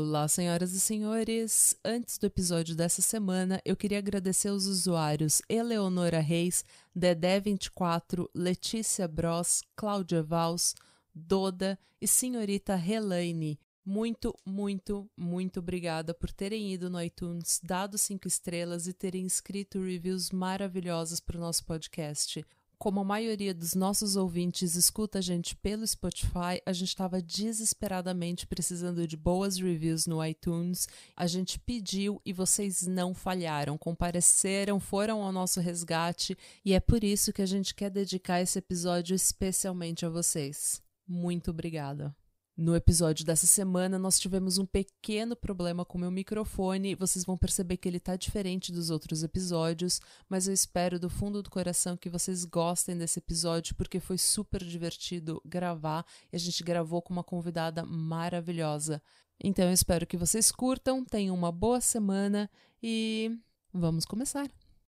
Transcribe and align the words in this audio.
Olá, 0.00 0.28
senhoras 0.28 0.72
e 0.74 0.78
senhores! 0.78 1.74
Antes 1.84 2.18
do 2.18 2.26
episódio 2.28 2.76
dessa 2.76 3.02
semana, 3.02 3.60
eu 3.64 3.74
queria 3.74 3.98
agradecer 3.98 4.46
aos 4.46 4.64
usuários 4.66 5.42
Eleonora 5.48 6.20
Reis, 6.20 6.64
Dedé24, 6.96 8.28
Letícia 8.32 9.08
Bros, 9.08 9.64
Cláudia 9.74 10.22
Vals, 10.22 10.76
Doda 11.12 11.76
e 12.00 12.06
senhorita 12.06 12.80
Helene. 12.80 13.58
Muito, 13.84 14.32
muito, 14.46 15.10
muito 15.16 15.58
obrigada 15.58 16.14
por 16.14 16.30
terem 16.30 16.72
ido 16.72 16.88
no 16.88 17.02
iTunes, 17.02 17.60
dado 17.60 17.98
cinco 17.98 18.28
estrelas 18.28 18.86
e 18.86 18.92
terem 18.92 19.26
escrito 19.26 19.82
reviews 19.82 20.30
maravilhosas 20.30 21.18
para 21.18 21.36
o 21.36 21.40
nosso 21.40 21.64
podcast 21.64 22.46
como 22.78 23.00
a 23.00 23.04
maioria 23.04 23.52
dos 23.52 23.74
nossos 23.74 24.14
ouvintes 24.14 24.76
escuta 24.76 25.18
a 25.18 25.22
gente 25.22 25.56
pelo 25.56 25.86
Spotify, 25.86 26.62
a 26.64 26.72
gente 26.72 26.88
estava 26.88 27.20
desesperadamente 27.20 28.46
precisando 28.46 29.06
de 29.06 29.16
boas 29.16 29.56
reviews 29.56 30.06
no 30.06 30.24
iTunes. 30.24 30.86
A 31.16 31.26
gente 31.26 31.58
pediu 31.58 32.20
e 32.24 32.32
vocês 32.32 32.86
não 32.86 33.12
falharam, 33.14 33.76
compareceram, 33.76 34.78
foram 34.78 35.22
ao 35.22 35.32
nosso 35.32 35.60
resgate 35.60 36.36
e 36.64 36.72
é 36.72 36.80
por 36.80 37.02
isso 37.02 37.32
que 37.32 37.42
a 37.42 37.46
gente 37.46 37.74
quer 37.74 37.90
dedicar 37.90 38.40
esse 38.40 38.58
episódio 38.58 39.14
especialmente 39.14 40.06
a 40.06 40.08
vocês. 40.08 40.80
Muito 41.06 41.50
obrigada. 41.50 42.14
No 42.60 42.74
episódio 42.74 43.24
dessa 43.24 43.46
semana, 43.46 44.00
nós 44.00 44.18
tivemos 44.18 44.58
um 44.58 44.66
pequeno 44.66 45.36
problema 45.36 45.84
com 45.84 45.96
meu 45.96 46.10
microfone. 46.10 46.96
Vocês 46.96 47.24
vão 47.24 47.38
perceber 47.38 47.76
que 47.76 47.88
ele 47.88 47.98
está 47.98 48.16
diferente 48.16 48.72
dos 48.72 48.90
outros 48.90 49.22
episódios, 49.22 50.00
mas 50.28 50.48
eu 50.48 50.52
espero 50.52 50.98
do 50.98 51.08
fundo 51.08 51.40
do 51.40 51.50
coração 51.50 51.96
que 51.96 52.10
vocês 52.10 52.44
gostem 52.44 52.98
desse 52.98 53.20
episódio, 53.20 53.76
porque 53.76 54.00
foi 54.00 54.18
super 54.18 54.64
divertido 54.64 55.40
gravar 55.44 56.04
e 56.32 56.36
a 56.36 56.38
gente 56.40 56.64
gravou 56.64 57.00
com 57.00 57.12
uma 57.12 57.22
convidada 57.22 57.86
maravilhosa. 57.86 59.00
Então 59.38 59.66
eu 59.66 59.72
espero 59.72 60.04
que 60.04 60.16
vocês 60.16 60.50
curtam, 60.50 61.04
tenham 61.04 61.36
uma 61.36 61.52
boa 61.52 61.80
semana 61.80 62.50
e 62.82 63.38
vamos 63.72 64.04
começar. 64.04 64.50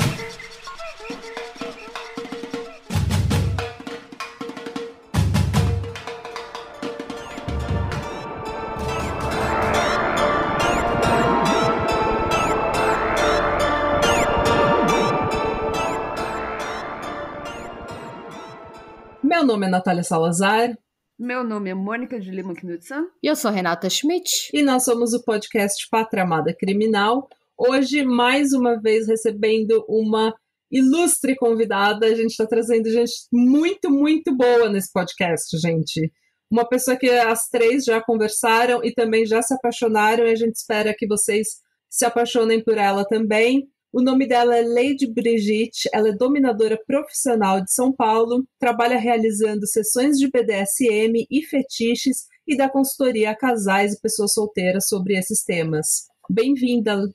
Meu 19.34 19.44
nome 19.44 19.66
é 19.66 19.68
Natália 19.68 20.04
Salazar. 20.04 20.78
Meu 21.18 21.42
nome 21.42 21.68
é 21.68 21.74
Mônica 21.74 22.20
de 22.20 22.30
Lima 22.30 22.54
Knudsen. 22.54 23.08
E 23.20 23.26
eu 23.26 23.34
sou 23.34 23.50
Renata 23.50 23.90
Schmidt. 23.90 24.30
E 24.52 24.62
nós 24.62 24.84
somos 24.84 25.12
o 25.12 25.24
podcast 25.24 25.88
Pátria 25.90 26.22
Amada 26.22 26.54
Criminal. 26.56 27.28
Hoje, 27.58 28.04
mais 28.04 28.52
uma 28.52 28.80
vez, 28.80 29.08
recebendo 29.08 29.84
uma 29.88 30.32
ilustre 30.70 31.34
convidada. 31.34 32.06
A 32.06 32.14
gente 32.14 32.30
está 32.30 32.46
trazendo 32.46 32.88
gente 32.88 33.12
muito, 33.32 33.90
muito 33.90 34.32
boa 34.36 34.68
nesse 34.68 34.92
podcast, 34.92 35.58
gente. 35.58 36.12
Uma 36.48 36.68
pessoa 36.68 36.96
que 36.96 37.10
as 37.10 37.48
três 37.48 37.84
já 37.84 38.00
conversaram 38.00 38.84
e 38.84 38.94
também 38.94 39.26
já 39.26 39.42
se 39.42 39.52
apaixonaram, 39.52 40.24
e 40.26 40.30
a 40.30 40.36
gente 40.36 40.54
espera 40.54 40.94
que 40.96 41.08
vocês 41.08 41.48
se 41.90 42.04
apaixonem 42.04 42.62
por 42.62 42.78
ela 42.78 43.04
também. 43.04 43.68
O 43.96 44.02
nome 44.02 44.26
dela 44.26 44.56
é 44.56 44.62
Lady 44.62 45.06
Brigitte, 45.06 45.88
ela 45.92 46.08
é 46.08 46.12
dominadora 46.12 46.76
profissional 46.84 47.60
de 47.60 47.72
São 47.72 47.92
Paulo, 47.92 48.44
trabalha 48.58 48.98
realizando 48.98 49.68
sessões 49.68 50.18
de 50.18 50.28
BDSM 50.28 51.24
e 51.30 51.42
fetiches 51.44 52.26
e 52.44 52.56
dá 52.56 52.68
consultoria 52.68 53.30
a 53.30 53.36
casais 53.36 53.92
e 53.92 54.00
pessoas 54.00 54.32
solteiras 54.32 54.88
sobre 54.88 55.16
esses 55.16 55.44
temas. 55.44 56.08
Bem-vinda! 56.28 57.08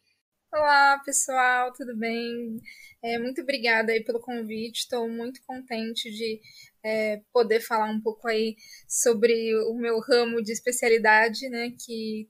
Olá, 0.53 1.01
pessoal, 1.03 1.73
tudo 1.73 1.97
bem? 1.97 2.61
É, 3.03 3.19
muito 3.19 3.41
obrigada 3.41 3.91
aí 3.91 4.01
pelo 4.01 4.21
convite, 4.21 4.77
estou 4.77 5.09
muito 5.09 5.41
contente 5.45 6.09
de 6.09 6.39
é, 6.81 7.21
poder 7.33 7.59
falar 7.59 7.91
um 7.91 7.99
pouco 7.99 8.25
aí 8.25 8.55
sobre 8.87 9.53
o 9.65 9.73
meu 9.73 9.99
ramo 9.99 10.41
de 10.41 10.53
especialidade, 10.53 11.49
né, 11.49 11.73
que 11.85 12.29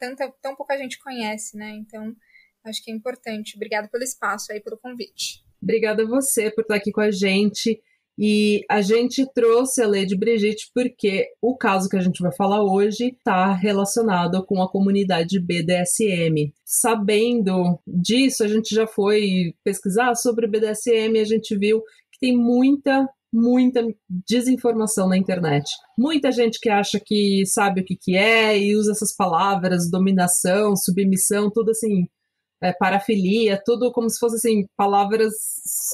tanta, 0.00 0.34
tão 0.42 0.56
pouca 0.56 0.76
gente 0.76 0.98
conhece, 0.98 1.56
né, 1.56 1.70
então 1.76 2.12
Acho 2.66 2.82
que 2.82 2.90
é 2.90 2.94
importante. 2.94 3.56
Obrigada 3.56 3.88
pelo 3.88 4.04
espaço 4.04 4.52
aí, 4.52 4.60
pelo 4.60 4.78
convite. 4.78 5.44
Obrigada 5.62 6.02
a 6.02 6.06
você 6.06 6.50
por 6.50 6.62
estar 6.62 6.76
aqui 6.76 6.90
com 6.90 7.00
a 7.00 7.10
gente. 7.10 7.80
E 8.18 8.64
a 8.70 8.80
gente 8.80 9.26
trouxe 9.34 9.82
a 9.82 9.86
Lady 9.86 10.16
Brigitte 10.16 10.70
porque 10.74 11.28
o 11.40 11.54
caso 11.54 11.88
que 11.88 11.96
a 11.96 12.00
gente 12.00 12.22
vai 12.22 12.32
falar 12.32 12.62
hoje 12.62 13.08
está 13.08 13.52
relacionado 13.52 14.44
com 14.46 14.62
a 14.62 14.70
comunidade 14.70 15.38
BDSM. 15.38 16.52
Sabendo 16.64 17.78
disso, 17.86 18.42
a 18.42 18.48
gente 18.48 18.74
já 18.74 18.86
foi 18.86 19.54
pesquisar 19.62 20.14
sobre 20.14 20.46
BDSM 20.46 21.16
e 21.16 21.20
a 21.20 21.24
gente 21.24 21.56
viu 21.58 21.82
que 22.10 22.18
tem 22.18 22.34
muita, 22.34 23.06
muita 23.30 23.86
desinformação 24.08 25.10
na 25.10 25.18
internet. 25.18 25.70
Muita 25.98 26.32
gente 26.32 26.58
que 26.58 26.70
acha 26.70 26.98
que 26.98 27.44
sabe 27.44 27.82
o 27.82 27.84
que, 27.84 27.96
que 27.96 28.16
é 28.16 28.58
e 28.58 28.74
usa 28.74 28.92
essas 28.92 29.14
palavras, 29.14 29.90
dominação, 29.90 30.74
submissão, 30.74 31.50
tudo 31.50 31.72
assim, 31.72 32.06
é, 32.62 32.72
parafilia, 32.72 33.60
tudo 33.64 33.92
como 33.92 34.08
se 34.08 34.18
fossem 34.18 34.36
assim, 34.36 34.68
palavras 34.76 35.32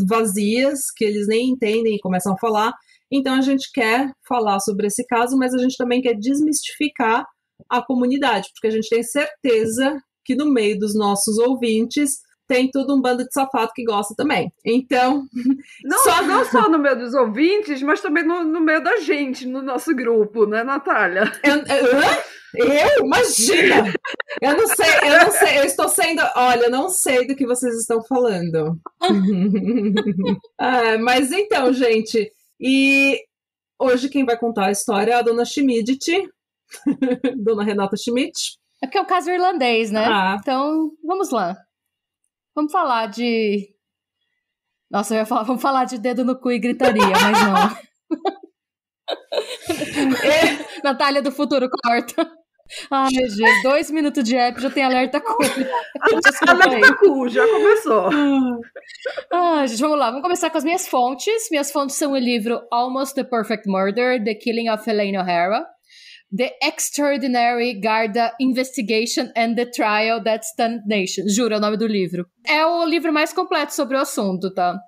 vazias 0.09 0.91
que 0.95 1.05
eles 1.05 1.27
nem 1.27 1.51
entendem 1.51 1.97
e 1.97 2.01
começam 2.01 2.35
a 2.35 2.39
falar. 2.39 2.73
Então 3.11 3.35
a 3.35 3.41
gente 3.41 3.71
quer 3.73 4.11
falar 4.27 4.61
sobre 4.61 4.87
esse 4.87 5.07
caso, 5.07 5.37
mas 5.37 5.55
a 5.55 5.59
gente 5.59 5.77
também 5.77 6.01
quer 6.01 6.15
desmistificar 6.15 7.27
a 7.69 7.83
comunidade, 7.83 8.49
porque 8.55 8.69
a 8.69 8.71
gente 8.71 8.89
tem 8.89 9.03
certeza 9.03 10.01
que 10.25 10.35
no 10.35 10.51
meio 10.51 10.79
dos 10.79 10.95
nossos 10.95 11.39
ouvintes 11.39 12.21
tem 12.53 12.71
tudo 12.71 12.95
um 12.95 13.01
bando 13.01 13.25
de 13.25 13.33
safado 13.33 13.73
que 13.75 13.83
gosta 13.83 14.15
também. 14.15 14.53
Então. 14.63 15.25
Não 15.85 15.99
só, 15.99 16.23
não 16.23 16.45
só 16.45 16.69
no 16.69 16.79
meio 16.79 16.99
dos 16.99 17.15
ouvintes, 17.15 17.83
mas 17.83 18.01
também 18.01 18.25
no, 18.25 18.45
no 18.45 18.61
meio 18.61 18.83
da 18.83 18.99
gente, 19.01 19.47
no 19.47 19.63
nosso 19.63 19.95
grupo, 19.95 20.47
né, 20.47 20.63
Natália? 20.63 21.33
Eu, 21.43 21.57
eu, 21.57 22.67
eu? 22.67 23.05
Imagina! 23.07 23.93
Eu 24.41 24.57
não 24.57 24.67
sei, 24.69 24.87
eu 25.03 25.25
não 25.25 25.31
sei, 25.31 25.59
eu 25.59 25.65
estou 25.65 25.89
sendo. 25.89 26.23
Olha, 26.37 26.65
eu 26.65 26.71
não 26.71 26.89
sei 26.89 27.27
do 27.27 27.35
que 27.35 27.47
vocês 27.47 27.75
estão 27.75 28.03
falando. 28.05 28.79
é, 30.61 30.99
mas 30.99 31.33
então, 31.33 31.73
gente, 31.73 32.31
e 32.61 33.19
hoje 33.79 34.09
quem 34.09 34.25
vai 34.25 34.37
contar 34.37 34.67
a 34.67 34.73
história 34.73 35.13
é 35.13 35.15
a 35.15 35.23
dona 35.23 35.45
Schmidt, 35.45 36.29
dona 37.37 37.65
Renata 37.65 37.97
Schmidt. 37.97 38.59
É 38.83 38.87
que 38.87 38.99
é 38.99 39.01
o 39.01 39.07
caso 39.07 39.31
irlandês, 39.31 39.91
né? 39.91 40.07
Ah. 40.07 40.37
Então, 40.41 40.91
vamos 41.05 41.31
lá. 41.31 41.57
Vamos 42.55 42.73
falar 42.73 43.07
de. 43.07 43.69
Nossa, 44.91 45.15
eu 45.15 45.19
ia 45.19 45.27
falar, 45.27 45.43
vamos 45.45 45.63
falar 45.63 45.85
de 45.85 45.99
dedo 45.99 46.25
no 46.25 46.39
cu 46.39 46.51
e 46.53 46.59
gritaria, 46.59 47.03
mas 47.03 47.43
não. 47.43 47.57
é. 50.23 50.73
Natália 50.85 51.23
do 51.23 51.33
futuro 51.33 51.69
corta. 51.83 52.31
Ai, 52.91 53.11
gente, 53.11 53.63
dois 53.63 53.91
minutos 53.91 54.25
de 54.25 54.37
app 54.37 54.61
já 54.61 54.71
tem 54.71 54.83
alerta 54.85 55.21
cu. 55.21 55.37
alerta 56.49 56.97
cu, 56.97 57.29
já 57.29 57.47
começou. 57.47 58.09
Ah, 59.33 59.67
gente, 59.67 59.81
vamos 59.81 59.99
lá. 59.99 60.07
Vamos 60.07 60.23
começar 60.23 60.51
com 60.51 60.59
as 60.59 60.65
minhas 60.65 60.89
fontes. 60.89 61.49
Minhas 61.51 61.71
fontes 61.71 61.97
são 61.97 62.13
o 62.13 62.17
livro 62.17 62.63
Almost 62.71 63.15
the 63.15 63.25
Perfect 63.25 63.69
Murder, 63.69 64.23
The 64.23 64.35
Killing 64.35 64.71
of 64.71 64.89
Elaine 64.89 65.19
O'Hara. 65.19 65.67
The 66.35 66.53
Extraordinary 66.63 67.75
Garda 67.75 68.33
Investigation 68.41 69.31
and 69.37 69.55
the 69.55 69.67
Trial 69.67 70.23
That 70.23 70.47
Stunned 70.47 70.83
Nation. 70.87 71.29
Juro, 71.29 71.55
é 71.55 71.57
o 71.59 71.61
nome 71.61 71.77
do 71.77 71.87
livro. 71.87 72.27
É 72.47 72.65
o 72.65 72.85
livro 72.85 73.13
mais 73.13 73.33
completo 73.33 73.75
sobre 73.75 73.97
o 73.97 74.01
assunto, 74.01 74.53
tá? 74.53 74.79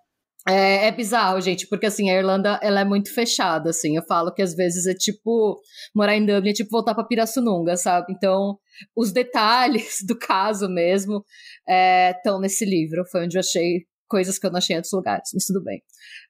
É, 0.46 0.88
é, 0.88 0.92
bizarro, 0.92 1.40
gente, 1.40 1.66
porque 1.66 1.86
assim, 1.86 2.10
a 2.10 2.18
Irlanda, 2.18 2.60
ela 2.62 2.80
é 2.80 2.84
muito 2.84 3.12
fechada, 3.14 3.70
assim, 3.70 3.96
eu 3.96 4.02
falo 4.06 4.30
que 4.30 4.42
às 4.42 4.54
vezes 4.54 4.86
é 4.86 4.92
tipo, 4.92 5.58
morar 5.94 6.14
em 6.16 6.26
Dublin 6.26 6.50
é 6.50 6.52
tipo 6.52 6.68
voltar 6.70 6.94
pra 6.94 7.04
Pirassununga, 7.04 7.78
sabe? 7.78 8.12
Então, 8.12 8.58
os 8.94 9.10
detalhes 9.10 9.98
do 10.06 10.18
caso 10.18 10.68
mesmo 10.68 11.24
estão 11.66 12.36
é, 12.36 12.40
nesse 12.42 12.66
livro, 12.66 13.06
foi 13.10 13.24
onde 13.24 13.38
eu 13.38 13.40
achei 13.40 13.86
coisas 14.06 14.38
que 14.38 14.46
eu 14.46 14.50
não 14.50 14.58
achei 14.58 14.74
em 14.74 14.78
outros 14.78 14.92
lugares, 14.92 15.30
mas 15.32 15.46
tudo 15.46 15.64
bem. 15.64 15.82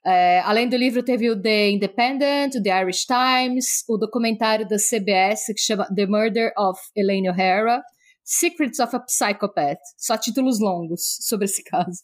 É, 0.06 0.40
além 0.40 0.68
do 0.68 0.76
livro, 0.76 1.02
teve 1.02 1.30
o 1.30 1.40
The 1.40 1.70
Independent, 1.70 2.56
o 2.56 2.62
The 2.62 2.82
Irish 2.82 3.06
Times, 3.06 3.84
o 3.88 3.96
documentário 3.96 4.68
da 4.68 4.76
CBS 4.76 5.46
que 5.46 5.60
chama 5.60 5.88
The 5.94 6.06
Murder 6.06 6.52
of 6.58 6.78
Elaine 6.94 7.30
O'Hara, 7.30 7.82
Secrets 8.22 8.80
of 8.80 8.94
a 8.94 9.00
Psychopath, 9.00 9.80
só 9.98 10.16
títulos 10.18 10.60
longos 10.60 11.00
sobre 11.20 11.46
esse 11.46 11.62
caso. 11.64 12.02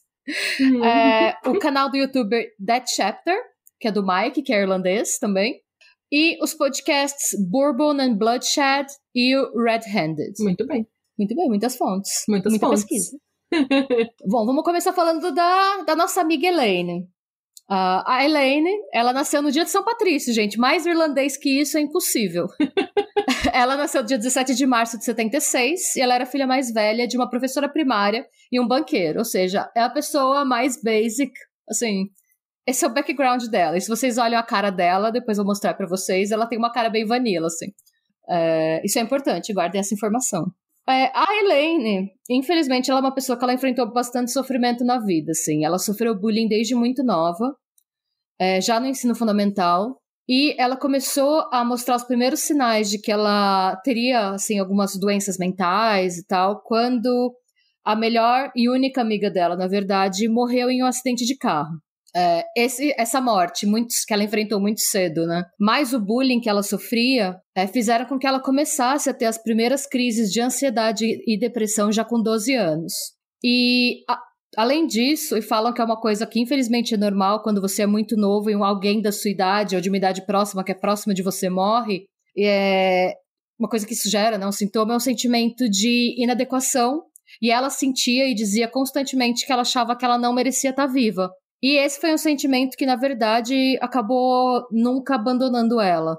Uhum. 0.61 0.85
É, 0.85 1.37
o 1.47 1.58
canal 1.58 1.91
do 1.91 1.97
youtuber 1.97 2.47
That 2.64 2.91
Chapter, 2.94 3.37
que 3.79 3.88
é 3.88 3.93
do 3.93 4.05
Mike, 4.06 4.43
que 4.43 4.53
é 4.53 4.61
irlandês 4.61 5.19
também. 5.19 5.61
E 6.12 6.43
os 6.43 6.55
podcasts 6.55 7.38
Bourbon 7.50 8.00
and 8.00 8.17
Bloodshed 8.17 8.87
e 9.14 9.37
o 9.37 9.62
Red 9.62 9.82
Handed. 9.87 10.32
Muito 10.41 10.67
bem. 10.67 10.87
Muito 11.19 11.35
bem, 11.35 11.49
muitas 11.49 11.76
fontes. 11.76 12.25
Muitas 12.29 12.53
Muita 12.53 12.67
fontes. 12.67 12.85
pesquisa. 12.85 13.19
Bom, 14.26 14.46
vamos 14.46 14.64
começar 14.64 14.93
falando 14.93 15.32
da, 15.32 15.82
da 15.82 15.96
nossa 15.96 16.20
amiga 16.20 16.46
Elaine. 16.46 17.08
Uh, 17.70 18.02
a 18.05 18.25
Elaine, 18.25 18.69
ela 18.93 19.12
nasceu 19.12 19.40
no 19.40 19.52
dia 19.52 19.62
de 19.62 19.70
São 19.70 19.84
Patrício, 19.84 20.34
gente. 20.34 20.58
Mais 20.58 20.84
irlandês 20.87 21.37
que 21.37 21.61
isso 21.61 21.78
é 21.78 21.81
impossível. 21.81 22.49
ela 23.55 23.76
nasceu 23.76 24.02
dia 24.02 24.19
17 24.19 24.56
de 24.56 24.67
março 24.67 24.99
de 24.99 25.05
76 25.05 25.94
e 25.94 26.00
ela 26.00 26.17
era 26.17 26.26
filha 26.26 26.49
mais 26.49 26.72
velha 26.72 27.06
de 27.06 27.17
uma 27.17 27.31
professora 27.31 27.69
primária 27.69 28.26
e 28.50 28.61
um 28.61 28.67
banqueiro. 28.67 29.20
Ou 29.20 29.25
seja, 29.25 29.70
é 29.76 29.82
a 29.82 29.88
pessoa 29.88 30.44
mais 30.44 30.82
basic, 30.82 31.32
assim. 31.69 32.06
Esse 32.67 32.84
é 32.84 32.88
o 32.88 32.93
background 32.93 33.44
dela. 33.44 33.76
E 33.76 33.81
se 33.81 33.88
vocês 33.88 34.19
olham 34.19 34.40
a 34.40 34.43
cara 34.43 34.70
dela, 34.70 35.12
depois 35.12 35.38
eu 35.38 35.44
vou 35.44 35.52
mostrar 35.52 35.75
para 35.75 35.87
vocês, 35.87 36.32
ela 36.32 36.46
tem 36.46 36.58
uma 36.58 36.72
cara 36.72 36.90
bem 36.90 37.06
vanilla, 37.06 37.46
assim. 37.46 37.67
É, 38.28 38.84
isso 38.84 38.99
é 38.99 39.02
importante, 39.02 39.52
guardem 39.52 39.81
essa 39.81 39.94
informação. 39.94 40.52
É, 40.90 41.12
a 41.14 41.25
Elaine, 41.38 42.10
infelizmente, 42.28 42.90
ela 42.90 42.98
é 42.98 43.02
uma 43.02 43.14
pessoa 43.14 43.38
que 43.38 43.44
ela 43.44 43.54
enfrentou 43.54 43.92
bastante 43.92 44.32
sofrimento 44.32 44.84
na 44.84 44.98
vida, 44.98 45.31
assim. 45.31 45.64
Ela 45.64 45.78
sofreu 45.78 46.19
bullying 46.19 46.48
desde 46.48 46.75
muito 46.75 47.04
nova, 47.04 47.54
é, 48.40 48.60
já 48.60 48.81
no 48.81 48.87
ensino 48.87 49.14
fundamental, 49.14 50.00
e 50.28 50.54
ela 50.60 50.76
começou 50.76 51.48
a 51.52 51.64
mostrar 51.64 51.94
os 51.96 52.04
primeiros 52.04 52.40
sinais 52.40 52.90
de 52.90 52.98
que 52.98 53.12
ela 53.12 53.76
teria, 53.84 54.31
assim, 54.31 54.58
algumas 54.58 54.96
doenças 54.98 55.38
mentais 55.38 56.19
e 56.19 56.26
tal, 56.26 56.60
quando 56.62 57.32
a 57.84 57.94
melhor 57.94 58.50
e 58.56 58.69
única 58.69 59.00
amiga 59.00 59.31
dela, 59.31 59.56
na 59.56 59.69
verdade, 59.69 60.28
morreu 60.28 60.70
em 60.70 60.82
um 60.82 60.86
acidente 60.86 61.25
de 61.25 61.36
carro. 61.36 61.78
É, 62.14 62.44
esse, 62.56 62.92
essa 62.98 63.20
morte 63.20 63.66
muito, 63.66 63.94
que 64.06 64.12
ela 64.12 64.24
enfrentou 64.24 64.60
muito 64.60 64.80
cedo, 64.80 65.26
né? 65.26 65.44
Mais 65.58 65.92
o 65.92 66.00
bullying 66.00 66.40
que 66.40 66.48
ela 66.48 66.62
sofria 66.62 67.36
é, 67.54 67.66
fizeram 67.66 68.04
com 68.06 68.18
que 68.18 68.26
ela 68.26 68.40
começasse 68.40 69.08
a 69.08 69.14
ter 69.14 69.26
as 69.26 69.38
primeiras 69.38 69.86
crises 69.86 70.32
de 70.32 70.40
ansiedade 70.40 71.06
e 71.06 71.38
depressão 71.38 71.92
já 71.92 72.04
com 72.04 72.20
12 72.20 72.54
anos. 72.54 72.92
E 73.44 74.02
a, 74.08 74.20
além 74.56 74.86
disso, 74.86 75.36
e 75.36 75.42
falam 75.42 75.72
que 75.72 75.80
é 75.80 75.84
uma 75.84 76.00
coisa 76.00 76.26
que 76.26 76.40
infelizmente 76.40 76.94
é 76.94 76.98
normal 76.98 77.42
quando 77.42 77.60
você 77.60 77.82
é 77.82 77.86
muito 77.86 78.16
novo 78.16 78.50
e 78.50 78.54
alguém 78.54 79.00
da 79.00 79.12
sua 79.12 79.30
idade 79.30 79.76
ou 79.76 79.80
de 79.80 79.88
uma 79.88 79.98
idade 79.98 80.26
próxima, 80.26 80.64
que 80.64 80.72
é 80.72 80.74
próxima 80.74 81.14
de 81.14 81.22
você, 81.22 81.48
morre, 81.48 82.04
é 82.36 83.14
uma 83.58 83.68
coisa 83.68 83.86
que 83.86 83.92
isso 83.92 84.10
gera, 84.10 84.38
né? 84.38 84.46
Um 84.46 84.52
sintoma 84.52 84.94
é 84.94 84.96
um 84.96 85.00
sentimento 85.00 85.68
de 85.68 86.14
inadequação. 86.18 87.02
E 87.40 87.50
ela 87.50 87.70
sentia 87.70 88.28
e 88.28 88.34
dizia 88.34 88.66
constantemente 88.66 89.46
que 89.46 89.52
ela 89.52 89.62
achava 89.62 89.96
que 89.96 90.04
ela 90.04 90.18
não 90.18 90.32
merecia 90.32 90.70
estar 90.70 90.86
viva. 90.86 91.30
E 91.62 91.76
esse 91.76 92.00
foi 92.00 92.12
um 92.14 92.18
sentimento 92.18 92.76
que, 92.76 92.86
na 92.86 92.96
verdade, 92.96 93.78
acabou 93.80 94.66
nunca 94.70 95.14
abandonando 95.14 95.80
ela. 95.80 96.18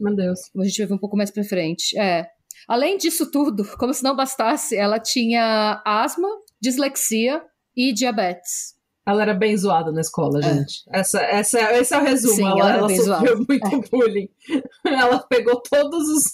Meu 0.00 0.14
Deus. 0.16 0.40
A 0.58 0.64
gente 0.64 0.78
vai 0.78 0.86
ver 0.86 0.94
um 0.94 0.98
pouco 0.98 1.16
mais 1.16 1.30
pra 1.30 1.44
frente. 1.44 1.98
É. 1.98 2.26
Além 2.66 2.96
disso 2.96 3.30
tudo, 3.30 3.64
como 3.78 3.92
se 3.92 4.02
não 4.02 4.16
bastasse, 4.16 4.76
ela 4.76 4.98
tinha 4.98 5.82
asma, 5.84 6.28
dislexia 6.60 7.42
e 7.76 7.92
diabetes. 7.92 8.80
Ela 9.06 9.22
era 9.22 9.34
bem 9.34 9.56
zoada 9.56 9.90
na 9.90 10.00
escola, 10.00 10.38
é. 10.38 10.42
gente. 10.42 10.84
Essa, 10.92 11.20
essa, 11.22 11.58
esse 11.72 11.92
é 11.92 11.98
o 11.98 12.02
resumo. 12.02 12.34
Sim, 12.36 12.44
ela, 12.44 12.70
ela, 12.72 12.92
ela 12.92 12.96
sofreu 12.96 13.36
muito 13.36 13.66
é. 13.66 13.88
bullying. 13.90 14.28
Ela 14.86 15.18
pegou 15.28 15.60
todos 15.60 16.08
os, 16.08 16.24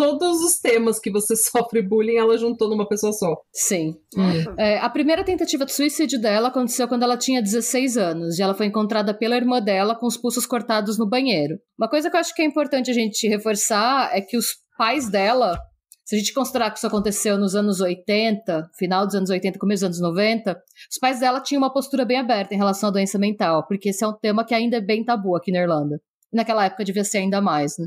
todos 0.00 0.40
os 0.42 0.58
temas 0.58 0.98
que 0.98 1.10
você 1.10 1.36
sofre 1.36 1.82
bullying, 1.82 2.16
ela 2.16 2.38
juntou 2.38 2.70
numa 2.70 2.88
pessoa 2.88 3.12
só. 3.12 3.36
Sim. 3.52 3.94
Nossa. 4.16 4.54
É, 4.58 4.78
a 4.78 4.88
primeira 4.88 5.22
tentativa 5.22 5.66
de 5.66 5.72
suicídio 5.72 6.18
dela 6.18 6.48
aconteceu 6.48 6.88
quando 6.88 7.02
ela 7.02 7.18
tinha 7.18 7.42
16 7.42 7.98
anos 7.98 8.38
e 8.38 8.42
ela 8.42 8.54
foi 8.54 8.64
encontrada 8.64 9.12
pela 9.12 9.36
irmã 9.36 9.60
dela 9.60 9.94
com 9.94 10.06
os 10.06 10.16
pulsos 10.16 10.46
cortados 10.46 10.96
no 10.96 11.06
banheiro. 11.06 11.58
Uma 11.78 11.88
coisa 11.88 12.08
que 12.08 12.16
eu 12.16 12.20
acho 12.20 12.34
que 12.34 12.40
é 12.40 12.46
importante 12.46 12.90
a 12.90 12.94
gente 12.94 13.28
reforçar 13.28 14.10
é 14.16 14.22
que 14.22 14.38
os 14.38 14.56
pais 14.78 15.10
dela, 15.10 15.58
se 16.02 16.16
a 16.16 16.18
gente 16.18 16.32
considerar 16.32 16.70
que 16.70 16.78
isso 16.78 16.86
aconteceu 16.86 17.36
nos 17.36 17.54
anos 17.54 17.80
80, 17.80 18.70
final 18.78 19.04
dos 19.04 19.14
anos 19.14 19.28
80, 19.28 19.58
começo 19.58 19.86
dos 19.86 20.00
anos 20.00 20.14
90, 20.14 20.58
os 20.90 20.98
pais 20.98 21.20
dela 21.20 21.42
tinham 21.42 21.60
uma 21.60 21.72
postura 21.72 22.06
bem 22.06 22.18
aberta 22.18 22.54
em 22.54 22.58
relação 22.58 22.88
à 22.88 22.92
doença 22.92 23.18
mental, 23.18 23.66
porque 23.68 23.90
esse 23.90 24.02
é 24.02 24.08
um 24.08 24.16
tema 24.16 24.46
que 24.46 24.54
ainda 24.54 24.78
é 24.78 24.80
bem 24.80 25.04
tabu 25.04 25.36
aqui 25.36 25.52
na 25.52 25.60
Irlanda. 25.60 26.00
Naquela 26.32 26.64
época 26.64 26.84
devia 26.84 27.04
ser 27.04 27.18
ainda 27.18 27.40
mais, 27.40 27.76
né? 27.76 27.86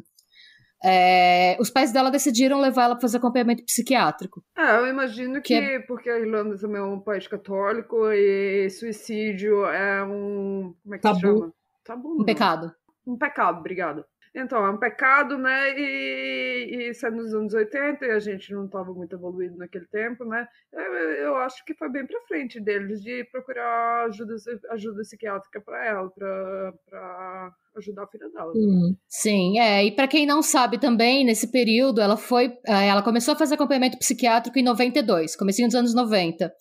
É, 0.86 1.56
os 1.62 1.70
pais 1.70 1.94
dela 1.94 2.12
decidiram 2.12 2.60
levar 2.60 2.84
ela 2.84 2.96
para 2.96 3.02
fazer 3.02 3.18
acompanhamento 3.18 3.64
psiquiátrico. 3.64 4.44
É, 4.58 4.78
eu 4.78 4.88
imagino 4.88 5.42
que, 5.42 5.60
Que 5.60 5.80
porque 5.88 6.10
a 6.10 6.20
Irlanda 6.20 6.58
também 6.58 6.82
é 6.82 6.84
um 6.84 7.00
país 7.00 7.26
católico 7.28 8.12
e 8.12 8.70
suicídio 8.70 9.66
é 9.66 10.04
um. 10.04 10.76
Como 10.84 10.96
é 10.96 10.98
que 10.98 11.04
Tabu. 11.04 11.16
se 11.16 11.22
chama? 11.22 11.54
Tabu. 11.86 12.22
Um 12.22 12.26
pecado. 12.26 12.74
Um 13.08 13.18
pecado, 13.18 13.60
obrigada. 13.60 14.06
Então, 14.36 14.66
é 14.66 14.70
um 14.72 14.78
pecado, 14.78 15.38
né? 15.38 15.78
E, 15.78 16.70
e 16.72 16.90
isso 16.90 17.06
é 17.06 17.12
nos 17.12 17.34
anos 17.34 17.54
80 17.54 18.04
e 18.06 18.12
a 18.12 18.20
gente 18.20 18.52
não 18.52 18.66
estava 18.66 18.92
muito 18.92 19.16
evoluído 19.16 19.58
naquele 19.58 19.86
tempo, 19.86 20.26
né? 20.26 20.48
Eu, 20.72 20.82
eu 20.82 21.36
acho 21.38 21.64
que 21.66 21.76
foi 21.76 21.90
bem 21.90 22.06
para 22.06 22.20
frente 22.22 22.60
deles 22.60 23.02
de 23.02 23.24
procurar 23.32 24.06
ajuda, 24.06 24.36
ajuda 24.72 25.02
psiquiátrica 25.02 25.62
para 25.62 25.86
ela, 25.86 26.10
para 26.10 27.54
ajudar 27.78 28.04
a 28.04 28.08
filha 28.08 28.30
dela. 28.30 28.52
Hum. 28.56 28.96
Sim, 29.08 29.60
é. 29.60 29.86
E 29.86 29.92
para 29.92 30.08
quem 30.08 30.26
não 30.26 30.42
sabe 30.42 30.80
também, 30.80 31.24
nesse 31.24 31.52
período, 31.52 32.02
ela 32.02 32.18
foi. 32.18 32.46
eh, 32.66 32.88
Ela 32.88 33.04
começou 33.04 33.34
a 33.34 33.38
fazer 33.38 33.56
acompanhamento 33.56 33.98
psiquiátrico 34.00 34.58
em 34.58 34.64
92, 34.64 35.36
comecinho 35.36 35.68
dos 35.68 35.76
anos 35.76 35.94
90. 35.94 36.52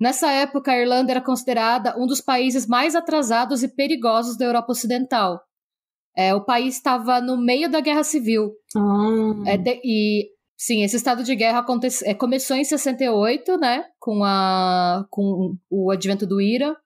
Nessa 0.00 0.30
época, 0.30 0.72
a 0.72 0.78
Irlanda 0.78 1.12
era 1.12 1.20
considerada 1.20 1.94
um 1.98 2.06
dos 2.06 2.20
países 2.20 2.66
mais 2.66 2.94
atrasados 2.94 3.62
e 3.62 3.68
perigosos 3.74 4.36
da 4.36 4.44
Europa 4.44 4.72
Ocidental. 4.72 5.40
É, 6.16 6.34
o 6.34 6.44
país 6.44 6.76
estava 6.76 7.20
no 7.20 7.36
meio 7.40 7.70
da 7.70 7.80
Guerra 7.80 8.02
Civil. 8.04 8.52
Ah. 8.76 9.32
É, 9.46 9.56
de- 9.56 9.80
e 9.84 10.28
sim, 10.56 10.82
esse 10.82 10.96
estado 10.96 11.24
de 11.24 11.34
guerra 11.34 11.60
aconte- 11.60 11.88
é, 12.04 12.14
começou 12.14 12.56
em 12.56 12.64
68, 12.64 13.56
né? 13.58 13.84
Com, 13.98 14.22
a, 14.24 15.04
com 15.10 15.56
o 15.70 15.90
advento 15.90 16.26
do 16.26 16.40
IRA. 16.40 16.76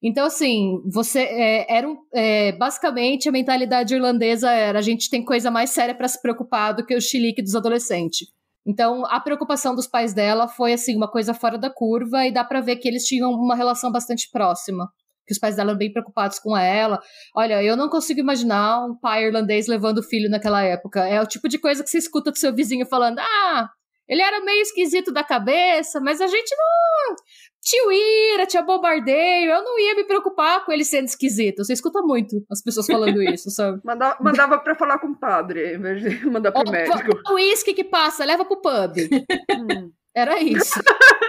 Então, 0.00 0.26
assim, 0.26 0.80
você 0.92 1.20
é, 1.22 1.76
era 1.76 1.88
um, 1.88 1.96
é, 2.14 2.52
basicamente 2.52 3.28
a 3.28 3.32
mentalidade 3.32 3.92
irlandesa 3.94 4.48
era 4.50 4.78
a 4.78 4.82
gente 4.82 5.10
tem 5.10 5.24
coisa 5.24 5.50
mais 5.50 5.70
séria 5.70 5.92
para 5.94 6.06
se 6.06 6.22
preocupar 6.22 6.72
do 6.72 6.86
que 6.86 6.94
o 6.94 7.00
chilique 7.00 7.42
dos 7.42 7.56
adolescentes. 7.56 8.28
Então, 8.64 9.04
a 9.06 9.18
preocupação 9.18 9.74
dos 9.74 9.88
pais 9.88 10.12
dela 10.14 10.46
foi 10.46 10.72
assim 10.72 10.94
uma 10.94 11.10
coisa 11.10 11.34
fora 11.34 11.58
da 11.58 11.68
curva 11.68 12.24
e 12.26 12.30
dá 12.32 12.44
para 12.44 12.60
ver 12.60 12.76
que 12.76 12.86
eles 12.86 13.04
tinham 13.04 13.32
uma 13.32 13.56
relação 13.56 13.90
bastante 13.90 14.28
próxima. 14.30 14.88
Que 15.28 15.34
os 15.34 15.38
pais 15.38 15.54
dela 15.54 15.70
eram 15.70 15.78
bem 15.78 15.92
preocupados 15.92 16.38
com 16.38 16.56
ela. 16.56 16.98
Olha, 17.36 17.62
eu 17.62 17.76
não 17.76 17.88
consigo 17.88 18.18
imaginar 18.18 18.86
um 18.86 18.98
pai 18.98 19.26
irlandês 19.26 19.68
levando 19.68 19.98
o 19.98 20.02
filho 20.02 20.30
naquela 20.30 20.62
época. 20.62 21.06
É 21.06 21.20
o 21.20 21.26
tipo 21.26 21.48
de 21.48 21.58
coisa 21.58 21.84
que 21.84 21.90
você 21.90 21.98
escuta 21.98 22.30
do 22.30 22.38
seu 22.38 22.54
vizinho 22.54 22.86
falando: 22.86 23.18
ah, 23.18 23.68
ele 24.08 24.22
era 24.22 24.42
meio 24.42 24.62
esquisito 24.62 25.12
da 25.12 25.22
cabeça, 25.22 26.00
mas 26.00 26.20
a 26.20 26.26
gente 26.26 26.54
não. 26.56 27.16
Tio 27.62 27.92
Ira, 27.92 28.46
tia 28.46 28.62
Bombardeio, 28.62 29.50
eu 29.50 29.62
não 29.62 29.78
ia 29.78 29.94
me 29.94 30.04
preocupar 30.04 30.64
com 30.64 30.72
ele 30.72 30.84
sendo 30.84 31.06
esquisito. 31.06 31.62
Você 31.62 31.74
escuta 31.74 32.00
muito 32.00 32.42
as 32.50 32.62
pessoas 32.62 32.86
falando 32.86 33.20
isso, 33.30 33.50
sabe? 33.50 33.80
Mandava, 33.84 34.16
mandava 34.22 34.58
para 34.58 34.74
falar 34.74 34.98
com 34.98 35.08
o 35.08 35.18
padre, 35.18 35.74
em 35.74 35.78
vez 35.78 36.00
de 36.00 36.26
mandar 36.26 36.52
pro 36.52 36.62
Ó, 36.66 36.70
médico. 36.70 37.20
O 37.28 37.34
uísque 37.34 37.74
que 37.74 37.84
passa, 37.84 38.24
leva 38.24 38.44
pro 38.44 38.60
pub. 38.60 38.96
Hum. 39.50 39.90
Era 40.14 40.40
isso. 40.40 40.80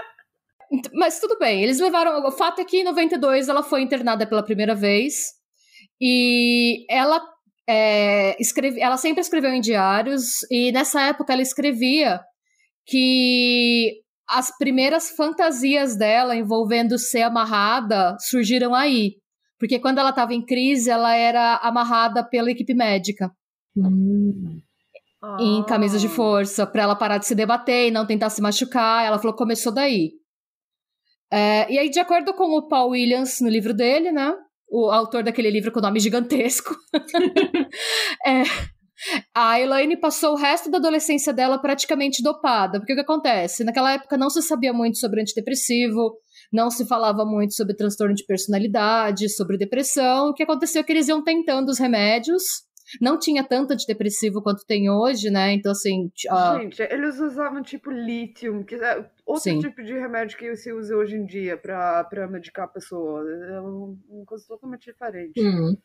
Ent- 0.72 0.90
Mas 0.94 1.20
tudo 1.20 1.38
bem, 1.40 1.64
eles 1.64 1.80
levaram. 1.80 2.24
O 2.26 2.32
fato 2.32 2.62
é 2.62 2.66
que 2.66 2.78
em 2.78 2.84
92 2.84 3.48
ela 3.50 3.64
foi 3.64 3.82
internada 3.82 4.26
pela 4.28 4.44
primeira 4.44 4.76
vez 4.76 5.16
e 6.02 6.86
ela 6.90 7.22
é, 7.68 8.36
escreve, 8.42 8.80
ela 8.82 8.98
sempre 8.98 9.22
escreveu 9.22 9.52
em 9.52 9.62
diários 9.62 10.40
e 10.52 10.72
nessa 10.72 11.02
época 11.02 11.34
ela 11.34 11.42
escrevia 11.42 12.20
que 12.86 14.02
as 14.28 14.56
primeiras 14.58 15.10
fantasias 15.10 15.96
dela 15.98 16.36
envolvendo 16.36 16.98
ser 16.98 17.22
amarrada 17.24 18.16
surgiram 18.20 18.74
aí. 18.76 19.16
Porque 19.60 19.80
quando 19.80 19.98
ela 20.00 20.12
estava 20.12 20.34
em 20.34 20.46
crise, 20.46 20.90
ela 20.90 21.16
era 21.16 21.56
amarrada 21.58 22.24
pela 22.24 22.50
equipe 22.52 22.74
médica 22.74 23.32
Hum. 23.78 24.60
em 25.40 25.62
Ah. 25.62 25.66
camisas 25.66 26.02
de 26.02 26.08
força 26.08 26.66
para 26.66 26.84
ela 26.84 26.96
parar 26.96 27.18
de 27.18 27.26
se 27.26 27.36
debater 27.36 27.88
e 27.88 27.92
não 27.92 28.06
tentar 28.06 28.30
se 28.30 28.42
machucar. 28.42 29.06
Ela 29.06 29.20
falou 29.20 29.36
começou 29.36 29.72
daí. 29.74 30.12
É, 31.32 31.72
e 31.72 31.78
aí, 31.78 31.90
de 31.90 32.00
acordo 32.00 32.34
com 32.34 32.58
o 32.58 32.68
Paul 32.68 32.92
Williams 32.92 33.40
no 33.42 33.50
livro 33.50 33.74
dele, 33.74 34.12
né? 34.12 34.34
O 34.70 34.92
autor 34.92 35.24
daquele 35.24 35.50
livro 35.50 35.72
com 35.72 35.80
nome 35.80 36.00
gigantesco. 36.00 36.76
é, 38.26 38.44
a 39.34 39.60
Elaine 39.60 39.98
passou 39.98 40.34
o 40.34 40.38
resto 40.38 40.70
da 40.70 40.78
adolescência 40.78 41.32
dela 41.32 41.60
praticamente 41.60 42.22
dopada. 42.22 42.80
Porque 42.80 42.94
o 42.94 42.96
que 42.96 43.02
acontece? 43.02 43.64
Naquela 43.64 43.94
época 43.94 44.18
não 44.18 44.30
se 44.30 44.42
sabia 44.42 44.74
muito 44.74 44.98
sobre 44.98 45.22
antidepressivo, 45.22 46.18
não 46.52 46.70
se 46.70 46.86
falava 46.86 47.26
muito 47.26 47.54
sobre 47.54 47.76
transtorno 47.76 48.14
de 48.14 48.26
personalidade, 48.26 49.30
sobre 49.30 49.58
depressão. 49.58 50.30
O 50.30 50.34
que 50.34 50.44
aconteceu 50.44 50.82
é 50.82 50.84
que 50.84 50.92
eles 50.92 51.08
iam 51.08 51.24
tentando 51.24 51.70
os 51.70 51.80
remédios. 51.80 52.44
Não 53.02 53.20
tinha 53.20 53.44
tanto 53.44 53.74
antidepressivo 53.74 54.42
quanto 54.42 54.66
tem 54.66 54.90
hoje, 54.90 55.30
né? 55.30 55.54
Então, 55.54 55.72
assim. 55.72 56.12
ah, 56.30 56.58
Gente, 56.62 56.82
eles 56.82 57.20
usavam 57.20 57.62
tipo 57.62 57.92
lítio, 57.92 58.64
que 58.66 58.76
é 58.76 59.06
outro 59.26 59.44
Sim. 59.44 59.60
tipo 59.60 59.84
de 59.84 59.94
remédio 59.94 60.38
que 60.38 60.56
se 60.56 60.72
usa 60.74 60.96
hoje 60.96 61.16
em 61.16 61.26
dia 61.26 61.56
pra, 61.58 62.04
pra 62.06 62.28
medicar 62.28 62.66
a 62.66 62.70
pessoa. 62.70 63.22
É 63.30 63.62
um- 63.62 63.98
uma 64.10 64.26
coisa 64.26 64.46
totalmente 64.48 64.86
diferente. 64.86 65.40
Hum. 65.40 65.76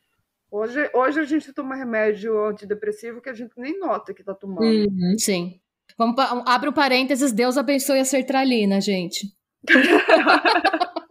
Hoje, 0.51 0.89
hoje 0.93 1.19
a 1.19 1.25
gente 1.25 1.51
toma 1.53 1.75
remédio 1.75 2.45
antidepressivo 2.47 3.21
que 3.21 3.29
a 3.29 3.33
gente 3.33 3.51
nem 3.57 3.77
nota 3.79 4.13
que 4.13 4.23
tá 4.23 4.33
tomando. 4.33 4.61
Uhum. 4.63 5.15
Sim. 5.17 5.59
Vamos 5.97 6.15
abre 6.45 6.69
um 6.69 6.73
parênteses, 6.73 7.31
Deus 7.31 7.57
abençoe 7.57 7.99
a 7.99 8.05
sertralina, 8.05 8.79
gente. 8.81 9.27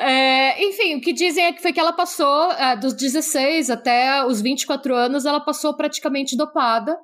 É, 0.00 0.64
enfim, 0.64 0.96
o 0.96 1.00
que 1.00 1.12
dizem 1.12 1.44
é 1.44 1.52
que 1.52 1.60
foi 1.60 1.74
que 1.74 1.78
ela 1.78 1.92
passou, 1.92 2.50
é, 2.52 2.74
dos 2.74 2.94
16 2.94 3.68
até 3.68 4.24
os 4.24 4.40
24 4.40 4.94
anos, 4.94 5.26
ela 5.26 5.40
passou 5.40 5.76
praticamente 5.76 6.34
dopada, 6.34 6.96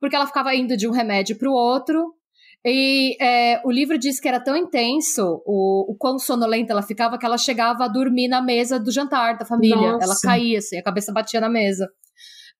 porque 0.00 0.16
ela 0.16 0.26
ficava 0.26 0.52
indo 0.52 0.76
de 0.76 0.88
um 0.88 0.90
remédio 0.90 1.38
para 1.38 1.48
o 1.48 1.52
outro. 1.52 2.12
E 2.64 3.16
é, 3.22 3.62
o 3.64 3.70
livro 3.70 3.96
diz 3.96 4.18
que 4.18 4.26
era 4.26 4.40
tão 4.40 4.56
intenso, 4.56 5.40
o, 5.46 5.92
o 5.92 5.96
quão 5.96 6.18
sonolenta 6.18 6.72
ela 6.72 6.82
ficava, 6.82 7.16
que 7.16 7.24
ela 7.24 7.38
chegava 7.38 7.84
a 7.84 7.88
dormir 7.88 8.26
na 8.26 8.42
mesa 8.42 8.80
do 8.80 8.90
jantar 8.90 9.38
da 9.38 9.46
família. 9.46 9.92
Nossa. 9.92 10.04
Ela 10.04 10.14
caía, 10.20 10.58
assim, 10.58 10.76
a 10.76 10.82
cabeça 10.82 11.12
batia 11.12 11.40
na 11.40 11.48
mesa. 11.48 11.88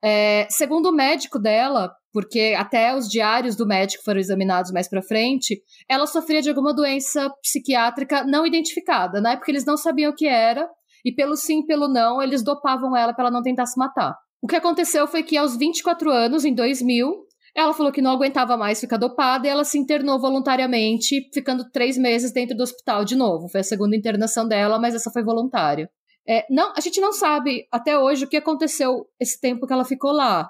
É, 0.03 0.47
segundo 0.51 0.89
o 0.89 0.93
médico 0.93 1.39
dela, 1.39 1.93
porque 2.13 2.55
até 2.57 2.95
os 2.95 3.09
diários 3.09 3.57
do 3.57 3.67
médico 3.67 4.05
foram 4.05 4.21
examinados 4.21 4.73
mais 4.73 4.89
para 4.89 5.03
frente, 5.03 5.63
ela 5.89 6.07
sofria 6.07 6.43
de 6.43 6.49
alguma 6.49 6.75
doença 6.75 7.31
psiquiátrica 7.43 8.25
não 8.25 8.47
identificada. 8.47 9.21
Na 9.21 9.33
época 9.33 9.51
eles 9.51 9.65
não 9.65 9.77
sabiam 9.77 10.11
o 10.11 10.15
que 10.15 10.27
era, 10.27 10.69
e 11.05 11.13
pelo 11.13 11.37
sim, 11.37 11.65
pelo 11.65 11.89
não, 11.89 12.23
eles 12.23 12.43
dopavam 12.43 12.97
ela 12.97 13.13
para 13.13 13.25
ela 13.25 13.31
não 13.31 13.43
tentar 13.43 13.67
se 13.67 13.79
matar. 13.79 14.15
O 14.43 14.47
que 14.47 14.57
aconteceu 14.57 15.07
foi 15.07 15.23
que 15.23 15.37
aos 15.37 15.57
24 15.57 16.11
anos, 16.11 16.45
em 16.45 16.55
2000, 16.55 17.27
ela 17.55 17.75
falou 17.75 17.93
que 17.93 18.01
não 18.01 18.13
aguentava 18.13 18.57
mais 18.57 18.81
ficar 18.81 18.97
dopada 18.97 19.47
e 19.47 19.51
ela 19.51 19.65
se 19.65 19.79
internou 19.79 20.21
voluntariamente, 20.21 21.29
ficando 21.33 21.69
três 21.71 21.99
meses 21.99 22.33
dentro 22.33 22.57
do 22.57 22.63
hospital 22.63 23.05
de 23.05 23.17
novo. 23.17 23.49
Foi 23.49 23.61
a 23.61 23.65
segunda 23.65 23.97
internação 23.97 24.47
dela, 24.47 24.79
mas 24.79 24.95
essa 24.95 25.11
foi 25.11 25.23
voluntária. 25.23 25.91
É, 26.29 26.47
não, 26.51 26.73
a 26.77 26.81
gente 26.81 27.01
não 27.01 27.13
sabe 27.13 27.67
até 27.73 27.99
hoje 27.99 28.25
o 28.25 28.29
que 28.29 28.37
aconteceu 28.37 29.07
esse 29.19 29.41
tempo 29.41 29.67
que 29.67 29.73
ela 29.73 29.85
ficou 29.85 30.13
lá. 30.13 30.49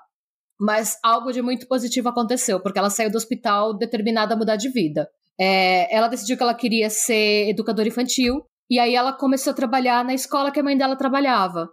Mas 0.60 0.98
algo 1.02 1.32
de 1.32 1.40
muito 1.40 1.66
positivo 1.66 2.08
aconteceu, 2.08 2.60
porque 2.60 2.78
ela 2.78 2.90
saiu 2.90 3.10
do 3.10 3.16
hospital 3.16 3.76
determinada 3.76 4.34
a 4.34 4.36
mudar 4.36 4.56
de 4.56 4.68
vida. 4.68 5.08
É, 5.40 5.94
ela 5.94 6.08
decidiu 6.08 6.36
que 6.36 6.42
ela 6.42 6.54
queria 6.54 6.90
ser 6.90 7.48
educadora 7.48 7.88
infantil, 7.88 8.44
e 8.70 8.78
aí 8.78 8.94
ela 8.94 9.12
começou 9.12 9.52
a 9.52 9.56
trabalhar 9.56 10.04
na 10.04 10.12
escola 10.12 10.50
que 10.50 10.60
a 10.60 10.62
mãe 10.62 10.76
dela 10.76 10.96
trabalhava 10.96 11.68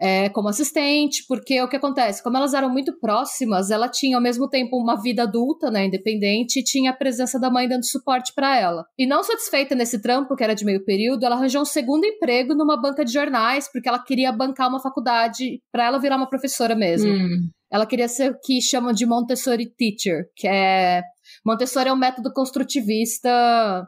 é, 0.00 0.28
como 0.28 0.48
assistente, 0.48 1.24
porque 1.26 1.60
o 1.60 1.68
que 1.68 1.76
acontece? 1.76 2.22
Como 2.22 2.36
elas 2.36 2.54
eram 2.54 2.70
muito 2.70 2.98
próximas, 2.98 3.70
ela 3.70 3.88
tinha 3.88 4.16
ao 4.16 4.22
mesmo 4.22 4.48
tempo 4.48 4.76
uma 4.76 5.00
vida 5.00 5.24
adulta, 5.24 5.70
né, 5.70 5.86
independente, 5.86 6.60
e 6.60 6.64
tinha 6.64 6.90
a 6.90 6.96
presença 6.96 7.38
da 7.38 7.50
mãe 7.50 7.68
dando 7.68 7.84
suporte 7.84 8.32
para 8.34 8.56
ela. 8.56 8.84
E 8.96 9.06
não 9.06 9.22
satisfeita 9.22 9.74
nesse 9.74 10.00
trampo, 10.00 10.36
que 10.36 10.44
era 10.44 10.54
de 10.54 10.64
meio 10.64 10.84
período, 10.84 11.24
ela 11.24 11.36
arranjou 11.36 11.62
um 11.62 11.66
segundo 11.66 12.04
emprego 12.04 12.54
numa 12.54 12.80
banca 12.80 13.04
de 13.04 13.12
jornais, 13.12 13.68
porque 13.72 13.88
ela 13.88 14.02
queria 14.02 14.30
bancar 14.30 14.68
uma 14.68 14.80
faculdade 14.80 15.60
para 15.72 15.86
ela 15.86 15.98
virar 15.98 16.16
uma 16.16 16.28
professora 16.28 16.74
mesmo. 16.74 17.10
Hum. 17.10 17.48
Ela 17.70 17.84
queria 17.84 18.08
ser 18.08 18.30
o 18.30 18.38
que 18.42 18.62
chamam 18.62 18.92
de 18.92 19.04
Montessori 19.04 19.66
Teacher, 19.76 20.24
que 20.34 20.48
é 20.48 21.02
Montessori 21.44 21.88
é 21.88 21.92
um 21.92 21.96
método 21.96 22.32
construtivista 22.32 23.86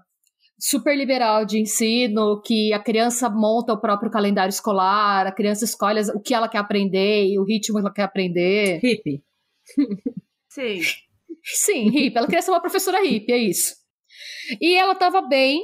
super 0.60 0.94
liberal 0.96 1.44
de 1.44 1.58
ensino, 1.58 2.40
que 2.42 2.72
a 2.72 2.78
criança 2.78 3.30
monta 3.30 3.72
o 3.72 3.80
próprio 3.80 4.10
calendário 4.10 4.50
escolar, 4.50 5.26
a 5.26 5.32
criança 5.32 5.64
escolhe 5.64 6.00
o 6.14 6.20
que 6.20 6.34
ela 6.34 6.48
quer 6.48 6.58
aprender 6.58 7.26
e 7.26 7.38
o 7.38 7.44
ritmo 7.44 7.76
que 7.76 7.80
ela 7.80 7.92
quer 7.92 8.02
aprender. 8.02 8.78
Hippie. 8.82 9.22
Sim. 10.50 10.80
Sim, 11.42 11.88
hippie. 11.90 12.18
Ela 12.18 12.26
queria 12.26 12.42
ser 12.42 12.50
uma 12.50 12.60
professora 12.60 13.02
hippie, 13.02 13.32
é 13.32 13.38
isso. 13.38 13.74
E 14.60 14.76
ela 14.76 14.92
estava 14.92 15.22
bem, 15.22 15.60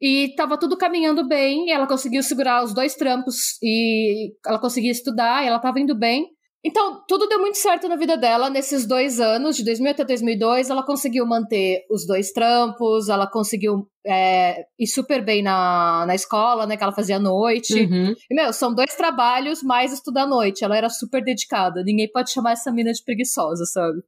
e 0.00 0.26
estava 0.30 0.58
tudo 0.58 0.76
caminhando 0.76 1.26
bem, 1.26 1.66
e 1.66 1.70
ela 1.70 1.86
conseguiu 1.86 2.22
segurar 2.22 2.62
os 2.62 2.74
dois 2.74 2.94
trampos, 2.94 3.58
e 3.62 4.34
ela 4.46 4.58
conseguia 4.58 4.90
estudar, 4.90 5.42
e 5.42 5.46
ela 5.46 5.56
estava 5.56 5.80
indo 5.80 5.98
bem. 5.98 6.33
Então, 6.66 7.04
tudo 7.06 7.28
deu 7.28 7.38
muito 7.38 7.58
certo 7.58 7.86
na 7.88 7.96
vida 7.96 8.16
dela 8.16 8.48
nesses 8.48 8.86
dois 8.86 9.20
anos, 9.20 9.54
de 9.54 9.64
2000 9.64 9.90
até 9.90 10.02
2002. 10.02 10.70
Ela 10.70 10.82
conseguiu 10.82 11.26
manter 11.26 11.84
os 11.90 12.06
dois 12.06 12.32
trampos, 12.32 13.10
ela 13.10 13.26
conseguiu 13.26 13.86
é, 14.06 14.64
ir 14.78 14.86
super 14.86 15.22
bem 15.22 15.42
na, 15.42 16.06
na 16.06 16.14
escola, 16.14 16.66
né, 16.66 16.76
que 16.76 16.82
ela 16.82 16.94
fazia 16.94 17.16
à 17.16 17.20
noite. 17.20 17.74
Uhum. 17.74 18.14
E, 18.30 18.34
meu, 18.34 18.50
são 18.50 18.74
dois 18.74 18.94
trabalhos 18.94 19.62
mais 19.62 19.92
estudar 19.92 20.22
à 20.22 20.26
noite. 20.26 20.64
Ela 20.64 20.78
era 20.78 20.88
super 20.88 21.22
dedicada. 21.22 21.82
Ninguém 21.84 22.10
pode 22.10 22.32
chamar 22.32 22.52
essa 22.52 22.72
mina 22.72 22.92
de 22.92 23.04
preguiçosa, 23.04 23.66
sabe? 23.66 24.02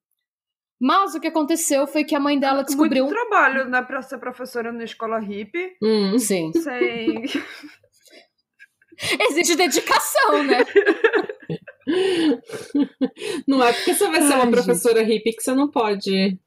Mas 0.80 1.14
o 1.14 1.20
que 1.20 1.28
aconteceu 1.28 1.86
foi 1.86 2.04
que 2.04 2.14
a 2.14 2.20
mãe 2.20 2.38
dela 2.38 2.62
descobriu. 2.62 3.04
Muito 3.04 3.14
trabalho, 3.14 3.68
né, 3.68 3.82
pra 3.82 4.00
ser 4.00 4.16
professora 4.16 4.72
na 4.72 4.84
escola 4.84 5.18
hippie. 5.18 5.72
Hum, 5.82 6.18
sim. 6.18 6.52
Sem. 6.54 7.24
Exige 9.30 9.56
dedicação, 9.56 10.44
né? 10.44 10.64
Não 13.46 13.62
é 13.62 13.72
porque 13.72 13.94
você 13.94 14.08
vai 14.08 14.22
ser 14.22 14.34
uma 14.34 14.50
professora 14.50 15.02
hippie 15.02 15.32
que 15.32 15.42
você 15.42 15.54
não 15.54 15.70
pode. 15.70 16.38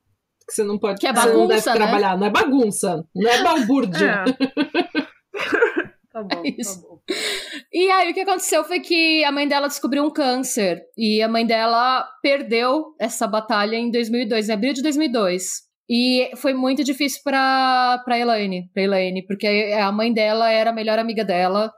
Que 0.47 0.53
você 0.53 0.63
não 0.63 0.77
pode. 0.77 0.99
Que 0.99 1.07
é 1.07 1.13
bagunça, 1.13 1.31
você 1.31 1.37
não 1.37 1.47
deve 1.47 1.69
né? 1.69 1.75
trabalhar. 1.75 2.17
Não 2.17 2.27
é 2.27 2.29
bagunça. 2.29 3.05
Não 3.15 3.29
é 3.29 3.43
balbúrdia. 3.43 4.25
É. 4.25 4.27
tá 6.11 6.23
bom, 6.23 6.41
é 6.43 6.51
tá 6.51 6.73
bom. 6.81 6.99
E 7.71 7.89
aí 7.89 8.11
o 8.11 8.13
que 8.13 8.21
aconteceu 8.21 8.63
foi 8.63 8.79
que 8.79 9.23
a 9.23 9.31
mãe 9.31 9.47
dela 9.47 9.67
descobriu 9.67 10.03
um 10.03 10.09
câncer. 10.09 10.83
E 10.97 11.21
a 11.21 11.27
mãe 11.27 11.45
dela 11.45 12.07
perdeu 12.21 12.95
essa 12.99 13.27
batalha 13.27 13.75
em 13.75 13.91
2002, 13.91 14.49
em 14.49 14.53
abril 14.53 14.73
de 14.73 14.81
2002. 14.81 15.69
E 15.89 16.29
foi 16.35 16.53
muito 16.53 16.83
difícil 16.83 17.21
para 17.23 18.01
para 18.05 18.19
Elaine, 18.19 18.69
para 18.73 18.83
Elaine, 18.83 19.25
porque 19.25 19.73
a 19.79 19.91
mãe 19.91 20.13
dela 20.13 20.51
era 20.51 20.69
a 20.69 20.73
melhor 20.73 20.99
amiga 20.99 21.23
dela 21.23 21.71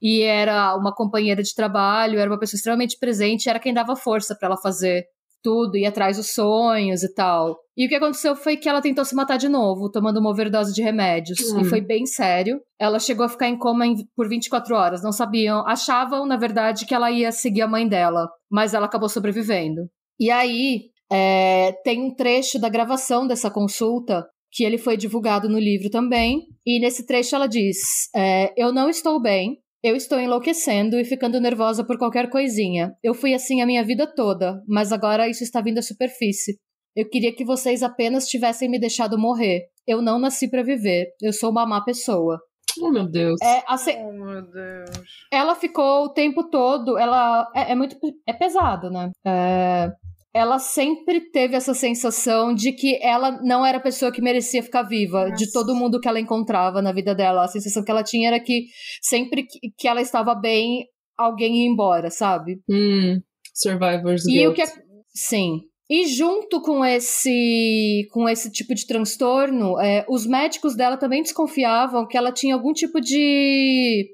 e 0.00 0.22
era 0.22 0.76
uma 0.76 0.94
companheira 0.94 1.42
de 1.42 1.54
trabalho, 1.54 2.18
era 2.18 2.30
uma 2.30 2.38
pessoa 2.38 2.56
extremamente 2.56 2.98
presente, 2.98 3.48
era 3.48 3.58
quem 3.58 3.74
dava 3.74 3.96
força 3.96 4.36
para 4.38 4.48
ela 4.48 4.56
fazer 4.56 5.04
tudo, 5.42 5.76
ir 5.76 5.86
atrás 5.86 6.16
dos 6.16 6.32
sonhos 6.32 7.02
e 7.02 7.14
tal. 7.14 7.56
E 7.76 7.86
o 7.86 7.88
que 7.88 7.94
aconteceu 7.94 8.34
foi 8.34 8.56
que 8.56 8.68
ela 8.68 8.80
tentou 8.80 9.04
se 9.04 9.14
matar 9.14 9.36
de 9.36 9.48
novo, 9.48 9.90
tomando 9.90 10.18
uma 10.18 10.30
overdose 10.30 10.74
de 10.74 10.82
remédios. 10.82 11.38
Hum. 11.52 11.60
E 11.60 11.64
foi 11.64 11.80
bem 11.80 12.06
sério. 12.06 12.60
Ela 12.78 12.98
chegou 12.98 13.24
a 13.24 13.28
ficar 13.28 13.48
em 13.48 13.56
coma 13.56 13.86
em, 13.86 13.94
por 14.16 14.28
24 14.28 14.74
horas. 14.74 15.02
Não 15.02 15.12
sabiam, 15.12 15.66
achavam, 15.66 16.26
na 16.26 16.36
verdade, 16.36 16.86
que 16.86 16.94
ela 16.94 17.10
ia 17.10 17.30
seguir 17.30 17.62
a 17.62 17.68
mãe 17.68 17.88
dela. 17.88 18.28
Mas 18.50 18.74
ela 18.74 18.86
acabou 18.86 19.08
sobrevivendo. 19.08 19.82
E 20.18 20.30
aí, 20.30 20.90
é, 21.10 21.72
tem 21.84 22.02
um 22.02 22.14
trecho 22.14 22.58
da 22.58 22.68
gravação 22.68 23.26
dessa 23.26 23.50
consulta 23.50 24.26
que 24.50 24.64
ele 24.64 24.78
foi 24.78 24.96
divulgado 24.96 25.48
no 25.48 25.58
livro 25.58 25.88
também. 25.90 26.42
E 26.66 26.80
nesse 26.80 27.06
trecho 27.06 27.36
ela 27.36 27.46
diz: 27.46 27.76
é, 28.14 28.52
Eu 28.56 28.72
não 28.72 28.90
estou 28.90 29.20
bem, 29.20 29.58
eu 29.82 29.94
estou 29.94 30.20
enlouquecendo 30.20 30.98
e 30.98 31.04
ficando 31.04 31.40
nervosa 31.40 31.84
por 31.84 31.98
qualquer 31.98 32.30
coisinha. 32.30 32.92
Eu 33.02 33.14
fui 33.14 33.34
assim 33.34 33.60
a 33.60 33.66
minha 33.66 33.84
vida 33.84 34.06
toda, 34.06 34.62
mas 34.66 34.92
agora 34.92 35.28
isso 35.28 35.44
está 35.44 35.60
vindo 35.60 35.78
à 35.78 35.82
superfície. 35.82 36.58
Eu 36.96 37.08
queria 37.08 37.34
que 37.34 37.44
vocês 37.44 37.82
apenas 37.82 38.26
tivessem 38.26 38.68
me 38.68 38.78
deixado 38.78 39.18
morrer. 39.18 39.66
Eu 39.86 40.02
não 40.02 40.18
nasci 40.18 40.50
para 40.50 40.64
viver. 40.64 41.06
Eu 41.22 41.32
sou 41.32 41.50
uma 41.50 41.64
má 41.64 41.84
pessoa. 41.84 42.40
Oh, 42.80 42.90
meu 42.90 43.08
Deus. 43.08 43.40
É, 43.40 43.62
assim, 43.66 43.92
oh, 43.98 44.12
meu 44.12 44.42
Deus. 44.42 44.90
Ela 45.32 45.54
ficou 45.54 46.04
o 46.04 46.12
tempo 46.12 46.50
todo. 46.50 46.98
Ela 46.98 47.48
é, 47.54 47.72
é 47.72 47.74
muito. 47.74 47.96
É 48.26 48.32
pesado, 48.32 48.90
né? 48.90 49.10
É, 49.24 49.90
ela 50.38 50.60
sempre 50.60 51.20
teve 51.20 51.56
essa 51.56 51.74
sensação 51.74 52.54
de 52.54 52.70
que 52.72 52.96
ela 53.02 53.42
não 53.42 53.66
era 53.66 53.78
a 53.78 53.82
pessoa 53.82 54.12
que 54.12 54.22
merecia 54.22 54.62
ficar 54.62 54.84
viva, 54.84 55.24
Nossa. 55.24 55.34
de 55.34 55.50
todo 55.50 55.74
mundo 55.74 56.00
que 56.00 56.06
ela 56.06 56.20
encontrava 56.20 56.80
na 56.80 56.92
vida 56.92 57.12
dela. 57.14 57.44
A 57.44 57.48
sensação 57.48 57.82
que 57.82 57.90
ela 57.90 58.04
tinha 58.04 58.28
era 58.28 58.38
que 58.38 58.66
sempre 59.02 59.44
que 59.76 59.88
ela 59.88 60.00
estava 60.00 60.36
bem, 60.36 60.86
alguém 61.16 61.62
ia 61.62 61.68
embora, 61.68 62.08
sabe? 62.08 62.60
Hum, 62.70 63.20
survivor's 63.52 64.24
e 64.26 64.32
guilt. 64.32 64.52
o 64.52 64.54
que 64.54 64.62
é... 64.62 64.66
Sim. 65.12 65.62
E 65.90 66.06
junto 66.06 66.60
com 66.60 66.84
esse, 66.84 68.06
com 68.12 68.28
esse 68.28 68.52
tipo 68.52 68.74
de 68.74 68.86
transtorno, 68.86 69.80
é, 69.80 70.06
os 70.08 70.24
médicos 70.24 70.76
dela 70.76 70.96
também 70.96 71.22
desconfiavam 71.22 72.06
que 72.06 72.16
ela 72.16 72.30
tinha 72.30 72.54
algum 72.54 72.72
tipo 72.72 73.00
de 73.00 74.06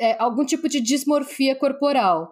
é, 0.00 0.16
algum 0.18 0.46
tipo 0.46 0.68
de 0.68 0.80
dismorfia 0.80 1.56
corporal 1.56 2.28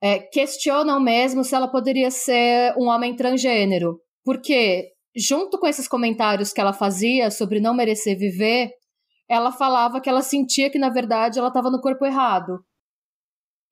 é, 0.00 0.18
questionam 0.18 1.00
mesmo 1.00 1.42
se 1.42 1.54
ela 1.54 1.68
poderia 1.68 2.10
ser 2.10 2.74
um 2.76 2.88
homem 2.88 3.16
transgênero. 3.16 4.00
Porque, 4.24 4.92
junto 5.16 5.58
com 5.58 5.66
esses 5.66 5.88
comentários 5.88 6.52
que 6.52 6.60
ela 6.60 6.72
fazia 6.72 7.30
sobre 7.30 7.60
não 7.60 7.74
merecer 7.74 8.16
viver, 8.18 8.70
ela 9.28 9.52
falava 9.52 10.00
que 10.00 10.08
ela 10.08 10.22
sentia 10.22 10.70
que, 10.70 10.78
na 10.78 10.88
verdade, 10.88 11.38
ela 11.38 11.48
estava 11.48 11.70
no 11.70 11.80
corpo 11.80 12.06
errado. 12.06 12.64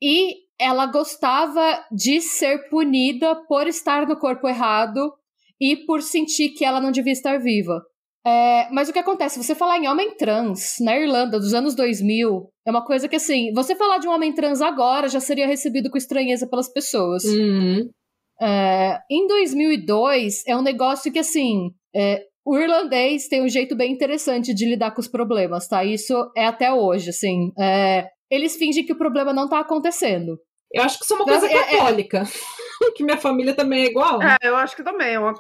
E 0.02 0.46
ela 0.58 0.86
gostava 0.86 1.84
de 1.90 2.20
ser 2.20 2.68
punida 2.68 3.34
por 3.46 3.66
estar 3.66 4.06
no 4.06 4.18
corpo 4.18 4.48
errado 4.48 5.12
e 5.60 5.76
por 5.76 6.02
sentir 6.02 6.50
que 6.50 6.64
ela 6.64 6.80
não 6.80 6.90
devia 6.90 7.12
estar 7.12 7.38
viva. 7.38 7.82
É, 8.26 8.68
mas 8.72 8.88
o 8.88 8.92
que 8.92 8.98
acontece? 8.98 9.40
Você 9.40 9.54
falar 9.54 9.78
em 9.78 9.86
homem 9.86 10.16
trans 10.16 10.74
na 10.80 10.98
Irlanda 10.98 11.38
dos 11.38 11.54
anos 11.54 11.76
2000 11.76 12.50
é 12.66 12.70
uma 12.70 12.84
coisa 12.84 13.08
que, 13.08 13.14
assim, 13.14 13.52
você 13.52 13.76
falar 13.76 13.98
de 13.98 14.08
um 14.08 14.10
homem 14.10 14.34
trans 14.34 14.60
agora 14.60 15.06
já 15.08 15.20
seria 15.20 15.46
recebido 15.46 15.88
com 15.88 15.96
estranheza 15.96 16.48
pelas 16.48 16.68
pessoas. 16.72 17.22
Uhum. 17.22 17.88
É, 18.42 18.98
em 19.08 19.28
2002, 19.28 20.42
é 20.44 20.56
um 20.56 20.62
negócio 20.62 21.12
que, 21.12 21.20
assim, 21.20 21.70
é, 21.94 22.24
o 22.44 22.58
irlandês 22.58 23.28
tem 23.28 23.44
um 23.44 23.48
jeito 23.48 23.76
bem 23.76 23.92
interessante 23.92 24.52
de 24.52 24.66
lidar 24.66 24.90
com 24.90 25.00
os 25.00 25.08
problemas, 25.08 25.68
tá? 25.68 25.84
Isso 25.84 26.12
é 26.36 26.46
até 26.46 26.72
hoje, 26.72 27.10
assim. 27.10 27.52
É, 27.56 28.08
eles 28.28 28.56
fingem 28.56 28.84
que 28.84 28.92
o 28.92 28.98
problema 28.98 29.32
não 29.32 29.48
tá 29.48 29.60
acontecendo. 29.60 30.36
Eu 30.72 30.82
acho 30.82 30.98
que 30.98 31.04
isso 31.04 31.14
é 31.14 31.16
uma 31.16 31.24
coisa 31.24 31.46
é, 31.46 31.52
é 31.52 31.64
católica. 31.64 32.24
que 32.96 33.04
minha 33.04 33.18
família 33.18 33.54
também 33.54 33.84
é 33.84 33.86
igual. 33.86 34.20
É, 34.20 34.36
eu 34.42 34.56
acho 34.56 34.74
que 34.74 34.82
também. 34.82 35.14
É 35.14 35.18
uma 35.20 35.32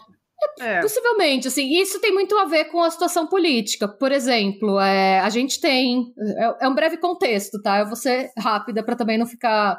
É. 0.60 0.80
Possivelmente, 0.80 1.48
assim, 1.48 1.68
isso 1.80 2.00
tem 2.00 2.12
muito 2.12 2.36
a 2.36 2.44
ver 2.44 2.66
com 2.66 2.82
a 2.82 2.90
situação 2.90 3.26
política. 3.26 3.88
Por 3.88 4.12
exemplo, 4.12 4.78
é, 4.80 5.20
a 5.20 5.28
gente 5.30 5.60
tem. 5.60 6.12
É, 6.38 6.64
é, 6.64 6.68
um 6.68 6.74
breve 6.74 6.98
contexto, 6.98 7.60
tá? 7.62 7.78
Eu 7.78 7.86
vou 7.86 7.96
ser 7.96 8.30
rápida 8.38 8.82
para 8.84 8.96
também 8.96 9.18
não 9.18 9.26
ficar. 9.26 9.78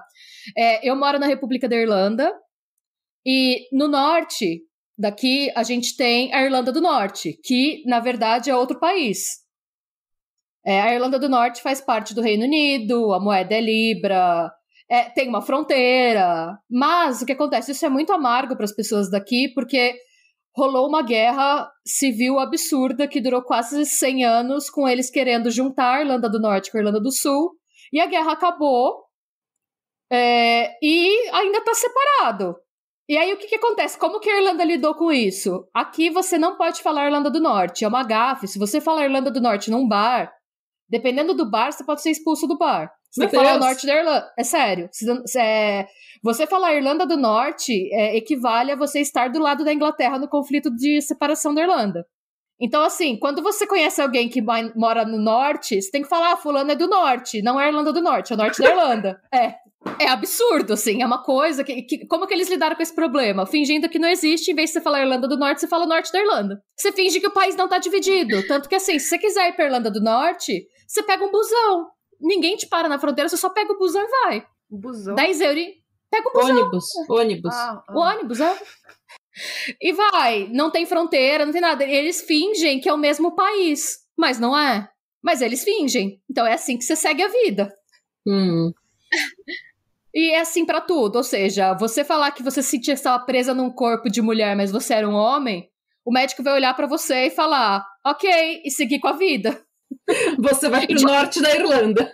É, 0.55 0.87
eu 0.87 0.95
moro 0.95 1.19
na 1.19 1.27
República 1.27 1.67
da 1.67 1.75
Irlanda, 1.75 2.31
e 3.25 3.67
no 3.73 3.87
norte 3.87 4.61
daqui 4.97 5.51
a 5.55 5.61
gente 5.61 5.95
tem 5.95 6.33
a 6.33 6.43
Irlanda 6.43 6.71
do 6.71 6.81
Norte, 6.81 7.37
que 7.43 7.83
na 7.85 7.99
verdade 7.99 8.49
é 8.49 8.55
outro 8.55 8.79
país. 8.79 9.45
É, 10.65 10.81
a 10.81 10.93
Irlanda 10.93 11.19
do 11.19 11.29
Norte 11.29 11.61
faz 11.61 11.79
parte 11.79 12.15
do 12.15 12.21
Reino 12.21 12.45
Unido, 12.45 13.13
a 13.13 13.19
moeda 13.19 13.53
é 13.53 13.61
Libra, 13.61 14.51
é, 14.89 15.03
tem 15.03 15.27
uma 15.27 15.41
fronteira. 15.41 16.57
Mas 16.69 17.21
o 17.21 17.25
que 17.25 17.33
acontece? 17.33 17.71
Isso 17.71 17.85
é 17.85 17.89
muito 17.89 18.11
amargo 18.11 18.55
para 18.55 18.65
as 18.65 18.75
pessoas 18.75 19.09
daqui, 19.09 19.49
porque 19.53 19.95
rolou 20.57 20.87
uma 20.87 21.03
guerra 21.03 21.71
civil 21.85 22.39
absurda 22.39 23.07
que 23.07 23.21
durou 23.21 23.43
quase 23.43 23.85
100 23.85 24.25
anos, 24.25 24.69
com 24.71 24.87
eles 24.89 25.11
querendo 25.11 25.51
juntar 25.51 25.93
a 25.93 26.01
Irlanda 26.01 26.27
do 26.27 26.39
Norte 26.39 26.71
com 26.71 26.77
a 26.77 26.81
Irlanda 26.81 26.99
do 26.99 27.11
Sul. 27.11 27.51
E 27.93 28.01
a 28.01 28.07
guerra 28.07 28.31
acabou. 28.31 29.05
É, 30.11 30.73
e 30.81 31.29
ainda 31.31 31.59
está 31.59 31.73
separado. 31.75 32.55
E 33.07 33.15
aí 33.15 33.31
o 33.31 33.37
que, 33.37 33.47
que 33.47 33.55
acontece? 33.55 33.97
Como 33.99 34.19
que 34.19 34.29
a 34.29 34.37
Irlanda 34.37 34.65
lidou 34.65 34.95
com 34.95 35.11
isso? 35.11 35.69
Aqui 35.73 36.09
você 36.09 36.37
não 36.37 36.57
pode 36.57 36.81
falar 36.81 37.05
Irlanda 37.05 37.29
do 37.29 37.39
Norte, 37.39 37.85
é 37.85 37.87
uma 37.87 38.03
gafe. 38.03 38.47
Se 38.47 38.57
você 38.57 38.81
falar 38.81 39.05
Irlanda 39.05 39.29
do 39.29 39.39
Norte 39.39 39.69
num 39.69 39.87
bar, 39.87 40.33
dependendo 40.89 41.33
do 41.33 41.49
bar, 41.49 41.71
você 41.71 41.85
pode 41.85 42.01
ser 42.01 42.09
expulso 42.09 42.47
do 42.47 42.57
bar. 42.57 42.91
Você 43.11 43.29
falar 43.29 43.55
o 43.55 43.59
norte 43.59 43.87
da 43.87 43.95
Irlanda. 43.95 44.33
É 44.37 44.43
sério. 44.43 44.89
É, 45.37 45.87
você 46.23 46.45
falar 46.45 46.75
Irlanda 46.75 47.05
do 47.05 47.17
Norte 47.17 47.89
é, 47.93 48.15
equivale 48.17 48.71
a 48.71 48.75
você 48.75 48.99
estar 48.99 49.29
do 49.29 49.39
lado 49.39 49.63
da 49.63 49.73
Inglaterra 49.73 50.19
no 50.19 50.27
conflito 50.27 50.69
de 50.69 51.01
separação 51.01 51.53
da 51.53 51.61
Irlanda. 51.61 52.05
Então, 52.59 52.81
assim, 52.83 53.17
quando 53.19 53.43
você 53.43 53.67
conhece 53.67 54.01
alguém 54.01 54.27
que 54.27 54.41
mora 54.75 55.05
no 55.05 55.19
norte, 55.19 55.79
você 55.79 55.91
tem 55.91 56.01
que 56.01 56.09
falar, 56.09 56.33
ah, 56.33 56.37
fulano 56.37 56.71
é 56.71 56.75
do 56.75 56.87
norte, 56.87 57.41
não 57.41 57.59
é 57.59 57.67
Irlanda 57.67 57.93
do 57.93 58.01
Norte, 58.01 58.33
é 58.33 58.35
o 58.35 58.37
norte 58.37 58.61
da 58.61 58.69
Irlanda. 58.69 59.21
É. 59.31 59.55
É 59.99 60.09
absurdo, 60.09 60.73
assim, 60.73 61.01
é 61.01 61.05
uma 61.05 61.23
coisa 61.23 61.63
que, 61.63 61.83
que, 61.83 62.05
Como 62.07 62.27
que 62.27 62.33
eles 62.33 62.49
lidaram 62.49 62.75
com 62.75 62.81
esse 62.81 62.93
problema? 62.93 63.45
Fingindo 63.45 63.87
que 63.87 63.99
não 63.99 64.09
existe, 64.09 64.51
em 64.51 64.55
vez 64.55 64.69
de 64.69 64.73
você 64.73 64.81
falar 64.81 65.01
Irlanda 65.01 65.27
do 65.27 65.37
Norte, 65.37 65.61
você 65.61 65.67
fala 65.67 65.85
Norte 65.85 66.11
da 66.11 66.19
Irlanda. 66.19 66.61
Você 66.75 66.91
finge 66.91 67.19
que 67.19 67.27
o 67.27 67.31
país 67.31 67.55
não 67.55 67.69
tá 67.69 67.77
dividido. 67.77 68.45
Tanto 68.47 68.67
que, 68.67 68.75
assim, 68.75 68.99
se 68.99 69.07
você 69.07 69.17
quiser 69.17 69.49
ir 69.49 69.53
pra 69.53 69.65
Irlanda 69.65 69.89
do 69.89 70.01
Norte, 70.01 70.65
você 70.85 71.03
pega 71.03 71.23
um 71.23 71.31
busão. 71.31 71.87
Ninguém 72.19 72.55
te 72.55 72.67
para 72.67 72.89
na 72.89 72.99
fronteira, 72.99 73.29
você 73.29 73.37
só 73.37 73.49
pega 73.49 73.73
o 73.73 73.77
busão 73.77 74.01
e 74.01 74.07
vai. 74.07 74.47
Busão? 74.69 75.15
10 75.15 75.41
euros. 75.41 75.65
Pega 76.09 76.29
o 76.29 76.33
busão. 76.33 76.57
Ônibus. 76.57 76.85
Ônibus. 77.09 77.53
Ah, 77.53 77.83
ah. 77.87 77.93
O 77.93 77.99
ônibus, 77.99 78.39
é. 78.39 78.57
E 79.81 79.93
vai. 79.93 80.49
Não 80.51 80.71
tem 80.71 80.85
fronteira, 80.85 81.45
não 81.45 81.51
tem 81.51 81.61
nada. 81.61 81.83
Eles 81.83 82.21
fingem 82.21 82.79
que 82.79 82.89
é 82.89 82.93
o 82.93 82.97
mesmo 82.97 83.35
país, 83.35 83.99
mas 84.17 84.39
não 84.39 84.57
é. 84.57 84.89
Mas 85.21 85.41
eles 85.41 85.63
fingem. 85.63 86.21
Então 86.29 86.45
é 86.45 86.53
assim 86.53 86.77
que 86.77 86.83
você 86.83 86.95
segue 86.95 87.23
a 87.23 87.27
vida. 87.27 87.73
Hum. 88.25 88.71
E 90.13 90.31
é 90.31 90.39
assim 90.39 90.65
para 90.65 90.81
tudo, 90.81 91.17
ou 91.17 91.23
seja, 91.23 91.75
você 91.75 92.03
falar 92.03 92.31
que 92.31 92.41
você 92.41 92.63
se 92.63 92.71
sentia 92.71 92.95
estava 92.95 93.23
presa 93.23 93.53
num 93.53 93.69
corpo 93.69 94.09
de 94.09 94.21
mulher, 94.21 94.55
mas 94.55 94.71
você 94.71 94.95
era 94.95 95.07
um 95.07 95.13
homem, 95.13 95.69
o 96.03 96.11
médico 96.11 96.41
vai 96.41 96.53
olhar 96.53 96.73
para 96.73 96.87
você 96.87 97.27
e 97.27 97.29
falar, 97.29 97.85
ok, 98.03 98.63
e 98.65 98.71
seguir 98.71 98.99
com 98.99 99.09
a 99.09 99.13
vida. 99.13 99.61
Você 100.39 100.69
vai 100.69 100.87
pro 100.87 101.01
norte 101.01 101.41
da 101.41 101.55
Irlanda. 101.55 102.11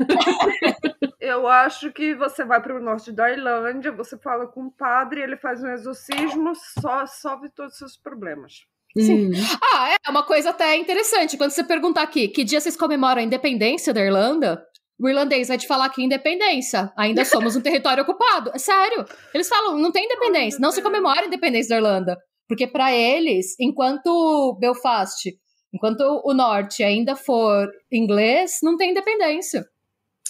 Eu 1.20 1.48
acho 1.48 1.92
que 1.92 2.14
você 2.16 2.44
vai 2.44 2.62
para 2.62 2.76
o 2.76 2.82
norte 2.82 3.12
da 3.12 3.32
Irlanda, 3.32 3.92
você 3.92 4.18
fala 4.18 4.46
com 4.46 4.66
o 4.66 4.72
padre, 4.72 5.22
ele 5.22 5.38
faz 5.38 5.64
um 5.64 5.70
exorcismo, 5.70 6.54
só 6.82 7.06
solve 7.06 7.50
todos 7.56 7.74
os 7.74 7.78
seus 7.78 7.98
problemas. 7.98 8.66
Sim. 8.98 9.28
Hum. 9.28 9.32
Ah, 9.74 9.96
é 10.06 10.10
uma 10.10 10.24
coisa 10.24 10.50
até 10.50 10.76
interessante. 10.76 11.38
Quando 11.38 11.52
você 11.52 11.64
perguntar 11.64 12.04
aqui 12.04 12.28
que 12.28 12.44
dia 12.44 12.60
vocês 12.60 12.76
comemoram 12.76 13.22
a 13.22 13.24
independência 13.24 13.94
da 13.94 14.02
Irlanda, 14.02 14.64
o 15.00 15.10
irlandês 15.10 15.48
vai 15.48 15.58
te 15.58 15.66
falar 15.68 15.90
que 15.90 16.04
independência. 16.04 16.92
Ainda 16.98 17.24
somos 17.26 17.56
um 17.56 17.62
território 17.62 18.04
ocupado. 18.04 18.52
É 18.54 18.60
sério. 18.60 19.06
Eles 19.34 19.48
falam, 19.48 19.78
não 19.78 19.92
tem 19.92 20.06
independência. 20.06 20.60
Não 20.60 20.72
se 20.72 20.82
comemora 20.82 21.22
a 21.22 21.26
independência 21.26 21.70
da 21.70 21.78
Irlanda. 21.78 22.18
Porque 22.48 22.68
para 22.68 22.94
eles, 22.94 23.56
enquanto 23.60 24.58
Belfast, 24.60 25.32
enquanto 25.74 26.22
o 26.24 26.34
norte 26.34 26.84
ainda 26.84 27.16
for 27.16 27.70
inglês, 27.92 28.60
não 28.62 28.78
tem 28.78 28.92
independência. 28.92 29.68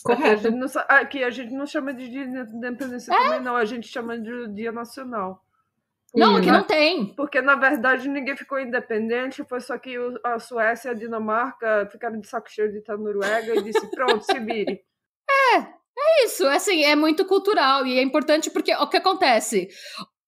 Correto. 0.03 0.49
Aqui 0.87 1.23
a 1.23 1.29
gente 1.29 1.53
não 1.53 1.65
chama 1.65 1.93
de 1.93 2.09
dia 2.09 2.27
de 2.27 2.57
independência 2.57 3.13
é? 3.13 3.17
também, 3.17 3.41
não. 3.41 3.55
A 3.55 3.65
gente 3.65 3.87
chama 3.87 4.17
de 4.17 4.47
dia 4.53 4.71
nacional. 4.71 5.41
Não, 6.15 6.35
aqui 6.35 6.51
não 6.51 6.63
tem. 6.63 7.07
Porque, 7.15 7.41
na 7.41 7.55
verdade, 7.55 8.07
ninguém 8.07 8.37
ficou 8.37 8.59
independente, 8.59 9.43
foi 9.43 9.59
só 9.59 9.77
que 9.79 9.95
a 10.23 10.37
Suécia 10.37 10.89
e 10.89 10.91
a 10.91 10.93
Dinamarca 10.93 11.89
ficaram 11.91 12.19
de 12.19 12.27
saco 12.27 12.51
cheio 12.51 12.71
de 12.71 12.79
estar 12.79 12.95
na 12.97 13.03
Noruega 13.03 13.55
e 13.55 13.63
disse, 13.63 13.89
pronto, 13.89 14.23
se 14.23 14.39
vire. 14.39 14.83
É, 15.27 15.57
é 15.57 16.25
isso, 16.25 16.45
assim, 16.45 16.83
é 16.83 16.95
muito 16.95 17.25
cultural 17.25 17.87
e 17.87 17.97
é 17.97 18.03
importante 18.03 18.51
porque 18.51 18.75
o 18.75 18.87
que 18.87 18.97
acontece? 18.97 19.69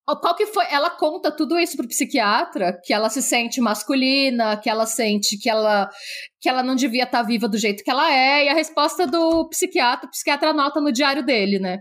Qual 0.05 0.35
que 0.35 0.45
foi? 0.45 0.65
Ela 0.69 0.91
conta 0.91 1.31
tudo 1.31 1.57
isso 1.57 1.75
pro 1.75 1.87
psiquiatra, 1.87 2.79
que 2.83 2.93
ela 2.93 3.09
se 3.09 3.23
sente 3.23 3.59
masculina, 3.59 4.55
que 4.55 4.69
ela 4.69 4.85
sente 4.85 5.37
que 5.37 5.49
ela 5.49 5.89
que 6.39 6.47
ela 6.47 6.61
não 6.61 6.75
devia 6.75 7.05
estar 7.05 7.21
tá 7.21 7.23
viva 7.23 7.47
do 7.47 7.57
jeito 7.57 7.83
que 7.83 7.89
ela 7.89 8.11
é, 8.13 8.45
e 8.45 8.49
a 8.49 8.53
resposta 8.53 9.07
do 9.07 9.49
psiquiatra, 9.49 10.07
o 10.07 10.11
psiquiatra 10.11 10.51
anota 10.51 10.79
no 10.79 10.91
diário 10.91 11.25
dele, 11.25 11.57
né? 11.57 11.79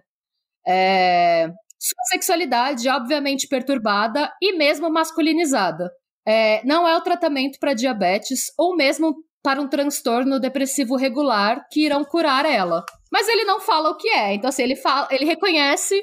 É, 0.66 1.48
sua 1.78 2.04
sexualidade 2.08 2.88
obviamente 2.88 3.46
perturbada 3.46 4.32
e 4.40 4.56
mesmo 4.56 4.90
masculinizada. 4.90 5.90
É, 6.26 6.64
não 6.64 6.88
é 6.88 6.96
o 6.96 7.02
tratamento 7.02 7.58
para 7.58 7.74
diabetes 7.74 8.46
ou 8.56 8.74
mesmo 8.74 9.14
para 9.42 9.60
um 9.60 9.68
transtorno 9.68 10.40
depressivo 10.40 10.96
regular 10.96 11.66
que 11.70 11.84
irão 11.84 12.02
curar 12.02 12.46
ela. 12.46 12.82
Mas 13.12 13.28
ele 13.28 13.44
não 13.44 13.60
fala 13.60 13.90
o 13.90 13.96
que 13.98 14.08
é. 14.08 14.32
Então, 14.32 14.48
assim, 14.48 14.62
ele, 14.62 14.76
fala, 14.76 15.06
ele 15.10 15.26
reconhece 15.26 16.02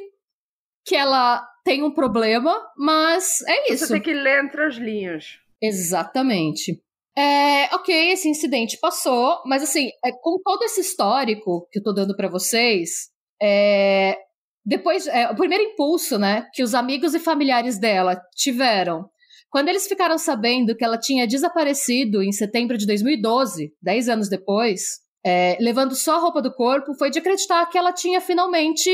que 0.86 0.96
ela 0.96 1.44
tem 1.64 1.84
um 1.84 1.92
problema, 1.92 2.56
mas 2.78 3.42
é 3.48 3.74
isso. 3.74 3.88
Você 3.88 3.94
tem 3.94 4.02
que 4.02 4.14
ler 4.14 4.44
entre 4.44 4.64
as 4.64 4.76
linhas. 4.76 5.40
Exatamente. 5.62 6.82
É, 7.18 7.74
ok, 7.76 8.12
esse 8.12 8.30
incidente 8.30 8.78
passou, 8.80 9.42
mas 9.46 9.62
assim, 9.64 9.90
é, 10.04 10.12
com 10.12 10.40
todo 10.44 10.64
esse 10.64 10.82
histórico 10.82 11.68
que 11.72 11.80
eu 11.80 11.84
tô 11.84 11.92
dando 11.92 12.16
para 12.16 12.30
vocês, 12.30 13.10
é, 13.42 14.18
depois, 14.66 15.08
é, 15.08 15.30
o 15.30 15.36
primeiro 15.36 15.64
impulso, 15.64 16.18
né, 16.18 16.48
que 16.54 16.64
os 16.64 16.74
amigos 16.74 17.14
e 17.14 17.20
familiares 17.20 17.78
dela 17.78 18.22
tiveram, 18.36 19.10
quando 19.50 19.68
eles 19.68 19.88
ficaram 19.88 20.18
sabendo 20.18 20.76
que 20.76 20.86
ela 20.86 20.98
tinha 20.98 21.28
desaparecido 21.28 22.24
em 22.24 22.32
setembro 22.32 22.78
de 22.78 22.86
2012, 22.88 23.74
10 23.82 24.10
anos 24.10 24.30
depois, 24.30 25.02
é, 25.26 25.58
levando 25.60 25.96
só 25.96 26.16
a 26.16 26.20
roupa 26.20 26.42
do 26.42 26.54
corpo, 26.54 26.94
foi 26.96 27.10
de 27.10 27.20
acreditar 27.20 27.66
que 27.68 27.78
ela 27.78 27.94
tinha 27.94 28.20
finalmente 28.20 28.90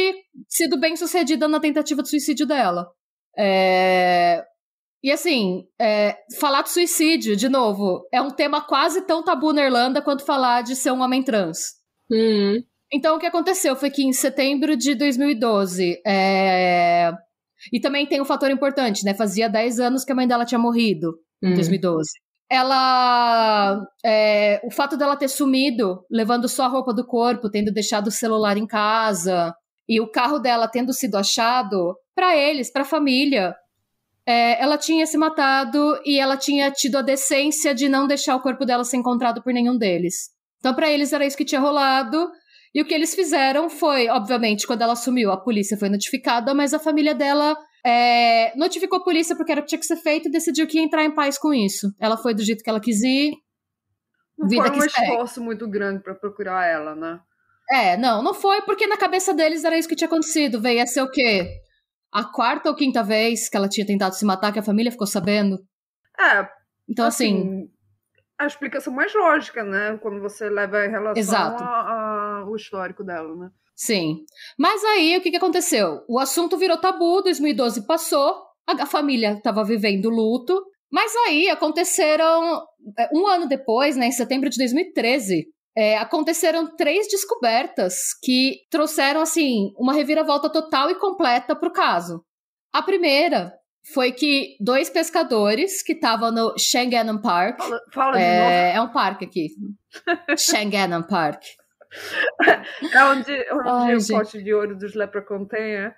sido 0.47 0.77
bem 0.79 0.95
sucedida 0.95 1.47
na 1.47 1.59
tentativa 1.59 2.03
de 2.03 2.09
suicídio 2.09 2.45
dela. 2.45 2.87
É, 3.37 4.43
e 5.03 5.11
assim, 5.11 5.65
é, 5.79 6.17
falar 6.39 6.63
de 6.63 6.71
suicídio, 6.71 7.35
de 7.35 7.47
novo, 7.47 8.07
é 8.11 8.21
um 8.21 8.31
tema 8.31 8.61
quase 8.61 9.01
tão 9.05 9.23
tabu 9.23 9.53
na 9.53 9.63
Irlanda 9.63 10.01
quanto 10.01 10.25
falar 10.25 10.63
de 10.63 10.75
ser 10.75 10.91
um 10.91 11.01
homem 11.01 11.23
trans. 11.23 11.75
Hum. 12.11 12.61
Então, 12.91 13.15
o 13.15 13.19
que 13.19 13.25
aconteceu 13.25 13.75
foi 13.75 13.89
que 13.89 14.03
em 14.03 14.13
setembro 14.13 14.75
de 14.75 14.95
2012, 14.95 16.01
é... 16.05 17.11
e 17.71 17.79
também 17.79 18.05
tem 18.05 18.21
um 18.21 18.25
fator 18.25 18.49
importante, 18.49 19.03
né? 19.03 19.13
Fazia 19.13 19.49
10 19.49 19.79
anos 19.79 20.03
que 20.03 20.11
a 20.11 20.15
mãe 20.15 20.27
dela 20.27 20.45
tinha 20.45 20.59
morrido, 20.59 21.19
em 21.43 21.53
2012. 21.53 22.09
Ela. 22.49 23.81
É... 24.05 24.62
O 24.63 24.71
fato 24.71 24.97
dela 24.97 25.15
ter 25.15 25.27
sumido, 25.27 26.05
levando 26.10 26.47
só 26.47 26.65
a 26.65 26.69
roupa 26.69 26.93
do 26.93 27.05
corpo, 27.05 27.49
tendo 27.49 27.71
deixado 27.71 28.07
o 28.07 28.12
celular 28.12 28.57
em 28.57 28.67
casa, 28.67 29.53
e 29.88 30.01
o 30.01 30.12
carro 30.12 30.39
dela 30.39 30.67
tendo 30.67 30.93
sido 30.93 31.15
achado, 31.15 31.95
para 32.15 32.36
eles, 32.36 32.71
para 32.71 32.81
a 32.81 32.86
família, 32.86 33.55
é, 34.25 34.62
ela 34.62 34.77
tinha 34.77 35.05
se 35.05 35.17
matado 35.17 35.99
e 36.05 36.19
ela 36.19 36.36
tinha 36.36 36.69
tido 36.69 36.97
a 36.97 37.01
decência 37.01 37.73
de 37.73 37.88
não 37.88 38.05
deixar 38.05 38.36
o 38.36 38.41
corpo 38.41 38.65
dela 38.65 38.83
ser 38.83 38.97
encontrado 38.97 39.41
por 39.41 39.53
nenhum 39.53 39.77
deles. 39.77 40.31
Então, 40.60 40.73
para 40.73 40.89
eles 40.89 41.13
era 41.13 41.25
isso 41.25 41.38
que 41.38 41.45
tinha 41.45 41.62
rolado. 41.62 42.29
E 42.75 42.81
o 42.81 42.86
que 42.86 42.93
eles 42.93 43.15
fizeram 43.15 43.69
foi, 43.69 44.10
obviamente, 44.10 44.67
quando 44.67 44.81
ela 44.81 44.95
sumiu, 44.95 45.31
a 45.31 45.38
polícia 45.38 45.77
foi 45.77 45.88
notificada, 45.88 46.53
mas 46.53 46.73
a 46.73 46.79
família 46.79 47.15
dela 47.15 47.57
é, 47.88 48.54
notificou 48.58 49.00
a 49.00 49.04
polícia 49.04 49.34
porque 49.36 49.52
era 49.52 49.62
o 49.62 49.63
que 49.63 49.69
tinha 49.69 49.80
que 49.80 49.86
ser 49.86 49.95
feito 49.95 50.28
e 50.28 50.32
decidiu 50.32 50.67
que 50.67 50.78
ia 50.78 50.84
entrar 50.84 51.06
em 51.06 51.15
paz 51.15 51.38
com 51.38 51.54
isso. 51.54 51.88
Ela 51.97 52.17
foi 52.17 52.34
do 52.34 52.43
jeito 52.43 52.62
que 52.62 52.69
ela 52.69 52.82
quis 52.82 53.02
ir. 53.02 53.32
Não 54.38 54.50
foi 54.50 54.69
um 54.69 54.84
esforço 54.84 55.41
muito 55.41 55.65
grande 55.69 56.04
para 56.04 56.13
procurar 56.13 56.67
ela, 56.67 56.93
né? 56.93 57.19
É, 57.71 57.95
não, 57.95 58.21
não 58.21 58.34
foi 58.34 58.62
porque 58.62 58.88
na 58.88 58.97
cabeça 58.97 59.34
deles 59.34 59.63
era 59.63 59.78
isso 59.78 59.88
que 59.88 59.95
tinha 59.95 60.08
acontecido. 60.08 60.62
Veio 60.62 60.84
a 60.84 60.86
ser 60.86 61.02
o 61.02 61.10
quê? 61.10 61.62
A 62.12 62.26
quarta 62.26 62.69
ou 62.69 62.76
quinta 62.76 63.02
vez 63.04 63.47
que 63.47 63.56
ela 63.56 63.69
tinha 63.69 63.88
tentado 63.88 64.15
se 64.15 64.26
matar, 64.26 64.52
que 64.52 64.60
a 64.60 64.63
família 64.63 64.91
ficou 64.91 65.08
sabendo. 65.08 65.58
É. 66.19 66.47
Então, 66.89 67.06
assim, 67.06 67.39
assim 67.39 67.71
a 68.38 68.45
explicação 68.45 68.93
mais 68.93 69.13
lógica, 69.15 69.63
né? 69.63 69.97
Quando 69.97 70.21
você 70.21 70.50
leva 70.50 70.86
em 70.86 70.89
relação 70.89 71.58
ao 71.58 72.56
histórico 72.56 73.04
dela, 73.04 73.34
né? 73.36 73.50
Sim. 73.77 74.25
Mas 74.57 74.83
aí, 74.83 75.15
o 75.15 75.21
que, 75.21 75.29
que 75.29 75.37
aconteceu? 75.37 76.03
O 76.09 76.19
assunto 76.19 76.57
virou 76.57 76.77
tabu, 76.77 77.21
2012 77.21 77.85
passou, 77.85 78.35
a, 78.65 78.87
família 78.87 79.33
estava 79.33 79.63
vivendo 79.63 80.09
luto, 80.09 80.59
Mas 80.91 81.15
aí 81.27 81.47
aconteceram, 81.49 82.63
é, 82.97 83.09
um 83.13 83.27
ano 83.27 83.47
depois, 83.47 83.95
né, 83.95 84.07
em 84.07 84.11
setembro 84.11 84.49
de 84.49 84.57
2013, 84.57 85.45
é, 85.77 85.97
aconteceram 85.97 86.75
três 86.75 87.07
descobertas 87.07 88.13
que 88.23 88.55
trouxeram, 88.71 89.21
assim, 89.21 89.71
uma 89.77 89.93
reviravolta 89.93 90.49
total 90.49 90.89
e 90.89 90.95
completa 90.95 91.55
para 91.55 91.69
o 91.69 91.73
caso. 91.73 92.23
A 92.73 92.81
primeira 92.81 93.53
foi 93.93 94.11
que 94.11 94.57
dois 94.59 94.89
pescadores 94.89 95.83
que 95.83 95.93
estavam 95.93 96.31
no 96.31 96.55
Shangannon 96.57 97.21
Park. 97.21 97.59
Fala, 97.59 97.81
fala 97.93 98.19
é, 98.19 98.73
é 98.75 98.81
um 98.81 98.91
parque 98.91 99.25
aqui. 99.25 99.49
Shangannon 100.35 101.03
Park. 101.03 101.43
É 102.93 103.04
onde, 103.06 103.32
onde 103.52 103.69
Ai, 103.69 103.95
o 103.95 104.00
gente. 104.00 104.12
pote 104.17 104.43
de 104.43 104.54
ouro 104.54 104.78
dos 104.78 104.93
Leprechaun 104.93 105.45
tem, 105.45 105.76
é? 105.76 105.93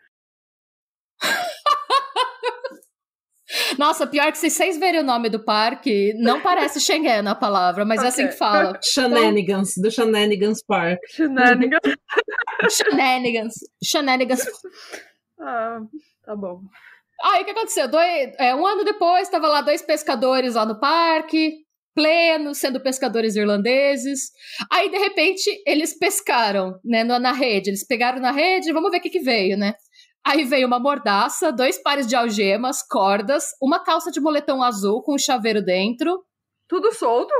Nossa, 3.77 4.05
pior 4.05 4.31
que 4.31 4.37
se 4.37 4.49
vocês 4.49 4.77
verem 4.77 4.99
o 4.99 5.03
nome 5.03 5.29
do 5.29 5.43
parque, 5.43 6.13
não 6.17 6.41
parece 6.41 6.79
Schengen 6.79 7.27
a 7.27 7.35
palavra, 7.35 7.85
mas 7.85 8.03
é 8.03 8.07
assim 8.07 8.27
que 8.27 8.33
fala. 8.33 8.77
Shenanigans, 8.83 9.73
do 9.77 9.89
Shenanigans 9.89 10.63
Park. 10.63 10.99
Shenanigans. 11.07 11.79
Shenanigans. 12.69 13.53
Shenanigans. 13.83 14.45
Ah, 15.39 15.79
tá 16.25 16.35
bom. 16.35 16.61
Aí 17.23 17.41
o 17.41 17.45
que 17.45 17.51
aconteceu? 17.51 17.87
Dois, 17.87 18.33
é, 18.37 18.53
um 18.55 18.65
ano 18.65 18.83
depois, 18.83 19.23
estava 19.23 19.47
lá 19.47 19.61
dois 19.61 19.81
pescadores 19.81 20.55
lá 20.55 20.65
no 20.65 20.79
parque, 20.79 21.65
plenos, 21.99 22.59
sendo 22.59 22.79
pescadores 22.79 23.35
irlandeses. 23.35 24.31
Aí, 24.71 24.89
de 24.89 24.97
repente, 24.97 25.49
eles 25.67 25.97
pescaram, 25.99 26.79
né, 26.83 27.03
na, 27.03 27.19
na 27.19 27.33
rede. 27.33 27.69
Eles 27.69 27.85
pegaram 27.85 28.21
na 28.21 28.31
rede, 28.31 28.71
vamos 28.71 28.89
ver 28.89 28.99
o 28.99 29.01
que, 29.01 29.09
que 29.09 29.19
veio, 29.19 29.57
né? 29.57 29.73
Aí 30.25 30.45
veio 30.45 30.65
uma 30.65 30.79
mordaça, 30.79 31.51
dois 31.51 31.77
pares 31.81 32.07
de 32.07 32.15
algemas, 32.15 32.81
cordas, 32.81 33.51
uma 33.61 33.83
calça 33.83 34.09
de 34.11 34.21
moletom 34.21 34.63
azul 34.63 35.01
com 35.03 35.15
um 35.15 35.17
chaveiro 35.17 35.61
dentro. 35.61 36.23
Tudo 36.69 36.93
solto? 36.93 37.33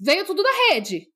Veio 0.00 0.24
tudo 0.26 0.42
da 0.42 0.50
rede. 0.70 1.06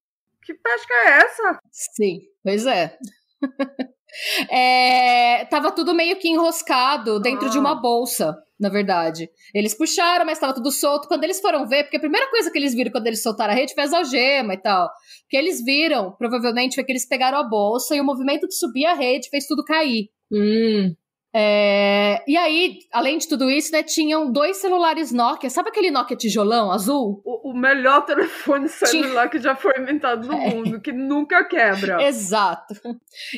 Que 0.45 0.55
pesca 0.55 0.95
é 0.95 1.09
essa? 1.25 1.59
Sim, 1.73 2.21
pois 2.45 2.67
é. 2.67 2.97
é. 4.49 5.45
Tava 5.47 5.73
tudo 5.73 5.93
meio 5.93 6.17
que 6.21 6.29
enroscado 6.29 7.19
dentro 7.19 7.49
Ah. 7.49 7.51
de 7.51 7.59
uma 7.59 7.75
bolsa, 7.75 8.37
na 8.59 8.69
verdade. 8.69 9.29
Eles 9.55 9.75
puxaram, 9.75 10.25
mas 10.25 10.39
tava 10.39 10.55
tudo 10.55 10.71
solto. 10.71 11.09
Quando 11.09 11.25
eles 11.25 11.41
foram 11.41 11.67
ver, 11.69 11.85
porque 11.85 11.97
a 11.97 12.01
primeira 12.01 12.29
coisa 12.31 12.51
que 12.51 12.59
eles 12.59 12.75
viram 12.75 12.91
quando 12.91 13.07
eles 13.07 13.23
soltaram 13.23 13.53
a 13.53 13.57
rede 13.57 13.75
foi 13.75 13.85
as 13.85 13.93
algemas 13.93 14.57
e 14.57 14.61
tal. 14.61 14.87
O 14.87 14.91
que 15.29 15.37
eles 15.37 15.63
viram, 15.65 16.13
provavelmente, 16.13 16.75
foi 16.75 16.85
que 16.85 16.93
eles 16.93 17.07
pegaram 17.07 17.39
a 17.39 17.45
bolsa 17.45 17.95
e 17.95 18.01
o 18.01 18.05
movimento 18.05 18.47
de 18.49 18.57
subir 18.57 18.87
a 18.87 18.95
rede 18.95 19.29
fez 19.29 19.47
tudo 19.47 19.65
cair. 19.65 20.09
Hum, 20.33 20.95
É, 21.39 22.23
E 22.27 22.35
aí, 22.37 22.79
além 22.91 23.19
de 23.19 23.29
tudo 23.29 23.51
isso, 23.51 23.71
né, 23.71 23.83
tinham 23.83 24.33
dois 24.33 24.57
celulares 24.57 25.13
Nokia. 25.13 25.51
Sabe 25.51 25.69
aquele 25.69 25.91
Nokia 25.91 26.17
tijolão 26.17 26.73
azul? 26.73 27.21
O, 27.25 27.51
o 27.51 27.55
melhor 27.55 28.07
telefone 28.07 28.69
celular 28.71 29.29
que 29.29 29.39
já 29.39 29.55
foi 29.55 29.73
inventado 29.79 30.27
no 30.27 30.33
É. 30.35 30.55
mundo, 30.55 30.81
que 30.81 30.93
nunca 30.93 31.45
quebra. 31.45 32.01
Exato. 32.09 32.75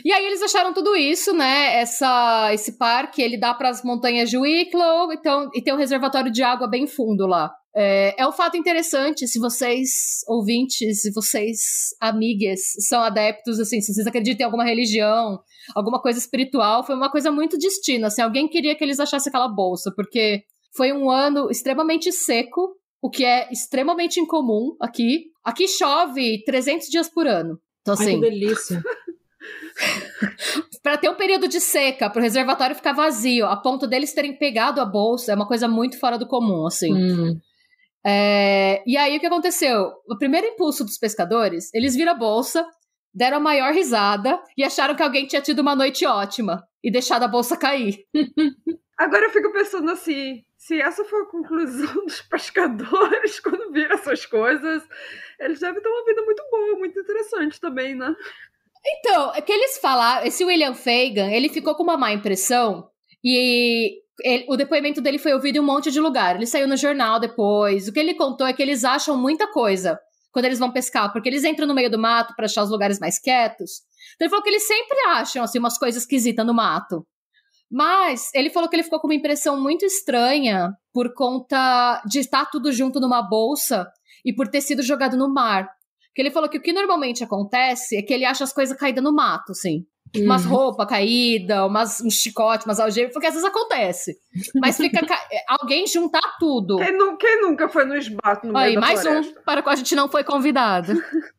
E 0.05 0.13
aí 0.13 0.25
eles 0.27 0.43
acharam 0.43 0.73
tudo 0.73 0.95
isso, 0.95 1.33
né? 1.35 1.75
Essa, 1.81 2.51
esse 2.55 2.79
parque, 2.79 3.21
ele 3.21 3.37
dá 3.37 3.53
para 3.53 3.69
as 3.69 3.83
montanhas 3.83 4.31
de 4.31 4.39
Wicklow, 4.39 5.13
então, 5.13 5.51
e 5.53 5.61
tem 5.61 5.75
um 5.75 5.79
reservatório 5.79 6.31
de 6.31 6.43
água 6.43 6.69
bem 6.69 6.87
fundo 6.87 7.27
lá. 7.27 7.51
É, 7.77 8.15
é 8.17 8.27
um 8.27 8.33
fato 8.33 8.57
interessante, 8.57 9.27
se 9.29 9.39
vocês, 9.39 9.89
ouvintes, 10.27 11.03
se 11.03 11.13
vocês, 11.13 11.59
amigas, 12.01 12.61
são 12.89 13.01
adeptos, 13.01 13.61
assim, 13.61 13.81
se 13.81 13.93
vocês 13.93 14.07
acreditam 14.07 14.43
em 14.43 14.47
alguma 14.47 14.65
religião, 14.65 15.39
alguma 15.75 16.01
coisa 16.01 16.19
espiritual, 16.19 16.85
foi 16.85 16.95
uma 16.95 17.11
coisa 17.11 17.31
muito 17.31 17.59
destina, 17.59 18.09
assim, 18.09 18.23
alguém 18.23 18.49
queria 18.49 18.75
que 18.75 18.85
eles 18.85 19.01
achassem 19.01 19.31
aquela 19.31 19.49
bolsa, 19.49 19.93
porque 19.95 20.45
foi 20.77 20.93
um 20.93 21.11
ano 21.11 21.51
extremamente 21.51 22.13
seco, 22.13 22.77
o 23.01 23.11
que 23.11 23.25
é 23.25 23.49
extremamente 23.51 24.21
incomum 24.21 24.77
aqui. 24.81 25.27
Aqui 25.45 25.69
chove 25.69 26.43
300 26.45 26.89
dias 26.89 27.09
por 27.09 27.27
ano. 27.27 27.59
Então, 27.81 27.95
ai, 27.99 28.05
assim, 28.05 28.21
que 28.21 28.21
delícia. 28.21 28.83
Pra 30.83 30.97
ter 30.97 31.09
um 31.09 31.15
período 31.15 31.49
de 31.49 31.61
seca, 31.61 32.11
pro 32.11 32.21
reservatório 32.21 32.75
ficar 32.75 32.93
vazio, 32.93 33.47
a 33.47 33.57
ponto 33.57 33.87
deles 33.87 34.13
terem 34.13 34.37
pegado 34.37 34.81
a 34.81 34.85
bolsa, 34.85 35.33
é 35.33 35.35
uma 35.35 35.47
coisa 35.47 35.69
muito 35.69 35.99
fora 35.99 36.19
do 36.19 36.27
comum, 36.27 36.67
assim. 36.67 36.93
Hum. 36.93 37.39
É, 38.05 38.83
e 38.87 38.97
aí 38.97 39.17
o 39.17 39.21
que 39.21 39.27
aconteceu? 39.27 39.93
O 40.09 40.17
primeiro 40.17 40.47
impulso 40.47 40.85
dos 40.85 40.99
pescadores, 40.99 41.73
eles 41.75 41.95
viram 41.95 42.13
a 42.13 42.19
bolsa, 42.19 42.67
deram 43.19 43.39
a 43.39 43.41
maior 43.41 43.73
risada 43.75 44.41
e 44.57 44.63
acharam 44.63 44.95
que 44.95 45.03
alguém 45.03 45.27
tinha 45.27 45.43
tido 45.43 45.59
uma 45.59 45.75
noite 45.75 46.07
ótima 46.07 46.63
e 46.83 46.91
deixado 46.91 47.25
a 47.25 47.29
bolsa 47.29 47.57
cair. 47.57 47.99
Agora 48.97 49.27
eu 49.27 49.31
fico 49.31 49.53
pensando 49.53 49.91
assim, 49.91 50.45
se 50.57 50.81
essa 50.81 51.05
for 51.05 51.23
a 51.23 51.27
conclusão 51.31 51.93
dos 52.07 52.21
pescadores 52.23 53.41
quando 53.43 53.73
viram 53.73 53.95
essas 53.95 54.25
coisas, 54.25 54.85
eles 55.41 55.59
devem 55.59 55.83
ter 55.83 55.89
uma 55.89 56.05
vida 56.05 56.23
muito 56.23 56.43
boa, 56.49 56.79
muito 56.79 56.99
interessante 57.01 57.61
também, 57.61 57.97
né? 57.97 58.15
Então, 58.87 59.35
é 59.35 59.41
que 59.41 59.53
eles 59.53 59.79
falaram, 59.79 60.25
esse 60.25 60.45
William 60.45 60.75
Fagan, 60.75 61.29
ele 61.31 61.49
ficou 61.49 61.75
com 61.75 61.83
uma 61.83 61.97
má 61.97 62.13
impressão 62.13 62.89
e 63.25 64.01
ele- 64.23 64.47
o 64.49 64.57
depoimento 64.57 65.01
dele 65.01 65.19
foi 65.19 65.33
ouvido 65.35 65.57
em 65.57 65.61
um 65.61 65.65
monte 65.65 65.91
de 65.91 66.01
lugar. 66.01 66.37
Ele 66.37 66.47
saiu 66.47 66.69
no 66.69 66.77
jornal 66.77 67.19
depois. 67.19 67.89
O 67.89 67.93
que 67.93 67.99
ele 67.99 68.15
contou 68.15 68.47
é 68.47 68.53
que 68.53 68.63
eles 68.63 68.85
acham 68.85 69.17
muita 69.17 69.49
coisa 69.49 69.99
quando 70.39 70.45
eles 70.45 70.61
vão 70.61 70.71
pescar, 70.71 71.13
porque 71.13 71.29
eles 71.29 71.43
entram 71.43 71.67
no 71.67 71.75
meio 71.75 71.91
do 71.91 71.99
mato 71.99 72.33
para 72.37 72.45
achar 72.45 72.63
os 72.63 72.71
lugares 72.71 73.01
mais 73.01 73.19
quietos. 73.19 73.83
Então 74.15 74.25
ele 74.25 74.31
falou 74.31 74.45
que 74.45 74.51
eles 74.51 74.65
sempre 74.65 74.97
acham 75.09 75.43
assim 75.43 75.59
umas 75.59 75.77
coisas 75.77 76.03
esquisitas 76.03 76.47
no 76.47 76.55
mato. 76.55 77.05
Mas 77.69 78.31
ele 78.33 78.49
falou 78.49 78.69
que 78.69 78.77
ele 78.77 78.85
ficou 78.85 79.01
com 79.01 79.09
uma 79.09 79.17
impressão 79.17 79.61
muito 79.61 79.85
estranha 79.85 80.71
por 80.93 81.13
conta 81.13 82.01
de 82.07 82.21
estar 82.21 82.47
tudo 82.47 82.71
junto 82.71 83.01
numa 83.01 83.21
bolsa 83.21 83.91
e 84.25 84.33
por 84.33 84.47
ter 84.47 84.61
sido 84.61 84.81
jogado 84.81 85.17
no 85.17 85.29
mar. 85.29 85.69
Que 86.15 86.23
ele 86.23 86.31
falou 86.31 86.49
que 86.49 86.59
o 86.59 86.63
que 86.63 86.73
normalmente 86.73 87.25
acontece 87.25 87.97
é 87.97 88.03
que 88.03 88.15
ele 88.15 88.25
acha 88.25 88.45
as 88.45 88.53
coisas 88.53 88.79
caídas 88.79 89.03
no 89.03 89.13
mato, 89.13 89.51
assim. 89.51 89.85
Umas 90.17 90.45
Uhum. 90.45 90.51
roupas 90.53 90.87
caídas, 90.89 91.59
umas, 91.67 92.01
um 92.01 92.11
chicote, 92.11 92.65
umas 92.65 92.81
algemas, 92.81 93.13
porque 93.13 93.27
às 93.27 93.35
vezes 93.35 93.49
acontece. 93.49 94.17
Mas 94.57 94.77
fica 94.77 95.05
ca- 95.05 95.21
alguém 95.61 95.87
juntar 95.87 96.37
tudo. 96.39 96.77
Quem, 96.79 96.97
nu- 96.97 97.17
quem 97.17 97.41
nunca 97.43 97.69
foi 97.69 97.85
no 97.85 97.97
esbato 97.97 98.47
no 98.47 98.53
meio 98.55 98.65
Aí, 98.67 98.77
mais 98.77 99.03
floresta? 99.03 99.41
um 99.41 99.45
para 99.45 99.61
o 99.61 99.63
qual 99.63 99.73
a 99.73 99.77
gente 99.77 99.95
não 99.95 100.09
foi 100.09 100.25
convidado. 100.25 100.93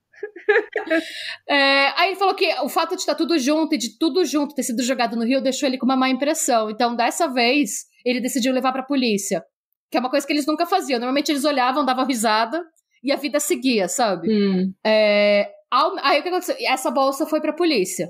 É, 1.48 1.88
aí 2.00 2.10
ele 2.10 2.16
falou 2.20 2.34
que 2.36 2.48
o 2.62 2.70
fato 2.70 2.96
de 2.96 3.02
estar 3.02 3.16
tudo 3.16 3.38
junto 3.38 3.76
e 3.76 3.78
de 3.78 3.98
tudo 3.98 4.26
junto 4.26 4.54
ter 4.56 4.64
sido 4.64 4.84
jogado 4.84 5.16
no 5.16 5.24
rio 5.24 5.42
deixou 5.42 5.68
ele 5.68 5.78
com 5.78 5.86
uma 5.86 5.96
má 5.96 6.10
impressão. 6.10 6.70
Então, 6.70 6.96
dessa 6.96 7.28
vez, 7.28 7.86
ele 8.06 8.20
decidiu 8.20 8.54
levar 8.54 8.72
pra 8.72 8.84
polícia. 8.84 9.44
Que 9.92 9.98
é 9.98 10.00
uma 10.00 10.10
coisa 10.10 10.26
que 10.26 10.34
eles 10.34 10.46
nunca 10.46 10.66
faziam. 10.66 11.00
Normalmente 11.00 11.32
eles 11.32 11.46
olhavam, 11.46 11.86
davam 11.86 12.06
risada 12.06 12.64
e 13.04 13.12
a 13.12 13.16
vida 13.16 13.40
seguia, 13.40 13.88
sabe? 13.88 14.28
Hum. 14.32 14.74
É, 14.86 15.50
aí 16.04 16.20
o 16.20 16.24
que 16.24 16.30
aconteceu? 16.30 16.56
Essa 16.68 16.92
bolsa 16.92 17.26
foi 17.26 17.42
pra 17.42 17.54
polícia. 17.54 18.10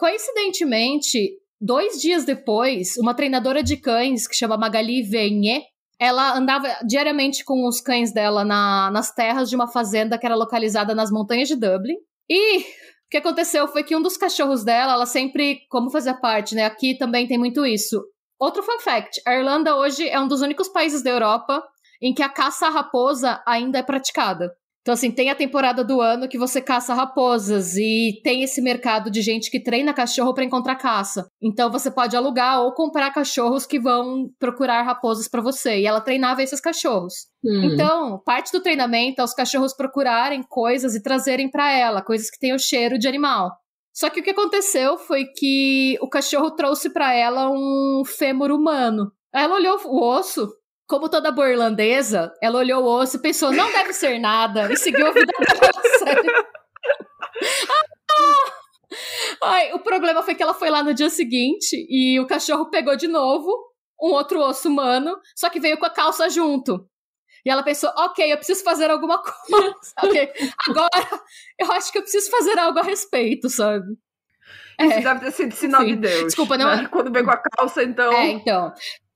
Coincidentemente, 0.00 1.36
dois 1.60 2.00
dias 2.00 2.24
depois, 2.24 2.96
uma 2.96 3.12
treinadora 3.12 3.62
de 3.62 3.76
cães 3.76 4.26
que 4.26 4.34
chama 4.34 4.56
Magali 4.56 5.02
Venhe, 5.02 5.62
ela 6.00 6.34
andava 6.34 6.66
diariamente 6.86 7.44
com 7.44 7.68
os 7.68 7.82
cães 7.82 8.10
dela 8.10 8.42
na- 8.42 8.90
nas 8.90 9.12
terras 9.12 9.50
de 9.50 9.56
uma 9.56 9.68
fazenda 9.70 10.16
que 10.16 10.24
era 10.24 10.34
localizada 10.34 10.94
nas 10.94 11.10
montanhas 11.10 11.48
de 11.48 11.54
Dublin. 11.54 11.96
E 12.30 12.60
o 12.60 12.64
que 13.10 13.18
aconteceu 13.18 13.68
foi 13.68 13.84
que 13.84 13.94
um 13.94 14.00
dos 14.00 14.16
cachorros 14.16 14.64
dela, 14.64 14.94
ela 14.94 15.04
sempre, 15.04 15.60
como 15.68 15.90
fazia 15.90 16.14
parte, 16.14 16.54
né? 16.54 16.64
Aqui 16.64 16.96
também 16.96 17.26
tem 17.26 17.36
muito 17.36 17.66
isso. 17.66 18.02
Outro 18.38 18.62
fun 18.62 18.78
fact: 18.80 19.20
a 19.26 19.34
Irlanda 19.34 19.76
hoje 19.76 20.08
é 20.08 20.18
um 20.18 20.26
dos 20.26 20.40
únicos 20.40 20.68
países 20.68 21.02
da 21.02 21.10
Europa 21.10 21.62
em 22.00 22.14
que 22.14 22.22
a 22.22 22.28
caça 22.30 22.68
à 22.68 22.70
raposa 22.70 23.42
ainda 23.46 23.78
é 23.78 23.82
praticada. 23.82 24.50
Então, 24.90 24.94
assim, 24.96 25.12
tem 25.12 25.30
a 25.30 25.36
temporada 25.36 25.84
do 25.84 26.00
ano 26.00 26.26
que 26.26 26.36
você 26.36 26.60
caça 26.60 26.92
raposas 26.92 27.76
e 27.76 28.20
tem 28.24 28.42
esse 28.42 28.60
mercado 28.60 29.08
de 29.08 29.22
gente 29.22 29.48
que 29.48 29.62
treina 29.62 29.94
cachorro 29.94 30.34
para 30.34 30.42
encontrar 30.42 30.74
caça. 30.74 31.28
Então, 31.40 31.70
você 31.70 31.92
pode 31.92 32.16
alugar 32.16 32.60
ou 32.60 32.74
comprar 32.74 33.12
cachorros 33.12 33.64
que 33.64 33.78
vão 33.78 34.28
procurar 34.36 34.82
raposas 34.82 35.28
para 35.28 35.40
você. 35.40 35.78
E 35.78 35.86
ela 35.86 36.00
treinava 36.00 36.42
esses 36.42 36.60
cachorros. 36.60 37.28
Hum. 37.44 37.70
Então, 37.72 38.20
parte 38.24 38.50
do 38.50 38.60
treinamento 38.60 39.20
é 39.20 39.24
os 39.24 39.32
cachorros 39.32 39.72
procurarem 39.72 40.42
coisas 40.42 40.96
e 40.96 41.02
trazerem 41.02 41.48
para 41.48 41.70
ela, 41.70 42.02
coisas 42.02 42.28
que 42.28 42.52
o 42.52 42.58
cheiro 42.58 42.98
de 42.98 43.06
animal. 43.06 43.52
Só 43.94 44.10
que 44.10 44.18
o 44.18 44.24
que 44.24 44.30
aconteceu 44.30 44.98
foi 44.98 45.24
que 45.24 45.96
o 46.00 46.08
cachorro 46.08 46.50
trouxe 46.50 46.90
para 46.90 47.14
ela 47.14 47.48
um 47.48 48.02
fêmur 48.04 48.50
humano. 48.50 49.12
Aí 49.32 49.44
Ela 49.44 49.54
olhou 49.54 49.78
o 49.84 50.02
osso, 50.02 50.48
como 50.90 51.08
toda 51.08 51.30
boa 51.30 51.48
irlandesa, 51.48 52.34
ela 52.42 52.58
olhou 52.58 52.82
o 52.82 52.86
osso 53.00 53.16
e 53.16 53.20
pensou, 53.22 53.52
não 53.52 53.70
deve 53.70 53.92
ser 53.92 54.18
nada, 54.18 54.70
e 54.72 54.76
seguiu 54.76 55.06
a 55.06 55.12
vida 55.12 55.32
dela. 55.38 55.72
sério. 55.98 56.44
Ai, 59.42 59.72
o 59.72 59.78
problema 59.78 60.22
foi 60.22 60.34
que 60.34 60.42
ela 60.42 60.52
foi 60.52 60.68
lá 60.68 60.82
no 60.82 60.92
dia 60.92 61.08
seguinte 61.08 61.86
e 61.88 62.18
o 62.18 62.26
cachorro 62.26 62.68
pegou 62.70 62.96
de 62.96 63.06
novo 63.06 63.48
um 64.02 64.08
outro 64.12 64.40
osso 64.40 64.68
humano, 64.68 65.16
só 65.36 65.48
que 65.48 65.60
veio 65.60 65.78
com 65.78 65.86
a 65.86 65.90
calça 65.90 66.28
junto. 66.28 66.84
E 67.44 67.50
ela 67.50 67.62
pensou, 67.62 67.90
ok, 67.96 68.30
eu 68.32 68.36
preciso 68.36 68.64
fazer 68.64 68.90
alguma 68.90 69.22
coisa. 69.22 69.72
ok, 70.02 70.32
agora 70.68 70.90
eu 71.58 71.70
acho 71.72 71.92
que 71.92 71.98
eu 71.98 72.02
preciso 72.02 72.30
fazer 72.30 72.58
algo 72.58 72.78
a 72.80 72.82
respeito, 72.82 73.48
sabe? 73.48 73.86
Isso 74.80 74.92
É. 74.94 75.00
deve 75.02 75.20
ter 75.20 75.30
sido 75.32 75.54
sinal 75.54 75.82
Sim. 75.82 75.88
de 75.88 75.96
Deus. 75.96 76.24
Desculpa, 76.24 76.58
não- 76.58 76.74
né? 76.74 76.88
Quando 76.90 77.12
veio 77.12 77.24
com 77.24 77.30
a 77.30 77.36
calça, 77.36 77.82
então. 77.84 78.12
É, 78.12 78.26
então. 78.30 78.72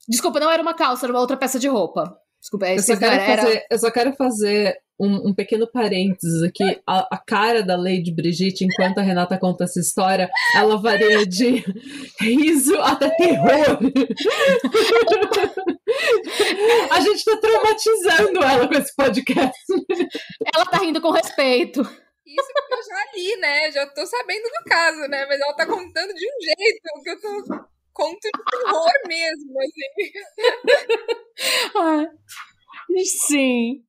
Desculpa, 0.08 0.40
não 0.40 0.50
era 0.50 0.62
uma 0.62 0.74
calça, 0.74 1.06
era 1.06 1.12
uma 1.12 1.20
outra 1.20 1.36
peça 1.36 1.58
de 1.58 1.68
roupa. 1.68 2.18
Desculpa, 2.40 2.68
eu 2.68 2.82
só, 2.82 2.96
quero 2.96 3.14
era... 3.14 3.42
fazer, 3.42 3.66
eu 3.70 3.78
só 3.78 3.90
quero 3.90 4.12
fazer 4.16 4.76
um, 5.00 5.30
um, 5.30 5.34
pequeno 5.34 5.66
parênteses 5.66 6.42
aqui. 6.42 6.78
A, 6.86 7.16
a, 7.16 7.18
cara 7.18 7.62
da 7.62 7.74
Lady 7.74 8.14
Brigitte, 8.14 8.66
enquanto 8.66 8.98
a 8.98 9.02
Renata 9.02 9.38
conta 9.38 9.64
essa 9.64 9.80
história, 9.80 10.28
ela 10.54 10.76
varia 10.76 11.26
de 11.26 11.64
riso 12.20 12.78
até 12.82 13.08
terror. 13.16 13.78
a 16.90 17.00
gente 17.00 17.24
tá 17.24 17.36
traumatizando 17.38 18.42
ela 18.42 18.68
com 18.68 18.74
esse 18.74 18.94
podcast. 18.94 19.58
Ela 20.54 20.66
tá 20.66 20.76
rindo 20.78 21.00
com 21.00 21.12
respeito. 21.12 21.80
Isso 21.80 22.52
porque 22.52 22.74
eu 22.74 22.82
já 22.82 23.04
li, 23.14 23.36
né? 23.40 23.72
Já 23.72 23.86
tô 23.86 24.04
sabendo 24.06 24.42
do 24.42 24.64
caso, 24.66 25.00
né? 25.08 25.24
Mas 25.26 25.40
ela 25.40 25.54
tá 25.54 25.64
contando 25.66 26.12
de 26.12 26.26
um 26.26 26.40
jeito 26.42 27.02
que 27.02 27.10
eu 27.10 27.20
tô 27.20 27.73
conto 27.94 28.20
de 28.20 28.44
terror 28.50 28.92
mesmo, 29.08 29.54
assim. 29.60 30.12
Ai, 31.76 32.06
sim. 33.04 33.84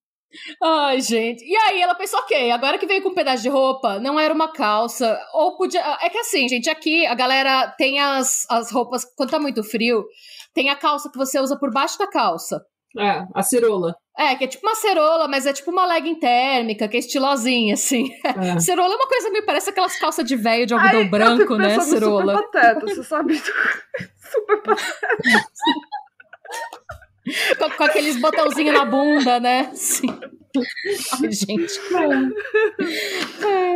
Ai, 0.62 1.02
gente. 1.02 1.44
E 1.46 1.56
aí 1.56 1.82
ela 1.82 1.96
pensou, 1.96 2.20
ok, 2.20 2.52
agora 2.52 2.78
que 2.78 2.86
veio 2.86 3.02
com 3.02 3.10
um 3.10 3.14
pedaço 3.14 3.44
de 3.44 3.50
roupa, 3.50 4.00
não 4.00 4.20
era 4.20 4.34
uma 4.34 4.52
calça, 4.52 5.18
ou 5.34 5.58
podia... 5.58 5.82
É 6.02 6.10
que 6.10 6.18
assim, 6.18 6.48
gente, 6.48 6.70
aqui 6.70 7.06
a 7.06 7.16
galera 7.16 7.70
tem 7.78 8.00
as, 8.00 8.46
as 8.50 8.72
roupas, 8.72 9.06
quando 9.16 9.32
tá 9.32 9.40
muito 9.40 9.64
frio, 9.64 10.06
tem 10.54 10.70
a 10.70 10.76
calça 10.76 11.10
que 11.10 11.18
você 11.18 11.40
usa 11.40 11.58
por 11.58 11.72
baixo 11.72 11.98
da 11.98 12.08
calça. 12.08 12.62
É, 12.98 13.28
a 13.34 13.42
cerola. 13.42 13.96
É, 14.18 14.36
que 14.36 14.46
é 14.46 14.48
tipo 14.48 14.66
uma 14.66 14.76
cerola, 14.76 15.28
mas 15.28 15.46
é 15.46 15.52
tipo 15.52 15.72
uma 15.72 15.86
legging 15.86 16.16
térmica, 16.16 16.88
que 16.88 16.96
é 16.96 17.00
estilosinha, 17.00 17.74
assim. 17.74 18.10
É. 18.24 18.60
cerola 18.62 18.94
é 18.94 18.96
uma 18.96 19.08
coisa 19.08 19.30
meio, 19.30 19.46
parece 19.46 19.70
aquelas 19.70 20.00
calças 20.00 20.26
de 20.26 20.36
velho 20.38 20.66
de 20.66 20.74
algodão 20.74 21.02
Ai, 21.02 21.10
branco, 21.10 21.58
né, 21.58 21.80
cerola. 21.82 22.36
Super 22.36 22.52
pateta, 22.52 22.80
você 22.86 23.04
sabe? 23.04 23.36
super 24.32 24.62
pateta. 24.64 24.90
com, 27.60 27.70
com, 27.72 27.84
aqueles 27.84 28.20
botãozinhos 28.22 28.74
na 28.74 28.86
bunda, 28.86 29.40
né? 29.40 29.72
Sim. 29.74 30.08
Ai, 31.22 31.32
gente. 31.32 31.74
É. 33.46 33.76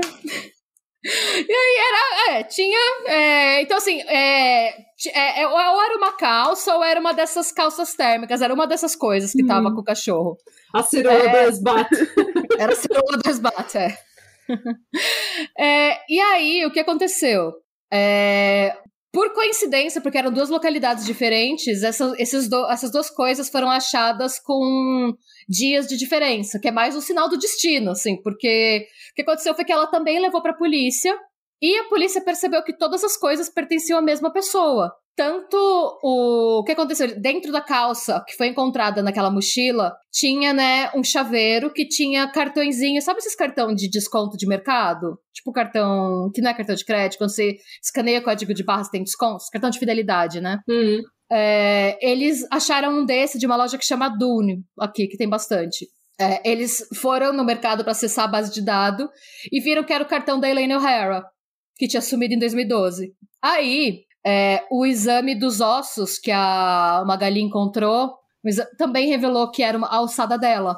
E 1.01 1.53
aí 1.53 1.77
era, 1.87 2.39
é, 2.39 2.43
tinha. 2.43 2.79
É, 3.07 3.61
então, 3.61 3.77
assim, 3.77 4.01
é, 4.01 4.88
é, 5.07 5.41
é, 5.41 5.47
ou 5.47 5.81
era 5.81 5.97
uma 5.97 6.11
calça 6.17 6.75
ou 6.75 6.83
era 6.83 6.99
uma 6.99 7.13
dessas 7.13 7.51
calças 7.51 7.93
térmicas, 7.93 8.41
era 8.41 8.53
uma 8.53 8.67
dessas 8.67 8.95
coisas 8.95 9.31
que 9.31 9.45
tava 9.45 9.69
hum. 9.69 9.75
com 9.75 9.81
o 9.81 9.83
cachorro. 9.83 10.37
A 10.73 10.83
cirola 10.83 11.23
é, 11.23 11.29
do 11.29 11.49
esbate. 11.49 11.95
Era 12.59 12.73
a 12.73 12.75
cirola 12.75 13.17
do 13.17 13.29
esbate, 13.29 13.77
é. 13.77 13.97
é. 15.57 15.97
E 16.09 16.19
aí, 16.19 16.65
o 16.65 16.71
que 16.71 16.79
aconteceu? 16.79 17.53
É, 17.91 18.75
por 19.11 19.33
coincidência, 19.33 20.01
porque 20.01 20.17
eram 20.17 20.31
duas 20.31 20.49
localidades 20.49 21.05
diferentes, 21.05 21.81
essa, 21.81 22.13
esses 22.17 22.47
do, 22.47 22.69
essas 22.69 22.91
duas 22.91 23.09
coisas 23.09 23.49
foram 23.49 23.69
achadas 23.69 24.39
com 24.39 25.13
dias 25.47 25.87
de 25.87 25.97
diferença, 25.97 26.59
que 26.59 26.67
é 26.67 26.71
mais 26.71 26.95
um 26.95 27.01
sinal 27.01 27.27
do 27.27 27.37
destino, 27.37 27.91
assim, 27.91 28.21
porque 28.21 28.85
o 29.11 29.15
que 29.15 29.21
aconteceu 29.23 29.55
foi 29.55 29.65
que 29.65 29.71
ela 29.71 29.87
também 29.87 30.19
levou 30.19 30.41
para 30.41 30.51
a 30.51 30.57
polícia 30.57 31.17
e 31.61 31.77
a 31.77 31.85
polícia 31.85 32.21
percebeu 32.21 32.63
que 32.63 32.77
todas 32.77 33.03
as 33.03 33.17
coisas 33.17 33.49
pertenciam 33.49 33.99
à 33.99 34.01
mesma 34.01 34.31
pessoa. 34.31 34.93
Tanto 35.15 35.57
o, 36.01 36.59
o 36.59 36.63
que 36.63 36.71
aconteceu 36.71 37.19
dentro 37.19 37.51
da 37.51 37.59
calça 37.59 38.23
que 38.25 38.37
foi 38.37 38.47
encontrada 38.47 39.03
naquela 39.03 39.29
mochila, 39.29 39.93
tinha, 40.09 40.53
né, 40.53 40.89
um 40.95 41.03
chaveiro 41.03 41.73
que 41.73 41.85
tinha 41.85 42.31
cartõezinho, 42.31 43.01
sabe 43.01 43.19
esses 43.19 43.35
cartão 43.35 43.75
de 43.75 43.89
desconto 43.89 44.37
de 44.37 44.47
mercado? 44.47 45.19
Tipo 45.33 45.51
cartão, 45.51 46.31
que 46.33 46.41
não 46.41 46.49
é 46.49 46.53
cartão 46.53 46.75
de 46.75 46.85
crédito, 46.85 47.17
quando 47.17 47.31
você 47.31 47.57
escaneia 47.83 48.21
código 48.21 48.53
de 48.53 48.63
barras 48.63 48.87
tem 48.87 49.03
descontos, 49.03 49.49
cartão 49.49 49.69
de 49.69 49.79
fidelidade, 49.79 50.39
né? 50.39 50.59
Uhum. 50.69 51.01
É, 51.29 51.97
eles 52.01 52.47
acharam 52.49 52.99
um 52.99 53.05
desse 53.05 53.37
de 53.37 53.45
uma 53.45 53.57
loja 53.57 53.77
que 53.77 53.85
chama 53.85 54.07
Dune, 54.07 54.63
aqui, 54.79 55.07
que 55.07 55.17
tem 55.17 55.27
bastante. 55.27 55.85
É, 56.19 56.49
eles 56.49 56.85
foram 56.95 57.31
no 57.31 57.45
mercado 57.45 57.83
para 57.83 57.91
acessar 57.91 58.25
a 58.25 58.31
base 58.31 58.53
de 58.53 58.61
dados 58.61 59.07
e 59.51 59.61
viram 59.61 59.83
que 59.83 59.93
era 59.93 60.03
o 60.03 60.07
cartão 60.07 60.39
da 60.39 60.49
Elaine 60.49 60.75
O'Hara, 60.75 61.23
que 61.79 61.87
tinha 61.87 62.01
sumido 62.01 62.33
em 62.33 62.39
2012. 62.39 63.15
Aí, 63.41 64.03
é, 64.25 64.65
o 64.69 64.85
exame 64.85 65.33
dos 65.33 65.61
ossos 65.61 66.19
que 66.19 66.29
a 66.29 67.03
Magali 67.07 67.41
encontrou 67.41 68.19
também 68.77 69.07
revelou 69.07 69.49
que 69.49 69.63
era 69.63 69.77
uma 69.77 69.87
alçada 69.87 70.37
dela. 70.37 70.77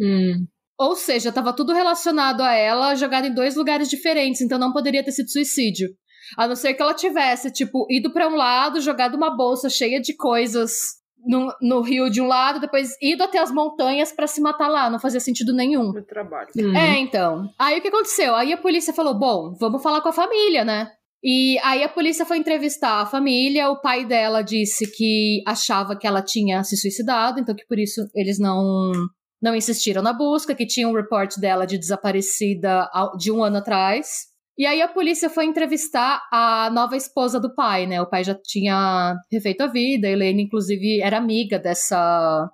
Hum. 0.00 0.46
Ou 0.78 0.94
seja, 0.94 1.30
estava 1.30 1.52
tudo 1.52 1.72
relacionado 1.72 2.40
a 2.40 2.54
ela, 2.54 2.94
jogado 2.94 3.26
em 3.26 3.34
dois 3.34 3.56
lugares 3.56 3.90
diferentes, 3.90 4.40
então 4.40 4.58
não 4.58 4.72
poderia 4.72 5.04
ter 5.04 5.10
sido 5.10 5.30
suicídio. 5.30 5.90
A 6.36 6.46
não 6.46 6.54
ser 6.54 6.74
que 6.74 6.82
ela 6.82 6.94
tivesse, 6.94 7.50
tipo, 7.50 7.86
ido 7.90 8.12
para 8.12 8.28
um 8.28 8.36
lado, 8.36 8.80
jogado 8.80 9.16
uma 9.16 9.36
bolsa 9.36 9.68
cheia 9.68 10.00
de 10.00 10.14
coisas 10.14 10.97
no, 11.28 11.54
no, 11.60 11.82
rio 11.82 12.08
de 12.08 12.22
um 12.22 12.26
lado, 12.26 12.58
depois 12.58 12.96
ido 13.02 13.22
até 13.22 13.38
as 13.38 13.52
montanhas 13.52 14.10
para 14.10 14.26
se 14.26 14.40
matar 14.40 14.68
lá. 14.68 14.88
Não 14.88 14.98
fazia 14.98 15.20
sentido 15.20 15.54
nenhum. 15.54 15.92
Muito 15.92 16.06
trabalho. 16.06 16.48
Uhum. 16.56 16.74
É, 16.74 16.98
então. 16.98 17.48
Aí 17.58 17.78
o 17.78 17.82
que 17.82 17.88
aconteceu? 17.88 18.34
Aí 18.34 18.52
a 18.52 18.56
polícia 18.56 18.92
falou: 18.94 19.14
bom, 19.16 19.54
vamos 19.60 19.82
falar 19.82 20.00
com 20.00 20.08
a 20.08 20.12
família, 20.12 20.64
né? 20.64 20.90
E 21.22 21.58
aí 21.64 21.82
a 21.82 21.88
polícia 21.88 22.24
foi 22.24 22.38
entrevistar 22.38 23.02
a 23.02 23.06
família, 23.06 23.70
o 23.70 23.80
pai 23.80 24.04
dela 24.04 24.40
disse 24.40 24.90
que 24.90 25.42
achava 25.46 25.96
que 25.96 26.06
ela 26.06 26.22
tinha 26.22 26.62
se 26.62 26.76
suicidado, 26.76 27.40
então 27.40 27.54
que 27.54 27.66
por 27.66 27.78
isso 27.78 28.08
eles 28.14 28.38
não 28.38 28.92
não 29.40 29.54
insistiram 29.54 30.02
na 30.02 30.12
busca, 30.12 30.54
que 30.54 30.66
tinha 30.66 30.88
um 30.88 30.94
report 30.94 31.36
dela 31.38 31.66
de 31.66 31.78
desaparecida 31.78 32.88
de 33.18 33.30
um 33.30 33.42
ano 33.42 33.58
atrás. 33.58 34.26
E 34.58 34.66
aí 34.66 34.82
a 34.82 34.88
polícia 34.88 35.30
foi 35.30 35.44
entrevistar 35.44 36.20
a 36.32 36.68
nova 36.70 36.96
esposa 36.96 37.38
do 37.38 37.54
pai, 37.54 37.86
né? 37.86 38.02
O 38.02 38.10
pai 38.10 38.24
já 38.24 38.34
tinha 38.34 39.14
refeito 39.30 39.62
a 39.62 39.68
vida, 39.68 40.08
a 40.08 40.10
Helene, 40.10 40.42
inclusive, 40.42 41.00
era 41.00 41.16
amiga 41.16 41.58
dessa 41.58 42.50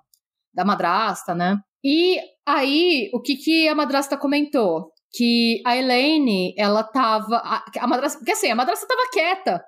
da 0.53 0.63
madrasta, 0.63 1.33
né? 1.33 1.57
E 1.83 2.19
aí, 2.45 3.09
o 3.13 3.21
que, 3.21 3.35
que 3.35 3.67
a 3.67 3.75
madrasta 3.75 4.15
comentou? 4.15 4.93
que 5.15 5.61
a 5.65 5.77
Elaine, 5.77 6.53
ela 6.57 6.83
tava. 6.83 7.37
A, 7.37 7.63
a 7.79 7.87
madrasta. 7.87 8.19
Porque 8.19 8.33
assim, 8.33 8.51
a 8.51 8.55
madrasta 8.55 8.85
tava 8.85 9.09
quieta. 9.11 9.63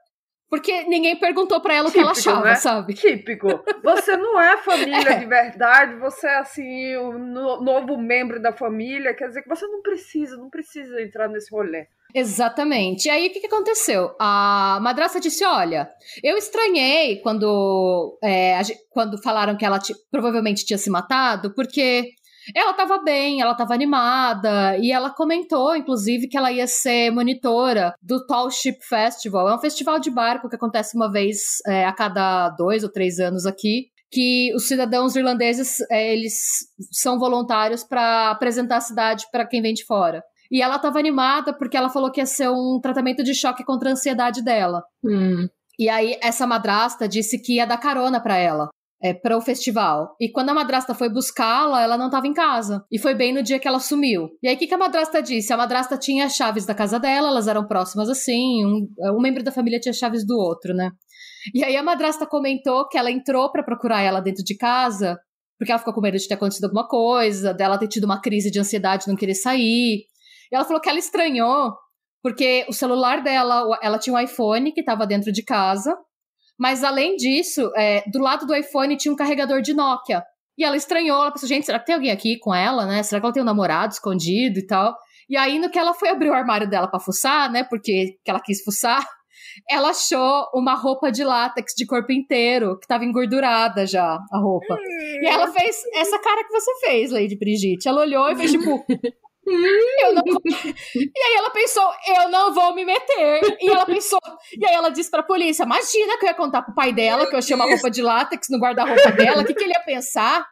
Porque 0.49 0.83
ninguém 0.85 1.17
perguntou 1.17 1.59
para 1.59 1.73
ela 1.73 1.89
Típico, 1.89 2.07
o 2.07 2.13
que 2.13 2.21
ela 2.25 2.35
achava, 2.35 2.49
né? 2.49 2.55
sabe? 2.55 2.93
Típico. 2.93 3.47
Você 3.83 4.15
não 4.15 4.39
é 4.39 4.57
família 4.57 5.11
é. 5.11 5.19
de 5.19 5.25
verdade, 5.25 5.95
você 5.95 6.25
é 6.25 6.37
assim, 6.37 6.95
o 6.95 7.17
no, 7.17 7.61
novo 7.61 7.97
membro 7.97 8.41
da 8.41 8.53
família, 8.53 9.13
quer 9.13 9.27
dizer 9.27 9.41
que 9.41 9.49
você 9.49 9.67
não 9.67 9.81
precisa, 9.81 10.37
não 10.37 10.49
precisa 10.49 11.01
entrar 11.01 11.27
nesse 11.27 11.53
rolê. 11.53 11.87
Exatamente. 12.17 13.05
E 13.05 13.11
aí 13.11 13.27
o 13.27 13.31
que, 13.31 13.41
que 13.41 13.45
aconteceu? 13.45 14.15
A 14.19 14.79
madrasta 14.81 15.19
disse: 15.19 15.45
Olha, 15.45 15.87
eu 16.23 16.35
estranhei 16.35 17.17
quando, 17.17 18.17
é, 18.23 18.59
quando 18.89 19.21
falaram 19.21 19.55
que 19.55 19.63
ela 19.63 19.79
provavelmente 20.09 20.65
tinha 20.65 20.79
se 20.79 20.89
matado, 20.89 21.53
porque 21.53 22.09
ela 22.55 22.71
estava 22.71 22.97
bem, 23.03 23.39
ela 23.39 23.51
estava 23.51 23.75
animada, 23.75 24.75
e 24.79 24.91
ela 24.91 25.11
comentou, 25.11 25.75
inclusive, 25.75 26.27
que 26.27 26.35
ela 26.35 26.51
ia 26.51 26.65
ser 26.65 27.11
monitora 27.11 27.93
do 28.01 28.25
Tall 28.25 28.49
Ship 28.49 28.79
Festival. 28.81 29.47
É 29.47 29.55
um 29.55 29.59
festival 29.59 29.99
de 29.99 30.09
barco 30.09 30.49
que 30.49 30.55
acontece 30.55 30.97
uma 30.97 31.11
vez 31.11 31.37
é, 31.67 31.85
a 31.85 31.93
cada 31.93 32.49
dois 32.49 32.83
ou 32.83 32.91
três 32.91 33.19
anos 33.19 33.45
aqui 33.45 33.91
que 34.09 34.51
os 34.55 34.67
cidadãos 34.67 35.15
irlandeses 35.15 35.81
é, 35.91 36.13
eles 36.13 36.33
são 36.91 37.19
voluntários 37.19 37.83
para 37.83 38.31
apresentar 38.31 38.77
a 38.77 38.81
cidade 38.81 39.25
para 39.31 39.45
quem 39.45 39.61
vem 39.61 39.73
de 39.73 39.85
fora. 39.85 40.23
E 40.51 40.61
ela 40.61 40.77
estava 40.77 40.99
animada 40.99 41.53
porque 41.53 41.77
ela 41.77 41.89
falou 41.89 42.11
que 42.11 42.19
ia 42.19 42.25
ser 42.25 42.49
um 42.49 42.79
tratamento 42.81 43.23
de 43.23 43.33
choque 43.33 43.63
contra 43.63 43.89
a 43.89 43.93
ansiedade 43.93 44.43
dela. 44.43 44.83
Hum. 45.03 45.47
E 45.79 45.89
aí 45.89 46.17
essa 46.21 46.47
madrasta 46.47 47.07
disse 47.07 47.39
que 47.41 47.55
ia 47.55 47.65
dar 47.65 47.77
carona 47.77 48.19
para 48.19 48.37
ela 48.37 48.69
é, 49.01 49.13
para 49.13 49.37
o 49.37 49.41
festival. 49.41 50.15
E 50.19 50.29
quando 50.31 50.49
a 50.49 50.53
madrasta 50.53 50.93
foi 50.93 51.09
buscá-la, 51.09 51.81
ela 51.81 51.97
não 51.97 52.07
estava 52.07 52.27
em 52.27 52.33
casa. 52.33 52.83
E 52.91 52.97
foi 52.97 53.13
bem 53.13 53.33
no 53.33 53.43
dia 53.43 53.59
que 53.59 53.67
ela 53.67 53.79
sumiu. 53.79 54.29
E 54.41 54.47
aí 54.47 54.55
o 54.55 54.57
que, 54.57 54.67
que 54.67 54.73
a 54.73 54.77
madrasta 54.77 55.21
disse? 55.21 55.53
A 55.53 55.57
madrasta 55.57 55.97
tinha 55.97 56.25
as 56.25 56.35
chaves 56.35 56.65
da 56.65 56.73
casa 56.73 56.99
dela, 56.99 57.29
elas 57.29 57.47
eram 57.47 57.67
próximas 57.67 58.09
assim, 58.09 58.65
um, 58.65 58.87
um 59.15 59.21
membro 59.21 59.43
da 59.43 59.51
família 59.51 59.79
tinha 59.79 59.93
chaves 59.93 60.25
do 60.25 60.37
outro, 60.37 60.73
né? 60.73 60.91
E 61.53 61.63
aí 61.63 61.75
a 61.77 61.83
madrasta 61.83 62.25
comentou 62.25 62.87
que 62.87 62.97
ela 62.97 63.11
entrou 63.11 63.51
para 63.51 63.63
procurar 63.63 64.01
ela 64.01 64.19
dentro 64.19 64.43
de 64.43 64.57
casa, 64.57 65.17
porque 65.57 65.71
ela 65.71 65.79
ficou 65.79 65.93
com 65.93 66.01
medo 66.01 66.17
de 66.17 66.27
ter 66.27 66.33
acontecido 66.33 66.65
alguma 66.65 66.87
coisa, 66.87 67.53
dela 67.53 67.77
ter 67.77 67.87
tido 67.87 68.03
uma 68.03 68.19
crise 68.19 68.51
de 68.51 68.59
ansiedade, 68.59 69.07
não 69.07 69.15
querer 69.15 69.35
sair. 69.35 70.05
E 70.51 70.55
ela 70.55 70.65
falou 70.65 70.81
que 70.81 70.89
ela 70.89 70.99
estranhou, 70.99 71.73
porque 72.21 72.65
o 72.67 72.73
celular 72.73 73.21
dela, 73.21 73.77
ela 73.81 73.99
tinha 73.99 74.15
um 74.15 74.19
iPhone 74.19 74.71
que 74.71 74.81
estava 74.81 75.05
dentro 75.05 75.31
de 75.31 75.43
casa, 75.43 75.97
mas 76.59 76.83
além 76.83 77.15
disso, 77.15 77.71
é, 77.75 78.03
do 78.09 78.19
lado 78.19 78.45
do 78.45 78.55
iPhone 78.55 78.97
tinha 78.97 79.13
um 79.13 79.15
carregador 79.15 79.61
de 79.61 79.73
Nokia. 79.73 80.23
E 80.57 80.63
ela 80.63 80.75
estranhou, 80.75 81.21
ela 81.21 81.31
pensou, 81.31 81.47
gente, 81.47 81.67
será 81.67 81.77
que 81.77 81.85
tem 81.85 81.95
alguém 81.95 82.11
aqui 82.11 82.39
com 82.39 82.53
ela, 82.53 82.85
né? 82.85 83.03
Será 83.03 83.21
que 83.21 83.27
ela 83.27 83.33
tem 83.33 83.43
um 83.43 83.45
namorado 83.45 83.93
escondido 83.93 84.57
e 84.57 84.65
tal? 84.65 84.95
E 85.29 85.37
aí, 85.37 85.59
no 85.59 85.69
que 85.69 85.77
ela 85.77 85.93
foi 85.93 86.09
abrir 86.09 86.29
o 86.29 86.33
armário 86.33 86.67
dela 86.67 86.87
para 86.87 86.99
fuçar, 86.99 87.51
né? 87.51 87.63
Porque 87.63 88.17
que 88.23 88.31
ela 88.31 88.39
quis 88.39 88.63
fuçar, 88.63 89.05
ela 89.69 89.89
achou 89.89 90.49
uma 90.55 90.73
roupa 90.73 91.11
de 91.11 91.23
látex 91.23 91.73
de 91.75 91.85
corpo 91.85 92.11
inteiro, 92.11 92.79
que 92.79 92.87
tava 92.87 93.05
engordurada 93.05 93.85
já, 93.85 94.17
a 94.31 94.39
roupa. 94.39 94.75
E 95.21 95.27
ela 95.27 95.47
fez 95.51 95.75
essa 95.93 96.17
cara 96.17 96.43
que 96.43 96.51
você 96.51 96.71
fez, 96.79 97.11
Lady 97.11 97.37
Brigitte. 97.37 97.87
Ela 97.87 98.01
olhou 98.01 98.27
e 98.31 98.35
fez 98.35 98.51
tipo, 98.51 98.83
vou... 100.23 100.41
E 100.95 101.23
aí 101.23 101.35
ela 101.37 101.49
pensou, 101.49 101.89
eu 102.19 102.29
não 102.29 102.53
vou 102.53 102.75
me 102.75 102.85
meter. 102.85 103.57
E 103.61 103.69
ela 103.69 103.85
pensou, 103.85 104.19
e 104.57 104.65
aí 104.65 104.73
ela 104.73 104.89
disse 104.89 105.09
pra 105.09 105.23
polícia: 105.23 105.63
imagina 105.63 106.17
que 106.17 106.25
eu 106.25 106.29
ia 106.29 106.35
contar 106.35 106.61
pro 106.61 106.75
pai 106.75 106.91
dela 106.93 107.27
que 107.27 107.33
eu 107.33 107.39
achei 107.39 107.55
uma 107.55 107.65
roupa 107.65 107.89
de 107.89 108.01
látex 108.01 108.47
no 108.49 108.59
guarda-roupa 108.59 109.11
dela, 109.11 109.41
o 109.41 109.45
que, 109.45 109.53
que 109.53 109.63
ele 109.63 109.73
ia 109.73 109.83
pensar? 109.83 110.45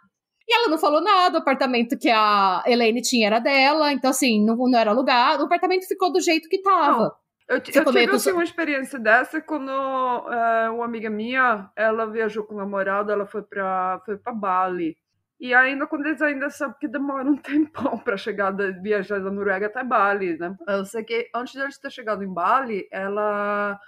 E 0.47 0.53
ela 0.53 0.67
não 0.69 0.77
falou 0.77 1.01
nada, 1.01 1.38
o 1.38 1.41
apartamento 1.41 1.97
que 1.97 2.10
a 2.10 2.63
Elaine 2.67 3.01
tinha 3.01 3.27
era 3.27 3.39
dela, 3.39 3.91
então 3.91 4.12
assim, 4.12 4.45
não, 4.45 4.55
não 4.55 4.77
era 4.77 4.91
alugado, 4.91 5.43
o 5.43 5.45
apartamento 5.47 5.88
ficou 5.88 6.12
do 6.12 6.21
jeito 6.21 6.47
que 6.47 6.62
tava. 6.62 6.97
Não. 6.99 7.25
Eu, 7.47 7.58
eu 7.58 7.62
tive 7.62 8.15
assim, 8.15 8.31
uma 8.31 8.43
experiência 8.43 8.97
dessa 8.97 9.39
quando 9.39 9.69
é, 9.69 10.69
uma 10.69 10.86
amiga 10.86 11.10
minha, 11.12 11.69
ela 11.75 12.05
viajou 12.08 12.43
com 12.43 12.55
o 12.55 12.58
namorado, 12.58 13.12
ela 13.12 13.25
foi 13.25 13.43
para 13.43 14.01
foi 14.03 14.17
para 14.17 14.34
Bali. 14.34 14.97
E 15.39 15.54
ainda 15.54 15.86
quando 15.86 16.06
eles 16.06 16.21
ainda 16.21 16.50
sabem 16.50 16.78
que 16.80 16.88
demora 16.88 17.30
um 17.30 17.36
tempão 17.38 17.98
para 18.00 18.17
chegar 18.17 18.52
de 18.52 18.71
viajar 18.82 19.19
da 19.19 19.30
Noruega 19.30 19.67
até 19.67 19.84
Bali, 19.84 20.38
né? 20.38 20.56
Eu 20.67 20.86
sei 20.86 21.04
que 21.04 21.30
antes 21.36 21.54
de 21.54 21.60
eles 21.62 21.78
ter 21.78 21.91
chegado 21.91 22.24
em 22.24 22.34
Bali, 22.34 22.88
ela 22.91 23.80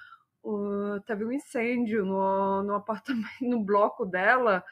uh, 0.43 0.99
teve 1.05 1.25
um 1.25 1.31
incêndio 1.31 2.05
no, 2.05 2.63
no 2.63 2.75
apartamento, 2.75 3.27
no 3.41 3.63
bloco 3.63 4.05
dela 4.05 4.63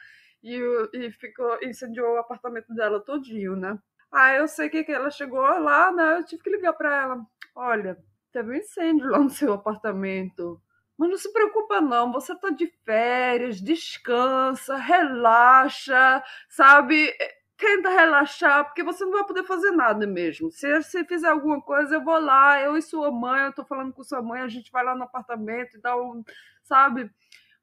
e, 0.43 0.59
e 0.93 1.11
ficou 1.11 1.57
incendiou 1.63 2.15
o 2.15 2.19
apartamento 2.19 2.73
dela 2.73 2.99
todinho, 2.99 3.55
né? 3.55 3.77
Aí 4.11 4.37
eu 4.37 4.47
sei 4.47 4.69
que, 4.69 4.83
que 4.83 4.91
ela 4.91 5.09
chegou 5.09 5.41
lá, 5.41 5.91
né? 5.91 6.19
Eu 6.19 6.25
tive 6.25 6.43
que 6.43 6.49
ligar 6.49 6.73
para 6.73 7.03
ela. 7.03 7.25
Olha, 7.55 7.97
teve 8.31 8.51
um 8.51 8.55
incêndio 8.55 9.09
lá 9.09 9.19
no 9.19 9.29
seu 9.29 9.53
apartamento. 9.53 10.61
Mas 10.97 11.09
não 11.09 11.17
se 11.17 11.31
preocupa 11.33 11.81
não, 11.81 12.11
você 12.11 12.35
tá 12.35 12.49
de 12.49 12.67
férias, 12.85 13.61
descansa, 13.61 14.77
relaxa, 14.77 16.23
sabe? 16.49 17.13
Tenta 17.57 17.89
relaxar, 17.89 18.65
porque 18.65 18.83
você 18.83 19.03
não 19.05 19.11
vai 19.11 19.25
poder 19.25 19.43
fazer 19.43 19.71
nada 19.71 20.07
mesmo. 20.07 20.51
Se 20.51 20.81
você 20.81 21.03
fizer 21.05 21.29
alguma 21.29 21.61
coisa, 21.61 21.95
eu 21.95 22.03
vou 22.03 22.19
lá, 22.19 22.61
eu 22.61 22.77
e 22.77 22.81
sua 22.81 23.11
mãe, 23.11 23.43
eu 23.45 23.53
tô 23.53 23.65
falando 23.65 23.93
com 23.93 24.03
sua 24.03 24.21
mãe, 24.21 24.41
a 24.41 24.47
gente 24.47 24.71
vai 24.71 24.83
lá 24.83 24.95
no 24.95 25.03
apartamento 25.03 25.77
e 25.77 25.81
dá 25.81 25.95
um, 25.97 26.23
sabe? 26.63 27.09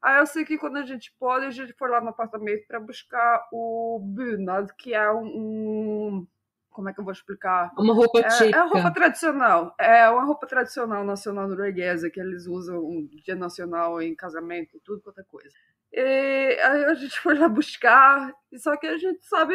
Aí 0.03 0.19
eu 0.19 0.27
sei 0.27 0.45
que 0.45 0.59
quando 0.59 0.79
a 0.79 0.83
gente 0.85 1.15
pode, 1.19 1.47
a 1.47 1.51
gente 1.51 1.73
foi 1.75 1.89
lá 1.89 2.01
no 2.01 2.09
apartamento 2.11 2.67
para 2.67 2.81
buscar 2.81 3.47
o 3.53 4.01
bunad, 4.03 4.69
que 4.77 4.95
é 4.95 5.11
um 5.13 6.27
como 6.73 6.89
é 6.89 6.93
que 6.93 7.01
eu 7.01 7.05
vou 7.05 7.13
explicar? 7.13 7.71
Uma 7.79 7.95
roupa 7.95 8.23
típica. 8.23 8.59
É, 8.59 8.61
é 8.61 8.65
roupa 8.65 8.91
tradicional. 8.91 9.75
É 9.79 10.09
uma 10.09 10.25
roupa 10.25 10.47
tradicional 10.47 11.05
nacional 11.05 11.47
norueguesa 11.47 12.11
que 12.11 12.21
eles 12.21 12.47
usam 12.47 13.07
dia 13.25 13.37
nacional 13.37 14.01
em 14.01 14.15
casamento, 14.15 14.81
tudo 14.85 15.01
quanto 15.01 15.21
é 15.21 15.25
coisa. 15.25 15.55
E 15.93 16.59
aí 16.63 16.85
a 16.85 16.95
gente 16.95 17.21
foi 17.21 17.39
lá 17.39 17.49
buscar, 17.49 18.33
só 18.57 18.77
que 18.77 18.87
a 18.87 18.97
gente 18.97 19.25
sabe 19.27 19.55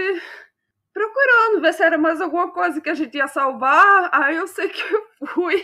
procurando 0.94 1.62
ver 1.62 1.74
se 1.74 1.84
era 1.84 1.98
mais 1.98 2.22
alguma 2.22 2.52
coisa 2.52 2.80
que 2.80 2.90
a 2.90 2.94
gente 2.94 3.18
ia 3.18 3.28
salvar. 3.28 4.10
Aí 4.14 4.36
eu 4.36 4.48
sei 4.48 4.70
que 4.70 4.82
eu 4.94 5.28
fui 5.28 5.64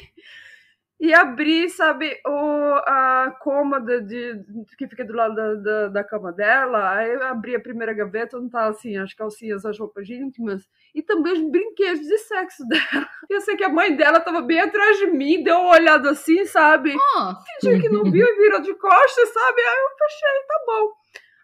e 0.99 1.13
abri, 1.13 1.69
sabe, 1.69 2.17
o, 2.25 2.75
a 2.86 3.36
cômoda 3.41 4.01
de, 4.01 4.41
que 4.77 4.88
fica 4.88 5.03
do 5.03 5.13
lado 5.13 5.36
da, 5.36 5.53
da, 5.56 5.88
da, 5.89 6.03
cama 6.03 6.32
dela. 6.32 6.91
Aí 6.91 7.13
eu 7.13 7.23
abri 7.23 7.56
a 7.56 7.60
primeira 7.60 7.93
gaveta, 7.93 8.38
onde 8.38 8.49
tá 8.49 8.67
assim, 8.67 8.95
as 8.97 9.13
calcinhas, 9.13 9.65
as 9.65 9.77
roupas 9.77 10.10
íntimas, 10.10 10.67
e 10.95 11.01
também 11.01 11.34
os 11.34 11.51
brinquedos 11.51 12.08
de 12.08 12.17
sexo 12.19 12.63
dela. 12.69 13.10
Eu 13.29 13.41
sei 13.41 13.58
que 13.58 13.63
a 13.63 13.69
mãe 13.69 13.95
dela 13.95 14.21
tava 14.21 14.41
bem 14.41 14.62
atrás 14.62 14.97
de 14.99 15.08
mim, 15.08 15.43
deu 15.43 15.58
uma 15.58 15.71
olhada 15.71 16.12
assim, 16.12 16.45
sabe? 16.45 16.95
Oh. 16.95 17.34
Fingiu 17.60 17.82
que 17.82 17.89
não 17.89 18.03
viu 18.03 18.25
e 18.25 18.38
virou 18.38 18.62
de 18.62 18.73
costas, 18.75 19.34
sabe? 19.34 19.62
Aí 19.62 19.77
eu 19.77 19.97
fechei, 19.97 20.47
tá 20.47 20.63
bom. 20.65 20.93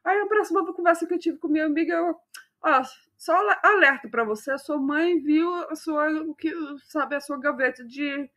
Aí 0.05 0.21
a 0.21 0.27
próxima 0.27 0.73
conversa 0.73 1.05
que 1.05 1.13
eu 1.13 1.19
tive 1.19 1.37
com 1.37 1.49
minha 1.49 1.65
amiga, 1.65 1.95
eu. 1.95 2.15
Ah, 2.63 2.81
só 3.17 3.33
alerta 3.63 4.07
para 4.09 4.23
você, 4.23 4.51
a 4.51 4.57
sua 4.57 4.77
mãe 4.77 5.19
viu 5.19 5.53
a 5.69 5.75
sua, 5.75 6.07
que, 6.37 6.53
sabe, 6.89 7.15
a 7.15 7.19
sua 7.21 7.39
gaveta 7.39 7.85
de 7.85 8.29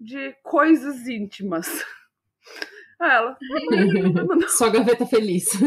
de 0.00 0.34
coisas 0.42 1.06
íntimas. 1.06 1.66
Ela. 3.00 3.36
Só 4.48 4.68
gaveta 4.70 5.06
feliz. 5.06 5.46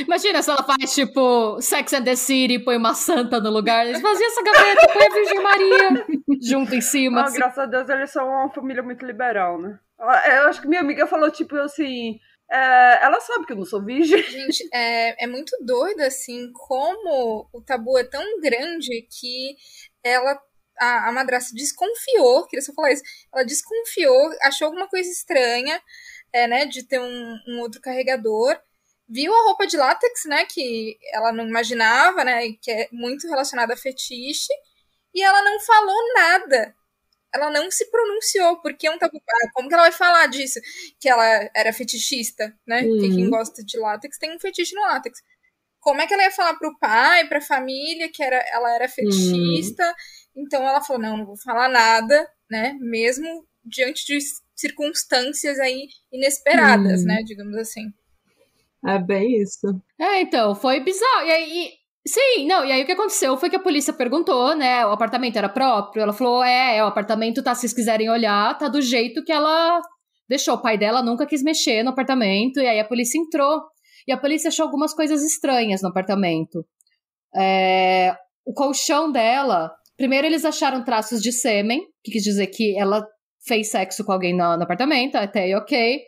Imagina 0.00 0.42
se 0.42 0.50
ela 0.50 0.64
faz 0.64 0.92
tipo 0.92 1.60
Sex 1.60 1.92
and 1.92 2.02
the 2.02 2.16
City, 2.16 2.58
põe 2.58 2.76
uma 2.76 2.94
santa 2.94 3.38
no 3.38 3.50
lugar. 3.50 3.86
Eles 3.86 4.00
faziam 4.00 4.26
essa 4.26 4.42
gaveta, 4.42 4.88
põe 4.92 5.06
a 5.06 5.10
Virgem 5.10 5.40
Maria 5.42 6.06
junto 6.42 6.74
em 6.74 6.80
cima. 6.80 7.20
Ah, 7.20 7.24
assim. 7.24 7.36
Graças 7.36 7.58
a 7.58 7.66
Deus, 7.66 7.88
eles 7.88 8.10
são 8.10 8.26
uma 8.26 8.50
família 8.50 8.82
muito 8.82 9.06
liberal, 9.06 9.60
né? 9.60 9.78
Eu 9.98 10.48
acho 10.48 10.60
que 10.60 10.66
minha 10.66 10.80
amiga 10.80 11.06
falou, 11.06 11.30
tipo, 11.30 11.56
assim. 11.56 12.18
É, 12.50 13.04
ela 13.04 13.20
sabe 13.20 13.46
que 13.46 13.52
eu 13.52 13.56
não 13.56 13.64
sou 13.64 13.84
virgem. 13.84 14.22
Gente, 14.22 14.68
é, 14.72 15.24
é 15.24 15.26
muito 15.26 15.56
doido, 15.64 16.00
assim, 16.00 16.50
como 16.52 17.48
o 17.52 17.62
tabu 17.62 17.96
é 17.96 18.04
tão 18.04 18.40
grande 18.40 19.06
que 19.08 19.56
ela 20.02 20.38
a, 20.78 21.08
a 21.08 21.12
madrasta 21.12 21.54
desconfiou, 21.54 22.46
queria 22.46 22.64
só 22.64 22.72
falar 22.72 22.92
isso, 22.92 23.02
ela 23.32 23.44
desconfiou, 23.44 24.30
achou 24.42 24.66
alguma 24.66 24.88
coisa 24.88 25.10
estranha, 25.10 25.80
é, 26.32 26.46
né, 26.46 26.66
de 26.66 26.82
ter 26.82 27.00
um, 27.00 27.38
um 27.48 27.60
outro 27.60 27.80
carregador, 27.80 28.58
viu 29.08 29.32
a 29.32 29.44
roupa 29.44 29.66
de 29.66 29.76
látex, 29.76 30.24
né, 30.26 30.44
que 30.46 30.98
ela 31.12 31.32
não 31.32 31.46
imaginava, 31.46 32.24
né, 32.24 32.52
que 32.60 32.70
é 32.70 32.88
muito 32.90 33.28
relacionada 33.28 33.74
a 33.74 33.76
fetiche, 33.76 34.52
e 35.14 35.22
ela 35.22 35.42
não 35.42 35.60
falou 35.60 36.14
nada. 36.14 36.74
Ela 37.32 37.50
não 37.50 37.70
se 37.70 37.90
pronunciou, 37.90 38.60
porque 38.60 38.86
é 38.86 38.90
um 38.90 38.98
tabu. 38.98 39.16
Ah, 39.16 39.50
como 39.52 39.68
que 39.68 39.74
ela 39.74 39.84
vai 39.84 39.92
falar 39.92 40.26
disso? 40.26 40.60
Que 41.00 41.08
ela 41.08 41.50
era 41.54 41.72
fetichista, 41.72 42.56
né? 42.64 42.82
Uhum. 42.82 43.00
Que 43.00 43.08
quem 43.08 43.28
gosta 43.28 43.64
de 43.64 43.76
látex 43.76 44.18
tem 44.18 44.34
um 44.34 44.38
fetiche 44.38 44.74
no 44.74 44.82
látex. 44.82 45.20
Como 45.80 46.00
é 46.00 46.06
que 46.06 46.14
ela 46.14 46.22
ia 46.22 46.30
falar 46.30 46.54
pro 46.54 46.78
pai, 46.78 47.28
pra 47.28 47.40
família, 47.40 48.10
que 48.10 48.22
era, 48.22 48.36
ela 48.36 48.74
era 48.74 48.88
fetichista? 48.88 49.84
Uhum. 49.84 49.94
Então 50.36 50.62
ela 50.62 50.82
falou: 50.82 51.02
não, 51.02 51.16
não 51.18 51.26
vou 51.26 51.36
falar 51.36 51.68
nada, 51.68 52.28
né? 52.50 52.76
Mesmo 52.80 53.46
diante 53.64 54.04
de 54.06 54.18
circunstâncias 54.54 55.58
aí 55.58 55.88
inesperadas, 56.12 57.02
hum. 57.02 57.06
né? 57.06 57.22
Digamos 57.24 57.56
assim. 57.56 57.92
É 58.86 58.98
bem 58.98 59.40
isso. 59.40 59.66
É, 59.98 60.20
então, 60.20 60.54
foi 60.54 60.80
bizarro. 60.80 61.26
E 61.26 61.30
aí, 61.30 61.70
sim, 62.06 62.46
não, 62.46 62.64
e 62.64 62.70
aí 62.70 62.82
o 62.82 62.86
que 62.86 62.92
aconteceu 62.92 63.36
foi 63.36 63.48
que 63.48 63.56
a 63.56 63.60
polícia 63.62 63.92
perguntou, 63.92 64.54
né? 64.54 64.84
O 64.86 64.90
apartamento 64.90 65.36
era 65.36 65.48
próprio. 65.48 66.02
Ela 66.02 66.12
falou: 66.12 66.44
é, 66.44 66.76
é, 66.76 66.84
o 66.84 66.88
apartamento 66.88 67.42
tá, 67.42 67.54
se 67.54 67.62
vocês 67.62 67.72
quiserem 67.72 68.10
olhar, 68.10 68.56
tá 68.58 68.68
do 68.68 68.82
jeito 68.82 69.24
que 69.24 69.32
ela 69.32 69.80
deixou. 70.28 70.54
O 70.54 70.62
pai 70.62 70.76
dela 70.76 71.02
nunca 71.02 71.26
quis 71.26 71.42
mexer 71.42 71.82
no 71.82 71.90
apartamento, 71.90 72.60
e 72.60 72.66
aí 72.66 72.78
a 72.78 72.84
polícia 72.84 73.18
entrou. 73.18 73.62
E 74.06 74.12
a 74.12 74.18
polícia 74.18 74.48
achou 74.48 74.66
algumas 74.66 74.92
coisas 74.92 75.22
estranhas 75.24 75.80
no 75.80 75.88
apartamento. 75.88 76.64
É, 77.34 78.14
o 78.44 78.52
colchão 78.52 79.10
dela 79.10 79.72
Primeiro, 79.96 80.26
eles 80.26 80.44
acharam 80.44 80.84
traços 80.84 81.22
de 81.22 81.32
sêmen, 81.32 81.82
que 82.02 82.12
quis 82.12 82.22
dizer 82.22 82.48
que 82.48 82.76
ela 82.78 83.06
fez 83.46 83.70
sexo 83.70 84.04
com 84.04 84.12
alguém 84.12 84.32
no, 84.32 84.56
no 84.56 84.62
apartamento, 84.62 85.16
até 85.16 85.42
aí 85.42 85.54
ok. 85.54 86.00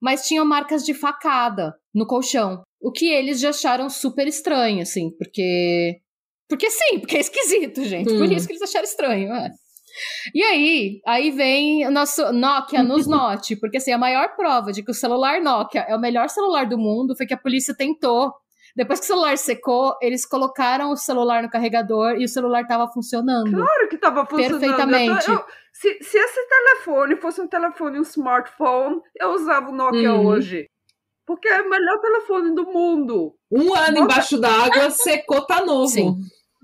Mas 0.00 0.26
tinham 0.26 0.44
marcas 0.44 0.84
de 0.84 0.94
facada 0.94 1.74
no 1.94 2.06
colchão. 2.06 2.62
O 2.80 2.90
que 2.90 3.06
eles 3.06 3.40
já 3.40 3.50
acharam 3.50 3.88
super 3.88 4.26
estranho, 4.26 4.82
assim, 4.82 5.10
porque. 5.16 6.00
Porque 6.48 6.70
sim, 6.70 6.98
porque 6.98 7.16
é 7.16 7.20
esquisito, 7.20 7.84
gente. 7.84 8.12
Hum. 8.12 8.18
Por 8.18 8.30
isso 8.30 8.46
que 8.46 8.52
eles 8.52 8.62
acharam 8.62 8.84
estranho, 8.84 9.32
é. 9.32 9.50
E 10.34 10.42
aí, 10.42 11.00
aí 11.06 11.30
vem 11.30 11.86
o 11.86 11.90
nosso 11.90 12.32
Nokia 12.32 12.82
nos 12.82 13.06
note, 13.08 13.56
porque 13.56 13.76
assim, 13.76 13.92
a 13.92 13.98
maior 13.98 14.34
prova 14.36 14.72
de 14.72 14.82
que 14.82 14.90
o 14.90 14.94
celular 14.94 15.40
Nokia 15.40 15.82
é 15.82 15.94
o 15.94 16.00
melhor 16.00 16.28
celular 16.28 16.66
do 16.66 16.78
mundo 16.78 17.16
foi 17.16 17.26
que 17.26 17.34
a 17.34 17.38
polícia 17.38 17.74
tentou 17.74 18.32
depois 18.74 19.00
que 19.00 19.04
o 19.04 19.08
celular 19.08 19.36
secou, 19.36 19.96
eles 20.00 20.24
colocaram 20.24 20.90
o 20.90 20.96
celular 20.96 21.42
no 21.42 21.50
carregador 21.50 22.16
e 22.16 22.24
o 22.24 22.28
celular 22.28 22.62
estava 22.62 22.88
funcionando. 22.88 23.50
Claro 23.50 23.88
que 23.88 23.96
estava 23.96 24.24
funcionando. 24.24 24.60
Perfeitamente. 24.60 25.28
Eu, 25.28 25.34
eu, 25.34 25.44
se, 25.72 25.98
se 26.02 26.18
esse 26.18 26.48
telefone 26.48 27.16
fosse 27.16 27.40
um 27.40 27.46
telefone, 27.48 27.98
um 27.98 28.02
smartphone, 28.02 29.00
eu 29.16 29.30
usava 29.30 29.70
o 29.70 29.74
Nokia 29.74 30.14
uhum. 30.14 30.26
hoje. 30.26 30.68
Porque 31.26 31.48
é 31.48 31.62
o 31.62 31.70
melhor 31.70 31.98
telefone 32.00 32.54
do 32.54 32.64
mundo. 32.64 33.34
Um 33.50 33.74
ano 33.74 34.00
Bota... 34.00 34.00
embaixo 34.00 34.40
d'água, 34.40 34.90
secou, 34.90 35.46
tá 35.46 35.64
novo. 35.64 35.88
Sim. 35.88 36.16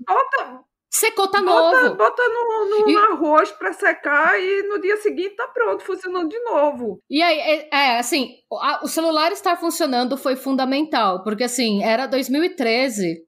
Bota, 0.05 0.63
Secou, 0.91 1.27
tá 1.27 1.41
bota, 1.41 1.83
novo. 1.83 1.95
Bota 1.95 2.23
no, 2.27 2.85
no 2.85 2.89
e... 2.89 2.95
arroz 2.95 3.51
pra 3.51 3.71
secar 3.71 4.39
e 4.41 4.63
no 4.67 4.81
dia 4.81 4.97
seguinte 4.97 5.35
tá 5.35 5.47
pronto, 5.47 5.83
funcionando 5.83 6.27
de 6.27 6.39
novo. 6.39 6.99
E 7.07 7.21
aí, 7.21 7.39
é, 7.39 7.69
é 7.71 7.99
assim, 7.99 8.31
a, 8.51 8.83
o 8.83 8.87
celular 8.87 9.31
estar 9.31 9.55
funcionando 9.55 10.17
foi 10.17 10.35
fundamental, 10.35 11.23
porque 11.23 11.43
assim, 11.43 11.83
era 11.83 12.07
2013, 12.07 13.19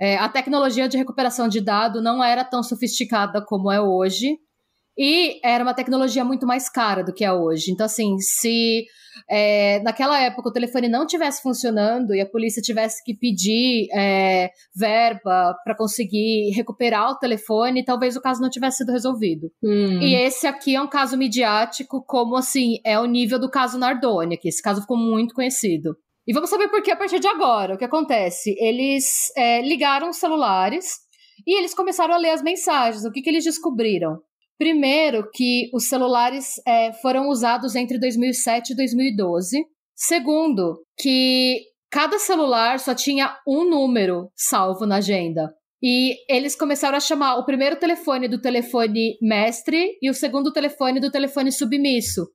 é, 0.00 0.16
a 0.16 0.30
tecnologia 0.30 0.88
de 0.88 0.96
recuperação 0.96 1.46
de 1.46 1.60
dado 1.60 2.02
não 2.02 2.24
era 2.24 2.42
tão 2.42 2.62
sofisticada 2.62 3.44
como 3.44 3.70
é 3.70 3.78
hoje. 3.78 4.38
E 4.98 5.40
era 5.44 5.64
uma 5.64 5.74
tecnologia 5.74 6.24
muito 6.24 6.46
mais 6.46 6.68
cara 6.68 7.02
do 7.02 7.12
que 7.12 7.24
é 7.24 7.32
hoje. 7.32 7.70
Então, 7.70 7.86
assim, 7.86 8.18
se 8.18 8.84
é, 9.28 9.80
naquela 9.80 10.20
época 10.20 10.48
o 10.48 10.52
telefone 10.52 10.88
não 10.88 11.06
tivesse 11.06 11.42
funcionando 11.42 12.14
e 12.14 12.20
a 12.20 12.26
polícia 12.26 12.62
tivesse 12.62 13.02
que 13.04 13.14
pedir 13.14 13.88
é, 13.94 14.50
verba 14.74 15.54
para 15.64 15.76
conseguir 15.76 16.50
recuperar 16.54 17.10
o 17.10 17.18
telefone, 17.18 17.84
talvez 17.84 18.16
o 18.16 18.20
caso 18.20 18.40
não 18.40 18.50
tivesse 18.50 18.78
sido 18.78 18.92
resolvido. 18.92 19.50
Hum. 19.62 20.00
E 20.00 20.14
esse 20.14 20.46
aqui 20.46 20.76
é 20.76 20.82
um 20.82 20.88
caso 20.88 21.16
midiático, 21.16 22.04
como 22.06 22.36
assim, 22.36 22.78
é 22.84 22.98
o 22.98 23.06
nível 23.06 23.38
do 23.38 23.50
caso 23.50 23.78
Nardoni, 23.78 24.36
que 24.36 24.48
esse 24.48 24.62
caso 24.62 24.82
ficou 24.82 24.96
muito 24.96 25.34
conhecido. 25.34 25.96
E 26.26 26.32
vamos 26.32 26.50
saber 26.50 26.68
por 26.68 26.82
que 26.82 26.90
a 26.90 26.96
partir 26.96 27.18
de 27.18 27.26
agora. 27.26 27.74
O 27.74 27.78
que 27.78 27.84
acontece? 27.84 28.54
Eles 28.58 29.04
é, 29.36 29.62
ligaram 29.62 30.10
os 30.10 30.18
celulares 30.18 30.92
e 31.46 31.58
eles 31.58 31.74
começaram 31.74 32.14
a 32.14 32.18
ler 32.18 32.30
as 32.30 32.42
mensagens. 32.42 33.04
O 33.04 33.10
que, 33.10 33.22
que 33.22 33.30
eles 33.30 33.44
descobriram? 33.44 34.18
Primeiro, 34.60 35.26
que 35.32 35.70
os 35.72 35.88
celulares 35.88 36.60
é, 36.68 36.92
foram 36.92 37.30
usados 37.30 37.74
entre 37.74 37.98
2007 37.98 38.74
e 38.74 38.76
2012. 38.76 39.64
Segundo, 39.96 40.84
que 40.98 41.62
cada 41.90 42.18
celular 42.18 42.78
só 42.78 42.94
tinha 42.94 43.34
um 43.48 43.64
número 43.64 44.30
salvo 44.36 44.84
na 44.84 44.96
agenda. 44.96 45.50
E 45.82 46.14
eles 46.28 46.54
começaram 46.54 46.98
a 46.98 47.00
chamar 47.00 47.36
o 47.36 47.46
primeiro 47.46 47.76
telefone 47.76 48.28
do 48.28 48.38
telefone 48.38 49.16
mestre 49.22 49.96
e 50.02 50.10
o 50.10 50.14
segundo 50.14 50.52
telefone 50.52 51.00
do 51.00 51.10
telefone 51.10 51.50
submisso. 51.50 52.28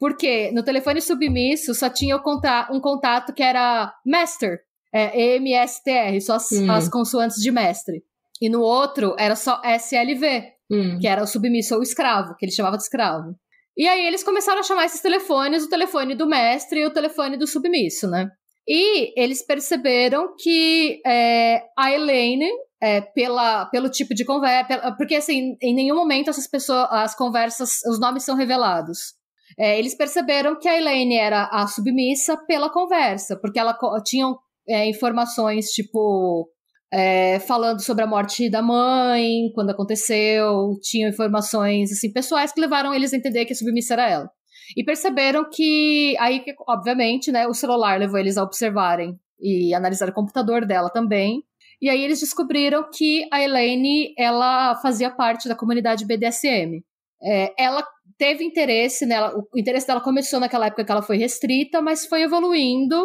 Porque 0.00 0.50
no 0.50 0.64
telefone 0.64 1.00
submisso 1.00 1.76
só 1.76 1.88
tinha 1.88 2.16
um 2.16 2.80
contato 2.80 3.32
que 3.32 3.42
era 3.42 3.94
master, 4.04 4.58
é, 4.92 5.36
EMSTR, 5.36 6.20
só 6.22 6.34
as, 6.34 6.50
hum. 6.50 6.72
as 6.72 6.88
consoantes 6.88 7.40
de 7.40 7.52
mestre. 7.52 8.02
E 8.40 8.48
no 8.48 8.62
outro 8.62 9.14
era 9.16 9.36
só 9.36 9.62
SLV, 9.64 10.57
hum. 10.70 10.98
que 11.00 11.06
era 11.06 11.22
o 11.22 11.26
submisso 11.26 11.74
ou 11.74 11.82
escravo, 11.82 12.34
que 12.36 12.44
ele 12.44 12.52
chamava 12.52 12.76
de 12.76 12.82
escravo. 12.82 13.34
E 13.76 13.86
aí 13.86 14.06
eles 14.06 14.24
começaram 14.24 14.60
a 14.60 14.64
chamar 14.64 14.86
esses 14.86 15.00
telefones 15.00 15.64
o 15.64 15.68
telefone 15.68 16.14
do 16.14 16.26
mestre 16.26 16.80
e 16.80 16.86
o 16.86 16.92
telefone 16.92 17.36
do 17.36 17.46
submisso, 17.46 18.08
né? 18.08 18.28
E 18.66 19.18
eles 19.18 19.44
perceberam 19.46 20.34
que 20.36 21.00
é, 21.06 21.62
a 21.76 21.92
Elaine, 21.92 22.50
é, 22.82 23.00
pela, 23.00 23.66
pelo 23.66 23.88
tipo 23.88 24.14
de 24.14 24.24
conversa, 24.24 24.94
porque 24.98 25.14
assim, 25.14 25.56
em 25.62 25.74
nenhum 25.74 25.96
momento 25.96 26.28
essas 26.28 26.46
pessoas, 26.46 26.86
as 26.90 27.14
conversas, 27.14 27.80
os 27.86 27.98
nomes 27.98 28.24
são 28.24 28.36
revelados. 28.36 29.14
É, 29.58 29.78
eles 29.78 29.96
perceberam 29.96 30.58
que 30.58 30.68
a 30.68 30.76
Elaine 30.76 31.16
era 31.16 31.44
a 31.44 31.66
submissa 31.66 32.36
pela 32.46 32.70
conversa, 32.70 33.38
porque 33.40 33.58
ela 33.58 33.76
tinha 34.04 34.26
é, 34.68 34.88
informações 34.88 35.70
tipo 35.70 36.48
é, 36.92 37.38
falando 37.40 37.80
sobre 37.82 38.04
a 38.04 38.06
morte 38.06 38.50
da 38.50 38.62
mãe, 38.62 39.50
quando 39.54 39.70
aconteceu, 39.70 40.78
tinham 40.82 41.10
informações 41.10 41.92
assim 41.92 42.12
pessoais 42.12 42.52
que 42.52 42.60
levaram 42.60 42.94
eles 42.94 43.12
a 43.12 43.16
entender 43.16 43.44
que 43.44 43.52
a 43.52 43.56
submissa 43.56 43.94
era 43.94 44.08
ela. 44.08 44.30
E 44.76 44.84
perceberam 44.84 45.48
que 45.50 46.16
aí, 46.18 46.44
obviamente, 46.68 47.32
né, 47.32 47.46
o 47.46 47.54
celular 47.54 47.98
levou 47.98 48.18
eles 48.18 48.36
a 48.36 48.42
observarem 48.42 49.18
e 49.40 49.72
analisar 49.74 50.08
o 50.08 50.14
computador 50.14 50.66
dela 50.66 50.90
também. 50.90 51.42
E 51.80 51.88
aí 51.88 52.02
eles 52.02 52.20
descobriram 52.20 52.88
que 52.92 53.26
a 53.32 53.42
Elaine, 53.42 54.12
ela 54.18 54.74
fazia 54.76 55.10
parte 55.10 55.48
da 55.48 55.54
comunidade 55.54 56.04
BDSM. 56.04 56.82
É, 57.22 57.52
ela 57.58 57.86
teve 58.18 58.44
interesse 58.44 59.06
nela, 59.06 59.32
o 59.36 59.58
interesse 59.58 59.86
dela 59.86 60.00
começou 60.00 60.40
naquela 60.40 60.66
época 60.66 60.84
que 60.84 60.90
ela 60.90 61.02
foi 61.02 61.16
restrita, 61.16 61.80
mas 61.80 62.06
foi 62.06 62.22
evoluindo. 62.22 62.96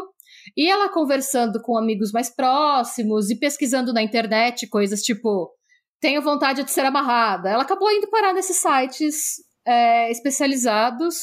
E 0.56 0.70
ela 0.70 0.90
conversando 0.90 1.62
com 1.62 1.78
amigos 1.78 2.12
mais 2.12 2.34
próximos 2.34 3.30
e 3.30 3.40
pesquisando 3.40 3.94
na 3.94 4.02
internet 4.02 4.68
coisas 4.68 5.02
tipo 5.02 5.52
tenho 6.04 6.22
vontade 6.22 6.64
de 6.66 6.72
ser 6.72 6.86
amarrada. 6.86 7.50
Ela 7.50 7.64
acabou 7.64 7.90
indo 7.90 8.10
parar 8.10 8.34
nesses 8.34 8.58
sites 8.58 9.36
é, 9.66 10.12
especializados. 10.12 11.16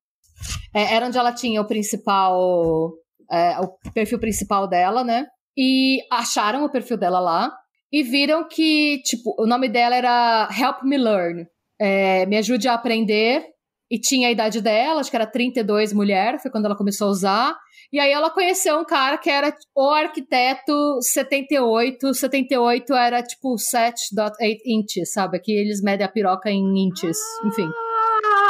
é, 0.75 0.95
era 0.95 1.07
onde 1.07 1.17
ela 1.17 1.33
tinha 1.33 1.59
o 1.61 1.67
principal, 1.67 2.93
é, 3.31 3.59
o 3.61 3.69
perfil 3.95 4.19
principal 4.19 4.69
dela, 4.69 5.03
né? 5.03 5.27
E 5.57 6.01
acharam 6.13 6.65
o 6.65 6.71
perfil 6.71 6.99
dela 6.99 7.19
lá 7.19 7.51
e 7.91 8.03
viram 8.03 8.47
que, 8.47 9.01
tipo, 9.05 9.35
o 9.39 9.47
nome 9.47 9.71
dela 9.71 9.97
era 9.97 10.51
Help 10.53 10.83
Me 10.83 10.99
Learn. 10.99 11.47
É, 11.81 12.27
me 12.27 12.37
ajude 12.37 12.69
a 12.69 12.75
aprender. 12.75 13.45
E 13.91 13.99
tinha 13.99 14.29
a 14.29 14.31
idade 14.31 14.61
dela, 14.61 15.01
acho 15.01 15.09
que 15.09 15.17
era 15.17 15.27
32 15.27 15.95
mulher, 15.95 16.39
foi 16.43 16.51
quando 16.51 16.67
ela 16.67 16.77
começou 16.77 17.09
a 17.09 17.11
usar. 17.11 17.57
E 17.91 17.99
aí 17.99 18.11
ela 18.11 18.29
conheceu 18.29 18.79
um 18.79 18.85
cara 18.85 19.17
que 19.17 19.31
era 19.31 19.51
o 19.75 19.89
arquiteto 19.89 20.99
78. 21.01 22.13
78 22.13 22.93
era 22.93 23.23
tipo 23.23 23.55
7.8 23.55 24.59
inches, 24.67 25.11
sabe? 25.11 25.39
Aqui 25.39 25.53
eles 25.53 25.83
medem 25.83 26.05
a 26.05 26.11
piroca 26.11 26.51
em 26.51 26.87
inches, 26.87 27.17
enfim. 27.47 27.71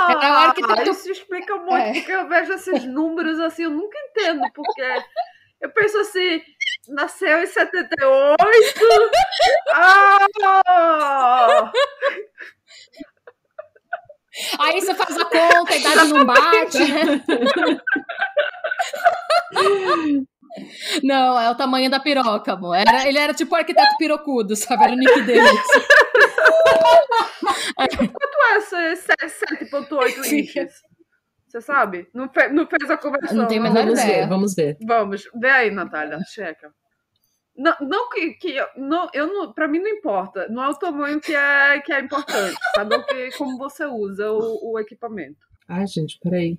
Era 0.08 0.18
o 0.18 0.36
arquiteto... 0.38 0.90
Isso 0.90 1.12
explica 1.12 1.56
muito, 1.56 1.76
é. 1.76 1.92
porque 1.92 2.12
eu 2.12 2.28
vejo 2.28 2.52
esses 2.54 2.84
números 2.84 3.38
assim, 3.38 3.62
eu 3.62 3.70
nunca 3.70 3.96
entendo, 4.10 4.42
porque 4.52 4.82
eu 5.60 5.70
penso 5.70 5.98
assim, 5.98 6.40
nasceu 6.88 7.42
em 7.42 7.46
78. 7.46 8.36
ah! 9.72 11.72
Aí 14.58 14.80
você 14.80 14.94
faz 14.94 15.16
a 15.16 15.24
conta, 15.24 15.72
a 15.72 15.76
idade 15.76 16.12
não 16.12 16.24
bate. 16.24 16.78
Não, 21.04 21.38
é 21.38 21.50
o 21.50 21.54
tamanho 21.54 21.90
da 21.90 22.00
piroca, 22.00 22.54
amor. 22.54 22.74
Era, 22.74 23.06
ele 23.06 23.18
era 23.18 23.34
tipo 23.34 23.54
o 23.54 23.58
arquiteto 23.58 23.96
pirocudo, 23.98 24.56
sabe? 24.56 24.84
Era 24.84 24.92
o 24.92 24.96
nick 24.96 25.20
dele. 25.22 25.46
Quanto 27.76 28.74
é 28.74 28.92
esse 28.92 29.06
7.8 29.06 30.32
inches? 30.32 30.72
Você 31.48 31.60
sabe? 31.60 32.08
Não, 32.12 32.28
fe 32.28 32.48
não 32.48 32.66
fez 32.66 32.90
a 32.90 32.96
conversão. 32.96 33.36
Não 33.36 33.46
tem 33.46 33.60
menor 33.60 33.84
vamos 33.84 34.00
ideia. 34.00 34.22
Ver, 34.22 34.28
vamos 34.28 34.54
ver. 34.54 34.76
Vamos. 34.86 35.22
Vê 35.40 35.50
aí, 35.50 35.70
Natália. 35.70 36.18
Checa. 36.26 36.72
Não, 37.58 37.74
não 37.80 38.08
que, 38.08 38.34
que 38.34 38.56
não, 38.76 39.10
eu 39.12 39.26
não, 39.26 39.52
para 39.52 39.66
mim 39.66 39.80
não 39.80 39.88
importa. 39.88 40.46
Não 40.48 40.62
é 40.62 40.68
o 40.68 40.74
tamanho 40.74 41.20
que 41.20 41.34
é 41.34 41.80
que 41.80 41.92
é 41.92 42.00
importante, 42.00 42.56
sabe? 42.72 42.94
O 42.94 43.04
que 43.04 43.36
como 43.36 43.58
você 43.58 43.84
usa 43.84 44.30
o, 44.30 44.72
o 44.72 44.78
equipamento. 44.78 45.40
Ai, 45.68 45.84
gente, 45.88 46.20
peraí. 46.22 46.56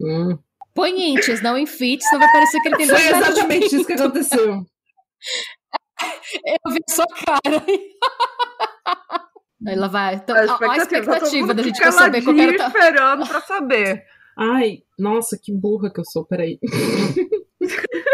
Hum. 0.00 0.38
Põe 0.74 1.12
inches, 1.12 1.42
não 1.42 1.58
em 1.58 1.66
feet, 1.66 2.02
senão 2.02 2.20
vai 2.20 2.32
parecer 2.32 2.60
que 2.60 2.68
ele 2.68 2.76
tem 2.78 2.88
Foi 2.88 3.08
exatamente 3.08 3.76
isso 3.76 3.84
que 3.84 3.92
aconteceu. 3.92 4.64
eu 6.46 6.72
vi 6.72 6.80
a 6.88 6.92
sua 6.92 7.06
cara. 7.06 7.62
Ela 9.66 9.88
vai. 9.88 10.14
Então, 10.14 10.34
a 10.34 10.44
expectativa, 10.44 10.72
a 10.72 10.76
expectativa 10.78 11.54
da 11.54 11.62
gente 11.62 11.92
saber 11.92 12.22
qual 12.22 12.38
era. 12.38 12.56
esperando 12.56 13.28
pra 13.28 13.40
saber. 13.42 14.02
Ai, 14.38 14.78
nossa, 14.98 15.38
que 15.38 15.52
burra 15.52 15.92
que 15.92 16.00
eu 16.00 16.04
sou, 16.06 16.24
peraí. 16.24 16.58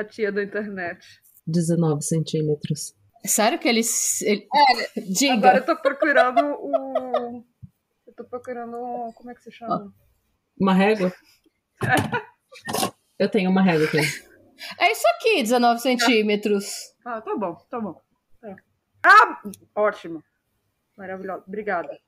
a 0.00 0.04
tia 0.04 0.32
da 0.32 0.42
internet. 0.42 1.04
19 1.46 2.02
centímetros. 2.02 2.94
Sério 3.24 3.58
que 3.58 3.68
eles. 3.68 4.22
Ele... 4.22 4.46
É, 4.96 5.00
Diga. 5.00 5.34
Agora 5.34 5.58
eu 5.58 5.66
tô 5.66 5.76
procurando 5.76 6.40
o. 6.40 7.44
Eu 8.06 8.14
tô 8.14 8.24
procurando. 8.24 8.76
Como 9.14 9.30
é 9.30 9.34
que 9.34 9.42
se 9.42 9.52
chama? 9.52 9.92
Uma 10.58 10.74
régua? 10.74 11.12
eu 13.18 13.28
tenho 13.28 13.50
uma 13.50 13.62
régua 13.62 13.86
aqui. 13.86 13.98
É 14.78 14.92
isso 14.92 15.06
aqui, 15.16 15.42
19 15.42 15.80
centímetros. 15.80 16.72
Ah, 17.04 17.20
tá 17.20 17.36
bom, 17.36 17.54
tá 17.70 17.80
bom. 17.80 18.00
É. 18.44 18.54
Ah, 19.04 19.42
ótimo. 19.74 20.22
Maravilhoso. 20.96 21.44
Obrigada. 21.46 21.98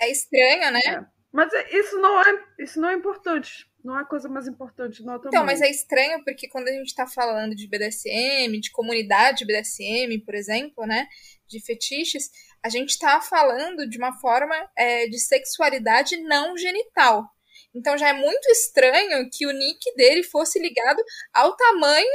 É 0.00 0.10
estranho, 0.10 0.72
né? 0.72 0.80
É. 0.86 1.21
Mas 1.32 1.50
isso 1.70 1.98
não 1.98 2.20
é, 2.20 2.44
isso 2.58 2.80
não 2.80 2.90
é 2.90 2.94
importante. 2.94 3.66
Não 3.82 3.98
é 3.98 4.02
a 4.02 4.06
coisa 4.06 4.28
mais 4.28 4.46
importante, 4.46 5.02
não 5.02 5.14
é 5.14 5.16
Então, 5.16 5.44
mas 5.44 5.60
é 5.60 5.68
estranho 5.68 6.22
porque 6.24 6.48
quando 6.48 6.68
a 6.68 6.72
gente 6.72 6.88
está 6.88 7.06
falando 7.06 7.56
de 7.56 7.66
BDSM, 7.66 8.60
de 8.60 8.70
comunidade 8.70 9.44
BDSM, 9.44 10.20
por 10.24 10.34
exemplo, 10.34 10.86
né? 10.86 11.08
De 11.48 11.60
fetiches, 11.60 12.30
a 12.62 12.68
gente 12.68 12.90
está 12.90 13.20
falando 13.20 13.88
de 13.88 13.98
uma 13.98 14.12
forma 14.20 14.54
é, 14.76 15.06
de 15.08 15.18
sexualidade 15.18 16.16
não 16.18 16.56
genital. 16.56 17.28
Então 17.74 17.96
já 17.98 18.10
é 18.10 18.12
muito 18.12 18.46
estranho 18.50 19.28
que 19.32 19.46
o 19.46 19.52
nick 19.52 19.94
dele 19.96 20.22
fosse 20.22 20.60
ligado 20.60 21.02
ao 21.32 21.56
tamanho 21.56 22.06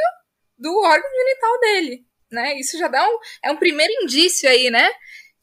do 0.58 0.74
órgão 0.80 1.10
genital 1.10 1.60
dele, 1.60 2.06
né? 2.32 2.58
Isso 2.60 2.78
já 2.78 2.88
dá 2.88 3.06
um, 3.08 3.20
é 3.44 3.52
um 3.52 3.58
primeiro 3.58 3.92
indício 4.04 4.50
aí, 4.50 4.70
né? 4.70 4.90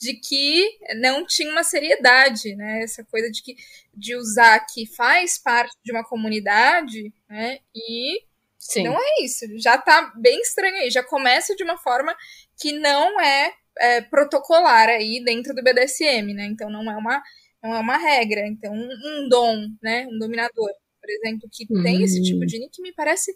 De 0.04 0.14
que 0.14 0.78
não 0.96 1.24
tinha 1.24 1.50
uma 1.50 1.64
seriedade, 1.64 2.54
né? 2.54 2.82
Essa 2.82 3.02
coisa 3.04 3.30
de 3.30 3.42
que 3.42 3.56
de 3.94 4.14
usar 4.14 4.60
que 4.66 4.84
faz 4.84 5.38
parte 5.38 5.74
de 5.82 5.92
uma 5.92 6.04
comunidade, 6.04 7.10
né? 7.28 7.58
E 7.74 8.22
Sim. 8.58 8.84
não 8.84 8.98
é 8.98 9.24
isso. 9.24 9.46
Já 9.58 9.78
tá 9.78 10.12
bem 10.16 10.40
estranho 10.42 10.76
aí. 10.76 10.90
Já 10.90 11.02
começa 11.02 11.56
de 11.56 11.62
uma 11.64 11.78
forma 11.78 12.14
que 12.60 12.72
não 12.72 13.18
é, 13.18 13.54
é 13.78 14.00
protocolar 14.02 14.90
aí 14.90 15.24
dentro 15.24 15.54
do 15.54 15.62
BDSM, 15.62 16.34
né? 16.34 16.44
Então 16.44 16.68
não 16.68 16.90
é 16.90 16.96
uma 16.96 17.22
não 17.62 17.74
é 17.74 17.78
uma 17.78 17.96
regra. 17.96 18.46
Então 18.46 18.74
um, 18.74 18.90
um 19.06 19.28
dom, 19.30 19.68
né? 19.82 20.06
Um 20.06 20.18
dominador, 20.18 20.70
por 21.00 21.10
exemplo, 21.10 21.48
que 21.50 21.66
uhum. 21.70 21.82
tem 21.82 22.02
esse 22.02 22.22
tipo 22.22 22.44
de 22.44 22.58
nick 22.58 22.82
me 22.82 22.92
parece 22.92 23.34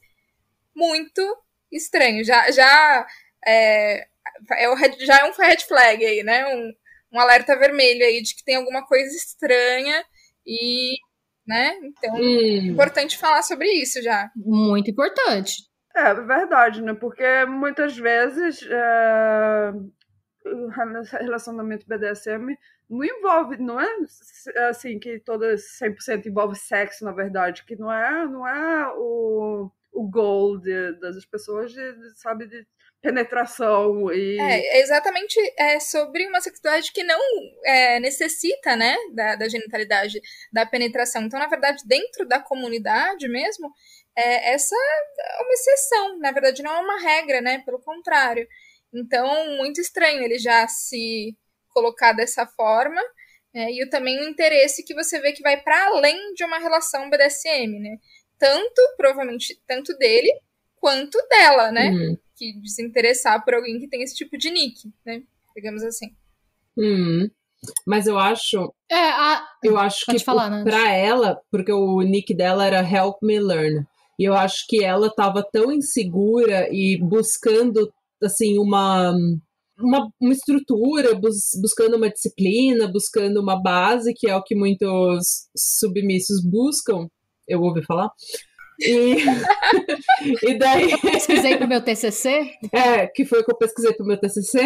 muito 0.74 1.22
estranho. 1.72 2.22
Já 2.22 2.50
já 2.50 3.06
é, 3.46 4.06
é 4.52 4.68
o 4.68 4.74
red, 4.74 4.96
já 5.00 5.18
é 5.20 5.24
um 5.24 5.32
red 5.32 5.58
flag 5.66 6.04
aí, 6.04 6.22
né? 6.22 6.46
Um, 6.54 6.72
um 7.12 7.20
alerta 7.20 7.58
vermelho 7.58 8.04
aí 8.04 8.22
de 8.22 8.34
que 8.34 8.44
tem 8.44 8.56
alguma 8.56 8.86
coisa 8.86 9.14
estranha 9.14 10.04
e, 10.46 10.96
né? 11.46 11.78
Então, 11.82 12.14
hum. 12.14 12.20
é 12.20 12.56
importante 12.66 13.18
falar 13.18 13.42
sobre 13.42 13.68
isso 13.72 14.02
já. 14.02 14.30
Muito 14.36 14.90
importante. 14.90 15.68
É 15.94 16.14
verdade, 16.14 16.82
né? 16.82 16.94
Porque 16.94 17.44
muitas 17.46 17.96
vezes 17.96 18.62
é, 18.62 19.72
relacionamento 21.18 21.86
BDSM 21.86 22.56
não 22.88 23.04
envolve, 23.04 23.56
não 23.58 23.80
é 23.80 23.88
assim 24.68 24.98
que 24.98 25.20
todas 25.20 25.62
100% 25.80 26.26
envolve 26.26 26.56
sexo, 26.56 27.04
na 27.04 27.12
verdade, 27.12 27.64
que 27.64 27.76
não 27.76 27.92
é, 27.92 28.26
não 28.26 28.46
é 28.46 28.88
o, 28.96 29.70
o 29.92 30.08
goal 30.08 30.58
de, 30.58 30.92
das 31.00 31.24
pessoas, 31.26 31.72
de, 31.72 31.80
sabe, 32.16 32.46
de 32.46 32.66
penetração 33.00 34.12
e. 34.12 34.38
É, 34.40 34.80
exatamente 34.80 35.38
é 35.56 35.78
sobre 35.80 36.26
uma 36.26 36.40
sexualidade 36.40 36.92
que 36.92 37.02
não 37.02 37.20
é, 37.64 38.00
necessita, 38.00 38.76
né, 38.76 38.96
da, 39.14 39.36
da 39.36 39.48
genitalidade, 39.48 40.20
da 40.52 40.66
penetração. 40.66 41.22
Então, 41.22 41.38
na 41.38 41.46
verdade, 41.46 41.82
dentro 41.86 42.26
da 42.26 42.40
comunidade 42.40 43.28
mesmo, 43.28 43.70
é, 44.16 44.52
essa 44.52 44.74
é 44.74 45.42
uma 45.42 45.52
exceção, 45.52 46.18
na 46.18 46.32
verdade, 46.32 46.62
não 46.62 46.72
é 46.72 46.78
uma 46.80 47.00
regra, 47.00 47.40
né, 47.40 47.62
pelo 47.64 47.80
contrário. 47.80 48.46
Então, 48.92 49.56
muito 49.56 49.80
estranho 49.80 50.22
ele 50.22 50.38
já 50.38 50.66
se 50.66 51.36
colocar 51.68 52.12
dessa 52.12 52.46
forma. 52.46 53.00
É, 53.54 53.70
e 53.72 53.88
também 53.88 54.20
o 54.20 54.28
interesse 54.28 54.84
que 54.84 54.94
você 54.94 55.18
vê 55.20 55.32
que 55.32 55.42
vai 55.42 55.60
para 55.60 55.86
além 55.86 56.34
de 56.34 56.44
uma 56.44 56.58
relação 56.58 57.08
BDSM, 57.08 57.80
né? 57.80 57.96
Tanto, 58.38 58.82
provavelmente, 58.96 59.58
tanto 59.66 59.96
dele 59.96 60.30
quanto 60.76 61.18
dela, 61.28 61.72
né? 61.72 61.88
Uhum. 61.88 62.18
Que 62.38 62.58
de 62.60 62.70
se 62.70 62.82
interessar 62.84 63.44
por 63.44 63.54
alguém 63.54 63.78
que 63.80 63.88
tem 63.88 64.02
esse 64.02 64.14
tipo 64.14 64.38
de 64.38 64.50
nick, 64.50 64.92
né? 65.04 65.22
Digamos 65.56 65.82
assim. 65.82 66.06
Uhum. 66.76 67.28
Mas 67.86 68.06
eu 68.06 68.16
acho. 68.18 68.72
É, 68.90 68.94
a... 68.94 69.44
Eu 69.64 69.76
acho 69.76 70.06
Pode 70.06 70.18
que 70.18 70.24
falar, 70.24 70.48
né? 70.48 70.62
pra 70.62 70.92
ela, 70.92 71.40
porque 71.50 71.72
o 71.72 72.00
nick 72.02 72.32
dela 72.34 72.64
era 72.64 72.88
Help 72.88 73.16
Me 73.22 73.40
Learn. 73.40 73.84
E 74.18 74.24
eu 74.24 74.34
acho 74.34 74.64
que 74.68 74.84
ela 74.84 75.12
tava 75.12 75.44
tão 75.52 75.72
insegura 75.72 76.68
e 76.72 76.98
buscando, 77.00 77.92
assim, 78.22 78.58
uma 78.58 79.12
uma, 79.80 80.10
uma 80.20 80.32
estrutura, 80.32 81.14
bus, 81.14 81.50
buscando 81.60 81.96
uma 81.96 82.10
disciplina, 82.10 82.90
buscando 82.90 83.40
uma 83.40 83.60
base, 83.60 84.12
que 84.14 84.28
é 84.28 84.34
o 84.34 84.42
que 84.42 84.54
muitos 84.54 85.48
submissos 85.56 86.42
buscam, 86.44 87.08
eu 87.46 87.62
ouvi 87.62 87.82
falar. 87.84 88.10
E, 88.78 89.16
e 90.50 90.58
daí. 90.58 90.92
Eu 90.92 90.98
pesquisei 90.98 91.56
para 91.56 91.66
o 91.66 91.68
meu 91.68 91.82
TCC? 91.82 92.58
É, 92.72 93.06
que 93.06 93.24
foi 93.24 93.40
o 93.40 93.44
que 93.44 93.52
eu 93.52 93.56
pesquisei 93.56 93.92
para 93.92 94.04
o 94.04 94.06
meu 94.06 94.18
TCC. 94.18 94.58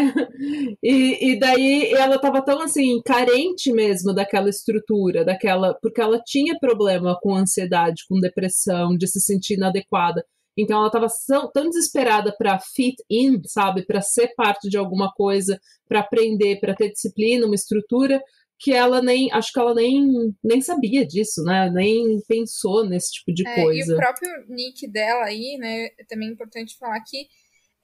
E, 0.82 1.30
e 1.30 1.38
daí 1.38 1.92
ela 1.92 2.16
estava 2.16 2.42
tão 2.42 2.60
assim, 2.60 3.00
carente 3.04 3.72
mesmo 3.72 4.12
daquela 4.12 4.50
estrutura, 4.50 5.24
daquela. 5.24 5.74
Porque 5.80 6.00
ela 6.00 6.20
tinha 6.24 6.58
problema 6.58 7.18
com 7.20 7.34
ansiedade, 7.34 8.02
com 8.08 8.20
depressão, 8.20 8.96
de 8.96 9.06
se 9.06 9.20
sentir 9.20 9.54
inadequada. 9.54 10.24
Então 10.56 10.78
ela 10.78 11.06
estava 11.06 11.50
tão 11.52 11.68
desesperada 11.68 12.34
para 12.36 12.58
fit 12.58 12.96
in, 13.10 13.40
sabe, 13.46 13.86
para 13.86 14.02
ser 14.02 14.34
parte 14.36 14.68
de 14.68 14.76
alguma 14.76 15.10
coisa, 15.12 15.58
para 15.88 16.00
aprender, 16.00 16.60
para 16.60 16.74
ter 16.74 16.90
disciplina, 16.90 17.46
uma 17.46 17.54
estrutura, 17.54 18.20
que 18.62 18.72
ela 18.72 19.02
nem, 19.02 19.30
acho 19.32 19.52
que 19.52 19.58
ela 19.58 19.74
nem, 19.74 20.32
nem 20.42 20.60
sabia 20.60 21.04
disso, 21.04 21.42
né? 21.42 21.68
Nem 21.70 22.20
pensou 22.28 22.88
nesse 22.88 23.12
tipo 23.12 23.34
de 23.34 23.46
é, 23.46 23.54
coisa. 23.56 23.92
E 23.92 23.94
o 23.94 23.98
próprio 23.98 24.30
nick 24.48 24.88
dela 24.88 25.24
aí, 25.24 25.58
né? 25.58 25.86
É 25.98 26.04
também 26.08 26.28
importante 26.28 26.78
falar 26.78 27.00
que 27.04 27.26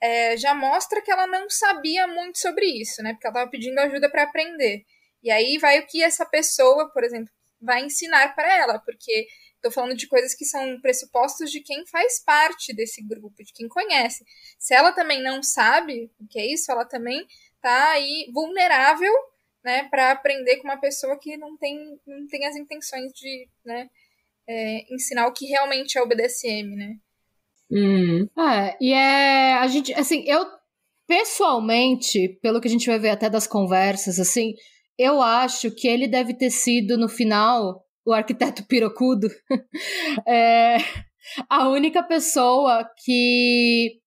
é, 0.01 0.37
já 0.37 0.55
mostra 0.55 1.01
que 1.01 1.11
ela 1.11 1.27
não 1.27 1.49
sabia 1.49 2.07
muito 2.07 2.39
sobre 2.39 2.65
isso, 2.65 3.03
né? 3.03 3.11
Porque 3.11 3.27
ela 3.27 3.33
estava 3.33 3.51
pedindo 3.51 3.77
ajuda 3.79 4.09
para 4.09 4.23
aprender. 4.23 4.83
E 5.21 5.29
aí 5.29 5.57
vai 5.57 5.79
o 5.79 5.85
que 5.85 6.01
essa 6.01 6.25
pessoa, 6.25 6.89
por 6.93 7.03
exemplo, 7.03 7.29
vai 7.61 7.83
ensinar 7.83 8.33
para 8.33 8.57
ela, 8.57 8.79
porque 8.79 9.27
Estou 9.59 9.73
falando 9.73 9.95
de 9.95 10.07
coisas 10.07 10.33
que 10.33 10.45
são 10.45 10.79
pressupostos 10.79 11.51
de 11.51 11.59
quem 11.59 11.85
faz 11.85 12.23
parte 12.23 12.73
desse 12.73 13.05
grupo, 13.05 13.43
de 13.43 13.51
quem 13.53 13.67
conhece. 13.67 14.23
Se 14.57 14.73
ela 14.73 14.93
também 14.93 15.21
não 15.21 15.43
sabe 15.43 16.09
o 16.17 16.25
que 16.29 16.39
é 16.39 16.53
isso, 16.53 16.71
ela 16.71 16.85
também 16.85 17.27
está 17.55 17.91
aí 17.91 18.31
vulnerável, 18.33 19.11
né, 19.63 19.87
para 19.89 20.11
aprender 20.11 20.57
com 20.57 20.67
uma 20.67 20.79
pessoa 20.79 21.17
que 21.19 21.37
não 21.37 21.57
tem, 21.57 21.77
não 22.07 22.27
tem 22.27 22.45
as 22.45 22.55
intenções 22.55 23.11
de, 23.13 23.47
né, 23.65 23.87
é, 24.47 24.93
ensinar 24.93 25.27
o 25.27 25.33
que 25.33 25.45
realmente 25.45 25.97
é 25.97 26.01
o 26.01 26.07
BDSM, 26.07 26.75
né? 26.75 26.95
Hum. 27.71 28.27
E 28.81 28.93
é 28.93 29.53
a 29.53 29.67
gente, 29.67 29.93
assim, 29.93 30.23
eu 30.25 30.43
pessoalmente, 31.07 32.39
pelo 32.41 32.61
que 32.61 32.67
a 32.67 32.71
gente 32.71 32.87
vai 32.87 32.99
ver 32.99 33.09
até 33.09 33.29
das 33.29 33.47
conversas, 33.47 34.19
assim, 34.19 34.53
eu 34.97 35.21
acho 35.21 35.71
que 35.71 35.87
ele 35.87 36.07
deve 36.07 36.33
ter 36.33 36.49
sido 36.49 36.97
no 36.97 37.09
final 37.09 37.83
o 38.05 38.13
arquiteto 38.13 38.65
pirocudo, 38.65 39.27
é 40.27 40.77
a 41.47 41.69
única 41.69 42.01
pessoa 42.01 42.87
que 43.03 43.99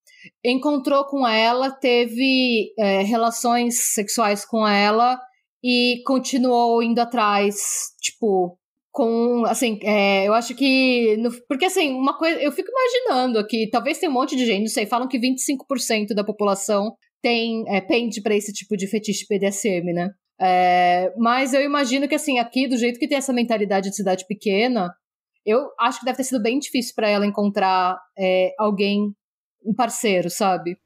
encontrou 0.45 1.05
com 1.07 1.27
ela, 1.27 1.71
teve 1.71 2.73
é, 2.79 3.03
relações 3.03 3.93
sexuais 3.95 4.45
com 4.45 4.67
ela 4.67 5.21
e 5.63 6.03
continuou 6.05 6.83
indo 6.83 6.99
atrás, 7.01 7.57
tipo, 8.01 8.59
com, 8.91 9.45
assim, 9.47 9.79
é, 9.83 10.27
eu 10.27 10.35
acho 10.35 10.55
que, 10.55 11.17
no, 11.17 11.31
porque 11.49 11.65
assim, 11.65 11.93
uma 11.95 12.19
coisa, 12.19 12.39
eu 12.41 12.53
fico 12.53 12.69
imaginando 12.71 13.39
aqui, 13.39 13.69
talvez 13.71 13.99
tenha 13.99 14.11
um 14.11 14.15
monte 14.15 14.37
de 14.37 14.45
gente, 14.45 14.61
não 14.61 14.69
sei, 14.69 14.85
falam 14.85 15.09
que 15.09 15.19
25% 15.19 16.15
da 16.15 16.23
população 16.25 16.95
tem, 17.23 17.65
é, 17.69 17.81
pende 17.81 18.21
para 18.21 18.35
esse 18.35 18.53
tipo 18.53 18.77
de 18.77 18.87
fetiche 18.87 19.27
PDSM, 19.27 19.93
né? 19.93 20.11
É, 20.41 21.13
mas 21.17 21.55
eu 21.55 21.63
imagino 21.63 22.09
que, 22.09 22.15
assim, 22.17 22.39
aqui, 22.39 22.67
do 22.67 22.77
jeito 22.77 22.99
que 22.99 23.09
tem 23.09 23.17
essa 23.17 23.33
mentalidade 23.33 23.91
de 23.91 23.97
cidade 23.97 24.27
pequena, 24.27 24.93
eu 25.47 25.69
acho 25.79 26.01
que 26.01 26.05
deve 26.05 26.17
ter 26.17 26.25
sido 26.25 26.43
bem 26.43 26.59
difícil 26.59 26.93
para 26.95 27.09
ela 27.09 27.27
encontrar 27.27 27.97
é, 28.19 28.53
alguém, 28.59 29.13
um 29.65 29.75
parceiro, 29.75 30.29
sabe? 30.29 30.77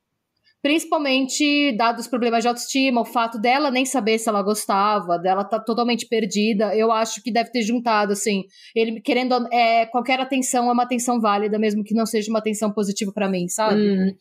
Principalmente 0.67 1.77
dados 1.77 2.07
os 2.07 2.11
problemas 2.11 2.43
de 2.43 2.49
autoestima, 2.49 3.03
o 3.03 3.05
fato 3.05 3.39
dela 3.39 3.71
nem 3.71 3.87
saber 3.87 4.19
se 4.19 4.29
ela 4.29 4.43
gostava, 4.43 5.17
dela 5.17 5.45
tá 5.45 5.61
totalmente 5.61 6.09
perdida. 6.09 6.75
Eu 6.75 6.91
acho 6.91 7.23
que 7.23 7.31
deve 7.31 7.53
ter 7.53 7.63
juntado, 7.63 8.13
assim, 8.13 8.43
ele 8.75 9.01
querendo. 9.01 9.47
É, 9.53 9.87
qualquer 9.87 10.19
atenção 10.19 10.69
é 10.69 10.73
uma 10.73 10.83
atenção 10.83 11.21
válida, 11.21 11.57
mesmo 11.57 11.85
que 11.85 11.95
não 11.95 12.05
seja 12.05 12.29
uma 12.33 12.41
atenção 12.41 12.73
positiva 12.73 13.13
para 13.15 13.29
mim, 13.29 13.47
sabe? 13.47 13.81
Hum. 13.81 14.17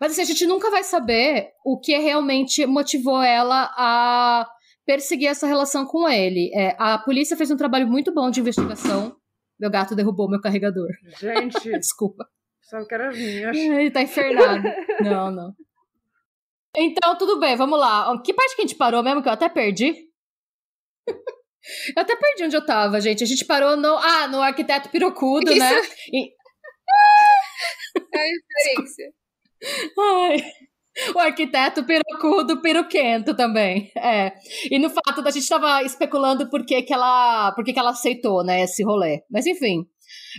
Mas 0.00 0.10
assim, 0.10 0.22
a 0.22 0.24
gente 0.24 0.44
nunca 0.44 0.72
vai 0.72 0.82
saber 0.82 1.50
o 1.64 1.78
que 1.78 1.96
realmente 1.96 2.66
motivou 2.66 3.22
ela 3.22 3.72
a 3.76 4.44
perseguir 4.84 5.28
essa 5.28 5.46
relação 5.46 5.86
com 5.86 6.08
ele. 6.08 6.50
É, 6.52 6.74
a 6.80 6.98
polícia 6.98 7.36
fez 7.36 7.48
um 7.48 7.56
trabalho 7.56 7.86
muito 7.86 8.12
bom 8.12 8.28
de 8.28 8.40
investigação. 8.40 9.14
Meu 9.56 9.70
gato 9.70 9.94
derrubou 9.94 10.28
meu 10.28 10.40
carregador. 10.40 10.88
Gente. 11.20 11.70
Desculpa. 11.78 12.26
Sabe 12.62 12.88
que 12.88 12.94
era 12.94 13.12
minhas. 13.12 13.56
Ele 13.56 13.90
tá 13.92 14.02
infernado. 14.02 14.64
não, 15.00 15.30
não. 15.30 15.54
Então, 16.76 17.16
tudo 17.16 17.40
bem, 17.40 17.56
vamos 17.56 17.78
lá. 17.78 18.20
Que 18.22 18.34
parte 18.34 18.54
que 18.54 18.62
a 18.62 18.66
gente 18.66 18.76
parou 18.76 19.02
mesmo 19.02 19.22
que 19.22 19.28
eu 19.28 19.32
até 19.32 19.48
perdi? 19.48 19.94
eu 21.06 22.02
até 22.02 22.14
perdi 22.16 22.44
onde 22.44 22.56
eu 22.56 22.64
tava, 22.64 23.00
gente. 23.00 23.24
A 23.24 23.26
gente 23.26 23.44
parou 23.44 23.76
no. 23.76 23.96
Ah, 23.96 24.28
no 24.28 24.42
arquiteto 24.42 24.90
pirocudo, 24.90 25.54
né? 25.54 25.80
Isso. 25.80 25.90
né? 25.90 25.96
E... 26.12 26.32
é 28.14 28.18
a 28.18 28.24
referência. 28.24 29.12
Ai. 29.98 30.52
O 31.14 31.18
arquiteto 31.18 31.84
perucudo, 31.84 32.62
peruquento 32.62 33.34
também. 33.34 33.90
É. 33.96 34.32
E 34.70 34.78
no 34.78 34.88
fato 34.88 35.22
da 35.22 35.30
gente 35.30 35.42
estava 35.42 35.82
especulando 35.82 36.48
por 36.48 36.64
que, 36.64 36.82
que 36.82 36.92
ela. 36.92 37.52
por 37.52 37.64
que, 37.64 37.72
que 37.72 37.78
ela 37.78 37.90
aceitou, 37.90 38.42
né, 38.44 38.62
esse 38.62 38.82
rolê. 38.82 39.22
Mas 39.30 39.46
enfim. 39.46 39.86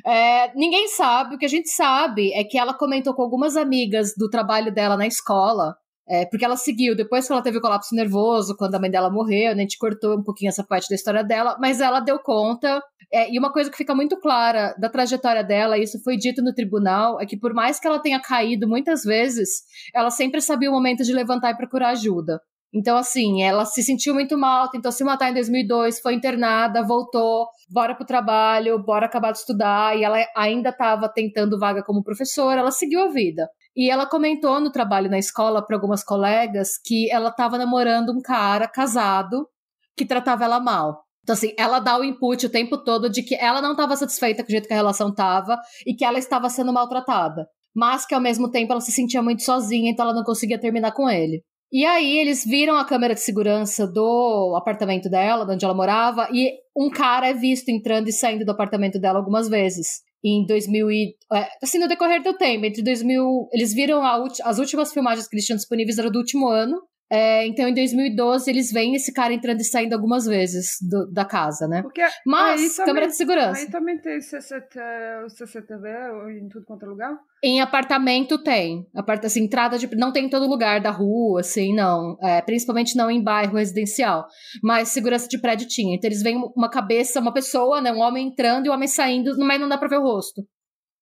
É, 0.06 0.54
ninguém 0.56 0.88
sabe, 0.88 1.36
o 1.36 1.38
que 1.38 1.46
a 1.46 1.50
gente 1.50 1.70
sabe 1.70 2.32
é 2.34 2.44
que 2.44 2.58
ela 2.58 2.74
comentou 2.74 3.14
com 3.14 3.22
algumas 3.22 3.58
amigas 3.58 4.14
do 4.16 4.30
trabalho 4.30 4.74
dela 4.74 4.96
na 4.96 5.08
escola, 5.08 5.76
é, 6.10 6.26
porque 6.26 6.46
ela 6.46 6.56
seguiu, 6.56 6.96
depois 6.96 7.28
que 7.28 7.34
ela 7.34 7.42
teve 7.42 7.58
o 7.58 7.62
colapso 7.62 7.94
nervoso, 7.94 8.56
quando 8.56 8.76
a 8.76 8.80
mãe 8.80 8.90
dela 8.90 9.10
morreu, 9.10 9.54
né, 9.54 9.60
a 9.60 9.62
gente 9.62 9.78
cortou 9.78 10.18
um 10.18 10.24
pouquinho 10.24 10.50
essa 10.50 10.64
parte 10.64 10.90
da 10.90 10.96
história 10.96 11.24
dela, 11.24 11.58
mas 11.60 11.82
ela 11.82 12.00
deu 12.00 12.18
conta 12.20 12.82
é, 13.12 13.32
e 13.34 13.40
uma 13.40 13.52
coisa 13.52 13.70
que 13.70 13.78
fica 13.78 13.96
muito 13.96 14.20
clara 14.20 14.76
da 14.78 14.90
trajetória 14.90 15.44
dela, 15.44 15.78
isso 15.78 16.02
foi 16.04 16.18
dito 16.18 16.42
no 16.42 16.54
tribunal, 16.54 17.22
é 17.22 17.26
que 17.26 17.38
por 17.38 17.54
mais 17.54 17.80
que 17.80 17.88
ela 17.88 18.00
tenha 18.00 18.22
caído 18.22 18.68
muitas 18.68 19.04
vezes, 19.04 19.64
ela 19.94 20.10
sempre 20.10 20.42
sabia 20.42 20.70
o 20.70 20.74
momento 20.74 21.04
de 21.04 21.14
levantar 21.14 21.52
e 21.52 21.58
procurar 21.58 21.90
ajuda. 21.90 22.40
Então, 22.74 22.98
assim, 22.98 23.42
ela 23.44 23.64
se 23.66 23.82
sentiu 23.82 24.14
muito 24.14 24.38
mal, 24.38 24.70
tentou 24.70 24.92
se 24.92 25.04
matar 25.04 25.30
em 25.30 25.34
2002, 25.34 26.02
foi 26.02 26.14
internada, 26.14 26.86
voltou, 26.86 27.48
bora 27.70 27.96
pro 27.96 28.06
trabalho, 28.06 28.78
bora 28.84 29.06
acabar 29.06 29.32
de 29.32 29.38
estudar, 29.40 29.98
e 29.98 30.04
ela 30.04 30.18
ainda 30.36 30.70
estava 30.70 31.08
tentando 31.08 31.58
vaga 31.58 31.82
como 31.82 32.04
professora, 32.04 32.60
ela 32.60 32.72
seguiu 32.72 33.02
a 33.02 33.08
vida. 33.08 33.48
E 33.78 33.92
ela 33.92 34.08
comentou 34.08 34.60
no 34.60 34.72
trabalho 34.72 35.08
na 35.08 35.20
escola 35.20 35.64
para 35.64 35.76
algumas 35.76 36.04
colegas 36.04 36.80
que 36.84 37.12
ela 37.12 37.30
estava 37.30 37.60
namorando 37.60 38.12
um 38.12 38.22
cara 38.22 38.68
casado 38.68 39.48
que 39.96 40.04
tratava 40.04 40.46
ela 40.46 40.60
mal. 40.60 41.04
Então, 41.22 41.36
assim, 41.36 41.54
ela 41.60 41.80
dá 41.80 42.00
o 42.00 42.04
input 42.04 42.44
o 42.44 42.50
tempo 42.50 42.78
todo 42.78 43.08
de 43.08 43.22
que 43.22 43.36
ela 43.36 43.62
não 43.62 43.74
estava 43.74 43.96
satisfeita 43.96 44.44
com 44.44 44.48
o 44.48 44.52
jeito 44.52 44.68
que 44.68 44.74
a 44.74 44.78
relação 44.78 45.10
estava 45.10 45.60
e 45.86 45.94
que 45.94 46.04
ela 46.04 46.18
estava 46.18 46.50
sendo 46.50 46.74
maltratada. 46.74 47.48
Mas 47.76 48.04
que 48.04 48.16
ao 48.16 48.22
mesmo 48.22 48.50
tempo 48.50 48.72
ela 48.72 48.82
se 48.82 48.92
sentia 48.92 49.22
muito 49.22 49.44
sozinha, 49.44 49.92
então 49.92 50.06
ela 50.06 50.16
não 50.16 50.24
conseguia 50.24 50.60
terminar 50.60 50.94
com 50.94 51.08
ele. 51.08 51.44
E 51.72 51.86
aí 51.86 52.18
eles 52.18 52.46
viram 52.46 52.78
a 52.78 52.86
câmera 52.86 53.14
de 53.14 53.20
segurança 53.20 53.86
do 53.86 54.56
apartamento 54.58 55.10
dela, 55.10 55.46
de 55.46 55.52
onde 55.52 55.66
ela 55.66 55.74
morava, 55.76 56.30
e 56.32 56.52
um 56.76 56.90
cara 56.90 57.28
é 57.28 57.34
visto 57.34 57.70
entrando 57.70 58.08
e 58.08 58.14
saindo 58.14 58.46
do 58.46 58.52
apartamento 58.52 59.00
dela 59.00 59.20
algumas 59.20 59.50
vezes. 59.50 60.07
Em 60.28 60.46
2000 60.46 60.92
e, 60.92 61.16
é, 61.34 61.48
assim, 61.64 61.80
no 61.80 61.88
decorrer 61.88 62.22
do 62.22 62.38
tempo, 62.38 62.66
entre 62.66 62.84
2000, 62.84 63.48
eles 63.54 63.74
viram 63.74 64.04
as 64.04 64.60
últimas 64.60 64.92
filmagens 64.92 65.28
que 65.28 65.36
eles 65.36 65.46
tinham 65.46 65.58
disponíveis 65.58 65.98
era 65.98 66.12
do 66.12 66.20
último 66.20 66.50
ano, 66.50 66.82
É, 67.10 67.48
então, 67.48 67.68
em 67.68 67.74
2012, 67.74 68.50
eles 68.50 68.72
veem 68.72 68.96
esse 68.96 69.14
cara 69.14 69.34
entrando 69.34 69.62
e 69.62 69.64
saindo 69.64 69.94
algumas 69.94 70.26
vezes 70.26 70.78
do, 70.82 71.10
da 71.10 71.24
casa, 71.24 71.68
né? 71.68 71.82
Porque 71.82 72.02
Mas, 72.26 72.76
também, 72.76 72.86
câmera 72.86 73.08
de 73.08 73.16
segurança. 73.16 73.62
Aí 73.62 73.72
também 73.72 73.98
tem 73.98 74.20
CCTV 74.20 75.90
em 76.38 76.50
tudo 76.50 76.66
quanto 76.66 76.86
é 76.86 76.90
lugar? 76.90 77.18
Em 77.42 77.62
apartamento 77.62 78.38
tem. 78.38 78.86
Aparta, 78.94 79.28
assim, 79.28 79.44
entrada 79.44 79.78
de. 79.78 79.88
Não 79.96 80.12
tem 80.12 80.26
em 80.26 80.30
todo 80.30 80.50
lugar 80.50 80.82
da 80.82 80.92
rua, 80.92 81.40
assim, 81.40 81.74
não. 81.74 82.18
É, 82.22 82.42
principalmente 82.42 82.98
não 82.98 83.10
em 83.10 83.24
bairro 83.24 83.56
residencial. 83.56 84.26
Mas 84.62 84.90
segurança 84.90 85.28
de 85.30 85.40
prédio 85.40 85.68
tinha. 85.68 85.96
Então 85.96 86.10
eles 86.10 86.22
veem 86.22 86.38
uma 86.56 86.70
cabeça, 86.70 87.22
uma 87.22 87.34
pessoa, 87.34 87.80
né? 87.80 87.92
Um 87.94 88.00
homem 88.00 88.28
entrando 88.28 88.66
e 88.66 88.70
um 88.70 88.74
homem 88.74 88.88
saindo, 88.88 89.38
mas 89.38 89.62
não 89.62 89.70
dá 89.70 89.78
pra 89.78 89.88
ver 89.88 89.98
o 89.98 90.04
rosto. 90.04 90.42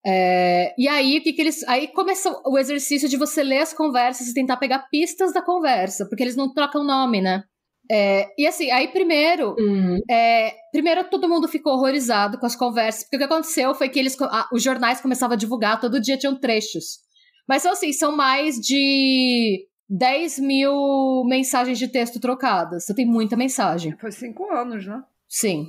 É, 0.05 0.73
e 0.77 0.87
aí, 0.87 1.17
o 1.17 1.21
que, 1.23 1.33
que 1.33 1.41
eles. 1.41 1.63
Aí 1.67 1.87
começa 1.87 2.31
o 2.45 2.57
exercício 2.57 3.09
de 3.09 3.17
você 3.17 3.41
ler 3.43 3.59
as 3.59 3.73
conversas 3.73 4.27
e 4.27 4.33
tentar 4.33 4.57
pegar 4.57 4.87
pistas 4.91 5.33
da 5.33 5.41
conversa, 5.41 6.05
porque 6.07 6.21
eles 6.23 6.35
não 6.35 6.53
trocam 6.53 6.83
nome, 6.83 7.21
né? 7.21 7.43
É, 7.89 8.27
e 8.37 8.47
assim, 8.47 8.71
aí 8.71 8.87
primeiro, 8.87 9.55
Uhum. 9.59 9.99
é, 10.09 10.53
primeiro 10.71 11.03
todo 11.09 11.29
mundo 11.29 11.47
ficou 11.47 11.73
horrorizado 11.73 12.39
com 12.39 12.45
as 12.45 12.55
conversas, 12.55 13.03
porque 13.03 13.15
o 13.15 13.19
que 13.19 13.25
aconteceu 13.25 13.75
foi 13.75 13.89
que 13.89 13.99
eles, 13.99 14.15
ah, 14.21 14.47
os 14.51 14.63
jornais 14.63 15.01
começavam 15.01 15.35
a 15.35 15.37
divulgar, 15.37 15.79
todo 15.79 16.01
dia 16.01 16.17
tinham 16.17 16.39
trechos. 16.39 16.99
Mas 17.47 17.61
são 17.61 17.71
assim, 17.71 17.93
são 17.93 18.15
mais 18.15 18.55
de 18.55 19.67
10 19.87 20.39
mil 20.39 21.23
mensagens 21.27 21.77
de 21.77 21.87
texto 21.87 22.19
trocadas. 22.19 22.83
Então 22.83 22.95
tem 22.95 23.05
muita 23.05 23.35
mensagem. 23.37 23.95
Foi 23.99 24.11
cinco 24.11 24.51
anos, 24.51 24.85
né? 24.87 25.03
Sim. 25.29 25.67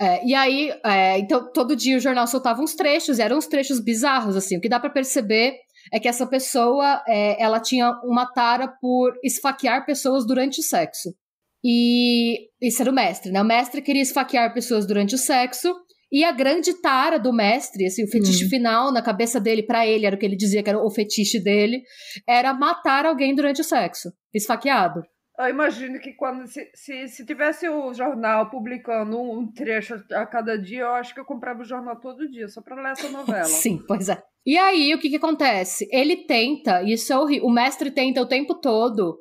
É, 0.00 0.26
e 0.26 0.34
aí, 0.34 0.72
é, 0.84 1.18
então, 1.18 1.52
todo 1.52 1.76
dia 1.76 1.98
o 1.98 2.00
jornal 2.00 2.26
soltava 2.26 2.62
uns 2.62 2.74
trechos, 2.74 3.18
e 3.18 3.22
eram 3.22 3.36
uns 3.36 3.46
trechos 3.46 3.78
bizarros, 3.78 4.34
assim. 4.34 4.56
O 4.56 4.60
que 4.60 4.68
dá 4.68 4.80
para 4.80 4.88
perceber 4.88 5.56
é 5.92 6.00
que 6.00 6.08
essa 6.08 6.26
pessoa, 6.26 7.02
é, 7.06 7.42
ela 7.42 7.60
tinha 7.60 7.92
uma 8.04 8.24
tara 8.26 8.66
por 8.80 9.12
esfaquear 9.22 9.84
pessoas 9.84 10.26
durante 10.26 10.60
o 10.60 10.62
sexo. 10.62 11.10
E 11.62 12.48
isso 12.62 12.80
era 12.80 12.90
o 12.90 12.94
mestre, 12.94 13.30
né? 13.30 13.42
O 13.42 13.44
mestre 13.44 13.82
queria 13.82 14.00
esfaquear 14.00 14.54
pessoas 14.54 14.86
durante 14.86 15.14
o 15.14 15.18
sexo, 15.18 15.74
e 16.10 16.24
a 16.24 16.32
grande 16.32 16.72
tara 16.80 17.18
do 17.18 17.32
mestre, 17.32 17.86
assim, 17.86 18.02
o 18.02 18.08
fetiche 18.10 18.48
final 18.48 18.90
na 18.90 19.02
cabeça 19.02 19.38
dele, 19.38 19.62
para 19.62 19.86
ele, 19.86 20.06
era 20.06 20.16
o 20.16 20.18
que 20.18 20.26
ele 20.26 20.36
dizia 20.36 20.62
que 20.62 20.68
era 20.68 20.82
o 20.82 20.90
fetiche 20.90 21.38
dele, 21.38 21.82
era 22.26 22.52
matar 22.52 23.06
alguém 23.06 23.34
durante 23.34 23.60
o 23.60 23.64
sexo, 23.64 24.10
esfaqueado. 24.34 25.02
Eu 25.40 25.48
imagino 25.48 25.98
que 25.98 26.12
quando 26.12 26.46
se, 26.46 26.70
se, 26.74 27.08
se 27.08 27.24
tivesse 27.24 27.66
o 27.66 27.94
jornal 27.94 28.50
publicando 28.50 29.18
um 29.18 29.50
trecho 29.50 29.94
a 30.12 30.26
cada 30.26 30.58
dia, 30.58 30.82
eu 30.82 30.94
acho 30.94 31.14
que 31.14 31.20
eu 31.20 31.24
comprava 31.24 31.62
o 31.62 31.64
jornal 31.64 31.96
todo 31.96 32.28
dia, 32.30 32.46
só 32.46 32.60
para 32.60 32.80
ler 32.80 32.92
essa 32.92 33.08
novela. 33.08 33.44
Sim, 33.48 33.82
pois 33.88 34.10
é. 34.10 34.22
E 34.44 34.58
aí, 34.58 34.94
o 34.94 34.98
que 34.98 35.08
que 35.08 35.16
acontece? 35.16 35.88
Ele 35.90 36.26
tenta, 36.26 36.82
e 36.82 36.92
isso 36.92 37.10
é 37.12 37.18
horrível, 37.18 37.46
o 37.46 37.50
mestre 37.50 37.90
tenta 37.90 38.20
o 38.20 38.28
tempo 38.28 38.54
todo 38.54 39.18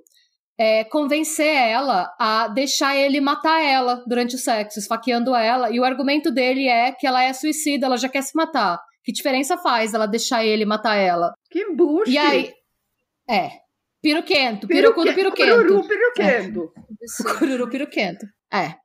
é, 0.57 0.83
convencer 0.83 1.55
ela 1.55 2.13
a 2.19 2.49
deixar 2.49 2.97
ele 2.97 3.21
matar 3.21 3.61
ela 3.63 4.03
durante 4.05 4.35
o 4.35 4.39
sexo, 4.39 4.77
esfaqueando 4.77 5.33
ela, 5.33 5.71
e 5.71 5.79
o 5.79 5.85
argumento 5.85 6.29
dele 6.29 6.67
é 6.67 6.91
que 6.91 7.07
ela 7.07 7.23
é 7.23 7.31
suicida, 7.31 7.85
ela 7.85 7.97
já 7.97 8.09
quer 8.09 8.23
se 8.23 8.35
matar. 8.35 8.77
Que 9.05 9.13
diferença 9.13 9.57
faz 9.57 9.93
ela 9.93 10.05
deixar 10.05 10.45
ele 10.45 10.65
matar 10.65 10.95
ela? 10.97 11.33
Que 11.49 11.61
embuste! 11.61 12.11
E 12.11 12.17
aí, 12.17 12.51
é, 13.29 13.51
piruquento, 14.01 14.67
pirocudo 14.67 15.13
piruquento. 15.13 15.55
Cururu 15.55 15.87
piruquento. 15.87 16.73
Cururu 17.39 17.69
piruquento. 17.69 18.25
É. 18.53 18.75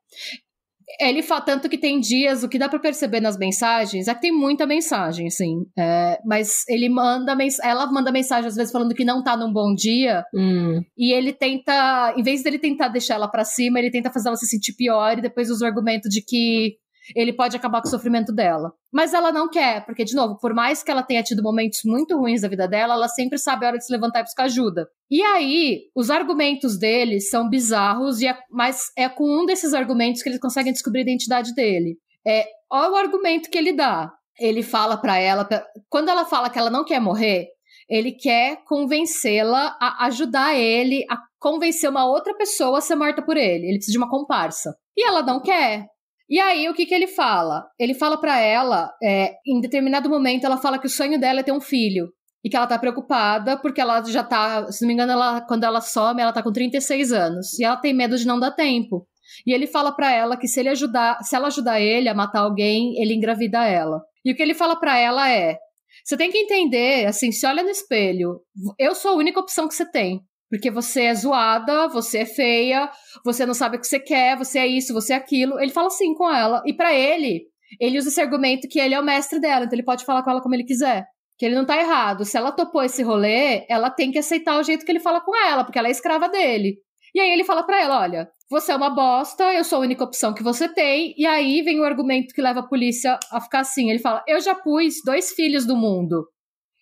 Ele 1.00 1.22
fala 1.22 1.40
tanto 1.40 1.68
que 1.68 1.78
tem 1.78 1.98
dias, 1.98 2.44
o 2.44 2.48
que 2.48 2.58
dá 2.58 2.68
pra 2.68 2.78
perceber 2.78 3.20
nas 3.20 3.38
mensagens 3.38 4.06
é 4.06 4.14
que 4.14 4.20
tem 4.20 4.32
muita 4.32 4.66
mensagem, 4.66 5.26
assim. 5.26 5.64
É, 5.78 6.18
mas 6.24 6.62
ele 6.68 6.88
manda 6.88 7.36
ela 7.62 7.86
manda 7.90 8.12
mensagem 8.12 8.48
às 8.48 8.54
vezes 8.54 8.70
falando 8.70 8.94
que 8.94 9.04
não 9.04 9.22
tá 9.22 9.36
num 9.36 9.52
bom 9.52 9.74
dia. 9.74 10.24
Hum. 10.34 10.82
E 10.96 11.12
ele 11.12 11.32
tenta, 11.32 12.14
em 12.16 12.22
vez 12.22 12.42
dele 12.42 12.58
tentar 12.58 12.88
deixar 12.88 13.14
ela 13.14 13.28
pra 13.28 13.44
cima, 13.44 13.78
ele 13.78 13.90
tenta 13.90 14.12
fazer 14.12 14.28
ela 14.28 14.36
se 14.36 14.46
sentir 14.46 14.74
pior 14.74 15.18
e 15.18 15.22
depois 15.22 15.50
usa 15.50 15.64
o 15.64 15.68
argumento 15.68 16.08
de 16.08 16.22
que 16.22 16.76
ele 17.14 17.32
pode 17.32 17.56
acabar 17.56 17.80
com 17.80 17.88
o 17.88 17.90
sofrimento 17.90 18.32
dela. 18.32 18.72
Mas 18.92 19.12
ela 19.12 19.32
não 19.32 19.48
quer, 19.48 19.84
porque, 19.84 20.04
de 20.04 20.14
novo, 20.14 20.38
por 20.38 20.54
mais 20.54 20.82
que 20.82 20.90
ela 20.90 21.02
tenha 21.02 21.22
tido 21.22 21.42
momentos 21.42 21.80
muito 21.84 22.16
ruins 22.16 22.42
da 22.42 22.48
vida 22.48 22.68
dela, 22.68 22.94
ela 22.94 23.08
sempre 23.08 23.38
sabe 23.38 23.64
a 23.64 23.68
hora 23.68 23.78
de 23.78 23.84
se 23.84 23.92
levantar 23.92 24.20
e 24.20 24.22
buscar 24.22 24.44
ajuda. 24.44 24.88
E 25.10 25.20
aí, 25.22 25.82
os 25.94 26.10
argumentos 26.10 26.78
dele 26.78 27.20
são 27.20 27.48
bizarros, 27.48 28.20
e 28.20 28.28
é, 28.28 28.38
mas 28.50 28.90
é 28.96 29.08
com 29.08 29.24
um 29.24 29.44
desses 29.44 29.74
argumentos 29.74 30.22
que 30.22 30.28
eles 30.28 30.40
conseguem 30.40 30.72
descobrir 30.72 31.00
a 31.00 31.02
identidade 31.02 31.54
dele. 31.54 31.98
É, 32.26 32.46
olha 32.70 32.92
o 32.92 32.96
argumento 32.96 33.50
que 33.50 33.58
ele 33.58 33.72
dá. 33.72 34.12
Ele 34.38 34.62
fala 34.62 34.96
para 34.96 35.18
ela, 35.18 35.48
quando 35.88 36.08
ela 36.08 36.24
fala 36.24 36.50
que 36.50 36.58
ela 36.58 36.70
não 36.70 36.84
quer 36.84 37.00
morrer, 37.00 37.48
ele 37.88 38.12
quer 38.12 38.64
convencê-la 38.64 39.76
a 39.80 40.06
ajudar 40.06 40.54
ele 40.54 41.04
a 41.10 41.18
convencer 41.38 41.90
uma 41.90 42.06
outra 42.06 42.34
pessoa 42.34 42.78
a 42.78 42.80
ser 42.80 42.94
morta 42.94 43.22
por 43.22 43.36
ele. 43.36 43.66
Ele 43.66 43.76
precisa 43.76 43.92
de 43.92 43.98
uma 43.98 44.10
comparsa. 44.10 44.74
E 44.96 45.06
ela 45.06 45.22
não 45.22 45.40
quer. 45.40 45.86
E 46.28 46.40
aí, 46.40 46.68
o 46.68 46.74
que, 46.74 46.86
que 46.86 46.94
ele 46.94 47.06
fala? 47.06 47.66
Ele 47.78 47.94
fala 47.94 48.16
para 48.16 48.38
ela, 48.38 48.90
é, 49.02 49.34
em 49.46 49.60
determinado 49.60 50.08
momento, 50.08 50.44
ela 50.44 50.56
fala 50.56 50.78
que 50.78 50.86
o 50.86 50.90
sonho 50.90 51.20
dela 51.20 51.40
é 51.40 51.42
ter 51.42 51.52
um 51.52 51.60
filho. 51.60 52.08
E 52.42 52.50
que 52.50 52.56
ela 52.56 52.66
tá 52.66 52.78
preocupada 52.78 53.56
porque 53.56 53.80
ela 53.80 54.02
já 54.04 54.22
tá, 54.22 54.70
se 54.70 54.82
não 54.82 54.88
me 54.88 54.92
engano, 54.94 55.12
ela, 55.12 55.40
quando 55.42 55.64
ela 55.64 55.80
some, 55.80 56.20
ela 56.20 56.32
tá 56.32 56.42
com 56.42 56.52
36 56.52 57.10
anos. 57.12 57.58
E 57.58 57.64
ela 57.64 57.76
tem 57.76 57.94
medo 57.94 58.18
de 58.18 58.26
não 58.26 58.38
dar 58.38 58.50
tempo. 58.50 59.06
E 59.46 59.52
ele 59.52 59.66
fala 59.66 59.92
para 59.92 60.12
ela 60.12 60.36
que 60.36 60.46
se 60.46 60.60
ele 60.60 60.68
ajudar, 60.68 61.18
se 61.22 61.34
ela 61.34 61.46
ajudar 61.46 61.80
ele 61.80 62.08
a 62.08 62.14
matar 62.14 62.40
alguém, 62.40 63.00
ele 63.00 63.14
engravida 63.14 63.64
ela. 63.64 64.02
E 64.24 64.32
o 64.32 64.36
que 64.36 64.42
ele 64.42 64.54
fala 64.54 64.76
para 64.76 64.98
ela 64.98 65.30
é: 65.30 65.58
você 66.04 66.16
tem 66.16 66.30
que 66.30 66.38
entender, 66.38 67.06
assim, 67.06 67.32
se 67.32 67.46
olha 67.46 67.62
no 67.62 67.70
espelho, 67.70 68.40
eu 68.78 68.94
sou 68.94 69.12
a 69.12 69.16
única 69.16 69.40
opção 69.40 69.66
que 69.66 69.74
você 69.74 69.90
tem. 69.90 70.20
Porque 70.54 70.70
você 70.70 71.06
é 71.06 71.14
zoada, 71.16 71.88
você 71.88 72.18
é 72.18 72.26
feia, 72.26 72.88
você 73.24 73.44
não 73.44 73.54
sabe 73.54 73.76
o 73.76 73.80
que 73.80 73.88
você 73.88 73.98
quer, 73.98 74.38
você 74.38 74.60
é 74.60 74.66
isso, 74.68 74.94
você 74.94 75.12
é 75.12 75.16
aquilo. 75.16 75.58
Ele 75.58 75.72
fala 75.72 75.88
assim 75.88 76.14
com 76.14 76.30
ela. 76.32 76.62
E 76.64 76.72
para 76.72 76.94
ele, 76.94 77.42
ele 77.80 77.98
usa 77.98 78.08
esse 78.08 78.20
argumento 78.20 78.68
que 78.68 78.78
ele 78.78 78.94
é 78.94 79.00
o 79.00 79.04
mestre 79.04 79.40
dela, 79.40 79.64
então 79.64 79.74
ele 79.74 79.82
pode 79.82 80.04
falar 80.04 80.22
com 80.22 80.30
ela 80.30 80.40
como 80.40 80.54
ele 80.54 80.62
quiser. 80.62 81.06
Que 81.36 81.44
ele 81.44 81.56
não 81.56 81.66
tá 81.66 81.76
errado. 81.76 82.24
Se 82.24 82.36
ela 82.36 82.52
topou 82.52 82.84
esse 82.84 83.02
rolê, 83.02 83.66
ela 83.68 83.90
tem 83.90 84.12
que 84.12 84.18
aceitar 84.20 84.56
o 84.56 84.62
jeito 84.62 84.86
que 84.86 84.92
ele 84.92 85.00
fala 85.00 85.20
com 85.20 85.36
ela, 85.36 85.64
porque 85.64 85.76
ela 85.76 85.88
é 85.88 85.90
escrava 85.90 86.28
dele. 86.28 86.76
E 87.12 87.18
aí 87.18 87.32
ele 87.32 87.42
fala 87.42 87.64
para 87.64 87.80
ela: 87.80 87.98
olha, 87.98 88.28
você 88.48 88.70
é 88.70 88.76
uma 88.76 88.90
bosta, 88.90 89.52
eu 89.54 89.64
sou 89.64 89.78
a 89.78 89.82
única 89.82 90.04
opção 90.04 90.32
que 90.32 90.42
você 90.44 90.68
tem. 90.68 91.16
E 91.18 91.26
aí 91.26 91.62
vem 91.62 91.80
o 91.80 91.84
argumento 91.84 92.32
que 92.32 92.40
leva 92.40 92.60
a 92.60 92.68
polícia 92.68 93.18
a 93.32 93.40
ficar 93.40 93.60
assim. 93.60 93.90
Ele 93.90 93.98
fala: 93.98 94.22
eu 94.28 94.40
já 94.40 94.54
pus 94.54 95.02
dois 95.04 95.32
filhos 95.32 95.66
do 95.66 95.74
mundo. 95.74 96.28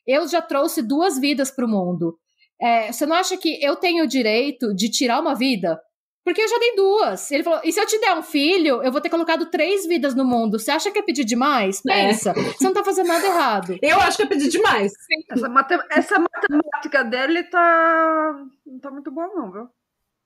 Eu 0.07 0.29
já 0.29 0.43
trouxe 0.43 0.83
duas 0.83 1.19
vidas 1.19 1.51
pro 1.51 1.67
mundo. 1.67 2.19
É, 2.63 2.93
você 2.93 3.05
não 3.05 3.17
acha 3.17 3.37
que 3.37 3.59
eu 3.61 3.75
tenho 3.75 4.05
o 4.05 4.09
direito 4.09 4.73
de 4.73 4.89
tirar 4.89 5.21
uma 5.21 5.35
vida? 5.35 5.81
Porque 6.25 6.41
eu 6.41 6.49
já 6.49 6.59
dei 6.59 6.77
duas. 6.77 7.31
Ele 7.33 7.43
falou: 7.43 7.61
e 7.65 7.73
se 7.73 7.81
eu 7.81 7.87
te 7.87 7.99
der 7.99 8.17
um 8.17 8.23
filho, 8.23 8.83
eu 8.83 8.93
vou 8.93 9.01
ter 9.01 9.11
colocado 9.11 9.47
três 9.47 9.85
vidas 9.85 10.15
no 10.15 10.25
mundo. 10.25 10.59
Você 10.59 10.71
acha 10.71 10.91
que 10.91 10.99
é 10.99 11.03
pedir 11.03 11.25
demais? 11.25 11.83
Pensa. 11.83 12.31
É. 12.31 12.35
Você 12.35 12.65
não 12.65 12.73
tá 12.73 12.85
fazendo 12.85 13.09
nada 13.09 13.27
errado. 13.27 13.77
Eu 13.83 13.99
acho 14.01 14.17
que 14.17 14.23
é 14.23 14.27
pedir 14.27 14.49
demais. 14.49 14.93
Essa, 15.31 15.49
matem 15.49 15.79
essa 15.91 16.19
matemática 16.19 17.03
dele 17.03 17.43
tá. 17.45 18.45
não 18.65 18.79
tá 18.79 18.91
muito 18.91 19.11
boa, 19.11 19.27
não, 19.35 19.51
viu? 19.51 19.69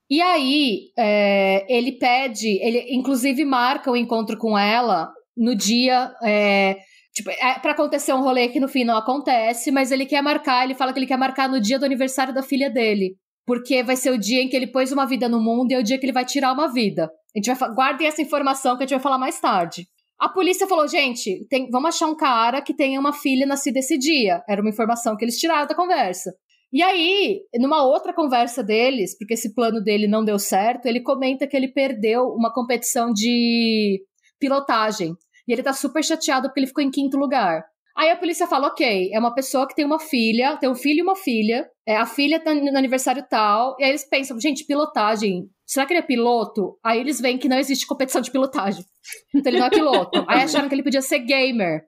E 0.09 0.21
aí, 0.21 0.93
é, 0.97 1.67
ele 1.69 1.93
pede, 1.93 2.63
ele 2.63 2.95
inclusive 2.95 3.45
marca 3.45 3.91
o 3.91 3.97
encontro 3.97 4.37
com 4.37 4.57
ela 4.57 5.13
no 5.37 5.57
dia. 5.57 6.15
É, 6.23 6.77
Tipo, 7.17 7.31
é 7.31 7.59
pra 7.59 7.73
acontecer 7.73 8.13
um 8.13 8.21
rolê 8.21 8.49
que 8.49 8.61
no 8.61 8.69
fim 8.69 8.85
não 8.85 8.95
acontece, 8.95 9.71
mas 9.71 9.91
ele 9.91 10.05
quer 10.05 10.23
marcar, 10.23 10.65
ele 10.65 10.75
fala 10.75 10.93
que 10.93 10.99
ele 10.99 11.07
quer 11.07 11.17
marcar 11.17 11.49
no 11.49 11.59
dia 11.59 11.79
do 11.79 11.87
aniversário 11.87 12.35
da 12.35 12.43
filha 12.43 12.69
dele. 12.69 13.17
Porque 13.47 13.83
vai 13.83 13.97
ser 13.97 14.11
o 14.11 14.19
dia 14.19 14.43
em 14.43 14.49
que 14.51 14.55
ele 14.55 14.67
pôs 14.67 14.93
uma 14.93 15.07
vida 15.07 15.27
no 15.27 15.41
mundo 15.41 15.71
e 15.71 15.75
é 15.75 15.79
o 15.79 15.83
dia 15.83 15.99
que 15.99 16.05
ele 16.05 16.13
vai 16.13 16.27
tirar 16.27 16.53
uma 16.53 16.71
vida. 16.71 17.05
A 17.05 17.39
gente 17.39 17.55
vai 17.55 17.75
guardem 17.75 18.07
essa 18.07 18.21
informação 18.21 18.77
que 18.77 18.83
a 18.83 18.87
gente 18.87 18.97
vai 18.97 19.03
falar 19.03 19.17
mais 19.17 19.41
tarde. 19.41 19.87
A 20.21 20.29
polícia 20.29 20.67
falou, 20.67 20.87
gente, 20.87 21.47
tem, 21.49 21.71
vamos 21.71 21.89
achar 21.89 22.07
um 22.07 22.17
cara 22.17 22.61
que 22.61 22.75
tenha 22.75 23.01
uma 23.01 23.15
filha 23.15 23.47
nascida 23.47 23.79
esse 23.79 23.97
dia. 23.97 24.43
Era 24.47 24.61
uma 24.61 24.69
informação 24.69 25.17
que 25.17 25.25
eles 25.25 25.39
tiraram 25.39 25.67
da 25.67 25.75
conversa. 25.75 26.35
E 26.71 26.83
aí, 26.83 27.41
numa 27.55 27.83
outra 27.83 28.13
conversa 28.13 28.63
deles, 28.63 29.17
porque 29.17 29.33
esse 29.35 29.55
plano 29.55 29.81
dele 29.83 30.07
não 30.07 30.23
deu 30.23 30.39
certo, 30.39 30.85
ele 30.85 31.01
comenta 31.01 31.47
que 31.47 31.57
ele 31.57 31.69
perdeu 31.69 32.25
uma 32.27 32.53
competição 32.53 33.11
de 33.11 34.03
pilotagem. 34.39 35.15
E 35.47 35.53
ele 35.53 35.63
tá 35.63 35.73
super 35.73 36.03
chateado 36.03 36.49
porque 36.49 36.61
ele 36.61 36.67
ficou 36.67 36.83
em 36.83 36.91
quinto 36.91 37.17
lugar. 37.17 37.65
Aí 37.97 38.11
a 38.11 38.17
polícia 38.17 38.47
fala: 38.47 38.69
ok, 38.69 39.11
é 39.13 39.19
uma 39.19 39.35
pessoa 39.35 39.67
que 39.67 39.75
tem 39.75 39.85
uma 39.85 39.99
filha, 39.99 40.57
tem 40.59 40.69
um 40.69 40.75
filho 40.75 40.99
e 40.99 41.03
uma 41.03 41.17
filha, 41.17 41.67
é, 41.87 41.97
a 41.97 42.05
filha 42.05 42.39
tá 42.39 42.53
no 42.53 42.77
aniversário 42.77 43.25
tal, 43.29 43.75
e 43.79 43.85
aí 43.85 43.91
eles 43.91 44.05
pensam, 44.05 44.39
gente, 44.39 44.67
pilotagem, 44.67 45.49
será 45.65 45.87
que 45.87 45.95
ele 45.95 46.01
é 46.01 46.07
piloto? 46.07 46.79
Aí 46.85 47.01
eles 47.01 47.19
veem 47.19 47.39
que 47.39 47.49
não 47.49 47.59
existe 47.59 47.87
competição 47.87 48.21
de 48.21 48.31
pilotagem. 48.31 48.85
Então 49.35 49.53
ele 49.53 49.61
não 49.61 49.67
é 49.67 49.71
piloto. 49.71 50.25
aí 50.29 50.43
acharam 50.43 50.69
que 50.69 50.75
ele 50.75 50.83
podia 50.83 51.01
ser 51.01 51.21
gamer. 51.21 51.85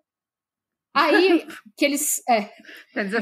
Aí 0.95 1.45
que 1.77 1.85
eles. 1.85 2.23
É. 2.29 2.49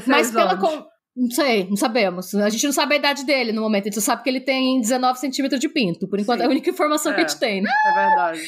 Mas 0.05 0.31
pela. 0.31 0.55
Com... 0.55 0.85
Não 1.15 1.31
sei, 1.31 1.67
não 1.67 1.75
sabemos. 1.75 2.33
A 2.35 2.49
gente 2.49 2.65
não 2.65 2.71
sabe 2.71 2.93
a 2.93 2.97
idade 2.99 3.25
dele 3.25 3.51
no 3.51 3.61
momento, 3.61 3.83
a 3.83 3.85
gente 3.85 3.95
só 3.95 4.01
sabe 4.01 4.21
que 4.21 4.29
ele 4.29 4.39
tem 4.39 4.79
19 4.79 5.19
centímetros 5.19 5.59
de 5.59 5.67
pinto. 5.67 6.07
Por 6.07 6.19
enquanto 6.19 6.39
Sim. 6.39 6.43
é 6.43 6.47
a 6.47 6.51
única 6.51 6.69
informação 6.69 7.11
é, 7.11 7.15
que 7.15 7.21
a 7.21 7.27
gente 7.27 7.39
tem, 7.39 7.59
né? 7.61 7.71
É 7.87 7.93
verdade 7.93 8.41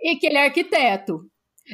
e 0.00 0.16
que 0.16 0.26
ele 0.26 0.36
é 0.36 0.44
arquiteto. 0.44 1.20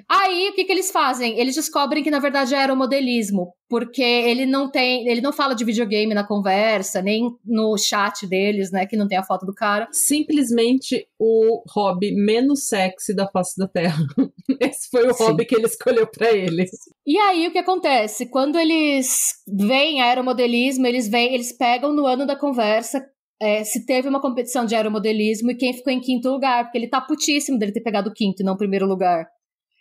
Aí, 0.09 0.49
o 0.51 0.55
que, 0.55 0.64
que 0.64 0.72
eles 0.72 0.91
fazem? 0.91 1.39
Eles 1.39 1.55
descobrem 1.55 2.03
que, 2.03 2.11
na 2.11 2.18
verdade, 2.18 2.55
era 2.55 2.72
o 2.72 2.77
modelismo, 2.77 3.55
porque 3.68 4.03
ele 4.03 4.45
não 4.45 4.70
tem, 4.70 5.07
ele 5.09 5.20
não 5.20 5.33
fala 5.33 5.55
de 5.55 5.64
videogame 5.64 6.12
na 6.14 6.27
conversa, 6.27 7.01
nem 7.01 7.31
no 7.45 7.77
chat 7.79 8.27
deles, 8.27 8.72
né, 8.72 8.87
que 8.87 8.97
não 8.97 9.07
tem 9.07 9.18
a 9.18 9.22
foto 9.22 9.47
do 9.47 9.55
cara. 9.55 9.89
Simplesmente 9.93 11.07
o 11.18 11.62
hobby 11.70 12.12
menos 12.12 12.66
sexy 12.66 13.14
da 13.14 13.29
face 13.29 13.57
da 13.57 13.68
Terra. 13.68 14.05
Esse 14.61 14.89
foi 14.91 15.07
o 15.07 15.14
Sim. 15.14 15.25
hobby 15.25 15.45
que 15.45 15.55
ele 15.55 15.66
escolheu 15.66 16.07
para 16.07 16.33
eles. 16.33 16.70
E 17.07 17.16
aí, 17.16 17.47
o 17.47 17.53
que 17.53 17.59
acontece? 17.59 18.27
Quando 18.27 18.59
eles 18.59 19.35
veem 19.47 20.03
aeromodelismo, 20.03 20.87
eles 20.87 21.09
vêm, 21.09 21.35
eles 21.35 21.57
pegam 21.57 21.93
no 21.93 22.07
ano 22.07 22.27
da 22.27 22.37
conversa 22.37 23.01
é, 23.45 23.63
se 23.63 23.85
teve 23.85 24.09
uma 24.09 24.23
competição 24.23 24.65
de 24.65 24.75
aeromodelismo 24.75 25.51
e 25.51 25.55
quem 25.55 25.75
ficou 25.75 25.93
em 25.93 26.01
quinto 26.01 26.31
lugar, 26.31 26.65
porque 26.65 26.79
ele 26.79 26.89
tá 26.89 26.99
putíssimo 26.99 27.59
dele 27.59 27.73
ter 27.73 27.83
pegado 27.83 28.09
o 28.09 28.13
quinto 28.13 28.43
e 28.43 28.45
não 28.45 28.55
o 28.55 28.59
primeiro 28.59 28.87
lugar. 28.87 29.27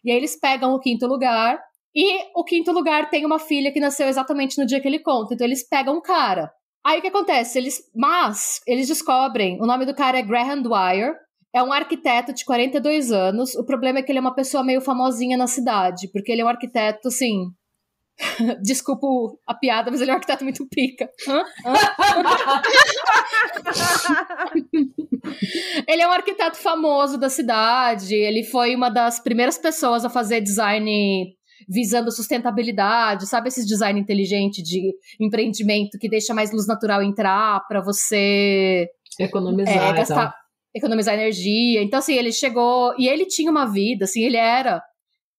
E 0.03 0.11
aí 0.11 0.18
eles 0.18 0.38
pegam 0.38 0.74
o 0.74 0.80
quinto 0.80 1.07
lugar, 1.07 1.61
e 1.95 2.20
o 2.36 2.43
quinto 2.43 2.74
lugar 2.74 3.09
tem 3.09 3.26
uma 3.26 3.39
filha 3.39 3.72
que 3.72 3.80
nasceu 3.80 4.07
exatamente 4.09 4.57
no 4.59 4.66
dia 4.66 4.82
que 4.82 4.88
ele 4.88 4.99
conta. 4.99 5.34
Então 5.34 5.47
eles 5.47 5.66
pegam 5.66 5.95
um 5.95 6.01
cara. 6.01 6.51
Aí 6.86 6.99
o 6.99 7.01
que 7.01 7.07
acontece? 7.07 7.57
Eles, 7.57 7.80
mas 7.95 8.59
eles 8.68 8.88
descobrem, 8.88 9.61
o 9.61 9.66
nome 9.66 9.86
do 9.86 9.95
cara 9.95 10.20
é 10.20 10.22
Graham 10.22 10.61
Dwyer, 10.61 11.14
é 11.55 11.64
um 11.64 11.72
arquiteto 11.72 12.34
de 12.34 12.43
42 12.43 13.11
anos. 13.14 13.55
O 13.55 13.64
problema 13.64 13.99
é 13.99 14.03
que 14.03 14.11
ele 14.11 14.20
é 14.20 14.22
uma 14.22 14.36
pessoa 14.36 14.64
meio 14.64 14.82
famosinha 14.82 15.38
na 15.38 15.47
cidade, 15.47 16.09
porque 16.11 16.32
ele 16.34 16.41
é 16.41 16.45
um 16.45 16.49
arquiteto 16.49 17.07
assim, 17.07 17.45
Desculpa 18.64 19.07
a 19.47 19.53
piada, 19.53 19.89
mas 19.89 20.01
ele 20.01 20.11
é 20.11 20.14
um 20.14 20.18
arquiteto 20.18 20.43
muito 20.43 20.68
pica. 20.70 21.09
Hã? 21.28 21.43
Hã? 21.66 21.74
ele 25.88 26.01
é 26.01 26.07
um 26.07 26.11
arquiteto 26.11 26.57
famoso 26.57 27.18
da 27.18 27.30
cidade. 27.30 28.14
Ele 28.14 28.43
foi 28.43 28.76
uma 28.76 28.89
das 28.89 29.20
primeiras 29.20 29.57
pessoas 29.57 30.05
a 30.05 30.09
fazer 30.09 30.41
design 30.41 31.36
visando 31.68 32.11
sustentabilidade, 32.11 33.28
sabe 33.28 33.47
esses 33.47 33.66
design 33.66 33.99
inteligente 33.99 34.61
de 34.61 34.93
empreendimento 35.20 35.97
que 35.97 36.09
deixa 36.09 36.34
mais 36.34 36.51
luz 36.51 36.68
natural 36.68 37.01
entrar 37.01 37.66
para 37.68 37.82
você 37.82 38.88
economizar, 39.18 39.91
é, 39.91 39.93
gastar, 39.93 40.36
economizar 40.76 41.14
energia. 41.14 41.82
Então 41.82 41.99
assim, 41.99 42.16
ele 42.16 42.34
chegou 42.34 42.93
e 42.97 43.07
ele 43.07 43.26
tinha 43.26 43.49
uma 43.49 43.66
vida, 43.66 44.05
assim, 44.05 44.24
ele 44.24 44.38
era 44.38 44.82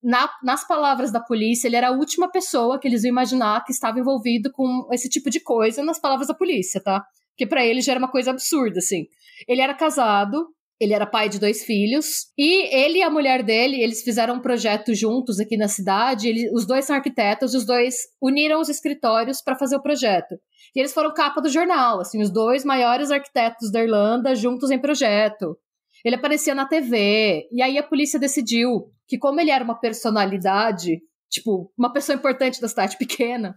na, 0.04 0.28
nas 0.42 0.66
palavras 0.66 1.10
da 1.10 1.18
polícia, 1.18 1.66
ele 1.66 1.76
era 1.76 1.88
a 1.88 1.92
última 1.92 2.30
pessoa 2.30 2.78
que 2.78 2.86
eles 2.86 3.04
iam 3.04 3.10
imaginar 3.10 3.64
que 3.64 3.72
estava 3.72 3.98
envolvido 3.98 4.52
com 4.52 4.86
esse 4.92 5.08
tipo 5.08 5.30
de 5.30 5.40
coisa 5.40 5.82
nas 5.82 5.98
palavras 5.98 6.28
da 6.28 6.34
polícia, 6.34 6.80
tá? 6.80 7.02
Porque 7.30 7.46
para 7.46 7.64
ele 7.64 7.80
já 7.80 7.92
era 7.92 7.98
uma 7.98 8.10
coisa 8.10 8.30
absurda, 8.30 8.78
assim. 8.78 9.06
Ele 9.48 9.62
era 9.62 9.72
casado, 9.72 10.46
ele 10.78 10.92
era 10.92 11.06
pai 11.06 11.30
de 11.30 11.38
dois 11.38 11.64
filhos, 11.64 12.26
e 12.36 12.66
ele 12.74 12.98
e 12.98 13.02
a 13.02 13.08
mulher 13.08 13.42
dele, 13.42 13.80
eles 13.80 14.02
fizeram 14.02 14.34
um 14.34 14.40
projeto 14.40 14.94
juntos 14.94 15.40
aqui 15.40 15.56
na 15.56 15.68
cidade. 15.68 16.28
Ele, 16.28 16.50
os 16.52 16.66
dois 16.66 16.84
são 16.84 16.94
arquitetos, 16.94 17.54
os 17.54 17.64
dois 17.64 17.96
uniram 18.20 18.60
os 18.60 18.68
escritórios 18.68 19.40
para 19.40 19.56
fazer 19.56 19.76
o 19.76 19.82
projeto. 19.82 20.34
E 20.76 20.80
eles 20.80 20.92
foram 20.92 21.14
capa 21.14 21.40
do 21.40 21.48
jornal, 21.48 22.00
assim, 22.00 22.20
os 22.20 22.30
dois 22.30 22.64
maiores 22.64 23.10
arquitetos 23.10 23.72
da 23.72 23.82
Irlanda 23.82 24.34
juntos 24.34 24.70
em 24.70 24.78
projeto. 24.78 25.56
Ele 26.04 26.16
aparecia 26.16 26.54
na 26.54 26.66
TV, 26.66 27.48
e 27.50 27.62
aí 27.62 27.78
a 27.78 27.82
polícia 27.82 28.18
decidiu 28.18 28.90
que, 29.08 29.18
como 29.18 29.40
ele 29.40 29.50
era 29.50 29.64
uma 29.64 29.78
personalidade, 29.78 31.00
tipo, 31.30 31.72
uma 31.76 31.92
pessoa 31.92 32.16
importante 32.16 32.60
da 32.60 32.68
cidade 32.68 32.98
pequena, 32.98 33.54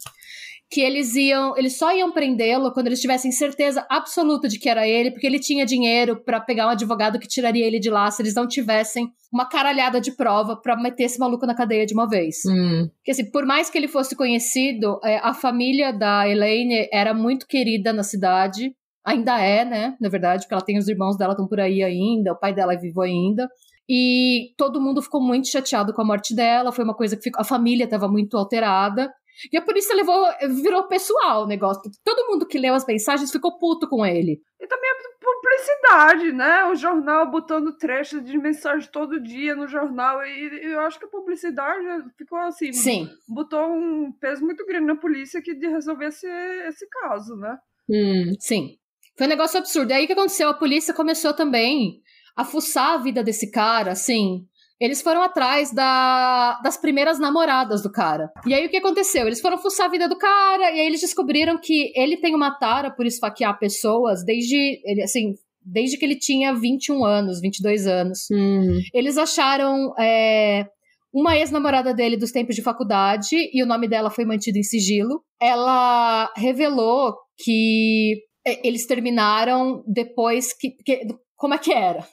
que 0.70 0.82
eles 0.82 1.16
iam, 1.16 1.58
eles 1.58 1.78
só 1.78 1.96
iam 1.96 2.12
prendê-lo 2.12 2.74
quando 2.74 2.88
eles 2.88 3.00
tivessem 3.00 3.32
certeza 3.32 3.86
absoluta 3.90 4.48
de 4.48 4.60
que 4.60 4.68
era 4.68 4.88
ele, 4.88 5.12
porque 5.12 5.26
ele 5.26 5.40
tinha 5.40 5.66
dinheiro 5.66 6.22
para 6.24 6.42
pegar 6.42 6.68
um 6.68 6.72
advogado 6.72 7.20
que 7.20 7.28
tiraria 7.28 7.66
ele 7.66 7.80
de 7.80 7.90
lá 7.90 8.12
se 8.12 8.22
eles 8.22 8.36
não 8.36 8.48
tivessem 8.48 9.10
uma 9.32 9.48
caralhada 9.48 10.02
de 10.02 10.12
prova 10.12 10.58
para 10.58 10.76
meter 10.76 11.04
esse 11.04 11.20
maluco 11.20 11.46
na 11.46 11.56
cadeia 11.56 11.86
de 11.86 11.94
uma 11.94 12.08
vez. 12.08 12.38
Hum. 12.46 12.90
Porque 12.98 13.12
assim, 13.12 13.32
por 13.32 13.46
mais 13.46 13.70
que 13.70 13.78
ele 13.78 13.88
fosse 13.88 14.16
conhecido, 14.16 15.00
é, 15.04 15.18
a 15.20 15.34
família 15.34 15.94
da 15.94 16.28
Elaine 16.28 16.88
era 16.92 17.14
muito 17.14 17.48
querida 17.48 17.94
na 17.94 18.04
cidade 18.04 18.74
ainda 19.08 19.40
é, 19.40 19.64
né? 19.64 19.96
Na 20.02 20.10
verdade, 20.10 20.44
porque 20.44 20.54
ela 20.54 20.64
tem 20.64 20.78
os 20.78 20.90
irmãos 20.90 21.18
dela 21.18 21.32
estão 21.32 21.48
por 21.48 21.62
aí 21.62 21.82
ainda, 21.82 22.34
o 22.34 22.40
pai 22.40 22.54
dela 22.54 22.74
é 22.74 22.78
vivo 22.78 23.02
ainda. 23.02 23.48
E 23.90 24.54
todo 24.58 24.82
mundo 24.82 25.02
ficou 25.02 25.22
muito 25.22 25.48
chateado 25.48 25.94
com 25.94 26.02
a 26.02 26.06
morte 26.06 26.36
dela, 26.36 26.74
foi 26.74 26.84
uma 26.84 26.94
coisa 26.94 27.16
que 27.16 27.24
ficou, 27.24 27.42
a 27.42 27.46
família 27.46 27.86
estava 27.86 28.10
muito 28.10 28.38
alterada. 28.38 29.10
E 29.54 29.56
a 29.56 29.62
polícia 29.62 29.96
levou, 29.96 30.26
virou 30.62 30.88
pessoal 30.88 31.44
o 31.44 31.48
negócio. 31.48 31.84
Todo 32.04 32.28
mundo 32.28 32.46
que 32.46 32.58
leu 32.58 32.74
as 32.74 32.86
mensagens 32.86 33.32
ficou 33.32 33.58
puto 33.58 33.88
com 33.88 34.06
ele. 34.06 34.42
E 34.60 34.68
também 34.68 34.90
a 34.90 34.96
publicidade, 35.24 36.32
né? 36.34 36.66
O 36.66 36.76
jornal 36.76 37.30
botando 37.30 37.78
trechos 37.78 38.26
de 38.26 38.38
mensagem 38.38 38.90
todo 38.92 39.22
dia 39.22 39.56
no 39.56 39.68
jornal. 39.68 40.26
E 40.26 40.64
eu 40.64 40.80
acho 40.82 40.98
que 40.98 41.06
a 41.06 41.10
publicidade 41.10 41.86
ficou 42.18 42.40
assim. 42.40 42.74
Sim. 42.74 43.08
Botou 43.30 43.72
um 43.72 44.12
peso 44.20 44.44
muito 44.44 44.66
grande 44.66 44.88
na 44.88 44.96
polícia 44.96 45.42
que 45.42 45.54
de 45.54 45.68
resolver 45.68 46.08
esse, 46.08 46.28
esse 46.68 46.90
caso, 46.90 47.36
né? 47.36 47.58
Hum, 47.88 48.34
sim. 48.40 48.76
Foi 49.18 49.26
um 49.26 49.30
negócio 49.30 49.58
absurdo. 49.58 49.92
E 49.92 49.94
aí 49.94 50.04
o 50.04 50.08
que 50.08 50.14
aconteceu? 50.14 50.50
A 50.50 50.54
polícia 50.54 50.94
começou 50.94 51.34
também 51.34 52.02
a 52.36 52.46
fuçar 52.46 52.94
a 52.94 52.98
vida 52.98 53.24
desse 53.24 53.50
cara, 53.50 53.92
assim. 53.92 54.46
Eles 54.80 55.02
foram 55.02 55.24
atrás 55.24 55.74
da, 55.74 56.60
das 56.64 56.78
primeiras 56.78 57.20
namoradas 57.20 57.82
do 57.82 57.92
cara. 57.92 58.30
E 58.46 58.54
aí 58.54 58.68
o 58.68 58.70
que 58.70 58.78
aconteceu? 58.78 59.26
Eles 59.26 59.42
foram 59.42 59.58
fuçar 59.58 59.88
a 59.88 59.90
vida 59.90 60.08
do 60.08 60.16
cara 60.16 60.72
e 60.72 60.80
aí 60.80 60.86
eles 60.86 61.02
descobriram 61.02 61.60
que 61.60 61.92
ele 61.96 62.18
tem 62.18 62.36
uma 62.36 62.52
tara 62.52 62.92
por 62.92 63.08
esfaquear 63.08 63.58
pessoas 63.58 64.24
desde, 64.24 64.80
ele, 64.86 65.02
assim, 65.02 65.34
desde 65.66 65.98
que 65.98 66.06
ele 66.06 66.16
tinha 66.16 66.54
21 66.54 67.04
anos, 67.04 67.42
22 67.42 67.88
anos. 67.88 68.28
Hum. 68.32 68.80
Eles 68.94 69.18
acharam 69.18 69.96
é, 70.00 70.68
uma 71.12 71.36
ex-namorada 71.36 71.92
dele 71.92 72.16
dos 72.16 72.32
tempos 72.32 72.56
de 72.56 72.62
faculdade 72.62 73.36
e 73.52 73.64
o 73.64 73.66
nome 73.66 73.88
dela 73.88 74.12
foi 74.12 74.26
mantido 74.26 74.60
em 74.60 74.64
sigilo. 74.64 75.24
Ela 75.42 76.32
revelou 76.38 77.16
que 77.36 78.27
eles 78.64 78.86
terminaram 78.86 79.84
depois 79.88 80.54
que, 80.54 80.72
que 80.84 81.08
como 81.36 81.54
é 81.54 81.58
que 81.58 81.72
era? 81.72 82.06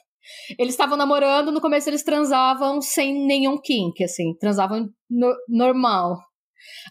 Eles 0.57 0.73
estavam 0.73 0.97
namorando, 0.97 1.51
no 1.51 1.61
começo 1.61 1.89
eles 1.89 2.03
transavam 2.03 2.81
sem 2.81 3.25
nenhum 3.25 3.57
kink, 3.61 4.03
assim, 4.03 4.35
transavam 4.39 4.89
no, 5.09 5.35
normal. 5.47 6.17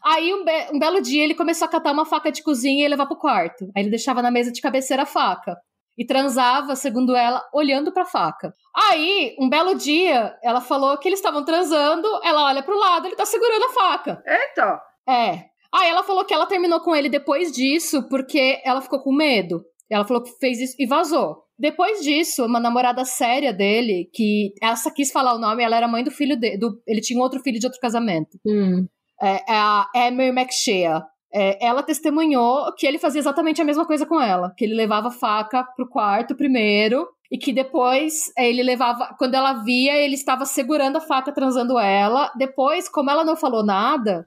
Aí 0.04 0.32
um, 0.32 0.44
be 0.44 0.68
um, 0.72 0.78
belo 0.78 1.00
dia 1.00 1.24
ele 1.24 1.34
começou 1.34 1.66
a 1.66 1.70
catar 1.70 1.92
uma 1.92 2.06
faca 2.06 2.30
de 2.30 2.42
cozinha 2.42 2.84
e 2.84 2.88
levar 2.88 3.06
pro 3.06 3.18
quarto. 3.18 3.64
Aí 3.76 3.82
ele 3.82 3.90
deixava 3.90 4.22
na 4.22 4.30
mesa 4.30 4.52
de 4.52 4.60
cabeceira 4.60 5.02
a 5.02 5.06
faca 5.06 5.56
e 5.96 6.04
transava, 6.04 6.74
segundo 6.76 7.14
ela, 7.14 7.42
olhando 7.52 7.92
para 7.92 8.02
a 8.02 8.06
faca. 8.06 8.52
Aí, 8.74 9.36
um 9.38 9.48
belo 9.48 9.74
dia, 9.76 10.36
ela 10.42 10.60
falou 10.60 10.98
que 10.98 11.08
eles 11.08 11.20
estavam 11.20 11.44
transando, 11.44 12.08
ela 12.24 12.44
olha 12.46 12.62
pro 12.62 12.78
lado, 12.78 13.06
ele 13.06 13.16
tá 13.16 13.24
segurando 13.24 13.64
a 13.64 13.72
faca. 13.72 14.22
Eita! 14.26 14.80
É. 15.08 15.53
Aí 15.74 15.88
ela 15.88 16.04
falou 16.04 16.24
que 16.24 16.32
ela 16.32 16.46
terminou 16.46 16.80
com 16.80 16.94
ele 16.94 17.08
depois 17.08 17.50
disso 17.50 18.08
porque 18.08 18.60
ela 18.64 18.80
ficou 18.80 19.02
com 19.02 19.12
medo. 19.12 19.64
Ela 19.90 20.04
falou 20.04 20.22
que 20.22 20.30
fez 20.38 20.60
isso 20.60 20.74
e 20.78 20.86
vazou. 20.86 21.44
Depois 21.58 22.00
disso, 22.00 22.44
uma 22.44 22.58
namorada 22.58 23.04
séria 23.04 23.52
dele, 23.52 24.08
que 24.12 24.52
essa 24.62 24.90
quis 24.90 25.12
falar 25.12 25.34
o 25.34 25.38
nome, 25.38 25.62
ela 25.62 25.76
era 25.76 25.88
mãe 25.88 26.02
do 26.02 26.10
filho 26.10 26.38
dele. 26.38 26.58
Do, 26.58 26.80
ele 26.86 27.00
tinha 27.00 27.20
outro 27.20 27.40
filho 27.40 27.60
de 27.60 27.66
outro 27.66 27.80
casamento. 27.80 28.38
Hum. 28.46 28.86
É, 29.20 29.52
é 29.52 29.56
a 29.56 29.86
Emer 29.94 30.32
McShea. 30.36 31.02
É, 31.32 31.64
ela 31.64 31.82
testemunhou 31.82 32.72
que 32.76 32.86
ele 32.86 32.98
fazia 32.98 33.20
exatamente 33.20 33.60
a 33.60 33.64
mesma 33.64 33.84
coisa 33.84 34.06
com 34.06 34.20
ela. 34.20 34.52
Que 34.56 34.64
ele 34.64 34.74
levava 34.74 35.08
a 35.08 35.12
faca 35.12 35.64
pro 35.76 35.88
quarto 35.88 36.36
primeiro. 36.36 37.06
E 37.30 37.38
que 37.38 37.52
depois 37.52 38.32
é, 38.36 38.48
ele 38.48 38.62
levava. 38.62 39.14
Quando 39.18 39.34
ela 39.34 39.64
via, 39.64 39.96
ele 39.96 40.14
estava 40.14 40.44
segurando 40.44 40.96
a 40.96 41.00
faca, 41.00 41.32
transando 41.32 41.78
ela. 41.78 42.32
Depois, 42.36 42.88
como 42.88 43.10
ela 43.10 43.24
não 43.24 43.36
falou 43.36 43.64
nada, 43.64 44.26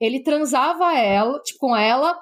ele 0.00 0.22
transava 0.22 0.96
ela, 0.96 1.40
tipo, 1.40 1.58
com 1.58 1.76
ela, 1.76 2.18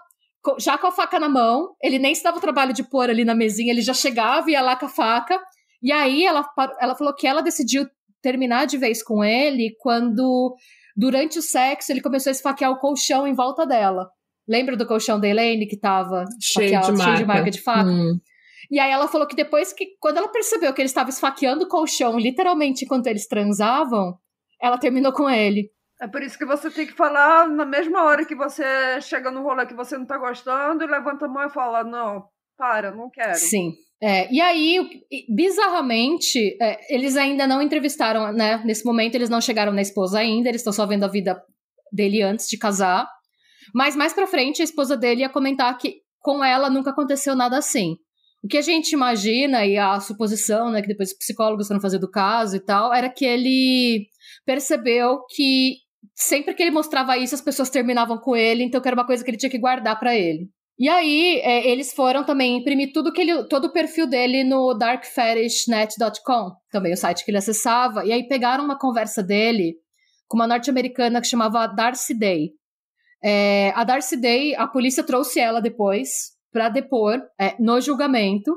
já 0.59 0.79
com 0.79 0.87
a 0.87 0.93
faca 0.93 1.19
na 1.19 1.29
mão. 1.29 1.75
Ele 1.83 1.99
nem 1.99 2.15
se 2.15 2.23
dava 2.23 2.39
o 2.39 2.41
trabalho 2.41 2.73
de 2.73 2.89
pôr 2.89 3.11
ali 3.11 3.25
na 3.25 3.35
mesinha, 3.35 3.73
ele 3.73 3.83
já 3.83 3.95
chegava 3.95 4.49
e 4.49 4.53
ia 4.53 4.63
lá 4.63 4.77
com 4.77 4.87
a 4.87 4.91
faca. 4.91 5.39
E 5.83 5.93
aí 5.93 6.25
ela, 6.25 6.45
ela 6.81 6.95
falou 6.95 7.15
que 7.15 7.27
ela 7.27 7.43
decidiu 7.43 7.87
terminar 8.23 8.67
de 8.67 8.79
vez 8.79 9.03
com 9.03 9.23
ele 9.23 9.75
quando, 9.79 10.55
durante 10.97 11.39
o 11.39 11.43
sexo, 11.43 11.93
ele 11.93 12.01
começou 12.01 12.31
a 12.31 12.33
esfaquear 12.33 12.73
o 12.73 12.79
colchão 12.79 13.27
em 13.27 13.35
volta 13.35 13.67
dela. 13.67 14.09
Lembra 14.49 14.77
do 14.77 14.87
colchão 14.87 15.19
da 15.19 15.29
Elaine 15.29 15.67
que 15.67 15.79
tava 15.79 16.25
cheio 16.41 16.81
de, 16.81 17.03
cheio 17.03 17.17
de 17.17 17.25
marca 17.25 17.51
de 17.51 17.61
faca? 17.61 17.91
Hum. 17.91 18.19
E 18.71 18.81
aí 18.81 18.91
ela 18.91 19.07
falou 19.07 19.27
que 19.27 19.37
depois 19.37 19.73
que, 19.73 19.87
quando 20.01 20.17
ela 20.17 20.29
percebeu 20.29 20.73
que 20.73 20.81
ele 20.81 20.87
estava 20.87 21.11
esfaqueando 21.11 21.65
o 21.65 21.69
colchão, 21.69 22.19
literalmente 22.19 22.85
enquanto 22.85 23.07
eles 23.07 23.27
transavam, 23.27 24.19
ela 24.61 24.79
terminou 24.79 25.13
com 25.13 25.29
ele. 25.29 25.71
É 26.01 26.07
por 26.07 26.23
isso 26.23 26.37
que 26.37 26.45
você 26.45 26.71
tem 26.71 26.87
que 26.87 26.93
falar 26.93 27.49
na 27.49 27.65
mesma 27.65 28.05
hora 28.05 28.27
que 28.27 28.35
você 28.35 29.01
chega 29.01 29.31
no 29.31 29.43
rolê 29.43 29.65
que 29.67 29.75
você 29.75 29.97
não 29.97 30.05
tá 30.05 30.19
gostando 30.19 30.85
e 30.85 30.87
levanta 30.87 31.25
a 31.25 31.29
mão 31.29 31.47
e 31.47 31.51
fala: 31.51 31.83
Não, 31.83 32.25
para, 32.57 32.91
não 32.91 33.11
quero. 33.11 33.37
Sim. 33.37 33.73
É, 34.03 34.31
e 34.31 34.41
aí, 34.43 35.01
bizarramente, 35.35 36.39
é, 36.61 36.95
eles 36.95 37.17
ainda 37.17 37.47
não 37.47 37.63
entrevistaram, 37.63 38.31
né? 38.31 38.63
Nesse 38.65 38.85
momento, 38.85 39.15
eles 39.15 39.31
não 39.31 39.41
chegaram 39.41 39.73
na 39.73 39.81
esposa 39.81 40.19
ainda, 40.19 40.51
eles 40.51 40.61
estão 40.61 40.73
só 40.73 40.85
vendo 40.85 41.05
a 41.05 41.09
vida 41.09 41.43
dele 41.91 42.21
antes 42.21 42.47
de 42.47 42.59
casar. 42.59 43.09
Mas 43.75 43.97
mais 43.97 44.13
pra 44.13 44.27
frente, 44.27 44.61
a 44.61 44.65
esposa 44.65 44.97
dele 44.97 45.23
ia 45.23 45.31
comentar 45.31 45.77
que 45.79 46.03
com 46.21 46.45
ela 46.45 46.69
nunca 46.69 46.91
aconteceu 46.91 47.35
nada 47.35 47.57
assim. 47.57 47.97
O 48.45 48.49
que 48.49 48.59
a 48.59 48.63
gente 48.63 48.93
imagina 48.93 49.65
e 49.65 49.79
a 49.79 49.99
suposição, 49.99 50.71
né, 50.71 50.83
que 50.83 50.89
depois 50.89 51.11
os 51.11 51.17
psicólogos 51.17 51.67
foram 51.67 51.81
fazer 51.81 51.99
do 51.99 52.11
caso 52.11 52.57
e 52.57 52.61
tal, 52.61 52.93
era 52.93 53.09
que 53.09 53.25
ele 53.25 54.07
percebeu 54.45 55.25
que 55.35 55.79
sempre 56.15 56.55
que 56.55 56.63
ele 56.63 56.71
mostrava 56.71 57.17
isso, 57.17 57.35
as 57.35 57.41
pessoas 57.41 57.71
terminavam 57.71 58.19
com 58.19 58.37
ele, 58.37 58.65
então 58.65 58.81
que 58.81 58.89
era 58.89 58.97
uma 58.97 59.07
coisa 59.07 59.25
que 59.25 59.31
ele 59.31 59.39
tinha 59.39 59.51
que 59.51 59.59
guardar 59.59 59.99
para 59.99 60.15
ele. 60.15 60.49
E 60.79 60.89
aí, 60.89 61.41
é, 61.43 61.67
eles 61.69 61.95
foram 61.95 62.23
também 62.23 62.59
imprimir 62.59 62.93
tudo 62.93 63.13
que 63.13 63.23
ele, 63.23 63.45
todo 63.45 63.67
o 63.67 63.73
perfil 63.73 64.07
dele 64.07 64.45
no 64.45 64.75
darkfetishnet.com, 64.75 66.51
também 66.71 66.93
o 66.93 66.97
site 66.97 67.25
que 67.25 67.31
ele 67.31 67.39
acessava, 67.39 68.05
e 68.05 68.13
aí 68.13 68.29
pegaram 68.29 68.65
uma 68.65 68.79
conversa 68.79 69.23
dele 69.23 69.75
com 70.29 70.37
uma 70.37 70.47
norte-americana 70.47 71.21
que 71.21 71.29
chamava 71.29 71.67
Darcy 71.67 72.13
Day. 72.13 72.51
É, 73.25 73.73
a 73.75 73.85
Darcy 73.85 74.21
Day, 74.21 74.55
a 74.55 74.67
polícia 74.67 75.03
trouxe 75.03 75.41
ela 75.41 75.61
depois 75.61 76.37
para 76.53 76.69
depor 76.69 77.23
é, 77.41 77.57
no 77.59 77.81
julgamento. 77.81 78.55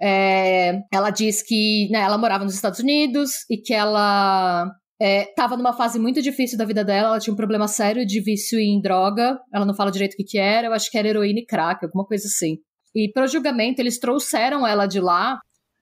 É, 0.00 0.80
ela 0.92 1.10
diz 1.10 1.42
que 1.42 1.88
né, 1.90 2.00
ela 2.00 2.16
morava 2.16 2.44
nos 2.44 2.54
Estados 2.54 2.80
Unidos 2.80 3.44
e 3.50 3.58
que 3.58 3.74
ela 3.74 4.70
estava 5.00 5.54
é, 5.54 5.56
numa 5.56 5.72
fase 5.72 5.98
muito 5.98 6.20
difícil 6.20 6.58
da 6.58 6.64
vida 6.64 6.84
dela. 6.84 7.08
Ela 7.08 7.18
tinha 7.18 7.32
um 7.32 7.36
problema 7.36 7.66
sério 7.66 8.04
de 8.04 8.20
vício 8.20 8.58
em 8.58 8.80
droga. 8.80 9.38
Ela 9.52 9.64
não 9.64 9.74
fala 9.74 9.90
direito 9.90 10.14
o 10.14 10.16
que, 10.16 10.24
que 10.24 10.38
era. 10.38 10.66
Eu 10.66 10.72
acho 10.72 10.90
que 10.90 10.98
era 10.98 11.08
heroína 11.08 11.40
e 11.40 11.46
crack, 11.46 11.84
alguma 11.84 12.04
coisa 12.04 12.26
assim. 12.26 12.58
E 12.94 13.10
para 13.12 13.24
o 13.24 13.28
julgamento, 13.28 13.80
eles 13.80 13.98
trouxeram 13.98 14.66
ela 14.66 14.86
de 14.86 15.00
lá 15.00 15.38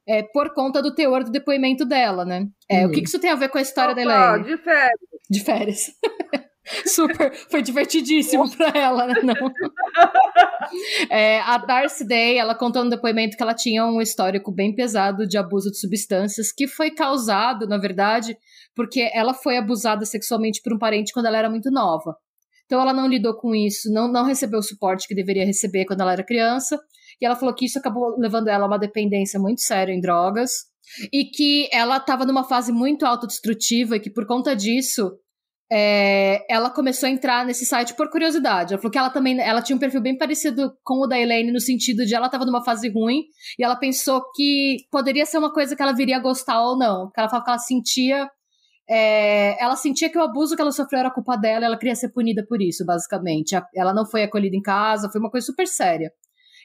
é, 0.06 0.22
por 0.32 0.54
conta 0.54 0.80
do 0.80 0.94
teor 0.94 1.24
do 1.24 1.30
depoimento 1.30 1.84
dela, 1.84 2.24
né? 2.24 2.46
É, 2.70 2.84
uhum. 2.84 2.88
O 2.88 2.92
que, 2.92 3.02
que 3.02 3.08
isso 3.08 3.18
tem 3.18 3.30
a 3.30 3.34
ver 3.34 3.48
com 3.48 3.58
a 3.58 3.62
história 3.62 3.92
Opa, 3.92 3.96
da 3.96 4.02
Elaine? 4.02 4.44
De 4.44 4.56
férias. 4.56 5.00
De 5.30 5.40
férias. 5.40 5.92
Super, 6.86 7.34
foi 7.50 7.62
divertidíssimo 7.62 8.44
para 8.56 8.78
ela, 8.78 9.06
né? 9.06 9.14
Não. 9.22 9.34
É, 11.10 11.40
a 11.40 11.56
Darcy 11.58 12.06
Day, 12.06 12.36
ela 12.36 12.54
contou 12.54 12.84
no 12.84 12.90
depoimento 12.90 13.36
que 13.36 13.42
ela 13.42 13.54
tinha 13.54 13.86
um 13.86 14.02
histórico 14.02 14.52
bem 14.52 14.74
pesado 14.74 15.26
de 15.26 15.38
abuso 15.38 15.70
de 15.70 15.78
substâncias, 15.78 16.52
que 16.52 16.66
foi 16.66 16.90
causado, 16.90 17.66
na 17.66 17.78
verdade, 17.78 18.36
porque 18.78 19.10
ela 19.12 19.34
foi 19.34 19.56
abusada 19.56 20.06
sexualmente 20.06 20.62
por 20.62 20.72
um 20.72 20.78
parente 20.78 21.12
quando 21.12 21.26
ela 21.26 21.36
era 21.36 21.50
muito 21.50 21.68
nova. 21.68 22.14
Então 22.64 22.80
ela 22.80 22.92
não 22.92 23.08
lidou 23.08 23.34
com 23.34 23.52
isso, 23.52 23.92
não, 23.92 24.06
não 24.06 24.24
recebeu 24.24 24.60
o 24.60 24.62
suporte 24.62 25.08
que 25.08 25.16
deveria 25.16 25.44
receber 25.44 25.84
quando 25.84 26.02
ela 26.02 26.12
era 26.12 26.24
criança, 26.24 26.78
e 27.20 27.26
ela 27.26 27.34
falou 27.34 27.52
que 27.52 27.64
isso 27.64 27.76
acabou 27.76 28.16
levando 28.16 28.46
ela 28.46 28.66
a 28.66 28.66
uma 28.68 28.78
dependência 28.78 29.40
muito 29.40 29.62
séria 29.62 29.92
em 29.92 30.00
drogas, 30.00 30.52
e 31.12 31.24
que 31.24 31.68
ela 31.72 31.96
estava 31.96 32.24
numa 32.24 32.44
fase 32.44 32.70
muito 32.70 33.04
autodestrutiva 33.04 33.96
e 33.96 34.00
que 34.00 34.10
por 34.10 34.24
conta 34.26 34.54
disso 34.54 35.10
é, 35.70 36.46
ela 36.48 36.70
começou 36.70 37.08
a 37.08 37.10
entrar 37.10 37.44
nesse 37.44 37.66
site 37.66 37.94
por 37.94 38.08
curiosidade. 38.10 38.72
Ela 38.72 38.80
falou 38.80 38.92
que 38.92 38.98
ela 38.98 39.10
também 39.10 39.40
ela 39.40 39.60
tinha 39.60 39.74
um 39.74 39.80
perfil 39.80 40.00
bem 40.00 40.16
parecido 40.16 40.72
com 40.84 41.02
o 41.02 41.06
da 41.08 41.18
Elaine, 41.18 41.50
no 41.50 41.60
sentido 41.60 42.06
de 42.06 42.14
ela 42.14 42.26
estava 42.26 42.46
numa 42.46 42.64
fase 42.64 42.88
ruim 42.88 43.24
e 43.58 43.64
ela 43.64 43.74
pensou 43.74 44.22
que 44.34 44.76
poderia 44.88 45.26
ser 45.26 45.38
uma 45.38 45.52
coisa 45.52 45.74
que 45.74 45.82
ela 45.82 45.92
viria 45.92 46.16
a 46.16 46.20
gostar 46.20 46.62
ou 46.62 46.78
não. 46.78 47.06
Porque 47.06 47.20
ela 47.20 47.28
falou 47.28 47.44
que 47.44 47.50
ela 47.50 47.58
sentia. 47.58 48.30
É, 48.88 49.62
ela 49.62 49.76
sentia 49.76 50.10
que 50.10 50.18
o 50.18 50.22
abuso 50.22 50.56
que 50.56 50.62
ela 50.62 50.72
sofreu 50.72 51.00
era 51.00 51.10
culpa 51.10 51.36
dela, 51.36 51.66
ela 51.66 51.78
queria 51.78 51.94
ser 51.94 52.08
punida 52.08 52.44
por 52.46 52.62
isso, 52.62 52.84
basicamente. 52.84 53.54
Ela 53.74 53.92
não 53.92 54.06
foi 54.06 54.22
acolhida 54.22 54.56
em 54.56 54.62
casa, 54.62 55.10
foi 55.10 55.20
uma 55.20 55.30
coisa 55.30 55.46
super 55.46 55.66
séria. 55.66 56.10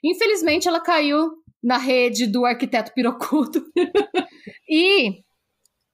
Infelizmente, 0.04 0.68
ela 0.68 0.80
caiu 0.80 1.32
na 1.62 1.78
rede 1.78 2.28
do 2.28 2.46
arquiteto 2.46 2.94
pirocudo. 2.94 3.66
e 4.70 5.24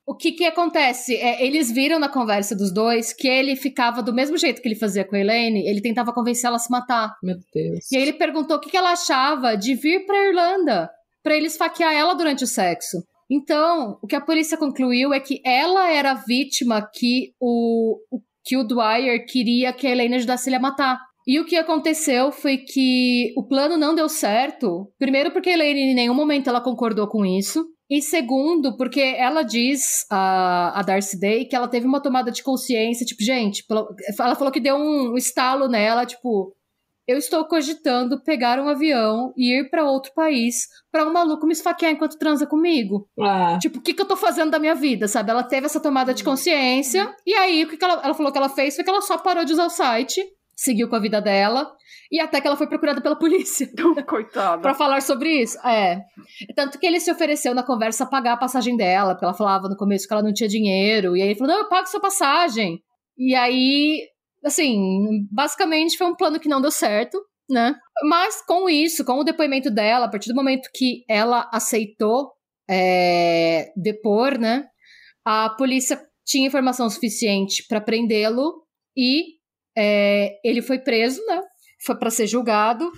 o 0.05 0.15
que 0.15 0.31
que 0.31 0.45
acontece? 0.45 1.15
É, 1.15 1.45
eles 1.45 1.71
viram 1.71 1.99
na 1.99 2.09
conversa 2.09 2.55
dos 2.55 2.73
dois 2.73 3.13
que 3.13 3.27
ele 3.27 3.55
ficava 3.55 4.01
do 4.01 4.11
mesmo 4.11 4.37
jeito 4.37 4.59
que 4.59 4.67
ele 4.67 4.75
fazia 4.75 5.05
com 5.05 5.15
a 5.15 5.19
Elaine, 5.19 5.67
ele 5.67 5.81
tentava 5.81 6.11
convencer 6.11 6.47
ela 6.47 6.55
a 6.55 6.59
se 6.59 6.71
matar. 6.71 7.15
Meu 7.21 7.37
Deus. 7.53 7.91
E 7.91 7.95
aí 7.95 8.01
ele 8.01 8.13
perguntou 8.13 8.57
o 8.57 8.59
que, 8.59 8.71
que 8.71 8.77
ela 8.77 8.91
achava 8.91 9.55
de 9.55 9.75
vir 9.75 10.07
pra 10.07 10.27
Irlanda 10.27 10.89
para 11.21 11.35
ele 11.35 11.45
esfaquear 11.45 11.93
ela 11.93 12.15
durante 12.15 12.43
o 12.43 12.47
sexo. 12.47 12.97
Então, 13.29 13.99
o 14.01 14.07
que 14.07 14.15
a 14.15 14.21
polícia 14.21 14.57
concluiu 14.57 15.13
é 15.13 15.19
que 15.19 15.41
ela 15.45 15.91
era 15.91 16.11
a 16.11 16.23
vítima 16.25 16.81
que 16.81 17.33
o, 17.39 17.99
que 18.43 18.57
o 18.57 18.63
Dwyer 18.63 19.25
queria 19.27 19.71
que 19.71 19.85
a 19.85 19.91
Elaine 19.91 20.15
ajudasse 20.15 20.49
ele 20.49 20.55
a 20.55 20.59
matar. 20.59 20.99
E 21.27 21.39
o 21.39 21.45
que 21.45 21.55
aconteceu 21.55 22.31
foi 22.31 22.57
que 22.57 23.31
o 23.37 23.43
plano 23.43 23.77
não 23.77 23.93
deu 23.93 24.09
certo. 24.09 24.91
Primeiro, 24.97 25.31
porque 25.31 25.49
a 25.49 25.53
Elaine 25.53 25.91
em 25.91 25.93
nenhum 25.93 26.15
momento 26.15 26.49
ela 26.49 26.59
concordou 26.59 27.07
com 27.07 27.23
isso. 27.23 27.67
E 27.87 28.01
segundo, 28.01 28.77
porque 28.77 29.01
ela 29.01 29.41
diz, 29.41 30.05
a, 30.11 30.79
a 30.79 30.81
Darcy 30.83 31.19
Day, 31.19 31.45
que 31.45 31.55
ela 31.55 31.67
teve 31.67 31.87
uma 31.87 32.01
tomada 32.01 32.31
de 32.31 32.43
consciência, 32.43 33.05
tipo, 33.05 33.23
gente, 33.23 33.63
ela 34.19 34.35
falou 34.35 34.51
que 34.51 34.59
deu 34.59 34.75
um 34.75 35.15
estalo 35.15 35.67
nela, 35.67 36.05
tipo, 36.05 36.55
eu 37.09 37.17
estou 37.17 37.43
cogitando 37.45 38.21
pegar 38.23 38.59
um 38.59 38.69
avião 38.69 39.33
e 39.35 39.59
ir 39.59 39.69
para 39.71 39.83
outro 39.83 40.11
país 40.13 40.67
para 40.91 41.07
um 41.07 41.11
maluco 41.11 41.47
me 41.47 41.53
esfaquear 41.53 41.91
enquanto 41.91 42.19
transa 42.19 42.45
comigo. 42.45 43.09
Ah. 43.19 43.57
Tipo, 43.59 43.79
o 43.79 43.81
que, 43.81 43.95
que 43.95 44.01
eu 44.01 44.07
tô 44.07 44.15
fazendo 44.15 44.51
da 44.51 44.59
minha 44.59 44.75
vida, 44.75 45.07
sabe? 45.07 45.31
Ela 45.31 45.41
teve 45.41 45.65
essa 45.65 45.79
tomada 45.79 46.13
de 46.13 46.23
consciência, 46.23 47.11
e 47.25 47.33
aí 47.33 47.63
o 47.63 47.67
que, 47.67 47.77
que 47.77 47.83
ela, 47.83 47.99
ela 48.03 48.13
falou 48.13 48.31
que 48.31 48.37
ela 48.37 48.49
fez 48.49 48.75
foi 48.75 48.83
que 48.83 48.89
ela 48.91 49.01
só 49.01 49.17
parou 49.17 49.43
de 49.43 49.53
usar 49.53 49.65
o 49.65 49.71
site 49.71 50.21
seguiu 50.55 50.89
com 50.89 50.95
a 50.97 50.99
vida 50.99 51.21
dela. 51.21 51.71
E 52.11 52.19
até 52.19 52.41
que 52.41 52.47
ela 52.47 52.57
foi 52.57 52.67
procurada 52.67 53.01
pela 53.01 53.15
polícia. 53.15 53.69
Coitada. 54.05 54.61
pra 54.61 54.73
falar 54.73 55.01
sobre 55.01 55.41
isso. 55.41 55.57
É. 55.65 56.01
Tanto 56.53 56.77
que 56.77 56.85
ele 56.85 56.99
se 56.99 57.09
ofereceu 57.09 57.55
na 57.55 57.63
conversa 57.63 58.03
a 58.03 58.07
pagar 58.07 58.33
a 58.33 58.37
passagem 58.37 58.75
dela, 58.75 59.13
porque 59.13 59.25
ela 59.25 59.33
falava 59.33 59.69
no 59.69 59.77
começo 59.77 60.07
que 60.07 60.13
ela 60.13 60.23
não 60.23 60.33
tinha 60.33 60.49
dinheiro. 60.49 61.15
E 61.15 61.21
aí 61.21 61.29
ele 61.29 61.39
falou: 61.39 61.53
não, 61.53 61.61
eu 61.61 61.69
pago 61.69 61.87
sua 61.87 62.01
passagem. 62.01 62.81
E 63.17 63.33
aí, 63.35 64.01
assim, 64.43 65.27
basicamente 65.31 65.97
foi 65.97 66.07
um 66.07 66.15
plano 66.15 66.39
que 66.39 66.49
não 66.49 66.61
deu 66.61 66.71
certo, 66.71 67.19
né? 67.49 67.75
Mas 68.03 68.41
com 68.45 68.69
isso, 68.69 69.03
com 69.03 69.19
o 69.19 69.23
depoimento 69.23 69.71
dela, 69.71 70.05
a 70.05 70.09
partir 70.09 70.29
do 70.29 70.35
momento 70.35 70.69
que 70.73 71.03
ela 71.09 71.49
aceitou 71.51 72.31
é, 72.69 73.71
depor, 73.75 74.37
né? 74.37 74.65
A 75.25 75.49
polícia 75.49 75.99
tinha 76.25 76.47
informação 76.47 76.89
suficiente 76.89 77.65
para 77.67 77.81
prendê-lo 77.81 78.63
e 78.95 79.39
é, 79.75 80.39
ele 80.43 80.61
foi 80.61 80.79
preso, 80.79 81.25
né? 81.25 81.41
Foi 81.85 81.97
para 81.97 82.11
ser 82.11 82.27
julgado. 82.27 82.89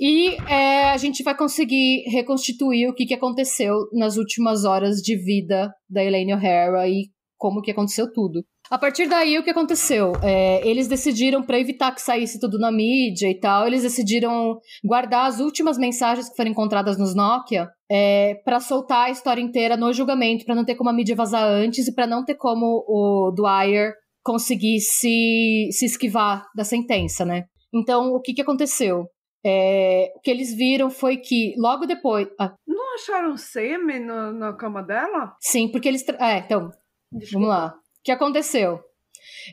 E 0.00 0.34
é, 0.50 0.90
a 0.90 0.96
gente 0.96 1.22
vai 1.22 1.36
conseguir 1.36 2.02
reconstituir 2.08 2.88
o 2.88 2.94
que, 2.94 3.06
que 3.06 3.14
aconteceu 3.14 3.74
nas 3.92 4.16
últimas 4.16 4.64
horas 4.64 4.96
de 4.96 5.16
vida 5.16 5.72
da 5.88 6.04
Elaine 6.04 6.34
O'Hara 6.34 6.88
e 6.88 7.10
como 7.38 7.62
que 7.62 7.70
aconteceu 7.70 8.12
tudo. 8.12 8.44
A 8.74 8.78
partir 8.78 9.06
daí, 9.06 9.38
o 9.38 9.44
que 9.44 9.50
aconteceu? 9.50 10.14
É, 10.20 10.60
eles 10.68 10.88
decidiram, 10.88 11.44
para 11.44 11.60
evitar 11.60 11.94
que 11.94 12.02
saísse 12.02 12.40
tudo 12.40 12.58
na 12.58 12.72
mídia 12.72 13.30
e 13.30 13.38
tal, 13.38 13.68
eles 13.68 13.84
decidiram 13.84 14.58
guardar 14.84 15.26
as 15.26 15.38
últimas 15.38 15.78
mensagens 15.78 16.28
que 16.28 16.34
foram 16.34 16.50
encontradas 16.50 16.98
nos 16.98 17.14
Nokia 17.14 17.68
é, 17.88 18.34
para 18.44 18.58
soltar 18.58 19.06
a 19.06 19.10
história 19.10 19.40
inteira 19.40 19.76
no 19.76 19.92
julgamento, 19.92 20.44
para 20.44 20.56
não 20.56 20.64
ter 20.64 20.74
como 20.74 20.90
a 20.90 20.92
mídia 20.92 21.14
vazar 21.14 21.44
antes 21.44 21.86
e 21.86 21.94
para 21.94 22.04
não 22.04 22.24
ter 22.24 22.34
como 22.34 22.84
o 22.88 23.30
Dwyer 23.30 23.92
conseguisse 24.24 25.68
se 25.70 25.84
esquivar 25.84 26.44
da 26.56 26.64
sentença, 26.64 27.24
né? 27.24 27.44
Então, 27.72 28.08
o 28.08 28.20
que, 28.20 28.34
que 28.34 28.42
aconteceu? 28.42 29.04
É, 29.46 30.10
o 30.16 30.20
que 30.20 30.32
eles 30.32 30.52
viram 30.52 30.90
foi 30.90 31.18
que 31.18 31.54
logo 31.58 31.86
depois. 31.86 32.26
Ah, 32.40 32.52
não 32.66 32.94
acharam 32.96 33.36
sêmen 33.36 34.04
na, 34.04 34.32
na 34.32 34.52
cama 34.52 34.82
dela? 34.82 35.36
Sim, 35.40 35.70
porque 35.70 35.86
eles. 35.86 36.04
É, 36.18 36.38
então. 36.38 36.72
Desculpa. 37.12 37.46
Vamos 37.46 37.48
lá. 37.48 37.83
Que 38.04 38.12
aconteceu? 38.12 38.80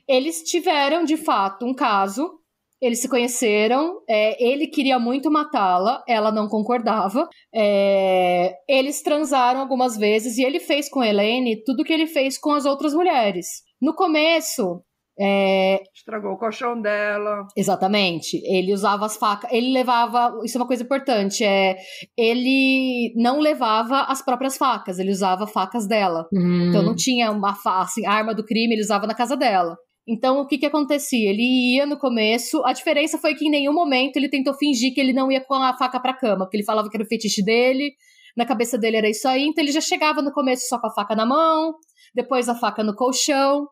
Eles 0.07 0.43
tiveram, 0.43 1.03
de 1.05 1.15
fato, 1.15 1.65
um 1.65 1.73
caso. 1.73 2.39
Eles 2.81 2.99
se 2.99 3.07
conheceram. 3.07 4.01
É, 4.09 4.43
ele 4.43 4.67
queria 4.67 4.99
muito 4.99 5.31
matá-la, 5.31 6.03
ela 6.07 6.31
não 6.31 6.47
concordava. 6.47 7.29
É, 7.53 8.55
eles 8.67 9.01
transaram 9.01 9.61
algumas 9.61 9.95
vezes 9.95 10.37
e 10.37 10.43
ele 10.43 10.59
fez 10.59 10.89
com 10.89 11.03
Helene 11.03 11.63
tudo 11.63 11.83
que 11.83 11.93
ele 11.93 12.07
fez 12.07 12.37
com 12.37 12.51
as 12.51 12.65
outras 12.65 12.93
mulheres. 12.93 13.63
No 13.79 13.95
começo, 13.95 14.83
é... 15.19 15.81
Estragou 15.93 16.33
o 16.33 16.37
colchão 16.37 16.79
dela. 16.81 17.45
Exatamente. 17.55 18.41
Ele 18.45 18.73
usava 18.73 19.05
as 19.05 19.17
facas. 19.17 19.51
Ele 19.51 19.71
levava. 19.71 20.33
Isso 20.43 20.57
é 20.57 20.61
uma 20.61 20.67
coisa 20.67 20.83
importante. 20.83 21.43
É, 21.43 21.77
ele 22.17 23.13
não 23.15 23.39
levava 23.39 24.01
as 24.03 24.23
próprias 24.23 24.57
facas, 24.57 24.99
ele 24.99 25.11
usava 25.11 25.47
facas 25.47 25.87
dela. 25.87 26.27
Hum. 26.33 26.69
Então 26.69 26.81
não 26.81 26.95
tinha 26.95 27.31
uma 27.31 27.55
assim, 27.65 28.05
arma 28.05 28.33
do 28.33 28.45
crime, 28.45 28.73
ele 28.73 28.81
usava 28.81 29.05
na 29.05 29.15
casa 29.15 29.35
dela. 29.35 29.77
Então 30.07 30.39
o 30.39 30.47
que 30.47 30.57
que 30.57 30.65
acontecia? 30.65 31.29
Ele 31.29 31.75
ia 31.75 31.85
no 31.85 31.97
começo. 31.97 32.63
A 32.65 32.73
diferença 32.73 33.17
foi 33.17 33.35
que 33.35 33.45
em 33.45 33.51
nenhum 33.51 33.73
momento 33.73 34.17
ele 34.17 34.29
tentou 34.29 34.53
fingir 34.53 34.93
que 34.93 34.99
ele 34.99 35.13
não 35.13 35.31
ia 35.31 35.41
com 35.41 35.53
a 35.53 35.77
faca 35.77 35.99
pra 35.99 36.13
cama, 36.13 36.45
porque 36.45 36.57
ele 36.57 36.65
falava 36.65 36.89
que 36.89 36.97
era 36.97 37.03
o 37.03 37.07
fetiche 37.07 37.43
dele. 37.43 37.93
Na 38.35 38.45
cabeça 38.45 38.77
dele 38.77 38.97
era 38.97 39.09
isso 39.09 39.27
aí. 39.27 39.45
Então 39.45 39.63
ele 39.63 39.71
já 39.71 39.81
chegava 39.81 40.21
no 40.21 40.31
começo 40.31 40.67
só 40.67 40.79
com 40.79 40.87
a 40.87 40.93
faca 40.93 41.15
na 41.15 41.25
mão 41.25 41.73
depois 42.13 42.49
a 42.49 42.55
faca 42.55 42.83
no 42.83 42.95
colchão. 42.95 43.67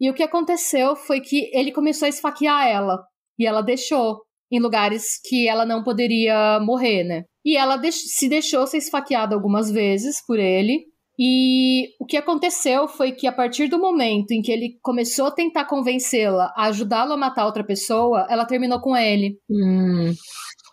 E 0.00 0.10
o 0.10 0.14
que 0.14 0.22
aconteceu 0.22 0.94
foi 0.94 1.20
que 1.20 1.50
ele 1.52 1.72
começou 1.72 2.06
a 2.06 2.10
esfaquear 2.10 2.66
ela. 2.66 3.02
E 3.38 3.46
ela 3.46 3.62
deixou 3.62 4.20
em 4.50 4.60
lugares 4.60 5.20
que 5.24 5.48
ela 5.48 5.64
não 5.64 5.82
poderia 5.82 6.60
morrer, 6.60 7.04
né? 7.04 7.24
E 7.44 7.56
ela 7.56 7.80
se 7.90 8.28
deixou 8.28 8.66
ser 8.66 8.78
esfaqueada 8.78 9.34
algumas 9.34 9.70
vezes 9.70 10.24
por 10.26 10.38
ele. 10.38 10.84
E 11.18 11.88
o 11.98 12.04
que 12.04 12.16
aconteceu 12.16 12.86
foi 12.86 13.12
que 13.12 13.26
a 13.26 13.32
partir 13.32 13.68
do 13.68 13.78
momento 13.78 14.32
em 14.32 14.42
que 14.42 14.52
ele 14.52 14.78
começou 14.82 15.26
a 15.26 15.30
tentar 15.30 15.64
convencê-la 15.64 16.52
a 16.54 16.66
ajudá-lo 16.66 17.14
a 17.14 17.16
matar 17.16 17.46
outra 17.46 17.64
pessoa, 17.64 18.26
ela 18.28 18.44
terminou 18.44 18.80
com 18.80 18.94
ele. 18.94 19.38
Hum. 19.50 20.12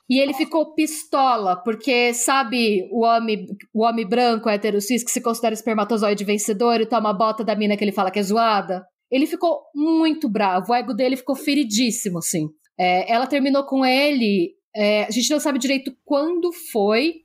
E 0.10 0.20
ele 0.20 0.34
ficou 0.34 0.74
pistola, 0.74 1.56
porque 1.64 2.14
sabe 2.14 2.90
o 2.92 3.06
homem, 3.06 3.48
o 3.74 3.84
homem 3.84 4.06
branco, 4.06 4.50
hétero 4.50 4.82
cis, 4.82 5.04
que 5.04 5.12
se 5.12 5.22
considera 5.22 5.54
espermatozoide 5.54 6.26
vencedor 6.26 6.82
e 6.82 6.86
toma 6.86 7.12
a 7.12 7.14
bota 7.14 7.44
da 7.44 7.56
mina 7.56 7.78
que 7.78 7.84
ele 7.84 7.94
fala 7.94 8.12
que 8.12 8.20
é 8.20 8.24
zoada? 8.24 8.84
Ele 9.12 9.28
ficou 9.28 9.62
muito 9.76 10.28
bravo, 10.30 10.72
o 10.72 10.76
ego 10.76 10.94
dele 10.94 11.16
ficou 11.16 11.36
feridíssimo, 11.36 12.20
assim. 12.20 12.48
É, 12.80 13.12
ela 13.12 13.28
terminou 13.28 13.64
com 13.66 13.86
ele, 13.86 14.56
é, 14.76 15.04
a 15.04 15.12
gente 15.12 15.30
não 15.30 15.40
sabe 15.40 15.60
direito 15.60 15.96
quando 16.04 16.52
foi, 16.72 17.16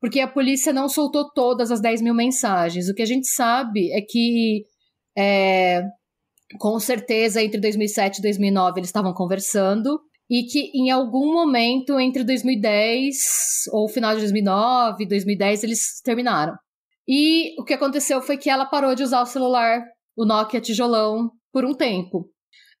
porque 0.00 0.20
a 0.20 0.28
polícia 0.28 0.72
não 0.72 0.88
soltou 0.88 1.30
todas 1.32 1.70
as 1.70 1.80
10 1.80 2.02
mil 2.02 2.14
mensagens. 2.14 2.88
O 2.88 2.94
que 2.94 3.02
a 3.02 3.06
gente 3.06 3.26
sabe 3.26 3.90
é 3.92 4.00
que, 4.00 4.64
é, 5.16 5.82
com 6.58 6.78
certeza, 6.78 7.42
entre 7.42 7.60
2007 7.60 8.18
e 8.18 8.22
2009 8.22 8.80
eles 8.80 8.88
estavam 8.88 9.12
conversando, 9.12 10.00
e 10.28 10.42
que 10.44 10.70
em 10.74 10.90
algum 10.90 11.32
momento 11.32 12.00
entre 12.00 12.24
2010 12.24 13.66
ou 13.72 13.88
final 13.88 14.14
de 14.14 14.20
2009 14.20 15.04
e 15.04 15.08
2010 15.08 15.64
eles 15.64 16.00
terminaram. 16.02 16.54
E 17.08 17.54
o 17.60 17.64
que 17.64 17.74
aconteceu 17.74 18.20
foi 18.20 18.36
que 18.36 18.50
ela 18.50 18.66
parou 18.66 18.94
de 18.94 19.04
usar 19.04 19.22
o 19.22 19.26
celular, 19.26 19.84
o 20.16 20.24
Nokia 20.24 20.60
tijolão, 20.60 21.30
por 21.52 21.64
um 21.64 21.74
tempo. 21.74 22.30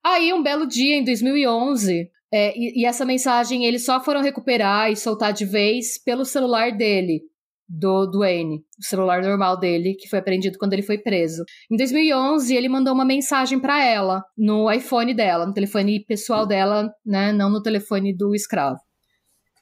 Aí, 0.04 0.32
um 0.32 0.42
belo 0.42 0.66
dia, 0.66 0.96
em 0.96 1.04
2011, 1.04 2.08
é, 2.32 2.56
e, 2.56 2.82
e, 2.82 2.86
essa 2.86 3.04
mensagem 3.04 3.64
eles 3.64 3.84
só 3.84 4.02
foram 4.02 4.22
recuperar 4.22 4.90
e 4.90 4.96
soltar 4.96 5.32
de 5.32 5.44
vez 5.44 6.02
pelo 6.02 6.24
celular 6.24 6.72
dele, 6.72 7.22
do 7.68 8.06
Duane, 8.06 8.58
o 8.78 8.84
celular 8.84 9.22
normal 9.22 9.58
dele, 9.58 9.94
que 9.94 10.08
foi 10.08 10.20
apreendido 10.20 10.58
quando 10.58 10.72
ele 10.72 10.82
foi 10.82 10.98
preso. 10.98 11.44
Em 11.70 11.76
2011, 11.76 12.54
ele 12.54 12.68
mandou 12.68 12.94
uma 12.94 13.04
mensagem 13.04 13.58
para 13.58 13.84
ela 13.84 14.22
no 14.36 14.70
iPhone 14.70 15.12
dela, 15.12 15.46
no 15.46 15.52
telefone 15.52 16.04
pessoal 16.04 16.46
dela, 16.46 16.92
né, 17.04 17.32
não 17.32 17.50
no 17.50 17.62
telefone 17.62 18.16
do 18.16 18.34
escravo. 18.34 18.78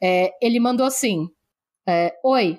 É, 0.03 0.31
ele 0.43 0.61
mandou 0.61 0.85
assim: 0.85 1.29
é, 1.89 2.13
Oi, 2.25 2.59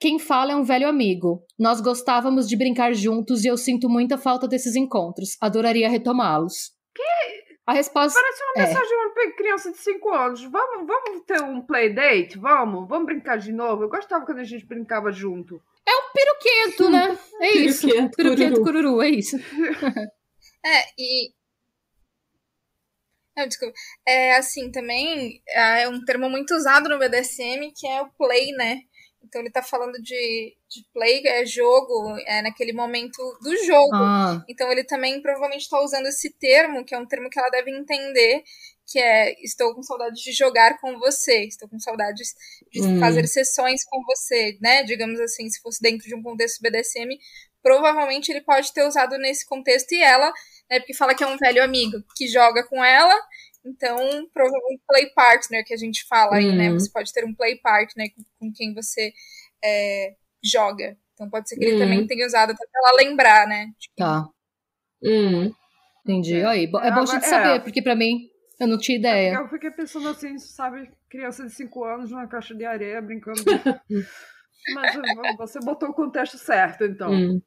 quem 0.00 0.18
fala 0.18 0.52
é 0.52 0.56
um 0.56 0.64
velho 0.64 0.88
amigo. 0.88 1.44
Nós 1.58 1.78
gostávamos 1.82 2.48
de 2.48 2.56
brincar 2.56 2.94
juntos 2.94 3.44
e 3.44 3.48
eu 3.48 3.56
sinto 3.58 3.86
muita 3.86 4.16
falta 4.16 4.48
desses 4.48 4.74
encontros. 4.74 5.36
Adoraria 5.38 5.90
retomá-los. 5.90 6.72
Que? 6.94 7.50
A 7.66 7.74
resposta. 7.74 8.18
Parece 8.18 8.42
uma 8.42 8.52
é. 8.56 8.66
mensagem 8.66 9.12
para 9.12 9.32
criança 9.36 9.70
de 9.70 9.76
5 9.76 10.08
anos. 10.14 10.42
Vamos, 10.44 10.86
vamos 10.86 11.24
ter 11.26 11.42
um 11.42 11.60
playdate? 11.60 12.38
Vamos? 12.38 12.88
Vamos 12.88 13.04
brincar 13.04 13.36
de 13.36 13.52
novo? 13.52 13.84
Eu 13.84 13.90
gostava 13.90 14.24
quando 14.24 14.38
a 14.38 14.44
gente 14.44 14.64
brincava 14.64 15.12
junto. 15.12 15.62
É 15.86 15.92
um 15.92 16.12
peruquento, 16.14 16.90
né? 16.90 17.18
É 17.42 17.56
isso. 17.58 17.86
Peruquento, 17.86 18.16
peruquento 18.16 18.62
cururu. 18.62 18.88
cururu, 18.88 19.02
é 19.02 19.10
isso. 19.10 19.36
é, 20.64 20.82
e. 20.98 21.32
Não, 23.36 23.46
desculpa. 23.46 23.74
É 24.06 24.36
assim, 24.36 24.70
também 24.70 25.42
é 25.48 25.86
um 25.88 26.02
termo 26.06 26.30
muito 26.30 26.54
usado 26.54 26.88
no 26.88 26.98
BDSM 26.98 27.70
que 27.76 27.86
é 27.86 28.00
o 28.00 28.10
play, 28.12 28.52
né? 28.52 28.80
Então 29.22 29.40
ele 29.40 29.50
tá 29.50 29.62
falando 29.62 30.00
de, 30.02 30.56
de 30.68 30.84
play, 30.92 31.22
é 31.26 31.44
jogo, 31.44 32.16
é 32.26 32.42
naquele 32.42 32.72
momento 32.72 33.16
do 33.42 33.56
jogo. 33.64 33.94
Ah. 33.94 34.44
Então 34.48 34.70
ele 34.72 34.84
também 34.84 35.20
provavelmente 35.20 35.62
está 35.62 35.80
usando 35.80 36.06
esse 36.06 36.30
termo, 36.30 36.84
que 36.84 36.94
é 36.94 36.98
um 36.98 37.06
termo 37.06 37.28
que 37.28 37.38
ela 37.38 37.50
deve 37.50 37.70
entender, 37.70 38.42
que 38.86 38.98
é 38.98 39.34
estou 39.42 39.74
com 39.74 39.82
saudades 39.82 40.20
de 40.22 40.32
jogar 40.32 40.80
com 40.80 40.98
você, 40.98 41.44
estou 41.44 41.68
com 41.68 41.78
saudades 41.78 42.34
de 42.72 42.82
hum. 42.82 42.98
fazer 42.98 43.26
sessões 43.26 43.84
com 43.84 44.02
você, 44.04 44.58
né? 44.60 44.82
Digamos 44.82 45.20
assim, 45.20 45.48
se 45.48 45.60
fosse 45.60 45.80
dentro 45.80 46.08
de 46.08 46.14
um 46.14 46.22
contexto 46.22 46.60
BDSM, 46.60 47.16
provavelmente 47.62 48.30
ele 48.30 48.40
pode 48.40 48.72
ter 48.72 48.84
usado 48.84 49.16
nesse 49.18 49.46
contexto 49.46 49.92
e 49.92 50.02
ela, 50.02 50.32
né, 50.70 50.80
porque 50.80 50.94
fala 50.94 51.14
que 51.14 51.22
é 51.22 51.26
um 51.26 51.36
velho 51.36 51.62
amigo 51.62 52.02
que 52.16 52.26
joga 52.26 52.66
com 52.66 52.82
ela 52.82 53.14
então, 53.64 53.96
provavelmente 54.32 54.82
play 54.86 55.10
partner 55.14 55.64
que 55.64 55.74
a 55.74 55.76
gente 55.76 56.04
fala 56.06 56.36
aí, 56.36 56.52
né? 56.52 56.70
Uhum. 56.70 56.78
Você 56.78 56.90
pode 56.90 57.12
ter 57.12 57.24
um 57.24 57.34
play 57.34 57.56
partner 57.56 58.10
com 58.38 58.50
quem 58.52 58.74
você 58.74 59.12
é, 59.62 60.14
joga. 60.42 60.96
Então 61.14 61.28
pode 61.28 61.48
ser 61.48 61.56
que 61.56 61.64
ele 61.64 61.78
também 61.78 62.00
uhum. 62.00 62.06
tenha 62.06 62.26
usado 62.26 62.52
até 62.52 62.66
pra 62.66 62.80
ela 62.82 62.96
lembrar, 62.96 63.46
né? 63.46 63.70
Tipo, 63.78 63.96
tá. 63.96 64.28
Uhum. 65.02 65.54
Entendi. 66.04 66.40
É. 66.40 66.46
Aí, 66.46 66.64
é 66.64 66.90
bom 66.90 67.02
a 67.02 67.06
gente 67.06 67.26
saber, 67.26 67.56
é. 67.56 67.58
porque 67.58 67.82
pra 67.82 67.94
mim 67.94 68.30
eu 68.58 68.66
não 68.66 68.78
tinha 68.78 68.98
ideia. 68.98 69.34
Eu 69.34 69.48
fiquei 69.48 69.70
pensando 69.70 70.08
assim, 70.08 70.38
sabe, 70.38 70.90
criança 71.08 71.44
de 71.44 71.50
5 71.50 71.84
anos 71.84 72.10
numa 72.10 72.26
caixa 72.26 72.54
de 72.54 72.64
areia 72.64 73.02
brincando. 73.02 73.42
Mas 74.74 74.96
você 75.36 75.58
botou 75.60 75.90
o 75.90 75.94
contexto 75.94 76.38
certo, 76.38 76.84
então. 76.84 77.10
Hum. 77.10 77.42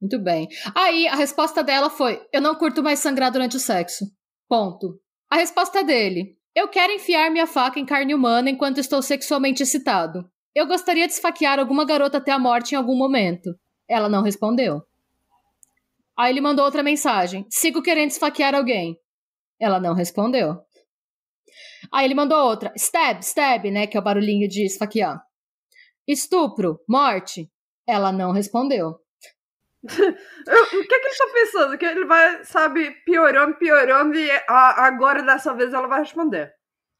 Muito 0.00 0.18
bem. 0.18 0.48
Aí 0.74 1.08
a 1.08 1.16
resposta 1.16 1.62
dela 1.62 1.90
foi: 1.90 2.22
Eu 2.32 2.40
não 2.40 2.54
curto 2.54 2.82
mais 2.82 3.00
sangrar 3.00 3.32
durante 3.32 3.56
o 3.56 3.60
sexo. 3.60 4.04
Ponto. 4.48 5.00
A 5.30 5.36
resposta 5.36 5.84
dele: 5.84 6.36
Eu 6.54 6.68
quero 6.68 6.92
enfiar 6.92 7.30
minha 7.30 7.46
faca 7.46 7.78
em 7.78 7.84
carne 7.84 8.14
humana 8.14 8.50
enquanto 8.50 8.78
estou 8.78 9.02
sexualmente 9.02 9.62
excitado. 9.62 10.28
Eu 10.54 10.66
gostaria 10.66 11.06
de 11.06 11.12
esfaquear 11.12 11.58
alguma 11.58 11.84
garota 11.84 12.18
até 12.18 12.32
a 12.32 12.38
morte 12.38 12.72
em 12.72 12.76
algum 12.76 12.96
momento. 12.96 13.54
Ela 13.88 14.08
não 14.08 14.22
respondeu. 14.22 14.82
Aí 16.18 16.32
ele 16.32 16.40
mandou 16.40 16.64
outra 16.64 16.82
mensagem: 16.82 17.46
Sigo 17.50 17.82
querendo 17.82 18.10
esfaquear 18.10 18.54
alguém. 18.54 18.98
Ela 19.60 19.78
não 19.78 19.94
respondeu. 19.94 20.58
Aí 21.92 22.04
ele 22.04 22.14
mandou 22.14 22.38
outra: 22.38 22.72
Stab, 22.76 23.20
stab, 23.20 23.70
né? 23.70 23.86
Que 23.86 23.96
é 23.96 24.00
o 24.00 24.02
barulhinho 24.02 24.48
de 24.48 24.64
esfaquear. 24.64 25.22
Estupro, 26.06 26.80
morte. 26.88 27.50
Ela 27.86 28.10
não 28.10 28.32
respondeu. 28.32 28.98
O 29.88 30.86
que, 30.86 30.94
é 30.94 31.00
que 31.00 31.06
ele 31.06 31.16
tá 31.16 31.26
pensando? 31.32 31.78
Que 31.78 31.86
ele 31.86 32.04
vai, 32.04 32.44
sabe, 32.44 32.90
piorando, 33.04 33.56
piorando 33.56 34.18
e 34.18 34.30
a, 34.48 34.86
agora 34.86 35.22
dessa 35.22 35.54
vez 35.54 35.72
ela 35.72 35.86
vai 35.86 36.00
responder. 36.00 36.52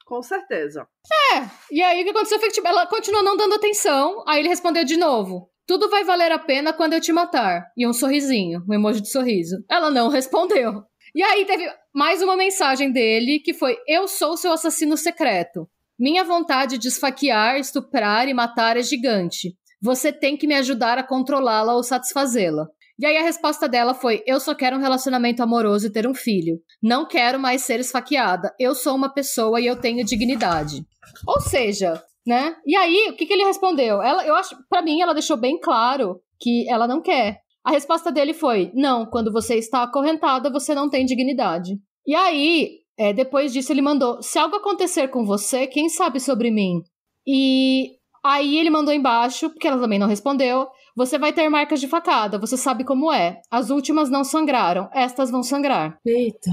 Com 0.04 0.22
certeza. 0.22 0.86
É, 1.34 1.44
e 1.70 1.82
aí 1.82 2.00
o 2.00 2.04
que 2.04 2.10
aconteceu 2.10 2.38
foi 2.38 2.48
que 2.48 2.54
tipo, 2.54 2.66
ela 2.66 2.86
continuou 2.86 3.22
não 3.22 3.36
dando 3.36 3.54
atenção, 3.54 4.24
aí 4.26 4.40
ele 4.40 4.48
respondeu 4.48 4.84
de 4.84 4.96
novo. 4.96 5.50
Tudo 5.66 5.90
vai 5.90 6.02
valer 6.02 6.32
a 6.32 6.38
pena 6.38 6.72
quando 6.72 6.94
eu 6.94 7.00
te 7.00 7.12
matar. 7.12 7.66
E 7.76 7.86
um 7.86 7.92
sorrisinho, 7.92 8.64
um 8.66 8.72
emoji 8.72 9.02
de 9.02 9.10
sorriso. 9.10 9.56
Ela 9.70 9.90
não 9.90 10.08
respondeu. 10.08 10.82
E 11.14 11.22
aí 11.22 11.44
teve 11.44 11.70
mais 11.94 12.22
uma 12.22 12.36
mensagem 12.36 12.90
dele 12.90 13.38
que 13.38 13.52
foi: 13.52 13.76
Eu 13.86 14.08
sou 14.08 14.34
seu 14.36 14.52
assassino 14.52 14.96
secreto. 14.96 15.68
Minha 15.98 16.24
vontade 16.24 16.78
de 16.78 16.88
esfaquear, 16.88 17.56
estuprar 17.58 18.28
e 18.28 18.34
matar 18.34 18.78
é 18.78 18.82
gigante. 18.82 19.54
Você 19.80 20.12
tem 20.12 20.36
que 20.36 20.46
me 20.46 20.54
ajudar 20.54 20.96
a 20.96 21.06
controlá-la 21.06 21.74
ou 21.74 21.82
satisfazê-la. 21.82 22.66
E 22.98 23.06
aí 23.06 23.16
a 23.16 23.22
resposta 23.22 23.68
dela 23.68 23.94
foi: 23.94 24.22
Eu 24.26 24.40
só 24.40 24.54
quero 24.54 24.76
um 24.76 24.80
relacionamento 24.80 25.42
amoroso 25.42 25.86
e 25.86 25.92
ter 25.92 26.06
um 26.06 26.14
filho. 26.14 26.58
Não 26.82 27.06
quero 27.06 27.38
mais 27.38 27.62
ser 27.62 27.80
esfaqueada. 27.80 28.52
Eu 28.58 28.74
sou 28.74 28.94
uma 28.94 29.12
pessoa 29.12 29.60
e 29.60 29.66
eu 29.66 29.76
tenho 29.76 30.04
dignidade. 30.04 30.84
Ou 31.26 31.40
seja, 31.40 32.02
né? 32.26 32.56
E 32.66 32.76
aí, 32.76 33.08
o 33.10 33.16
que, 33.16 33.26
que 33.26 33.32
ele 33.32 33.44
respondeu? 33.44 34.02
Ela, 34.02 34.26
eu 34.26 34.34
acho, 34.34 34.56
para 34.68 34.82
mim, 34.82 35.00
ela 35.00 35.12
deixou 35.12 35.36
bem 35.36 35.58
claro 35.60 36.20
que 36.40 36.68
ela 36.68 36.88
não 36.88 37.00
quer. 37.00 37.40
A 37.64 37.70
resposta 37.70 38.10
dele 38.10 38.34
foi: 38.34 38.72
Não, 38.74 39.06
quando 39.06 39.32
você 39.32 39.54
está 39.54 39.82
acorrentada, 39.82 40.50
você 40.50 40.74
não 40.74 40.90
tem 40.90 41.06
dignidade. 41.06 41.78
E 42.06 42.14
aí, 42.14 42.78
é, 42.98 43.12
depois 43.12 43.52
disso, 43.52 43.72
ele 43.72 43.82
mandou: 43.82 44.20
Se 44.22 44.38
algo 44.38 44.56
acontecer 44.56 45.08
com 45.08 45.24
você, 45.24 45.66
quem 45.66 45.88
sabe 45.88 46.18
sobre 46.18 46.50
mim? 46.50 46.82
E 47.26 47.98
Aí 48.24 48.58
ele 48.58 48.70
mandou 48.70 48.92
embaixo, 48.92 49.48
porque 49.50 49.66
ela 49.66 49.80
também 49.80 49.98
não 49.98 50.06
respondeu. 50.06 50.68
Você 50.98 51.16
vai 51.16 51.32
ter 51.32 51.48
marcas 51.48 51.78
de 51.78 51.86
facada, 51.86 52.40
você 52.40 52.56
sabe 52.56 52.82
como 52.82 53.12
é. 53.12 53.40
As 53.48 53.70
últimas 53.70 54.10
não 54.10 54.24
sangraram, 54.24 54.90
estas 54.92 55.30
vão 55.30 55.44
sangrar. 55.44 55.96
Eita. 56.04 56.50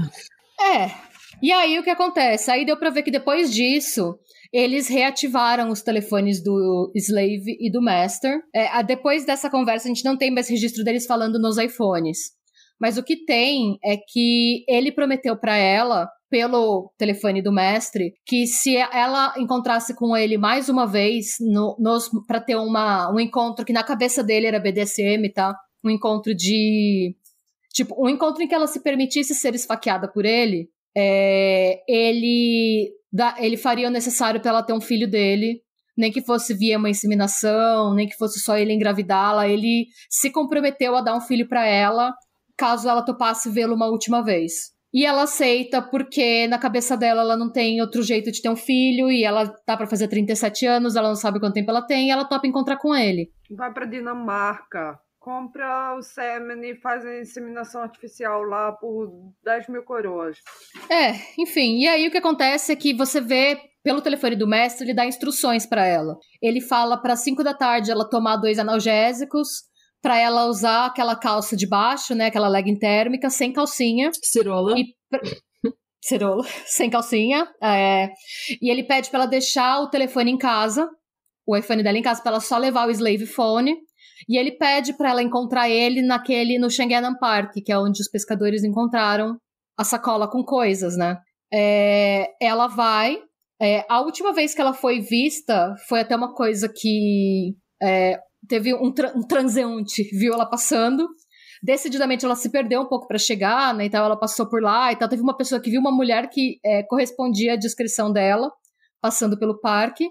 É. 0.60 0.88
E 1.42 1.50
aí 1.50 1.76
o 1.80 1.82
que 1.82 1.90
acontece? 1.90 2.48
Aí 2.48 2.64
deu 2.64 2.76
pra 2.76 2.90
ver 2.90 3.02
que 3.02 3.10
depois 3.10 3.52
disso, 3.52 4.16
eles 4.52 4.86
reativaram 4.86 5.68
os 5.68 5.82
telefones 5.82 6.40
do 6.40 6.92
Slave 6.94 7.58
e 7.58 7.68
do 7.72 7.82
Master. 7.82 8.40
É, 8.54 8.80
depois 8.84 9.26
dessa 9.26 9.50
conversa, 9.50 9.88
a 9.88 9.92
gente 9.92 10.04
não 10.04 10.16
tem 10.16 10.30
mais 10.30 10.48
registro 10.48 10.84
deles 10.84 11.06
falando 11.06 11.40
nos 11.40 11.58
iPhones. 11.58 12.35
Mas 12.80 12.98
o 12.98 13.02
que 13.02 13.24
tem 13.24 13.78
é 13.84 13.96
que 13.96 14.64
ele 14.68 14.92
prometeu 14.92 15.36
para 15.36 15.56
ela 15.56 16.08
pelo 16.28 16.92
telefone 16.98 17.40
do 17.40 17.52
mestre 17.52 18.12
que 18.26 18.46
se 18.46 18.76
ela 18.76 19.32
encontrasse 19.38 19.94
com 19.94 20.16
ele 20.16 20.36
mais 20.36 20.68
uma 20.68 20.86
vez 20.86 21.36
no, 21.40 21.76
para 22.26 22.40
ter 22.40 22.56
uma, 22.56 23.12
um 23.12 23.20
encontro 23.20 23.64
que 23.64 23.72
na 23.72 23.84
cabeça 23.84 24.24
dele 24.24 24.46
era 24.46 24.60
BDSM, 24.60 25.32
tá? 25.32 25.54
Um 25.84 25.90
encontro 25.90 26.34
de 26.34 27.14
tipo 27.72 27.94
um 27.98 28.08
encontro 28.08 28.42
em 28.42 28.48
que 28.48 28.54
ela 28.54 28.66
se 28.66 28.82
permitisse 28.82 29.34
ser 29.34 29.54
esfaqueada 29.54 30.10
por 30.10 30.24
ele, 30.24 30.68
é, 30.96 31.80
ele 31.88 32.90
da, 33.12 33.36
ele 33.38 33.56
faria 33.56 33.88
o 33.88 33.90
necessário 33.90 34.40
para 34.40 34.50
ela 34.50 34.62
ter 34.62 34.72
um 34.72 34.80
filho 34.80 35.08
dele. 35.08 35.62
Nem 35.96 36.12
que 36.12 36.20
fosse 36.20 36.52
via 36.52 36.76
uma 36.76 36.90
inseminação, 36.90 37.94
nem 37.94 38.06
que 38.06 38.16
fosse 38.16 38.38
só 38.40 38.58
ele 38.58 38.74
engravidá-la, 38.74 39.48
ele 39.48 39.86
se 40.10 40.30
comprometeu 40.30 40.94
a 40.94 41.00
dar 41.00 41.16
um 41.16 41.22
filho 41.22 41.48
para 41.48 41.66
ela, 41.66 42.12
caso 42.56 42.88
ela 42.88 43.04
topasse 43.04 43.50
vê-lo 43.50 43.74
uma 43.74 43.86
última 43.86 44.22
vez. 44.22 44.74
E 44.92 45.04
ela 45.04 45.24
aceita 45.24 45.82
porque 45.82 46.46
na 46.48 46.58
cabeça 46.58 46.96
dela 46.96 47.20
ela 47.20 47.36
não 47.36 47.52
tem 47.52 47.80
outro 47.80 48.02
jeito 48.02 48.32
de 48.32 48.40
ter 48.40 48.48
um 48.48 48.56
filho 48.56 49.10
e 49.10 49.24
ela 49.24 49.48
tá 49.66 49.76
para 49.76 49.86
fazer 49.86 50.08
37 50.08 50.64
anos, 50.64 50.96
ela 50.96 51.08
não 51.08 51.16
sabe 51.16 51.38
quanto 51.38 51.54
tempo 51.54 51.70
ela 51.70 51.86
tem 51.86 52.08
e 52.08 52.10
ela 52.10 52.24
topa 52.24 52.46
encontrar 52.46 52.78
com 52.78 52.94
ele. 52.94 53.30
Vai 53.50 53.72
para 53.72 53.84
Dinamarca, 53.84 54.98
compra 55.18 55.94
o 55.98 56.02
sêmen 56.02 56.70
e 56.70 56.76
faz 56.76 57.04
a 57.04 57.20
inseminação 57.20 57.82
artificial 57.82 58.42
lá 58.44 58.72
por 58.72 59.10
10 59.44 59.68
mil 59.68 59.82
coroas. 59.82 60.38
É, 60.88 61.12
enfim. 61.38 61.80
E 61.80 61.88
aí 61.88 62.06
o 62.08 62.10
que 62.10 62.18
acontece 62.18 62.72
é 62.72 62.76
que 62.76 62.94
você 62.94 63.20
vê 63.20 63.58
pelo 63.82 64.00
telefone 64.00 64.34
do 64.34 64.48
mestre, 64.48 64.86
ele 64.86 64.94
dá 64.94 65.04
instruções 65.04 65.66
para 65.66 65.86
ela. 65.86 66.16
Ele 66.42 66.60
fala 66.60 66.96
para 66.96 67.14
5 67.14 67.44
da 67.44 67.54
tarde 67.54 67.90
ela 67.90 68.08
tomar 68.08 68.36
dois 68.36 68.58
analgésicos, 68.58 69.64
para 70.02 70.18
ela 70.18 70.46
usar 70.46 70.86
aquela 70.86 71.16
calça 71.16 71.56
de 71.56 71.66
baixo, 71.66 72.14
né, 72.14 72.26
aquela 72.26 72.48
legging 72.48 72.78
térmica, 72.78 73.30
sem 73.30 73.52
calcinha. 73.52 74.10
Cirola. 74.22 74.78
E 74.78 74.84
Cirola, 76.02 76.44
sem 76.66 76.88
calcinha. 76.88 77.48
É, 77.62 78.10
e 78.60 78.70
ele 78.70 78.84
pede 78.84 79.10
para 79.10 79.20
ela 79.20 79.28
deixar 79.28 79.80
o 79.80 79.90
telefone 79.90 80.30
em 80.30 80.38
casa, 80.38 80.88
o 81.46 81.56
iPhone 81.56 81.82
dela 81.82 81.98
em 81.98 82.02
casa, 82.02 82.22
para 82.22 82.32
ela 82.32 82.40
só 82.40 82.56
levar 82.58 82.86
o 82.86 82.90
slave 82.90 83.26
phone. 83.26 83.76
E 84.28 84.38
ele 84.38 84.52
pede 84.52 84.96
para 84.96 85.10
ela 85.10 85.22
encontrar 85.22 85.68
ele 85.68 86.02
naquele 86.02 86.58
no 86.58 86.70
Shanganam 86.70 87.16
Park, 87.18 87.52
que 87.64 87.72
é 87.72 87.78
onde 87.78 88.00
os 88.00 88.08
pescadores 88.08 88.64
encontraram 88.64 89.36
a 89.76 89.84
sacola 89.84 90.28
com 90.28 90.42
coisas, 90.42 90.96
né? 90.96 91.18
É, 91.52 92.28
ela 92.40 92.66
vai. 92.66 93.18
É, 93.60 93.84
a 93.88 94.00
última 94.00 94.32
vez 94.32 94.54
que 94.54 94.60
ela 94.60 94.72
foi 94.72 95.00
vista 95.00 95.74
foi 95.88 96.00
até 96.00 96.16
uma 96.16 96.34
coisa 96.34 96.68
que 96.68 97.54
é, 97.82 98.18
teve 98.48 98.74
um, 98.74 98.92
tra 98.92 99.12
um 99.16 99.22
transeunte 99.26 100.02
viu 100.16 100.32
ela 100.32 100.46
passando 100.46 101.08
decididamente 101.62 102.24
ela 102.24 102.36
se 102.36 102.50
perdeu 102.50 102.82
um 102.82 102.86
pouco 102.86 103.06
para 103.06 103.18
chegar, 103.18 103.74
né? 103.74 103.86
Então 103.86 104.04
ela 104.04 104.16
passou 104.16 104.48
por 104.48 104.62
lá 104.62 104.92
e. 104.92 104.96
Teve 104.96 105.22
uma 105.22 105.36
pessoa 105.36 105.60
que 105.60 105.70
viu 105.70 105.80
uma 105.80 105.92
mulher 105.92 106.28
que 106.28 106.58
é, 106.64 106.82
correspondia 106.82 107.54
à 107.54 107.56
descrição 107.56 108.12
dela, 108.12 108.50
passando 109.00 109.38
pelo 109.38 109.60
parque. 109.60 110.08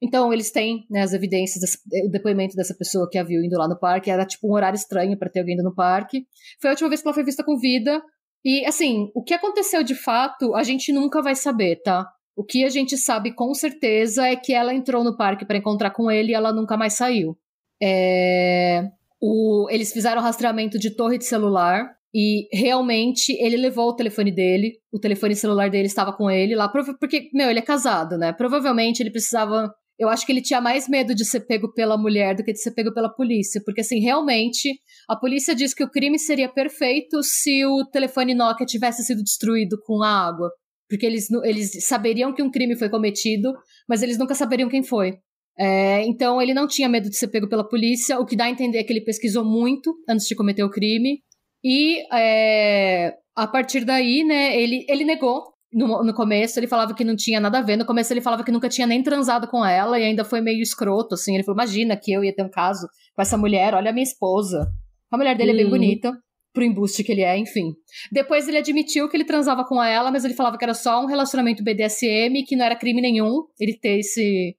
Então 0.00 0.32
eles 0.32 0.50
têm 0.50 0.84
né, 0.90 1.02
as 1.02 1.12
evidências, 1.12 1.62
o 2.06 2.10
depoimento 2.10 2.54
dessa 2.54 2.74
pessoa 2.74 3.08
que 3.10 3.18
a 3.18 3.24
viu 3.24 3.42
indo 3.42 3.56
lá 3.56 3.66
no 3.68 3.78
parque. 3.78 4.10
Era 4.10 4.26
tipo 4.26 4.48
um 4.48 4.54
horário 4.54 4.76
estranho 4.76 5.18
para 5.18 5.30
ter 5.30 5.40
alguém 5.40 5.54
indo 5.54 5.64
no 5.64 5.74
parque. 5.74 6.26
Foi 6.60 6.70
a 6.70 6.72
última 6.72 6.88
vez 6.88 7.00
que 7.00 7.08
ela 7.08 7.14
foi 7.14 7.24
vista 7.24 7.44
com 7.44 7.58
vida. 7.58 8.02
E 8.44 8.64
assim, 8.66 9.10
o 9.14 9.22
que 9.22 9.34
aconteceu 9.34 9.82
de 9.82 9.94
fato, 9.94 10.54
a 10.54 10.62
gente 10.62 10.92
nunca 10.92 11.22
vai 11.22 11.34
saber, 11.34 11.82
tá? 11.82 12.06
O 12.36 12.44
que 12.44 12.64
a 12.64 12.68
gente 12.68 12.96
sabe 12.96 13.34
com 13.34 13.52
certeza 13.54 14.26
é 14.26 14.36
que 14.36 14.52
ela 14.52 14.74
entrou 14.74 15.02
no 15.02 15.16
parque 15.16 15.44
para 15.46 15.56
encontrar 15.56 15.90
com 15.90 16.10
ele 16.10 16.32
e 16.32 16.34
ela 16.34 16.52
nunca 16.52 16.76
mais 16.76 16.92
saiu. 16.92 17.36
É... 17.82 18.88
O, 19.20 19.66
eles 19.70 19.92
fizeram 19.92 20.20
rastreamento 20.20 20.78
de 20.78 20.90
torre 20.90 21.18
de 21.18 21.24
celular 21.24 21.96
e 22.14 22.48
realmente 22.50 23.32
ele 23.40 23.58
levou 23.58 23.88
o 23.88 23.94
telefone 23.94 24.30
dele, 24.30 24.78
o 24.90 24.98
telefone 24.98 25.36
celular 25.36 25.68
dele 25.68 25.86
estava 25.86 26.14
com 26.14 26.30
ele 26.30 26.54
lá, 26.54 26.66
porque, 26.98 27.28
meu, 27.34 27.50
ele 27.50 27.58
é 27.58 27.62
casado, 27.62 28.16
né? 28.16 28.32
Provavelmente 28.32 29.02
ele 29.02 29.10
precisava. 29.10 29.70
Eu 29.98 30.08
acho 30.08 30.24
que 30.24 30.32
ele 30.32 30.40
tinha 30.40 30.60
mais 30.60 30.88
medo 30.88 31.14
de 31.14 31.26
ser 31.26 31.40
pego 31.40 31.72
pela 31.74 31.98
mulher 31.98 32.34
do 32.34 32.42
que 32.42 32.52
de 32.52 32.60
ser 32.60 32.70
pego 32.72 32.92
pela 32.94 33.10
polícia, 33.10 33.60
porque 33.64 33.82
assim, 33.82 33.98
realmente, 34.00 34.78
a 35.08 35.14
polícia 35.16 35.54
diz 35.54 35.74
que 35.74 35.84
o 35.84 35.90
crime 35.90 36.18
seria 36.18 36.48
perfeito 36.48 37.22
se 37.22 37.64
o 37.66 37.84
telefone 37.84 38.34
Nokia 38.34 38.66
tivesse 38.66 39.02
sido 39.04 39.22
destruído 39.22 39.76
com 39.84 40.02
a 40.02 40.08
água. 40.08 40.50
Porque 40.88 41.04
eles, 41.04 41.30
eles 41.44 41.86
saberiam 41.86 42.32
que 42.32 42.42
um 42.42 42.50
crime 42.50 42.76
foi 42.76 42.88
cometido, 42.88 43.52
mas 43.88 44.02
eles 44.02 44.16
nunca 44.18 44.34
saberiam 44.34 44.68
quem 44.70 44.82
foi. 44.82 45.18
É, 45.58 46.02
então 46.04 46.40
ele 46.40 46.52
não 46.52 46.66
tinha 46.66 46.88
medo 46.88 47.08
de 47.08 47.16
ser 47.16 47.28
pego 47.28 47.48
pela 47.48 47.66
polícia, 47.66 48.18
o 48.18 48.26
que 48.26 48.36
dá 48.36 48.44
a 48.44 48.50
entender 48.50 48.84
que 48.84 48.92
ele 48.92 49.00
pesquisou 49.00 49.44
muito 49.44 49.94
antes 50.08 50.26
de 50.26 50.34
cometer 50.34 50.62
o 50.62 50.70
crime. 50.70 51.20
E 51.64 52.02
é, 52.14 53.14
a 53.34 53.46
partir 53.46 53.84
daí, 53.84 54.22
né, 54.24 54.56
ele, 54.60 54.84
ele 54.88 55.04
negou. 55.04 55.54
No, 55.72 56.02
no 56.02 56.14
começo, 56.14 56.58
ele 56.58 56.68
falava 56.68 56.94
que 56.94 57.04
não 57.04 57.16
tinha 57.16 57.40
nada 57.40 57.58
a 57.58 57.62
ver. 57.62 57.76
No 57.76 57.84
começo, 57.84 58.12
ele 58.12 58.20
falava 58.20 58.44
que 58.44 58.52
nunca 58.52 58.68
tinha 58.68 58.86
nem 58.86 59.02
transado 59.02 59.48
com 59.48 59.64
ela 59.64 59.98
e 59.98 60.04
ainda 60.04 60.24
foi 60.24 60.40
meio 60.40 60.62
escroto, 60.62 61.14
assim. 61.14 61.34
Ele 61.34 61.42
falou: 61.42 61.60
Imagina 61.60 61.96
que 61.96 62.12
eu 62.12 62.24
ia 62.24 62.34
ter 62.34 62.44
um 62.44 62.48
caso 62.48 62.86
com 63.14 63.20
essa 63.20 63.36
mulher, 63.36 63.74
olha 63.74 63.90
a 63.90 63.92
minha 63.92 64.04
esposa. 64.04 64.70
A 65.10 65.18
mulher 65.18 65.36
dele 65.36 65.50
hum. 65.50 65.54
é 65.54 65.56
bem 65.58 65.66
hum. 65.66 65.70
bonita, 65.70 66.12
pro 66.52 66.64
embuste 66.64 67.04
que 67.04 67.12
ele 67.12 67.22
é, 67.22 67.36
enfim. 67.36 67.74
Depois, 68.10 68.48
ele 68.48 68.56
admitiu 68.56 69.08
que 69.08 69.16
ele 69.16 69.24
transava 69.24 69.64
com 69.64 69.82
ela, 69.82 70.10
mas 70.10 70.24
ele 70.24 70.34
falava 70.34 70.56
que 70.56 70.64
era 70.64 70.72
só 70.72 71.02
um 71.02 71.06
relacionamento 71.06 71.64
BDSM, 71.64 72.44
que 72.46 72.56
não 72.56 72.64
era 72.64 72.76
crime 72.76 73.02
nenhum 73.02 73.42
ele 73.60 73.76
ter 73.78 73.98
esse, 73.98 74.56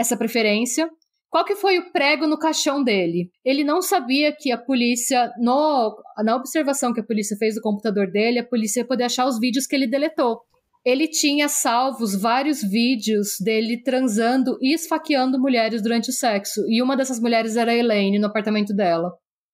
essa 0.00 0.16
preferência. 0.16 0.88
Qual 1.28 1.44
que 1.44 1.54
foi 1.54 1.78
o 1.78 1.92
prego 1.92 2.26
no 2.26 2.38
caixão 2.38 2.82
dele? 2.82 3.30
Ele 3.44 3.62
não 3.62 3.80
sabia 3.80 4.34
que 4.36 4.50
a 4.50 4.58
polícia, 4.58 5.30
no, 5.38 5.94
na 6.24 6.34
observação 6.34 6.92
que 6.92 7.00
a 7.00 7.06
polícia 7.06 7.36
fez 7.36 7.54
do 7.54 7.60
computador 7.60 8.10
dele, 8.10 8.40
a 8.40 8.44
polícia 8.44 8.80
ia 8.80 8.86
poder 8.86 9.04
achar 9.04 9.26
os 9.26 9.38
vídeos 9.38 9.66
que 9.66 9.76
ele 9.76 9.86
deletou. 9.86 10.40
Ele 10.84 11.06
tinha 11.06 11.46
salvos 11.48 12.20
vários 12.20 12.62
vídeos 12.62 13.36
dele 13.38 13.80
transando 13.82 14.56
e 14.60 14.74
esfaqueando 14.74 15.38
mulheres 15.38 15.82
durante 15.82 16.08
o 16.08 16.12
sexo. 16.12 16.62
E 16.66 16.82
uma 16.82 16.96
dessas 16.96 17.20
mulheres 17.20 17.56
era 17.56 17.70
a 17.70 17.76
Elaine, 17.76 18.18
no 18.18 18.26
apartamento 18.26 18.74
dela. 18.74 19.12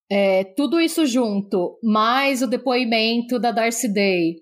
É, 0.08 0.44
tudo 0.56 0.80
isso 0.80 1.04
junto, 1.04 1.78
mais 1.82 2.40
o 2.40 2.46
depoimento 2.46 3.40
da 3.40 3.50
Darcy 3.50 3.92
Day, 3.92 4.36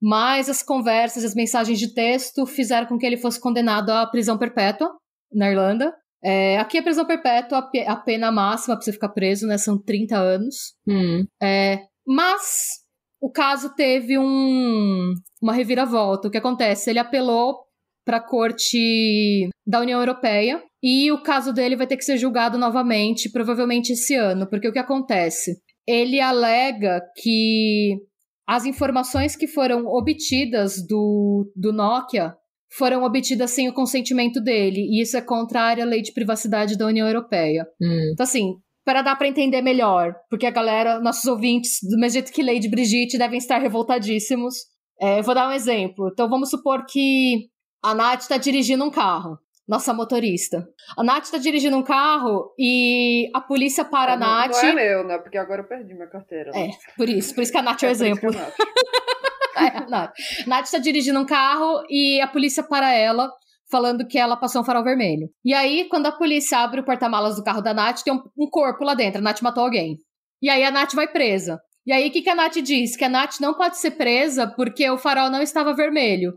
mais 0.00 0.48
as 0.48 0.62
conversas, 0.62 1.24
as 1.24 1.34
mensagens 1.34 1.80
de 1.80 1.92
texto, 1.92 2.46
fizeram 2.46 2.86
com 2.86 2.96
que 2.96 3.04
ele 3.04 3.16
fosse 3.16 3.40
condenado 3.40 3.90
à 3.90 4.06
prisão 4.06 4.38
perpétua 4.38 4.88
na 5.32 5.50
Irlanda. 5.50 5.94
É, 6.22 6.58
aqui 6.58 6.76
é 6.76 6.82
prisão 6.82 7.06
perpétua, 7.06 7.70
a 7.86 7.96
pena 7.96 8.30
máxima 8.30 8.76
pra 8.76 8.84
você 8.84 8.92
ficar 8.92 9.08
preso, 9.08 9.46
né? 9.46 9.56
São 9.56 9.78
30 9.78 10.16
anos. 10.16 10.74
Hum. 10.86 11.24
É, 11.42 11.80
mas 12.06 12.80
o 13.20 13.30
caso 13.30 13.74
teve 13.74 14.18
um, 14.18 15.12
uma 15.42 15.52
reviravolta. 15.52 16.28
O 16.28 16.30
que 16.30 16.38
acontece? 16.38 16.90
Ele 16.90 16.98
apelou 16.98 17.58
para 18.04 18.18
a 18.18 18.26
corte 18.26 19.48
da 19.66 19.80
União 19.80 20.00
Europeia 20.00 20.62
e 20.82 21.12
o 21.12 21.22
caso 21.22 21.52
dele 21.52 21.76
vai 21.76 21.86
ter 21.86 21.96
que 21.96 22.04
ser 22.04 22.16
julgado 22.16 22.58
novamente, 22.58 23.30
provavelmente 23.30 23.92
esse 23.92 24.14
ano, 24.14 24.48
porque 24.48 24.68
o 24.68 24.72
que 24.72 24.78
acontece? 24.78 25.60
Ele 25.86 26.20
alega 26.20 27.00
que 27.16 27.98
as 28.46 28.64
informações 28.64 29.36
que 29.36 29.46
foram 29.46 29.86
obtidas 29.86 30.84
do, 30.86 31.50
do 31.54 31.72
Nokia 31.72 32.34
foram 32.70 33.02
obtidas 33.02 33.50
sem 33.50 33.68
o 33.68 33.72
consentimento 33.72 34.40
dele, 34.40 34.80
e 34.80 35.02
isso 35.02 35.16
é 35.16 35.20
contrário 35.20 35.82
à 35.82 35.86
lei 35.86 36.02
de 36.02 36.12
privacidade 36.12 36.78
da 36.78 36.86
União 36.86 37.06
Europeia. 37.06 37.66
Hum. 37.80 38.10
Então, 38.12 38.24
assim, 38.24 38.54
para 38.84 39.02
dar 39.02 39.16
para 39.16 39.28
entender 39.28 39.60
melhor, 39.60 40.14
porque 40.28 40.46
a 40.46 40.50
galera, 40.50 41.00
nossos 41.00 41.24
ouvintes, 41.26 41.78
do 41.82 41.98
mesmo 41.98 42.14
jeito 42.14 42.32
que 42.32 42.42
Lady 42.42 42.68
Brigitte, 42.68 43.18
devem 43.18 43.38
estar 43.38 43.58
revoltadíssimos. 43.58 44.54
É, 45.00 45.18
eu 45.18 45.22
vou 45.22 45.34
dar 45.34 45.48
um 45.48 45.52
exemplo. 45.52 46.08
Então, 46.12 46.28
vamos 46.28 46.50
supor 46.50 46.84
que 46.86 47.48
a 47.82 47.94
Nath 47.94 48.22
está 48.22 48.36
dirigindo 48.36 48.84
um 48.84 48.90
carro. 48.90 49.38
Nossa 49.66 49.94
motorista. 49.94 50.66
A 50.96 51.04
Nath 51.04 51.24
está 51.24 51.38
dirigindo 51.38 51.76
um 51.76 51.82
carro 51.82 52.52
e 52.58 53.30
a 53.32 53.40
polícia 53.40 53.84
para 53.84 54.16
não, 54.16 54.26
a 54.26 54.30
Nath. 54.30 54.62
Não 54.62 54.68
é 54.68 54.74
meu, 54.74 55.04
né? 55.06 55.18
Porque 55.18 55.38
agora 55.38 55.62
eu 55.62 55.68
perdi 55.68 55.94
minha 55.94 56.08
carteira. 56.08 56.50
É, 56.54 56.70
por 56.96 57.08
isso. 57.08 57.34
Por 57.34 57.42
isso 57.42 57.52
que 57.52 57.58
a 57.58 57.62
Nath 57.62 57.82
é 57.84 57.86
o 57.86 57.88
é 57.88 57.92
exemplo. 57.92 58.30
é, 59.86 59.86
Nath. 59.88 60.12
Nath 60.46 60.64
está 60.64 60.78
dirigindo 60.78 61.20
um 61.20 61.26
carro 61.26 61.84
e 61.88 62.20
a 62.20 62.26
polícia 62.26 62.62
para 62.62 62.92
ela, 62.92 63.30
falando 63.70 64.06
que 64.06 64.18
ela 64.18 64.36
passou 64.36 64.62
um 64.62 64.64
farol 64.64 64.84
vermelho. 64.84 65.28
E 65.44 65.54
aí, 65.54 65.88
quando 65.88 66.06
a 66.06 66.12
polícia 66.12 66.58
abre 66.58 66.80
o 66.80 66.84
porta-malas 66.84 67.36
do 67.36 67.44
carro 67.44 67.62
da 67.62 67.72
Nath, 67.74 68.02
tem 68.02 68.12
um, 68.12 68.22
um, 68.36 68.48
corpo 68.48 68.84
lá 68.84 68.94
dentro. 68.94 69.20
A 69.20 69.22
Nath 69.22 69.42
matou 69.42 69.64
alguém. 69.64 69.98
E 70.42 70.48
aí 70.48 70.64
a 70.64 70.70
Nath 70.70 70.94
vai 70.94 71.08
presa. 71.08 71.60
E 71.86 71.92
aí, 71.92 72.08
o 72.08 72.12
que, 72.12 72.22
que 72.22 72.30
a 72.30 72.34
Nath 72.34 72.56
diz? 72.62 72.96
Que 72.96 73.04
a 73.04 73.08
Nath 73.08 73.40
não 73.40 73.54
pode 73.54 73.78
ser 73.78 73.92
presa 73.92 74.46
porque 74.46 74.88
o 74.90 74.98
farol 74.98 75.30
não 75.30 75.42
estava 75.42 75.74
vermelho 75.74 76.34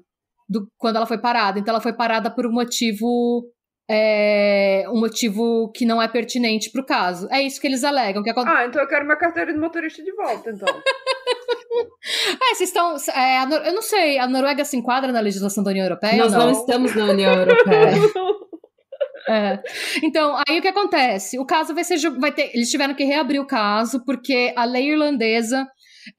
do, 0.47 0.67
quando 0.77 0.97
ela 0.97 1.05
foi 1.05 1.17
parada. 1.17 1.59
Então, 1.59 1.73
ela 1.73 1.81
foi 1.81 1.93
parada 1.93 2.29
por 2.33 2.45
um 2.45 2.51
motivo 2.51 3.43
é 3.89 4.85
um 4.89 4.99
motivo 4.99 5.71
que 5.75 5.85
não 5.85 6.01
é 6.01 6.07
pertinente 6.07 6.71
pro 6.71 6.85
caso. 6.85 7.27
É 7.31 7.41
isso 7.41 7.59
que 7.59 7.67
eles 7.67 7.83
alegam. 7.83 8.23
Que 8.23 8.29
Ah, 8.29 8.65
então 8.65 8.81
eu 8.81 8.87
quero 8.87 9.05
minha 9.05 9.17
carteira 9.17 9.51
de 9.51 9.59
motorista 9.59 10.01
de 10.03 10.13
volta, 10.13 10.51
então. 10.51 10.67
é, 12.51 12.55
vocês 12.55 12.69
estão. 12.69 12.95
É, 13.13 13.45
Nor... 13.45 13.65
eu 13.65 13.73
não 13.73 13.81
sei, 13.81 14.19
a 14.19 14.27
Noruega 14.27 14.63
se 14.63 14.77
enquadra 14.77 15.11
na 15.11 15.19
legislação 15.19 15.63
da 15.63 15.71
União 15.71 15.85
Europeia? 15.85 16.17
Nós 16.17 16.31
não, 16.31 16.39
não 16.39 16.51
estamos 16.51 16.95
na 16.95 17.05
União 17.05 17.33
Europeia. 17.33 17.93
É. 19.25 19.57
Então, 20.03 20.35
aí 20.45 20.59
o 20.59 20.61
que 20.61 20.67
acontece? 20.67 21.39
O 21.39 21.45
caso 21.45 21.73
vai 21.73 21.85
ser. 21.85 21.97
Vai 22.19 22.33
ter, 22.33 22.53
eles 22.53 22.69
tiveram 22.69 22.93
que 22.93 23.05
reabrir 23.05 23.39
o 23.39 23.47
caso, 23.47 24.03
porque 24.03 24.53
a 24.53 24.65
lei 24.65 24.91
irlandesa 24.91 25.65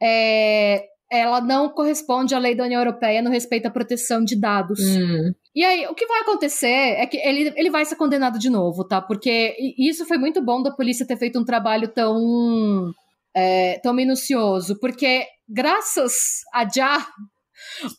é, 0.03 0.85
ela 1.11 1.41
não 1.41 1.69
corresponde 1.69 2.35
à 2.35 2.39
lei 2.39 2.55
da 2.55 2.65
União 2.65 2.81
Europeia 2.81 3.21
no 3.21 3.31
respeito 3.31 3.67
à 3.67 3.71
proteção 3.71 4.25
de 4.25 4.41
dados. 4.41 4.81
Hum. 4.81 5.33
E 5.55 5.65
aí, 5.65 5.87
o 5.87 5.95
que 5.95 6.07
vai 6.07 6.21
acontecer 6.23 6.67
é 6.67 7.07
que 7.07 7.17
ele, 7.17 7.53
ele 7.57 7.71
vai 7.71 7.85
ser 7.85 7.97
condenado 7.97 8.39
de 8.39 8.51
novo, 8.51 8.85
tá? 8.85 9.01
Porque 9.01 9.55
isso 9.79 10.05
foi 10.05 10.19
muito 10.19 10.43
bom 10.43 10.63
da 10.63 10.73
polícia 10.73 11.07
ter 11.07 11.17
feito 11.17 11.39
um 11.39 11.45
trabalho 11.45 11.87
tão, 11.89 12.93
é, 13.35 13.79
tão 13.79 13.95
minucioso, 13.95 14.79
porque 14.81 15.25
graças 15.49 16.43
a 16.53 16.69
Já, 16.69 17.07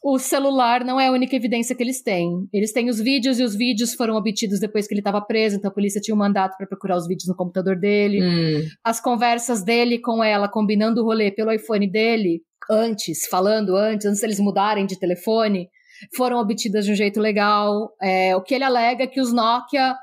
o 0.03 0.19
celular 0.19 0.84
não 0.84 0.99
é 0.99 1.07
a 1.07 1.11
única 1.11 1.36
evidência 1.36 1.76
que 1.76 1.84
eles 1.84 2.02
têm. 2.02 2.30
Eles 2.53 2.72
têm 2.72 2.90
os 2.90 2.99
vídeos 2.99 3.40
e 3.40 3.44
os 3.44 3.56
vídeos 3.56 3.94
foram 3.94 4.15
obtidos 4.15 4.60
depois 4.60 4.88
que 4.88 4.94
ele 4.94 5.02
estava 5.02 5.22
preso, 5.22 5.56
então 5.56 5.72
a 5.72 5.73
polícia 5.73 6.02
tinha 6.02 6.15
um 6.15 6.18
mandato 6.18 6.57
para 6.57 6.68
procurar 6.68 6.98
os 6.98 7.07
vídeos 7.07 7.27
no 7.27 7.36
computador 7.36 7.77
dele. 7.77 8.22
Hum. 8.22 8.68
As 8.84 8.99
conversas 8.99 9.64
dele 9.64 9.99
com 9.99 10.23
ela, 10.23 10.49
combinando 10.49 11.02
o 11.02 11.06
rolê 11.06 11.32
pelo 11.32 11.52
iPhone 11.52 11.90
dele, 11.90 12.41
antes, 12.69 13.27
falando 13.27 13.76
antes, 13.76 14.06
antes 14.06 14.22
deles 14.22 14.40
mudarem 14.40 14.86
de 14.86 14.99
telefone, 14.99 15.69
foram 16.15 16.38
obtidas 16.38 16.85
de 16.85 16.91
um 16.91 16.95
jeito 16.95 17.19
legal. 17.19 17.93
É, 18.01 18.35
o 18.35 18.41
que 18.41 18.53
ele 18.53 18.63
alega 18.63 19.03
é 19.03 19.07
que 19.07 19.22
os 19.22 19.34
Nokia. 19.34 19.95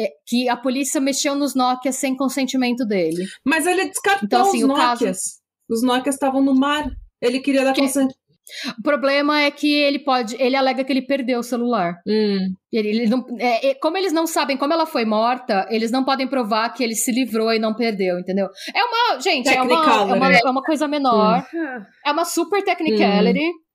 É, 0.00 0.10
que 0.26 0.48
a 0.48 0.56
polícia 0.56 1.00
mexeu 1.00 1.34
nos 1.34 1.56
Nokia 1.56 1.90
sem 1.90 2.16
consentimento 2.16 2.86
dele. 2.86 3.26
Mas 3.44 3.66
ele 3.66 3.86
descartou 3.86 4.26
então, 4.26 4.42
assim, 4.42 4.62
os 4.62 4.68
Nokias. 4.68 4.98
Caso... 4.98 5.18
Os 5.68 5.82
Nokias 5.82 6.14
estavam 6.14 6.40
no 6.42 6.54
mar. 6.54 6.88
Ele 7.20 7.40
queria 7.40 7.64
dar 7.64 7.74
consentimento. 7.74 8.16
O 8.78 8.82
problema 8.82 9.42
é 9.42 9.50
que 9.50 9.72
ele 9.72 9.98
pode. 9.98 10.34
Ele 10.40 10.56
alega 10.56 10.84
que 10.84 10.92
ele 10.92 11.02
perdeu 11.02 11.40
o 11.40 11.42
celular. 11.42 12.00
Hum. 12.06 12.54
Ele, 12.72 12.88
ele 12.88 13.06
não, 13.06 13.24
é, 13.38 13.68
é, 13.68 13.74
como 13.74 13.96
eles 13.96 14.12
não 14.12 14.26
sabem 14.26 14.56
como 14.56 14.72
ela 14.72 14.86
foi 14.86 15.04
morta, 15.04 15.66
eles 15.70 15.90
não 15.90 16.04
podem 16.04 16.26
provar 16.26 16.70
que 16.70 16.82
ele 16.82 16.94
se 16.94 17.12
livrou 17.12 17.52
e 17.52 17.58
não 17.58 17.74
perdeu, 17.74 18.18
entendeu? 18.18 18.48
É 18.74 18.84
uma. 18.84 19.20
Gente, 19.20 19.48
é 19.48 19.62
uma, 19.62 19.84
é, 19.84 20.14
uma, 20.14 20.32
é 20.32 20.50
uma 20.50 20.62
coisa 20.62 20.88
menor. 20.88 21.46
Hum. 21.52 21.84
É 22.06 22.12
uma 22.12 22.24
super 22.24 22.62
technicality. 22.62 23.40
Hum. 23.40 23.67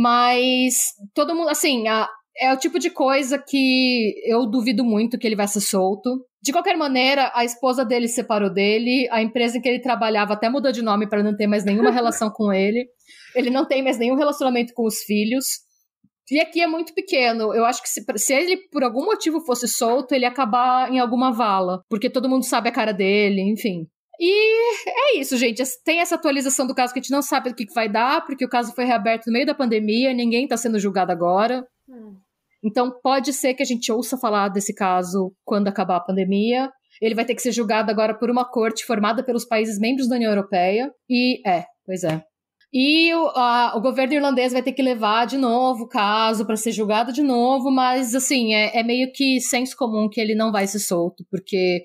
Mas 0.00 0.94
todo 1.14 1.34
mundo. 1.34 1.50
Assim, 1.50 1.86
a, 1.86 2.08
é 2.38 2.50
o 2.54 2.56
tipo 2.56 2.78
de 2.78 2.88
coisa 2.88 3.38
que 3.38 4.14
eu 4.24 4.46
duvido 4.46 4.82
muito 4.82 5.18
que 5.18 5.26
ele 5.26 5.36
vai 5.36 5.46
ser 5.46 5.60
solto. 5.60 6.24
De 6.42 6.52
qualquer 6.52 6.74
maneira, 6.74 7.30
a 7.34 7.44
esposa 7.44 7.84
dele 7.84 8.08
separou 8.08 8.50
dele, 8.50 9.06
a 9.10 9.20
empresa 9.20 9.58
em 9.58 9.60
que 9.60 9.68
ele 9.68 9.78
trabalhava 9.82 10.32
até 10.32 10.48
mudou 10.48 10.72
de 10.72 10.80
nome 10.80 11.06
para 11.06 11.22
não 11.22 11.36
ter 11.36 11.46
mais 11.46 11.66
nenhuma 11.66 11.90
relação 11.90 12.30
com 12.30 12.50
ele. 12.50 12.88
Ele 13.36 13.50
não 13.50 13.66
tem 13.66 13.82
mais 13.82 13.98
nenhum 13.98 14.14
relacionamento 14.14 14.72
com 14.72 14.86
os 14.86 15.00
filhos. 15.00 15.44
E 16.30 16.40
aqui 16.40 16.62
é 16.62 16.66
muito 16.66 16.94
pequeno. 16.94 17.52
Eu 17.52 17.66
acho 17.66 17.82
que 17.82 17.88
se, 17.90 18.02
se, 18.16 18.32
ele, 18.32 18.56
por 18.72 18.82
algum 18.82 19.04
motivo, 19.04 19.44
fosse 19.44 19.68
solto, 19.68 20.14
ele 20.14 20.24
ia 20.24 20.30
acabar 20.30 20.90
em 20.90 20.98
alguma 20.98 21.30
vala. 21.30 21.82
Porque 21.90 22.08
todo 22.08 22.28
mundo 22.28 22.46
sabe 22.46 22.70
a 22.70 22.72
cara 22.72 22.92
dele, 22.92 23.42
enfim. 23.42 23.86
E 24.22 24.86
é 24.86 25.18
isso, 25.18 25.34
gente. 25.38 25.62
Tem 25.82 26.00
essa 26.00 26.16
atualização 26.16 26.66
do 26.66 26.74
caso 26.74 26.92
que 26.92 26.98
a 26.98 27.02
gente 27.02 27.10
não 27.10 27.22
sabe 27.22 27.48
o 27.48 27.54
que 27.54 27.64
vai 27.72 27.88
dar, 27.88 28.22
porque 28.26 28.44
o 28.44 28.48
caso 28.50 28.74
foi 28.74 28.84
reaberto 28.84 29.24
no 29.26 29.32
meio 29.32 29.46
da 29.46 29.54
pandemia, 29.54 30.12
ninguém 30.12 30.44
está 30.44 30.58
sendo 30.58 30.78
julgado 30.78 31.10
agora. 31.10 31.66
Hum. 31.88 32.18
Então 32.62 32.92
pode 33.02 33.32
ser 33.32 33.54
que 33.54 33.62
a 33.62 33.66
gente 33.66 33.90
ouça 33.90 34.18
falar 34.18 34.48
desse 34.48 34.74
caso 34.74 35.32
quando 35.42 35.68
acabar 35.68 35.96
a 35.96 36.04
pandemia. 36.04 36.70
Ele 37.00 37.14
vai 37.14 37.24
ter 37.24 37.34
que 37.34 37.40
ser 37.40 37.52
julgado 37.52 37.90
agora 37.90 38.12
por 38.12 38.30
uma 38.30 38.44
corte 38.44 38.84
formada 38.84 39.24
pelos 39.24 39.46
países 39.46 39.78
membros 39.78 40.06
da 40.06 40.16
União 40.16 40.30
Europeia. 40.30 40.92
E 41.08 41.40
é, 41.48 41.64
pois 41.86 42.04
é. 42.04 42.22
E 42.72 43.12
o, 43.14 43.26
a, 43.34 43.72
o 43.76 43.80
governo 43.80 44.14
irlandês 44.14 44.52
vai 44.52 44.62
ter 44.62 44.72
que 44.72 44.82
levar 44.82 45.26
de 45.26 45.38
novo 45.38 45.84
o 45.84 45.88
caso 45.88 46.44
para 46.46 46.56
ser 46.56 46.70
julgado 46.70 47.12
de 47.12 47.22
novo, 47.22 47.70
mas 47.70 48.14
assim, 48.14 48.54
é, 48.54 48.78
é 48.78 48.82
meio 48.82 49.10
que 49.12 49.40
senso 49.40 49.74
comum 49.76 50.08
que 50.08 50.20
ele 50.20 50.36
não 50.36 50.52
vai 50.52 50.66
ser 50.68 50.78
solto, 50.78 51.24
porque 51.30 51.84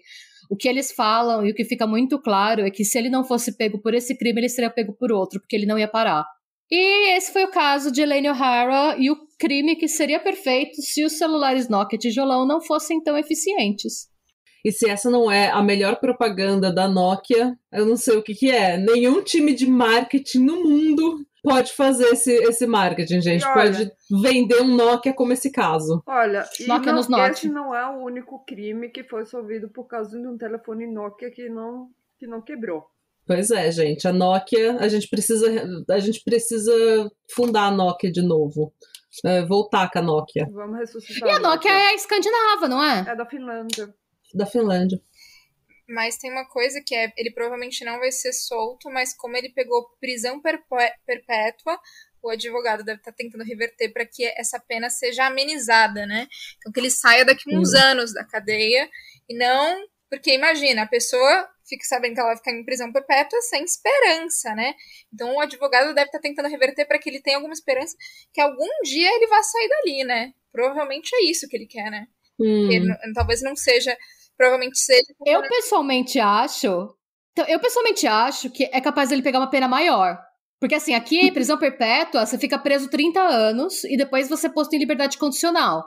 o 0.50 0.56
que 0.56 0.68
eles 0.68 0.92
falam 0.92 1.46
e 1.46 1.52
o 1.52 1.56
que 1.56 1.64
fica 1.64 1.88
muito 1.88 2.20
claro 2.20 2.62
é 2.62 2.72
que 2.72 2.84
se 2.84 2.98
ele 2.98 3.10
não 3.10 3.24
fosse 3.24 3.56
pego 3.58 3.80
por 3.82 3.94
esse 3.94 4.18
crime, 4.18 4.42
ele 4.42 4.50
seria 4.50 4.70
pego 4.70 4.94
por 4.94 5.12
outro, 5.12 5.40
porque 5.40 5.56
ele 5.56 5.66
não 5.66 5.80
ia 5.80 5.88
parar. 5.88 6.26
E 6.70 7.16
esse 7.16 7.32
foi 7.32 7.44
o 7.44 7.52
caso 7.52 7.92
de 7.92 8.02
Elaine 8.02 8.30
O'Hara 8.30 8.96
e 8.98 9.12
o 9.12 9.18
crime 9.40 9.76
que 9.76 9.88
seria 9.88 10.20
perfeito 10.20 10.82
se 10.82 11.04
os 11.04 11.18
celulares 11.18 11.70
Nokia 11.70 12.00
tijolão 12.00 12.46
não 12.46 12.60
fossem 12.60 13.02
tão 13.04 13.18
eficientes. 13.18 14.08
E 14.64 14.72
se 14.72 14.90
essa 14.90 15.12
não 15.12 15.32
é 15.32 15.52
a 15.52 15.62
melhor 15.62 16.00
propaganda 16.00 16.74
da 16.74 16.88
Nokia, 16.88 17.56
eu 17.72 17.86
não 17.86 17.96
sei 17.96 18.18
o 18.18 18.24
que, 18.24 18.34
que 18.34 18.50
é. 18.50 18.78
Nenhum 18.78 19.22
time 19.22 19.54
de 19.54 19.68
marketing 19.68 20.40
no 20.40 20.64
mundo 20.64 21.24
pode 21.46 21.74
fazer 21.74 22.06
esse, 22.06 22.34
esse 22.34 22.66
marketing, 22.66 23.22
gente. 23.22 23.46
Olha, 23.46 23.54
pode 23.54 23.92
vender 24.10 24.62
um 24.62 24.76
Nokia 24.76 25.14
como 25.14 25.32
esse 25.32 25.52
caso. 25.52 26.04
Olha, 26.06 26.44
Nokia 26.68 26.92
não, 26.92 27.02
nos 27.02 27.10
esse 27.30 27.48
não 27.48 27.74
é 27.74 27.88
o 27.96 28.04
único 28.04 28.44
crime 28.44 28.90
que 28.90 29.04
foi 29.04 29.26
solvido 29.26 29.70
por 29.70 29.86
causa 29.86 30.20
de 30.20 30.28
um 30.28 30.38
telefone 30.38 30.88
Nokia 30.88 31.30
que 31.32 31.48
não, 31.48 31.88
que 32.20 32.28
não 32.28 32.42
quebrou. 32.42 32.84
Pois 33.28 33.50
é, 33.52 33.72
gente. 33.72 34.08
A 34.08 34.14
Nokia, 34.14 34.78
a 34.78 34.88
gente 34.88 35.08
precisa, 35.08 35.48
a 35.90 36.00
gente 36.00 36.22
precisa 36.24 36.74
fundar 37.34 37.68
a 37.68 37.72
Nokia 37.72 38.12
de 38.12 38.22
novo. 38.22 38.74
É, 39.24 39.46
voltar 39.46 39.90
com 39.90 40.00
a 40.00 40.02
Nokia. 40.02 40.48
Vamos 40.52 40.78
ressuscitar. 40.78 41.30
E 41.30 41.32
a 41.32 41.40
Nokia, 41.40 41.72
é 41.72 41.96
escandinava, 41.96 42.68
não 42.68 42.84
é? 42.84 43.06
É 43.08 43.16
da 43.16 43.26
Finlândia. 43.26 43.94
Da 44.34 44.46
Finlândia. 44.46 45.00
Mas 45.88 46.18
tem 46.18 46.32
uma 46.32 46.48
coisa 46.48 46.82
que 46.86 46.95
é, 46.95 47.14
ele 47.16 47.32
provavelmente 47.32 47.86
não 47.86 47.99
vai 47.99 48.12
ser 48.12 48.34
solto, 48.34 48.90
mas 48.90 49.14
como 49.14 49.38
ele 49.38 49.49
pegou 49.49 49.88
prisão 49.99 50.41
perpétua, 50.41 51.80
o 52.24 52.30
advogado 52.30 52.84
deve 52.84 52.99
estar 52.99 53.12
tentando 53.12 53.44
reverter 53.44 53.94
para 53.94 54.06
que 54.06 54.26
essa 54.36 54.60
pena 54.60 54.90
seja 54.90 55.26
amenizada, 55.26 56.07
né? 56.07 56.28
Então 56.57 56.72
que 56.72 56.80
ele 56.80 56.90
saia 56.90 57.24
daqui 57.24 57.56
uns 57.56 57.74
anos 57.74 58.14
da 58.14 58.26
cadeia 58.26 58.90
e 59.30 59.38
não 59.38 59.88
porque 60.10 60.34
imagina, 60.34 60.84
a 60.84 60.88
pessoa 60.88 61.49
fica 61.68 61.84
sabendo 61.86 62.14
que 62.14 62.20
ela 62.20 62.30
vai 62.30 62.38
ficar 62.38 62.52
em 62.52 62.64
prisão 62.64 62.91
perpétua 62.91 63.41
sem 63.41 63.64
esperança, 63.64 64.53
né? 64.56 64.74
Então 65.14 65.36
o 65.36 65.40
advogado 65.40 65.94
deve 65.94 66.07
estar 66.07 66.20
tentando 66.20 66.48
reverter 66.48 66.86
para 66.86 66.99
que 66.99 67.10
ele 67.10 67.22
tenha 67.22 67.38
alguma 67.38 67.53
esperança 67.53 67.95
que 68.34 68.40
algum 68.40 68.70
dia 68.84 69.10
ele 69.16 69.28
vá 69.28 69.41
sair 69.41 69.68
dali, 69.68 70.03
né? 70.03 70.34
Provavelmente 70.52 71.10
é 71.16 71.30
isso 71.30 71.48
que 71.48 71.57
ele 71.57 71.66
quer, 71.66 71.90
né? 71.90 72.07
Hum. 72.40 72.72
Ele, 72.72 73.14
talvez 73.14 73.41
não 73.41 73.56
seja, 73.56 73.98
provavelmente 74.38 74.78
seja. 74.78 75.14
Eu 75.26 75.41
pessoalmente 75.44 76.20
acho, 76.20 76.95
então, 77.36 77.45
eu 77.48 77.60
pessoalmente 77.60 78.07
acho 78.07 78.49
que 78.49 78.64
é 78.72 78.80
capaz 78.80 79.10
dele 79.10 79.22
pegar 79.22 79.40
uma 79.40 79.49
pena 79.49 79.68
maior. 79.68 80.18
Porque 80.60 80.76
assim, 80.76 80.94
aqui 80.94 81.30
prisão 81.34 81.57
perpétua, 81.57 82.26
você 82.26 82.38
fica 82.38 82.57
preso 82.57 82.90
30 82.90 83.20
anos 83.20 83.84
e 83.84 83.98
depois 83.98 84.30
você 84.30 84.48
é 84.48 84.49
posto 84.49 84.74
em 84.74 84.80
liberdade 84.80 85.18
condicional. 85.18 85.84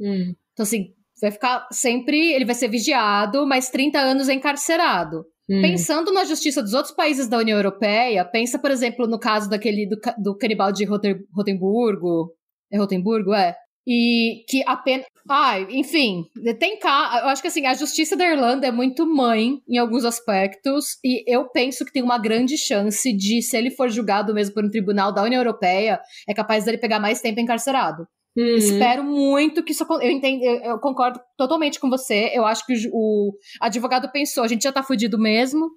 Hum. 0.00 0.32
Então 0.52 0.62
assim, 0.62 0.94
vai 1.20 1.32
ficar 1.32 1.66
sempre, 1.72 2.32
ele 2.32 2.44
vai 2.44 2.54
ser 2.54 2.68
vigiado, 2.68 3.44
mas 3.46 3.68
30 3.68 3.98
anos 3.98 4.28
encarcerado. 4.28 5.24
Hum. 5.50 5.60
Pensando 5.60 6.12
na 6.12 6.24
justiça 6.24 6.62
dos 6.62 6.72
outros 6.72 6.94
países 6.94 7.28
da 7.28 7.38
União 7.38 7.58
Europeia, 7.58 8.24
pensa, 8.24 8.58
por 8.58 8.70
exemplo, 8.70 9.08
no 9.08 9.18
caso 9.18 9.50
daquele 9.50 9.88
do, 9.88 9.96
do 10.18 10.36
canibal 10.36 10.70
de 10.70 10.84
Rotemburgo. 10.84 12.32
É 12.72 12.78
Rotemburgo, 12.78 13.34
é? 13.34 13.56
E 13.86 14.44
que 14.48 14.62
apenas. 14.66 15.06
Ah, 15.28 15.58
enfim, 15.60 16.24
tem 16.58 16.78
cá. 16.78 17.20
Eu 17.22 17.28
acho 17.28 17.42
que 17.42 17.48
assim, 17.48 17.66
a 17.66 17.74
justiça 17.74 18.16
da 18.16 18.28
Irlanda 18.28 18.66
é 18.66 18.72
muito 18.72 19.06
mãe 19.06 19.60
em 19.68 19.78
alguns 19.78 20.04
aspectos, 20.04 20.98
e 21.04 21.24
eu 21.26 21.48
penso 21.48 21.84
que 21.84 21.92
tem 21.92 22.02
uma 22.02 22.18
grande 22.18 22.56
chance 22.56 23.12
de, 23.12 23.42
se 23.42 23.56
ele 23.56 23.70
for 23.70 23.88
julgado 23.88 24.34
mesmo 24.34 24.54
por 24.54 24.64
um 24.64 24.70
tribunal 24.70 25.12
da 25.12 25.22
União 25.22 25.40
Europeia, 25.40 26.00
é 26.28 26.34
capaz 26.34 26.64
dele 26.64 26.78
pegar 26.78 27.00
mais 27.00 27.20
tempo 27.20 27.40
encarcerado. 27.40 28.06
Uhum. 28.36 28.56
Espero 28.56 29.04
muito 29.04 29.62
que 29.62 29.72
isso 29.72 29.84
eu 30.00 30.10
entendo, 30.10 30.42
eu 30.42 30.78
concordo 30.78 31.20
totalmente 31.36 31.78
com 31.78 31.90
você. 31.90 32.30
Eu 32.32 32.44
acho 32.46 32.64
que 32.64 32.74
o, 32.92 33.32
advogado 33.60 34.10
pensou, 34.10 34.42
a 34.42 34.48
gente 34.48 34.62
já 34.62 34.72
tá 34.72 34.82
fudido 34.82 35.18
mesmo. 35.18 35.70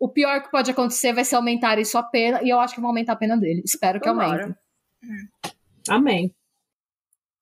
O 0.00 0.08
pior 0.08 0.42
que 0.42 0.50
pode 0.50 0.70
acontecer 0.70 1.12
vai 1.12 1.24
ser 1.24 1.36
aumentar 1.36 1.78
isso 1.78 1.98
a 1.98 2.02
pena, 2.02 2.40
e 2.42 2.48
eu 2.48 2.60
acho 2.60 2.74
que 2.74 2.80
vão 2.80 2.90
aumentar 2.90 3.12
a 3.14 3.16
pena 3.16 3.36
dele. 3.36 3.62
Espero 3.64 4.00
que 4.00 4.08
Tomara. 4.08 4.42
aumente. 4.42 4.58
Amém. 5.88 6.34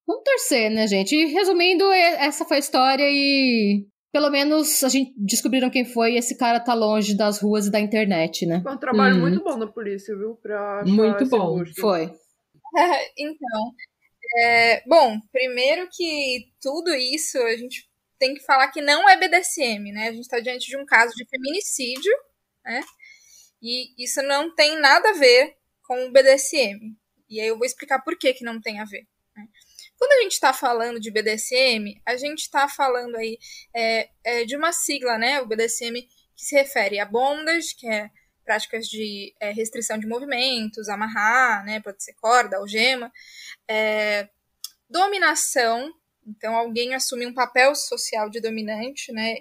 Vamos 0.07 0.23
torcer, 0.25 0.71
né, 0.71 0.87
gente? 0.87 1.15
E, 1.15 1.27
resumindo, 1.27 1.91
essa 1.93 2.45
foi 2.45 2.59
a 2.59 2.61
história 2.61 3.05
e 3.09 3.87
pelo 4.13 4.31
menos 4.31 4.83
a 4.83 4.89
gente 4.89 5.13
descobriram 5.17 5.69
quem 5.69 5.85
foi 5.85 6.13
e 6.13 6.17
esse 6.17 6.37
cara 6.39 6.61
tá 6.61 6.73
longe 6.73 7.17
das 7.17 7.39
ruas 7.41 7.67
e 7.67 7.71
da 7.71 7.81
internet, 7.81 8.47
né? 8.47 8.61
Foi 8.63 8.73
um 8.73 8.79
trabalho 8.79 9.17
hum. 9.17 9.21
muito 9.21 9.43
bom 9.43 9.59
da 9.59 9.67
polícia, 9.67 10.17
viu? 10.17 10.37
Pra 10.37 10.83
muito 10.87 11.27
bom. 11.29 11.63
Foi. 11.79 12.11
então, 13.19 13.75
é, 14.39 14.83
bom, 14.87 15.19
primeiro 15.33 15.89
que 15.93 16.51
tudo 16.61 16.95
isso 16.95 17.39
a 17.39 17.57
gente 17.57 17.89
tem 18.19 18.35
que 18.35 18.45
falar 18.45 18.69
que 18.69 18.81
não 18.81 19.09
é 19.09 19.17
BDSM, 19.17 19.93
né? 19.93 20.09
A 20.09 20.13
gente 20.13 20.23
está 20.23 20.41
diante 20.41 20.67
de 20.67 20.77
um 20.77 20.87
caso 20.87 21.15
de 21.15 21.27
feminicídio, 21.29 22.13
né? 22.65 22.81
E 23.63 24.03
isso 24.03 24.23
não 24.23 24.55
tem 24.55 24.81
nada 24.81 25.11
a 25.11 25.15
ver 25.15 25.57
com 25.83 26.07
o 26.07 26.13
BDSM. 26.13 26.97
E 27.29 27.41
aí 27.41 27.49
eu 27.49 27.57
vou 27.57 27.67
explicar 27.67 28.01
por 28.01 28.17
que, 28.17 28.33
que 28.33 28.45
não 28.45 28.61
tem 28.61 28.81
a 28.81 28.85
ver. 28.85 29.07
Né? 29.37 29.47
Quando 29.99 30.13
a 30.13 30.23
gente 30.23 30.33
está 30.33 30.53
falando 30.53 31.01
de 31.01 31.11
BDSM, 31.11 32.01
a 32.05 32.17
gente 32.17 32.41
está 32.41 32.69
falando 32.69 33.17
aí 33.17 33.39
é, 33.75 34.09
é, 34.25 34.45
de 34.45 34.57
uma 34.57 34.73
sigla, 34.73 35.17
né? 35.19 35.41
O 35.41 35.47
BDSM 35.47 36.07
que 36.37 36.45
se 36.45 36.55
refere 36.55 36.99
a 36.99 37.07
bondage, 37.07 37.75
que 37.75 37.89
é 37.89 38.11
práticas 38.47 38.87
de 38.87 39.35
é, 39.41 39.51
restrição 39.51 39.99
de 39.99 40.07
movimentos, 40.07 40.89
amarrar, 40.89 41.65
né, 41.65 41.81
pode 41.81 42.03
ser 42.03 42.15
corda, 42.15 42.59
algema, 42.59 43.13
é, 43.69 44.29
dominação, 44.89 45.93
então 46.25 46.55
alguém 46.55 46.95
assume 46.95 47.27
um 47.27 47.35
papel 47.35 47.75
social 47.75 48.31
de 48.31 48.41
dominante, 48.41 49.13
né, 49.13 49.35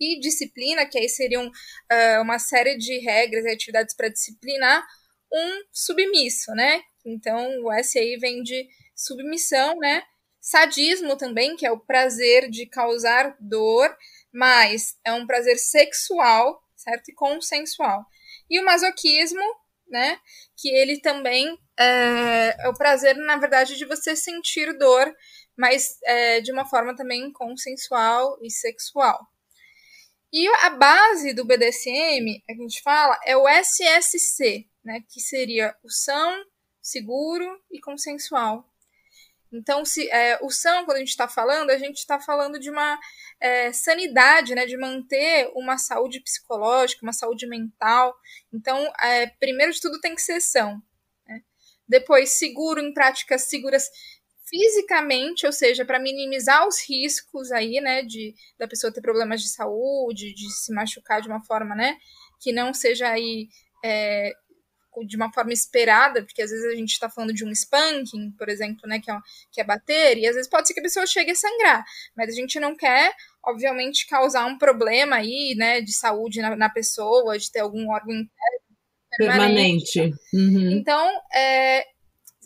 e 0.00 0.20
disciplina, 0.20 0.86
que 0.86 0.98
aí 0.98 1.08
seriam 1.08 1.46
uh, 1.46 2.22
uma 2.22 2.38
série 2.38 2.76
de 2.76 2.98
regras 2.98 3.44
e 3.44 3.50
atividades 3.50 3.94
para 3.94 4.08
disciplinar 4.08 4.84
um 5.32 5.64
submisso, 5.72 6.52
né, 6.52 6.82
então 7.04 7.62
o 7.62 7.72
S 7.72 7.98
aí 7.98 8.16
vem 8.18 8.42
de 8.42 8.68
submissão, 8.94 9.78
né, 9.78 10.02
sadismo 10.40 11.16
também, 11.16 11.56
que 11.56 11.66
é 11.66 11.70
o 11.72 11.80
prazer 11.80 12.50
de 12.50 12.66
causar 12.66 13.34
dor, 13.40 13.96
mas 14.30 14.96
é 15.04 15.12
um 15.12 15.26
prazer 15.26 15.56
sexual, 15.58 16.62
certo, 16.76 17.08
e 17.08 17.14
consensual. 17.14 18.04
E 18.50 18.60
o 18.60 18.64
masoquismo, 18.64 19.42
né? 19.88 20.18
Que 20.56 20.68
ele 20.68 21.00
também 21.00 21.58
é, 21.78 22.56
é 22.60 22.68
o 22.68 22.74
prazer, 22.74 23.16
na 23.16 23.36
verdade, 23.38 23.76
de 23.76 23.86
você 23.86 24.14
sentir 24.14 24.76
dor, 24.76 25.14
mas 25.56 25.98
é, 26.04 26.40
de 26.40 26.52
uma 26.52 26.66
forma 26.66 26.94
também 26.94 27.32
consensual 27.32 28.38
e 28.42 28.50
sexual. 28.50 29.26
E 30.32 30.48
a 30.62 30.70
base 30.70 31.32
do 31.32 31.44
BDSM, 31.44 32.42
a 32.50 32.52
gente 32.54 32.82
fala, 32.82 33.18
é 33.24 33.36
o 33.36 33.48
SSC, 33.48 34.68
né? 34.84 35.02
Que 35.08 35.20
seria 35.20 35.74
o 35.82 35.88
são, 35.88 36.44
seguro 36.82 37.58
e 37.70 37.80
consensual. 37.80 38.68
Então, 39.54 39.84
se 39.84 40.10
é, 40.10 40.38
o 40.42 40.50
são, 40.50 40.84
quando 40.84 40.96
a 40.96 41.00
gente 41.00 41.10
está 41.10 41.28
falando, 41.28 41.70
a 41.70 41.78
gente 41.78 41.98
está 41.98 42.18
falando 42.18 42.58
de 42.58 42.70
uma 42.70 42.98
é, 43.40 43.72
sanidade, 43.72 44.54
né, 44.54 44.66
de 44.66 44.76
manter 44.76 45.48
uma 45.54 45.78
saúde 45.78 46.20
psicológica, 46.20 47.06
uma 47.06 47.12
saúde 47.12 47.46
mental. 47.46 48.14
Então, 48.52 48.92
é, 49.00 49.28
primeiro 49.38 49.72
de 49.72 49.80
tudo 49.80 50.00
tem 50.00 50.14
que 50.14 50.22
ser 50.22 50.40
são. 50.40 50.82
Né? 51.26 51.40
Depois, 51.88 52.30
seguro 52.30 52.80
em 52.80 52.92
práticas 52.92 53.42
seguras 53.42 53.88
fisicamente, 54.44 55.46
ou 55.46 55.52
seja, 55.52 55.84
para 55.84 56.00
minimizar 56.00 56.66
os 56.66 56.80
riscos 56.88 57.52
aí, 57.52 57.80
né, 57.80 58.02
de 58.02 58.34
da 58.58 58.68
pessoa 58.68 58.92
ter 58.92 59.00
problemas 59.00 59.40
de 59.40 59.48
saúde, 59.48 60.34
de 60.34 60.50
se 60.50 60.72
machucar 60.72 61.22
de 61.22 61.28
uma 61.28 61.42
forma, 61.44 61.74
né, 61.74 61.96
que 62.40 62.52
não 62.52 62.74
seja 62.74 63.08
aí 63.08 63.48
é, 63.84 64.32
de 65.06 65.16
uma 65.16 65.32
forma 65.32 65.52
esperada, 65.52 66.22
porque 66.22 66.42
às 66.42 66.50
vezes 66.50 66.66
a 66.66 66.76
gente 66.76 66.92
está 66.92 67.08
falando 67.08 67.32
de 67.32 67.44
um 67.44 67.50
spanking, 67.50 68.32
por 68.32 68.48
exemplo, 68.48 68.86
né, 68.86 69.00
que 69.00 69.10
é, 69.10 69.18
que 69.50 69.60
é 69.60 69.64
bater, 69.64 70.18
e 70.18 70.26
às 70.26 70.34
vezes 70.34 70.50
pode 70.50 70.68
ser 70.68 70.74
que 70.74 70.80
a 70.80 70.84
pessoa 70.84 71.06
chegue 71.06 71.30
a 71.30 71.34
sangrar, 71.34 71.84
mas 72.16 72.28
a 72.28 72.32
gente 72.32 72.60
não 72.60 72.76
quer, 72.76 73.14
obviamente, 73.42 74.06
causar 74.06 74.44
um 74.46 74.58
problema 74.58 75.16
aí, 75.16 75.54
né, 75.56 75.80
de 75.80 75.92
saúde 75.92 76.40
na, 76.40 76.54
na 76.54 76.68
pessoa, 76.68 77.38
de 77.38 77.50
ter 77.50 77.60
algum 77.60 77.90
órgão 77.90 78.14
interno 78.14 78.64
permanente. 79.16 79.92
permanente. 79.92 80.14
Uhum. 80.32 80.70
Então, 80.72 81.10
é, 81.34 81.86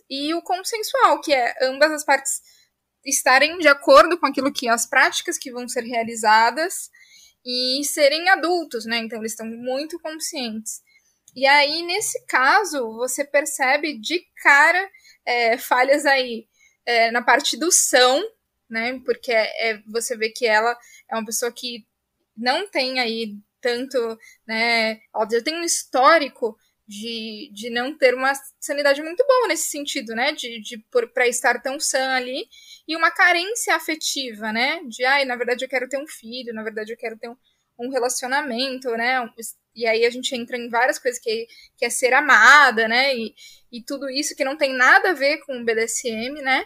e 0.08 0.32
o 0.34 0.42
consensual, 0.42 1.20
que 1.20 1.32
é 1.34 1.54
ambas 1.62 1.90
as 1.92 2.04
partes 2.04 2.40
estarem 3.04 3.58
de 3.58 3.68
acordo 3.68 4.18
com 4.18 4.26
aquilo 4.26 4.52
que 4.52 4.68
as 4.68 4.86
práticas 4.86 5.38
que 5.38 5.50
vão 5.50 5.68
ser 5.68 5.82
realizadas 5.82 6.90
e 7.44 7.82
serem 7.84 8.28
adultos, 8.28 8.84
né? 8.84 8.98
Então 8.98 9.18
eles 9.18 9.32
estão 9.32 9.46
muito 9.46 9.98
conscientes. 9.98 10.82
E 11.38 11.46
aí, 11.46 11.82
nesse 11.82 12.26
caso, 12.26 12.96
você 12.96 13.24
percebe 13.24 13.96
de 14.00 14.26
cara 14.42 14.90
é, 15.24 15.56
falhas 15.56 16.04
aí 16.04 16.48
é, 16.84 17.12
na 17.12 17.22
parte 17.22 17.56
do 17.56 17.70
são, 17.70 18.20
né? 18.68 19.00
Porque 19.04 19.30
é, 19.30 19.70
é, 19.70 19.82
você 19.86 20.16
vê 20.16 20.30
que 20.30 20.44
ela 20.44 20.76
é 21.08 21.14
uma 21.14 21.24
pessoa 21.24 21.52
que 21.52 21.86
não 22.36 22.68
tem 22.68 22.98
aí 22.98 23.36
tanto, 23.60 24.18
né? 24.48 24.98
Ela 25.14 25.28
já 25.30 25.40
tem 25.40 25.54
um 25.54 25.62
histórico 25.62 26.58
de, 26.88 27.52
de 27.54 27.70
não 27.70 27.96
ter 27.96 28.14
uma 28.16 28.32
sanidade 28.58 29.00
muito 29.00 29.24
boa 29.24 29.46
nesse 29.46 29.70
sentido, 29.70 30.16
né? 30.16 30.32
De, 30.32 30.60
de 30.60 30.84
para 31.14 31.28
estar 31.28 31.62
tão 31.62 31.78
sã 31.78 32.14
ali 32.14 32.48
e 32.88 32.96
uma 32.96 33.12
carência 33.12 33.76
afetiva, 33.76 34.52
né? 34.52 34.82
De 34.88 35.04
ai, 35.04 35.24
na 35.24 35.36
verdade 35.36 35.64
eu 35.64 35.68
quero 35.68 35.88
ter 35.88 35.98
um 36.02 36.08
filho, 36.08 36.52
na 36.52 36.64
verdade 36.64 36.92
eu 36.92 36.96
quero 36.96 37.16
ter 37.16 37.28
um, 37.28 37.36
um 37.78 37.90
relacionamento, 37.90 38.90
né? 38.96 39.20
E 39.78 39.86
aí 39.86 40.04
a 40.04 40.10
gente 40.10 40.34
entra 40.34 40.56
em 40.56 40.68
várias 40.68 40.98
coisas 40.98 41.20
que, 41.20 41.46
que 41.76 41.84
é 41.84 41.90
ser 41.90 42.12
amada, 42.12 42.88
né? 42.88 43.14
E, 43.16 43.34
e 43.70 43.82
tudo 43.82 44.10
isso 44.10 44.34
que 44.34 44.44
não 44.44 44.56
tem 44.56 44.72
nada 44.72 45.10
a 45.10 45.14
ver 45.14 45.38
com 45.44 45.60
o 45.60 45.64
BDSM, 45.64 46.42
né? 46.42 46.64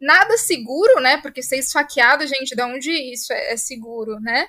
Nada 0.00 0.36
seguro, 0.36 1.00
né? 1.00 1.18
Porque 1.18 1.42
ser 1.42 1.58
esfaqueado, 1.58 2.26
gente, 2.26 2.56
de 2.56 2.62
onde 2.62 2.90
isso 2.90 3.32
é, 3.32 3.52
é 3.52 3.56
seguro, 3.56 4.18
né? 4.20 4.48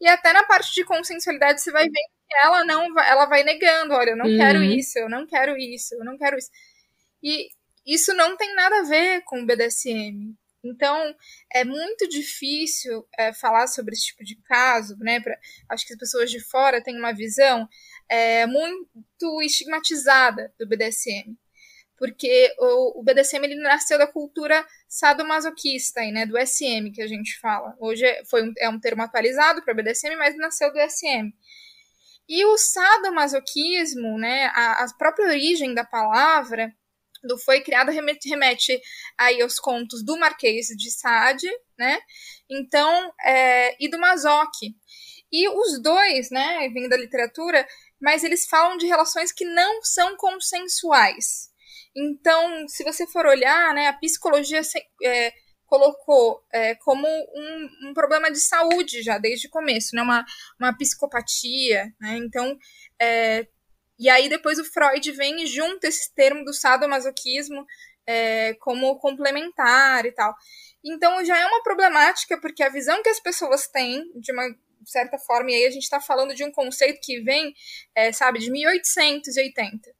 E 0.00 0.08
até 0.08 0.32
na 0.32 0.44
parte 0.44 0.74
de 0.74 0.84
consensualidade 0.84 1.60
você 1.60 1.70
vai 1.70 1.84
ver 1.84 2.00
ela 2.42 2.64
não 2.64 2.92
vai, 2.94 3.10
ela 3.10 3.26
vai 3.26 3.44
negando, 3.44 3.92
olha, 3.92 4.10
eu 4.10 4.16
não 4.16 4.26
uhum. 4.26 4.38
quero 4.38 4.62
isso, 4.62 4.98
eu 4.98 5.08
não 5.08 5.26
quero 5.26 5.56
isso, 5.56 5.94
eu 5.94 6.04
não 6.04 6.16
quero 6.16 6.38
isso. 6.38 6.48
E 7.22 7.50
isso 7.86 8.14
não 8.14 8.36
tem 8.36 8.54
nada 8.54 8.80
a 8.80 8.84
ver 8.84 9.22
com 9.24 9.42
o 9.42 9.46
BDSM. 9.46 10.34
Então, 10.64 11.14
é 11.52 11.64
muito 11.64 12.08
difícil 12.08 13.06
é, 13.18 13.32
falar 13.32 13.66
sobre 13.66 13.94
esse 13.94 14.06
tipo 14.06 14.22
de 14.22 14.36
caso, 14.42 14.96
né? 14.98 15.20
Pra, 15.20 15.36
acho 15.68 15.86
que 15.86 15.92
as 15.92 15.98
pessoas 15.98 16.30
de 16.30 16.40
fora 16.40 16.82
têm 16.82 16.96
uma 16.96 17.12
visão 17.12 17.68
é, 18.08 18.46
muito 18.46 19.42
estigmatizada 19.42 20.52
do 20.58 20.66
BDSM. 20.68 21.36
Porque 21.98 22.52
o, 22.58 23.00
o, 23.00 23.02
BDSM 23.02 23.44
ele 23.44 23.56
nasceu 23.56 23.98
da 23.98 24.06
cultura 24.06 24.64
sadomasoquista, 24.88 26.00
né? 26.12 26.26
Do 26.26 26.38
SM 26.38 26.92
que 26.92 27.02
a 27.02 27.06
gente 27.06 27.38
fala. 27.40 27.76
Hoje 27.80 28.04
é, 28.04 28.24
foi 28.24 28.42
um, 28.42 28.52
é 28.58 28.68
um 28.68 28.78
termo 28.78 29.02
atualizado 29.02 29.62
para 29.62 29.74
BDSM, 29.74 30.16
mas 30.16 30.36
nasceu 30.36 30.72
do 30.72 30.78
SM. 30.78 31.32
E 32.28 32.44
o 32.44 32.56
sadomasoquismo, 32.56 34.16
né, 34.16 34.46
a, 34.54 34.84
a 34.84 34.94
própria 34.96 35.26
origem 35.26 35.74
da 35.74 35.84
palavra 35.84 36.74
do 37.22 37.38
foi 37.38 37.60
criado 37.60 37.90
remete, 37.90 38.28
remete 38.28 38.80
aí 39.18 39.40
aos 39.42 39.58
contos 39.58 40.04
do 40.04 40.18
Marquês 40.18 40.68
de 40.68 40.90
Sade, 40.90 41.48
né? 41.78 42.00
Então, 42.50 43.12
é, 43.24 43.76
e 43.82 43.88
do 43.88 43.98
Masoch. 43.98 44.74
E 45.32 45.48
os 45.48 45.82
dois, 45.82 46.30
né, 46.30 46.68
vêm 46.68 46.88
da 46.88 46.96
literatura, 46.96 47.66
mas 48.00 48.22
eles 48.22 48.46
falam 48.46 48.76
de 48.76 48.86
relações 48.86 49.32
que 49.32 49.44
não 49.44 49.82
são 49.82 50.14
consensuais. 50.16 51.50
Então, 51.96 52.68
se 52.68 52.84
você 52.84 53.06
for 53.06 53.24
olhar, 53.24 53.74
né, 53.74 53.88
a 53.88 53.92
psicologia 53.94 54.60
é, 55.02 55.32
colocou 55.72 56.44
é, 56.52 56.74
como 56.74 57.08
um, 57.08 57.88
um, 57.88 57.94
problema 57.94 58.30
de 58.30 58.38
saúde 58.38 59.02
já 59.02 59.16
desde 59.16 59.46
o 59.46 59.50
começo, 59.50 59.96
né? 59.96 60.02
uma, 60.02 60.22
uma 60.60 60.76
psicopatia. 60.76 61.90
Né? 61.98 62.18
Então, 62.18 62.58
é, 63.00 63.46
e 64.02 64.08
aí 64.08 64.28
depois 64.28 64.58
o 64.58 64.64
Freud 64.64 65.12
vem 65.12 65.44
e 65.44 65.46
junta 65.46 65.86
esse 65.86 66.12
termo 66.14 66.44
do 66.44 66.52
sadomasoquismo 66.52 67.64
é, 68.06 68.54
como 68.54 68.98
complementar 68.98 70.04
e 70.04 70.12
tal. 70.12 70.34
Então 70.84 71.24
já 71.24 71.38
é 71.38 71.46
uma 71.46 71.62
problemática, 71.62 72.40
porque 72.40 72.62
a 72.62 72.68
visão 72.68 73.00
que 73.02 73.08
as 73.08 73.20
pessoas 73.20 73.68
têm, 73.68 74.02
de 74.16 74.32
uma 74.32 74.44
certa 74.84 75.16
forma, 75.18 75.52
e 75.52 75.54
aí 75.54 75.66
a 75.66 75.70
gente 75.70 75.84
está 75.84 76.00
falando 76.00 76.34
de 76.34 76.42
um 76.42 76.50
conceito 76.50 77.00
que 77.00 77.20
vem, 77.20 77.54
é, 77.94 78.10
sabe, 78.10 78.40
de 78.40 78.50
1880. 78.50 79.94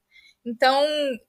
Então, 0.44 0.84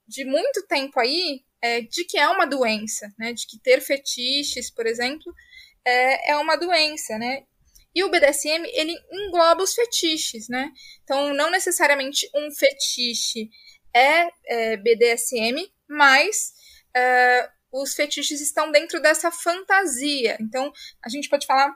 de 0.07 0.25
muito 0.25 0.65
tempo 0.67 0.99
aí, 0.99 1.43
é, 1.61 1.81
de 1.81 2.03
que 2.05 2.17
é 2.17 2.27
uma 2.27 2.45
doença, 2.47 3.13
né? 3.19 3.31
De 3.33 3.45
que 3.45 3.59
ter 3.59 3.79
fetiches, 3.79 4.71
por 4.71 4.87
exemplo, 4.87 5.31
é, 5.85 6.31
é 6.31 6.37
uma 6.37 6.55
doença, 6.55 7.19
né? 7.19 7.43
E 7.95 8.03
o 8.03 8.09
BDSM, 8.09 8.65
ele 8.73 8.95
engloba 9.11 9.63
os 9.63 9.73
fetiches, 9.73 10.49
né? 10.49 10.71
Então, 11.03 11.33
não 11.33 11.51
necessariamente 11.51 12.29
um 12.33 12.51
fetiche 12.51 13.49
é, 13.93 14.27
é 14.47 14.77
BDSM, 14.77 15.71
mas 15.87 16.53
é, 16.95 17.49
os 17.71 17.93
fetiches 17.93 18.41
estão 18.41 18.71
dentro 18.71 18.99
dessa 19.01 19.31
fantasia. 19.31 20.37
Então, 20.39 20.71
a 21.03 21.09
gente 21.09 21.29
pode 21.29 21.45
falar 21.45 21.73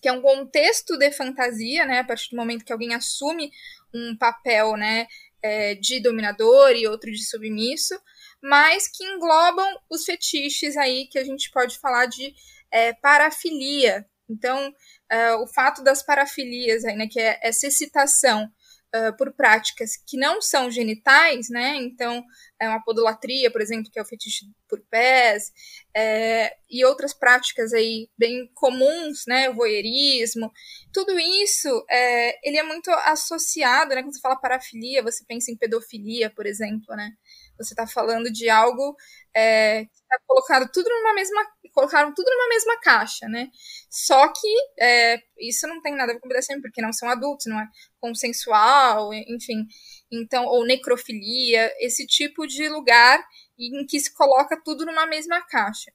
que 0.00 0.08
é 0.08 0.12
um 0.12 0.22
contexto 0.22 0.96
de 0.96 1.10
fantasia, 1.10 1.84
né? 1.84 2.00
A 2.00 2.04
partir 2.04 2.30
do 2.30 2.36
momento 2.36 2.64
que 2.64 2.72
alguém 2.72 2.94
assume 2.94 3.50
um 3.92 4.16
papel, 4.16 4.76
né? 4.76 5.06
É, 5.42 5.74
de 5.74 6.00
dominador 6.00 6.72
e 6.72 6.88
outro 6.88 7.10
de 7.10 7.24
submisso, 7.24 7.94
mas 8.42 8.88
que 8.88 9.04
englobam 9.04 9.66
os 9.88 10.04
fetiches 10.04 10.76
aí 10.76 11.06
que 11.06 11.18
a 11.18 11.24
gente 11.24 11.50
pode 11.50 11.78
falar 11.78 12.06
de 12.06 12.34
é, 12.70 12.92
parafilia. 12.94 14.04
Então, 14.28 14.74
é, 15.10 15.34
o 15.34 15.46
fato 15.46 15.82
das 15.82 16.02
parafilias, 16.02 16.84
aí, 16.84 16.96
né, 16.96 17.06
que 17.06 17.20
é 17.20 17.38
essa 17.42 17.66
excitação 17.66 18.50
uh, 18.94 19.16
por 19.16 19.32
práticas 19.32 19.96
que 19.96 20.16
não 20.16 20.40
são 20.40 20.70
genitais, 20.70 21.48
né? 21.48 21.76
Então, 21.76 22.24
é 22.60 22.68
uma 22.68 22.82
podolatria, 22.82 23.50
por 23.50 23.60
exemplo, 23.60 23.90
que 23.90 23.98
é 23.98 24.02
o 24.02 24.06
fetiche 24.06 24.46
por 24.68 24.80
pés, 24.90 25.52
é, 25.94 26.56
e 26.70 26.84
outras 26.84 27.12
práticas 27.12 27.72
aí 27.72 28.08
bem 28.18 28.50
comuns, 28.54 29.24
né? 29.26 29.50
O 29.50 29.54
voyeurismo. 29.54 30.52
Tudo 30.92 31.18
isso, 31.18 31.84
é, 31.90 32.48
ele 32.48 32.58
é 32.58 32.62
muito 32.62 32.90
associado, 32.90 33.94
né? 33.94 34.02
Quando 34.02 34.14
você 34.14 34.20
fala 34.20 34.36
parafilia, 34.36 35.02
você 35.02 35.24
pensa 35.26 35.50
em 35.50 35.56
pedofilia, 35.56 36.30
por 36.30 36.46
exemplo, 36.46 36.94
né? 36.96 37.12
Você 37.58 37.72
está 37.74 37.86
falando 37.86 38.30
de 38.32 38.48
algo 38.48 38.96
é, 39.34 39.84
que 39.84 39.92
está 39.92 40.18
colocado 40.26 40.70
tudo 40.72 40.88
numa 40.88 41.14
mesma. 41.14 41.46
Colocaram 41.72 42.14
tudo 42.14 42.30
numa 42.30 42.48
mesma 42.48 42.80
caixa, 42.80 43.28
né? 43.28 43.50
Só 43.90 44.28
que 44.28 44.48
é, 44.80 45.20
isso 45.38 45.66
não 45.66 45.82
tem 45.82 45.94
nada 45.94 46.12
a 46.12 46.14
ver 46.14 46.20
com 46.20 46.28
BDSM, 46.28 46.60
porque 46.62 46.80
não 46.80 46.92
são 46.92 47.08
adultos, 47.08 47.46
não 47.46 47.60
é 47.60 47.68
consensual, 48.00 49.12
enfim. 49.12 49.66
Então, 50.10 50.46
ou 50.46 50.64
necrofilia, 50.64 51.70
esse 51.78 52.06
tipo 52.06 52.46
de 52.46 52.68
lugar 52.68 53.22
em 53.58 53.84
que 53.86 54.00
se 54.00 54.12
coloca 54.14 54.60
tudo 54.64 54.86
numa 54.86 55.06
mesma 55.06 55.40
caixa. 55.42 55.92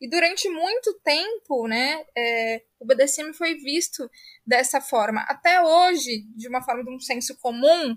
E 0.00 0.08
durante 0.08 0.48
muito 0.48 0.92
tempo, 1.02 1.66
né, 1.66 2.04
é, 2.16 2.62
o 2.78 2.84
BDSM 2.84 3.32
foi 3.32 3.54
visto 3.54 4.10
dessa 4.46 4.80
forma. 4.80 5.22
Até 5.22 5.62
hoje, 5.62 6.26
de 6.36 6.46
uma 6.48 6.62
forma 6.62 6.84
de 6.84 6.90
um 6.90 7.00
senso 7.00 7.36
comum, 7.38 7.96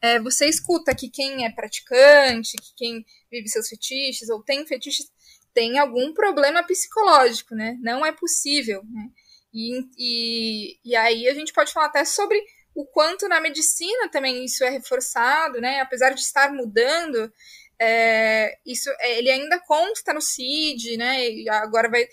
é, 0.00 0.20
você 0.20 0.46
escuta 0.46 0.94
que 0.94 1.08
quem 1.08 1.44
é 1.44 1.50
praticante, 1.50 2.56
que 2.56 2.74
quem 2.76 3.04
vive 3.30 3.48
seus 3.48 3.68
fetiches 3.68 4.28
ou 4.28 4.42
tem 4.42 4.66
fetiches, 4.66 5.10
tem 5.54 5.78
algum 5.78 6.12
problema 6.12 6.62
psicológico, 6.62 7.54
né? 7.54 7.78
Não 7.80 8.04
é 8.04 8.12
possível, 8.12 8.82
né? 8.84 9.08
E, 9.52 9.80
e, 9.96 10.78
e 10.84 10.96
aí 10.96 11.28
a 11.28 11.34
gente 11.34 11.52
pode 11.52 11.72
falar 11.72 11.86
até 11.86 12.04
sobre 12.04 12.38
o 12.74 12.84
quanto 12.84 13.26
na 13.26 13.40
medicina 13.40 14.08
também 14.10 14.44
isso 14.44 14.62
é 14.62 14.68
reforçado, 14.68 15.60
né? 15.60 15.80
Apesar 15.80 16.10
de 16.10 16.20
estar 16.20 16.52
mudando, 16.52 17.32
é, 17.80 18.58
isso 18.66 18.90
é, 19.00 19.18
ele 19.18 19.30
ainda 19.30 19.58
consta 19.60 20.12
no 20.12 20.20
CID, 20.20 20.98
né? 20.98 21.30
E 21.30 21.48
agora 21.48 21.88
vai 21.88 22.06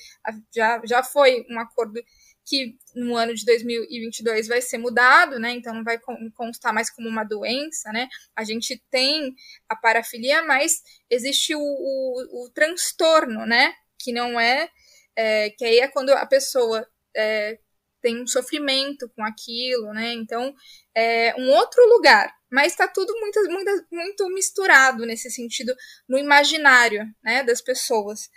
já, 0.55 0.81
já 0.85 1.03
foi 1.03 1.45
um 1.49 1.59
acordo 1.59 2.01
que 2.45 2.75
no 2.95 3.15
ano 3.15 3.33
de 3.33 3.45
2022 3.45 4.47
vai 4.47 4.61
ser 4.61 4.77
mudado, 4.77 5.39
né? 5.39 5.51
Então 5.51 5.73
não 5.73 5.83
vai 5.83 5.99
constar 6.35 6.73
mais 6.73 6.89
como 6.89 7.07
uma 7.07 7.23
doença, 7.23 7.91
né? 7.91 8.07
A 8.35 8.43
gente 8.43 8.81
tem 8.89 9.33
a 9.69 9.75
parafilia, 9.75 10.43
mas 10.43 10.81
existe 11.09 11.55
o, 11.55 11.61
o, 11.61 12.45
o 12.45 12.49
transtorno, 12.51 13.45
né? 13.45 13.73
Que 13.99 14.11
não 14.11 14.39
é, 14.39 14.69
é, 15.15 15.49
que 15.51 15.65
aí 15.65 15.79
é 15.79 15.87
quando 15.87 16.09
a 16.11 16.25
pessoa 16.25 16.85
é, 17.15 17.57
tem 18.01 18.21
um 18.21 18.27
sofrimento 18.27 19.09
com 19.15 19.23
aquilo, 19.23 19.93
né? 19.93 20.11
Então, 20.13 20.53
é 20.93 21.33
um 21.37 21.49
outro 21.51 21.81
lugar. 21.87 22.31
Mas 22.51 22.73
está 22.73 22.87
tudo 22.87 23.11
muito, 23.19 23.41
muito, 23.49 23.85
muito 23.91 24.29
misturado 24.29 25.05
nesse 25.07 25.31
sentido, 25.31 25.73
no 26.07 26.19
imaginário 26.19 27.03
né, 27.23 27.43
das 27.43 27.61
pessoas. 27.61 28.29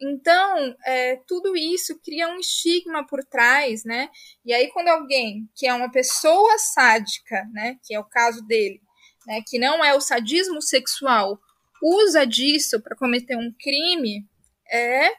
Então, 0.00 0.76
é, 0.84 1.16
tudo 1.26 1.56
isso 1.56 1.98
cria 2.00 2.28
um 2.28 2.38
estigma 2.38 3.06
por 3.06 3.24
trás, 3.24 3.84
né? 3.84 4.10
E 4.44 4.52
aí, 4.52 4.68
quando 4.68 4.88
alguém 4.88 5.48
que 5.54 5.66
é 5.66 5.72
uma 5.72 5.90
pessoa 5.90 6.58
sádica, 6.58 7.44
né, 7.52 7.76
que 7.82 7.94
é 7.94 8.00
o 8.00 8.04
caso 8.04 8.42
dele, 8.46 8.80
né, 9.26 9.42
que 9.46 9.58
não 9.58 9.84
é 9.84 9.94
o 9.94 10.00
sadismo 10.00 10.60
sexual, 10.60 11.40
usa 11.82 12.26
disso 12.26 12.80
para 12.82 12.96
cometer 12.96 13.36
um 13.36 13.52
crime, 13.58 14.26
é 14.70 15.10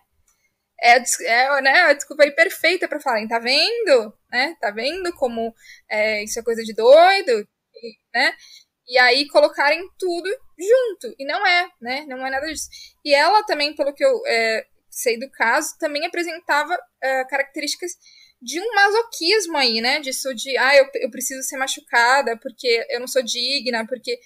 é, 0.80 1.04
é 1.26 1.62
né, 1.62 1.72
a 1.84 1.94
desculpa 1.94 2.24
aí 2.24 2.32
perfeita 2.32 2.88
para 2.88 3.00
falarem, 3.00 3.28
tá 3.28 3.40
vendo? 3.40 4.14
Né? 4.32 4.56
Tá 4.62 4.72
vendo 4.72 5.12
como 5.14 5.54
é, 5.90 6.24
isso 6.24 6.40
é 6.40 6.44
coisa 6.44 6.64
de 6.64 6.74
doido? 6.74 7.48
E, 7.76 7.98
né? 8.14 8.34
E 8.88 8.98
aí 9.00 9.28
colocarem 9.28 9.82
tudo 9.98 10.30
junto. 10.58 11.16
E 11.18 11.26
não 11.26 11.46
é, 11.46 11.70
né? 11.82 12.06
Não 12.08 12.26
é 12.26 12.30
nada 12.30 12.48
disso. 12.48 12.70
E 13.04 13.14
ela 13.14 13.44
também, 13.44 13.76
pelo 13.76 13.94
que 13.94 14.04
eu 14.04 14.22
é, 14.26 14.66
sei 14.90 15.20
do 15.20 15.30
caso, 15.32 15.78
também 15.80 16.06
apresentava 16.06 16.78
é, 17.02 17.26
características 17.26 17.92
de 18.42 18.60
um 18.60 18.74
masoquismo 18.74 19.58
aí, 19.58 19.82
né? 19.82 20.00
Disso 20.00 20.34
de, 20.34 20.58
ah, 20.58 20.76
eu, 20.76 20.90
eu 20.96 21.12
preciso 21.12 21.42
ser 21.44 21.58
machucada 21.58 22.38
porque 22.38 22.86
eu 22.90 23.00
não 23.00 23.08
sou 23.08 23.24
digna, 23.24 23.86
porque 23.88 24.20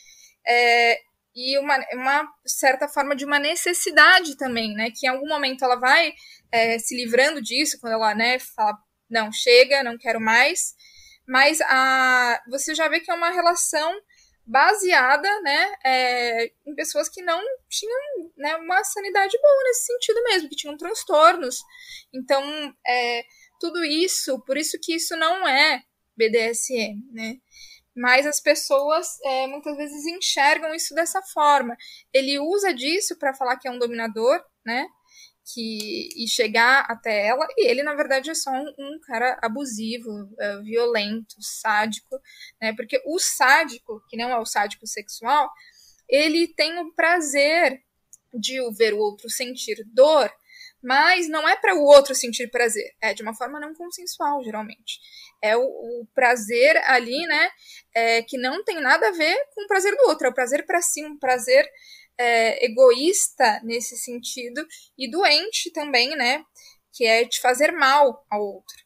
é, 0.47 0.99
e 1.33 1.57
uma, 1.57 1.77
uma 1.93 2.33
certa 2.45 2.87
forma 2.87 3.15
de 3.15 3.25
uma 3.25 3.39
necessidade 3.39 4.35
também, 4.35 4.73
né? 4.73 4.91
Que 4.93 5.07
em 5.07 5.09
algum 5.09 5.27
momento 5.27 5.63
ela 5.63 5.77
vai 5.77 6.13
é, 6.51 6.77
se 6.77 6.95
livrando 6.95 7.41
disso, 7.41 7.79
quando 7.79 7.93
ela 7.93 8.13
né, 8.13 8.37
fala, 8.39 8.77
não, 9.09 9.31
chega, 9.31 9.83
não 9.83 9.97
quero 9.97 10.19
mais. 10.19 10.73
Mas 11.27 11.61
a, 11.61 12.41
você 12.49 12.75
já 12.75 12.89
vê 12.89 12.99
que 12.99 13.09
é 13.09 13.13
uma 13.13 13.31
relação 13.31 13.93
baseada 14.45 15.29
né, 15.41 15.73
é, 15.85 16.51
em 16.65 16.75
pessoas 16.75 17.07
que 17.07 17.21
não 17.21 17.41
tinham 17.69 18.31
né, 18.37 18.55
uma 18.57 18.83
sanidade 18.83 19.37
boa 19.41 19.63
nesse 19.65 19.85
sentido 19.85 20.23
mesmo, 20.23 20.49
que 20.49 20.55
tinham 20.55 20.77
transtornos. 20.77 21.57
Então, 22.13 22.43
é, 22.85 23.23
tudo 23.59 23.83
isso, 23.83 24.39
por 24.45 24.57
isso 24.57 24.77
que 24.81 24.95
isso 24.95 25.15
não 25.15 25.47
é 25.47 25.83
BDSM, 26.17 27.01
né? 27.13 27.37
mas 27.95 28.25
as 28.25 28.39
pessoas 28.39 29.07
é, 29.23 29.47
muitas 29.47 29.75
vezes 29.75 30.05
enxergam 30.05 30.73
isso 30.73 30.93
dessa 30.93 31.21
forma. 31.21 31.75
Ele 32.13 32.39
usa 32.39 32.73
disso 32.73 33.17
para 33.17 33.33
falar 33.33 33.57
que 33.57 33.67
é 33.67 33.71
um 33.71 33.79
dominador, 33.79 34.41
né? 34.65 34.87
Que, 35.43 36.09
e 36.15 36.27
chegar 36.27 36.85
até 36.87 37.27
ela, 37.27 37.47
e 37.57 37.67
ele, 37.67 37.81
na 37.81 37.95
verdade, 37.95 38.29
é 38.29 38.33
só 38.35 38.51
um, 38.51 38.73
um 38.77 38.99
cara 39.01 39.39
abusivo, 39.41 40.29
é, 40.39 40.61
violento, 40.61 41.35
sádico, 41.39 42.21
né? 42.61 42.73
Porque 42.75 43.01
o 43.05 43.19
sádico, 43.19 44.01
que 44.07 44.15
não 44.15 44.29
é 44.29 44.37
o 44.37 44.45
sádico 44.45 44.85
sexual, 44.85 45.49
ele 46.07 46.47
tem 46.47 46.77
o 46.79 46.93
prazer 46.93 47.81
de 48.33 48.59
ver 48.77 48.93
o 48.93 48.99
outro 48.99 49.29
sentir 49.29 49.83
dor, 49.87 50.31
mas 50.81 51.27
não 51.29 51.47
é 51.47 51.55
para 51.55 51.75
o 51.75 51.83
outro 51.83 52.15
sentir 52.15 52.49
prazer, 52.49 52.93
é 52.99 53.13
de 53.13 53.21
uma 53.21 53.35
forma 53.35 53.59
não 53.59 53.73
consensual, 53.73 54.43
geralmente. 54.43 54.99
É 55.41 55.55
o, 55.55 55.61
o 55.61 56.07
prazer 56.13 56.77
ali, 56.89 57.25
né, 57.27 57.49
é, 57.93 58.21
que 58.23 58.37
não 58.37 58.63
tem 58.63 58.79
nada 58.81 59.07
a 59.07 59.11
ver 59.11 59.37
com 59.53 59.63
o 59.63 59.67
prazer 59.67 59.95
do 59.95 60.09
outro, 60.09 60.27
é 60.27 60.29
o 60.29 60.33
prazer 60.33 60.65
para 60.65 60.81
si, 60.81 61.03
um 61.05 61.17
prazer 61.17 61.69
é, 62.21 62.65
egoísta 62.65 63.59
nesse 63.63 63.97
sentido 63.97 64.65
e 64.97 65.09
doente 65.09 65.71
também, 65.71 66.15
né, 66.15 66.43
que 66.93 67.05
é 67.05 67.23
de 67.23 67.39
fazer 67.39 67.71
mal 67.71 68.25
ao 68.29 68.41
outro. 68.41 68.77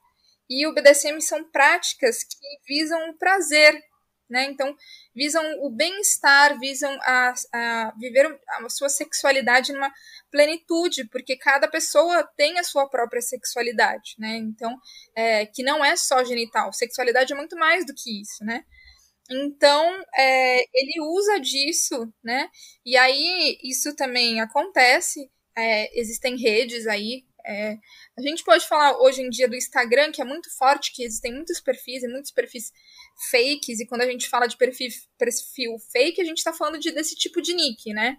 E 0.49 0.66
o 0.68 0.74
BDSM 0.74 1.20
são 1.20 1.44
práticas 1.52 2.24
que 2.24 2.38
visam 2.68 3.10
o 3.10 3.18
prazer, 3.18 3.82
né? 4.30 4.45
Então, 4.45 4.76
visam 5.14 5.44
o 5.64 5.72
bem-estar, 5.72 6.60
visam 6.60 6.95
a, 7.02 7.34
a, 7.53 7.94
viver 7.98 8.40
a 8.48 8.70
sua 8.70 8.90
sexualidade 8.90 9.74
numa 9.74 9.91
plenitude, 10.32 11.06
porque 11.06 11.36
cada 11.36 11.68
pessoa 11.68 12.24
tem 12.38 12.60
a 12.60 12.64
sua 12.64 12.88
própria 12.88 13.22
sexualidade, 13.22 14.16
né? 14.20 14.36
Então, 14.38 14.78
é, 15.16 15.48
que 15.48 15.64
não 15.64 15.84
é 15.84 15.95
só 15.95 16.24
genital, 16.24 16.72
sexualidade 16.74 17.34
é 17.34 17.36
muito 17.36 17.56
mais 17.57 17.86
do 17.86 17.94
que 17.94 18.22
isso, 18.22 18.44
né? 18.44 18.64
Então, 19.30 20.03
é, 20.15 20.60
ele 20.73 21.02
usa 21.02 21.39
disso, 21.39 22.14
né? 22.23 22.49
E 22.85 22.95
aí, 22.95 23.57
isso 23.64 23.95
também 23.95 24.39
acontece, 24.39 25.30
é, 25.57 25.99
existem 25.99 26.38
redes 26.38 26.85
aí, 26.85 27.23
é, 27.47 27.77
a 28.18 28.22
gente 28.22 28.43
pode 28.43 28.68
falar 28.68 28.97
hoje 28.97 29.22
em 29.22 29.30
dia 29.30 29.47
do 29.47 29.56
Instagram, 29.56 30.11
que 30.11 30.22
é 30.22 30.26
muito 30.26 30.49
forte, 30.57 30.91
que 30.91 31.03
existem 31.03 31.31
muitos 31.31 31.61
perfis 31.61 32.02
e 32.02 32.07
muitos 32.07 32.31
perfis 32.31 32.72
fakes, 33.30 33.80
e 33.80 33.85
quando 33.85 34.02
a 34.02 34.07
gente 34.07 34.27
fala 34.27 34.47
de 34.47 34.57
perfil, 34.57 34.89
perfil 35.18 35.77
fake, 35.91 36.22
a 36.22 36.26
gente 36.26 36.39
está 36.39 36.52
falando 36.52 36.80
de, 36.80 36.91
desse 36.91 37.15
tipo 37.15 37.41
de 37.41 37.53
nick, 37.53 37.93
né? 37.93 38.18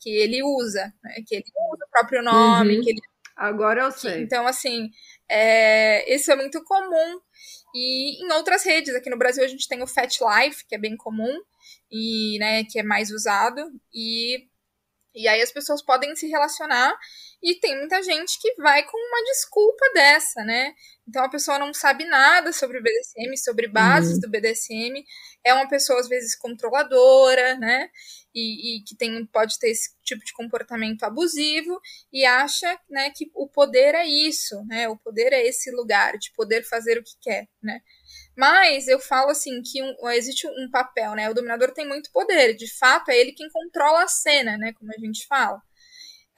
Que 0.00 0.10
ele 0.10 0.42
usa, 0.42 0.92
né? 1.04 1.14
que 1.26 1.34
ele 1.34 1.44
usa 1.44 1.84
o 1.86 1.90
próprio 1.90 2.22
nome, 2.22 2.76
uhum. 2.76 2.82
que 2.82 2.90
ele... 2.90 3.00
Agora 3.36 3.82
eu 3.82 3.92
sei. 3.92 4.14
Que, 4.14 4.20
então, 4.20 4.46
assim, 4.46 4.90
é, 5.28 6.12
isso 6.14 6.32
é 6.32 6.36
muito 6.36 6.64
comum. 6.64 7.20
E 7.74 8.24
em 8.24 8.32
outras 8.32 8.64
redes, 8.64 8.94
aqui 8.94 9.08
no 9.08 9.18
Brasil 9.18 9.44
a 9.44 9.48
gente 9.48 9.68
tem 9.68 9.82
o 9.82 9.86
Fat 9.86 10.18
Life, 10.20 10.66
que 10.66 10.74
é 10.74 10.78
bem 10.78 10.96
comum, 10.96 11.40
e 11.90 12.38
né, 12.38 12.64
que 12.64 12.78
é 12.78 12.82
mais 12.82 13.10
usado, 13.10 13.60
e, 13.92 14.46
e 15.14 15.28
aí 15.28 15.42
as 15.42 15.52
pessoas 15.52 15.82
podem 15.82 16.14
se 16.16 16.26
relacionar 16.26 16.96
e 17.42 17.56
tem 17.56 17.76
muita 17.78 18.02
gente 18.02 18.38
que 18.40 18.54
vai 18.54 18.82
com 18.84 18.96
uma 18.96 19.24
desculpa 19.24 19.84
dessa, 19.94 20.44
né? 20.44 20.74
Então 21.08 21.24
a 21.24 21.28
pessoa 21.28 21.58
não 21.58 21.74
sabe 21.74 22.04
nada 22.04 22.52
sobre 22.52 22.78
o 22.78 22.82
BDSM, 22.82 23.36
sobre 23.36 23.68
bases 23.68 24.14
uhum. 24.14 24.20
do 24.20 24.30
BDSM, 24.30 25.04
é 25.44 25.52
uma 25.52 25.68
pessoa 25.68 25.98
às 26.00 26.08
vezes 26.08 26.36
controladora, 26.36 27.56
né? 27.56 27.90
E, 28.34 28.78
e, 28.78 28.84
que 28.84 28.96
tem, 28.96 29.26
pode 29.26 29.58
ter 29.58 29.70
esse 29.70 29.90
tipo 30.02 30.24
de 30.24 30.32
comportamento 30.32 31.02
abusivo 31.02 31.78
e 32.10 32.24
acha, 32.24 32.78
né, 32.88 33.10
que 33.10 33.30
o 33.34 33.46
poder 33.46 33.94
é 33.94 34.06
isso, 34.06 34.64
né? 34.66 34.88
O 34.88 34.96
poder 34.96 35.32
é 35.32 35.46
esse 35.46 35.70
lugar 35.70 36.16
de 36.16 36.32
poder 36.32 36.62
fazer 36.64 36.98
o 36.98 37.02
que 37.02 37.12
quer, 37.20 37.48
né? 37.62 37.80
Mas 38.36 38.88
eu 38.88 38.98
falo 38.98 39.30
assim 39.30 39.62
que 39.62 39.82
um, 39.82 40.08
existe 40.10 40.46
um 40.46 40.70
papel, 40.70 41.14
né? 41.14 41.28
O 41.28 41.34
dominador 41.34 41.72
tem 41.72 41.86
muito 41.86 42.10
poder, 42.12 42.54
de 42.54 42.66
fato 42.78 43.10
é 43.10 43.18
ele 43.18 43.32
quem 43.32 43.48
controla 43.50 44.04
a 44.04 44.08
cena, 44.08 44.56
né? 44.56 44.72
Como 44.72 44.90
a 44.90 44.98
gente 44.98 45.26
fala. 45.26 45.60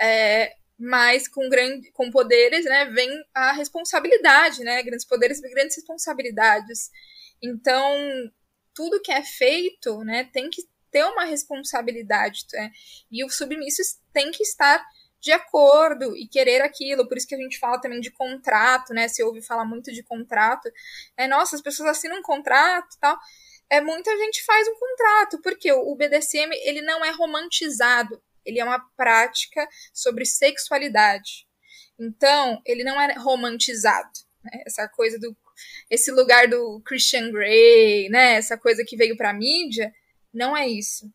É, 0.00 0.52
mas 0.78 1.28
com, 1.28 1.48
grande, 1.48 1.90
com 1.92 2.10
poderes, 2.10 2.64
né, 2.64 2.86
vem 2.86 3.10
a 3.32 3.52
responsabilidade, 3.52 4.62
né, 4.64 4.82
grandes 4.82 5.06
poderes 5.06 5.38
e 5.42 5.50
grandes 5.50 5.76
responsabilidades. 5.76 6.90
Então, 7.42 7.94
tudo 8.74 9.00
que 9.00 9.12
é 9.12 9.22
feito, 9.22 10.02
né, 10.04 10.28
tem 10.32 10.50
que 10.50 10.62
ter 10.90 11.04
uma 11.04 11.24
responsabilidade, 11.24 12.44
né, 12.52 12.70
e 13.10 13.24
o 13.24 13.30
submisso 13.30 13.82
tem 14.12 14.30
que 14.30 14.42
estar 14.42 14.84
de 15.24 15.32
acordo 15.32 16.14
e 16.14 16.28
querer 16.28 16.60
aquilo, 16.60 17.09
por 17.09 17.16
isso 17.16 17.26
que 17.26 17.34
a 17.34 17.38
gente 17.38 17.59
fala 17.59 17.80
também 17.80 17.98
de 17.98 18.10
contrato, 18.10 18.92
né, 18.92 19.09
se 19.09 19.22
ouve 19.22 19.40
falar 19.40 19.64
muito 19.64 19.90
de 19.90 20.02
contrato, 20.02 20.70
é, 21.16 21.26
nossa, 21.26 21.56
as 21.56 21.62
pessoas 21.62 21.88
assinam 21.88 22.18
um 22.18 22.22
contrato 22.22 22.94
tal, 23.01 23.18
é, 23.70 23.80
muita 23.80 24.14
gente 24.18 24.44
faz 24.44 24.68
um 24.68 24.74
contrato, 24.74 25.40
porque 25.40 25.72
o 25.72 25.96
BDSM, 25.96 26.52
ele 26.64 26.82
não 26.82 27.02
é 27.02 27.10
romantizado, 27.10 28.22
ele 28.44 28.60
é 28.60 28.64
uma 28.64 28.78
prática 28.94 29.66
sobre 29.94 30.26
sexualidade. 30.26 31.46
Então, 31.98 32.60
ele 32.66 32.84
não 32.84 33.01
é 33.01 33.14
romantizado. 33.14 34.10
Né? 34.42 34.62
Essa 34.66 34.86
coisa 34.86 35.18
do. 35.18 35.34
Esse 35.88 36.10
lugar 36.10 36.48
do 36.48 36.82
Christian 36.84 37.30
Grey, 37.30 38.10
né? 38.10 38.34
Essa 38.34 38.59
coisa 38.59 38.84
que 38.86 38.96
veio 38.96 39.16
para 39.16 39.30
a 39.30 39.32
mídia, 39.32 39.94
não 40.32 40.55
é 40.55 40.68
isso. 40.68 41.10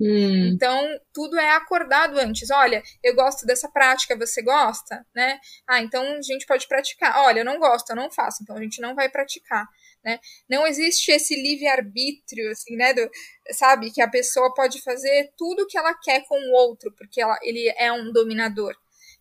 Hum. 0.00 0.50
Então, 0.54 0.86
tudo 1.12 1.38
é 1.38 1.50
acordado 1.50 2.18
antes. 2.18 2.50
Olha, 2.50 2.82
eu 3.02 3.14
gosto 3.14 3.46
dessa 3.46 3.68
prática, 3.68 4.16
você 4.16 4.42
gosta? 4.42 5.06
Né? 5.14 5.38
Ah, 5.66 5.80
então 5.80 6.02
a 6.02 6.22
gente 6.22 6.46
pode 6.46 6.66
praticar. 6.66 7.16
Olha, 7.18 7.40
eu 7.40 7.44
não 7.44 7.58
gosto, 7.58 7.90
eu 7.90 7.96
não 7.96 8.10
faço, 8.10 8.42
então 8.42 8.56
a 8.56 8.62
gente 8.62 8.80
não 8.80 8.94
vai 8.94 9.08
praticar. 9.08 9.66
Né? 10.04 10.18
Não 10.48 10.66
existe 10.66 11.10
esse 11.10 11.34
livre-arbítrio, 11.34 12.50
assim, 12.50 12.76
né? 12.76 12.92
Do, 12.92 13.08
sabe? 13.52 13.90
Que 13.90 14.02
a 14.02 14.08
pessoa 14.08 14.52
pode 14.52 14.82
fazer 14.82 15.32
tudo 15.36 15.62
o 15.62 15.66
que 15.66 15.78
ela 15.78 15.94
quer 15.94 16.24
com 16.26 16.38
o 16.38 16.52
outro, 16.52 16.92
porque 16.96 17.20
ela, 17.20 17.38
ele 17.42 17.72
é 17.78 17.90
um 17.92 18.12
dominador. 18.12 18.74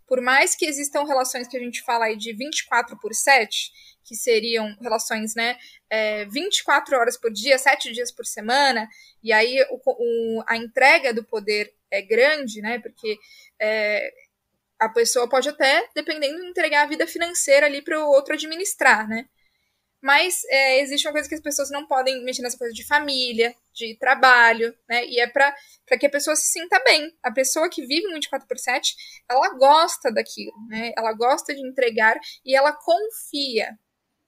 Por 0.05 0.21
mais 0.21 0.55
que 0.55 0.65
existam 0.65 1.05
relações 1.05 1.47
que 1.47 1.57
a 1.57 1.59
gente 1.59 1.81
fala 1.81 2.05
aí 2.05 2.17
de 2.17 2.33
24 2.33 2.97
por 2.99 3.13
7, 3.13 3.71
que 4.03 4.15
seriam 4.15 4.75
relações, 4.81 5.35
né, 5.35 5.57
é, 5.89 6.25
24 6.25 6.97
horas 6.97 7.17
por 7.17 7.31
dia, 7.31 7.57
7 7.57 7.91
dias 7.91 8.11
por 8.11 8.25
semana, 8.25 8.87
e 9.23 9.31
aí 9.31 9.63
o, 9.69 9.79
o, 9.85 10.43
a 10.47 10.57
entrega 10.57 11.13
do 11.13 11.23
poder 11.23 11.73
é 11.89 12.01
grande, 12.01 12.61
né, 12.61 12.79
porque 12.79 13.17
é, 13.59 14.13
a 14.79 14.89
pessoa 14.89 15.29
pode 15.29 15.49
até, 15.49 15.87
dependendo, 15.95 16.43
entregar 16.43 16.83
a 16.83 16.87
vida 16.87 17.07
financeira 17.07 17.65
ali 17.65 17.81
para 17.81 17.99
o 17.99 18.09
outro 18.09 18.33
administrar, 18.33 19.07
né, 19.07 19.25
mas 20.03 20.41
é, 20.49 20.81
existe 20.81 21.07
uma 21.07 21.13
coisa 21.13 21.29
que 21.29 21.35
as 21.35 21.39
pessoas 21.39 21.71
não 21.71 21.87
podem 21.87 22.25
mexer 22.25 22.41
nessa 22.41 22.57
coisa 22.57 22.73
de 22.73 22.85
família, 22.85 23.55
de 23.73 23.95
trabalho, 23.97 24.75
né? 24.87 25.05
E 25.05 25.17
é 25.17 25.27
para 25.27 25.55
que 25.97 26.05
a 26.05 26.09
pessoa 26.09 26.35
se 26.35 26.51
sinta 26.51 26.77
bem. 26.83 27.09
A 27.23 27.31
pessoa 27.31 27.69
que 27.69 27.85
vive 27.85 28.11
24 28.11 28.45
por 28.45 28.57
7, 28.57 28.95
ela 29.31 29.53
gosta 29.57 30.11
daquilo, 30.11 30.51
né? 30.67 30.91
Ela 30.97 31.13
gosta 31.13 31.55
de 31.55 31.65
entregar 31.65 32.19
e 32.43 32.53
ela 32.53 32.73
confia. 32.73 33.79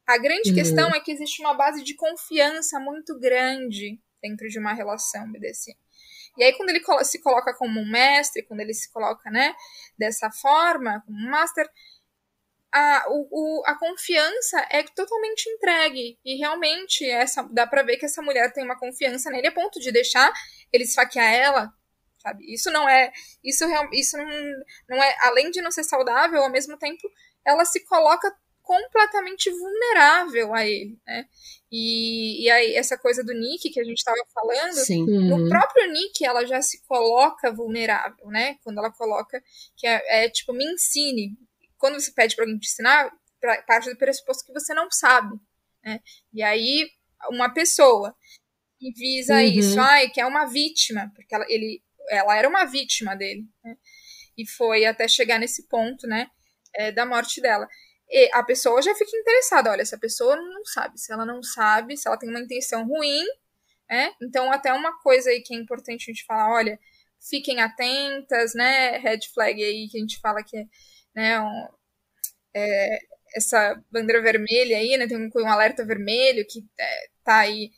A 0.07 0.18
grande 0.18 0.49
uhum. 0.49 0.56
questão 0.56 0.90
é 0.90 0.99
que 0.99 1.11
existe 1.11 1.41
uma 1.41 1.53
base 1.53 1.84
de 1.84 1.95
confiança 1.95 2.80
muito 2.80 3.19
grande 3.19 3.99
dentro 4.22 4.48
de 4.48 4.60
uma 4.60 4.73
relação 4.73 5.32
BDSM. 5.32 5.76
E 6.38 6.44
aí, 6.44 6.53
quando 6.53 6.69
ele 6.69 6.84
se 7.03 7.22
coloca 7.22 7.53
como 7.53 7.80
um 7.80 7.90
mestre, 7.90 8.44
quando 8.44 8.60
ele 8.60 8.73
se 8.73 8.91
coloca, 8.91 9.32
né, 9.32 9.56
dessa 9.98 10.30
forma, 10.30 11.02
como 11.06 11.18
um 11.18 11.30
master, 11.30 11.68
a, 12.73 13.06
o, 13.07 13.27
o, 13.32 13.64
a 13.65 13.76
confiança 13.80 14.68
é 14.69 14.84
totalmente 14.84 15.49
entregue. 15.49 16.19
E 16.26 16.36
realmente 16.36 17.10
essa, 17.10 17.41
dá 17.44 17.65
pra 17.65 17.84
ver 17.84 17.98
que 17.98 18.06
essa 18.06 18.22
mulher 18.22 18.52
tem 18.52 18.65
uma 18.65 18.77
confiança 18.77 19.30
nele 19.30 19.48
a 19.48 19.52
ponto 19.52 19.80
de 19.80 19.91
deixar 19.94 20.32
ele 20.73 20.84
esfaquear 20.84 21.34
ela. 21.34 21.73
Sabe? 22.19 22.52
Isso 22.53 22.69
não 22.72 22.90
é. 22.90 23.14
Isso, 23.41 23.64
isso 23.94 24.18
não, 24.18 24.26
não 24.90 25.02
é. 25.02 25.15
Além 25.22 25.52
de 25.52 25.61
não 25.61 25.72
ser 25.72 25.86
saudável, 25.86 26.44
ao 26.44 26.52
mesmo 26.52 26.77
tempo, 26.77 27.10
ela 27.45 27.64
se 27.64 27.86
coloca 27.86 28.36
completamente 28.66 29.50
vulnerável 29.52 30.54
a 30.54 30.66
ele, 30.66 31.00
né? 31.06 31.26
E, 31.72 32.44
e 32.44 32.50
aí, 32.50 32.76
essa 32.76 32.98
coisa 32.98 33.24
do 33.24 33.34
Nick 33.34 33.70
que 33.70 33.80
a 33.80 33.84
gente 33.84 34.00
estava 34.00 34.18
falando, 34.34 34.74
Sim. 34.74 35.06
no 35.06 35.38
uhum. 35.38 35.50
próprio 35.50 35.92
Nick 35.92 36.26
ela 36.26 36.46
já 36.46 36.62
se 36.62 36.84
coloca 36.86 37.54
vulnerável, 37.54 38.28
né? 38.28 38.58
Quando 38.64 38.80
ela 38.80 38.92
coloca 38.92 39.42
que 39.78 39.86
é, 39.86 40.26
é 40.26 40.30
tipo, 40.30 40.52
me 40.52 40.66
ensine. 40.66 41.38
Quando 41.78 42.00
você 42.00 42.12
pede 42.12 42.36
para 42.36 42.44
alguém 42.46 42.58
te 42.58 42.68
ensinar, 42.68 43.12
pra, 43.40 43.62
parte 43.64 43.90
do 43.90 43.98
pressuposto 43.98 44.46
que 44.46 44.54
você 44.54 44.74
não 44.74 44.90
sabe, 44.90 45.36
né? 45.84 46.00
E 46.34 46.42
aí, 46.42 46.90
uma 47.30 47.54
pessoa 47.54 48.16
que 48.80 48.92
visa 48.94 49.36
uhum. 49.36 49.42
isso, 49.42 49.80
ai, 49.80 50.10
que 50.10 50.20
é 50.20 50.26
uma 50.26 50.46
vítima, 50.46 51.12
porque 51.16 51.34
ela, 51.36 51.46
ele, 51.48 51.84
ela 52.10 52.36
era 52.36 52.50
uma 52.50 52.66
vítima 52.66 53.16
dele, 53.16 53.46
né? 53.64 53.78
E 54.38 54.48
foi 54.48 54.86
até 54.86 55.08
chegar 55.08 55.40
nesse 55.40 55.68
ponto, 55.68 56.08
né? 56.08 56.30
É, 56.74 56.92
da 56.92 57.06
morte 57.06 57.40
dela 57.40 57.68
e 58.10 58.30
a 58.34 58.44
pessoa 58.44 58.82
já 58.82 58.94
fica 58.95 59.18
interessada. 59.18 59.72
Olha, 59.72 59.82
essa 59.82 59.98
pessoa 59.98 60.36
não 60.36 60.64
sabe. 60.65 60.99
Se 60.99 61.11
ela 61.11 61.26
não 61.26 61.41
sabe, 61.44 61.98
se 61.98 62.07
ela 62.07 62.18
tem 62.18 62.30
uma 62.30 62.40
intenção 62.40 62.86
ruim, 62.88 63.23
né? 63.90 64.11
Então, 64.22 64.52
até 64.52 64.73
uma 64.73 64.98
coisa 65.02 65.30
aí 65.30 65.41
que 65.41 65.53
é 65.56 65.57
importante 65.57 66.03
a 66.03 66.14
gente 66.14 66.26
falar, 66.26 66.52
olha, 66.52 66.80
fiquem 67.30 67.61
atentas, 67.61 68.53
né? 68.56 68.98
Red 68.98 69.22
flag 69.34 69.64
aí 69.64 69.88
que 69.90 69.98
a 69.98 70.02
gente 70.02 70.19
fala 70.19 70.44
que 70.44 70.57
é, 70.57 70.65
né, 71.15 71.40
um, 71.41 71.68
é, 72.56 72.99
essa 73.36 73.82
bandeira 73.91 74.22
vermelha 74.22 74.77
aí, 74.77 74.98
né? 74.98 75.07
Tem 75.07 75.18
um, 75.18 75.30
um 75.36 75.48
alerta 75.48 75.86
vermelho 75.86 76.45
que 76.48 76.65
é, 76.80 77.07
tá 77.23 77.40
aí. 77.40 77.72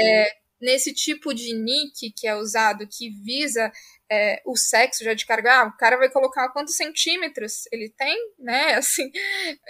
É, 0.00 0.45
nesse 0.60 0.92
tipo 0.92 1.34
de 1.34 1.54
nick 1.54 2.12
que 2.12 2.26
é 2.26 2.34
usado 2.34 2.86
que 2.86 3.10
visa 3.22 3.70
é, 4.10 4.40
o 4.46 4.56
sexo 4.56 5.04
já 5.04 5.14
de 5.14 5.26
carga, 5.26 5.62
ah, 5.62 5.66
o 5.66 5.76
cara 5.76 5.96
vai 5.96 6.08
colocar 6.08 6.48
quantos 6.50 6.76
centímetros 6.76 7.64
ele 7.72 7.90
tem, 7.90 8.16
né? 8.38 8.74
Assim, 8.76 9.10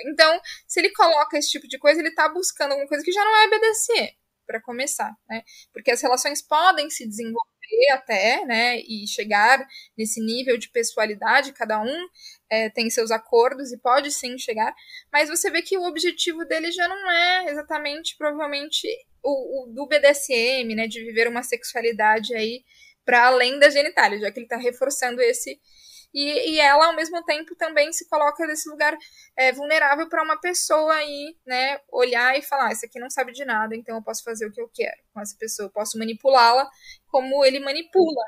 então, 0.06 0.40
se 0.66 0.80
ele 0.80 0.90
coloca 0.92 1.38
esse 1.38 1.50
tipo 1.50 1.66
de 1.66 1.78
coisa, 1.78 2.00
ele 2.00 2.14
tá 2.14 2.28
buscando 2.28 2.72
alguma 2.72 2.88
coisa 2.88 3.04
que 3.04 3.12
já 3.12 3.24
não 3.24 3.36
é 3.36 3.48
BDSM, 3.48 4.14
para 4.46 4.60
começar, 4.60 5.14
né? 5.28 5.42
Porque 5.72 5.90
as 5.90 6.00
relações 6.00 6.40
podem 6.40 6.88
se 6.90 7.06
desenvolver 7.06 7.90
até, 7.92 8.44
né? 8.44 8.78
E 8.80 9.06
chegar 9.06 9.66
nesse 9.96 10.20
nível 10.20 10.56
de 10.56 10.68
pessoalidade, 10.68 11.52
cada 11.52 11.80
um 11.82 12.08
é, 12.48 12.70
tem 12.70 12.88
seus 12.88 13.10
acordos 13.10 13.72
e 13.72 13.78
pode 13.78 14.10
sim 14.12 14.38
chegar, 14.38 14.74
mas 15.12 15.28
você 15.28 15.50
vê 15.50 15.62
que 15.62 15.76
o 15.76 15.84
objetivo 15.84 16.44
dele 16.44 16.70
já 16.70 16.86
não 16.88 17.10
é 17.10 17.50
exatamente, 17.50 18.16
provavelmente, 18.16 18.86
o, 19.22 19.64
o 19.64 19.66
do 19.66 19.86
BDSM, 19.86 20.74
né? 20.74 20.86
De 20.86 21.04
viver 21.04 21.28
uma 21.28 21.42
sexualidade 21.42 22.34
aí 22.34 22.64
para 23.04 23.26
além 23.26 23.58
da 23.58 23.70
genitália, 23.70 24.18
já 24.18 24.30
que 24.30 24.40
ele 24.40 24.46
está 24.46 24.56
reforçando 24.56 25.20
esse. 25.22 25.60
E, 26.16 26.54
e, 26.54 26.58
ela, 26.58 26.86
ao 26.86 26.96
mesmo 26.96 27.22
tempo, 27.24 27.54
também 27.54 27.92
se 27.92 28.08
coloca 28.08 28.46
nesse 28.46 28.70
lugar 28.70 28.96
é, 29.36 29.52
vulnerável 29.52 30.08
para 30.08 30.22
uma 30.22 30.40
pessoa 30.40 30.94
aí, 30.94 31.36
né, 31.46 31.78
olhar 31.92 32.38
e 32.38 32.40
falar: 32.40 32.68
ah, 32.68 32.72
esse 32.72 32.86
aqui 32.86 32.98
não 32.98 33.10
sabe 33.10 33.32
de 33.32 33.44
nada, 33.44 33.76
então 33.76 33.96
eu 33.96 34.02
posso 34.02 34.24
fazer 34.24 34.46
o 34.46 34.50
que 34.50 34.58
eu 34.58 34.70
quero 34.72 34.96
com 35.12 35.20
essa 35.20 35.36
pessoa, 35.38 35.66
eu 35.66 35.70
posso 35.70 35.98
manipulá-la 35.98 36.66
como 37.08 37.44
ele 37.44 37.60
manipula. 37.60 38.24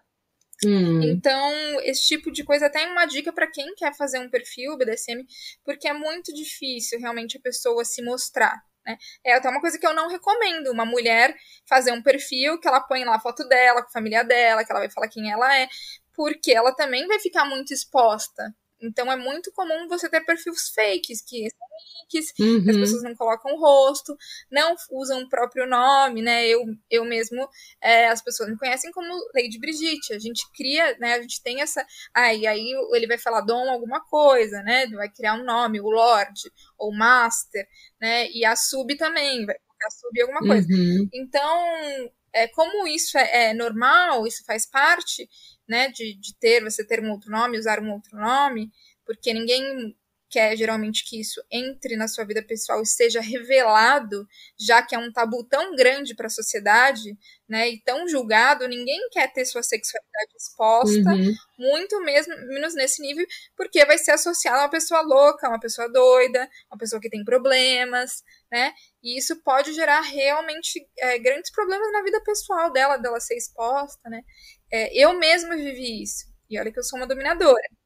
Hum. 0.66 1.00
Então, 1.02 1.80
esse 1.80 2.06
tipo 2.06 2.30
de 2.30 2.44
coisa 2.44 2.66
até 2.66 2.82
é 2.82 2.92
uma 2.92 3.06
dica 3.06 3.32
para 3.32 3.50
quem 3.50 3.74
quer 3.74 3.96
fazer 3.96 4.18
um 4.18 4.28
perfil 4.28 4.76
BDSM, 4.76 5.24
porque 5.64 5.88
é 5.88 5.94
muito 5.94 6.34
difícil 6.34 7.00
realmente 7.00 7.38
a 7.38 7.40
pessoa 7.40 7.86
se 7.86 8.02
mostrar. 8.02 8.60
Né? 8.84 8.98
É 9.24 9.32
até 9.32 9.48
uma 9.48 9.62
coisa 9.62 9.78
que 9.78 9.86
eu 9.86 9.94
não 9.94 10.10
recomendo, 10.10 10.70
uma 10.70 10.84
mulher 10.84 11.34
fazer 11.66 11.92
um 11.92 12.02
perfil 12.02 12.60
que 12.60 12.68
ela 12.68 12.82
põe 12.82 13.02
lá 13.04 13.16
a 13.16 13.20
foto 13.20 13.48
dela, 13.48 13.80
com 13.80 13.88
a 13.88 13.92
família 13.92 14.22
dela, 14.24 14.62
que 14.62 14.70
ela 14.70 14.80
vai 14.80 14.90
falar 14.90 15.08
quem 15.08 15.30
ela 15.30 15.56
é, 15.56 15.68
porque 16.18 16.50
ela 16.50 16.74
também 16.74 17.06
vai 17.06 17.20
ficar 17.20 17.44
muito 17.44 17.72
exposta. 17.72 18.52
Então 18.82 19.10
é 19.10 19.14
muito 19.14 19.52
comum 19.52 19.86
você 19.86 20.08
ter 20.08 20.20
perfis 20.24 20.68
fakes, 20.74 21.22
que 21.22 21.48
são 21.48 21.68
links, 22.02 22.32
uhum. 22.40 22.64
que 22.64 22.70
as 22.70 22.76
pessoas 22.76 23.02
não 23.04 23.14
colocam 23.14 23.54
o 23.54 23.60
rosto, 23.60 24.16
não 24.50 24.74
usam 24.90 25.22
o 25.22 25.28
próprio 25.28 25.64
nome, 25.64 26.20
né? 26.20 26.44
Eu, 26.48 26.64
eu 26.90 27.04
mesmo, 27.04 27.48
é, 27.80 28.08
as 28.08 28.20
pessoas 28.20 28.50
me 28.50 28.58
conhecem 28.58 28.90
como 28.90 29.08
Lady 29.32 29.60
Brigitte. 29.60 30.12
A 30.12 30.18
gente 30.18 30.44
cria, 30.56 30.96
né? 30.98 31.14
A 31.14 31.22
gente 31.22 31.40
tem 31.40 31.60
essa. 31.60 31.86
Aí, 32.12 32.48
ah, 32.48 32.50
aí 32.50 32.72
ele 32.94 33.06
vai 33.06 33.18
falar 33.18 33.42
Dom 33.42 33.70
alguma 33.70 34.00
coisa, 34.00 34.60
né? 34.62 34.88
Vai 34.88 35.08
criar 35.08 35.34
um 35.34 35.44
nome, 35.44 35.80
o 35.80 35.88
Lord, 35.88 36.40
ou 36.76 36.92
Master, 36.92 37.64
né? 38.00 38.28
E 38.32 38.44
a 38.44 38.56
Sub 38.56 38.96
também, 38.96 39.46
vai 39.46 39.54
colocar 39.56 39.90
Sub 39.90 40.20
alguma 40.20 40.40
coisa. 40.40 40.66
Uhum. 40.68 41.08
Então, 41.14 42.10
é, 42.32 42.48
como 42.48 42.88
isso 42.88 43.16
é, 43.16 43.50
é 43.50 43.54
normal, 43.54 44.26
isso 44.26 44.44
faz 44.44 44.68
parte 44.68 45.28
né, 45.68 45.88
de, 45.90 46.14
de 46.14 46.34
ter, 46.36 46.62
você 46.62 46.84
ter 46.84 47.02
um 47.02 47.10
outro 47.10 47.30
nome, 47.30 47.58
usar 47.58 47.80
um 47.80 47.92
outro 47.92 48.16
nome, 48.16 48.70
porque 49.04 49.32
ninguém 49.32 49.94
quer 50.30 50.56
geralmente 50.56 51.04
que 51.08 51.20
isso 51.20 51.42
entre 51.50 51.96
na 51.96 52.08
sua 52.08 52.24
vida 52.24 52.42
pessoal 52.42 52.82
e 52.82 52.86
seja 52.86 53.20
revelado, 53.20 54.26
já 54.58 54.82
que 54.82 54.94
é 54.94 54.98
um 54.98 55.12
tabu 55.12 55.44
tão 55.44 55.74
grande 55.74 56.14
para 56.14 56.26
a 56.26 56.30
sociedade, 56.30 57.16
né, 57.48 57.68
e 57.70 57.80
tão 57.82 58.06
julgado, 58.06 58.68
ninguém 58.68 59.08
quer 59.10 59.32
ter 59.32 59.44
sua 59.46 59.62
sexualidade 59.62 60.32
exposta, 60.36 61.10
uhum. 61.10 61.34
muito 61.58 62.00
mesmo 62.02 62.34
menos 62.48 62.74
nesse 62.74 63.00
nível, 63.00 63.26
porque 63.56 63.84
vai 63.86 63.96
ser 63.96 64.10
associado 64.12 64.58
a 64.58 64.62
uma 64.64 64.70
pessoa 64.70 65.00
louca, 65.00 65.48
uma 65.48 65.60
pessoa 65.60 65.90
doida, 65.90 66.48
uma 66.70 66.78
pessoa 66.78 67.00
que 67.00 67.08
tem 67.08 67.24
problemas, 67.24 68.22
né? 68.52 68.72
E 69.02 69.18
isso 69.18 69.42
pode 69.42 69.72
gerar 69.72 70.00
realmente 70.02 70.86
é, 70.98 71.18
grandes 71.18 71.50
problemas 71.50 71.90
na 71.92 72.02
vida 72.02 72.20
pessoal 72.22 72.70
dela, 72.70 72.98
dela 72.98 73.20
ser 73.20 73.36
exposta, 73.36 74.08
né? 74.10 74.22
É, 74.70 74.94
eu 74.94 75.18
mesma 75.18 75.56
vivi 75.56 76.02
isso. 76.02 76.26
E 76.50 76.58
olha 76.58 76.72
que 76.72 76.78
eu 76.78 76.84
sou 76.84 76.98
uma 76.98 77.06
dominadora. 77.06 77.77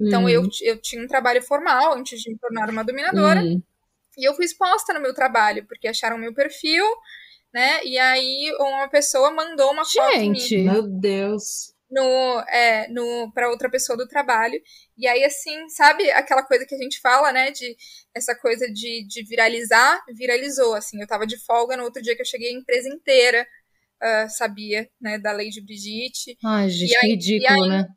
Então 0.00 0.22
uhum. 0.22 0.28
eu, 0.28 0.48
eu 0.62 0.80
tinha 0.80 1.02
um 1.02 1.08
trabalho 1.08 1.42
formal 1.42 1.94
antes 1.94 2.20
de 2.20 2.30
me 2.30 2.38
tornar 2.38 2.70
uma 2.70 2.84
dominadora. 2.84 3.40
Uhum. 3.40 3.62
E 4.16 4.28
eu 4.28 4.34
fui 4.34 4.44
exposta 4.44 4.92
no 4.92 5.00
meu 5.00 5.14
trabalho, 5.14 5.64
porque 5.66 5.88
acharam 5.88 6.18
meu 6.18 6.34
perfil, 6.34 6.84
né? 7.52 7.84
E 7.84 7.98
aí 7.98 8.52
uma 8.60 8.88
pessoa 8.88 9.30
mandou 9.30 9.72
uma 9.72 9.84
Gente, 9.84 9.96
foto. 9.96 10.18
Gente, 10.18 10.58
meu 10.58 10.82
Deus. 10.82 11.72
No, 11.90 12.40
é, 12.48 12.86
no, 12.88 13.32
para 13.32 13.48
outra 13.48 13.70
pessoa 13.70 13.96
do 13.96 14.06
trabalho. 14.06 14.60
E 14.96 15.06
aí, 15.06 15.24
assim, 15.24 15.68
sabe 15.70 16.10
aquela 16.10 16.42
coisa 16.42 16.66
que 16.66 16.74
a 16.74 16.78
gente 16.78 17.00
fala, 17.00 17.32
né? 17.32 17.50
De 17.50 17.76
essa 18.14 18.34
coisa 18.34 18.66
de, 18.70 19.06
de 19.08 19.24
viralizar, 19.24 19.98
viralizou. 20.14 20.74
Assim, 20.74 21.00
eu 21.00 21.06
tava 21.06 21.26
de 21.26 21.38
folga 21.44 21.76
no 21.76 21.84
outro 21.84 22.02
dia 22.02 22.14
que 22.14 22.20
eu 22.20 22.26
cheguei 22.26 22.50
a 22.50 22.58
empresa 22.58 22.88
inteira 22.88 23.46
uh, 24.02 24.28
sabia, 24.30 24.88
né, 25.00 25.18
da 25.18 25.32
lei 25.32 25.50
de 25.50 25.60
Brigitte. 25.60 26.36
Ai, 26.44 26.68
gente, 26.68 26.94
aí, 26.96 27.00
que 27.00 27.06
ridículo, 27.08 27.64
aí, 27.64 27.68
né? 27.68 27.88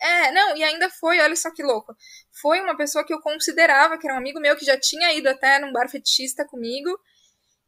É, 0.00 0.30
não, 0.30 0.56
e 0.56 0.62
ainda 0.62 0.90
foi, 0.90 1.18
olha 1.20 1.36
só 1.36 1.50
que 1.50 1.62
louco. 1.62 1.94
Foi 2.40 2.60
uma 2.60 2.76
pessoa 2.76 3.04
que 3.04 3.12
eu 3.12 3.20
considerava 3.20 3.98
que 3.98 4.06
era 4.06 4.14
um 4.14 4.18
amigo 4.18 4.40
meu 4.40 4.56
que 4.56 4.64
já 4.64 4.78
tinha 4.78 5.12
ido 5.12 5.28
até 5.28 5.58
num 5.58 5.72
bar 5.72 5.88
fetista 5.88 6.44
comigo. 6.46 6.90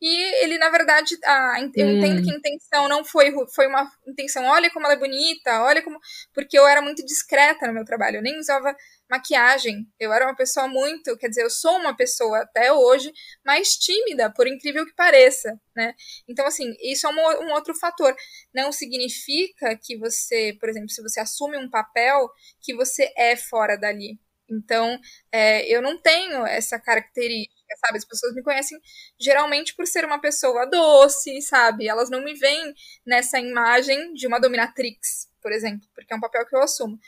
E 0.01 0.45
ele, 0.45 0.59
na 0.59 0.71
verdade, 0.71 1.19
ah, 1.25 1.57
eu 1.75 1.87
hum. 1.87 1.99
entendo 1.99 2.23
que 2.23 2.31
a 2.31 2.37
intenção 2.37 2.89
não 2.89 3.05
foi, 3.05 3.35
foi 3.53 3.67
uma 3.67 3.91
intenção, 4.07 4.45
olha 4.45 4.71
como 4.71 4.87
ela 4.87 4.95
é 4.95 4.99
bonita, 4.99 5.63
olha 5.63 5.83
como. 5.83 5.99
Porque 6.33 6.57
eu 6.59 6.67
era 6.67 6.81
muito 6.81 7.05
discreta 7.05 7.67
no 7.67 7.75
meu 7.75 7.85
trabalho, 7.85 8.17
eu 8.19 8.23
nem 8.23 8.39
usava 8.39 8.75
maquiagem. 9.09 9.87
Eu 9.99 10.13
era 10.13 10.27
uma 10.27 10.37
pessoa 10.37 10.69
muito, 10.69 11.17
quer 11.17 11.29
dizer, 11.29 11.43
eu 11.43 11.51
sou 11.51 11.77
uma 11.79 11.97
pessoa 11.97 12.41
até 12.41 12.73
hoje 12.73 13.13
mais 13.45 13.77
tímida, 13.77 14.33
por 14.33 14.47
incrível 14.47 14.85
que 14.87 14.95
pareça, 14.95 15.59
né? 15.75 15.95
Então, 16.29 16.47
assim, 16.47 16.75
isso 16.81 17.07
é 17.07 17.11
um, 17.11 17.47
um 17.47 17.53
outro 17.53 17.75
fator. 17.75 18.15
Não 18.55 18.73
significa 18.73 19.77
que 19.77 19.97
você, 19.97 20.57
por 20.61 20.69
exemplo, 20.69 20.91
se 20.91 21.03
você 21.03 21.21
assume 21.21 21.57
um 21.57 21.71
papel, 21.71 22.31
que 22.61 22.75
você 22.75 23.13
é 23.17 23.37
fora 23.37 23.77
dali. 23.77 24.19
Então, 24.51 24.99
é, 25.31 25.67
eu 25.69 25.83
não 25.83 25.99
tenho 26.01 26.47
essa 26.47 26.79
característica, 26.79 27.55
sabe? 27.87 27.99
As 27.99 28.05
pessoas 28.05 28.35
me 28.35 28.43
conhecem 28.43 28.79
geralmente 29.21 29.75
por 29.75 29.87
ser 29.87 30.05
uma 30.05 30.21
pessoa 30.21 30.65
doce, 30.67 31.43
sabe? 31.43 31.87
Elas 31.87 32.09
não 32.09 32.25
me 32.25 32.35
veem 32.35 32.75
nessa 33.05 33.39
imagem 33.39 34.15
de 34.15 34.27
uma 34.27 34.41
dominatrix, 34.41 35.29
por 35.43 35.53
exemplo, 35.53 35.87
porque 35.95 36.13
é 36.13 36.17
um 36.17 36.21
papel 36.21 36.47
que 36.47 36.57
eu 36.57 36.63
assumo. 36.63 36.99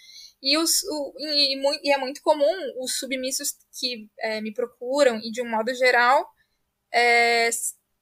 E, 0.42 0.56
os, 0.56 0.82
o, 0.84 1.14
e, 1.18 1.88
e, 1.88 1.92
é 1.92 1.98
muito 1.98 2.22
comum 2.22 2.54
os 2.78 2.98
submissos 2.98 3.54
que 3.78 4.08
é, 4.18 4.40
me 4.40 4.52
procuram, 4.52 5.18
e 5.18 5.30
de 5.30 5.42
um 5.42 5.48
modo 5.48 5.74
geral, 5.74 6.26
é, 6.92 7.50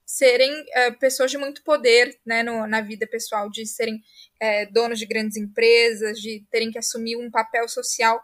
serem 0.07 0.65
é, 0.73 0.91
pessoas 0.93 1.31
de 1.31 1.37
muito 1.37 1.63
poder 1.63 2.19
né, 2.25 2.43
no, 2.43 2.67
na 2.67 2.81
vida 2.81 3.07
pessoal, 3.07 3.51
de 3.51 3.67
serem 3.67 4.01
é, 4.41 4.67
donos 4.67 4.99
de 4.99 5.07
grandes 5.07 5.37
empresas, 5.37 6.19
de 6.19 6.47
terem 6.51 6.71
que 6.71 6.79
assumir 6.79 7.17
um 7.17 7.31
papel 7.31 7.69
social, 7.69 8.21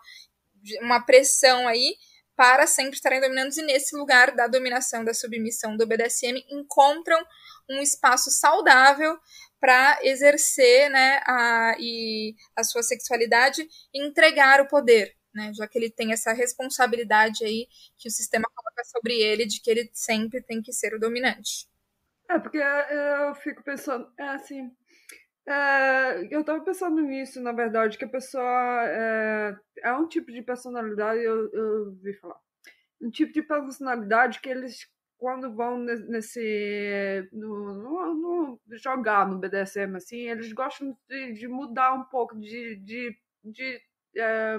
uma 0.81 1.05
pressão 1.05 1.69
aí 1.69 1.97
para 2.37 2.67
sempre 2.67 2.95
estarem 2.95 3.21
dominantes 3.21 3.59
e 3.59 3.63
nesse 3.63 3.95
lugar 3.97 4.35
da 4.35 4.47
dominação, 4.47 5.05
da 5.05 5.15
submissão 5.15 5.77
do 5.77 5.87
BDSM 5.87 6.43
encontram 6.51 7.23
um 7.69 7.81
espaço 7.81 8.31
saudável 8.31 9.17
para 9.65 9.99
exercer 10.03 10.91
né, 10.91 11.23
a, 11.27 11.75
e 11.79 12.37
a 12.55 12.63
sua 12.63 12.83
sexualidade 12.83 13.67
e 13.95 14.07
entregar 14.07 14.61
o 14.61 14.69
poder, 14.69 15.17
né, 15.35 15.55
já 15.55 15.67
que 15.67 15.79
ele 15.79 15.91
tem 15.91 16.13
essa 16.13 16.35
responsabilidade 16.35 17.43
aí 17.47 17.67
que 17.97 18.07
o 18.07 18.11
sistema 18.11 18.45
coloca 18.55 18.85
sobre 18.85 19.15
ele 19.15 19.47
de 19.47 19.63
que 19.63 19.71
ele 19.71 19.89
sempre 19.95 20.43
tem 20.43 20.61
que 20.61 20.71
ser 20.71 20.93
o 20.93 21.01
dominante. 21.01 21.67
É, 22.29 22.39
porque 22.39 22.59
eu 22.59 23.35
fico 23.37 23.65
pensando, 23.65 24.07
é 24.19 24.29
assim, 24.29 24.71
é, 25.47 26.29
eu 26.31 26.43
estava 26.43 26.63
pensando 26.63 27.01
nisso, 27.01 27.41
na 27.41 27.53
verdade, 27.53 27.97
que 27.97 28.05
a 28.05 28.09
pessoa 28.09 28.85
é, 28.87 29.57
é 29.79 29.93
um 29.95 30.07
tipo 30.07 30.31
de 30.31 30.43
personalidade, 30.43 31.23
eu, 31.23 31.51
eu 31.55 31.93
vi 32.03 32.13
falar, 32.13 32.39
um 33.01 33.11
tipo 33.11 33.33
de 33.33 33.41
personalidade 33.41 34.41
que 34.41 34.51
eles, 34.51 34.87
quando 35.25 35.55
vão 35.55 35.79
nesse. 35.79 37.27
No, 37.33 38.15
no, 38.15 38.61
jogar 38.73 39.27
no 39.27 39.39
BDSM, 39.39 39.97
assim, 39.97 40.29
eles 40.29 40.53
gostam 40.53 40.95
de, 41.09 41.33
de 41.33 41.49
mudar 41.49 41.95
um 41.95 42.05
pouco, 42.05 42.39
de. 42.39 42.77
de, 42.77 43.17
de 43.43 43.81
é, 44.19 44.59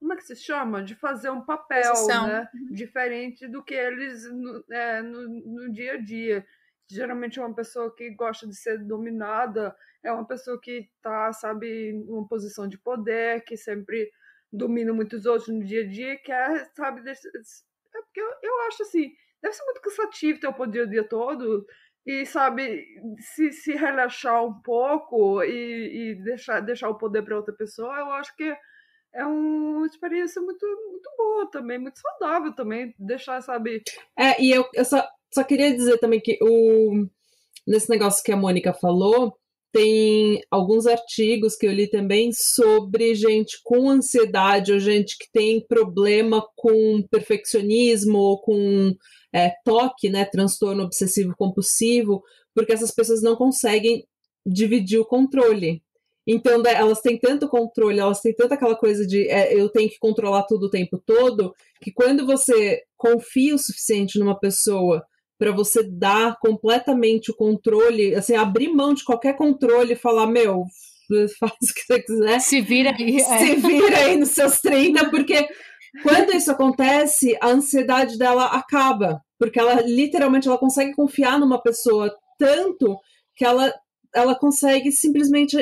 como 0.00 0.14
é 0.14 0.16
que 0.16 0.22
se 0.22 0.34
chama? 0.34 0.82
De 0.82 0.94
fazer 0.94 1.28
um 1.28 1.42
papel 1.42 1.92
né? 2.06 2.48
Uhum. 2.54 2.72
diferente 2.72 3.46
do 3.46 3.62
que 3.62 3.74
eles 3.74 4.24
no, 4.32 4.64
é, 4.70 5.02
no, 5.02 5.28
no 5.28 5.70
dia 5.70 5.92
a 5.92 5.96
dia 5.98 6.46
geralmente 6.88 7.38
é 7.38 7.44
uma 7.44 7.54
pessoa 7.54 7.94
que 7.94 8.08
gosta 8.12 8.46
de 8.46 8.56
ser 8.56 8.78
dominada, 8.78 9.76
é 10.02 10.10
uma 10.10 10.26
pessoa 10.26 10.58
que 10.58 10.88
está, 10.96 11.34
sabe, 11.34 11.90
em 11.90 12.08
uma 12.08 12.26
posição 12.26 12.66
de 12.66 12.78
poder, 12.78 13.44
que 13.44 13.58
sempre 13.58 14.10
domina 14.50 14.90
muitos 14.94 15.26
outros 15.26 15.48
no 15.48 15.62
dia 15.62 15.82
a 15.82 15.86
dia, 15.86 16.16
que 16.16 16.32
é, 16.32 16.64
sabe, 16.74 17.02
é 17.10 17.14
porque 17.92 18.20
eu, 18.20 18.32
eu 18.42 18.60
acho 18.68 18.84
assim, 18.84 19.12
deve 19.42 19.54
ser 19.54 19.64
muito 19.64 19.80
cansativo 19.80 20.40
ter 20.40 20.48
o 20.48 20.54
poder 20.54 20.86
o 20.86 20.90
dia 20.90 21.06
todo 21.08 21.66
e, 22.06 22.24
sabe, 22.24 22.84
se, 23.18 23.52
se 23.52 23.72
relaxar 23.72 24.44
um 24.44 24.54
pouco 24.62 25.42
e, 25.42 26.12
e 26.12 26.14
deixar, 26.22 26.60
deixar 26.60 26.88
o 26.88 26.98
poder 26.98 27.22
para 27.22 27.36
outra 27.36 27.54
pessoa, 27.54 27.98
eu 27.98 28.10
acho 28.12 28.34
que 28.36 28.54
é 29.12 29.24
uma 29.24 29.86
experiência 29.86 30.40
muito, 30.40 30.64
muito 30.90 31.10
boa 31.16 31.50
também, 31.50 31.78
muito 31.78 31.98
saudável 31.98 32.54
também, 32.54 32.94
deixar, 32.98 33.40
sabe... 33.40 33.82
É, 34.16 34.40
e 34.40 34.52
eu, 34.52 34.68
eu 34.74 34.84
só, 34.84 35.04
só 35.32 35.42
queria 35.42 35.74
dizer 35.74 35.98
também 35.98 36.20
que 36.20 36.38
o, 36.40 37.06
nesse 37.66 37.90
negócio 37.90 38.22
que 38.22 38.30
a 38.30 38.36
Mônica 38.36 38.72
falou, 38.74 39.36
tem 39.76 40.40
alguns 40.50 40.86
artigos 40.86 41.54
que 41.54 41.66
eu 41.66 41.70
li 41.70 41.86
também 41.86 42.30
sobre 42.32 43.14
gente 43.14 43.60
com 43.62 43.90
ansiedade 43.90 44.72
ou 44.72 44.80
gente 44.80 45.18
que 45.18 45.30
tem 45.30 45.60
problema 45.60 46.42
com 46.56 47.06
perfeccionismo 47.10 48.16
ou 48.16 48.40
com 48.40 48.94
é, 49.34 49.52
toque, 49.66 50.08
né, 50.08 50.24
transtorno 50.24 50.82
obsessivo 50.82 51.34
compulsivo, 51.36 52.22
porque 52.54 52.72
essas 52.72 52.90
pessoas 52.90 53.20
não 53.20 53.36
conseguem 53.36 54.06
dividir 54.46 54.98
o 54.98 55.04
controle. 55.04 55.82
Então, 56.26 56.62
elas 56.64 57.02
têm 57.02 57.18
tanto 57.18 57.46
controle, 57.46 58.00
elas 58.00 58.22
têm 58.22 58.34
tanta 58.34 58.54
aquela 58.54 58.76
coisa 58.76 59.06
de 59.06 59.28
é, 59.28 59.54
eu 59.54 59.68
tenho 59.68 59.90
que 59.90 59.98
controlar 59.98 60.44
tudo 60.44 60.66
o 60.66 60.70
tempo 60.70 60.98
todo, 61.04 61.52
que 61.82 61.92
quando 61.92 62.24
você 62.24 62.80
confia 62.96 63.54
o 63.54 63.58
suficiente 63.58 64.18
numa 64.18 64.40
pessoa 64.40 65.04
para 65.38 65.52
você 65.52 65.82
dar 65.82 66.36
completamente 66.40 67.30
o 67.30 67.34
controle, 67.34 68.14
assim, 68.14 68.34
abrir 68.34 68.68
mão 68.68 68.94
de 68.94 69.04
qualquer 69.04 69.36
controle 69.36 69.92
e 69.92 69.96
falar, 69.96 70.26
meu, 70.26 70.64
faz 71.38 71.52
o 71.52 71.74
que 71.74 71.80
você 71.86 72.02
quiser. 72.02 72.40
Se 72.40 72.60
vira 72.60 72.94
aí. 72.96 73.16
É. 73.20 73.38
Se 73.38 73.54
vira 73.56 73.98
aí 73.98 74.16
nos 74.16 74.30
seus 74.30 74.60
30, 74.60 75.10
porque 75.10 75.46
quando 76.02 76.34
isso 76.34 76.50
acontece, 76.50 77.36
a 77.40 77.48
ansiedade 77.48 78.18
dela 78.18 78.46
acaba, 78.46 79.20
porque 79.38 79.58
ela 79.58 79.80
literalmente 79.82 80.48
ela 80.48 80.58
consegue 80.58 80.94
confiar 80.94 81.38
numa 81.38 81.62
pessoa 81.62 82.14
tanto 82.38 82.98
que 83.34 83.44
ela 83.44 83.72
ela 84.14 84.34
consegue 84.34 84.90
simplesmente 84.90 85.56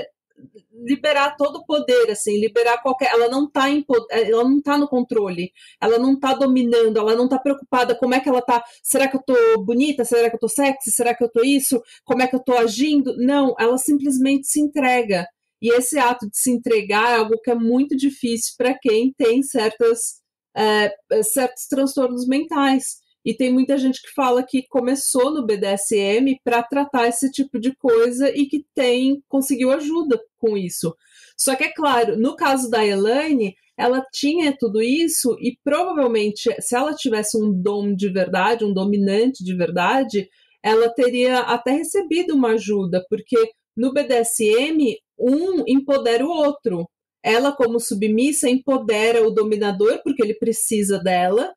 liberar 0.73 1.37
todo 1.37 1.57
o 1.57 1.65
poder, 1.65 2.11
assim, 2.11 2.39
liberar 2.39 2.83
qualquer. 2.83 3.11
Ela 3.11 3.29
não 3.29 3.51
tá 3.51 3.71
em, 3.71 3.85
ela 4.11 4.45
não 4.45 4.61
tá 4.61 4.77
no 4.77 4.89
controle, 4.89 5.53
ela 5.81 5.99
não 5.99 6.19
tá 6.19 6.35
dominando, 6.35 6.99
ela 6.99 7.15
não 7.15 7.29
tá 7.29 7.39
preocupada 7.39 7.95
como 7.95 8.15
é 8.15 8.21
que 8.21 8.29
ela 8.29 8.43
tá. 8.43 8.63
Será 8.83 9.09
que 9.09 9.17
eu 9.17 9.23
tô 9.23 9.35
bonita? 9.63 10.05
Será 10.05 10.29
que 10.29 10.37
eu 10.37 10.41
tô 10.41 10.49
sexy? 10.49 10.91
Será 10.91 11.15
que 11.15 11.25
eu 11.25 11.31
tô 11.31 11.43
isso? 11.43 11.83
Como 12.05 12.23
é 12.23 12.27
que 12.27 12.35
eu 12.37 12.41
tô 12.41 12.55
agindo? 12.55 13.17
Não, 13.17 13.55
ela 13.59 13.79
simplesmente 13.79 14.47
se 14.47 14.61
entrega. 14.61 15.27
E 15.63 15.73
esse 15.73 15.99
ato 15.99 16.29
de 16.29 16.37
se 16.39 16.51
entregar 16.51 17.13
é 17.13 17.17
algo 17.17 17.41
que 17.41 17.51
é 17.51 17.55
muito 17.55 17.97
difícil 17.97 18.55
para 18.59 18.77
quem 18.79 19.15
tem 19.17 19.43
certas, 19.43 20.21
é, 20.55 20.93
certos 21.23 21.67
transtornos 21.69 22.27
mentais. 22.27 23.04
E 23.25 23.35
tem 23.35 23.53
muita 23.53 23.79
gente 23.79 24.03
que 24.03 24.13
fala 24.13 24.43
que 24.43 24.67
começou 24.69 25.33
no 25.33 25.47
BDSM 25.47 26.39
para 26.45 26.63
tratar 26.63 27.09
esse 27.09 27.31
tipo 27.31 27.59
de 27.59 27.75
coisa 27.75 28.31
e 28.31 28.47
que 28.47 28.65
tem 28.75 29.23
conseguiu 29.29 29.73
ajuda 29.73 30.21
com 30.37 30.57
isso. 30.57 30.95
Só 31.39 31.57
que 31.57 31.65
é 31.65 31.73
claro, 31.73 32.19
no 32.19 32.37
caso 32.37 32.69
da 32.69 32.85
Elaine, 32.85 33.55
ela 33.77 34.05
tinha 34.13 34.55
tudo 34.57 34.83
isso 34.83 35.37
e 35.41 35.57
provavelmente, 35.65 36.55
se 36.61 36.77
ela 36.77 36.95
tivesse 36.95 37.37
um 37.37 37.51
dom 37.51 37.95
de 37.95 38.09
verdade, 38.09 38.65
um 38.65 38.73
dominante 38.73 39.43
de 39.43 39.57
verdade, 39.57 40.29
ela 40.63 40.89
teria 40.91 41.41
até 41.41 41.73
recebido 41.73 42.35
uma 42.35 42.53
ajuda, 42.53 43.05
porque 43.09 43.37
no 43.77 43.93
BDSM, 43.93 44.97
um 45.19 45.65
empodera 45.67 46.25
o 46.25 46.31
outro. 46.31 46.89
Ela, 47.23 47.53
como 47.53 47.81
submissa, 47.81 48.49
empodera 48.49 49.27
o 49.27 49.31
dominador, 49.31 50.01
porque 50.03 50.23
ele 50.23 50.35
precisa 50.35 50.99
dela, 50.99 51.53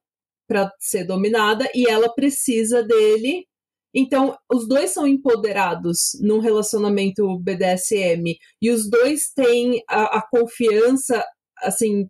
para 0.48 0.72
ser 0.80 1.04
dominada 1.04 1.70
e 1.76 1.88
ela 1.90 2.14
precisa 2.14 2.84
dele. 2.84 3.46
Então, 3.94 4.38
os 4.52 4.68
dois 4.68 4.92
são 4.92 5.08
empoderados 5.08 6.18
num 6.22 6.40
relacionamento 6.40 7.40
BDSM 7.40 8.38
e 8.62 8.70
os 8.70 8.90
dois 8.90 9.32
têm 9.36 9.84
a, 9.90 10.18
a 10.18 10.28
confiança, 10.30 11.26
assim, 11.60 12.08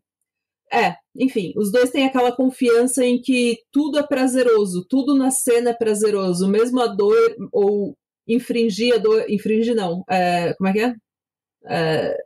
é, 0.71 0.95
enfim, 1.15 1.53
os 1.55 1.71
dois 1.71 1.89
têm 1.91 2.05
aquela 2.05 2.35
confiança 2.35 3.05
em 3.05 3.21
que 3.21 3.57
tudo 3.71 3.99
é 3.99 4.05
prazeroso, 4.05 4.85
tudo 4.89 5.15
na 5.15 5.31
cena 5.31 5.69
é 5.69 5.73
prazeroso, 5.73 6.47
mesmo 6.47 6.81
a 6.81 6.87
dor 6.87 7.35
ou 7.53 7.95
infringir 8.27 8.93
a 8.93 8.97
dor, 8.97 9.29
infringir 9.29 9.75
não, 9.75 10.03
é, 10.09 10.53
como 10.55 10.69
é 10.69 10.73
que 10.73 10.79
é? 10.79 10.95
é 11.69 12.17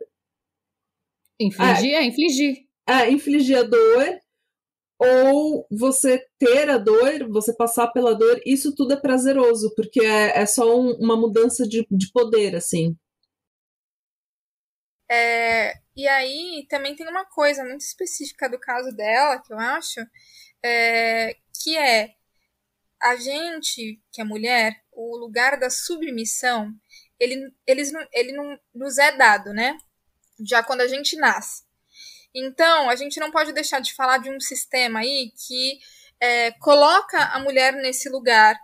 infligir, 1.39 1.93
é, 1.93 1.95
é 1.95 2.05
infligir. 2.05 2.57
É, 2.87 3.11
infligir 3.11 3.57
a 3.57 3.63
dor 3.63 4.20
ou 5.03 5.65
você 5.71 6.23
ter 6.37 6.69
a 6.69 6.77
dor, 6.77 7.27
você 7.27 7.51
passar 7.55 7.87
pela 7.87 8.13
dor, 8.13 8.39
isso 8.45 8.75
tudo 8.75 8.93
é 8.93 9.01
prazeroso, 9.01 9.73
porque 9.75 9.99
é, 9.99 10.41
é 10.41 10.45
só 10.45 10.79
um, 10.79 10.91
uma 10.97 11.17
mudança 11.17 11.67
de, 11.67 11.87
de 11.89 12.11
poder, 12.11 12.55
assim. 12.55 12.95
É, 15.09 15.73
e 15.95 16.07
aí 16.07 16.67
também 16.69 16.95
tem 16.95 17.07
uma 17.09 17.25
coisa 17.25 17.63
muito 17.63 17.81
específica 17.81 18.47
do 18.47 18.59
caso 18.59 18.95
dela, 18.95 19.41
que 19.41 19.51
eu 19.51 19.57
acho, 19.57 20.01
é, 20.63 21.35
que 21.63 21.75
é 21.75 22.13
a 23.01 23.15
gente, 23.15 23.99
que 24.11 24.21
é 24.21 24.23
mulher, 24.23 24.83
o 24.91 25.17
lugar 25.17 25.59
da 25.59 25.71
submissão, 25.71 26.71
ele, 27.19 27.51
eles, 27.65 27.91
ele 28.13 28.33
não 28.33 28.55
nos 28.71 28.99
é 28.99 29.17
dado, 29.17 29.51
né? 29.51 29.75
Já 30.47 30.61
quando 30.61 30.81
a 30.81 30.87
gente 30.87 31.15
nasce. 31.15 31.63
Então, 32.33 32.89
a 32.89 32.95
gente 32.95 33.19
não 33.19 33.31
pode 33.31 33.51
deixar 33.51 33.79
de 33.79 33.93
falar 33.93 34.17
de 34.19 34.29
um 34.29 34.39
sistema 34.39 34.99
aí 34.99 35.31
que 35.47 35.79
é, 36.19 36.51
coloca 36.51 37.17
a 37.17 37.39
mulher 37.39 37.73
nesse 37.73 38.09
lugar. 38.09 38.57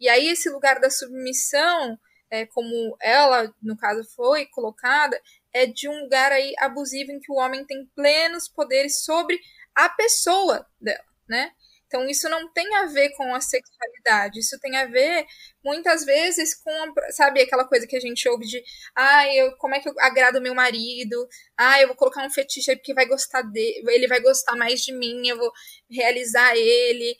E 0.00 0.08
aí, 0.08 0.28
esse 0.28 0.50
lugar 0.50 0.80
da 0.80 0.90
submissão, 0.90 1.98
é, 2.30 2.46
como 2.46 2.96
ela, 3.00 3.54
no 3.62 3.76
caso, 3.76 4.02
foi 4.16 4.46
colocada, 4.46 5.20
é 5.52 5.66
de 5.66 5.88
um 5.88 6.00
lugar 6.02 6.32
aí 6.32 6.52
abusivo 6.58 7.12
em 7.12 7.20
que 7.20 7.30
o 7.30 7.36
homem 7.36 7.64
tem 7.64 7.86
plenos 7.94 8.48
poderes 8.48 9.04
sobre 9.04 9.40
a 9.74 9.88
pessoa 9.88 10.66
dela, 10.80 11.04
né? 11.28 11.52
Então, 11.94 12.08
isso 12.08 12.28
não 12.28 12.52
tem 12.52 12.74
a 12.74 12.86
ver 12.86 13.10
com 13.10 13.32
a 13.32 13.40
sexualidade, 13.40 14.40
isso 14.40 14.58
tem 14.58 14.76
a 14.76 14.84
ver, 14.84 15.24
muitas 15.64 16.04
vezes, 16.04 16.52
com, 16.60 16.72
sabe, 17.12 17.40
aquela 17.40 17.64
coisa 17.68 17.86
que 17.86 17.94
a 17.94 18.00
gente 18.00 18.28
ouve 18.28 18.44
de, 18.46 18.60
ah, 18.96 19.32
eu, 19.32 19.56
como 19.58 19.76
é 19.76 19.80
que 19.80 19.88
eu 19.88 19.94
agrado 20.00 20.40
meu 20.40 20.56
marido? 20.56 21.16
Ah, 21.56 21.80
eu 21.80 21.86
vou 21.86 21.96
colocar 21.96 22.26
um 22.26 22.30
fetiche 22.30 22.72
aí 22.72 22.76
porque 22.76 22.92
vai 22.92 23.06
gostar 23.06 23.42
dele, 23.42 23.84
ele 23.86 24.08
vai 24.08 24.18
gostar 24.18 24.56
mais 24.56 24.80
de 24.80 24.92
mim, 24.92 25.28
eu 25.28 25.38
vou 25.38 25.52
realizar 25.88 26.56
ele. 26.56 27.16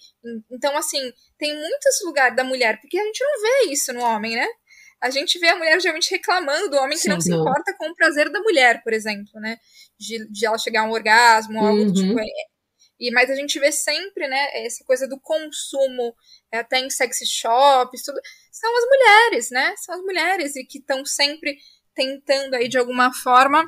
Então, 0.51 0.77
assim, 0.77 1.13
tem 1.39 1.55
muitos 1.57 2.05
lugares 2.05 2.35
da 2.35 2.43
mulher, 2.43 2.81
porque 2.81 2.99
a 2.99 3.05
gente 3.05 3.23
não 3.23 3.43
vê 3.43 3.73
isso 3.73 3.93
no 3.93 4.01
homem, 4.01 4.35
né? 4.35 4.49
a 5.01 5.11
gente 5.11 5.39
vê 5.39 5.49
a 5.49 5.57
mulher 5.57 5.79
geralmente 5.81 6.11
reclamando 6.11 6.71
do 6.71 6.79
homem 6.79 6.97
que 6.97 7.03
Sim, 7.03 7.11
não 7.11 7.21
se 7.21 7.31
importa 7.31 7.75
com 7.77 7.91
o 7.91 7.95
prazer 7.95 8.31
da 8.31 8.41
mulher, 8.41 8.83
por 8.83 8.91
exemplo, 8.91 9.39
né? 9.39 9.59
De, 9.99 10.27
de 10.33 10.47
ela 10.47 10.57
chegar 10.57 10.81
a 10.81 10.85
um 10.85 10.93
orgasmo, 10.93 11.61
algo 11.61 11.81
uhum. 11.81 11.93
do 11.93 11.93
tipo. 11.93 12.19
É, 12.19 12.25
e, 13.05 13.11
mas 13.11 13.31
a 13.31 13.35
gente 13.35 13.59
vê 13.59 13.71
sempre, 13.71 14.27
né, 14.27 14.65
essa 14.65 14.85
coisa 14.85 15.07
do 15.07 15.21
consumo, 15.21 16.15
é, 16.51 16.59
até 16.59 16.79
em 16.79 16.89
sexy 16.89 17.27
shops, 17.27 18.03
tudo. 18.03 18.21
São 18.51 18.71
as 18.77 18.85
mulheres, 18.85 19.51
né? 19.51 19.75
São 19.77 19.95
as 19.95 20.01
mulheres 20.01 20.57
e 20.57 20.65
que 20.65 20.79
estão 20.79 21.05
sempre 21.05 21.59
tentando 21.95 22.55
aí, 22.55 22.69
de 22.69 22.79
alguma 22.79 23.13
forma, 23.13 23.65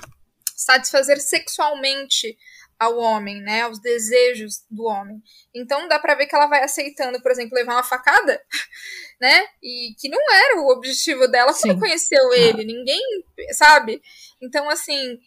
satisfazer 0.55 1.21
sexualmente 1.21 2.37
ao 2.79 2.99
homem, 2.99 3.41
né, 3.41 3.63
aos 3.63 3.81
desejos 3.81 4.65
do 4.71 4.85
homem. 4.85 5.23
Então 5.55 5.89
dá 5.89 5.99
para 5.99 6.15
ver 6.15 6.27
que 6.27 6.35
ela 6.35 6.47
vai 6.47 6.63
aceitando, 6.63 7.21
por 7.23 7.31
exemplo, 7.31 7.55
levar 7.55 7.75
uma 7.75 7.83
facada, 7.83 8.43
né, 9.21 9.47
e 9.63 9.95
que 9.99 10.09
não 10.09 10.21
era 10.33 10.61
o 10.61 10.69
objetivo 10.69 11.27
dela 11.29 11.53
Sim. 11.53 11.69
quando 11.69 11.81
conheceu 11.81 12.33
ele, 12.35 12.65
ninguém, 12.65 13.01
sabe? 13.53 14.03
Então 14.43 14.69
assim, 14.69 15.19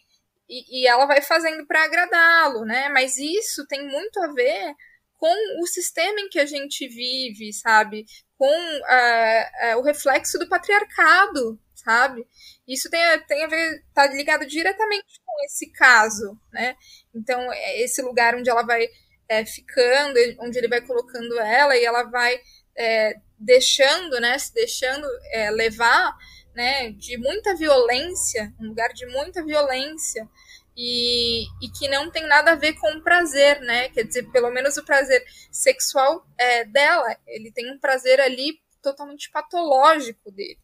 e, 0.50 0.82
e 0.82 0.86
ela 0.88 1.06
vai 1.06 1.22
fazendo 1.22 1.64
para 1.64 1.84
agradá-lo, 1.84 2.64
né? 2.64 2.88
Mas 2.88 3.16
isso 3.16 3.64
tem 3.68 3.86
muito 3.86 4.20
a 4.20 4.32
ver 4.32 4.74
com 5.16 5.62
o 5.62 5.66
sistema 5.66 6.18
em 6.20 6.28
que 6.28 6.40
a 6.40 6.46
gente 6.46 6.88
vive, 6.88 7.52
sabe? 7.52 8.04
Com 8.36 8.46
uh, 8.46 9.76
uh, 9.76 9.78
o 9.78 9.82
reflexo 9.82 10.38
do 10.38 10.48
patriarcado, 10.48 11.60
sabe? 11.74 12.26
Isso 12.66 12.90
tem, 12.90 13.00
tem 13.28 13.44
a 13.44 13.46
ver, 13.46 13.84
tá 13.94 14.06
ligado 14.08 14.44
diretamente 14.46 15.20
com 15.24 15.44
esse 15.44 15.70
caso, 15.70 16.36
né? 16.52 16.74
Então, 17.14 17.40
é 17.52 17.80
esse 17.82 18.02
lugar 18.02 18.34
onde 18.34 18.50
ela 18.50 18.62
vai 18.62 18.88
é, 19.28 19.44
ficando, 19.44 20.18
onde 20.40 20.58
ele 20.58 20.68
vai 20.68 20.80
colocando 20.80 21.38
ela 21.38 21.76
e 21.76 21.84
ela 21.84 22.02
vai 22.04 22.40
é, 22.76 23.14
deixando, 23.38 24.18
né? 24.20 24.38
Se 24.38 24.52
deixando 24.52 25.06
é, 25.32 25.50
levar, 25.50 26.16
né? 26.54 26.90
De 26.92 27.16
muita 27.18 27.54
violência, 27.54 28.52
um 28.60 28.68
lugar 28.68 28.92
de 28.92 29.06
muita 29.06 29.44
violência 29.44 30.28
e, 30.76 31.44
e 31.62 31.70
que 31.78 31.88
não 31.88 32.10
tem 32.10 32.26
nada 32.26 32.52
a 32.52 32.56
ver 32.56 32.74
com 32.74 33.00
prazer, 33.00 33.60
né? 33.60 33.88
Quer 33.90 34.04
dizer, 34.04 34.30
pelo 34.30 34.50
menos 34.50 34.76
o 34.76 34.84
prazer 34.84 35.24
sexual 35.50 36.26
é, 36.38 36.64
dela, 36.64 37.16
ele 37.26 37.52
tem 37.52 37.70
um 37.72 37.78
prazer 37.78 38.20
ali 38.20 38.60
totalmente 38.82 39.30
patológico 39.30 40.30
dele. 40.30 40.58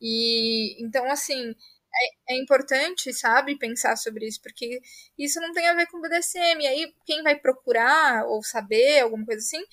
E 0.00 0.82
então, 0.82 1.10
assim, 1.10 1.50
é, 1.50 2.34
é, 2.34 2.38
importante, 2.38 3.12
sabe, 3.12 3.58
pensar 3.58 3.96
sobre 3.96 4.26
isso, 4.26 4.40
porque 4.42 4.80
isso 5.18 5.40
não 5.40 5.52
tem 5.52 5.66
a 5.68 5.74
ver 5.74 5.86
com 5.86 6.00
BDSM. 6.00 6.60
E 6.60 6.66
aí, 6.66 6.94
quem 7.06 7.22
vai 7.22 7.36
procurar 7.36 8.26
ou 8.26 8.42
saber 8.42 9.00
alguma 9.00 9.24
coisa 9.24 9.40
assim, 9.40 9.64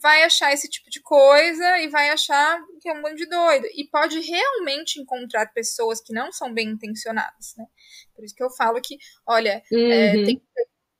vai 0.00 0.22
achar 0.22 0.52
esse 0.52 0.68
tipo 0.68 0.90
de 0.90 1.00
coisa 1.00 1.78
e 1.78 1.88
vai 1.88 2.10
achar 2.10 2.60
que 2.80 2.88
é 2.88 2.92
um 2.92 3.02
bando 3.02 3.16
de 3.16 3.26
doido. 3.26 3.66
E 3.74 3.86
pode 3.88 4.18
realmente 4.20 5.00
encontrar 5.00 5.52
pessoas 5.52 6.00
que 6.00 6.12
não 6.12 6.32
são 6.32 6.52
bem 6.52 6.70
intencionadas, 6.70 7.54
né? 7.56 7.66
Por 8.14 8.24
isso 8.24 8.34
que 8.34 8.42
eu 8.42 8.50
falo 8.50 8.80
que, 8.80 8.98
olha, 9.26 9.62
é, 9.72 9.76
uhum. 9.76 9.92
é, 9.92 10.12
tem, 10.24 10.42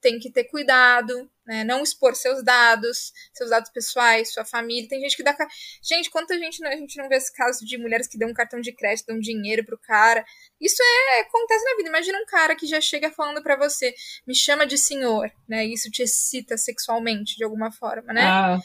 tem, 0.01 0.19
que 0.19 0.31
ter 0.31 0.45
cuidado, 0.45 1.31
né? 1.47 1.65
Não 1.65 1.83
expor 1.83 2.15
seus 2.15 2.43
dados, 2.45 3.13
seus 3.33 3.51
dados 3.51 3.71
pessoais, 3.71 4.33
sua 4.33 4.45
família. 4.45 4.89
Tem 4.89 5.01
gente 5.01 5.17
que 5.17 5.23
dá. 5.23 5.37
Gente, 5.83 6.11
quanta 6.11 6.39
gente 6.39 6.65
a 6.65 6.77
gente 6.77 6.97
não 6.97 7.09
vê 7.09 7.17
esse 7.17 7.33
caso 7.35 7.65
de 7.65 7.79
mulheres 7.79 8.07
que 8.07 8.19
dão 8.19 8.29
um 8.29 8.35
cartão 8.35 8.61
de 8.61 8.73
crédito, 8.73 9.07
dão 9.07 9.19
dinheiro 9.19 9.65
pro 9.65 9.79
cara. 9.79 10.25
Isso 10.61 10.83
é 10.83 11.21
acontece 11.21 11.65
na 11.65 11.77
vida. 11.77 11.89
Imagina 11.89 12.19
um 12.19 12.27
cara 12.27 12.55
que 12.55 12.67
já 12.67 12.81
chega 12.81 13.11
falando 13.11 13.43
para 13.43 13.57
você, 13.57 13.95
me 14.27 14.35
chama 14.35 14.67
de 14.67 14.77
senhor, 14.77 15.31
né? 15.49 15.65
Isso 15.65 15.91
te 15.91 16.03
excita 16.03 16.59
sexualmente 16.59 17.37
de 17.37 17.45
alguma 17.45 17.73
forma, 17.73 18.13
né? 18.13 18.23
Ah 18.23 18.61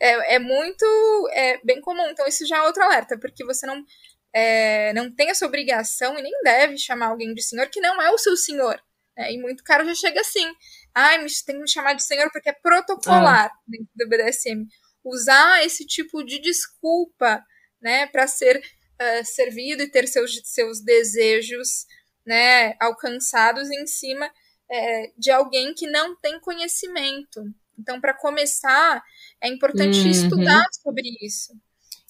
é, 0.00 0.36
é 0.36 0.38
muito 0.38 0.84
é 1.32 1.58
bem 1.64 1.80
comum. 1.80 2.08
Então, 2.10 2.26
isso 2.26 2.46
já 2.46 2.58
é 2.58 2.62
outro 2.62 2.82
alerta, 2.82 3.18
porque 3.18 3.44
você 3.44 3.66
não, 3.66 3.84
é, 4.32 4.92
não 4.92 5.14
tem 5.14 5.30
essa 5.30 5.46
obrigação 5.46 6.18
e 6.18 6.22
nem 6.22 6.32
deve 6.42 6.78
chamar 6.78 7.08
alguém 7.08 7.32
de 7.34 7.42
senhor 7.42 7.68
que 7.68 7.80
não 7.80 8.00
é 8.00 8.10
o 8.10 8.18
seu 8.18 8.36
senhor. 8.36 8.80
Né? 9.16 9.32
E 9.32 9.38
muito 9.38 9.64
cara 9.64 9.84
já 9.84 9.94
chega 9.94 10.20
assim. 10.20 10.46
Ai, 10.94 11.18
me, 11.18 11.28
tem 11.44 11.56
que 11.56 11.62
me 11.62 11.70
chamar 11.70 11.94
de 11.94 12.02
senhor 12.02 12.30
porque 12.30 12.50
é 12.50 12.52
protocolar 12.52 13.46
ah. 13.46 13.58
dentro 13.66 13.88
do 13.94 14.08
BDSM. 14.08 14.66
Usar 15.04 15.64
esse 15.64 15.86
tipo 15.86 16.24
de 16.24 16.40
desculpa 16.40 17.42
né, 17.80 18.06
para 18.06 18.26
ser 18.26 18.58
uh, 18.58 19.24
servido 19.24 19.82
e 19.82 19.90
ter 19.90 20.08
seus, 20.08 20.40
seus 20.44 20.82
desejos 20.82 21.86
né, 22.26 22.74
alcançados 22.80 23.70
em 23.70 23.86
cima 23.86 24.28
é, 24.68 25.12
de 25.16 25.30
alguém 25.30 25.72
que 25.74 25.86
não 25.86 26.16
tem 26.16 26.40
conhecimento. 26.40 27.42
Então, 27.78 28.00
para 28.00 28.14
começar, 28.14 29.02
é 29.46 29.48
importante 29.48 29.98
uhum. 30.00 30.10
estudar 30.10 30.64
sobre 30.82 31.16
isso. 31.20 31.52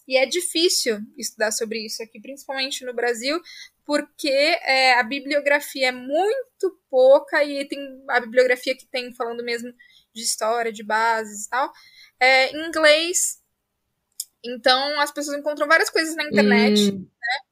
E 0.08 0.16
é 0.16 0.24
difícil 0.24 1.00
estudar 1.16 1.50
sobre 1.50 1.84
isso 1.84 2.02
aqui, 2.02 2.20
principalmente 2.20 2.84
no 2.84 2.94
Brasil, 2.94 3.40
porque 3.84 4.28
é, 4.28 4.98
a 4.98 5.02
bibliografia 5.02 5.88
é 5.88 5.92
muito 5.92 6.80
pouca 6.88 7.42
e 7.44 7.66
tem 7.66 8.04
a 8.08 8.20
bibliografia 8.20 8.76
que 8.76 8.86
tem 8.86 9.12
falando 9.14 9.42
mesmo 9.42 9.72
de 10.14 10.22
história, 10.22 10.72
de 10.72 10.84
bases 10.84 11.46
e 11.46 11.50
tal, 11.50 11.72
é 12.20 12.50
em 12.50 12.68
inglês. 12.68 13.40
Então 14.44 15.00
as 15.00 15.10
pessoas 15.10 15.38
encontram 15.38 15.66
várias 15.66 15.90
coisas 15.90 16.14
na 16.14 16.24
internet, 16.24 16.90
uhum. 16.90 17.00
né? 17.00 17.45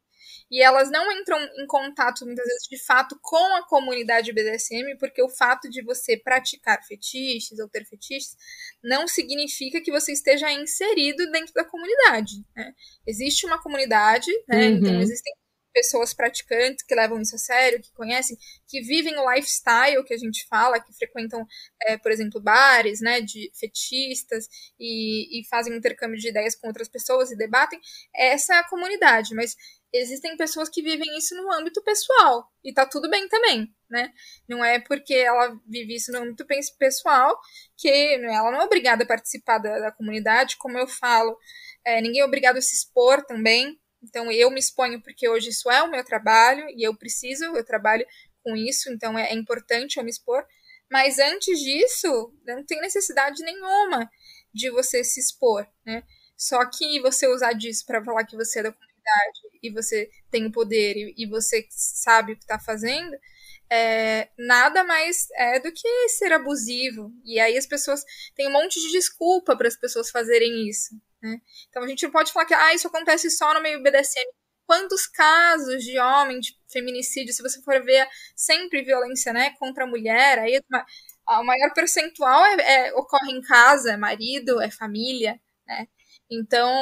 E 0.55 0.63
elas 0.63 0.89
não 0.89 1.11
entram 1.11 1.37
em 1.59 1.67
contato 1.67 2.25
muitas 2.25 2.47
vezes 2.47 2.69
de 2.71 2.79
fato 2.79 3.19
com 3.21 3.57
a 3.57 3.67
comunidade 3.67 4.33
BDSM, 4.33 4.97
porque 5.01 5.21
o 5.21 5.29
fato 5.29 5.69
de 5.69 5.83
você 5.83 6.17
praticar 6.17 6.81
fetiches 6.87 7.59
ou 7.59 7.69
ter 7.69 7.85
fetiches 7.85 8.37
não 8.81 9.09
significa 9.09 9.81
que 9.81 9.91
você 9.91 10.13
esteja 10.13 10.53
inserido 10.53 11.29
dentro 11.33 11.53
da 11.55 11.65
comunidade. 11.65 12.47
Né? 12.55 12.73
Existe 13.05 13.45
uma 13.47 13.61
comunidade, 13.61 14.31
né? 14.47 14.69
Uhum. 14.69 14.77
então 14.77 15.01
existem 15.01 15.35
pessoas 15.73 16.15
praticantes 16.15 16.85
que 16.85 16.95
levam 16.95 17.21
isso 17.21 17.35
a 17.35 17.39
sério, 17.39 17.83
que 17.83 17.93
conhecem, 17.93 18.39
que 18.69 18.81
vivem 18.81 19.19
o 19.19 19.35
lifestyle 19.35 20.05
que 20.05 20.15
a 20.15 20.17
gente 20.17 20.47
fala, 20.47 20.79
que 20.79 20.93
frequentam, 20.93 21.45
é, 21.83 21.99
por 21.99 22.13
exemplo, 22.13 22.41
bares, 22.41 23.01
né, 23.01 23.21
de 23.21 23.51
fetistas 23.59 24.47
e, 24.79 25.41
e 25.41 25.45
fazem 25.49 25.77
intercâmbio 25.77 26.17
de 26.17 26.29
ideias 26.29 26.55
com 26.55 26.69
outras 26.69 26.89
pessoas 26.89 27.33
e 27.33 27.37
debatem, 27.37 27.81
essa 28.15 28.55
é 28.55 28.59
a 28.59 28.69
comunidade, 28.69 29.35
mas 29.35 29.57
existem 29.95 30.37
pessoas 30.37 30.69
que 30.69 30.83
vivem 30.83 31.17
isso 31.17 31.37
no 31.37 31.53
âmbito 31.53 31.83
pessoal 31.83 32.51
e 32.65 32.73
tá 32.75 32.85
tudo 32.85 33.09
bem 33.09 33.29
também, 33.29 33.73
né? 33.89 34.13
Não 34.49 34.65
é 34.65 34.81
porque 34.81 35.15
ela 35.15 35.57
vive 35.67 35.95
isso 35.95 36.11
no 36.11 36.19
âmbito 36.19 36.45
pessoal 36.79 37.39
que 37.77 37.89
ela 37.89 38.51
não 38.51 38.61
é 38.61 38.65
obrigada 38.65 39.05
a 39.05 39.07
participar 39.07 39.59
da, 39.59 39.79
da 39.79 39.93
comunidade, 39.93 40.57
como 40.57 40.77
eu 40.77 40.89
falo, 40.89 41.39
é, 41.85 42.01
ninguém 42.01 42.23
é 42.23 42.25
obrigado 42.25 42.57
a 42.57 42.61
se 42.61 42.75
expor 42.75 43.25
também. 43.25 43.79
Então 44.03 44.31
eu 44.33 44.51
me 44.51 44.59
exponho 44.59 45.01
porque 45.01 45.29
hoje 45.29 45.51
isso 45.51 45.71
é 45.71 45.83
o 45.83 45.91
meu 45.91 46.05
trabalho 46.05 46.67
e 46.71 46.87
eu 46.87 46.97
preciso, 46.97 47.45
eu 47.45 47.65
trabalho 47.65 48.05
com 48.43 48.57
isso, 48.57 48.91
então 48.93 49.17
é, 49.17 49.31
é 49.31 49.35
importante 49.35 49.97
eu 49.97 50.05
me 50.05 50.11
expor. 50.11 50.45
Mas 50.91 51.19
antes 51.19 51.61
disso, 51.61 52.33
não 52.45 52.65
tem 52.65 52.81
necessidade 52.81 53.43
nenhuma 53.43 54.11
de 54.53 54.71
você 54.71 55.05
se 55.05 55.21
expor, 55.21 55.67
né? 55.87 56.03
Só 56.37 56.65
que 56.67 57.01
você 57.01 57.29
usar 57.29 57.53
disso 57.53 57.87
para 57.87 58.05
falar 58.05 58.25
que 58.25 58.37
você 58.37 58.59
é 58.59 58.65
da 58.65 58.73
comunidade 58.73 58.94
e 59.63 59.71
você 59.71 60.11
tem 60.31 60.47
o 60.47 60.53
poder 60.53 60.97
e, 60.97 61.15
e 61.17 61.27
você 61.27 61.67
sabe 61.71 62.33
o 62.33 62.37
que 62.37 62.43
está 62.43 62.59
fazendo, 62.59 63.17
é, 63.71 64.29
nada 64.39 64.85
mais 64.85 65.29
é 65.35 65.59
do 65.59 65.73
que 65.73 66.09
ser 66.09 66.33
abusivo. 66.33 67.13
E 67.25 67.41
aí 67.41 67.57
as 67.57 67.67
pessoas 67.67 68.05
têm 68.35 68.49
um 68.49 68.53
monte 68.53 68.81
de 68.81 68.91
desculpa 68.91 69.57
para 69.57 69.69
as 69.69 69.77
pessoas 69.77 70.11
fazerem 70.11 70.69
isso. 70.69 70.95
Né? 71.23 71.39
Então 71.69 71.83
a 71.83 71.89
gente 71.89 72.05
não 72.05 72.11
pode 72.11 72.33
falar 72.33 72.47
que 72.47 72.55
ah, 72.55 72.75
isso 72.75 72.87
acontece 72.87 73.31
só 73.31 73.55
no 73.55 73.63
meio 73.63 73.83
BDSM. 73.83 74.29
Quantos 74.67 75.07
casos 75.07 75.83
de 75.85 75.99
homem, 75.99 76.41
de 76.41 76.57
feminicídio, 76.71 77.35
se 77.35 77.43
você 77.43 77.61
for 77.63 77.83
ver 77.85 78.09
sempre 78.35 78.83
violência 78.83 79.33
né, 79.33 79.51
contra 79.59 79.85
a 79.85 79.87
mulher, 79.87 80.39
aí 80.39 80.59
o 81.29 81.45
maior 81.45 81.73
percentual 81.75 82.45
é, 82.47 82.87
é, 82.89 82.95
ocorre 82.95 83.31
em 83.31 83.43
casa, 83.43 83.93
é 83.93 83.97
marido, 83.97 84.61
é 84.63 84.71
família, 84.71 85.39
né? 85.67 85.87
Então, 86.31 86.75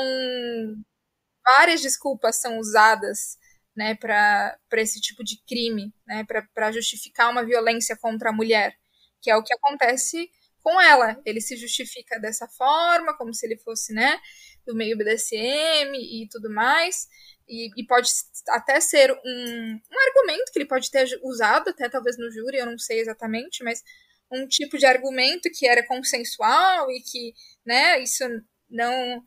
várias 1.44 1.80
desculpas 1.80 2.40
são 2.40 2.58
usadas 2.58 3.38
né, 3.76 3.94
para 3.94 4.58
esse 4.74 5.00
tipo 5.00 5.24
de 5.24 5.42
crime, 5.46 5.92
né, 6.06 6.24
para 6.54 6.72
justificar 6.72 7.30
uma 7.30 7.44
violência 7.44 7.96
contra 7.96 8.30
a 8.30 8.32
mulher, 8.32 8.74
que 9.20 9.30
é 9.30 9.36
o 9.36 9.42
que 9.42 9.54
acontece 9.54 10.30
com 10.62 10.80
ela. 10.80 11.20
Ele 11.24 11.40
se 11.40 11.56
justifica 11.56 12.18
dessa 12.20 12.46
forma, 12.48 13.16
como 13.16 13.34
se 13.34 13.46
ele 13.46 13.58
fosse 13.58 13.92
né, 13.92 14.20
do 14.66 14.74
meio 14.74 14.96
BDSM 14.96 15.94
e 15.94 16.28
tudo 16.30 16.50
mais, 16.50 17.08
e, 17.48 17.68
e 17.76 17.86
pode 17.86 18.10
até 18.50 18.80
ser 18.80 19.10
um, 19.12 19.80
um 19.90 20.08
argumento 20.08 20.52
que 20.52 20.58
ele 20.58 20.68
pode 20.68 20.90
ter 20.90 21.08
usado, 21.22 21.70
até 21.70 21.88
talvez 21.88 22.16
no 22.18 22.30
júri, 22.30 22.58
eu 22.58 22.66
não 22.66 22.78
sei 22.78 23.00
exatamente, 23.00 23.64
mas 23.64 23.82
um 24.30 24.46
tipo 24.46 24.78
de 24.78 24.86
argumento 24.86 25.50
que 25.52 25.66
era 25.66 25.86
consensual 25.86 26.90
e 26.90 27.00
que 27.00 27.34
né, 27.66 28.00
isso 28.02 28.24
não 28.70 29.22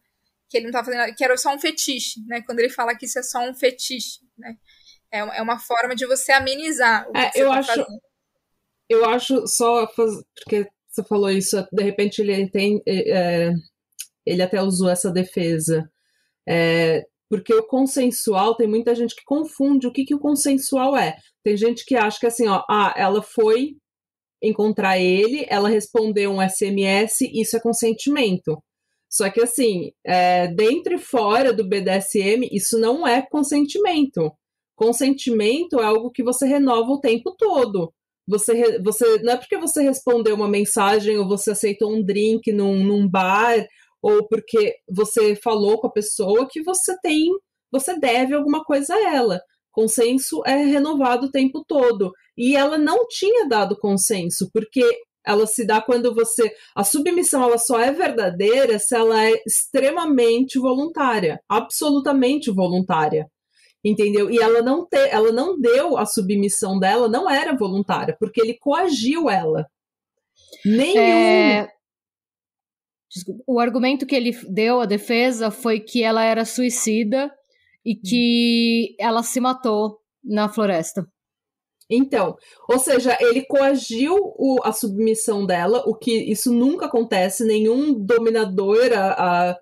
que 0.55 0.59
ele 0.59 0.71
não 0.71 0.79
estava 0.79 0.85
fazendo 0.85 1.15
que 1.15 1.23
era 1.23 1.35
só 1.35 1.53
um 1.53 1.59
fetiche, 1.59 2.21
né? 2.27 2.41
Quando 2.41 2.59
ele 2.59 2.69
fala 2.69 2.95
que 2.95 3.05
isso 3.05 3.19
é 3.19 3.23
só 3.23 3.39
um 3.39 3.53
fetiche, 3.53 4.19
né? 4.37 4.55
É, 5.11 5.19
é 5.19 5.41
uma 5.41 5.59
forma 5.59 5.93
de 5.93 6.05
você 6.05 6.31
amenizar 6.31 7.09
o 7.09 7.11
que, 7.11 7.19
é, 7.19 7.29
que 7.29 7.39
eu 7.39 7.49
tá 7.49 7.59
acho, 7.59 7.67
fazendo. 7.67 7.87
Eu 8.89 9.05
acho 9.05 9.47
só 9.47 9.85
porque 9.87 10.69
você 10.89 11.03
falou 11.03 11.29
isso, 11.29 11.61
de 11.73 11.83
repente 11.83 12.21
ele 12.21 12.49
tem, 12.49 12.81
é, 12.87 13.51
ele 14.25 14.41
até 14.41 14.61
usou 14.61 14.89
essa 14.89 15.11
defesa, 15.11 15.89
é, 16.47 17.03
porque 17.29 17.53
o 17.53 17.67
consensual 17.67 18.55
tem 18.55 18.67
muita 18.67 18.95
gente 18.95 19.13
que 19.13 19.25
confunde 19.25 19.87
o 19.87 19.91
que, 19.91 20.05
que 20.05 20.15
o 20.15 20.19
consensual 20.19 20.95
é. 20.95 21.17
Tem 21.43 21.57
gente 21.57 21.83
que 21.83 21.95
acha 21.95 22.17
que 22.17 22.27
assim, 22.27 22.47
ó, 22.47 22.63
ah, 22.69 22.93
ela 22.95 23.21
foi 23.21 23.75
encontrar 24.41 24.99
ele, 24.99 25.45
ela 25.49 25.67
respondeu 25.67 26.31
um 26.31 26.49
SMS, 26.49 27.21
isso 27.33 27.57
é 27.57 27.59
consentimento. 27.59 28.57
Só 29.15 29.29
que, 29.29 29.41
assim, 29.41 29.93
é, 30.05 30.45
dentro 30.49 30.93
e 30.93 30.97
fora 30.97 31.53
do 31.53 31.65
BDSM, 31.65 32.49
isso 32.51 32.77
não 32.77 33.07
é 33.07 33.21
consentimento. 33.21 34.29
Consentimento 34.75 35.79
é 35.79 35.85
algo 35.85 36.11
que 36.11 36.21
você 36.21 36.45
renova 36.45 36.91
o 36.91 36.99
tempo 36.99 37.33
todo. 37.37 37.93
Você, 38.27 38.77
você 38.81 39.19
não 39.23 39.31
é 39.33 39.37
porque 39.37 39.57
você 39.57 39.81
respondeu 39.83 40.35
uma 40.35 40.49
mensagem 40.49 41.17
ou 41.17 41.25
você 41.25 41.51
aceitou 41.51 41.95
um 41.95 42.03
drink 42.03 42.51
num, 42.51 42.83
num 42.83 43.09
bar 43.09 43.65
ou 44.01 44.27
porque 44.27 44.75
você 44.89 45.33
falou 45.37 45.79
com 45.79 45.87
a 45.87 45.93
pessoa 45.93 46.45
que 46.51 46.61
você 46.61 46.93
tem, 47.01 47.29
você 47.71 47.97
deve 47.97 48.33
alguma 48.35 48.65
coisa 48.65 48.95
a 48.95 49.15
ela. 49.15 49.39
Consenso 49.71 50.41
é 50.45 50.57
renovado 50.57 51.27
o 51.27 51.31
tempo 51.31 51.63
todo. 51.65 52.11
E 52.37 52.53
ela 52.53 52.77
não 52.77 53.07
tinha 53.07 53.47
dado 53.47 53.79
consenso, 53.79 54.49
porque 54.53 54.83
ela 55.25 55.45
se 55.45 55.65
dá 55.65 55.81
quando 55.81 56.13
você. 56.13 56.53
A 56.75 56.83
submissão 56.83 57.43
ela 57.43 57.57
só 57.57 57.79
é 57.79 57.91
verdadeira 57.91 58.79
se 58.79 58.95
ela 58.95 59.23
é 59.25 59.33
extremamente 59.45 60.59
voluntária, 60.59 61.39
absolutamente 61.49 62.51
voluntária. 62.51 63.27
Entendeu? 63.83 64.31
E 64.31 64.39
ela 64.39 64.61
não, 64.61 64.85
te, 64.85 64.97
ela 64.97 65.31
não 65.31 65.59
deu 65.59 65.97
a 65.97 66.05
submissão 66.05 66.79
dela, 66.79 67.07
não 67.07 67.29
era 67.29 67.55
voluntária, 67.55 68.15
porque 68.19 68.41
ele 68.41 68.57
coagiu 68.59 69.29
ela. 69.29 69.67
Nenhum. 70.65 70.99
É... 70.99 71.69
O 73.47 73.59
argumento 73.59 74.05
que 74.05 74.15
ele 74.15 74.31
deu 74.49 74.81
à 74.81 74.85
defesa 74.85 75.51
foi 75.51 75.79
que 75.79 76.03
ela 76.03 76.23
era 76.23 76.43
suicida 76.43 77.31
e 77.85 77.95
que 77.95 78.95
ela 78.99 79.21
se 79.21 79.39
matou 79.39 79.99
na 80.23 80.49
floresta. 80.49 81.07
Então, 81.89 82.35
ou 82.67 82.79
seja, 82.79 83.15
ele 83.19 83.45
coagiu 83.45 84.15
o, 84.15 84.59
a 84.63 84.71
submissão 84.71 85.45
dela, 85.45 85.83
o 85.85 85.95
que 85.95 86.11
isso 86.11 86.51
nunca 86.51 86.87
acontece, 86.87 87.45
nenhum 87.45 87.93
dominador, 87.93 88.91
a, 88.91 89.51
a, 89.51 89.57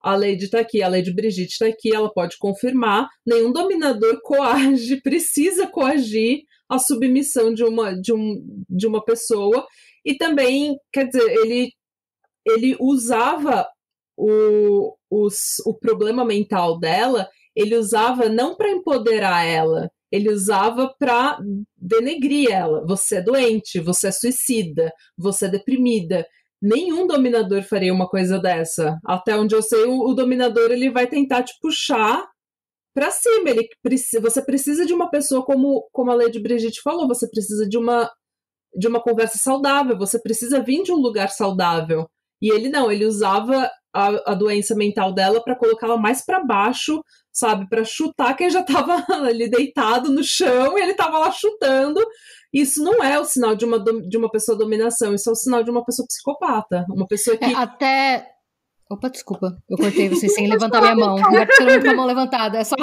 a 0.00 0.16
Lady 0.16 0.48
tá 0.48 0.60
aqui, 0.60 0.82
a 0.82 0.88
Lady 0.88 1.12
Brigitte 1.12 1.58
tá 1.58 1.66
aqui, 1.66 1.92
ela 1.94 2.12
pode 2.12 2.38
confirmar, 2.38 3.08
nenhum 3.26 3.52
dominador 3.52 4.20
coage, 4.22 5.00
precisa 5.02 5.66
coagir 5.66 6.42
a 6.68 6.78
submissão 6.78 7.52
de 7.52 7.64
uma, 7.64 8.00
de, 8.00 8.12
um, 8.12 8.64
de 8.68 8.86
uma 8.86 9.04
pessoa, 9.04 9.66
e 10.04 10.16
também, 10.16 10.76
quer 10.92 11.06
dizer, 11.08 11.28
ele, 11.28 11.72
ele 12.46 12.76
usava 12.78 13.66
o, 14.16 14.94
os, 15.10 15.58
o 15.66 15.74
problema 15.74 16.24
mental 16.24 16.78
dela, 16.78 17.28
ele 17.56 17.74
usava 17.74 18.28
não 18.28 18.54
para 18.54 18.70
empoderar 18.70 19.44
ela, 19.44 19.90
ele 20.10 20.30
usava 20.30 20.92
para 20.98 21.38
denegrir 21.76 22.50
ela. 22.50 22.84
Você 22.86 23.16
é 23.16 23.22
doente, 23.22 23.80
você 23.80 24.08
é 24.08 24.12
suicida, 24.12 24.92
você 25.16 25.46
é 25.46 25.50
deprimida. 25.50 26.26
Nenhum 26.62 27.06
dominador 27.06 27.62
faria 27.62 27.92
uma 27.92 28.08
coisa 28.08 28.38
dessa. 28.38 28.98
Até 29.04 29.36
onde 29.36 29.54
eu 29.54 29.62
sei, 29.62 29.84
o, 29.84 30.08
o 30.08 30.14
dominador 30.14 30.70
ele 30.70 30.90
vai 30.90 31.06
tentar 31.06 31.42
te 31.42 31.52
puxar 31.60 32.24
para 32.94 33.10
cima. 33.10 33.50
Ele 33.50 33.68
você 34.20 34.42
precisa 34.42 34.86
de 34.86 34.94
uma 34.94 35.10
pessoa 35.10 35.44
como, 35.44 35.86
como 35.92 36.10
a 36.10 36.14
Lady 36.14 36.40
Brigitte 36.40 36.80
falou, 36.82 37.06
você 37.06 37.28
precisa 37.28 37.68
de 37.68 37.76
uma 37.76 38.10
de 38.78 38.86
uma 38.86 39.00
conversa 39.00 39.38
saudável, 39.38 39.96
você 39.96 40.20
precisa 40.20 40.62
vir 40.62 40.82
de 40.82 40.92
um 40.92 40.96
lugar 40.96 41.30
saudável. 41.30 42.06
E 42.42 42.52
ele 42.52 42.68
não, 42.68 42.92
ele 42.92 43.06
usava 43.06 43.70
a, 43.94 44.32
a 44.32 44.34
doença 44.34 44.74
mental 44.74 45.14
dela 45.14 45.42
para 45.42 45.56
colocá-la 45.56 45.96
mais 45.96 46.22
para 46.22 46.44
baixo, 46.44 47.02
sabe, 47.36 47.68
para 47.68 47.84
chutar 47.84 48.34
quem 48.34 48.48
já 48.48 48.60
estava 48.60 49.04
ali 49.26 49.50
deitado 49.50 50.10
no 50.10 50.22
chão 50.24 50.78
e 50.78 50.82
ele 50.82 50.92
estava 50.92 51.18
lá 51.18 51.30
chutando. 51.30 52.00
Isso 52.52 52.82
não 52.82 53.02
é 53.04 53.18
o 53.18 53.24
sinal 53.24 53.54
de 53.54 53.64
uma, 53.64 53.78
de 53.78 54.16
uma 54.16 54.30
pessoa 54.30 54.56
dominação, 54.56 55.14
isso 55.14 55.28
é 55.28 55.32
o 55.32 55.36
sinal 55.36 55.62
de 55.62 55.70
uma 55.70 55.84
pessoa 55.84 56.06
psicopata, 56.06 56.86
uma 56.88 57.06
pessoa 57.06 57.36
que 57.36 57.44
é, 57.44 57.54
até 57.54 58.26
Opa, 58.88 59.10
desculpa, 59.10 59.56
eu 59.68 59.76
cortei 59.76 60.08
você 60.08 60.28
sem 60.28 60.46
levantar 60.48 60.80
minha 60.80 60.94
mão. 60.94 61.16
Não 61.16 61.38
é 61.38 61.44
porque 61.44 61.62
eu 61.62 61.66
não 61.66 61.82
com 61.82 61.90
a 61.90 61.94
mão 61.94 62.06
levantada, 62.06 62.58
é 62.58 62.64
só 62.64 62.76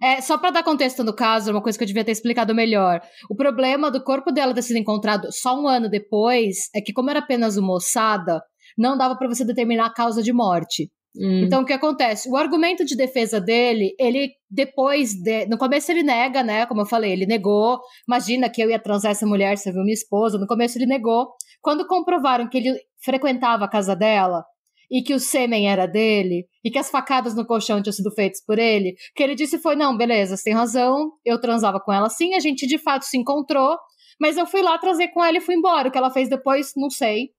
É, 0.00 0.20
só 0.20 0.38
para 0.38 0.52
dar 0.52 0.62
contexto 0.62 1.02
no 1.02 1.12
caso, 1.12 1.50
uma 1.50 1.62
coisa 1.62 1.76
que 1.76 1.82
eu 1.82 1.86
devia 1.86 2.04
ter 2.04 2.12
explicado 2.12 2.54
melhor. 2.54 3.00
O 3.28 3.34
problema 3.34 3.90
do 3.90 4.02
corpo 4.02 4.30
dela 4.30 4.54
ter 4.54 4.62
sido 4.62 4.78
encontrado 4.78 5.28
só 5.32 5.60
um 5.60 5.66
ano 5.66 5.90
depois 5.90 6.68
é 6.74 6.80
que, 6.80 6.92
como 6.92 7.10
era 7.10 7.18
apenas 7.18 7.56
uma 7.56 7.74
ossada, 7.74 8.40
não 8.78 8.96
dava 8.96 9.16
para 9.16 9.28
você 9.28 9.44
determinar 9.44 9.86
a 9.86 9.92
causa 9.92 10.22
de 10.22 10.32
morte. 10.32 10.90
Hum. 11.18 11.44
Então, 11.44 11.62
o 11.62 11.64
que 11.64 11.72
acontece? 11.72 12.28
O 12.28 12.36
argumento 12.36 12.84
de 12.84 12.96
defesa 12.96 13.40
dele, 13.40 13.94
ele 13.98 14.32
depois, 14.50 15.14
de, 15.14 15.46
no 15.46 15.56
começo 15.56 15.90
ele 15.90 16.02
nega, 16.02 16.42
né? 16.42 16.66
Como 16.66 16.82
eu 16.82 16.86
falei, 16.86 17.12
ele 17.12 17.26
negou. 17.26 17.80
Imagina 18.06 18.50
que 18.50 18.62
eu 18.62 18.70
ia 18.70 18.78
transar 18.78 19.12
essa 19.12 19.26
mulher, 19.26 19.56
você 19.56 19.72
viu 19.72 19.82
minha 19.82 19.94
esposa. 19.94 20.38
No 20.38 20.46
começo 20.46 20.78
ele 20.78 20.86
negou. 20.86 21.28
Quando 21.62 21.86
comprovaram 21.86 22.48
que 22.48 22.58
ele 22.58 22.78
frequentava 23.02 23.64
a 23.64 23.68
casa 23.68 23.96
dela 23.96 24.44
e 24.90 25.02
que 25.02 25.14
o 25.14 25.18
sêmen 25.18 25.68
era 25.68 25.86
dele 25.86 26.46
e 26.64 26.70
que 26.70 26.78
as 26.78 26.90
facadas 26.90 27.34
no 27.34 27.46
colchão 27.46 27.82
tinham 27.82 27.92
sido 27.92 28.10
feitas 28.12 28.44
por 28.44 28.58
ele, 28.58 28.90
o 28.90 28.94
que 29.16 29.22
ele 29.22 29.34
disse 29.34 29.58
foi: 29.58 29.74
não, 29.74 29.96
beleza, 29.96 30.36
você 30.36 30.44
tem 30.44 30.54
razão, 30.54 31.10
eu 31.24 31.40
transava 31.40 31.80
com 31.80 31.92
ela 31.92 32.08
sim, 32.08 32.34
a 32.34 32.40
gente 32.40 32.66
de 32.66 32.78
fato 32.78 33.04
se 33.04 33.16
encontrou, 33.16 33.76
mas 34.20 34.36
eu 34.36 34.46
fui 34.46 34.62
lá 34.62 34.78
trazer 34.78 35.08
com 35.08 35.24
ela 35.24 35.38
e 35.38 35.40
fui 35.40 35.54
embora. 35.54 35.88
O 35.88 35.90
que 35.90 35.98
ela 35.98 36.10
fez 36.10 36.28
depois, 36.28 36.72
não 36.76 36.90
sei. 36.90 37.30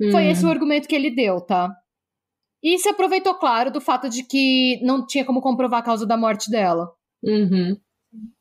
Hum. 0.00 0.10
Foi 0.10 0.26
esse 0.26 0.44
o 0.44 0.48
argumento 0.48 0.88
que 0.88 0.94
ele 0.94 1.14
deu, 1.14 1.40
tá? 1.40 1.70
E 2.62 2.78
se 2.78 2.88
aproveitou, 2.88 3.34
claro, 3.36 3.70
do 3.70 3.80
fato 3.80 4.08
de 4.08 4.22
que 4.22 4.78
não 4.82 5.06
tinha 5.06 5.24
como 5.24 5.40
comprovar 5.40 5.80
a 5.80 5.84
causa 5.84 6.06
da 6.06 6.16
morte 6.16 6.50
dela. 6.50 6.92
Uhum. 7.22 7.78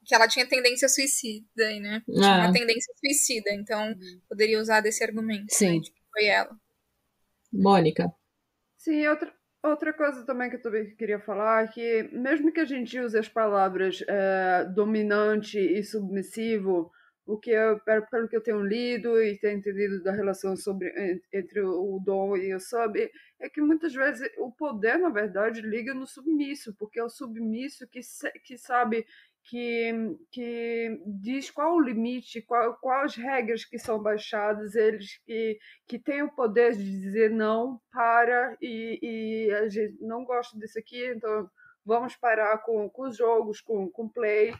Que 0.05 0.15
ela 0.15 0.27
tinha 0.27 0.47
tendência 0.47 0.89
suicida, 0.89 1.79
né? 1.79 2.01
Tinha 2.05 2.35
uma 2.35 2.49
é. 2.49 2.51
tendência 2.51 2.93
suicida, 2.99 3.51
então 3.51 3.95
poderia 4.27 4.59
usar 4.59 4.81
desse 4.81 5.03
argumento. 5.03 5.45
Sim. 5.49 5.75
Né, 5.75 5.79
de 5.79 5.91
que 5.91 6.01
foi 6.11 6.25
ela. 6.25 6.49
Mônica. 7.51 8.11
Sim, 8.77 9.07
outra, 9.07 9.33
outra 9.63 9.93
coisa 9.93 10.25
também 10.25 10.49
que 10.49 10.57
eu 10.57 10.61
também 10.61 10.95
queria 10.95 11.19
falar 11.19 11.65
é 11.65 11.67
que, 11.67 12.09
mesmo 12.11 12.51
que 12.51 12.59
a 12.59 12.65
gente 12.65 12.99
use 12.99 13.17
as 13.17 13.27
palavras 13.27 14.03
é, 14.07 14.65
dominante 14.65 15.59
e 15.59 15.83
submissivo, 15.83 16.91
o 17.29 17.37
que 17.37 17.51
eu, 17.51 17.79
pelo 18.09 18.27
que 18.27 18.35
eu 18.35 18.41
tenho 18.41 18.61
lido 18.63 19.21
e 19.21 19.37
tenho 19.37 19.59
entendido 19.59 20.01
da 20.01 20.11
relação 20.11 20.55
sobre, 20.57 20.91
entre 21.31 21.61
o 21.61 21.99
dom 22.03 22.35
e 22.35 22.55
o 22.55 22.59
sub, 22.59 22.99
é 23.39 23.47
que 23.47 23.61
muitas 23.61 23.93
vezes 23.93 24.27
o 24.39 24.51
poder, 24.51 24.97
na 24.97 25.09
verdade, 25.09 25.61
liga 25.61 25.93
no 25.93 26.07
submisso, 26.07 26.75
porque 26.75 26.99
é 26.99 27.03
o 27.03 27.09
submisso 27.09 27.87
que, 27.87 27.99
que 28.43 28.57
sabe 28.57 29.05
que, 29.43 29.91
que 30.31 31.01
diz 31.05 31.51
qual 31.51 31.75
o 31.75 31.81
limite, 31.81 32.41
qual, 32.41 32.75
quais 32.77 33.15
regras 33.15 33.63
que 33.63 33.77
são 33.77 34.01
baixadas, 34.01 34.73
eles 34.73 35.19
que, 35.23 35.59
que 35.87 35.99
têm 35.99 36.23
o 36.23 36.31
poder 36.31 36.75
de 36.75 36.83
dizer 36.83 37.29
não, 37.29 37.79
para, 37.91 38.57
e, 38.59 38.99
e 39.03 39.53
a 39.53 39.69
gente 39.69 39.97
não 40.01 40.25
gosta 40.25 40.57
disso 40.57 40.79
aqui, 40.79 41.05
então 41.11 41.47
vamos 41.85 42.15
parar 42.15 42.57
com, 42.59 42.89
com 42.89 43.03
os 43.03 43.15
jogos, 43.15 43.61
com 43.61 43.91
o 43.95 44.09
play. 44.09 44.51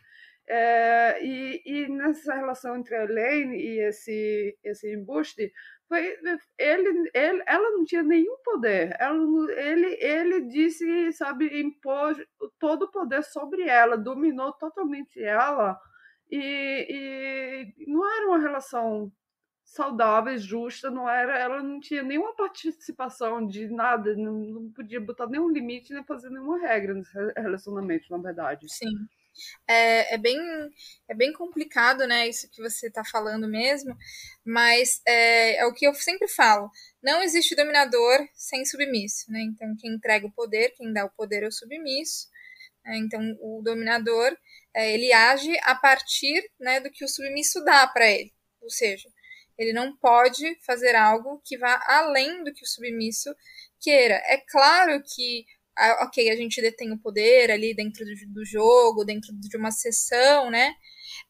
É, 0.52 1.24
e, 1.24 1.62
e, 1.64 1.88
nessa 1.90 2.34
relação 2.34 2.76
entre 2.76 2.96
a 2.96 3.04
Elaine 3.04 3.56
e 3.56 3.80
esse, 3.82 4.58
esse 4.64 4.92
embuste, 4.92 5.54
foi, 5.88 6.18
ele, 6.58 7.10
ele, 7.14 7.44
ela 7.46 7.70
não 7.72 7.86
tinha 7.86 8.02
nenhum 8.02 8.36
poder. 8.44 8.96
Ela, 9.00 9.18
ele, 9.54 9.98
ele 10.02 10.42
disse, 10.48 11.12
sabe, 11.14 11.62
impôs 11.62 12.18
todo 12.60 12.84
o 12.84 12.92
poder 12.92 13.24
sobre 13.24 13.64
ela, 13.64 13.96
dominou 13.98 14.52
totalmente 14.54 15.22
ela. 15.24 15.80
E, 16.32 17.74
e 17.78 17.86
não 17.88 18.08
era 18.12 18.28
uma 18.28 18.40
relação 18.40 19.12
saudável, 19.64 20.36
justa, 20.38 20.90
não 20.90 21.08
era, 21.08 21.38
ela 21.38 21.62
não 21.62 21.80
tinha 21.80 22.02
nenhuma 22.02 22.34
participação 22.36 23.46
de 23.46 23.68
nada, 23.68 24.16
não, 24.16 24.34
não 24.34 24.72
podia 24.72 25.00
botar 25.00 25.28
nenhum 25.28 25.50
limite 25.50 25.94
nem 25.94 26.04
fazer 26.04 26.30
nenhuma 26.32 26.58
regra 26.60 26.94
nesse 26.96 27.14
relacionamento, 27.38 28.08
na 28.10 28.18
verdade. 28.18 28.66
Sim. 28.68 29.08
É, 29.68 30.16
é, 30.16 30.18
bem, 30.18 30.40
é 31.08 31.14
bem 31.14 31.34
complicado, 31.34 32.08
né? 32.08 32.28
Isso 32.28 32.50
que 32.50 32.62
você 32.62 32.88
está 32.88 33.04
falando 33.04 33.48
mesmo, 33.48 33.96
mas 34.46 35.02
é, 35.06 35.58
é, 35.58 35.66
o 35.66 35.74
que 35.74 35.86
eu 35.86 35.94
sempre 35.94 36.28
falo: 36.28 36.70
não 37.02 37.22
existe 37.22 37.56
dominador 37.56 38.28
sem 38.34 38.66
submisso, 38.66 39.32
né? 39.32 39.42
Então, 39.42 39.76
quem 39.80 39.94
entrega 39.94 40.28
o 40.28 40.32
poder, 40.32 40.74
quem 40.76 40.92
dá 40.94 41.06
o 41.06 41.12
poder 41.12 41.44
é 41.44 41.48
o 41.48 41.52
submisso. 41.52 42.28
Né? 42.86 42.98
Então, 42.98 43.22
o 43.42 43.62
dominador 43.64 44.36
é, 44.74 44.94
ele 44.94 45.12
age 45.12 45.56
a 45.64 45.76
partir 45.76 46.50
né, 46.60 46.80
do 46.80 46.92
que 46.92 47.04
o 47.04 47.08
submisso 47.08 47.64
dá 47.64 47.88
para 47.88 48.10
ele, 48.10 48.34
ou 48.62 48.70
seja, 48.70 49.10
ele 49.58 49.74
não 49.74 49.96
pode 49.98 50.58
fazer 50.66 50.96
algo 50.96 51.42
que 51.44 51.58
vá 51.58 51.84
além 51.86 52.44
do 52.44 52.54
que 52.54 52.64
o 52.64 52.68
submisso 52.68 53.36
queira. 53.80 54.16
É 54.26 54.38
claro 54.38 55.04
que 55.04 55.46
ok, 56.02 56.30
a 56.30 56.36
gente 56.36 56.62
detém 56.62 56.92
o 56.92 57.00
poder 57.00 57.52
ali 57.52 57.74
dentro 57.74 58.06
do, 58.06 58.34
do 58.34 58.46
jogo, 58.46 59.06
dentro 59.06 59.32
de 59.34 59.58
uma 59.58 59.72
sessão, 59.72 60.50
né? 60.50 60.74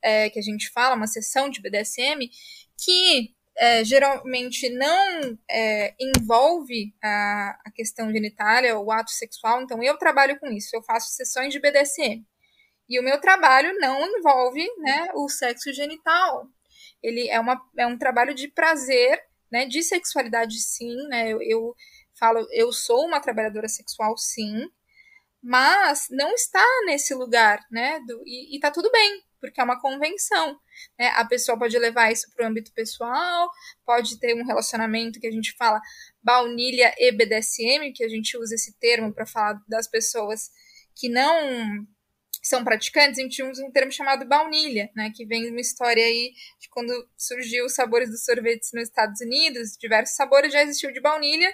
É, 0.01 0.29
que 0.29 0.39
a 0.39 0.41
gente 0.41 0.69
fala, 0.71 0.95
uma 0.95 1.07
sessão 1.07 1.49
de 1.49 1.61
BDSM, 1.61 2.29
que 2.77 3.33
é, 3.59 3.83
geralmente 3.83 4.69
não 4.69 5.37
é, 5.49 5.93
envolve 5.99 6.93
a, 7.03 7.59
a 7.65 7.71
questão 7.71 8.11
genitália, 8.11 8.79
o 8.79 8.91
ato 8.91 9.11
sexual. 9.11 9.61
Então, 9.61 9.83
eu 9.83 9.97
trabalho 9.97 10.39
com 10.39 10.47
isso, 10.47 10.73
eu 10.73 10.81
faço 10.81 11.13
sessões 11.13 11.53
de 11.53 11.59
BDSM. 11.59 12.25
E 12.87 12.99
o 12.99 13.03
meu 13.03 13.19
trabalho 13.19 13.77
não 13.79 14.01
envolve 14.17 14.65
né, 14.77 15.09
o 15.13 15.29
sexo 15.29 15.71
genital. 15.73 16.47
Ele 17.03 17.29
é, 17.29 17.39
uma, 17.39 17.61
é 17.77 17.85
um 17.85 17.97
trabalho 17.97 18.33
de 18.33 18.47
prazer, 18.47 19.21
né, 19.51 19.65
de 19.65 19.83
sexualidade, 19.83 20.59
sim. 20.59 20.95
Né, 21.07 21.29
eu, 21.29 21.41
eu 21.41 21.75
falo, 22.19 22.45
eu 22.51 22.71
sou 22.71 23.05
uma 23.05 23.19
trabalhadora 23.19 23.67
sexual, 23.67 24.17
sim, 24.17 24.69
mas 25.41 26.07
não 26.11 26.33
está 26.33 26.63
nesse 26.85 27.13
lugar, 27.13 27.65
né? 27.71 27.99
Do, 28.05 28.21
e, 28.25 28.55
e 28.55 28.59
tá 28.59 28.69
tudo 28.69 28.91
bem, 28.91 29.23
porque 29.39 29.59
é 29.59 29.63
uma 29.63 29.79
convenção. 29.79 30.59
Né? 30.97 31.07
A 31.15 31.25
pessoa 31.25 31.57
pode 31.57 31.77
levar 31.77 32.11
isso 32.11 32.29
para 32.35 32.45
o 32.45 32.49
âmbito 32.49 32.73
pessoal, 32.73 33.49
pode 33.85 34.19
ter 34.19 34.35
um 34.35 34.45
relacionamento 34.45 35.19
que 35.19 35.27
a 35.27 35.31
gente 35.31 35.55
fala 35.57 35.81
baunilha 36.21 36.93
e 36.97 37.11
BDSM, 37.11 37.93
que 37.93 38.03
a 38.03 38.09
gente 38.09 38.37
usa 38.37 38.55
esse 38.55 38.77
termo 38.79 39.13
para 39.13 39.25
falar 39.25 39.61
das 39.67 39.87
pessoas 39.87 40.51
que 40.95 41.07
não 41.07 41.87
são 42.41 42.63
praticantes, 42.63 43.19
a 43.19 43.21
gente 43.21 43.43
usa 43.43 43.65
um 43.65 43.71
termo 43.71 43.91
chamado 43.91 44.25
baunilha, 44.25 44.89
né, 44.95 45.11
que 45.13 45.25
vem 45.25 45.43
de 45.43 45.49
uma 45.49 45.59
história 45.59 46.03
aí 46.03 46.33
de 46.59 46.69
quando 46.69 46.91
surgiu 47.17 47.65
os 47.65 47.73
sabores 47.73 48.09
dos 48.09 48.23
sorvetes 48.23 48.71
nos 48.73 48.83
Estados 48.83 49.19
Unidos, 49.19 49.77
diversos 49.77 50.15
sabores 50.15 50.53
já 50.53 50.61
existiu 50.63 50.91
de 50.91 51.01
baunilha, 51.01 51.53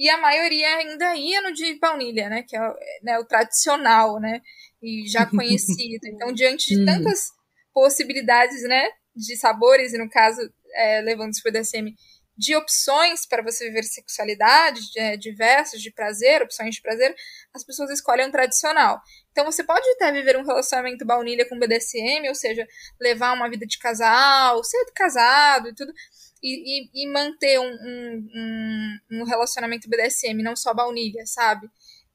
e 0.00 0.08
a 0.08 0.16
maioria 0.16 0.76
ainda 0.76 1.14
ia 1.14 1.42
no 1.42 1.52
de 1.52 1.78
baunilha, 1.78 2.30
né, 2.30 2.42
que 2.42 2.56
é 2.56 2.60
né, 3.02 3.18
o 3.18 3.24
tradicional, 3.26 4.18
né, 4.18 4.40
e 4.82 5.06
já 5.06 5.26
conhecido. 5.28 6.06
Então, 6.06 6.32
diante 6.32 6.68
de 6.68 6.80
uhum. 6.80 6.86
tantas 6.86 7.30
possibilidades, 7.74 8.62
né, 8.62 8.88
de 9.14 9.36
sabores, 9.36 9.92
e 9.92 9.98
no 9.98 10.08
caso, 10.08 10.40
é, 10.72 11.02
levando 11.02 11.32
isso 11.32 11.42
para 11.42 11.50
o 11.50 11.52
DSM, 11.52 11.94
de 12.34 12.56
opções 12.56 13.26
para 13.26 13.42
você 13.42 13.66
viver 13.66 13.82
sexualidade, 13.82 14.80
é, 14.96 15.18
diversas, 15.18 15.82
de 15.82 15.92
prazer, 15.92 16.40
opções 16.40 16.76
de 16.76 16.80
prazer, 16.80 17.14
as 17.52 17.62
pessoas 17.62 17.90
escolhem 17.90 18.26
um 18.26 18.30
tradicional. 18.30 18.98
Então 19.30 19.44
você 19.44 19.62
pode 19.62 19.86
até 19.90 20.10
viver 20.10 20.38
um 20.38 20.46
relacionamento 20.46 21.04
baunilha 21.04 21.46
com 21.46 21.58
BDSM, 21.58 22.26
ou 22.26 22.34
seja, 22.34 22.66
levar 22.98 23.34
uma 23.34 23.50
vida 23.50 23.66
de 23.66 23.78
casal, 23.78 24.64
ser 24.64 24.82
casado 24.94 25.68
e 25.68 25.74
tudo, 25.74 25.92
e, 26.42 26.82
e, 26.82 27.04
e 27.04 27.12
manter 27.12 27.58
um, 27.58 27.72
um, 27.72 28.98
um, 29.12 29.24
relacionamento 29.24 29.88
BDSM, 29.88 30.42
não 30.42 30.56
só 30.56 30.72
baunilha, 30.72 31.24
sabe? 31.26 31.68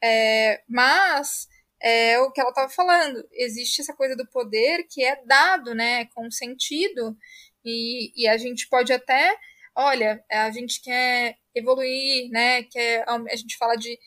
É, 0.03 0.61
mas 0.67 1.47
é 1.81 2.19
o 2.19 2.31
que 2.31 2.41
ela 2.41 2.49
estava 2.49 2.69
falando, 2.69 3.27
existe 3.33 3.81
essa 3.81 3.93
coisa 3.93 4.15
do 4.15 4.27
poder 4.27 4.85
que 4.89 5.03
é 5.03 5.23
dado, 5.25 5.75
né, 5.75 6.05
com 6.15 6.29
sentido, 6.31 7.15
e, 7.63 8.11
e 8.15 8.27
a 8.27 8.37
gente 8.37 8.67
pode 8.67 8.91
até 8.91 9.35
olha, 9.75 10.23
a 10.31 10.49
gente 10.51 10.81
quer 10.81 11.37
evoluir, 11.53 12.29
né? 12.31 12.63
Quer, 12.63 13.03
a 13.07 13.35
gente 13.35 13.57
fala 13.57 13.75
de 13.75 13.99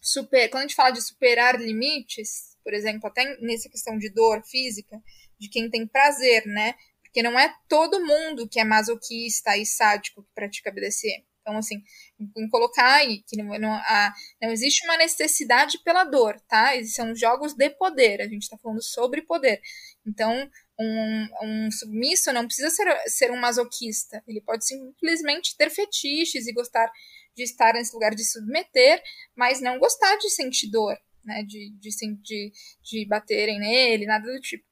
super, 0.00 0.48
quando 0.48 0.64
a 0.64 0.66
gente 0.66 0.76
fala 0.76 0.90
de 0.90 1.02
superar 1.02 1.60
limites, 1.60 2.56
por 2.62 2.72
exemplo, 2.72 3.08
até 3.08 3.36
nessa 3.40 3.68
questão 3.68 3.98
de 3.98 4.08
dor 4.08 4.42
física, 4.44 5.02
de 5.38 5.48
quem 5.48 5.68
tem 5.68 5.86
prazer, 5.86 6.46
né? 6.46 6.74
Porque 7.12 7.22
não 7.22 7.38
é 7.38 7.54
todo 7.68 8.00
mundo 8.00 8.48
que 8.48 8.58
é 8.58 8.64
masoquista 8.64 9.54
e 9.54 9.66
sádico 9.66 10.22
que 10.22 10.30
pratica 10.34 10.72
BDSM. 10.72 11.22
Então, 11.42 11.58
assim, 11.58 11.82
em 12.18 12.48
colocar 12.48 12.94
aí 12.94 13.22
que 13.26 13.36
não, 13.36 13.58
não, 13.58 13.72
a, 13.72 14.14
não 14.40 14.50
existe 14.50 14.86
uma 14.86 14.96
necessidade 14.96 15.78
pela 15.82 16.04
dor, 16.04 16.40
tá? 16.48 16.70
São 16.84 17.14
jogos 17.14 17.52
de 17.52 17.68
poder, 17.68 18.22
a 18.22 18.28
gente 18.28 18.48
tá 18.48 18.56
falando 18.56 18.82
sobre 18.82 19.20
poder. 19.20 19.60
Então, 20.06 20.48
um, 20.80 21.28
um 21.42 21.70
submisso 21.70 22.32
não 22.32 22.46
precisa 22.46 22.70
ser, 22.70 22.96
ser 23.08 23.30
um 23.30 23.36
masoquista. 23.36 24.22
Ele 24.26 24.40
pode 24.40 24.64
simplesmente 24.64 25.54
ter 25.56 25.68
fetiches 25.68 26.46
e 26.46 26.52
gostar 26.52 26.90
de 27.36 27.42
estar 27.42 27.74
nesse 27.74 27.92
lugar 27.92 28.14
de 28.14 28.24
submeter, 28.24 29.02
mas 29.36 29.60
não 29.60 29.78
gostar 29.78 30.16
de 30.16 30.30
sentir 30.30 30.70
dor, 30.70 30.96
né? 31.24 31.42
De, 31.42 31.70
de, 31.78 31.90
de, 32.22 32.52
de 32.82 33.06
baterem 33.06 33.58
nele, 33.58 34.06
nada 34.06 34.32
do 34.32 34.40
tipo. 34.40 34.64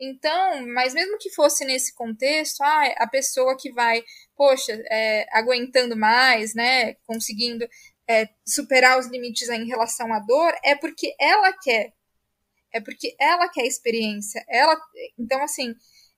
Então, 0.00 0.66
mas 0.68 0.94
mesmo 0.94 1.18
que 1.18 1.30
fosse 1.30 1.64
nesse 1.64 1.94
contexto, 1.94 2.62
ah, 2.62 2.94
a 2.98 3.06
pessoa 3.08 3.56
que 3.56 3.72
vai, 3.72 4.02
poxa, 4.36 4.72
é, 4.90 5.26
aguentando 5.32 5.96
mais, 5.96 6.54
né, 6.54 6.94
conseguindo 7.06 7.68
é, 8.08 8.28
superar 8.46 8.98
os 8.98 9.06
limites 9.08 9.48
em 9.48 9.66
relação 9.66 10.12
à 10.12 10.20
dor, 10.20 10.54
é 10.64 10.74
porque 10.76 11.14
ela 11.20 11.52
quer, 11.62 11.92
é 12.72 12.80
porque 12.80 13.14
ela 13.20 13.48
quer 13.48 13.66
experiência. 13.66 14.44
Ela, 14.48 14.80
então 15.18 15.42
assim, 15.42 15.74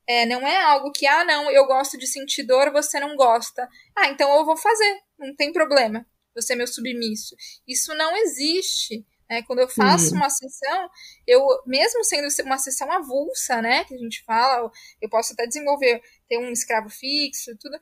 é, 0.06 0.26
não 0.26 0.46
é 0.46 0.56
algo 0.56 0.92
que 0.92 1.06
ah 1.06 1.24
não, 1.24 1.50
eu 1.50 1.66
gosto 1.66 1.98
de 1.98 2.06
sentir 2.06 2.44
dor, 2.44 2.72
você 2.72 3.00
não 3.00 3.16
gosta. 3.16 3.68
Ah, 3.96 4.08
então 4.08 4.32
eu 4.36 4.44
vou 4.44 4.56
fazer, 4.56 5.00
não 5.18 5.34
tem 5.36 5.52
problema. 5.52 6.06
Você 6.34 6.52
é 6.52 6.56
meu 6.56 6.66
submisso. 6.66 7.34
Isso 7.66 7.94
não 7.94 8.16
existe. 8.16 9.04
Né? 9.30 9.42
Quando 9.42 9.60
eu 9.60 9.68
faço 9.68 10.10
uhum. 10.10 10.16
uma 10.16 10.28
sessão, 10.28 10.90
eu 11.26 11.46
mesmo 11.64 12.04
sendo 12.04 12.28
uma 12.44 12.58
sessão 12.58 12.90
avulsa, 12.90 13.62
né, 13.62 13.84
que 13.84 13.94
a 13.94 13.98
gente 13.98 14.24
fala, 14.24 14.70
eu 15.00 15.08
posso 15.08 15.32
até 15.32 15.46
desenvolver 15.46 16.02
ter 16.28 16.38
um 16.38 16.50
escravo 16.50 16.90
fixo, 16.90 17.56
tudo, 17.58 17.78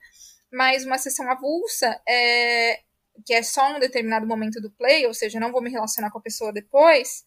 mas 0.52 0.84
uma 0.84 0.98
sessão 0.98 1.28
avulsa 1.30 2.00
é 2.06 2.80
que 3.26 3.34
é 3.34 3.42
só 3.42 3.74
um 3.74 3.80
determinado 3.80 4.26
momento 4.26 4.60
do 4.60 4.70
play, 4.70 5.04
ou 5.04 5.12
seja, 5.12 5.40
não 5.40 5.50
vou 5.50 5.60
me 5.60 5.70
relacionar 5.70 6.10
com 6.10 6.18
a 6.18 6.22
pessoa 6.22 6.52
depois 6.52 7.24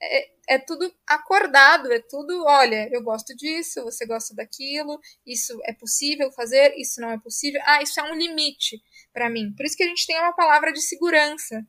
é, 0.00 0.54
é, 0.54 0.58
tudo 0.58 0.92
acordado, 1.06 1.92
é 1.92 1.98
tudo, 1.98 2.44
olha, 2.44 2.88
eu 2.92 3.02
gosto 3.02 3.34
disso, 3.36 3.82
você 3.82 4.06
gosta 4.06 4.34
daquilo, 4.34 5.00
isso 5.26 5.58
é 5.64 5.72
possível 5.72 6.30
fazer, 6.32 6.74
isso 6.76 7.00
não 7.00 7.10
é 7.10 7.18
possível. 7.18 7.60
Ah, 7.64 7.82
isso 7.82 7.98
é 8.00 8.02
um 8.04 8.14
limite 8.14 8.80
para 9.12 9.28
mim. 9.28 9.52
Por 9.56 9.66
isso 9.66 9.76
que 9.76 9.82
a 9.82 9.88
gente 9.88 10.06
tem 10.06 10.18
uma 10.18 10.32
palavra 10.32 10.72
de 10.72 10.80
segurança. 10.80 11.66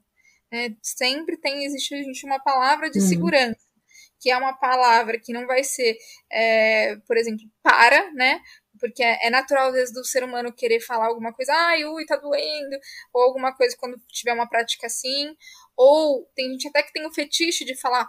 Né? 0.52 0.76
Sempre 0.82 1.38
tem, 1.38 1.66
existe 1.66 1.94
a 1.94 2.04
gente 2.04 2.26
uma 2.26 2.40
palavra 2.40 2.90
de 2.90 3.00
uhum. 3.00 3.08
segurança, 3.08 3.60
que 4.20 4.30
é 4.30 4.38
uma 4.38 4.54
palavra 4.54 5.20
que 5.20 5.32
não 5.32 5.48
vai 5.48 5.64
ser, 5.64 5.98
é, 6.32 6.96
por 7.08 7.18
exemplo, 7.18 7.46
para, 7.64 8.12
né? 8.14 8.42
Porque 8.80 9.04
é, 9.04 9.28
é 9.28 9.30
natural, 9.30 9.68
às 9.68 9.74
vezes, 9.74 9.94
do 9.94 10.06
ser 10.06 10.24
humano 10.24 10.54
querer 10.54 10.80
falar 10.80 11.08
alguma 11.08 11.34
coisa, 11.34 11.54
ai, 11.54 11.86
ui, 11.86 12.06
tá 12.06 12.16
doendo, 12.16 12.78
ou 13.14 13.24
alguma 13.24 13.54
coisa 13.56 13.76
quando 13.78 14.02
tiver 14.08 14.34
uma 14.34 14.48
prática 14.48 14.88
assim, 14.88 15.36
ou 15.76 16.26
tem 16.36 16.52
gente 16.52 16.68
até 16.68 16.84
que 16.84 16.94
tem 16.94 17.06
o 17.06 17.14
fetiche 17.14 17.66
de 17.66 17.76
falar 17.76 18.08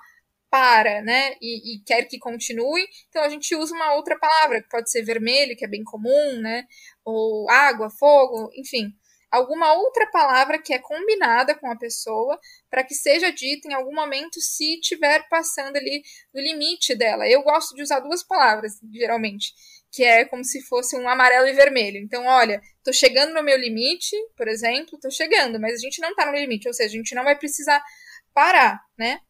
para, 0.50 1.00
né, 1.02 1.36
e, 1.40 1.76
e, 1.76 1.84
quer 1.84 2.04
que 2.06 2.18
continue, 2.18 2.84
então 3.08 3.22
a 3.22 3.28
gente 3.28 3.54
usa 3.54 3.72
uma 3.72 3.94
outra 3.94 4.18
palavra, 4.18 4.60
que 4.60 4.68
pode 4.68 4.90
ser 4.90 5.02
vermelho, 5.02 5.56
que 5.56 5.64
é 5.64 5.68
bem 5.68 5.84
comum, 5.84 6.40
né, 6.40 6.66
ou 7.04 7.48
água, 7.48 7.88
fogo, 7.88 8.50
enfim, 8.56 8.92
alguma 9.30 9.72
outra 9.74 10.06
palavra 10.10 10.60
que 10.60 10.74
é 10.74 10.78
combinada 10.78 11.54
com 11.54 11.70
a 11.70 11.76
pessoa 11.76 12.38
para 12.68 12.82
que 12.82 12.94
seja 12.94 13.30
dita 13.30 13.68
em 13.68 13.74
algum 13.74 13.94
momento 13.94 14.40
se 14.40 14.74
estiver 14.74 15.28
passando 15.28 15.76
ali 15.76 16.02
no 16.34 16.40
limite 16.40 16.94
dela. 16.94 17.28
Eu 17.28 17.42
gosto 17.42 17.74
de 17.74 17.82
usar 17.82 18.00
duas 18.00 18.22
palavras, 18.22 18.80
geralmente, 18.92 19.52
que 19.92 20.02
é 20.02 20.24
como 20.24 20.44
se 20.44 20.60
fosse 20.62 20.96
um 20.96 21.08
amarelo 21.08 21.46
e 21.46 21.52
vermelho. 21.52 21.98
Então, 21.98 22.26
olha, 22.26 22.60
tô 22.82 22.92
chegando 22.92 23.32
no 23.32 23.42
meu 23.42 23.56
limite, 23.56 24.16
por 24.36 24.48
exemplo, 24.48 24.98
tô 24.98 25.10
chegando, 25.10 25.60
mas 25.60 25.74
a 25.74 25.78
gente 25.78 26.00
não 26.00 26.14
tá 26.14 26.26
no 26.26 26.36
limite, 26.36 26.66
ou 26.66 26.74
seja, 26.74 26.88
a 26.88 26.98
gente 26.98 27.14
não 27.14 27.24
vai 27.24 27.36
precisar 27.36 27.82
parar, 28.34 28.80
né? 28.98 29.20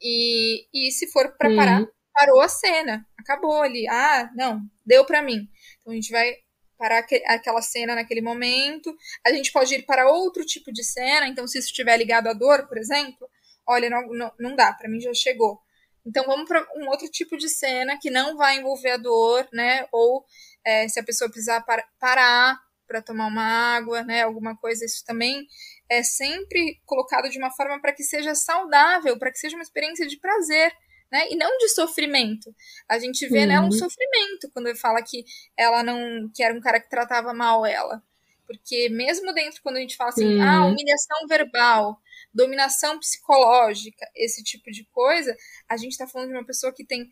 E, 0.00 0.66
e 0.72 0.90
se 0.90 1.10
for 1.10 1.34
para 1.36 1.48
uhum. 1.48 1.56
parar, 1.56 1.86
parou 2.12 2.40
a 2.40 2.48
cena, 2.48 3.06
acabou 3.18 3.62
ali. 3.62 3.86
Ah, 3.88 4.30
não, 4.36 4.60
deu 4.84 5.04
para 5.04 5.22
mim. 5.22 5.48
Então 5.80 5.92
a 5.92 5.96
gente 5.96 6.10
vai 6.10 6.43
parar 6.78 7.04
aquela 7.26 7.62
cena 7.62 7.94
naquele 7.94 8.20
momento. 8.20 8.94
A 9.24 9.32
gente 9.32 9.52
pode 9.52 9.74
ir 9.74 9.82
para 9.82 10.08
outro 10.08 10.44
tipo 10.44 10.72
de 10.72 10.84
cena. 10.84 11.28
Então, 11.28 11.46
se 11.46 11.58
isso 11.58 11.68
estiver 11.68 11.96
ligado 11.96 12.28
à 12.28 12.32
dor, 12.32 12.66
por 12.66 12.78
exemplo, 12.78 13.28
olha, 13.66 13.88
não, 13.88 14.06
não, 14.08 14.32
não 14.38 14.56
dá, 14.56 14.72
para 14.72 14.88
mim 14.88 15.00
já 15.00 15.12
chegou. 15.14 15.60
Então, 16.06 16.24
vamos 16.26 16.46
para 16.46 16.66
um 16.76 16.88
outro 16.88 17.08
tipo 17.08 17.36
de 17.36 17.48
cena 17.48 17.98
que 17.98 18.10
não 18.10 18.36
vai 18.36 18.58
envolver 18.58 18.90
a 18.90 18.96
dor, 18.96 19.48
né? 19.52 19.86
Ou 19.90 20.24
é, 20.64 20.86
se 20.88 21.00
a 21.00 21.04
pessoa 21.04 21.30
precisar 21.30 21.62
par 21.62 21.82
parar 21.98 22.60
para 22.86 23.00
tomar 23.00 23.26
uma 23.26 23.76
água, 23.76 24.02
né? 24.02 24.22
Alguma 24.22 24.56
coisa, 24.56 24.84
isso 24.84 25.02
também 25.06 25.46
é 25.88 26.02
sempre 26.02 26.80
colocado 26.84 27.30
de 27.30 27.38
uma 27.38 27.50
forma 27.50 27.80
para 27.80 27.92
que 27.92 28.02
seja 28.02 28.34
saudável, 28.34 29.18
para 29.18 29.30
que 29.30 29.38
seja 29.38 29.56
uma 29.56 29.62
experiência 29.62 30.06
de 30.06 30.18
prazer. 30.18 30.72
Né? 31.14 31.28
E 31.30 31.36
não 31.36 31.56
de 31.58 31.68
sofrimento. 31.68 32.52
A 32.88 32.98
gente 32.98 33.28
vê 33.28 33.42
uhum. 33.42 33.46
nela 33.46 33.66
um 33.68 33.70
sofrimento 33.70 34.50
quando 34.52 34.74
fala 34.74 35.00
que 35.00 35.24
ela 35.56 35.80
não. 35.80 36.28
que 36.34 36.42
era 36.42 36.52
um 36.52 36.60
cara 36.60 36.80
que 36.80 36.90
tratava 36.90 37.32
mal 37.32 37.64
ela. 37.64 38.02
Porque 38.44 38.88
mesmo 38.88 39.32
dentro, 39.32 39.62
quando 39.62 39.76
a 39.76 39.80
gente 39.80 39.96
fala 39.96 40.10
assim, 40.10 40.34
uhum. 40.34 40.42
ah, 40.42 40.66
humilhação 40.66 41.28
verbal, 41.28 42.00
dominação 42.34 42.98
psicológica, 42.98 44.04
esse 44.16 44.42
tipo 44.42 44.72
de 44.72 44.84
coisa, 44.90 45.36
a 45.68 45.76
gente 45.76 45.92
está 45.92 46.04
falando 46.04 46.30
de 46.30 46.34
uma 46.34 46.44
pessoa 46.44 46.74
que 46.74 46.84
tem 46.84 47.08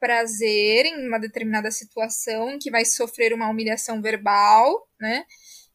prazer 0.00 0.86
em 0.86 1.06
uma 1.06 1.20
determinada 1.20 1.70
situação, 1.70 2.58
que 2.58 2.72
vai 2.72 2.84
sofrer 2.84 3.32
uma 3.32 3.48
humilhação 3.48 4.02
verbal, 4.02 4.88
né? 5.00 5.24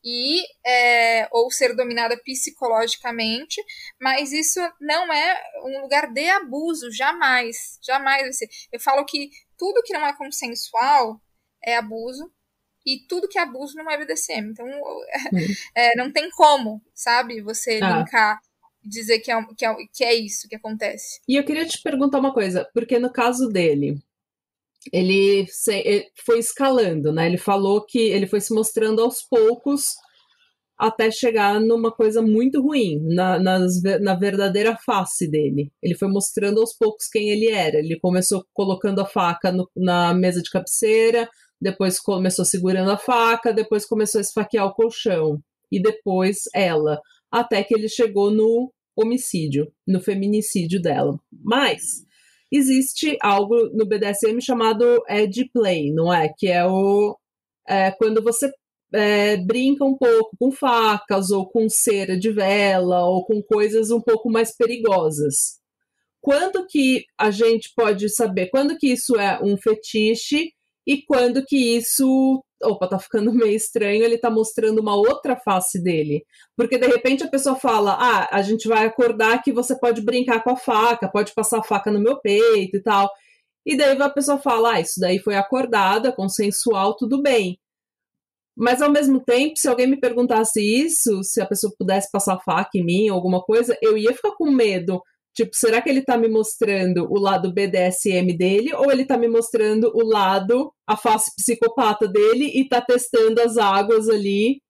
E 0.03 0.41
é, 0.65 1.27
ou 1.31 1.51
ser 1.51 1.75
dominada 1.75 2.17
psicologicamente, 2.23 3.61
mas 4.01 4.31
isso 4.31 4.59
não 4.79 5.11
é 5.11 5.41
um 5.63 5.81
lugar 5.81 6.11
de 6.11 6.27
abuso, 6.29 6.91
jamais, 6.91 7.79
jamais. 7.83 8.39
Eu 8.71 8.79
falo 8.79 9.05
que 9.05 9.29
tudo 9.57 9.83
que 9.83 9.93
não 9.93 10.05
é 10.05 10.15
consensual 10.15 11.21
é 11.63 11.75
abuso 11.75 12.31
e 12.85 13.05
tudo 13.07 13.27
que 13.27 13.37
é 13.37 13.41
abuso 13.41 13.75
não 13.75 13.89
é 13.91 13.97
BDSM. 13.97 14.51
Então, 14.51 14.65
é, 15.75 15.95
não 15.95 16.11
tem 16.11 16.29
como, 16.31 16.81
sabe, 16.93 17.41
você 17.41 17.79
ah. 17.81 17.97
linkar 17.97 18.39
dizer 18.81 19.19
que 19.19 19.31
é, 19.31 19.45
que, 19.57 19.65
é, 19.65 19.75
que 19.93 20.03
é 20.03 20.13
isso 20.13 20.47
que 20.47 20.55
acontece. 20.55 21.19
E 21.27 21.35
eu 21.35 21.43
queria 21.43 21.65
te 21.65 21.81
perguntar 21.81 22.19
uma 22.19 22.33
coisa, 22.33 22.67
porque 22.73 22.97
no 22.97 23.11
caso 23.11 23.49
dele, 23.49 23.97
ele, 24.91 25.45
foi 26.25 26.39
escalando, 26.39 27.11
né? 27.11 27.27
Ele 27.27 27.37
falou 27.37 27.85
que 27.85 27.99
ele 27.99 28.27
foi 28.27 28.41
se 28.41 28.53
mostrando 28.53 29.01
aos 29.01 29.21
poucos 29.21 29.95
até 30.77 31.11
chegar 31.11 31.59
numa 31.59 31.91
coisa 31.91 32.21
muito 32.21 32.61
ruim, 32.61 33.01
na, 33.13 33.37
nas, 33.37 33.81
na 34.01 34.15
verdadeira 34.15 34.77
face 34.77 35.29
dele. 35.29 35.69
Ele 35.83 35.93
foi 35.93 36.07
mostrando 36.07 36.61
aos 36.61 36.73
poucos 36.73 37.07
quem 37.07 37.31
ele 37.31 37.47
era. 37.47 37.79
Ele 37.79 37.99
começou 37.99 38.45
colocando 38.53 39.01
a 39.01 39.05
faca 39.05 39.51
no, 39.51 39.69
na 39.75 40.13
mesa 40.13 40.41
de 40.41 40.49
cabeceira, 40.49 41.27
depois 41.61 41.99
começou 41.99 42.45
segurando 42.45 42.91
a 42.91 42.97
faca, 42.97 43.53
depois 43.53 43.85
começou 43.85 44.19
a 44.19 44.21
esfaquear 44.21 44.65
o 44.65 44.73
colchão, 44.73 45.41
e 45.69 45.81
depois 45.81 46.43
ela, 46.55 47.01
até 47.29 47.61
que 47.61 47.75
ele 47.75 47.89
chegou 47.89 48.31
no 48.31 48.71
homicídio, 48.95 49.69
no 49.85 49.99
feminicídio 49.99 50.81
dela. 50.81 51.19
Mas 51.43 52.05
existe 52.51 53.17
algo 53.21 53.69
no 53.73 53.85
BDSM 53.85 54.41
chamado 54.41 55.03
edge 55.07 55.49
play, 55.53 55.91
não 55.91 56.13
é? 56.13 56.33
Que 56.37 56.47
é 56.47 56.65
o 56.65 57.17
é, 57.67 57.91
quando 57.91 58.23
você 58.23 58.51
é, 58.93 59.37
brinca 59.37 59.85
um 59.85 59.95
pouco 59.95 60.35
com 60.39 60.51
facas 60.51 61.29
ou 61.29 61.47
com 61.49 61.69
cera 61.69 62.17
de 62.17 62.31
vela 62.31 63.05
ou 63.05 63.25
com 63.25 63.41
coisas 63.41 63.91
um 63.91 64.01
pouco 64.01 64.29
mais 64.31 64.55
perigosas. 64.55 65.59
Quando 66.21 66.65
que 66.67 67.05
a 67.17 67.31
gente 67.31 67.71
pode 67.75 68.09
saber 68.09 68.49
quando 68.49 68.77
que 68.77 68.87
isso 68.87 69.15
é 69.17 69.39
um 69.41 69.55
fetiche 69.57 70.51
e 70.89 71.03
quando 71.05 71.45
que 71.45 71.77
isso 71.77 72.43
opa, 72.63 72.87
tá 72.87 72.99
ficando 72.99 73.31
meio 73.33 73.55
estranho, 73.55 74.03
ele 74.03 74.17
tá 74.17 74.29
mostrando 74.31 74.79
uma 74.81 74.95
outra 74.95 75.35
face 75.37 75.81
dele. 75.81 76.25
Porque 76.57 76.77
de 76.79 76.87
repente 76.87 77.23
a 77.23 77.29
pessoa 77.29 77.55
fala: 77.55 77.93
"Ah, 77.99 78.29
a 78.31 78.41
gente 78.41 78.67
vai 78.67 78.85
acordar 78.85 79.41
que 79.43 79.51
você 79.53 79.77
pode 79.79 80.01
brincar 80.01 80.43
com 80.43 80.51
a 80.51 80.57
faca, 80.57 81.07
pode 81.11 81.33
passar 81.33 81.59
a 81.59 81.63
faca 81.63 81.91
no 81.91 81.99
meu 82.01 82.19
peito 82.19 82.77
e 82.77 82.81
tal". 82.83 83.09
E 83.65 83.77
daí 83.77 84.01
a 84.01 84.09
pessoa 84.09 84.39
fala: 84.39 84.73
"Ah, 84.75 84.81
isso 84.81 84.99
daí 84.99 85.19
foi 85.19 85.35
acordado, 85.35 86.11
consensual, 86.13 86.95
tudo 86.97 87.21
bem". 87.21 87.59
Mas 88.55 88.81
ao 88.81 88.91
mesmo 88.91 89.23
tempo, 89.23 89.57
se 89.57 89.67
alguém 89.69 89.87
me 89.87 89.99
perguntasse 89.99 90.61
isso, 90.61 91.23
se 91.23 91.41
a 91.41 91.45
pessoa 91.45 91.73
pudesse 91.77 92.11
passar 92.11 92.39
faca 92.41 92.71
em 92.77 92.83
mim 92.85 93.09
ou 93.09 93.15
alguma 93.15 93.41
coisa, 93.41 93.77
eu 93.81 93.97
ia 93.97 94.13
ficar 94.13 94.33
com 94.35 94.51
medo. 94.51 95.01
Tipo, 95.33 95.51
será 95.55 95.81
que 95.81 95.89
ele 95.89 96.01
tá 96.01 96.17
me 96.17 96.27
mostrando 96.27 97.07
o 97.09 97.19
lado 97.19 97.53
BDSM 97.53 98.35
dele 98.35 98.73
ou 98.73 98.91
ele 98.91 99.05
tá 99.05 99.17
me 99.17 99.27
mostrando 99.27 99.91
o 99.95 100.03
lado, 100.05 100.73
a 100.85 100.97
face 100.97 101.31
psicopata 101.35 102.07
dele 102.07 102.51
e 102.53 102.67
tá 102.67 102.81
testando 102.81 103.41
as 103.41 103.57
águas 103.57 104.09
ali? 104.09 104.61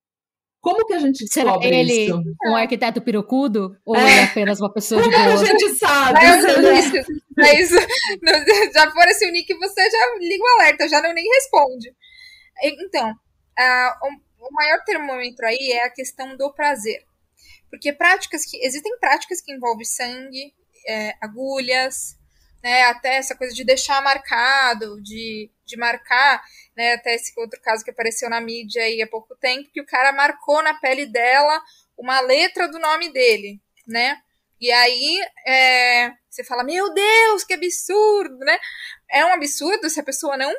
Como 0.61 0.85
que 0.85 0.93
a 0.93 0.99
gente 0.99 1.23
descobre 1.23 1.63
será 1.63 1.79
ele 1.79 2.05
isso? 2.05 2.21
um 2.45 2.55
arquiteto 2.55 3.01
pirocudo 3.01 3.77
ou 3.85 3.95
é. 3.95 4.23
apenas 4.23 4.59
uma 4.59 4.71
pessoa 4.71 5.01
de 5.01 5.09
Como 5.09 5.23
boa? 5.23 5.33
a 5.33 5.45
gente 5.45 5.75
sabe? 5.75 6.19
Mas, 6.21 6.41
Será? 6.41 7.05
mas 7.37 7.69
já 8.73 8.91
for 8.91 9.07
esse 9.07 9.25
o 9.25 9.31
nick, 9.31 9.53
você 9.57 9.89
já 9.89 10.17
liga 10.19 10.43
o 10.43 10.59
alerta, 10.59 10.89
já 10.89 11.01
não 11.01 11.13
nem 11.13 11.25
responde. 11.25 11.95
Então, 12.61 13.09
o, 13.09 14.47
o 14.47 14.53
maior 14.53 14.83
termômetro 14.83 15.45
aí 15.45 15.71
é 15.71 15.85
a 15.85 15.89
questão 15.89 16.35
do 16.35 16.51
prazer. 16.51 17.08
Porque 17.69 17.93
práticas 17.93 18.45
que. 18.45 18.57
Existem 18.65 18.97
práticas 18.99 19.41
que 19.41 19.51
envolvem 19.51 19.85
sangue, 19.85 20.53
é, 20.87 21.15
agulhas, 21.21 22.17
né? 22.63 22.83
Até 22.83 23.15
essa 23.15 23.35
coisa 23.35 23.53
de 23.53 23.63
deixar 23.63 24.01
marcado, 24.01 25.01
de, 25.01 25.51
de 25.65 25.77
marcar, 25.77 26.43
né? 26.75 26.93
Até 26.93 27.15
esse 27.15 27.31
outro 27.39 27.59
caso 27.61 27.83
que 27.83 27.91
apareceu 27.91 28.29
na 28.29 28.41
mídia 28.41 28.83
aí 28.83 29.01
há 29.01 29.07
pouco 29.07 29.35
tempo, 29.35 29.69
que 29.71 29.81
o 29.81 29.85
cara 29.85 30.11
marcou 30.11 30.61
na 30.63 30.73
pele 30.75 31.05
dela 31.05 31.61
uma 31.97 32.19
letra 32.21 32.67
do 32.67 32.79
nome 32.79 33.11
dele, 33.11 33.61
né? 33.87 34.21
E 34.59 34.71
aí 34.71 35.19
é, 35.47 36.11
você 36.29 36.43
fala, 36.43 36.63
meu 36.63 36.93
Deus, 36.93 37.43
que 37.43 37.53
absurdo, 37.53 38.37
né? 38.39 38.57
É 39.09 39.25
um 39.25 39.33
absurdo 39.33 39.89
se 39.89 39.99
a 39.99 40.03
pessoa 40.03 40.37
não, 40.37 40.53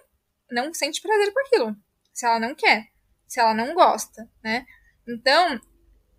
não 0.51 0.73
sente 0.73 1.03
prazer 1.03 1.33
com 1.33 1.41
aquilo. 1.41 1.77
Se 2.13 2.27
ela 2.27 2.41
não 2.41 2.55
quer, 2.55 2.87
se 3.27 3.41
ela 3.41 3.55
não 3.55 3.75
gosta, 3.75 4.29
né? 4.43 4.67
Então, 5.07 5.61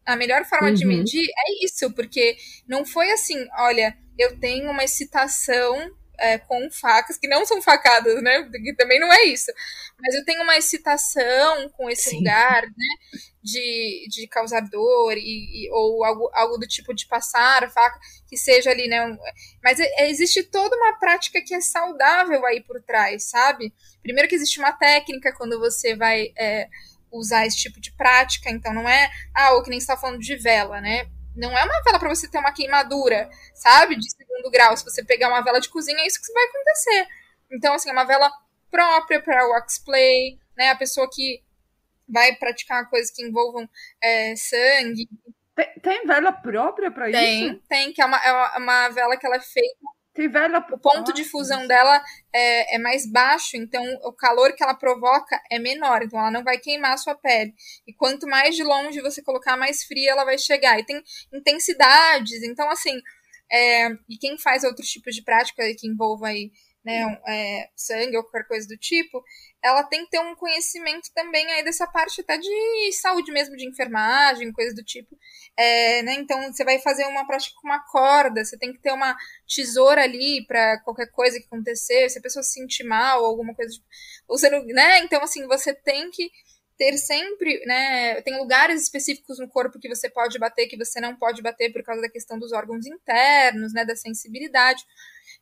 a 0.06 0.16
melhor 0.16 0.46
forma 0.46 0.72
de 0.74 0.86
Uhum. 0.86 0.90
medir 0.90 1.26
é 1.26 1.66
isso, 1.66 1.92
porque 1.94 2.38
não 2.68 2.86
foi 2.86 3.12
assim, 3.12 3.48
olha, 3.58 3.96
eu 4.18 4.40
tenho 4.40 4.70
uma 4.70 4.84
excitação 4.84 5.92
é, 6.20 6.38
com 6.38 6.70
facas, 6.70 7.18
que 7.18 7.28
não 7.28 7.44
são 7.48 7.60
facadas, 7.64 8.22
né? 8.22 8.44
Que 8.64 8.76
também 8.76 9.00
não 9.00 9.12
é 9.12 9.24
isso. 9.26 9.52
Mas 10.00 10.14
eu 10.14 10.24
tenho 10.24 10.44
uma 10.44 10.56
excitação 10.56 11.68
com 11.70 11.90
esse 11.90 12.12
Sim. 12.12 12.18
lugar, 12.18 12.62
né? 12.62 13.18
De, 13.44 14.08
de 14.08 14.28
causar 14.28 14.62
dor, 14.70 15.18
e, 15.18 15.66
e- 15.66 15.72
ou 15.72 16.04
algo, 16.06 16.30
algo 16.34 16.58
do 16.60 16.68
tipo 16.68 16.94
de 16.94 17.08
passar 17.08 17.64
a 17.64 17.70
faca, 17.72 18.00
que 18.30 18.38
seja 18.38 18.70
ali, 18.70 18.88
né? 18.88 19.18
Mas 19.64 19.80
é- 19.80 20.10
existe 20.10 20.44
toda 20.44 20.76
uma 20.76 20.94
prática 21.00 21.42
que 21.42 21.56
é 21.56 21.62
saudável 21.62 22.46
aí 22.46 22.62
por 22.62 22.80
trás, 22.84 23.24
sabe? 23.24 23.74
Primeiro 24.04 24.30
que 24.30 24.36
existe 24.36 24.60
uma 24.60 24.74
técnica 24.74 25.34
quando 25.36 25.60
você 25.60 25.96
vai 25.96 26.32
é, 26.38 26.68
usar 27.12 27.46
esse 27.46 27.58
tipo 27.58 27.80
de 27.80 27.92
prática, 27.94 28.50
então 28.50 28.74
não 28.74 28.88
é, 28.88 29.10
ah, 29.36 29.54
o 29.56 29.64
que 29.64 29.70
nem 29.70 29.80
você 29.80 29.88
tá 29.88 29.98
falando 29.98 30.20
de 30.20 30.36
vela, 30.36 30.80
né? 30.82 31.08
Não 31.36 31.58
é 31.58 31.64
uma 31.64 31.82
vela 31.84 32.00
para 32.00 32.10
você 32.10 32.30
ter 32.30 32.38
uma 32.40 32.52
queimadura, 32.52 33.30
sabe? 33.54 33.96
De 33.96 34.10
segundo 34.10 34.50
grau. 34.52 34.76
Se 34.76 34.84
você 34.84 35.04
pegar 35.04 35.30
uma 35.30 35.42
vela 35.42 35.60
de 35.62 35.70
cozinha, 35.70 35.98
é 36.00 36.08
isso 36.08 36.22
que 36.22 36.34
vai 36.34 36.44
acontecer. 36.44 37.08
Então, 37.52 37.74
assim, 37.74 37.90
é 37.90 37.94
uma 37.94 38.04
vela 38.06 38.30
própria 38.70 39.22
para 39.22 39.48
waxplay, 39.48 40.38
né? 40.58 40.70
A 40.70 40.76
pessoa 40.76 41.10
que 41.12 41.42
vai 42.08 42.36
praticar 42.36 42.90
coisas 42.90 43.12
que 43.12 43.24
envolvam 43.24 43.70
é, 44.04 44.36
sangue. 44.36 45.08
Tem, 45.56 45.74
tem 45.82 46.06
vela 46.06 46.32
própria 46.34 46.92
para 46.92 47.10
Tem, 47.12 47.52
isso? 47.52 47.62
tem, 47.70 47.94
que 47.94 48.02
é 48.02 48.06
uma, 48.06 48.18
é 48.18 48.58
uma- 48.58 48.90
vela 48.90 49.16
que 49.18 49.26
ela 49.26 49.36
é 49.38 49.42
feita 49.42 49.70
Tem. 49.80 50.01
O 50.72 50.78
ponto 50.78 51.14
de 51.14 51.24
fusão 51.24 51.66
dela 51.66 52.04
é, 52.34 52.76
é 52.76 52.78
mais 52.78 53.10
baixo, 53.10 53.56
então 53.56 53.84
o 54.04 54.12
calor 54.12 54.54
que 54.54 54.64
ela 54.64 54.74
provoca 54.74 55.42
é 55.50 55.58
menor, 55.58 56.04
então 56.04 56.20
ela 56.20 56.32
não 56.32 56.44
vai 56.44 56.58
queimar 56.58 56.94
a 56.94 56.98
sua 56.98 57.16
pele. 57.16 57.54
E 57.88 57.94
quanto 57.94 58.28
mais 58.28 58.56
de 58.56 58.64
longe 58.64 59.02
você 59.02 59.22
colocar, 59.24 59.56
mais 59.56 59.84
fria 59.84 60.12
ela 60.12 60.26
vai 60.26 60.38
chegar. 60.38 60.78
E 60.80 60.86
tem 60.86 61.02
intensidades, 61.34 62.44
então 62.44 62.70
assim, 62.70 63.00
é, 63.52 63.90
e 64.10 64.18
quem 64.20 64.38
faz 64.38 64.64
outros 64.64 64.90
tipos 64.90 65.16
de 65.16 65.24
prática 65.24 65.64
que 65.78 65.88
envolvam 65.88 66.28
aí, 66.28 66.52
né, 66.84 67.22
é, 67.28 67.70
sangue 67.76 68.18
ou 68.18 68.24
qualquer 68.24 68.48
coisa 68.48 68.68
do 68.68 68.78
tipo, 68.78 69.24
ela 69.64 69.84
tem 69.84 70.04
que 70.06 70.12
ter 70.12 70.20
um 70.20 70.36
conhecimento 70.36 71.10
também 71.14 71.46
aí 71.52 71.64
dessa 71.64 71.86
parte 71.86 72.22
até 72.22 72.38
de 72.38 72.92
saúde 72.94 73.32
mesmo, 73.32 73.56
de 73.56 73.68
enfermagem, 73.68 74.52
coisa 74.52 74.74
do 74.74 74.84
tipo. 74.84 75.16
É, 75.56 76.02
né, 76.04 76.14
então 76.16 76.52
você 76.52 76.64
vai 76.64 76.80
fazer 76.80 77.06
uma 77.06 77.26
prática 77.28 77.56
com 77.62 77.68
uma 77.68 77.84
corda, 77.86 78.44
você 78.44 78.58
tem 78.58 78.74
que 78.74 78.80
ter 78.80 78.92
uma 78.92 79.16
tesoura 79.48 80.04
ali 80.04 80.46
para 80.48 80.80
qualquer 80.82 81.12
coisa 81.12 81.40
que 81.40 81.46
acontecer, 81.46 82.10
se 82.10 82.18
a 82.18 82.22
pessoa 82.22 82.42
se 82.42 82.54
sentir 82.54 82.84
mal 82.84 83.24
alguma 83.24 83.54
coisa, 83.54 83.72
tipo, 83.72 83.86
você 84.28 84.50
não, 84.50 84.64
né? 84.66 85.00
Então 85.00 85.22
assim, 85.22 85.46
você 85.48 85.74
tem 85.74 86.10
que 86.10 86.32
ter 86.78 86.98
sempre, 86.98 87.64
né, 87.68 88.22
tem 88.24 88.36
lugares 88.40 88.82
específicos 88.82 89.38
no 89.38 89.48
corpo 89.48 89.78
que 89.78 89.88
você 89.88 90.10
pode 90.10 90.40
bater, 90.40 90.68
que 90.68 90.78
você 90.78 91.00
não 91.00 91.16
pode 91.16 91.40
bater 91.40 91.72
por 91.72 91.84
causa 91.84 92.02
da 92.02 92.10
questão 92.10 92.40
dos 92.40 92.52
órgãos 92.52 92.88
internos, 92.88 93.72
né, 93.72 93.86
da 93.86 93.96
sensibilidade. 93.96 94.84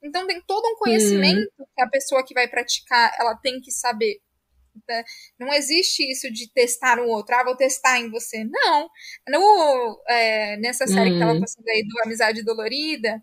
Então 0.03 0.25
tem 0.27 0.41
todo 0.41 0.65
um 0.65 0.75
conhecimento 0.77 1.51
que 1.75 1.81
a 1.83 1.89
pessoa 1.89 2.25
que 2.25 2.33
vai 2.33 2.47
praticar, 2.47 3.13
ela 3.19 3.35
tem 3.35 3.59
que 3.61 3.71
saber. 3.71 4.19
né? 4.87 5.03
Não 5.39 5.53
existe 5.53 6.09
isso 6.09 6.31
de 6.31 6.51
testar 6.53 6.99
o 6.99 7.07
outro, 7.07 7.35
ah, 7.35 7.43
vou 7.43 7.55
testar 7.55 7.99
em 7.99 8.09
você. 8.09 8.43
Não. 8.45 8.89
No, 9.27 10.01
é, 10.07 10.57
nessa 10.57 10.87
série 10.87 11.11
que 11.11 11.17
tava 11.19 11.33
Uhum. 11.33 11.39
passando 11.41 11.67
aí 11.69 11.83
do 11.87 11.99
Amizade 12.05 12.43
Dolorida, 12.43 13.21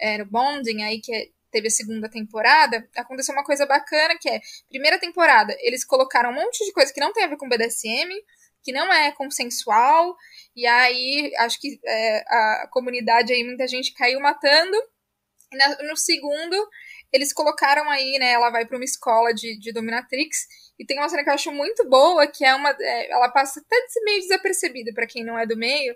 é, 0.00 0.18
no 0.18 0.26
Bonding, 0.26 0.82
aí 0.82 1.00
que 1.00 1.14
é- 1.14 1.28
teve 1.50 1.68
a 1.68 1.70
segunda 1.70 2.08
temporada, 2.10 2.88
aconteceu 2.96 3.32
uma 3.34 3.44
coisa 3.44 3.64
bacana 3.66 4.16
que 4.20 4.28
é, 4.28 4.40
primeira 4.68 4.98
temporada, 4.98 5.54
eles 5.60 5.84
colocaram 5.84 6.30
um 6.30 6.34
monte 6.34 6.64
de 6.64 6.72
coisa 6.72 6.92
que 6.92 7.00
não 7.00 7.12
tem 7.12 7.24
a 7.24 7.28
ver 7.28 7.36
com 7.36 7.48
BDSM, 7.48 8.10
que 8.62 8.72
não 8.72 8.92
é 8.92 9.12
consensual, 9.12 10.16
e 10.56 10.66
aí 10.66 11.32
acho 11.38 11.60
que 11.60 11.78
é, 11.86 12.18
a 12.64 12.68
comunidade 12.72 13.32
aí, 13.32 13.44
muita 13.44 13.68
gente 13.68 13.92
caiu 13.94 14.20
matando. 14.20 14.76
E 15.54 15.88
no 15.88 15.96
segundo, 15.96 16.56
eles 17.12 17.32
colocaram 17.32 17.88
aí, 17.88 18.18
né, 18.18 18.32
ela 18.32 18.50
vai 18.50 18.66
para 18.66 18.76
uma 18.76 18.84
escola 18.84 19.32
de, 19.32 19.58
de 19.58 19.72
dominatrix, 19.72 20.46
e 20.78 20.84
tem 20.84 20.98
uma 20.98 21.08
cena 21.08 21.22
que 21.22 21.30
eu 21.30 21.34
acho 21.34 21.52
muito 21.52 21.88
boa, 21.88 22.26
que 22.26 22.44
é 22.44 22.54
uma. 22.54 22.70
é, 22.80 23.10
ela 23.12 23.28
passa 23.30 23.60
até 23.60 23.76
meio 24.04 24.20
desapercebida 24.20 24.92
para 24.92 25.06
quem 25.06 25.24
não 25.24 25.38
é 25.38 25.46
do 25.46 25.56
meio, 25.56 25.94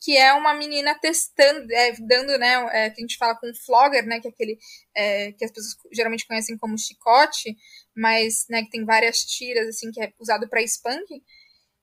que 0.00 0.16
é 0.16 0.32
uma 0.32 0.54
menina 0.54 0.94
testando, 0.94 1.72
é, 1.72 1.92
dando, 2.00 2.38
né, 2.38 2.54
é, 2.72 2.90
que 2.90 3.00
a 3.00 3.02
gente 3.02 3.16
fala 3.16 3.34
com 3.34 3.52
flogger, 3.66 4.06
né, 4.06 4.20
que 4.20 4.28
é 4.28 4.30
aquele 4.30 4.58
é, 4.94 5.32
que 5.32 5.44
as 5.44 5.50
pessoas 5.50 5.74
geralmente 5.92 6.26
conhecem 6.26 6.56
como 6.58 6.78
chicote, 6.78 7.56
mas, 7.96 8.46
né, 8.48 8.62
que 8.62 8.70
tem 8.70 8.84
várias 8.84 9.20
tiras, 9.20 9.68
assim, 9.68 9.90
que 9.90 10.02
é 10.02 10.12
usado 10.18 10.48
para 10.48 10.62
spanking, 10.62 11.22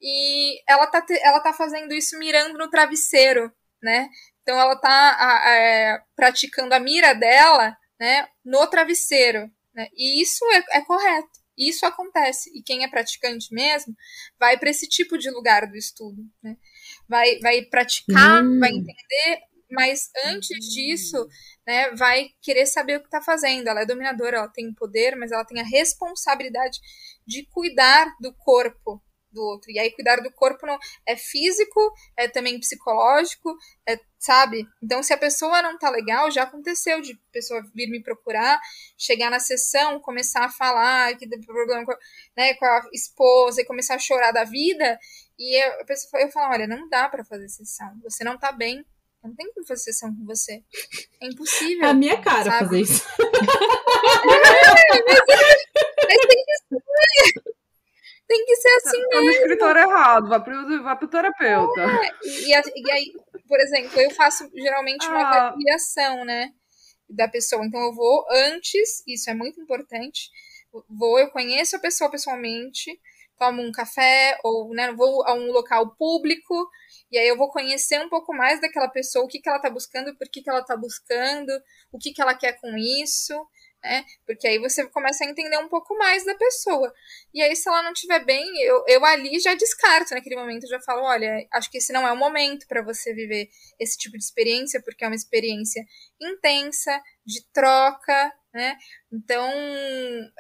e 0.01 0.61
ela 0.67 0.87
tá, 0.87 1.03
ela 1.23 1.39
tá 1.39 1.53
fazendo 1.53 1.93
isso 1.93 2.17
mirando 2.19 2.57
no 2.57 2.69
travesseiro, 2.69 3.51
né, 3.81 4.09
então 4.45 4.59
ela 4.59 4.75
tá 4.75 4.89
a- 5.17 5.49
é, 5.49 5.99
praticando 6.15 6.75
a 6.75 6.79
mira 6.79 7.13
dela, 7.15 7.75
né, 7.99 8.27
no 8.45 8.67
travesseiro, 8.67 9.49
né, 9.73 9.87
e 9.95 10.21
isso 10.21 10.45
é, 10.51 10.77
é 10.77 10.81
correto, 10.81 11.27
isso 11.57 11.83
acontece, 11.83 12.51
e 12.55 12.61
quem 12.61 12.83
é 12.83 12.87
praticante 12.87 13.51
mesmo 13.51 13.95
vai 14.39 14.55
para 14.59 14.69
esse 14.69 14.87
tipo 14.87 15.17
de 15.17 15.31
lugar 15.31 15.65
do 15.65 15.75
estudo, 15.75 16.21
né, 16.43 16.55
vai, 17.09 17.39
vai 17.39 17.63
praticar, 17.63 18.43
Hum. 18.43 18.59
vai 18.59 18.69
entender, 18.69 19.41
mas 19.71 20.11
antes 20.25 20.59
disso, 20.71 21.27
né, 21.65 21.89
vai 21.95 22.29
querer 22.39 22.67
saber 22.67 22.97
o 22.97 22.99
que 22.99 23.07
está 23.07 23.19
fazendo. 23.19 23.67
Ela 23.67 23.81
é 23.81 23.85
dominadora, 23.85 24.37
ela 24.37 24.47
tem 24.47 24.71
poder, 24.71 25.15
mas 25.15 25.31
ela 25.31 25.43
tem 25.43 25.59
a 25.59 25.63
responsabilidade 25.65 26.79
de 27.25 27.47
cuidar 27.47 28.13
do 28.21 28.31
corpo 28.35 29.01
do 29.35 29.41
outro. 29.41 29.69
E 29.69 29.77
aí 29.77 29.91
cuidar 29.91 30.21
do 30.21 30.31
corpo 30.31 30.65
não 30.65 30.79
é 31.05 31.15
físico, 31.15 31.93
é 32.17 32.27
também 32.27 32.59
psicológico, 32.59 33.55
é, 33.87 33.99
sabe? 34.17 34.67
Então 34.81 35.03
se 35.03 35.13
a 35.13 35.17
pessoa 35.17 35.61
não 35.61 35.77
tá 35.77 35.89
legal, 35.91 36.31
já 36.31 36.43
aconteceu 36.43 37.01
de 37.01 37.15
pessoa 37.31 37.63
vir 37.75 37.87
me 37.89 38.01
procurar, 38.01 38.59
chegar 38.97 39.29
na 39.29 39.39
sessão, 39.39 39.99
começar 39.99 40.45
a 40.45 40.49
falar 40.49 41.15
que 41.17 41.27
tem 41.27 41.39
problema 41.41 41.85
com, 41.85 41.93
né, 42.35 42.55
com 42.55 42.65
a 42.65 42.89
esposa 42.91 43.61
e 43.61 43.65
começar 43.65 43.95
a 43.95 43.99
chorar 43.99 44.31
da 44.31 44.43
vida, 44.43 44.97
e 45.37 45.61
eu, 45.61 45.81
a 45.81 45.85
pessoa 45.85 46.21
eu 46.21 46.31
falo, 46.31 46.53
olha, 46.53 46.67
não 46.67 46.87
dá 46.89 47.09
para 47.09 47.23
fazer 47.23 47.49
sessão. 47.49 47.99
Você 48.03 48.23
não 48.23 48.37
tá 48.37 48.51
bem. 48.51 48.85
Não 49.23 49.35
tem 49.35 49.51
como 49.53 49.65
fazer 49.65 49.83
sessão 49.83 50.15
com 50.15 50.25
você. 50.25 50.63
É 51.19 51.27
impossível. 51.27 51.85
É 51.85 51.89
a 51.89 51.93
minha 51.93 52.21
cara 52.21 52.45
sabe? 52.45 52.59
fazer 52.59 52.81
isso. 52.81 53.05
É, 54.07 55.03
mas, 55.03 55.19
mas 56.07 56.19
tem 56.27 56.45
que 56.45 57.55
tem 58.27 58.45
que 58.45 58.55
ser 58.55 58.69
assim 58.69 59.01
tá, 59.01 59.07
mesmo. 59.07 59.11
Tá 59.11 59.21
no 59.21 59.29
escritor 59.29 59.77
errado, 59.77 60.29
vá 60.29 60.39
pro, 60.39 60.83
vá 60.83 60.95
pro 60.95 61.07
terapeuta. 61.07 61.81
É, 61.81 62.09
e, 62.23 62.49
e, 62.51 62.91
aí, 62.91 63.13
por 63.47 63.59
exemplo, 63.59 63.99
eu 63.99 64.11
faço 64.11 64.49
geralmente 64.55 65.07
uma 65.07 65.21
ah. 65.21 65.47
avaliação, 65.47 66.25
né? 66.25 66.51
Da 67.07 67.27
pessoa. 67.27 67.63
Então 67.65 67.79
eu 67.81 67.93
vou 67.93 68.25
antes, 68.31 69.03
isso 69.07 69.29
é 69.29 69.33
muito 69.33 69.61
importante. 69.61 70.29
Vou, 70.89 71.19
eu 71.19 71.29
conheço 71.29 71.75
a 71.75 71.79
pessoa 71.79 72.09
pessoalmente, 72.09 72.99
tomo 73.37 73.61
um 73.61 73.71
café, 73.71 74.37
ou 74.43 74.73
né, 74.73 74.91
vou 74.91 75.25
a 75.25 75.33
um 75.33 75.51
local 75.51 75.95
público, 75.95 76.67
e 77.11 77.17
aí 77.17 77.27
eu 77.27 77.37
vou 77.37 77.49
conhecer 77.49 77.99
um 78.01 78.09
pouco 78.09 78.33
mais 78.33 78.59
daquela 78.59 78.89
pessoa, 78.89 79.23
o 79.23 79.27
que, 79.27 79.39
que 79.39 79.47
ela 79.47 79.59
tá 79.59 79.69
buscando, 79.69 80.15
por 80.17 80.27
que, 80.29 80.41
que 80.41 80.49
ela 80.49 80.63
tá 80.63 80.75
buscando, 80.75 81.51
o 81.91 81.97
que, 81.97 82.11
que 82.11 82.21
ela 82.21 82.33
quer 82.33 82.59
com 82.59 82.75
isso 82.75 83.33
né? 83.85 84.03
Porque 84.25 84.47
aí 84.47 84.57
você 84.57 84.85
começa 84.87 85.23
a 85.23 85.27
entender 85.27 85.57
um 85.59 85.69
pouco 85.69 85.95
mais 85.95 86.25
da 86.25 86.33
pessoa. 86.35 86.91
E 87.33 87.41
aí, 87.41 87.55
se 87.55 87.69
ela 87.69 87.83
não 87.83 87.93
estiver 87.93 88.25
bem, 88.25 88.43
eu, 88.63 88.83
eu 88.87 89.05
ali 89.05 89.39
já 89.39 89.53
descarto 89.53 90.15
naquele 90.15 90.35
momento, 90.35 90.67
já 90.67 90.79
falo, 90.81 91.03
olha, 91.03 91.47
acho 91.53 91.69
que 91.69 91.77
esse 91.77 91.93
não 91.93 92.07
é 92.07 92.11
o 92.11 92.17
momento 92.17 92.67
para 92.67 92.81
você 92.81 93.13
viver 93.13 93.47
esse 93.79 93.95
tipo 93.97 94.17
de 94.17 94.23
experiência, 94.23 94.81
porque 94.81 95.05
é 95.05 95.07
uma 95.07 95.15
experiência 95.15 95.85
intensa, 96.19 96.99
de 97.23 97.45
troca, 97.53 98.33
né? 98.51 98.75
Então, 99.11 99.51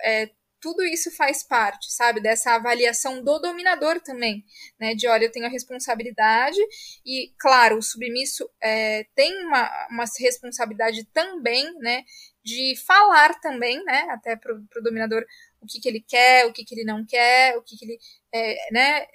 é, 0.03 0.31
tudo 0.59 0.83
isso 0.83 1.11
faz 1.11 1.43
parte, 1.43 1.93
sabe, 1.93 2.19
dessa 2.19 2.55
avaliação 2.55 3.23
do 3.23 3.37
dominador 3.37 4.01
também, 4.01 4.43
né, 4.79 4.95
de 4.95 5.07
olha, 5.07 5.25
eu 5.25 5.31
tenho 5.31 5.45
a 5.45 5.49
responsabilidade 5.49 6.57
e, 7.05 7.31
claro, 7.37 7.77
o 7.77 7.83
submisso 7.83 8.49
é, 8.59 9.05
tem 9.13 9.31
uma, 9.45 9.87
uma 9.91 10.05
responsabilidade 10.19 11.05
também, 11.13 11.71
né, 11.81 12.03
de 12.45 12.75
falar 12.85 13.39
também, 13.41 13.83
né, 13.83 14.07
até 14.11 14.35
para 14.35 14.53
o 14.53 14.83
dominador 14.83 15.25
o 15.59 15.65
que, 15.65 15.81
que 15.81 15.89
ele 15.89 15.99
quer, 16.07 16.45
o 16.45 16.53
que, 16.53 16.63
que 16.63 16.75
ele 16.75 16.85
não 16.85 17.03
quer, 17.03 17.57
o 17.57 17.63
que, 17.63 17.75
que 17.75 17.85
ele 17.85 17.99
é, 18.31 18.71
né, 18.71 19.07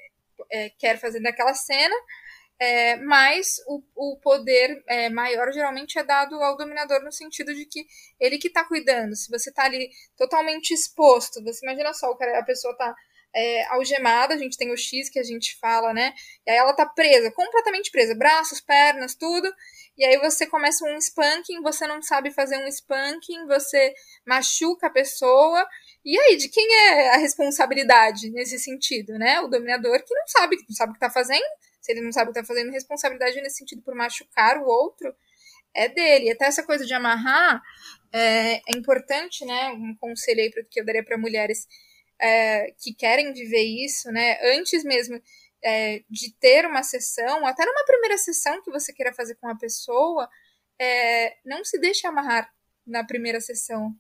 é, 0.51 0.71
quer 0.71 0.99
fazer 0.99 1.21
naquela 1.21 1.55
cena, 1.55 1.95
é, 2.59 2.97
mas 2.97 3.57
o, 3.69 3.83
o 3.95 4.19
poder 4.19 4.83
é, 4.89 5.09
maior 5.09 5.53
geralmente 5.53 5.97
é 5.97 6.03
dado 6.03 6.35
ao 6.43 6.57
dominador 6.57 7.03
no 7.05 7.13
sentido 7.13 7.55
de 7.55 7.65
que 7.65 7.87
ele 8.19 8.37
que 8.37 8.49
está 8.49 8.65
cuidando. 8.65 9.17
Se 9.17 9.31
você 9.31 9.49
está 9.49 9.65
ali 9.65 9.89
totalmente 10.17 10.75
exposto, 10.75 11.43
você 11.43 11.65
imagina 11.65 11.95
só, 11.95 12.11
a 12.11 12.43
pessoa 12.45 12.73
está 12.73 12.95
é, 13.35 13.65
algemada, 13.69 14.35
a 14.35 14.39
gente 14.39 14.59
tem 14.59 14.73
o 14.73 14.77
X 14.77 15.09
que 15.09 15.19
a 15.19 15.23
gente 15.23 15.57
fala, 15.59 15.95
né? 15.95 16.13
E 16.47 16.51
aí 16.51 16.57
ela 16.57 16.75
tá 16.75 16.85
presa, 16.85 17.31
completamente 17.31 17.91
presa, 17.91 18.15
braços, 18.15 18.61
pernas, 18.61 19.15
tudo. 19.15 19.51
E 19.97 20.05
aí 20.05 20.19
você 20.19 20.47
começa 20.47 20.85
um 20.85 20.97
spanking, 20.97 21.61
você 21.63 21.87
não 21.87 22.01
sabe 22.01 22.31
fazer 22.31 22.57
um 22.57 22.67
spanking, 22.69 23.47
você 23.47 23.93
machuca 24.27 24.87
a 24.87 24.91
pessoa. 24.91 25.67
E 26.05 26.19
aí, 26.19 26.37
de 26.37 26.49
quem 26.49 26.67
é 26.89 27.15
a 27.15 27.19
responsabilidade 27.19 28.31
nesse 28.31 28.59
sentido, 28.59 29.19
né? 29.19 29.41
O 29.41 29.49
dominador 29.49 30.03
que 30.05 30.15
não 30.15 30.27
sabe, 30.27 30.57
não 30.69 30.75
sabe 30.75 30.93
o 30.93 30.95
que 30.95 31.01
tá 31.01 31.11
fazendo. 31.11 31.45
Se 31.81 31.93
ele 31.93 32.01
não 32.01 32.13
sabe 32.13 32.31
o 32.31 32.33
que 32.33 32.41
tá 32.41 32.47
fazendo, 32.47 32.71
responsabilidade 32.71 33.41
nesse 33.41 33.59
sentido 33.59 33.83
por 33.83 33.95
machucar 33.95 34.59
o 34.59 34.67
outro 34.67 35.15
é 35.75 35.89
dele. 35.89 36.27
E 36.27 36.31
até 36.33 36.47
essa 36.47 36.63
coisa 36.63 36.85
de 36.85 36.95
amarrar 36.95 37.63
é, 38.13 38.57
é 38.57 38.77
importante, 38.77 39.45
né? 39.45 39.69
Um 39.73 39.95
conselho 39.99 40.41
aí 40.41 40.51
que 40.71 40.81
eu 40.81 40.85
daria 40.85 41.05
para 41.05 41.19
mulheres 41.19 41.67
é, 42.21 42.73
que 42.79 42.95
querem 42.95 43.33
viver 43.33 43.63
isso, 43.63 44.11
né? 44.11 44.39
Antes 44.57 44.85
mesmo 44.85 45.21
é, 45.65 46.03
de 46.09 46.33
ter 46.35 46.67
uma 46.67 46.83
sessão, 46.83 47.47
até 47.47 47.65
numa 47.65 47.85
primeira 47.85 48.17
sessão 48.19 48.63
que 48.63 48.71
você 48.71 48.93
queira 48.93 49.13
fazer 49.13 49.35
com 49.37 49.49
a 49.49 49.57
pessoa, 49.57 50.29
é, 50.81 51.37
não 51.45 51.65
se 51.65 51.79
deixe 51.79 52.07
amarrar 52.07 52.51
na 52.87 53.05
primeira 53.05 53.41
sessão. 53.41 53.95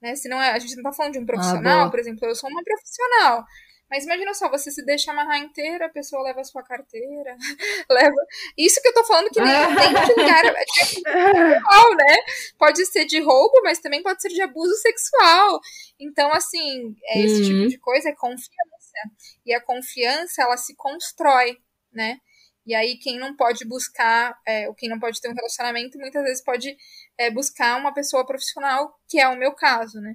Né? 0.00 0.14
Senão 0.16 0.38
a 0.38 0.58
gente 0.58 0.74
não 0.74 0.82
está 0.82 0.92
falando 0.92 1.14
de 1.14 1.18
um 1.18 1.26
profissional, 1.26 1.86
ah, 1.86 1.90
por 1.90 1.98
exemplo, 1.98 2.26
eu 2.26 2.34
sou 2.34 2.50
uma 2.50 2.62
profissional. 2.62 3.44
Mas 3.90 4.04
imagina 4.04 4.32
só, 4.34 4.48
você 4.48 4.70
se 4.70 4.84
deixa 4.84 5.10
amarrar 5.10 5.38
inteira, 5.38 5.86
a 5.86 5.90
pessoa 5.90 6.22
leva 6.22 6.40
a 6.40 6.44
sua 6.44 6.62
carteira, 6.62 7.36
leva. 7.90 8.26
Isso 8.56 8.80
que 8.80 8.88
eu 8.88 8.94
tô 8.94 9.04
falando 9.04 9.30
que 9.30 9.40
nem, 9.40 9.52
nem 9.52 10.06
de 10.06 10.20
lugar 10.20 10.44
é 10.44 10.64
sexual, 10.66 11.96
né? 11.96 12.16
Pode 12.56 12.86
ser 12.86 13.04
de 13.04 13.20
roubo, 13.20 13.60
mas 13.64 13.80
também 13.80 14.02
pode 14.02 14.22
ser 14.22 14.28
de 14.28 14.40
abuso 14.40 14.74
sexual. 14.76 15.60
Então, 15.98 16.32
assim, 16.32 16.94
é 17.06 17.20
esse 17.20 17.42
tipo 17.42 17.54
uhum. 17.54 17.62
tipo 17.62 17.70
de 17.70 17.78
coisa 17.78 18.08
é 18.10 18.14
confiança. 18.14 18.50
E 19.44 19.52
a 19.52 19.60
confiança, 19.60 20.42
ela 20.42 20.56
se 20.56 20.76
constrói, 20.76 21.56
né? 21.92 22.18
E 22.64 22.74
aí, 22.74 22.96
quem 22.98 23.18
não 23.18 23.34
pode 23.34 23.66
buscar, 23.66 24.38
é, 24.46 24.68
ou 24.68 24.74
quem 24.74 24.88
não 24.88 25.00
pode 25.00 25.20
ter 25.20 25.28
um 25.28 25.34
relacionamento, 25.34 25.98
muitas 25.98 26.22
vezes 26.22 26.44
pode 26.44 26.76
é, 27.18 27.28
buscar 27.28 27.76
uma 27.76 27.92
pessoa 27.92 28.24
profissional, 28.24 28.94
que 29.08 29.18
é 29.18 29.26
o 29.26 29.36
meu 29.36 29.52
caso, 29.52 30.00
né? 30.00 30.14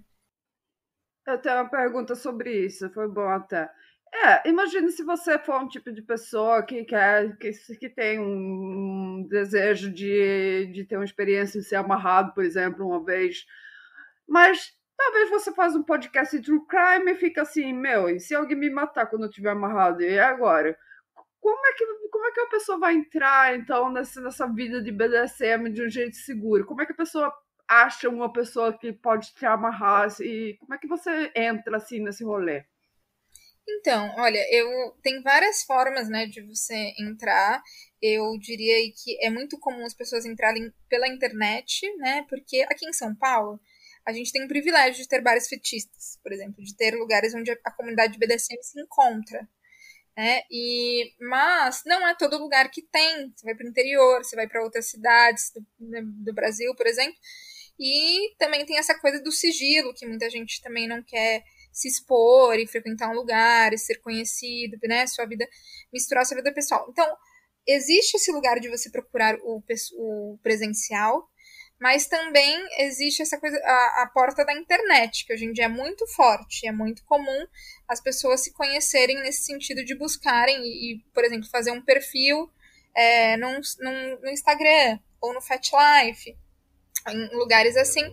Eu 1.28 1.38
tenho 1.40 1.56
uma 1.56 1.70
pergunta 1.70 2.16
sobre 2.16 2.66
isso, 2.66 2.90
foi 2.92 3.08
bom 3.08 3.28
até. 3.28 3.70
É, 4.14 4.48
imagine 4.48 4.92
se 4.92 5.04
você 5.04 5.38
for 5.40 5.62
um 5.62 5.68
tipo 5.68 5.92
de 5.92 6.02
pessoa 6.02 6.64
que 6.64 6.86
quer, 6.86 7.36
que, 7.38 7.52
que 7.52 7.90
tem 7.90 8.20
um 8.20 9.28
desejo 9.28 9.92
de, 9.92 10.68
de 10.68 10.86
ter 10.86 10.96
uma 10.96 11.04
experiência 11.04 11.60
de 11.60 11.68
ser 11.68 11.76
amarrado, 11.76 12.34
por 12.34 12.44
exemplo, 12.44 12.88
uma 12.88 13.04
vez. 13.04 13.46
Mas 14.28 14.74
talvez 14.98 15.30
você 15.30 15.52
faz 15.54 15.76
um 15.76 15.84
podcast 15.84 16.38
de 16.38 16.46
true 16.46 16.66
crime 16.68 17.12
e 17.12 17.16
fica 17.16 17.42
assim, 17.42 17.74
meu, 17.74 18.10
e 18.10 18.20
se 18.20 18.34
alguém 18.36 18.58
me 18.58 18.70
matar 18.70 19.08
quando 19.08 19.24
eu 19.24 19.30
estiver 19.30 19.52
amarrado? 19.52 20.02
E 20.02 20.20
agora? 20.20 20.78
Como 21.42 21.68
é, 21.68 21.74
que, 21.74 21.86
como 22.10 22.26
é 22.26 22.32
que 22.32 22.40
a 22.40 22.50
pessoa 22.50 22.80
vai 22.80 22.96
entrar, 22.96 23.56
então, 23.56 23.92
nessa, 23.92 24.22
nessa 24.22 24.48
vida 24.48 24.82
de 24.82 24.92
BDSM 24.92 25.72
de 25.72 25.84
um 25.84 25.90
jeito 25.90 26.16
seguro? 26.16 26.66
Como 26.66 26.82
é 26.82 26.86
que 26.86 26.94
a 26.94 26.96
pessoa 26.96 27.34
acha 27.68 28.10
uma 28.10 28.32
pessoa 28.32 28.78
que 28.78 28.94
pode 28.94 29.34
te 29.34 29.46
amarrar? 29.46 30.10
E 30.22 30.56
como 30.60 30.74
é 30.74 30.78
que 30.78 30.88
você 30.88 31.32
entra 31.36 31.78
assim 31.78 32.00
nesse 32.00 32.24
rolê? 32.24 32.64
Então, 33.68 34.14
olha, 34.18 34.40
eu 34.52 34.96
tem 35.02 35.22
várias 35.22 35.64
formas, 35.64 36.08
né, 36.08 36.28
de 36.28 36.42
você 36.42 36.94
entrar. 37.00 37.62
Eu 38.02 38.38
diria 38.38 38.76
que 38.92 39.18
é 39.26 39.30
muito 39.30 39.60
comum 39.60 39.86
as 39.86 39.94
pessoas 39.94 40.26
entrarem 40.26 40.72
pela 40.88 41.08
internet, 41.08 41.82
né? 41.98 42.24
Porque 42.30 42.62
aqui 42.70 42.88
em 42.88 42.94
São 42.94 43.16
Paulo 43.16 43.60
a 44.06 44.14
gente 44.14 44.32
tem 44.32 44.44
o 44.46 44.48
privilégio 44.48 45.02
de 45.02 45.08
ter 45.10 45.22
bares 45.22 45.48
fetistas, 45.48 46.20
por 46.22 46.32
exemplo, 46.32 46.64
de 46.64 46.76
ter 46.76 46.94
lugares 46.94 47.34
onde 47.34 47.52
a 47.52 47.72
comunidade 47.72 48.20
BDSM 48.20 48.62
se 48.62 48.80
encontra. 48.80 49.50
Né? 50.16 50.44
E, 50.50 51.12
mas 51.20 51.82
não 51.86 52.08
é 52.08 52.16
todo 52.16 52.38
lugar 52.38 52.70
que 52.70 52.84
tem. 52.84 53.34
Você 53.36 53.46
vai 53.46 53.56
para 53.56 53.66
o 53.66 53.70
interior, 53.70 54.24
você 54.24 54.36
vai 54.36 54.48
para 54.48 54.64
outras 54.64 54.88
cidades 54.90 55.52
do, 55.54 55.66
do 56.24 56.34
Brasil, 56.34 56.74
por 56.76 56.86
exemplo, 56.86 57.18
e 57.80 58.36
também 58.38 58.66
tem 58.66 58.78
essa 58.78 58.98
coisa 59.00 59.22
do 59.22 59.32
sigilo, 59.32 59.94
que 59.94 60.06
muita 60.06 60.30
gente 60.30 60.62
também 60.62 60.88
não 60.88 61.04
quer 61.04 61.44
se 61.72 61.90
expor 61.90 62.58
e 62.58 62.66
frequentar 62.66 63.10
um 63.10 63.16
lugar 63.16 63.74
e 63.74 63.78
ser 63.78 63.96
conhecido, 63.96 64.78
né? 64.84 65.06
Sua 65.08 65.26
vida, 65.26 65.46
misturar 65.92 66.26
sua 66.26 66.38
vida 66.38 66.54
pessoal. 66.54 66.88
Então, 66.90 67.06
existe 67.68 68.16
esse 68.16 68.32
lugar 68.32 68.60
de 68.60 68.70
você 68.70 68.90
procurar 68.90 69.38
o, 69.42 69.62
o 69.98 70.40
presencial, 70.42 71.30
mas 71.78 72.08
também 72.08 72.66
existe 72.80 73.22
essa 73.22 73.38
coisa, 73.38 73.58
a, 73.58 74.04
a, 74.04 74.12
porta 74.14 74.46
da 74.46 74.54
internet, 74.54 75.26
que 75.26 75.34
hoje 75.34 75.44
em 75.44 75.52
dia 75.52 75.66
é 75.66 75.68
muito 75.68 76.08
forte, 76.08 76.66
é 76.66 76.72
muito 76.72 77.04
comum 77.04 77.46
as 77.90 78.00
pessoas 78.02 78.42
se 78.42 78.54
conhecerem 78.54 79.18
nesse 79.18 79.44
sentido 79.44 79.84
de 79.84 79.94
buscarem 79.94 80.58
e, 80.64 80.94
e 80.94 81.00
por 81.14 81.26
exemplo, 81.26 81.50
fazer 81.50 81.72
um 81.72 81.82
perfil 81.82 82.50
é, 82.96 83.36
num, 83.36 83.60
num, 83.80 84.22
no 84.22 84.30
Instagram 84.30 84.98
ou 85.20 85.34
no 85.34 85.42
Fat 85.42 85.70
Life 85.74 86.38
em 87.08 87.36
lugares 87.36 87.76
assim, 87.78 88.04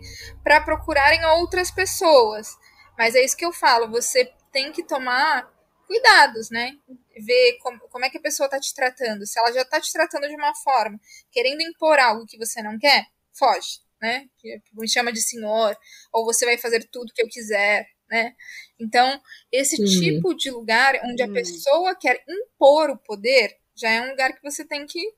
para 0.42 0.60
procurarem 0.60 1.24
outras 1.24 1.70
pessoas. 1.70 2.56
Mas 2.96 3.14
é 3.14 3.24
isso 3.24 3.36
que 3.36 3.44
eu 3.44 3.52
falo, 3.52 3.90
você 3.90 4.30
tem 4.52 4.70
que 4.72 4.82
tomar 4.82 5.50
cuidados, 5.86 6.50
né? 6.50 6.76
Ver 7.16 7.58
como, 7.62 7.80
como 7.88 8.04
é 8.04 8.10
que 8.10 8.18
a 8.18 8.22
pessoa 8.22 8.48
tá 8.48 8.58
te 8.58 8.74
tratando. 8.74 9.26
Se 9.26 9.38
ela 9.38 9.52
já 9.52 9.64
tá 9.64 9.80
te 9.80 9.92
tratando 9.92 10.28
de 10.28 10.34
uma 10.34 10.54
forma, 10.54 10.98
querendo 11.30 11.62
impor 11.62 11.98
algo 11.98 12.26
que 12.26 12.38
você 12.38 12.62
não 12.62 12.78
quer, 12.78 13.06
foge, 13.32 13.80
né? 14.00 14.26
Que 14.38 14.60
me 14.72 14.88
chama 14.88 15.12
de 15.12 15.20
senhor, 15.20 15.76
ou 16.12 16.24
você 16.24 16.44
vai 16.44 16.58
fazer 16.58 16.88
tudo 16.90 17.12
que 17.14 17.22
eu 17.22 17.28
quiser, 17.28 17.86
né? 18.10 18.34
Então, 18.78 19.20
esse 19.50 19.80
uhum. 19.80 19.86
tipo 19.86 20.34
de 20.34 20.50
lugar 20.50 21.00
onde 21.04 21.22
a 21.22 21.26
uhum. 21.26 21.32
pessoa 21.32 21.94
quer 21.94 22.22
impor 22.28 22.90
o 22.90 22.98
poder, 22.98 23.56
já 23.74 23.90
é 23.90 24.02
um 24.02 24.10
lugar 24.10 24.34
que 24.34 24.42
você 24.42 24.64
tem 24.64 24.86
que 24.86 25.14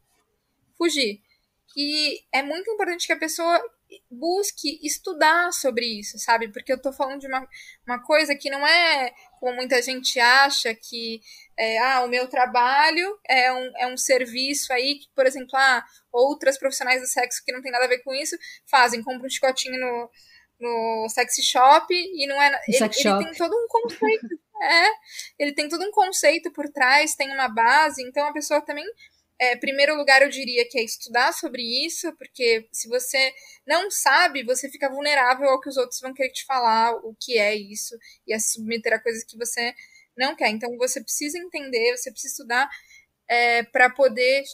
fugir 0.76 1.23
que 1.74 2.24
é 2.32 2.40
muito 2.40 2.70
importante 2.70 3.04
que 3.04 3.12
a 3.12 3.18
pessoa 3.18 3.60
busque 4.08 4.78
estudar 4.80 5.52
sobre 5.52 5.84
isso, 5.84 6.18
sabe? 6.18 6.48
Porque 6.48 6.72
eu 6.72 6.80
tô 6.80 6.92
falando 6.92 7.20
de 7.20 7.26
uma, 7.26 7.46
uma 7.86 8.00
coisa 8.00 8.34
que 8.36 8.48
não 8.48 8.64
é 8.64 9.12
como 9.40 9.56
muita 9.56 9.82
gente 9.82 10.18
acha 10.20 10.72
que 10.74 11.20
é, 11.56 11.78
ah, 11.78 12.04
o 12.04 12.08
meu 12.08 12.28
trabalho 12.28 13.18
é 13.28 13.52
um, 13.52 13.72
é 13.78 13.86
um 13.88 13.96
serviço 13.96 14.72
aí 14.72 15.00
que, 15.00 15.08
por 15.14 15.26
exemplo, 15.26 15.50
ah, 15.54 15.84
outras 16.12 16.56
profissionais 16.56 17.00
do 17.00 17.08
sexo 17.08 17.42
que 17.44 17.52
não 17.52 17.60
tem 17.60 17.72
nada 17.72 17.84
a 17.84 17.88
ver 17.88 18.02
com 18.02 18.14
isso 18.14 18.36
fazem, 18.66 19.02
compram 19.02 19.26
um 19.26 19.30
chicotinho 19.30 19.78
no, 19.78 20.10
no 20.60 21.08
sexy 21.08 21.42
shop 21.42 21.92
e 21.92 22.26
não 22.26 22.40
é. 22.40 22.60
Ele, 22.68 22.78
ele 22.78 23.24
tem 23.24 23.34
todo 23.34 23.54
um 23.54 23.66
conceito. 23.68 24.28
é, 24.62 24.86
ele 25.38 25.52
tem 25.52 25.68
todo 25.68 25.84
um 25.84 25.90
conceito 25.90 26.52
por 26.52 26.68
trás, 26.68 27.16
tem 27.16 27.32
uma 27.32 27.48
base, 27.48 28.02
então 28.02 28.26
a 28.26 28.32
pessoa 28.32 28.60
também. 28.60 28.86
É, 29.40 29.56
primeiro 29.56 29.96
lugar, 29.96 30.22
eu 30.22 30.28
diria 30.28 30.66
que 30.68 30.78
é 30.78 30.84
estudar 30.84 31.32
sobre 31.32 31.60
isso, 31.84 32.12
porque 32.16 32.68
se 32.72 32.88
você 32.88 33.34
não 33.66 33.90
sabe, 33.90 34.44
você 34.44 34.70
fica 34.70 34.88
vulnerável 34.88 35.48
ao 35.48 35.60
que 35.60 35.68
os 35.68 35.76
outros 35.76 36.00
vão 36.00 36.14
querer 36.14 36.30
te 36.30 36.44
falar, 36.44 36.94
o 37.04 37.14
que 37.18 37.36
é 37.38 37.54
isso, 37.54 37.96
e 38.26 38.32
a 38.32 38.38
submeter 38.38 38.92
a 38.92 39.00
coisas 39.00 39.24
que 39.24 39.36
você 39.36 39.74
não 40.16 40.36
quer. 40.36 40.50
Então 40.50 40.76
você 40.78 41.02
precisa 41.02 41.38
entender, 41.38 41.96
você 41.96 42.10
precisa 42.12 42.32
estudar 42.32 42.68
é, 43.28 43.62
para 43.64 43.90
poder 43.90 44.44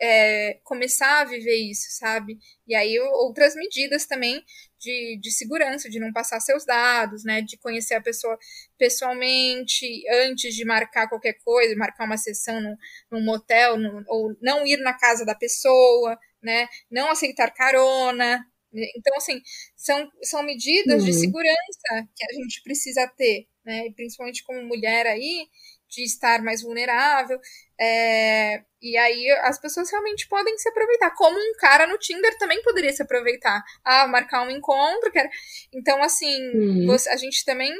é, 0.00 0.54
começar 0.64 1.20
a 1.20 1.24
viver 1.24 1.56
isso, 1.56 1.88
sabe? 1.90 2.38
E 2.66 2.74
aí 2.74 2.98
outras 3.00 3.54
medidas 3.54 4.06
também 4.06 4.44
de, 4.78 5.18
de 5.20 5.30
segurança, 5.30 5.88
de 5.90 5.98
não 5.98 6.12
passar 6.12 6.40
seus 6.40 6.64
dados, 6.64 7.24
né? 7.24 7.42
De 7.42 7.56
conhecer 7.58 7.94
a 7.94 8.00
pessoa 8.00 8.38
pessoalmente 8.78 9.86
antes 10.24 10.54
de 10.54 10.64
marcar 10.64 11.08
qualquer 11.08 11.34
coisa, 11.44 11.76
marcar 11.76 12.04
uma 12.04 12.16
sessão 12.16 12.60
num, 12.60 12.76
num 13.10 13.24
motel, 13.24 13.76
num, 13.76 14.02
ou 14.06 14.36
não 14.40 14.66
ir 14.66 14.78
na 14.78 14.94
casa 14.94 15.24
da 15.24 15.34
pessoa, 15.34 16.18
né? 16.42 16.68
Não 16.90 17.10
aceitar 17.10 17.52
carona. 17.52 18.44
Então, 18.72 19.16
assim, 19.16 19.40
são, 19.74 20.10
são 20.22 20.42
medidas 20.42 21.00
uhum. 21.02 21.06
de 21.06 21.14
segurança 21.14 22.08
que 22.14 22.24
a 22.24 22.34
gente 22.34 22.62
precisa 22.62 23.06
ter, 23.16 23.46
né? 23.64 23.90
Principalmente 23.96 24.44
como 24.44 24.62
mulher 24.62 25.06
aí, 25.06 25.48
de 25.88 26.04
estar 26.04 26.42
mais 26.42 26.62
vulnerável. 26.62 27.38
É, 27.80 28.62
e 28.80 28.96
aí 28.96 29.30
as 29.42 29.58
pessoas 29.60 29.90
realmente 29.90 30.28
podem 30.28 30.56
se 30.58 30.68
aproveitar. 30.68 31.10
Como 31.14 31.36
um 31.38 31.52
cara 31.58 31.86
no 31.86 31.98
Tinder 31.98 32.36
também 32.38 32.62
poderia 32.62 32.92
se 32.92 33.02
aproveitar. 33.02 33.62
Ah, 33.84 34.06
marcar 34.06 34.46
um 34.46 34.50
encontro. 34.50 35.10
Quer... 35.10 35.28
Então, 35.72 36.02
assim, 36.02 36.36
uhum. 36.54 36.86
você, 36.86 37.08
a 37.10 37.16
gente 37.16 37.44
também, 37.44 37.72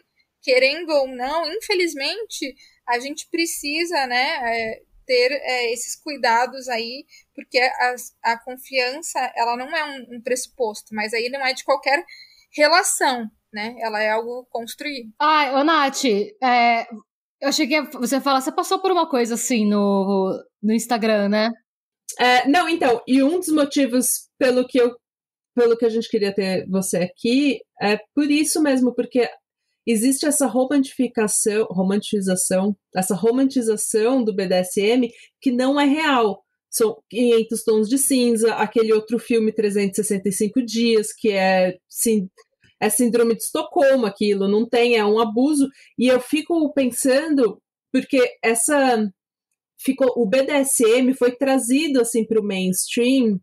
querendo 0.43 0.91
ou 0.91 1.09
não, 1.09 1.51
infelizmente, 1.53 2.55
a 2.87 2.99
gente 2.99 3.29
precisa, 3.31 4.07
né, 4.07 4.39
é, 4.43 4.83
ter 5.09 5.33
é, 5.33 5.73
esses 5.73 5.97
cuidados 5.97 6.69
aí, 6.69 7.05
porque 7.35 7.59
a, 7.59 7.95
a 8.33 8.39
confiança, 8.39 9.19
ela 9.35 9.57
não 9.57 9.75
é 9.75 9.85
um, 9.85 10.17
um 10.17 10.23
pressuposto, 10.23 10.95
mas 10.95 11.15
aí 11.15 11.31
não 11.31 11.45
é 11.45 11.55
de 11.55 11.65
qualquer 11.65 12.05
relação, 12.55 13.29
né? 13.53 13.75
Ela 13.81 14.03
é 14.03 14.11
algo 14.11 14.47
construído. 14.51 15.11
Ai, 15.19 15.55
ô 15.55 15.65
Nath, 15.65 16.05
é, 16.05 16.87
eu 17.41 17.53
cheguei 17.53 17.79
a 17.79 17.91
você 17.91 18.21
falar, 18.21 18.41
você 18.41 18.53
passou 18.53 18.81
por 18.81 18.91
uma 18.91 19.09
coisa 19.09 19.35
assim 19.35 19.67
no, 19.67 20.43
no 20.63 20.73
Instagram, 20.73 21.29
né? 21.29 21.51
É, 22.19 22.49
não, 22.49 22.69
então, 22.69 23.03
e 23.07 23.23
um 23.23 23.39
dos 23.39 23.49
motivos 23.49 24.29
pelo 24.39 24.67
que 24.67 24.79
eu 24.79 24.97
pelo 25.55 25.77
que 25.77 25.85
a 25.85 25.89
gente 25.89 26.09
queria 26.09 26.33
ter 26.33 26.69
você 26.69 26.99
aqui 26.99 27.61
é 27.83 27.99
por 28.15 28.31
isso 28.31 28.63
mesmo, 28.63 28.95
porque 28.95 29.29
existe 29.85 30.25
essa 30.25 30.47
romantificação, 30.47 31.65
romantização, 31.71 32.77
essa 32.95 33.15
romantização 33.15 34.23
do 34.23 34.35
BDSM 34.35 35.09
que 35.41 35.51
não 35.51 35.81
é 35.81 35.85
real. 35.85 36.45
São 36.71 36.97
500 37.11 37.65
tons 37.65 37.89
de 37.89 37.99
cinza, 37.99 38.55
aquele 38.55 38.93
outro 38.93 39.19
filme 39.19 39.53
365 39.53 40.63
dias, 40.65 41.13
que 41.13 41.33
é 41.33 41.77
sim, 41.89 42.29
é 42.81 42.89
síndrome 42.89 43.35
de 43.35 43.43
Estocolmo 43.43 44.07
aquilo, 44.07 44.49
não 44.49 44.69
tem, 44.69 44.97
é 44.97 45.05
um 45.05 45.19
abuso. 45.19 45.69
E 45.99 46.07
eu 46.07 46.21
fico 46.21 46.73
pensando, 46.73 47.61
porque 47.93 48.37
essa 48.43 49.11
ficou 49.81 50.13
o 50.17 50.27
BDSM 50.27 51.15
foi 51.17 51.33
trazido 51.33 52.01
assim 52.01 52.25
para 52.25 52.41
o 52.41 52.45
mainstream, 52.45 53.41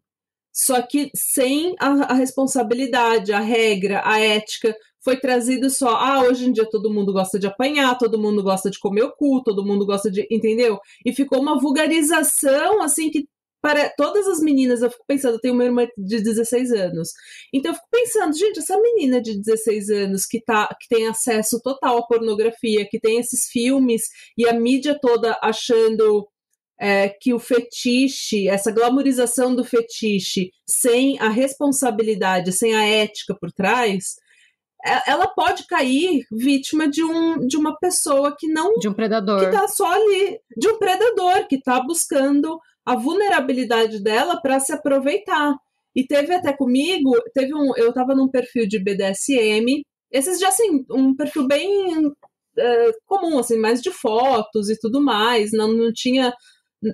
só 0.53 0.81
que 0.81 1.09
sem 1.15 1.75
a, 1.79 2.11
a, 2.11 2.13
responsabilidade, 2.13 3.33
a 3.33 3.39
regra, 3.39 4.01
a 4.05 4.19
ética, 4.19 4.75
foi 5.03 5.19
trazido 5.19 5.69
só, 5.69 5.95
ah, 5.97 6.23
hoje 6.23 6.47
em 6.47 6.51
dia 6.51 6.67
todo 6.69 6.91
mundo 6.91 7.13
gosta 7.13 7.37
de 7.37 7.45
apanhar, 7.45 7.97
todo 7.97 8.19
mundo 8.19 8.41
gosta 8.41 8.71
de 8.71 8.79
comer 8.79 9.03
o 9.03 9.11
cu, 9.11 9.43
todo 9.43 9.65
mundo 9.65 9.85
gosta 9.85 10.09
de, 10.09 10.25
entendeu? 10.31 10.79
E 11.05 11.13
ficou 11.13 11.41
uma 11.41 11.59
vulgarização 11.59 12.81
assim 12.81 13.11
que 13.11 13.27
para 13.65 13.89
todas 13.97 14.27
as 14.27 14.39
meninas, 14.41 14.83
eu 14.83 14.91
fico 14.91 15.03
pensando, 15.07 15.33
eu 15.33 15.41
tenho 15.41 15.55
uma 15.55 15.63
irmã 15.63 15.87
de 15.97 16.21
16 16.21 16.71
anos. 16.71 17.09
Então 17.51 17.71
eu 17.71 17.75
fico 17.75 17.87
pensando, 17.91 18.37
gente, 18.37 18.59
essa 18.59 18.79
menina 18.79 19.19
de 19.19 19.41
16 19.41 19.89
anos 19.89 20.27
que, 20.27 20.39
tá, 20.39 20.67
que 20.79 20.87
tem 20.87 21.07
acesso 21.07 21.59
total 21.63 21.97
à 21.97 22.05
pornografia, 22.05 22.87
que 22.87 22.99
tem 22.99 23.17
esses 23.17 23.47
filmes 23.49 24.03
e 24.37 24.47
a 24.47 24.53
mídia 24.53 24.95
toda 25.01 25.35
achando 25.41 26.27
é, 26.79 27.09
que 27.09 27.33
o 27.33 27.39
fetiche, 27.39 28.47
essa 28.47 28.71
glamorização 28.71 29.55
do 29.55 29.65
fetiche, 29.65 30.51
sem 30.69 31.17
a 31.19 31.29
responsabilidade, 31.29 32.51
sem 32.51 32.75
a 32.75 32.85
ética 32.85 33.35
por 33.35 33.51
trás, 33.51 34.13
é, 34.85 35.09
ela 35.09 35.27
pode 35.27 35.65
cair 35.65 36.23
vítima 36.31 36.87
de, 36.87 37.03
um, 37.03 37.39
de 37.47 37.57
uma 37.57 37.75
pessoa 37.79 38.35
que 38.37 38.47
não. 38.47 38.75
De 38.75 38.87
um 38.87 38.93
predador. 38.93 39.39
Que 39.39 39.49
tá 39.49 39.67
só 39.67 39.91
ali. 39.91 40.39
De 40.55 40.67
um 40.67 40.77
predador 40.77 41.47
que 41.47 41.59
tá 41.59 41.81
buscando 41.81 42.59
a 42.85 42.95
vulnerabilidade 42.95 44.01
dela 44.01 44.39
para 44.41 44.59
se 44.59 44.71
aproveitar. 44.71 45.55
E 45.95 46.05
teve 46.05 46.33
até 46.33 46.53
comigo, 46.53 47.11
teve 47.33 47.53
um, 47.55 47.75
eu 47.77 47.89
estava 47.89 48.13
num 48.13 48.29
perfil 48.29 48.67
de 48.67 48.77
BDSM, 48.83 49.81
esses 50.11 50.39
já 50.39 50.49
assim, 50.49 50.85
um 50.91 51.15
perfil 51.15 51.47
bem 51.47 52.11
é, 52.57 52.91
comum, 53.05 53.39
assim, 53.39 53.57
mais 53.57 53.81
de 53.81 53.91
fotos 53.91 54.69
e 54.69 54.77
tudo 54.79 55.01
mais, 55.01 55.51
não, 55.51 55.71
não 55.71 55.91
tinha 55.93 56.33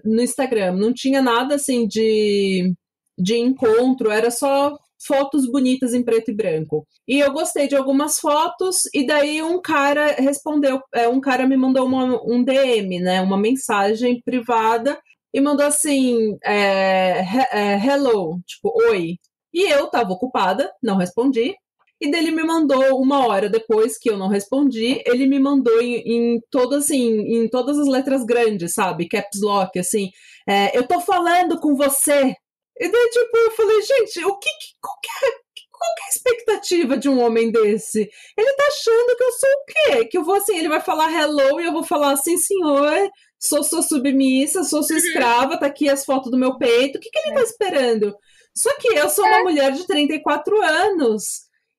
no 0.06 0.22
Instagram, 0.22 0.74
não 0.74 0.94
tinha 0.94 1.22
nada 1.22 1.56
assim 1.56 1.88
de, 1.88 2.74
de 3.18 3.38
encontro, 3.38 4.10
era 4.10 4.32
só 4.32 4.78
fotos 5.06 5.50
bonitas 5.50 5.94
em 5.94 6.04
preto 6.04 6.32
e 6.32 6.36
branco. 6.36 6.86
E 7.08 7.20
eu 7.20 7.32
gostei 7.34 7.68
de 7.68 7.76
algumas 7.76 8.20
fotos, 8.20 8.84
e 8.94 9.06
daí 9.06 9.42
um 9.42 9.60
cara 9.60 10.14
respondeu, 10.14 10.80
é, 10.94 11.08
um 11.08 11.20
cara 11.20 11.48
me 11.48 11.58
mandou 11.58 11.86
uma, 11.86 12.22
um 12.24 12.44
DM, 12.44 13.00
né, 13.00 13.22
uma 13.22 13.38
mensagem 13.38 14.22
privada, 14.24 15.00
e 15.34 15.42
mandou 15.42 15.66
assim: 15.66 16.38
é, 16.44 17.22
é, 17.52 17.86
hello, 17.86 18.40
tipo, 18.46 18.72
oi. 18.90 19.18
E 19.54 19.70
eu 19.72 19.88
tava 19.88 20.14
ocupada, 20.14 20.72
não 20.82 20.98
respondi. 20.98 21.56
E 22.00 22.10
dele 22.10 22.32
me 22.32 22.44
mandou 22.44 23.00
uma 23.00 23.28
hora 23.28 23.48
depois 23.48 23.98
que 23.98 24.10
eu 24.10 24.18
não 24.18 24.28
respondi, 24.28 25.04
ele 25.06 25.28
me 25.28 25.38
mandou 25.40 25.80
em, 25.80 25.98
em 25.98 26.42
todas 26.50 26.86
assim, 26.86 27.20
em 27.36 27.48
todas 27.48 27.78
as 27.78 27.88
letras 27.88 28.26
grandes, 28.26 28.74
sabe? 28.74 29.08
Caps 29.08 29.40
lock, 29.42 29.78
assim. 29.78 30.10
É, 30.50 30.76
eu 30.76 30.88
tô 30.88 31.00
falando 31.00 31.60
com 31.60 31.76
você. 31.76 32.36
E 32.80 32.92
daí, 32.92 33.10
tipo, 33.12 33.38
eu 33.38 33.52
falei, 33.52 33.82
gente, 33.84 34.26
o 34.26 34.40
que. 34.40 34.50
Qual 34.82 34.96
que, 35.00 35.26
é, 35.28 35.32
qual 35.72 35.96
que 35.96 36.02
é 36.02 36.06
a 36.06 36.10
expectativa 36.10 36.98
de 36.98 37.08
um 37.08 37.24
homem 37.24 37.52
desse? 37.52 38.10
Ele 38.38 38.54
tá 38.54 38.64
achando 38.68 39.16
que 39.16 39.24
eu 39.24 39.32
sou 39.34 39.50
o 39.50 39.66
quê? 39.68 40.06
Que 40.06 40.18
eu 40.18 40.24
vou 40.24 40.36
assim, 40.36 40.58
ele 40.58 40.70
vai 40.70 40.82
falar 40.82 41.12
hello 41.14 41.62
e 41.62 41.66
eu 41.66 41.72
vou 41.72 41.84
falar 41.84 42.14
assim, 42.14 42.36
senhor, 42.38 43.12
sou 43.42 43.64
sua 43.64 43.82
submissa, 43.82 44.64
sou 44.64 44.84
sua 44.84 44.96
uhum. 44.96 45.02
escrava, 45.02 45.60
tá 45.60 45.66
aqui 45.66 45.90
as 45.90 46.06
fotos 46.06 46.30
do 46.30 46.38
meu 46.38 46.58
peito. 46.58 46.98
O 46.98 47.02
que, 47.02 47.10
que 47.10 47.20
ele 47.20 47.34
tá 47.34 47.42
é. 47.42 47.44
esperando? 47.44 48.16
Só 48.56 48.70
que 48.78 48.90
eu 48.90 49.10
sou 49.10 49.26
uma 49.26 49.40
é. 49.40 49.44
mulher 49.44 49.72
de 49.72 49.88
34 49.88 50.62
anos 50.62 51.24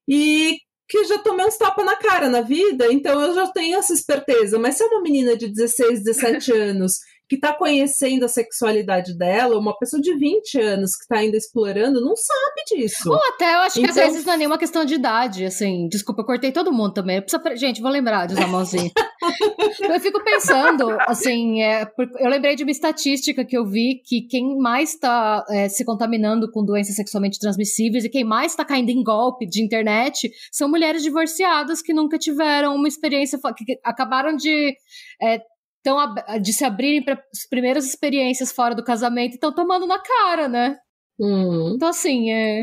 e 0.09 0.59
que 0.89 1.05
já 1.05 1.19
tomei 1.19 1.47
uns 1.47 1.57
tapas 1.57 1.87
na 1.87 1.97
cara 1.97 2.29
na 2.29 2.43
vida, 2.43 2.93
então 2.93 3.19
eu 3.23 3.35
já 3.35 3.47
tenho 3.47 3.79
essa 3.79 3.95
esperteza. 3.95 4.59
Mas 4.59 4.77
se 4.77 4.83
é 4.83 4.87
uma 4.87 5.01
menina 5.01 5.37
de 5.37 5.49
16, 5.49 6.03
17 6.03 6.53
anos 6.53 6.99
que 7.33 7.37
está 7.37 7.55
conhecendo 7.55 8.27
a 8.27 8.29
sexualidade 8.29 9.17
dela, 9.17 9.59
uma 9.59 9.75
pessoa 9.79 10.03
de 10.03 10.15
20 10.15 10.61
anos 10.61 10.95
que 10.95 11.05
está 11.05 11.17
ainda 11.17 11.35
explorando, 11.35 11.99
não 11.99 12.15
sabe 12.15 12.63
disso. 12.77 13.11
Ou 13.11 13.19
até 13.35 13.55
eu 13.55 13.61
acho 13.61 13.79
então... 13.79 13.85
que 13.85 13.91
às 13.91 13.97
então 13.97 14.11
vezes 14.11 14.27
não 14.27 14.35
é 14.35 14.37
nenhuma 14.37 14.59
questão 14.59 14.85
de 14.85 14.95
idade, 14.95 15.47
assim. 15.47 15.89
Desculpa, 15.89 16.21
eu 16.21 16.27
cortei 16.27 16.53
todo 16.53 16.71
mundo 16.71 16.93
também. 16.93 17.23
Precisa... 17.23 17.57
Gente, 17.57 17.81
vou 17.81 17.91
lembrar 17.91 18.27
de 18.27 18.35
usar 18.35 18.45
a 18.45 18.49
mãozinha. 18.49 18.91
eu 19.81 19.99
fico 20.01 20.23
pensando, 20.23 20.91
assim, 21.07 21.63
é, 21.63 21.91
eu 22.19 22.29
lembrei 22.29 22.55
de 22.55 22.65
uma 22.65 22.71
estatística 22.71 23.47
que 23.47 23.57
eu 23.57 23.65
vi 23.65 24.03
que 24.05 24.27
quem 24.29 24.59
mais 24.59 24.93
está 24.93 25.43
é, 25.49 25.71
se 25.71 25.87
contaminando 25.87 26.51
com 26.51 26.63
doenças 26.63 26.97
sexualmente 26.97 27.39
transmissíveis 27.39 28.05
e 28.05 28.11
quem 28.11 28.25
mais 28.25 28.53
está 28.53 28.63
caindo 28.63 28.91
em 28.91 29.03
golpe 29.03 29.47
de 29.47 29.65
internet 29.65 30.31
são 30.51 30.69
mulheres 30.69 31.03
divorciadas 31.03 31.81
que 31.81 31.95
nunca 31.95 32.19
tiveram 32.19 32.75
uma 32.75 32.89
experiência, 32.89 33.39
que 33.57 33.79
acabaram 33.83 34.37
de 34.37 34.77
é, 35.23 35.41
estão 35.85 36.15
de 36.41 36.53
se 36.53 36.65
abrirem 36.65 37.03
para 37.03 37.15
as 37.15 37.47
primeiras 37.49 37.85
experiências 37.85 38.53
fora 38.53 38.75
do 38.75 38.85
casamento 38.85 39.33
e 39.33 39.35
estão 39.35 39.53
tomando 39.53 39.87
na 39.87 39.99
cara, 39.99 40.49
né? 40.49 40.79
Hum. 41.21 41.73
Então, 41.75 41.89
assim, 41.89 42.31
é. 42.31 42.63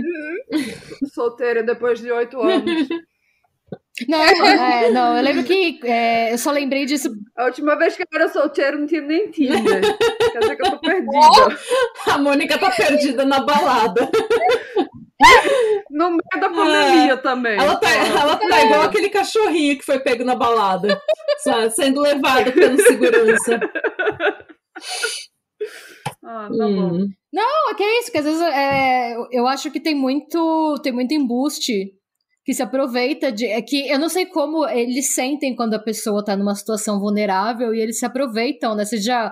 Solteira 1.14 1.62
depois 1.62 2.00
de 2.00 2.12
oito 2.12 2.40
anos. 2.40 2.88
Não, 4.08 4.22
é, 4.22 4.92
não, 4.92 5.18
eu 5.18 5.24
lembro 5.24 5.44
que 5.44 5.80
é, 5.84 6.34
eu 6.34 6.38
só 6.38 6.52
lembrei 6.52 6.86
disso. 6.86 7.10
A 7.36 7.46
última 7.46 7.76
vez 7.76 7.96
que 7.96 8.04
eu 8.04 8.08
era 8.14 8.30
solteira 8.30 8.78
não 8.78 8.86
tinha 8.86 9.02
nem 9.02 9.30
Tinder. 9.32 9.82
Quer 10.32 10.40
dizer 10.40 10.56
que 10.56 10.68
eu 10.68 10.72
tô 10.72 10.80
perdida. 10.80 11.60
A 12.08 12.18
Mônica 12.18 12.58
tá 12.58 12.72
perdida 12.72 13.26
na 13.26 13.42
balada. 13.42 14.10
no 15.92 16.10
meio 16.12 16.40
da 16.40 16.50
pandemia 16.50 17.14
é. 17.14 17.18
também. 17.18 17.58
Ela 17.60 17.76
tá, 17.76 17.90
ela 17.90 18.36
tá 18.38 18.62
igual 18.62 18.82
aquele 18.84 19.10
cachorrinho 19.10 19.78
que 19.78 19.86
foi 19.86 20.00
pego 20.00 20.24
na 20.24 20.36
balada, 20.36 21.02
sabe? 21.40 21.72
sendo 21.72 22.02
levado 22.02 22.52
pelo 22.54 22.80
segurança. 22.82 23.60
Ah, 26.24 26.48
tá 26.48 26.66
hum. 26.66 26.90
bom. 26.90 27.08
Não, 27.34 27.72
é 27.72 27.76
que 27.76 27.84
é 27.84 28.00
isso, 28.00 28.12
que 28.12 28.18
às 28.18 28.26
vezes 28.26 28.42
é, 28.42 29.16
eu 29.32 29.46
acho 29.46 29.70
que 29.72 29.80
tem 29.80 29.94
muito, 29.94 30.80
tem 30.82 30.92
muito 30.92 31.14
embuste 31.14 31.99
que 32.50 32.56
se 32.56 32.64
aproveita 32.64 33.32
de. 33.32 33.46
É 33.46 33.62
que 33.62 33.88
eu 33.88 34.00
não 34.00 34.10
sei 34.10 34.26
como 34.26 34.68
eles 34.68 35.14
sentem 35.14 35.56
quando 35.56 35.76
a 35.76 35.80
pessoa 35.80 36.26
tá 36.26 36.36
numa 36.36 36.56
situação 36.56 37.00
vulnerável 37.00 37.76
e 37.76 37.80
eles 37.80 38.00
se 38.00 38.08
aproveitam, 38.08 38.74
né? 38.74 38.86
Seja 38.86 39.32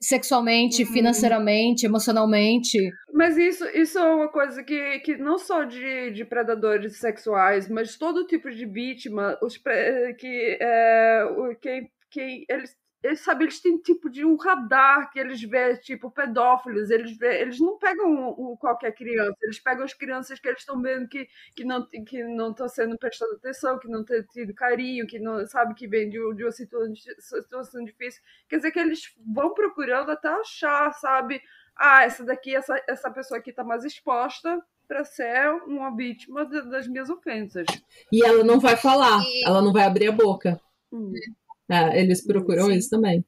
sexualmente, 0.00 0.82
uhum. 0.82 0.90
financeiramente, 0.90 1.84
emocionalmente. 1.84 2.78
Mas 3.12 3.36
isso, 3.36 3.62
isso 3.74 3.98
é 3.98 4.14
uma 4.14 4.28
coisa 4.28 4.64
que, 4.64 5.00
que 5.00 5.18
não 5.18 5.36
só 5.36 5.64
de, 5.64 6.12
de 6.12 6.24
predadores 6.24 6.98
sexuais, 6.98 7.68
mas 7.68 7.98
todo 7.98 8.26
tipo 8.26 8.50
de 8.50 8.64
vítima, 8.64 9.36
os 9.42 9.58
que, 9.58 10.58
é, 10.58 11.26
quem, 11.60 11.90
quem 12.10 12.46
eles 12.48 12.74
eles 13.06 13.20
sabem, 13.20 13.44
eles 13.44 13.60
têm 13.60 13.78
tipo 13.78 14.10
de 14.10 14.24
um 14.24 14.36
radar 14.36 15.10
que 15.10 15.18
eles 15.18 15.40
vê, 15.42 15.76
tipo, 15.76 16.10
pedófilos, 16.10 16.90
eles 16.90 17.16
vê, 17.16 17.40
eles 17.40 17.60
não 17.60 17.78
pegam 17.78 18.34
um, 18.36 18.56
qualquer 18.56 18.92
criança, 18.92 19.36
eles 19.42 19.60
pegam 19.60 19.84
as 19.84 19.94
crianças 19.94 20.40
que 20.40 20.48
eles 20.48 20.60
estão 20.60 20.82
vendo 20.82 21.08
que, 21.08 21.28
que 21.54 21.64
não 21.64 21.86
que 21.86 22.24
não 22.24 22.50
estão 22.50 22.68
sendo 22.68 22.98
prestado 22.98 23.34
atenção, 23.34 23.78
que 23.78 23.88
não 23.88 24.04
têm 24.04 24.22
tido 24.24 24.52
carinho, 24.52 25.06
que 25.06 25.20
não 25.20 25.46
sabe 25.46 25.74
que 25.74 25.86
vem 25.86 26.10
de, 26.10 26.18
de 26.34 26.44
uma 26.44 26.50
situação, 26.50 26.94
situação 27.20 27.84
difícil. 27.84 28.20
Quer 28.48 28.56
dizer 28.56 28.72
que 28.72 28.80
eles 28.80 29.14
vão 29.24 29.54
procurando 29.54 30.10
até 30.10 30.28
achar, 30.28 30.92
sabe? 30.94 31.40
Ah, 31.76 32.02
essa 32.02 32.24
daqui, 32.24 32.56
essa, 32.56 32.82
essa 32.88 33.10
pessoa 33.10 33.38
aqui 33.38 33.50
está 33.50 33.62
mais 33.62 33.84
exposta 33.84 34.60
para 34.88 35.04
ser 35.04 35.50
uma 35.66 35.94
vítima 35.94 36.44
de, 36.44 36.62
das 36.62 36.88
minhas 36.88 37.08
ofensas. 37.08 37.66
E 38.10 38.24
ela 38.24 38.42
não 38.42 38.58
vai 38.58 38.76
falar, 38.76 39.20
e... 39.22 39.44
ela 39.46 39.62
não 39.62 39.72
vai 39.72 39.84
abrir 39.84 40.08
a 40.08 40.12
boca. 40.12 40.60
Hum. 40.92 41.12
É, 41.68 42.00
eles 42.00 42.24
procuram 42.24 42.66
Sim. 42.66 42.76
isso 42.76 42.90
também. 42.90 43.24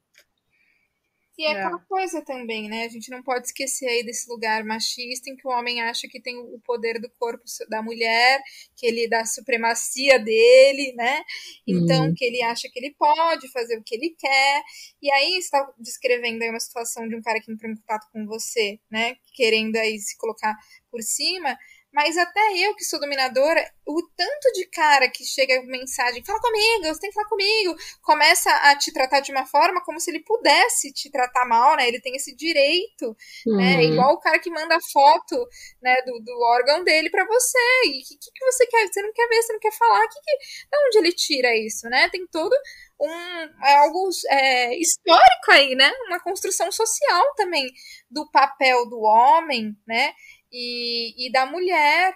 E 1.39 1.45
é, 1.45 1.51
é 1.51 1.51
aquela 1.51 1.79
coisa 1.79 2.21
também, 2.21 2.67
né? 2.67 2.83
A 2.83 2.89
gente 2.89 3.09
não 3.09 3.23
pode 3.23 3.47
esquecer 3.47 3.87
aí 3.87 4.03
desse 4.03 4.29
lugar 4.29 4.61
machista 4.65 5.29
em 5.29 5.37
que 5.37 5.47
o 5.47 5.51
homem 5.51 5.81
acha 5.81 6.05
que 6.05 6.19
tem 6.19 6.37
o 6.37 6.59
poder 6.65 6.99
do 6.99 7.09
corpo 7.17 7.45
da 7.69 7.81
mulher, 7.81 8.41
que 8.75 8.85
ele 8.85 9.07
dá 9.07 9.21
a 9.21 9.25
supremacia 9.25 10.19
dele, 10.19 10.91
né? 10.97 11.23
Então, 11.65 12.07
uhum. 12.07 12.13
que 12.13 12.25
ele 12.25 12.43
acha 12.43 12.67
que 12.69 12.77
ele 12.77 12.93
pode 12.99 13.49
fazer 13.53 13.77
o 13.77 13.83
que 13.83 13.95
ele 13.95 14.13
quer. 14.19 14.63
E 15.01 15.09
aí 15.09 15.37
está 15.37 15.65
descrevendo 15.79 16.43
aí 16.43 16.49
uma 16.49 16.59
situação 16.59 17.07
de 17.07 17.15
um 17.15 17.21
cara 17.21 17.39
que 17.39 17.49
entrou 17.49 17.71
em 17.71 17.75
contato 17.77 18.07
com 18.11 18.25
você, 18.25 18.77
né? 18.91 19.15
Querendo 19.33 19.77
aí 19.77 19.97
se 19.97 20.17
colocar 20.17 20.53
por 20.91 21.01
cima. 21.01 21.57
Mas 21.91 22.17
até 22.17 22.55
eu 22.57 22.75
que 22.75 22.83
sou 22.83 22.99
dominadora, 22.99 23.67
o 23.85 24.01
tanto 24.15 24.51
de 24.53 24.67
cara 24.67 25.09
que 25.09 25.25
chega 25.25 25.63
mensagem, 25.63 26.23
fala 26.23 26.39
comigo, 26.39 26.85
você 26.85 26.99
tem 26.99 27.09
que 27.09 27.15
falar 27.15 27.27
comigo, 27.27 27.75
começa 28.03 28.51
a 28.51 28.77
te 28.77 28.93
tratar 28.93 29.21
de 29.21 29.31
uma 29.31 29.45
forma 29.45 29.83
como 29.83 29.99
se 29.99 30.11
ele 30.11 30.23
pudesse 30.23 30.93
te 30.93 31.09
tratar 31.09 31.45
mal, 31.45 31.75
né? 31.75 31.87
Ele 31.87 31.99
tem 31.99 32.15
esse 32.15 32.35
direito, 32.35 33.15
né? 33.47 33.51
uhum. 33.51 33.57
né? 33.57 33.83
Igual 33.85 34.13
o 34.13 34.19
cara 34.19 34.37
que 34.39 34.51
manda 34.51 34.77
foto, 34.93 35.35
né, 35.81 35.95
do, 36.03 36.19
do 36.19 36.39
órgão 36.41 36.83
dele 36.83 37.09
para 37.09 37.25
você. 37.25 37.57
E 37.85 38.01
o 38.01 38.07
que, 38.07 38.31
que, 38.33 38.45
você 38.45 38.67
quer? 38.67 38.87
Você 38.87 39.01
não 39.01 39.11
quer 39.11 39.27
ver, 39.27 39.41
você 39.41 39.53
não 39.53 39.59
quer 39.59 39.73
falar? 39.73 40.07
Que, 40.07 40.21
que, 40.21 40.37
de 40.37 40.87
onde 40.87 40.97
ele 40.99 41.11
tira 41.11 41.55
isso, 41.57 41.89
né? 41.89 42.07
Tem 42.09 42.25
todo 42.27 42.55
um 43.01 43.65
é 43.65 43.75
algo 43.77 44.09
é, 44.29 44.77
histórico 44.77 45.51
aí, 45.51 45.73
né? 45.73 45.91
Uma 46.07 46.19
construção 46.19 46.71
social 46.71 47.33
também 47.35 47.71
do 48.11 48.29
papel 48.29 48.87
do 48.89 48.99
homem, 48.99 49.75
né? 49.87 50.13
E, 50.51 51.27
e 51.27 51.31
da 51.31 51.45
mulher. 51.45 52.13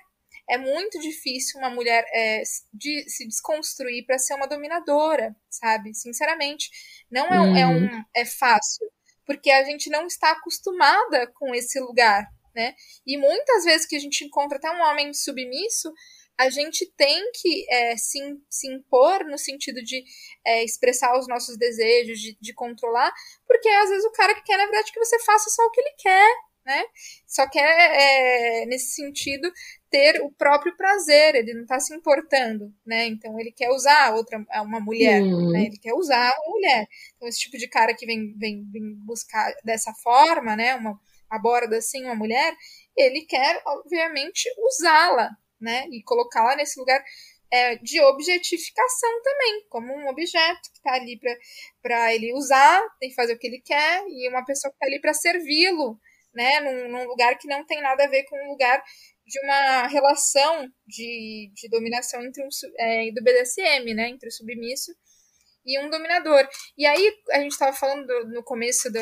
É 0.50 0.58
muito 0.58 1.00
difícil 1.00 1.58
uma 1.60 1.70
mulher 1.70 2.06
é, 2.14 2.44
de, 2.74 3.10
se 3.10 3.26
desconstruir 3.26 4.06
para 4.06 4.20
ser 4.20 4.34
uma 4.34 4.48
dominadora, 4.48 5.34
sabe? 5.50 5.94
Sinceramente, 5.94 6.70
não 7.10 7.28
é, 7.28 7.40
um, 7.40 7.56
é, 7.56 7.68
um, 7.68 7.86
uhum. 7.86 8.04
é 8.14 8.26
fácil, 8.26 8.86
porque 9.26 9.50
a 9.50 9.64
gente 9.64 9.90
não 9.90 10.06
está 10.06 10.32
acostumada 10.32 11.32
com 11.36 11.56
esse 11.56 11.80
lugar, 11.80 12.28
né? 12.54 12.76
E 13.08 13.18
muitas 13.18 13.64
vezes 13.64 13.88
que 13.88 13.96
a 13.96 14.00
gente 14.00 14.26
encontra 14.26 14.58
até 14.58 14.70
um 14.70 14.82
homem 14.82 15.14
submisso, 15.14 15.94
a 16.38 16.50
gente 16.50 16.92
tem 16.98 17.32
que 17.32 17.66
é, 17.70 17.96
se, 17.96 18.20
se 18.50 18.68
impor 18.68 19.24
no 19.26 19.38
sentido 19.38 19.82
de 19.84 20.04
é, 20.46 20.64
expressar 20.64 21.18
os 21.18 21.28
nossos 21.28 21.58
desejos, 21.58 22.20
de, 22.20 22.38
de 22.40 22.54
controlar, 22.54 23.14
porque 23.48 23.70
às 23.70 23.90
vezes 23.90 24.06
o 24.06 24.12
cara 24.12 24.36
que 24.36 24.44
quer, 24.44 24.58
na 24.58 24.66
verdade, 24.66 24.92
que 24.92 25.00
você 25.00 25.20
faça 25.20 25.50
só 25.50 25.64
o 25.64 25.72
que 25.72 25.80
ele 25.80 25.94
quer, 25.98 26.36
né? 26.66 26.84
Só 27.28 27.48
quer, 27.50 27.62
é, 27.62 28.66
nesse 28.66 28.94
sentido, 28.94 29.52
ter 29.90 30.22
o 30.22 30.32
próprio 30.32 30.76
prazer, 30.76 31.36
ele 31.36 31.54
não 31.54 31.64
está 31.64 31.80
se 31.80 31.94
importando, 31.96 32.74
né? 32.86 33.06
Então 33.08 33.40
ele 33.40 33.52
quer 33.52 33.70
usar 33.70 34.14
outra, 34.14 34.44
uma 34.62 34.80
mulher, 34.80 35.22
uhum. 35.22 35.52
né? 35.52 35.66
Ele 35.66 35.78
quer 35.78 35.94
usar 35.94 36.34
uma 36.46 36.52
mulher. 36.52 36.88
Então 37.16 37.28
esse 37.28 37.40
tipo 37.40 37.58
de 37.58 37.68
cara 37.68 37.94
que 37.94 38.06
vem, 38.06 38.34
vem, 38.38 38.64
vem 38.72 38.96
buscar 39.06 39.54
dessa 39.64 39.94
forma, 39.94 40.56
né? 40.56 40.76
Uma 40.76 41.00
aborda 41.30 41.78
assim 41.78 42.04
uma 42.06 42.16
mulher, 42.16 42.56
ele 42.96 43.22
quer, 43.22 43.62
obviamente, 43.66 44.48
usá-la, 44.60 45.30
né? 45.60 45.86
E 45.92 46.04
colocá-la 46.04 46.56
nesse 46.56 46.80
lugar 46.80 47.04
é, 47.52 47.76
de 47.76 48.02
objetificação 48.02 49.22
também, 49.22 49.66
como 49.70 49.94
um 49.94 50.08
objeto 50.10 50.72
que 50.72 50.78
está 50.78 50.94
ali 50.94 51.20
para 51.82 52.14
ele 52.14 52.34
usar 52.34 52.82
e 53.02 53.14
fazer 53.14 53.34
o 53.34 53.40
que 53.40 53.48
ele 53.48 53.62
quer, 53.64 54.04
e 54.08 54.28
uma 54.30 54.44
pessoa 54.46 54.72
que 54.72 54.76
está 54.76 54.88
ali 54.88 55.00
para 55.00 55.14
servi-lo, 55.14 56.00
né, 56.34 56.60
num, 56.62 56.90
num, 56.90 57.06
lugar 57.06 57.38
que 57.38 57.48
não 57.48 57.66
tem 57.66 57.82
nada 57.82 58.04
a 58.04 58.10
ver 58.10 58.24
com 58.24 58.36
um 58.36 58.52
lugar 58.52 58.82
de 59.26 59.40
uma 59.42 59.88
relação 59.88 60.68
de, 60.88 61.52
de 61.54 61.70
dominação 61.70 62.22
entre 62.24 62.44
um, 62.44 62.50
é, 62.80 63.12
do 63.12 63.24
BDSM, 63.24 63.94
né, 63.94 64.10
entre 64.10 64.30
o 64.30 64.32
submisso 64.32 64.92
e 65.66 65.80
um 65.80 65.90
dominador. 65.90 66.48
E 66.78 66.86
aí 66.86 67.16
a 67.32 67.40
gente 67.40 67.52
estava 67.52 67.76
falando 67.76 68.06
do, 68.06 68.30
no 68.30 68.44
começo 68.44 68.92
do 68.92 69.00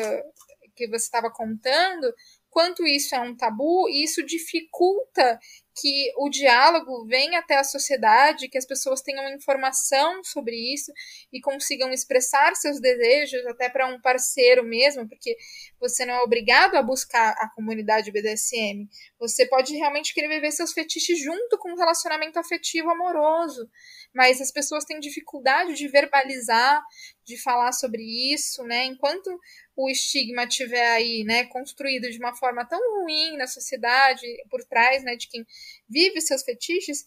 que 0.74 0.86
você 0.88 1.04
estava 1.04 1.30
contando 1.30 2.12
quanto 2.48 2.86
isso 2.86 3.14
é 3.14 3.20
um 3.20 3.36
tabu 3.36 3.88
e 3.88 4.04
isso 4.04 4.24
dificulta 4.24 5.38
que 5.74 6.12
o 6.18 6.28
diálogo 6.28 7.06
venha 7.06 7.38
até 7.38 7.56
a 7.56 7.64
sociedade, 7.64 8.48
que 8.48 8.58
as 8.58 8.66
pessoas 8.66 9.00
tenham 9.00 9.28
informação 9.34 10.22
sobre 10.22 10.54
isso 10.54 10.92
e 11.32 11.40
consigam 11.40 11.90
expressar 11.90 12.54
seus 12.54 12.80
desejos 12.80 13.44
até 13.46 13.68
para 13.68 13.86
um 13.86 14.00
parceiro 14.00 14.62
mesmo, 14.62 15.08
porque 15.08 15.36
você 15.80 16.04
não 16.04 16.14
é 16.14 16.20
obrigado 16.20 16.76
a 16.76 16.82
buscar 16.82 17.30
a 17.38 17.48
comunidade 17.54 18.12
BDSM. 18.12 18.88
Você 19.18 19.46
pode 19.46 19.74
realmente 19.74 20.12
querer 20.12 20.28
viver 20.28 20.52
seus 20.52 20.72
fetiches 20.72 21.18
junto 21.18 21.58
com 21.58 21.72
um 21.72 21.76
relacionamento 21.76 22.38
afetivo 22.38 22.90
amoroso, 22.90 23.68
mas 24.14 24.40
as 24.40 24.52
pessoas 24.52 24.84
têm 24.84 25.00
dificuldade 25.00 25.74
de 25.74 25.88
verbalizar, 25.88 26.82
de 27.24 27.40
falar 27.40 27.72
sobre 27.72 28.02
isso, 28.32 28.62
né? 28.64 28.84
Enquanto 28.84 29.30
o 29.76 29.88
estigma 29.88 30.46
tiver 30.46 30.90
aí, 30.90 31.24
né, 31.24 31.44
construído 31.44 32.10
de 32.10 32.18
uma 32.18 32.34
forma 32.34 32.64
tão 32.64 32.78
ruim 33.00 33.36
na 33.36 33.46
sociedade, 33.46 34.26
por 34.50 34.62
trás, 34.64 35.02
né, 35.02 35.16
de 35.16 35.28
quem 35.28 35.46
vive 35.88 36.20
seus 36.20 36.42
fetiches, 36.42 37.04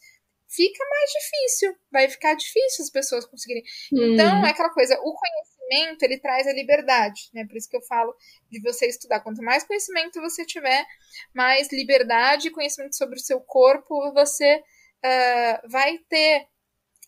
fica 0.47 0.83
mais 0.89 1.11
difícil, 1.11 1.75
vai 1.91 2.09
ficar 2.09 2.33
difícil 2.33 2.83
as 2.83 2.89
pessoas 2.89 3.25
conseguirem. 3.25 3.63
Hum. 3.93 4.13
Então, 4.13 4.45
é 4.45 4.49
aquela 4.49 4.69
coisa, 4.69 4.99
o 5.01 5.13
conhecimento, 5.13 6.03
ele 6.03 6.19
traz 6.19 6.47
a 6.47 6.53
liberdade, 6.53 7.29
né, 7.33 7.45
por 7.45 7.55
isso 7.55 7.69
que 7.69 7.77
eu 7.77 7.83
falo 7.83 8.15
de 8.49 8.59
você 8.61 8.87
estudar, 8.87 9.19
quanto 9.19 9.43
mais 9.43 9.63
conhecimento 9.63 10.21
você 10.21 10.45
tiver, 10.45 10.85
mais 11.33 11.71
liberdade 11.71 12.47
e 12.47 12.51
conhecimento 12.51 12.95
sobre 12.95 13.15
o 13.15 13.21
seu 13.21 13.39
corpo 13.41 14.13
você 14.13 14.57
uh, 14.57 15.69
vai 15.69 15.97
ter. 16.09 16.47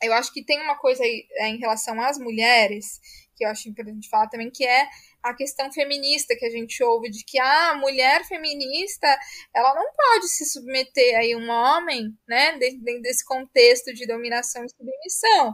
Eu 0.02 0.14
acho 0.14 0.32
que 0.32 0.46
tem 0.46 0.62
uma 0.62 0.78
coisa 0.78 1.04
aí 1.04 1.28
é, 1.38 1.48
em 1.48 1.58
relação 1.58 2.00
às 2.02 2.20
mulheres, 2.20 3.00
que 3.38 3.46
eu 3.46 3.50
acho 3.50 3.70
importante 3.70 4.10
falar 4.10 4.28
também, 4.28 4.50
que 4.50 4.66
é 4.66 4.88
a 5.22 5.34
questão 5.34 5.72
feminista 5.72 6.36
que 6.36 6.46
a 6.46 6.50
gente 6.50 6.84
ouve 6.84 7.10
de 7.10 7.24
que 7.24 7.40
ah, 7.40 7.72
a 7.72 7.78
mulher 7.78 8.26
feminista 8.26 9.08
ela 9.54 9.76
não 9.76 9.86
pode 9.94 10.28
se 10.28 10.46
submeter 10.46 11.18
a 11.18 11.38
um 11.38 11.50
homem, 11.50 12.18
né, 12.28 12.58
dentro 12.58 13.02
desse 13.02 13.24
contexto 13.24 13.94
de 13.94 14.08
dominação 14.08 14.66
e 14.66 14.70
submissão. 14.70 15.54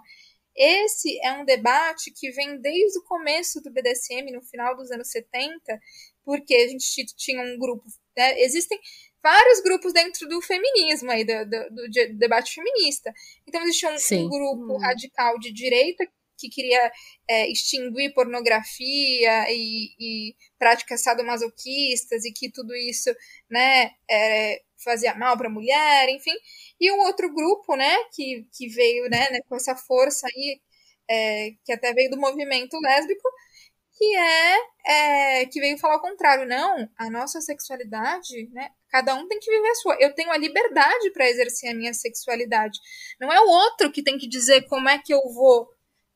Esse 0.55 1.19
é 1.23 1.34
um 1.34 1.45
debate 1.45 2.11
que 2.15 2.31
vem 2.31 2.61
desde 2.61 2.99
o 2.99 3.03
começo 3.03 3.60
do 3.61 3.72
BDSM, 3.72 4.31
no 4.31 4.41
final 4.43 4.76
dos 4.76 4.91
anos 4.91 5.10
70, 5.10 5.80
porque 6.23 6.55
a 6.55 6.68
gente 6.68 7.05
tinha 7.18 7.41
um 7.41 7.57
grupo. 7.57 7.84
Né, 8.15 8.39
existem 8.41 8.80
vários 9.23 9.61
grupos 9.61 9.93
dentro 9.93 10.27
do 10.27 10.41
feminismo, 10.41 11.10
aí, 11.10 11.23
do, 11.23 11.45
do, 11.45 11.69
do 11.69 12.18
debate 12.18 12.53
feminista. 12.53 13.11
Então, 13.47 13.61
existia 13.64 13.89
um, 13.89 14.26
um 14.26 14.30
grupo 14.30 14.73
hum. 14.73 14.77
radical 14.77 15.39
de 15.39 15.51
direita 15.51 16.05
que 16.05 16.11
queria 16.49 16.91
é, 17.27 17.51
extinguir 17.51 18.13
pornografia 18.13 19.51
e, 19.51 19.95
e, 19.99 20.35
práticas 20.57 21.01
sadomasoquistas 21.01 22.25
e 22.25 22.31
que 22.31 22.51
tudo 22.51 22.75
isso 22.75 23.13
né, 23.49 23.91
é, 24.09 24.61
fazia 24.83 25.15
mal 25.15 25.37
para 25.37 25.47
a 25.47 25.51
mulher, 25.51 26.09
enfim. 26.09 26.35
E 26.79 26.91
um 26.91 26.99
outro 27.01 27.33
grupo 27.33 27.75
né, 27.75 27.95
que, 28.13 28.47
que 28.53 28.67
veio 28.69 29.09
né, 29.09 29.29
né 29.31 29.39
com 29.47 29.55
essa 29.55 29.75
força 29.75 30.27
aí, 30.27 30.61
é, 31.09 31.51
que 31.65 31.71
até 31.73 31.93
veio 31.93 32.09
do 32.09 32.19
movimento 32.19 32.79
lésbico, 32.79 33.29
que 33.97 34.15
é, 34.15 34.57
é, 35.41 35.45
que 35.45 35.59
veio 35.59 35.77
falar 35.77 35.97
o 35.97 36.01
contrário. 36.01 36.47
Não, 36.47 36.89
a 36.97 37.09
nossa 37.09 37.41
sexualidade, 37.41 38.49
né, 38.51 38.69
Cada 38.93 39.15
um 39.15 39.27
tem 39.27 39.39
que 39.39 39.49
viver 39.49 39.69
a 39.69 39.75
sua. 39.75 39.97
Eu 39.99 40.13
tenho 40.13 40.31
a 40.31 40.37
liberdade 40.37 41.09
para 41.09 41.27
exercer 41.27 41.71
a 41.71 41.73
minha 41.73 41.95
sexualidade. 41.95 42.77
Não 43.19 43.33
é 43.33 43.41
o 43.41 43.49
outro 43.49 43.91
que 43.91 44.03
tem 44.03 44.19
que 44.19 44.29
dizer 44.29 44.67
como 44.67 44.87
é 44.87 44.99
que 44.99 45.11
eu 45.11 45.19
vou 45.33 45.67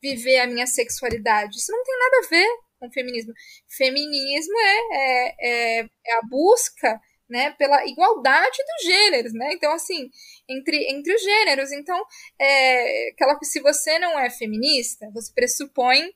viver 0.02 0.40
a 0.40 0.48
minha 0.48 0.68
sexualidade. 0.68 1.58
Isso 1.58 1.72
não 1.72 1.84
tem 1.84 1.98
nada 1.98 2.18
a 2.18 2.30
ver 2.30 2.48
com 2.80 2.92
feminismo. 2.92 3.34
Feminismo 3.68 4.58
é, 4.60 4.78
é, 4.92 5.36
é, 5.40 5.90
é 6.06 6.16
a 6.16 6.22
busca 6.30 7.00
né, 7.30 7.52
pela 7.52 7.86
igualdade 7.86 8.58
dos 8.58 8.86
gêneros, 8.86 9.34
né? 9.34 9.52
Então, 9.54 9.72
assim, 9.74 10.10
entre, 10.48 10.90
entre 10.92 11.14
os 11.14 11.22
gêneros. 11.22 11.72
Então, 11.72 12.02
é, 12.40 13.10
aquela, 13.10 13.38
se 13.44 13.60
você 13.60 14.00
não 14.00 14.18
é 14.18 14.30
feminista, 14.30 15.10
você 15.14 15.32
pressupõe 15.34 16.14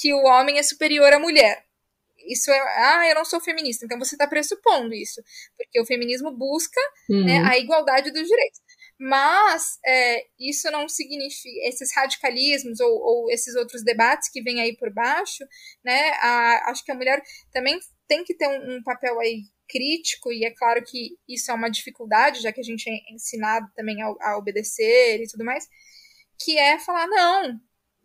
que 0.00 0.12
o 0.12 0.24
homem 0.24 0.58
é 0.58 0.62
superior 0.62 1.12
à 1.12 1.18
mulher. 1.18 1.64
Isso 2.26 2.50
é, 2.50 2.58
ah, 2.58 3.08
eu 3.08 3.14
não 3.14 3.24
sou 3.24 3.38
feminista, 3.38 3.84
então 3.84 3.98
você 3.98 4.14
está 4.14 4.26
pressupondo 4.26 4.94
isso, 4.94 5.22
porque 5.58 5.78
o 5.78 5.84
feminismo 5.84 6.30
busca 6.32 6.80
né, 7.08 7.16
uhum. 7.16 7.24
né, 7.24 7.42
a 7.44 7.58
igualdade 7.58 8.10
dos 8.10 8.26
direitos. 8.26 8.60
Mas 8.98 9.78
é, 9.84 10.24
isso 10.38 10.70
não 10.70 10.88
significa 10.88 11.68
esses 11.68 11.94
radicalismos 11.94 12.78
ou, 12.80 12.92
ou, 12.92 13.30
esses 13.30 13.54
outros 13.56 13.82
debates 13.82 14.28
que 14.30 14.42
vêm 14.42 14.60
aí 14.60 14.76
por 14.76 14.92
baixo, 14.92 15.44
né? 15.84 16.10
A, 16.20 16.70
acho 16.70 16.84
que 16.84 16.92
a 16.92 16.94
mulher 16.94 17.20
também 17.52 17.78
tem 18.06 18.22
que 18.24 18.34
ter 18.34 18.46
um, 18.46 18.76
um, 18.76 18.82
papel 18.82 19.18
aí 19.18 19.42
crítico 19.68 20.32
e 20.32 20.44
é 20.44 20.50
claro 20.50 20.82
que 20.84 21.16
isso 21.28 21.50
é 21.50 21.54
uma 21.54 21.70
dificuldade, 21.70 22.40
já 22.42 22.52
que 22.52 22.60
a 22.60 22.64
gente 22.64 22.88
é 22.88 23.12
ensinado 23.12 23.66
também 23.74 24.00
a, 24.02 24.14
a 24.20 24.38
obedecer 24.38 25.20
e 25.20 25.28
tudo 25.28 25.44
mais, 25.44 25.66
que 26.38 26.56
é 26.56 26.78
falar 26.78 27.06
não, 27.08 27.60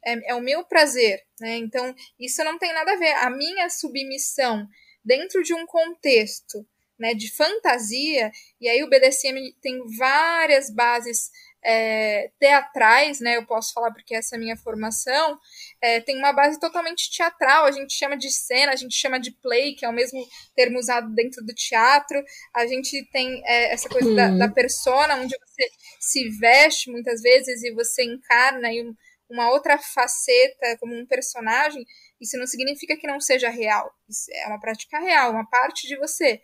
é, 0.06 0.32
é 0.32 0.36
o 0.36 0.42
meu 0.42 0.64
prazer, 0.64 1.22
né? 1.40 1.58
Então 1.58 1.94
isso 2.20 2.44
não 2.44 2.58
tem 2.58 2.74
nada 2.74 2.94
a 2.94 2.98
ver. 2.98 3.14
A 3.14 3.30
minha 3.30 3.70
submissão 3.70 4.68
dentro 5.04 5.44
de 5.44 5.54
um 5.54 5.66
contexto 5.66 6.66
né, 7.00 7.14
de 7.14 7.32
fantasia, 7.32 8.32
e 8.60 8.68
aí 8.68 8.84
o 8.84 8.90
BDSM 8.90 9.56
tem 9.62 9.80
várias 9.98 10.70
bases 10.70 11.32
é, 11.64 12.32
teatrais, 12.40 13.20
né? 13.20 13.38
Eu 13.38 13.46
posso 13.46 13.74
falar 13.74 13.92
porque 13.92 14.16
essa 14.16 14.36
é 14.36 14.38
a 14.38 14.40
minha 14.40 14.56
formação. 14.56 15.38
É, 15.82 16.00
tem 16.00 16.18
uma 16.18 16.32
base 16.32 16.60
totalmente 16.60 17.12
teatral, 17.12 17.66
a 17.66 17.72
gente 17.72 17.94
chama 17.94 18.18
de 18.18 18.32
cena, 18.32 18.72
a 18.72 18.76
gente 18.76 18.96
chama 18.96 19.20
de 19.20 19.32
play, 19.32 19.76
que 19.76 19.86
é 19.86 19.90
o 19.90 19.94
mesmo 19.94 20.26
termo 20.56 20.80
usado 20.80 21.14
dentro 21.14 21.44
do 21.46 21.54
teatro. 21.54 22.24
A 22.54 22.66
gente 22.66 23.06
tem 23.12 23.42
é, 23.46 23.74
essa 23.74 23.90
coisa 23.90 24.14
da, 24.14 24.30
da, 24.30 24.50
persona, 24.50 25.16
onde 25.16 25.36
você 25.38 25.70
se 26.00 26.30
veste 26.40 26.90
muitas 26.90 27.22
vezes 27.22 27.64
e 27.64 27.72
você 27.74 28.04
encarna 28.04 28.72
em 28.72 28.96
uma 29.30 29.52
outra 29.52 29.78
faceta 29.78 30.78
como 30.80 30.96
um 30.96 31.06
personagem. 31.06 31.86
Isso 32.20 32.38
não 32.38 32.48
significa 32.48 32.98
que 32.98 33.08
não 33.08 33.20
seja 33.20 33.50
real. 33.50 33.94
Isso 34.08 34.32
é 34.34 34.48
uma 34.48 34.60
prática 34.60 35.00
real, 35.00 35.32
uma 35.32 35.48
parte 35.48 35.88
de 35.88 35.98
você 35.98 36.42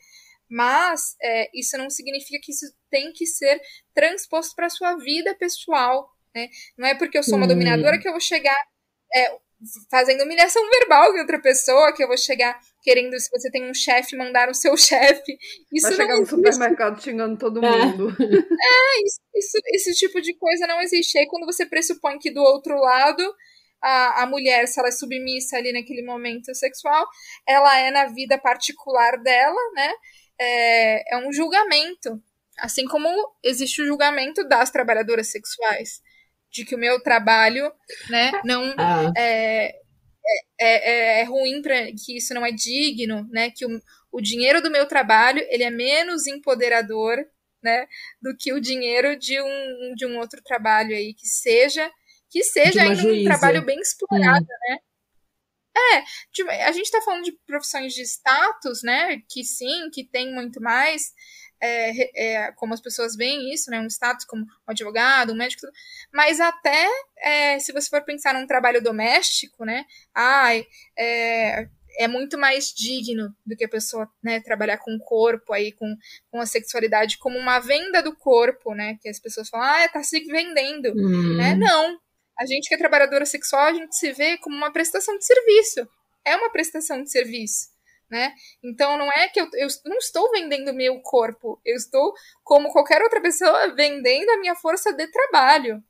mas 0.49 1.15
é, 1.21 1.49
isso 1.53 1.77
não 1.77 1.89
significa 1.89 2.39
que 2.41 2.51
isso 2.51 2.65
tem 2.89 3.11
que 3.13 3.25
ser 3.25 3.59
transposto 3.93 4.55
para 4.55 4.67
a 4.67 4.69
sua 4.69 4.95
vida 4.97 5.35
pessoal. 5.35 6.09
Né? 6.35 6.47
Não 6.77 6.87
é 6.87 6.95
porque 6.95 7.17
eu 7.17 7.23
sou 7.23 7.35
uma 7.35 7.45
hum. 7.45 7.49
dominadora 7.49 7.99
que 7.99 8.07
eu 8.07 8.11
vou 8.11 8.21
chegar 8.21 8.57
é, 9.13 9.37
fazendo 9.89 10.23
humilhação 10.23 10.61
verbal 10.69 11.11
com 11.11 11.19
outra 11.19 11.41
pessoa, 11.41 11.93
que 11.93 12.03
eu 12.03 12.07
vou 12.07 12.17
chegar 12.17 12.59
querendo, 12.83 13.19
se 13.19 13.29
você 13.29 13.49
tem 13.49 13.69
um 13.69 13.73
chefe, 13.73 14.15
mandar 14.15 14.49
o 14.49 14.53
seu 14.53 14.75
chefe. 14.77 15.37
Isso 15.73 15.87
Vai 15.87 15.95
chegar 15.95 16.19
no 16.19 16.25
supermercado 16.25 17.01
xingando 17.01 17.37
todo 17.37 17.63
é. 17.65 17.85
mundo. 17.85 18.15
É, 18.65 19.03
isso, 19.03 19.19
isso, 19.35 19.57
esse 19.73 19.93
tipo 19.93 20.21
de 20.21 20.35
coisa 20.37 20.67
não 20.67 20.81
existe. 20.81 21.17
Aí 21.17 21.27
quando 21.27 21.45
você 21.45 21.65
pressupõe 21.65 22.17
que 22.17 22.31
do 22.31 22.41
outro 22.41 22.75
lado 22.79 23.23
a, 23.81 24.23
a 24.23 24.25
mulher, 24.25 24.67
se 24.67 24.79
ela 24.79 24.89
é 24.89 24.91
submissa 24.91 25.57
ali 25.57 25.71
naquele 25.71 26.03
momento 26.03 26.53
sexual, 26.55 27.05
ela 27.47 27.77
é 27.79 27.91
na 27.91 28.05
vida 28.07 28.37
particular 28.37 29.21
dela, 29.21 29.61
né? 29.75 29.91
É, 30.39 31.15
é 31.15 31.17
um 31.17 31.31
julgamento. 31.31 32.21
Assim 32.57 32.85
como 32.85 33.09
existe 33.43 33.81
o 33.81 33.85
julgamento 33.85 34.47
das 34.47 34.71
trabalhadoras 34.71 35.27
sexuais. 35.27 36.01
De 36.51 36.63
que 36.63 36.75
o 36.75 36.79
meu 36.79 37.01
trabalho 37.01 37.71
né, 38.09 38.31
não 38.45 38.73
ah. 38.77 39.11
é, 39.17 39.75
é, 40.59 41.19
é, 41.19 41.19
é, 41.19 41.23
ruim, 41.23 41.61
pra, 41.61 41.87
que 41.87 42.17
isso 42.17 42.33
não 42.33 42.45
é 42.45 42.51
digno, 42.51 43.27
né? 43.29 43.51
Que 43.51 43.65
o, 43.65 43.81
o 44.11 44.21
dinheiro 44.21 44.61
do 44.61 44.71
meu 44.71 44.87
trabalho 44.87 45.45
ele 45.49 45.63
é 45.63 45.69
menos 45.69 46.27
empoderador 46.27 47.17
né, 47.61 47.87
do 48.21 48.37
que 48.37 48.53
o 48.53 48.61
dinheiro 48.61 49.17
de 49.17 49.41
um, 49.41 49.93
de 49.95 50.05
um 50.05 50.19
outro 50.19 50.41
trabalho 50.43 50.95
aí 50.95 51.13
que 51.13 51.27
seja 51.27 51.91
que 52.29 52.43
seja 52.43 52.81
ainda 52.81 53.01
um 53.01 53.23
trabalho 53.23 53.63
bem 53.63 53.79
explorado, 53.79 54.45
hum. 54.45 54.69
né? 54.69 54.77
É, 55.75 56.03
tipo, 56.31 56.49
a 56.49 56.71
gente 56.71 56.85
está 56.85 57.01
falando 57.01 57.23
de 57.23 57.33
profissões 57.45 57.93
de 57.93 58.01
status, 58.03 58.81
né? 58.81 59.21
Que 59.29 59.43
sim, 59.43 59.89
que 59.91 60.03
tem 60.03 60.33
muito 60.33 60.61
mais. 60.61 61.13
É, 61.61 62.45
é, 62.45 62.51
como 62.53 62.73
as 62.73 62.81
pessoas 62.81 63.15
veem 63.15 63.53
isso, 63.53 63.69
né? 63.69 63.79
Um 63.79 63.87
status 63.87 64.25
como 64.25 64.43
um 64.43 64.47
advogado, 64.67 65.33
um 65.33 65.37
médico, 65.37 65.65
mas 66.13 66.39
até 66.39 66.87
é, 67.17 67.59
se 67.59 67.71
você 67.71 67.89
for 67.89 68.03
pensar 68.03 68.33
num 68.33 68.47
trabalho 68.47 68.81
doméstico, 68.81 69.65
né? 69.65 69.85
Ai, 70.13 70.65
é, 70.97 71.67
é 71.97 72.07
muito 72.07 72.37
mais 72.37 72.73
digno 72.73 73.33
do 73.45 73.55
que 73.55 73.65
a 73.65 73.69
pessoa 73.69 74.09
né, 74.23 74.39
trabalhar 74.41 74.77
com 74.77 74.93
o 74.95 74.99
corpo 74.99 75.53
aí, 75.53 75.71
com, 75.71 75.95
com 76.29 76.39
a 76.39 76.45
sexualidade, 76.45 77.17
como 77.17 77.37
uma 77.37 77.59
venda 77.59 78.01
do 78.01 78.15
corpo, 78.15 78.73
né? 78.73 78.97
Que 79.01 79.09
as 79.09 79.19
pessoas 79.19 79.49
falam, 79.49 79.67
ah, 79.67 79.89
tá 79.89 80.03
se 80.03 80.19
vendendo. 80.21 80.93
Hum. 80.95 81.37
Né? 81.37 81.55
Não, 81.55 81.97
a 82.39 82.45
gente 82.45 82.67
que 82.67 82.75
é 82.75 82.77
trabalhadora 82.77 83.25
sexual, 83.25 83.65
a 83.65 83.73
gente 83.73 83.95
se 83.95 84.11
vê 84.11 84.37
como 84.37 84.55
uma 84.55 84.71
prestação 84.71 85.17
de 85.17 85.25
serviço. 85.25 85.87
É 86.25 86.35
uma 86.35 86.51
prestação 86.51 87.01
de 87.03 87.11
serviço. 87.11 87.73
Né? 88.09 88.33
Então 88.63 88.97
não 88.97 89.11
é 89.11 89.27
que 89.27 89.41
eu, 89.41 89.49
eu 89.53 89.67
não 89.85 89.97
estou 89.97 90.29
vendendo 90.31 90.73
meu 90.73 90.99
corpo, 91.01 91.59
eu 91.65 91.75
estou, 91.75 92.13
como 92.43 92.71
qualquer 92.71 93.01
outra 93.01 93.19
pessoa, 93.19 93.73
vendendo 93.73 94.29
a 94.29 94.37
minha 94.37 94.55
força 94.55 94.93
de 94.93 95.07
trabalho. 95.07 95.83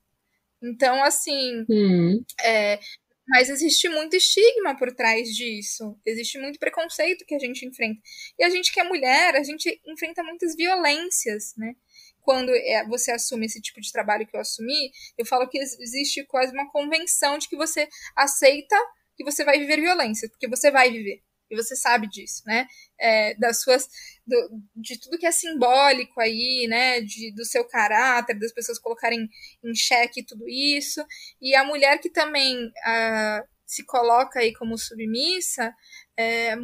Então, 0.63 1.03
assim, 1.03 1.65
hum. 1.69 2.23
é, 2.41 2.79
mas 3.27 3.49
existe 3.49 3.89
muito 3.89 4.15
estigma 4.15 4.77
por 4.77 4.93
trás 4.93 5.29
disso. 5.29 5.97
Existe 6.05 6.39
muito 6.39 6.59
preconceito 6.59 7.25
que 7.25 7.35
a 7.35 7.39
gente 7.39 7.65
enfrenta. 7.65 7.99
E 8.37 8.43
a 8.43 8.49
gente 8.49 8.71
que 8.71 8.79
é 8.79 8.83
mulher, 8.83 9.35
a 9.35 9.43
gente 9.43 9.81
enfrenta 9.85 10.23
muitas 10.23 10.55
violências, 10.55 11.55
né? 11.57 11.75
Quando 12.25 12.49
é, 12.49 12.83
você 12.87 13.11
assume 13.11 13.45
esse 13.45 13.61
tipo 13.61 13.79
de 13.79 13.91
trabalho 13.91 14.25
que 14.27 14.35
eu 14.35 14.41
assumi, 14.41 14.91
eu 15.17 15.25
falo 15.25 15.47
que 15.47 15.59
existe 15.59 16.25
quase 16.25 16.51
uma 16.51 16.69
convenção 16.71 17.37
de 17.37 17.47
que 17.47 17.55
você 17.55 17.87
aceita 18.15 18.75
que 19.15 19.23
você 19.23 19.45
vai 19.45 19.59
viver 19.59 19.79
violência, 19.79 20.27
porque 20.27 20.49
você 20.49 20.69
vai 20.71 20.91
viver. 20.91 21.21
E 21.49 21.55
você 21.55 21.75
sabe 21.75 22.09
disso, 22.09 22.41
né? 22.47 22.67
É, 22.99 23.35
das 23.35 23.61
suas. 23.61 23.87
Do, 24.25 24.63
de 24.75 24.99
tudo 24.99 25.17
que 25.19 25.27
é 25.27 25.31
simbólico 25.31 26.19
aí, 26.19 26.65
né? 26.67 27.01
De, 27.01 27.31
do 27.35 27.45
seu 27.45 27.63
caráter, 27.63 28.39
das 28.39 28.51
pessoas 28.51 28.79
colocarem 28.79 29.29
em 29.63 29.75
xeque 29.75 30.25
tudo 30.25 30.49
isso. 30.49 31.05
E 31.39 31.55
a 31.55 31.63
mulher 31.63 31.99
que 31.99 32.09
também 32.09 32.65
uh, 32.65 33.47
se 33.63 33.85
coloca 33.85 34.39
aí 34.39 34.53
como 34.55 34.75
submissa, 34.75 35.71
é, 36.17 36.55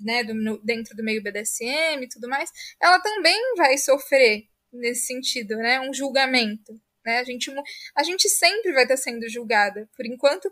né, 0.00 0.24
do, 0.24 0.34
no, 0.34 0.58
dentro 0.62 0.96
do 0.96 1.04
meio 1.04 1.22
BDSM 1.22 2.02
e 2.02 2.08
tudo 2.08 2.28
mais, 2.28 2.50
ela 2.80 2.98
também 3.00 3.38
vai 3.56 3.76
sofrer 3.76 4.44
nesse 4.76 5.06
sentido, 5.06 5.56
né? 5.56 5.80
Um 5.80 5.92
julgamento. 5.92 6.80
Né? 7.04 7.18
A, 7.18 7.24
gente, 7.24 7.52
a 7.94 8.02
gente 8.02 8.28
sempre 8.28 8.72
vai 8.72 8.84
estar 8.84 8.96
sendo 8.96 9.28
julgada. 9.28 9.88
Por 9.96 10.06
enquanto, 10.06 10.50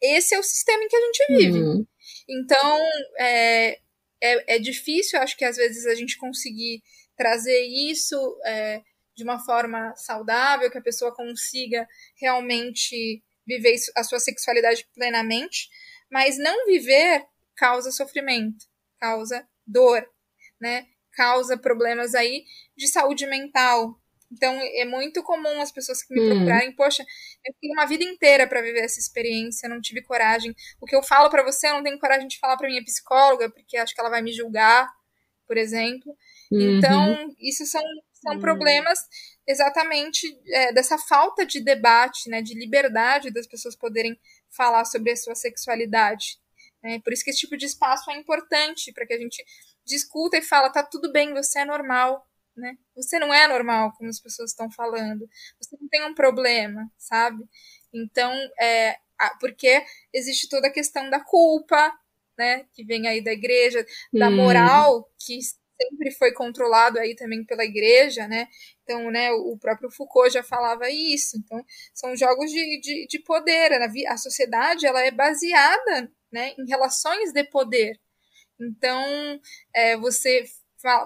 esse 0.00 0.34
é 0.34 0.38
o 0.38 0.42
sistema 0.42 0.82
em 0.84 0.88
que 0.88 0.96
a 0.96 1.00
gente 1.00 1.26
vive. 1.28 1.58
Uhum. 1.58 1.86
Então, 2.28 2.78
é, 3.18 3.78
é, 4.20 4.56
é, 4.56 4.58
difícil, 4.58 5.18
acho 5.20 5.36
que 5.36 5.44
às 5.44 5.56
vezes 5.56 5.86
a 5.86 5.94
gente 5.94 6.16
conseguir 6.16 6.82
trazer 7.16 7.60
isso 7.62 8.16
é, 8.44 8.80
de 9.16 9.24
uma 9.24 9.44
forma 9.44 9.94
saudável, 9.96 10.70
que 10.70 10.78
a 10.78 10.82
pessoa 10.82 11.14
consiga 11.14 11.86
realmente 12.20 13.22
viver 13.46 13.74
a 13.96 14.04
sua 14.04 14.20
sexualidade 14.20 14.86
plenamente, 14.94 15.68
mas 16.10 16.38
não 16.38 16.66
viver 16.66 17.24
causa 17.56 17.90
sofrimento, 17.90 18.66
causa 19.00 19.46
dor, 19.66 20.08
né? 20.60 20.86
Causa 21.18 21.58
problemas 21.58 22.14
aí 22.14 22.44
de 22.76 22.86
saúde 22.86 23.26
mental. 23.26 24.00
Então, 24.30 24.56
é 24.60 24.84
muito 24.84 25.20
comum 25.22 25.60
as 25.60 25.72
pessoas 25.72 26.02
que 26.02 26.14
me 26.14 26.20
hum. 26.20 26.28
procurarem, 26.36 26.72
poxa, 26.76 27.02
eu 27.44 27.54
tenho 27.60 27.72
uma 27.72 27.86
vida 27.86 28.04
inteira 28.04 28.46
para 28.46 28.62
viver 28.62 28.84
essa 28.84 29.00
experiência, 29.00 29.68
não 29.68 29.80
tive 29.80 30.02
coragem. 30.02 30.54
O 30.80 30.86
que 30.86 30.94
eu 30.94 31.02
falo 31.02 31.28
para 31.28 31.42
você, 31.42 31.66
eu 31.66 31.74
não 31.74 31.82
tenho 31.82 31.98
coragem 31.98 32.28
de 32.28 32.38
falar 32.38 32.56
para 32.56 32.68
minha 32.68 32.84
psicóloga, 32.84 33.50
porque 33.50 33.76
acho 33.76 33.94
que 33.94 34.00
ela 34.00 34.10
vai 34.10 34.22
me 34.22 34.32
julgar, 34.32 34.88
por 35.46 35.56
exemplo. 35.56 36.14
Uhum. 36.52 36.78
Então, 36.78 37.34
isso 37.40 37.66
são, 37.66 37.82
são 38.12 38.34
uhum. 38.34 38.40
problemas 38.40 38.98
exatamente 39.46 40.26
é, 40.52 40.72
dessa 40.72 40.98
falta 40.98 41.44
de 41.44 41.60
debate, 41.60 42.28
né, 42.28 42.40
de 42.40 42.54
liberdade 42.54 43.32
das 43.32 43.46
pessoas 43.46 43.74
poderem 43.74 44.16
falar 44.50 44.84
sobre 44.84 45.10
a 45.10 45.16
sua 45.16 45.34
sexualidade. 45.34 46.38
Né? 46.82 47.00
Por 47.02 47.12
isso 47.12 47.24
que 47.24 47.30
esse 47.30 47.40
tipo 47.40 47.56
de 47.56 47.66
espaço 47.66 48.10
é 48.10 48.16
importante, 48.16 48.92
para 48.92 49.06
que 49.06 49.14
a 49.14 49.18
gente 49.18 49.42
discuta 49.88 50.36
e 50.36 50.42
fala, 50.42 50.70
tá 50.70 50.82
tudo 50.82 51.10
bem, 51.10 51.32
você 51.32 51.60
é 51.60 51.64
normal, 51.64 52.24
né? 52.56 52.76
Você 52.94 53.18
não 53.18 53.32
é 53.32 53.48
normal, 53.48 53.92
como 53.96 54.08
as 54.08 54.20
pessoas 54.20 54.50
estão 54.50 54.70
falando. 54.70 55.28
Você 55.60 55.76
não 55.80 55.88
tem 55.88 56.04
um 56.04 56.14
problema, 56.14 56.90
sabe? 56.96 57.44
Então, 57.92 58.32
é, 58.60 58.96
porque 59.40 59.82
existe 60.12 60.48
toda 60.48 60.68
a 60.68 60.72
questão 60.72 61.08
da 61.10 61.20
culpa, 61.20 61.92
né? 62.36 62.66
Que 62.74 62.84
vem 62.84 63.08
aí 63.08 63.22
da 63.22 63.32
igreja, 63.32 63.84
da 64.12 64.28
hum. 64.28 64.36
moral 64.36 65.10
que 65.18 65.40
sempre 65.80 66.10
foi 66.12 66.32
controlado 66.32 66.98
aí 66.98 67.14
também 67.14 67.44
pela 67.44 67.64
igreja, 67.64 68.26
né? 68.26 68.48
Então, 68.82 69.10
né, 69.10 69.30
o 69.30 69.56
próprio 69.58 69.90
Foucault 69.90 70.32
já 70.32 70.42
falava 70.42 70.90
isso. 70.90 71.36
Então, 71.38 71.64
são 71.94 72.16
jogos 72.16 72.50
de, 72.50 72.80
de, 72.80 73.06
de 73.06 73.18
poder. 73.20 73.72
A 74.08 74.16
sociedade 74.16 74.86
ela 74.86 75.04
é 75.04 75.10
baseada 75.10 76.10
né, 76.32 76.54
em 76.58 76.66
relações 76.68 77.32
de 77.32 77.44
poder. 77.44 77.98
Então, 78.60 79.40
é, 79.74 79.96
você, 79.96 80.44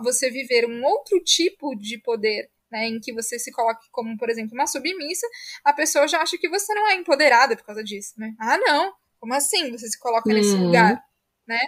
você 0.02 0.30
viver 0.30 0.66
um 0.66 0.84
outro 0.84 1.22
tipo 1.22 1.74
de 1.76 1.98
poder, 1.98 2.50
né, 2.70 2.86
em 2.86 3.00
que 3.00 3.12
você 3.12 3.38
se 3.38 3.52
coloque 3.52 3.86
como, 3.90 4.16
por 4.16 4.30
exemplo, 4.30 4.54
uma 4.54 4.66
submissa, 4.66 5.26
a 5.64 5.72
pessoa 5.72 6.08
já 6.08 6.20
acha 6.22 6.38
que 6.38 6.48
você 6.48 6.74
não 6.74 6.88
é 6.88 6.94
empoderada 6.94 7.56
por 7.56 7.64
causa 7.64 7.84
disso, 7.84 8.14
né? 8.16 8.34
Ah, 8.38 8.58
não, 8.58 8.92
como 9.20 9.34
assim 9.34 9.70
você 9.70 9.88
se 9.88 9.98
coloca 9.98 10.28
uhum. 10.28 10.34
nesse 10.34 10.54
lugar, 10.54 11.02
né? 11.46 11.60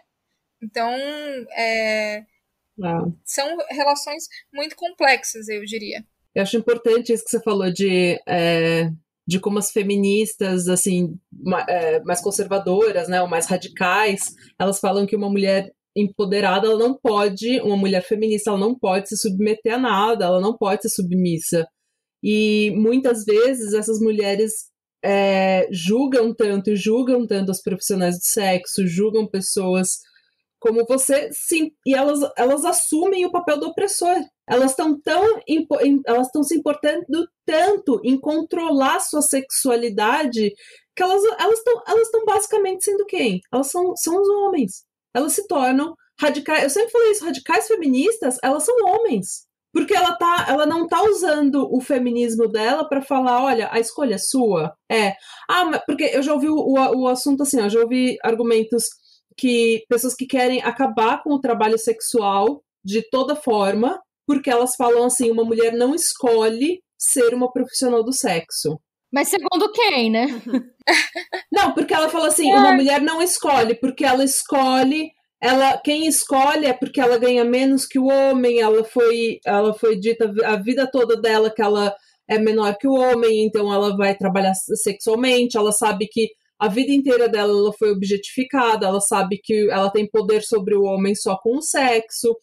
Então, 0.62 0.90
é, 1.56 2.24
são 3.24 3.56
relações 3.70 4.24
muito 4.52 4.74
complexas, 4.76 5.48
eu 5.48 5.64
diria. 5.64 6.04
Eu 6.34 6.42
acho 6.42 6.56
importante 6.56 7.12
isso 7.12 7.24
que 7.24 7.30
você 7.30 7.40
falou 7.40 7.70
de, 7.70 8.20
é, 8.26 8.90
de 9.26 9.40
como 9.40 9.58
as 9.58 9.70
feministas, 9.70 10.68
assim, 10.68 11.18
é, 11.68 12.02
mais 12.02 12.20
conservadoras, 12.20 13.08
né, 13.08 13.22
ou 13.22 13.28
mais 13.28 13.46
radicais, 13.46 14.34
elas 14.58 14.78
falam 14.78 15.06
que 15.06 15.16
uma 15.16 15.30
mulher 15.30 15.72
empoderada, 15.96 16.66
ela 16.66 16.78
não 16.78 16.98
pode, 16.98 17.60
uma 17.60 17.76
mulher 17.76 18.02
feminista, 18.02 18.50
ela 18.50 18.58
não 18.58 18.76
pode 18.76 19.08
se 19.08 19.16
submeter 19.16 19.74
a 19.74 19.78
nada, 19.78 20.24
ela 20.24 20.40
não 20.40 20.56
pode 20.56 20.82
ser 20.82 20.88
submissa. 20.90 21.66
E 22.22 22.72
muitas 22.76 23.24
vezes 23.24 23.74
essas 23.74 24.00
mulheres 24.00 24.52
é, 25.04 25.68
julgam 25.70 26.34
tanto, 26.34 26.74
julgam 26.74 27.26
tanto 27.26 27.50
as 27.50 27.62
profissionais 27.62 28.16
do 28.16 28.24
sexo, 28.24 28.86
julgam 28.86 29.26
pessoas 29.28 29.98
como 30.58 30.84
você, 30.86 31.28
sim, 31.30 31.72
e 31.86 31.94
elas, 31.94 32.20
elas 32.38 32.64
assumem 32.64 33.26
o 33.26 33.30
papel 33.30 33.60
do 33.60 33.66
opressor. 33.66 34.16
Elas 34.48 34.70
estão 34.72 35.00
tão 35.00 35.40
elas 36.06 36.26
estão 36.26 36.42
se 36.42 36.56
importando 36.56 37.28
tanto 37.46 38.00
em 38.04 38.18
controlar 38.18 39.00
sua 39.00 39.22
sexualidade 39.22 40.52
que 40.94 41.02
elas 41.02 41.22
elas 41.38 41.58
estão 41.58 41.82
elas 41.86 42.02
estão 42.02 42.24
basicamente 42.24 42.84
sendo 42.84 43.06
quem? 43.06 43.40
Elas 43.52 43.70
são, 43.70 43.96
são 43.96 44.20
os 44.20 44.28
homens. 44.28 44.84
Elas 45.14 45.32
se 45.32 45.46
tornam 45.46 45.94
radicais. 46.20 46.64
Eu 46.64 46.70
sempre 46.70 46.90
falei 46.90 47.10
isso, 47.12 47.24
radicais 47.24 47.66
feministas, 47.66 48.38
elas 48.42 48.64
são 48.64 48.76
homens. 48.86 49.46
Porque 49.72 49.92
ela, 49.92 50.14
tá, 50.16 50.46
ela 50.48 50.64
não 50.64 50.86
tá 50.86 51.02
usando 51.02 51.68
o 51.68 51.80
feminismo 51.80 52.46
dela 52.46 52.88
para 52.88 53.02
falar, 53.02 53.42
olha, 53.42 53.68
a 53.72 53.80
escolha 53.80 54.14
é 54.14 54.18
sua. 54.18 54.72
É. 54.90 55.14
Ah, 55.50 55.82
porque 55.84 56.04
eu 56.04 56.22
já 56.22 56.32
ouvi 56.32 56.48
o, 56.48 56.54
o, 56.54 57.02
o 57.02 57.08
assunto 57.08 57.42
assim, 57.42 57.60
eu 57.60 57.68
já 57.68 57.80
ouvi 57.80 58.16
argumentos 58.22 58.84
que 59.36 59.84
pessoas 59.88 60.14
que 60.14 60.26
querem 60.26 60.62
acabar 60.62 61.24
com 61.24 61.34
o 61.34 61.40
trabalho 61.40 61.76
sexual 61.76 62.62
de 62.84 63.02
toda 63.10 63.34
forma, 63.34 64.00
porque 64.26 64.50
elas 64.50 64.76
falam 64.76 65.04
assim, 65.04 65.30
uma 65.30 65.44
mulher 65.44 65.72
não 65.72 65.94
escolhe 65.94 66.82
ser 66.98 67.34
uma 67.34 67.52
profissional 67.52 68.02
do 68.02 68.12
sexo. 68.12 68.78
Mas 69.12 69.28
segundo 69.28 69.70
quem, 69.72 70.10
né? 70.10 70.26
não, 71.52 71.72
porque 71.72 71.94
ela 71.94 72.08
fala 72.08 72.28
assim, 72.28 72.50
é. 72.50 72.56
uma 72.56 72.72
mulher 72.72 73.00
não 73.00 73.22
escolhe, 73.22 73.74
porque 73.74 74.04
ela 74.04 74.24
escolhe, 74.24 75.10
ela 75.40 75.78
quem 75.78 76.06
escolhe 76.06 76.66
é 76.66 76.72
porque 76.72 77.00
ela 77.00 77.18
ganha 77.18 77.44
menos 77.44 77.86
que 77.86 77.98
o 77.98 78.06
homem, 78.06 78.60
ela 78.60 78.82
foi, 78.82 79.38
ela 79.44 79.72
foi 79.74 79.96
dita 79.96 80.32
a 80.44 80.56
vida 80.56 80.90
toda 80.90 81.16
dela 81.16 81.48
que 81.48 81.62
ela 81.62 81.94
é 82.28 82.38
menor 82.38 82.76
que 82.76 82.88
o 82.88 82.94
homem, 82.94 83.44
então 83.44 83.72
ela 83.72 83.96
vai 83.96 84.16
trabalhar 84.16 84.54
sexualmente, 84.54 85.56
ela 85.56 85.72
sabe 85.72 86.08
que 86.08 86.30
a 86.58 86.68
vida 86.68 86.92
inteira 86.92 87.28
dela 87.28 87.52
ela 87.52 87.72
foi 87.72 87.90
objetificada, 87.90 88.86
ela 88.86 89.00
sabe 89.00 89.38
que 89.42 89.68
ela 89.70 89.90
tem 89.90 90.08
poder 90.08 90.42
sobre 90.42 90.74
o 90.74 90.82
homem 90.82 91.14
só 91.14 91.36
com 91.36 91.58
o 91.58 91.62
sexo. 91.62 92.34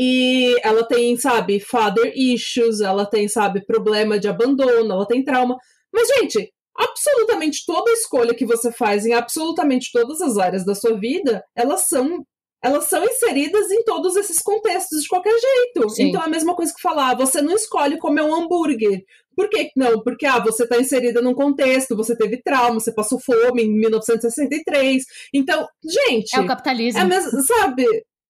E 0.00 0.54
ela 0.62 0.86
tem, 0.86 1.16
sabe, 1.16 1.58
father 1.58 2.12
issues, 2.14 2.80
ela 2.80 3.04
tem, 3.04 3.26
sabe, 3.26 3.66
problema 3.66 4.16
de 4.16 4.28
abandono, 4.28 4.92
ela 4.92 5.04
tem 5.04 5.24
trauma. 5.24 5.56
Mas, 5.92 6.06
gente, 6.06 6.52
absolutamente 6.78 7.64
toda 7.66 7.90
escolha 7.90 8.32
que 8.32 8.46
você 8.46 8.70
faz 8.70 9.04
em 9.04 9.12
absolutamente 9.12 9.90
todas 9.92 10.20
as 10.22 10.38
áreas 10.38 10.64
da 10.64 10.72
sua 10.72 10.96
vida, 10.96 11.42
elas 11.56 11.88
são 11.88 12.24
elas 12.62 12.86
são 12.86 13.04
inseridas 13.04 13.70
em 13.70 13.84
todos 13.84 14.16
esses 14.16 14.40
contextos 14.40 15.02
de 15.02 15.08
qualquer 15.08 15.34
jeito. 15.38 15.90
Sim. 15.90 16.08
Então 16.08 16.22
é 16.22 16.26
a 16.26 16.28
mesma 16.28 16.54
coisa 16.56 16.72
que 16.74 16.80
falar, 16.80 17.16
você 17.16 17.40
não 17.40 17.54
escolhe 17.54 17.98
comer 17.98 18.22
um 18.22 18.34
hambúrguer. 18.34 19.02
Por 19.36 19.48
que 19.48 19.70
não? 19.76 20.02
Porque 20.02 20.26
ah, 20.26 20.40
você 20.40 20.64
está 20.64 20.76
inserida 20.76 21.20
num 21.22 21.34
contexto, 21.34 21.96
você 21.96 22.16
teve 22.16 22.42
trauma, 22.42 22.80
você 22.80 22.92
passou 22.92 23.20
fome 23.20 23.62
em 23.62 23.72
1963. 23.78 25.04
Então, 25.32 25.66
gente. 26.08 26.36
É 26.36 26.40
o 26.40 26.46
capitalismo. 26.46 27.00
É 27.00 27.04
mesmo, 27.04 27.40
sabe? 27.42 27.84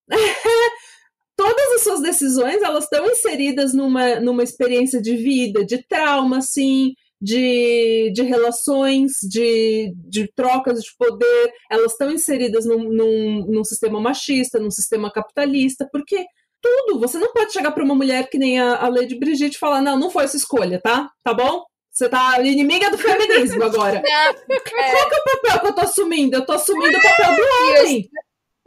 Todas 1.38 1.72
as 1.76 1.82
suas 1.82 2.02
decisões, 2.02 2.60
elas 2.60 2.82
estão 2.82 3.06
inseridas 3.06 3.72
numa, 3.72 4.18
numa 4.18 4.42
experiência 4.42 5.00
de 5.00 5.16
vida, 5.16 5.64
de 5.64 5.80
trauma, 5.86 6.40
sim, 6.40 6.94
de, 7.22 8.10
de 8.12 8.22
relações, 8.22 9.12
de, 9.22 9.92
de 9.94 10.28
trocas 10.34 10.82
de 10.82 10.90
poder, 10.98 11.52
elas 11.70 11.92
estão 11.92 12.10
inseridas 12.10 12.66
num, 12.66 12.90
num, 12.90 13.46
num 13.46 13.62
sistema 13.62 14.00
machista, 14.00 14.58
num 14.58 14.72
sistema 14.72 15.12
capitalista, 15.12 15.88
porque 15.92 16.26
tudo. 16.60 16.98
Você 16.98 17.18
não 17.18 17.32
pode 17.32 17.52
chegar 17.52 17.70
para 17.70 17.84
uma 17.84 17.94
mulher 17.94 18.28
que 18.28 18.36
nem 18.36 18.58
a, 18.58 18.76
a 18.76 18.88
Lady 18.88 19.16
Brigitte 19.16 19.56
e 19.56 19.60
falar: 19.60 19.80
não, 19.80 19.96
não 19.96 20.10
foi 20.10 20.24
essa 20.24 20.36
escolha, 20.36 20.80
tá? 20.82 21.08
Tá 21.22 21.32
bom? 21.32 21.62
Você 21.92 22.08
tá 22.08 22.40
inimiga 22.42 22.90
do 22.90 22.98
feminismo 22.98 23.62
agora. 23.62 24.02
é. 24.04 24.32
Qual 24.32 25.08
que 25.08 25.14
é 25.14 25.18
o 25.18 25.24
papel 25.24 25.60
que 25.60 25.66
eu 25.66 25.72
tô 25.72 25.80
assumindo? 25.82 26.36
Eu 26.36 26.44
tô 26.44 26.52
assumindo 26.52 26.98
o 26.98 27.02
papel 27.02 27.36
do 27.36 27.42
homem. 27.42 28.08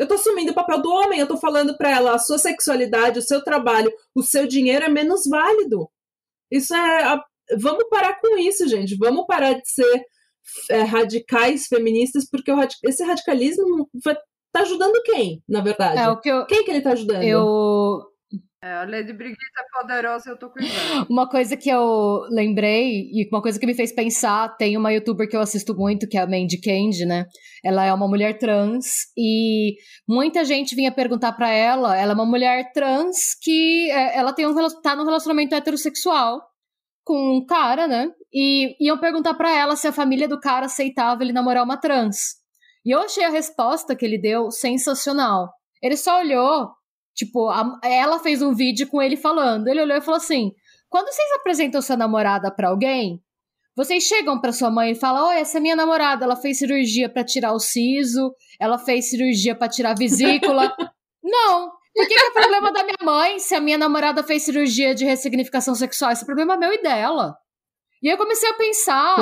Eu 0.02 0.08
tô 0.08 0.16
assumindo 0.16 0.52
o 0.52 0.56
papel 0.56 0.82
do 0.82 0.90
homem, 0.90 1.20
eu 1.20 1.28
tô 1.28 1.38
falando 1.38 1.78
para 1.78 1.92
ela, 1.92 2.16
a 2.16 2.18
sua 2.18 2.40
sexualidade, 2.40 3.20
o 3.20 3.22
seu 3.22 3.44
trabalho, 3.44 3.94
o 4.16 4.24
seu 4.24 4.48
dinheiro 4.48 4.84
é 4.84 4.90
menos 4.90 5.28
válido. 5.30 5.88
Isso 6.50 6.74
é. 6.74 7.04
A... 7.04 7.24
Vamos 7.60 7.88
parar 7.88 8.20
com 8.20 8.36
isso, 8.40 8.68
gente. 8.68 8.98
Vamos 8.98 9.28
parar 9.28 9.54
de 9.54 9.70
ser 9.70 10.04
é, 10.72 10.82
radicais 10.82 11.68
feministas, 11.68 12.28
porque 12.28 12.52
radic... 12.52 12.80
esse 12.84 13.04
radicalismo 13.04 13.88
vai 14.04 14.16
tá 14.52 14.62
ajudando 14.62 15.04
quem, 15.04 15.44
na 15.48 15.62
verdade? 15.62 16.00
É, 16.00 16.10
o 16.10 16.20
que 16.20 16.30
eu, 16.30 16.48
quem 16.48 16.66
que 16.66 16.72
ele 16.72 16.82
tá 16.82 16.94
ajudando? 16.94 17.22
Eu. 17.22 18.02
É, 18.64 18.74
a 18.74 18.84
Lady 18.84 19.12
Brigitte 19.12 19.42
é 19.58 19.82
poderosa 19.82 20.30
eu 20.30 20.38
tô 20.38 20.52
cuidando. 20.52 21.08
Uma 21.10 21.28
coisa 21.28 21.58
que 21.58 21.68
eu 21.68 22.28
lembrei, 22.30 23.10
e 23.12 23.28
uma 23.32 23.42
coisa 23.42 23.60
que 23.60 23.66
me 23.66 23.74
fez 23.74 23.92
pensar, 23.92 24.56
tem 24.56 24.78
uma 24.78 24.94
youtuber 24.94 25.28
que 25.28 25.36
eu 25.36 25.42
assisto 25.42 25.76
muito, 25.76 26.08
que 26.08 26.16
é 26.16 26.22
a 26.22 26.28
Mandy 26.28 26.62
Candy, 26.62 27.06
né? 27.06 27.26
Ela 27.64 27.86
é 27.86 27.94
uma 27.94 28.08
mulher 28.08 28.38
trans, 28.38 28.86
e 29.18 29.78
muita 30.08 30.46
gente 30.46 30.76
vinha 30.76 30.92
perguntar 30.92 31.32
para 31.32 31.50
ela, 31.50 31.98
ela 31.98 32.12
é 32.12 32.14
uma 32.14 32.26
mulher 32.26 32.72
trans 32.72 33.34
que 33.42 33.90
é, 33.90 34.16
ela 34.16 34.32
tem 34.32 34.46
um, 34.46 34.54
tá 34.84 34.96
num 34.96 35.06
relacionamento 35.06 35.56
heterossexual 35.56 36.40
com 37.04 37.38
um 37.38 37.44
cara, 37.44 37.88
né? 37.88 38.12
E 38.32 38.76
iam 38.80 39.00
perguntar 39.00 39.34
para 39.34 39.52
ela 39.58 39.76
se 39.76 39.88
a 39.88 39.92
família 39.92 40.28
do 40.28 40.40
cara 40.40 40.68
aceitava 40.68 41.24
ele 41.24 41.34
namorar 41.34 41.64
uma 41.64 41.78
trans. 41.78 42.36
E 42.86 42.92
eu 42.92 43.00
achei 43.00 43.24
a 43.24 43.30
resposta 43.30 43.96
que 43.96 44.06
ele 44.06 44.20
deu 44.20 44.52
sensacional. 44.52 45.50
Ele 45.82 45.98
só 45.98 46.20
olhou, 46.20 46.70
tipo, 47.14 47.50
a, 47.50 47.80
ela 47.84 48.20
fez 48.20 48.42
um 48.42 48.54
vídeo 48.54 48.88
com 48.88 49.02
ele 49.02 49.18
falando. 49.18 49.68
Ele 49.68 49.82
olhou 49.82 49.98
e 49.98 50.02
falou 50.02 50.18
assim: 50.18 50.52
quando 50.90 51.08
vocês 51.08 51.32
apresentam 51.34 51.82
sua 51.82 51.96
namorada 51.96 52.52
para 52.52 52.70
alguém, 52.70 53.22
vocês 53.76 54.04
chegam 54.04 54.40
para 54.40 54.52
sua 54.52 54.70
mãe 54.70 54.92
e 54.92 54.96
falam: 54.96 55.30
Oi, 55.30 55.38
essa 55.38 55.58
é 55.58 55.62
minha 55.62 55.76
namorada, 55.76 56.26
ela 56.26 56.36
fez 56.36 56.58
cirurgia 56.58 57.08
para 57.08 57.24
tirar 57.24 57.54
o 57.54 57.60
siso, 57.60 58.34
ela 58.60 58.78
fez 58.78 59.10
cirurgia 59.10 59.56
para 59.56 59.70
tirar 59.70 59.92
a 59.92 59.96
vesícula. 59.96 60.76
Não! 61.24 61.72
Por 61.94 62.08
que, 62.08 62.16
que 62.16 62.22
é 62.22 62.32
problema 62.32 62.72
da 62.72 62.84
minha 62.84 62.98
mãe 63.04 63.40
se 63.40 63.54
a 63.54 63.60
minha 63.60 63.78
namorada 63.78 64.24
fez 64.24 64.44
cirurgia 64.44 64.96
de 64.96 65.06
ressignificação 65.06 65.76
sexual? 65.76 66.12
Esse 66.12 66.24
é 66.24 66.26
problema 66.26 66.58
meu 66.58 66.74
e 66.74 66.82
dela. 66.82 67.36
E 68.02 68.08
aí 68.08 68.14
eu 68.14 68.18
comecei 68.18 68.50
a 68.50 68.54
pensar, 68.56 69.16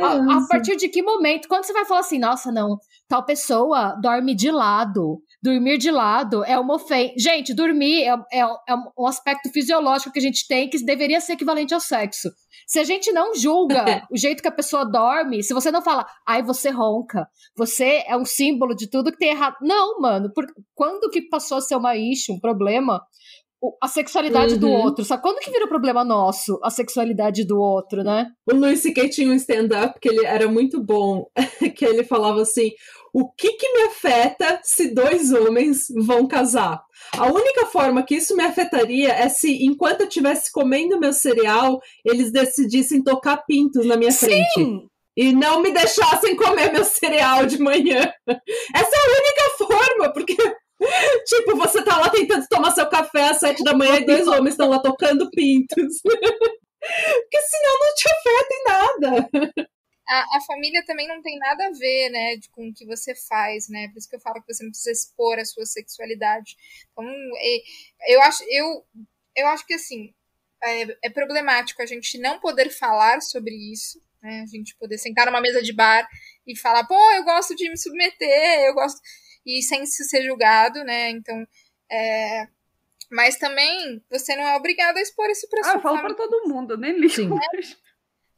a, 0.00 0.38
a, 0.38 0.48
partir 0.48 0.76
de 0.76 0.88
que 0.88 1.02
momento, 1.02 1.46
quando 1.46 1.64
você 1.64 1.72
vai 1.72 1.84
falar 1.84 2.00
assim, 2.00 2.18
nossa, 2.18 2.50
não, 2.50 2.78
tal 3.08 3.24
pessoa 3.24 3.96
dorme 4.00 4.34
de 4.34 4.50
lado. 4.50 5.22
Dormir 5.40 5.78
de 5.78 5.90
lado 5.90 6.42
é 6.44 6.58
uma 6.58 6.74
ofensa. 6.74 7.14
Gente, 7.16 7.54
dormir 7.54 8.02
é, 8.02 8.14
é, 8.32 8.40
é, 8.40 8.74
um 8.98 9.06
aspecto 9.06 9.50
fisiológico 9.50 10.10
que 10.10 10.18
a 10.18 10.22
gente 10.22 10.48
tem 10.48 10.68
que 10.68 10.82
deveria 10.84 11.20
ser 11.20 11.34
equivalente 11.34 11.74
ao 11.74 11.80
sexo. 11.80 12.30
Se 12.66 12.80
a 12.80 12.84
gente 12.84 13.12
não 13.12 13.34
julga 13.34 13.84
o 14.10 14.16
jeito 14.16 14.42
que 14.42 14.48
a 14.48 14.52
pessoa 14.52 14.84
dorme, 14.84 15.42
se 15.42 15.54
você 15.54 15.70
não 15.70 15.82
fala, 15.82 16.06
ai, 16.26 16.42
você 16.42 16.70
ronca, 16.70 17.28
você 17.56 18.02
é 18.06 18.16
um 18.16 18.24
símbolo 18.24 18.74
de 18.74 18.88
tudo 18.88 19.12
que 19.12 19.18
tem 19.18 19.30
errado. 19.30 19.56
Não, 19.60 20.00
mano, 20.00 20.32
por, 20.32 20.46
quando 20.74 21.10
que 21.10 21.28
passou 21.28 21.58
a 21.58 21.60
ser 21.60 21.76
uma 21.76 21.94
issue, 21.94 22.34
um 22.34 22.40
problema, 22.40 23.00
a 23.82 23.88
sexualidade 23.88 24.54
uhum. 24.54 24.60
do 24.60 24.68
outro. 24.68 25.04
Sabe 25.04 25.22
quando 25.22 25.40
que 25.40 25.50
vira 25.50 25.68
problema 25.68 26.04
nosso, 26.04 26.58
a 26.62 26.70
sexualidade 26.70 27.44
do 27.44 27.58
outro, 27.58 28.02
né? 28.02 28.26
O 28.46 28.54
Luis 28.54 28.80
C.K. 28.80 29.08
tinha 29.08 29.28
um 29.28 29.34
stand-up 29.34 29.98
que 30.00 30.08
ele 30.08 30.24
era 30.24 30.48
muito 30.48 30.82
bom, 30.82 31.26
que 31.76 31.84
ele 31.84 32.04
falava 32.04 32.42
assim, 32.42 32.70
o 33.12 33.30
que 33.30 33.52
que 33.52 33.72
me 33.72 33.82
afeta 33.84 34.60
se 34.62 34.92
dois 34.92 35.32
homens 35.32 35.86
vão 35.96 36.26
casar? 36.26 36.82
A 37.16 37.26
única 37.26 37.66
forma 37.66 38.02
que 38.02 38.16
isso 38.16 38.36
me 38.36 38.42
afetaria 38.42 39.12
é 39.12 39.28
se, 39.28 39.64
enquanto 39.64 40.00
eu 40.00 40.08
estivesse 40.08 40.50
comendo 40.50 40.98
meu 40.98 41.12
cereal, 41.12 41.80
eles 42.04 42.32
decidissem 42.32 43.02
tocar 43.02 43.38
pintos 43.46 43.86
na 43.86 43.96
minha 43.96 44.10
Sim. 44.10 44.26
frente 44.26 44.88
e 45.16 45.32
não 45.32 45.62
me 45.62 45.72
deixassem 45.72 46.34
comer 46.34 46.72
meu 46.72 46.84
cereal 46.84 47.46
de 47.46 47.58
manhã. 47.58 48.12
Essa 48.74 48.96
é 48.96 49.00
a 49.00 49.12
única 49.20 49.56
forma, 49.58 50.12
porque 50.12 50.36
tipo, 51.26 51.56
você 51.56 51.82
tá 51.82 51.98
lá 51.98 52.10
tentando 52.10 52.46
tomar 52.48 52.72
seu 52.72 52.88
café 52.88 53.34
sete 53.34 53.62
da 53.62 53.74
manhã 53.74 53.96
e 53.96 54.06
dois 54.06 54.26
homens 54.26 54.54
estão 54.54 54.68
lá 54.68 54.80
tocando 54.80 55.30
pintos. 55.30 56.00
Porque 56.04 57.40
senão 57.40 57.80
não 57.80 57.94
te 57.94 58.08
afeta 58.08 58.54
em 58.54 58.64
nada. 58.64 59.30
A, 60.06 60.36
a, 60.36 60.40
família 60.42 60.84
também 60.84 61.08
não 61.08 61.22
tem 61.22 61.38
nada 61.38 61.66
a 61.66 61.70
ver, 61.70 62.10
né, 62.10 62.36
com 62.52 62.68
o 62.68 62.74
que 62.74 62.84
você 62.84 63.14
faz, 63.14 63.70
né? 63.70 63.88
Por 63.88 63.98
isso 63.98 64.08
que 64.08 64.16
eu 64.16 64.20
falo 64.20 64.42
que 64.42 64.52
você 64.52 64.62
não 64.62 64.70
precisa 64.70 64.92
expor 64.92 65.38
a 65.38 65.44
sua 65.46 65.64
sexualidade. 65.64 66.56
Então, 66.92 67.04
eu 68.06 68.20
acho, 68.22 68.44
eu, 68.50 68.84
eu 69.34 69.46
acho 69.46 69.66
que 69.66 69.72
assim 69.72 70.12
é, 70.62 71.06
é 71.06 71.10
problemático 71.10 71.82
a 71.82 71.86
gente 71.86 72.18
não 72.18 72.38
poder 72.38 72.70
falar 72.70 73.20
sobre 73.20 73.54
isso, 73.54 74.00
né? 74.22 74.40
A 74.42 74.46
gente 74.46 74.76
poder 74.76 74.98
sentar 74.98 75.26
numa 75.26 75.40
mesa 75.40 75.62
de 75.62 75.72
bar 75.72 76.06
e 76.46 76.56
falar, 76.56 76.86
pô, 76.86 76.98
eu 77.12 77.24
gosto 77.24 77.54
de 77.54 77.68
me 77.68 77.76
submeter, 77.76 78.60
eu 78.66 78.74
gosto 78.74 79.00
e 79.44 79.62
sem 79.62 79.84
ser 79.86 80.22
julgado, 80.22 80.82
né? 80.84 81.10
Então, 81.10 81.46
é, 81.90 82.48
mas 83.10 83.36
também 83.36 84.02
você 84.10 84.34
não 84.36 84.44
é 84.44 84.56
obrigado 84.56 84.96
a 84.96 85.00
expor 85.00 85.28
isso 85.30 85.48
pra 85.48 85.60
ah, 85.60 85.64
sua 85.64 85.74
Ah, 85.76 85.80
fala 85.80 86.00
pra 86.00 86.14
todo 86.14 86.48
mundo, 86.48 86.76
nem 86.76 86.98
ligo. 86.98 87.38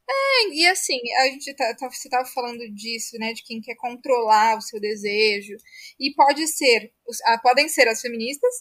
É, 0.09 0.49
e 0.53 0.65
assim, 0.67 0.99
a 1.19 1.25
gente 1.25 1.53
tá, 1.53 1.75
tá, 1.75 1.89
você 1.89 2.07
tava 2.07 2.25
falando 2.29 2.59
disso, 2.73 3.17
né, 3.19 3.33
de 3.33 3.43
quem 3.43 3.59
quer 3.59 3.75
controlar 3.75 4.57
o 4.57 4.61
seu 4.61 4.79
desejo, 4.79 5.57
e 5.99 6.13
pode 6.13 6.47
ser, 6.47 6.93
ah, 7.25 7.37
podem 7.37 7.67
ser 7.67 7.89
as 7.89 7.99
feministas, 7.99 8.53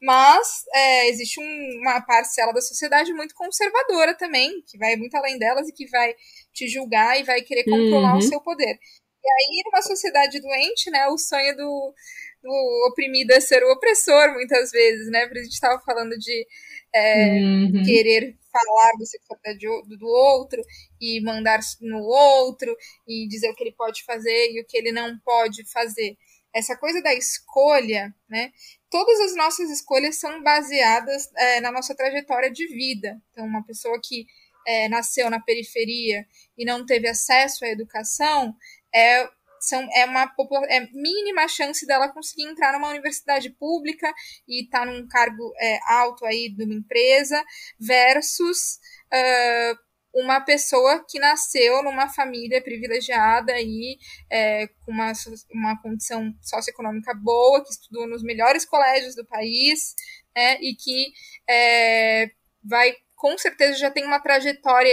mas 0.00 0.64
é, 0.72 1.08
existe 1.10 1.38
um, 1.38 1.80
uma 1.82 2.00
parcela 2.00 2.54
da 2.54 2.60
sociedade 2.62 3.12
muito 3.12 3.34
conservadora 3.34 4.14
também, 4.16 4.62
que 4.66 4.78
vai 4.78 4.96
muito 4.96 5.14
além 5.14 5.38
delas 5.38 5.68
e 5.68 5.72
que 5.72 5.86
vai 5.88 6.14
te 6.54 6.68
julgar 6.68 7.20
e 7.20 7.22
vai 7.22 7.42
querer 7.42 7.64
controlar 7.64 8.12
uhum. 8.12 8.18
o 8.18 8.22
seu 8.22 8.40
poder. 8.40 8.78
E 9.24 9.28
aí, 9.28 9.62
numa 9.64 9.80
sociedade 9.80 10.40
doente, 10.40 10.90
né, 10.90 11.06
o 11.08 11.16
sonho 11.16 11.56
do, 11.56 11.94
do 12.42 12.88
oprimido 12.90 13.32
é 13.32 13.40
ser 13.40 13.64
o 13.64 13.72
opressor, 13.72 14.32
muitas 14.34 14.70
vezes, 14.70 15.10
né, 15.10 15.24
porque 15.24 15.38
a 15.38 15.44
gente 15.44 15.52
estava 15.52 15.80
falando 15.80 16.16
de 16.18 16.46
é, 16.94 17.40
uhum. 17.40 17.82
querer 17.84 18.36
falar 18.52 18.92
do 18.98 19.06
sexualidade 19.06 19.58
do, 19.58 19.96
do 19.96 20.06
outro 20.06 20.62
e 21.00 21.20
mandar 21.22 21.58
no 21.80 22.00
outro 22.00 22.76
e 23.08 23.26
dizer 23.26 23.50
o 23.50 23.54
que 23.54 23.64
ele 23.64 23.74
pode 23.74 24.04
fazer 24.04 24.52
e 24.52 24.60
o 24.60 24.66
que 24.66 24.76
ele 24.76 24.92
não 24.92 25.18
pode 25.24 25.64
fazer. 25.72 26.16
Essa 26.54 26.76
coisa 26.76 27.02
da 27.02 27.12
escolha, 27.12 28.14
né? 28.28 28.52
Todas 28.88 29.18
as 29.22 29.34
nossas 29.34 29.70
escolhas 29.70 30.20
são 30.20 30.40
baseadas 30.40 31.28
é, 31.36 31.60
na 31.60 31.72
nossa 31.72 31.96
trajetória 31.96 32.48
de 32.48 32.68
vida. 32.68 33.20
Então, 33.32 33.44
uma 33.44 33.64
pessoa 33.64 33.98
que 34.00 34.24
é, 34.64 34.88
nasceu 34.88 35.28
na 35.28 35.40
periferia 35.40 36.24
e 36.56 36.64
não 36.64 36.86
teve 36.86 37.08
acesso 37.08 37.64
à 37.64 37.68
educação, 37.68 38.54
é 38.94 39.28
são, 39.64 39.88
é 39.94 40.04
uma 40.04 40.30
é 40.68 40.80
mínima 40.92 41.48
chance 41.48 41.86
dela 41.86 42.08
conseguir 42.08 42.44
entrar 42.44 42.72
numa 42.72 42.90
universidade 42.90 43.50
pública 43.50 44.12
e 44.46 44.64
estar 44.64 44.80
tá 44.80 44.86
num 44.86 45.06
cargo 45.08 45.52
é, 45.58 45.78
alto 45.86 46.24
aí 46.26 46.50
de 46.50 46.64
uma 46.64 46.74
empresa, 46.74 47.42
versus 47.80 48.78
uh, 49.12 49.78
uma 50.14 50.40
pessoa 50.40 51.04
que 51.08 51.18
nasceu 51.18 51.82
numa 51.82 52.08
família 52.08 52.62
privilegiada 52.62 53.54
e 53.58 53.98
é, 54.30 54.68
com 54.84 54.92
uma, 54.92 55.12
uma 55.50 55.82
condição 55.82 56.32
socioeconômica 56.40 57.12
boa, 57.14 57.64
que 57.64 57.70
estudou 57.70 58.06
nos 58.06 58.22
melhores 58.22 58.64
colégios 58.64 59.16
do 59.16 59.26
país, 59.26 59.94
né, 60.36 60.56
e 60.60 60.76
que 60.76 61.12
é, 61.48 62.30
vai 62.62 62.94
com 63.16 63.38
certeza 63.38 63.78
já 63.78 63.90
tem 63.90 64.04
uma 64.04 64.20
trajetória 64.20 64.92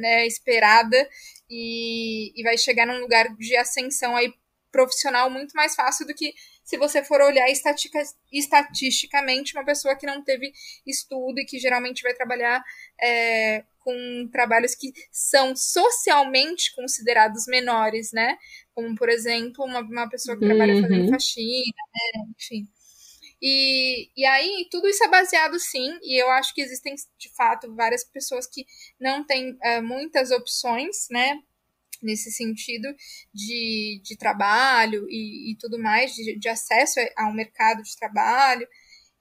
né, 0.00 0.26
esperada 0.26 1.08
e, 1.50 2.32
e 2.38 2.42
vai 2.42 2.56
chegar 2.56 2.86
num 2.86 3.00
lugar 3.00 3.34
de 3.36 3.56
ascensão 3.56 4.16
aí 4.16 4.32
profissional 4.70 5.28
muito 5.28 5.52
mais 5.52 5.74
fácil 5.74 6.06
do 6.06 6.14
que 6.14 6.32
se 6.64 6.78
você 6.78 7.02
for 7.02 7.20
olhar 7.20 7.50
estatica, 7.50 8.00
estatisticamente 8.32 9.56
uma 9.56 9.64
pessoa 9.64 9.96
que 9.96 10.06
não 10.06 10.22
teve 10.22 10.52
estudo 10.86 11.40
e 11.40 11.44
que 11.44 11.58
geralmente 11.58 12.02
vai 12.02 12.14
trabalhar 12.14 12.62
é, 13.02 13.64
com 13.80 14.28
trabalhos 14.30 14.76
que 14.76 14.92
são 15.10 15.56
socialmente 15.56 16.72
considerados 16.76 17.46
menores, 17.48 18.12
né? 18.12 18.36
Como, 18.72 18.94
por 18.94 19.08
exemplo, 19.08 19.64
uma, 19.64 19.80
uma 19.80 20.08
pessoa 20.08 20.38
que 20.38 20.46
trabalha 20.46 20.74
uhum. 20.74 20.82
fazendo 20.82 21.10
faxina, 21.10 21.82
né? 21.92 22.24
Enfim. 22.38 22.68
E, 23.42 24.10
e 24.16 24.26
aí, 24.26 24.68
tudo 24.70 24.86
isso 24.88 25.02
é 25.02 25.08
baseado 25.08 25.58
sim, 25.58 25.98
e 26.02 26.20
eu 26.22 26.28
acho 26.30 26.54
que 26.54 26.60
existem, 26.60 26.94
de 27.18 27.32
fato, 27.34 27.74
várias 27.74 28.04
pessoas 28.04 28.46
que 28.46 28.66
não 29.00 29.24
têm 29.24 29.52
uh, 29.52 29.82
muitas 29.82 30.30
opções, 30.30 31.06
né? 31.10 31.40
Nesse 32.02 32.30
sentido 32.32 32.88
de, 33.32 34.00
de 34.02 34.16
trabalho 34.16 35.06
e, 35.08 35.52
e 35.52 35.56
tudo 35.56 35.78
mais, 35.78 36.14
de, 36.14 36.38
de 36.38 36.48
acesso 36.48 36.98
ao 37.16 37.32
mercado 37.32 37.82
de 37.82 37.96
trabalho. 37.96 38.66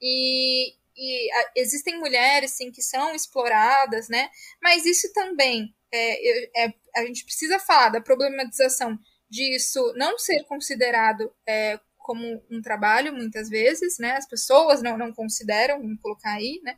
E, 0.01 0.73
e 0.95 1.31
a, 1.31 1.51
existem 1.55 1.97
mulheres, 1.99 2.51
sim, 2.51 2.71
que 2.71 2.81
são 2.81 3.13
exploradas, 3.15 4.09
né? 4.09 4.29
Mas 4.61 4.85
isso 4.85 5.11
também, 5.13 5.73
é, 5.93 6.65
é, 6.65 6.73
a 6.95 7.05
gente 7.05 7.23
precisa 7.25 7.59
falar 7.59 7.89
da 7.89 8.01
problematização 8.01 8.97
disso 9.29 9.93
não 9.95 10.17
ser 10.17 10.43
considerado 10.45 11.31
é, 11.47 11.79
como 11.99 12.43
um 12.49 12.61
trabalho, 12.61 13.13
muitas 13.13 13.49
vezes, 13.49 13.97
né? 13.99 14.13
As 14.13 14.27
pessoas 14.27 14.81
não, 14.81 14.97
não 14.97 15.13
consideram, 15.13 15.81
vamos 15.81 16.01
colocar 16.01 16.33
aí, 16.33 16.59
né? 16.63 16.77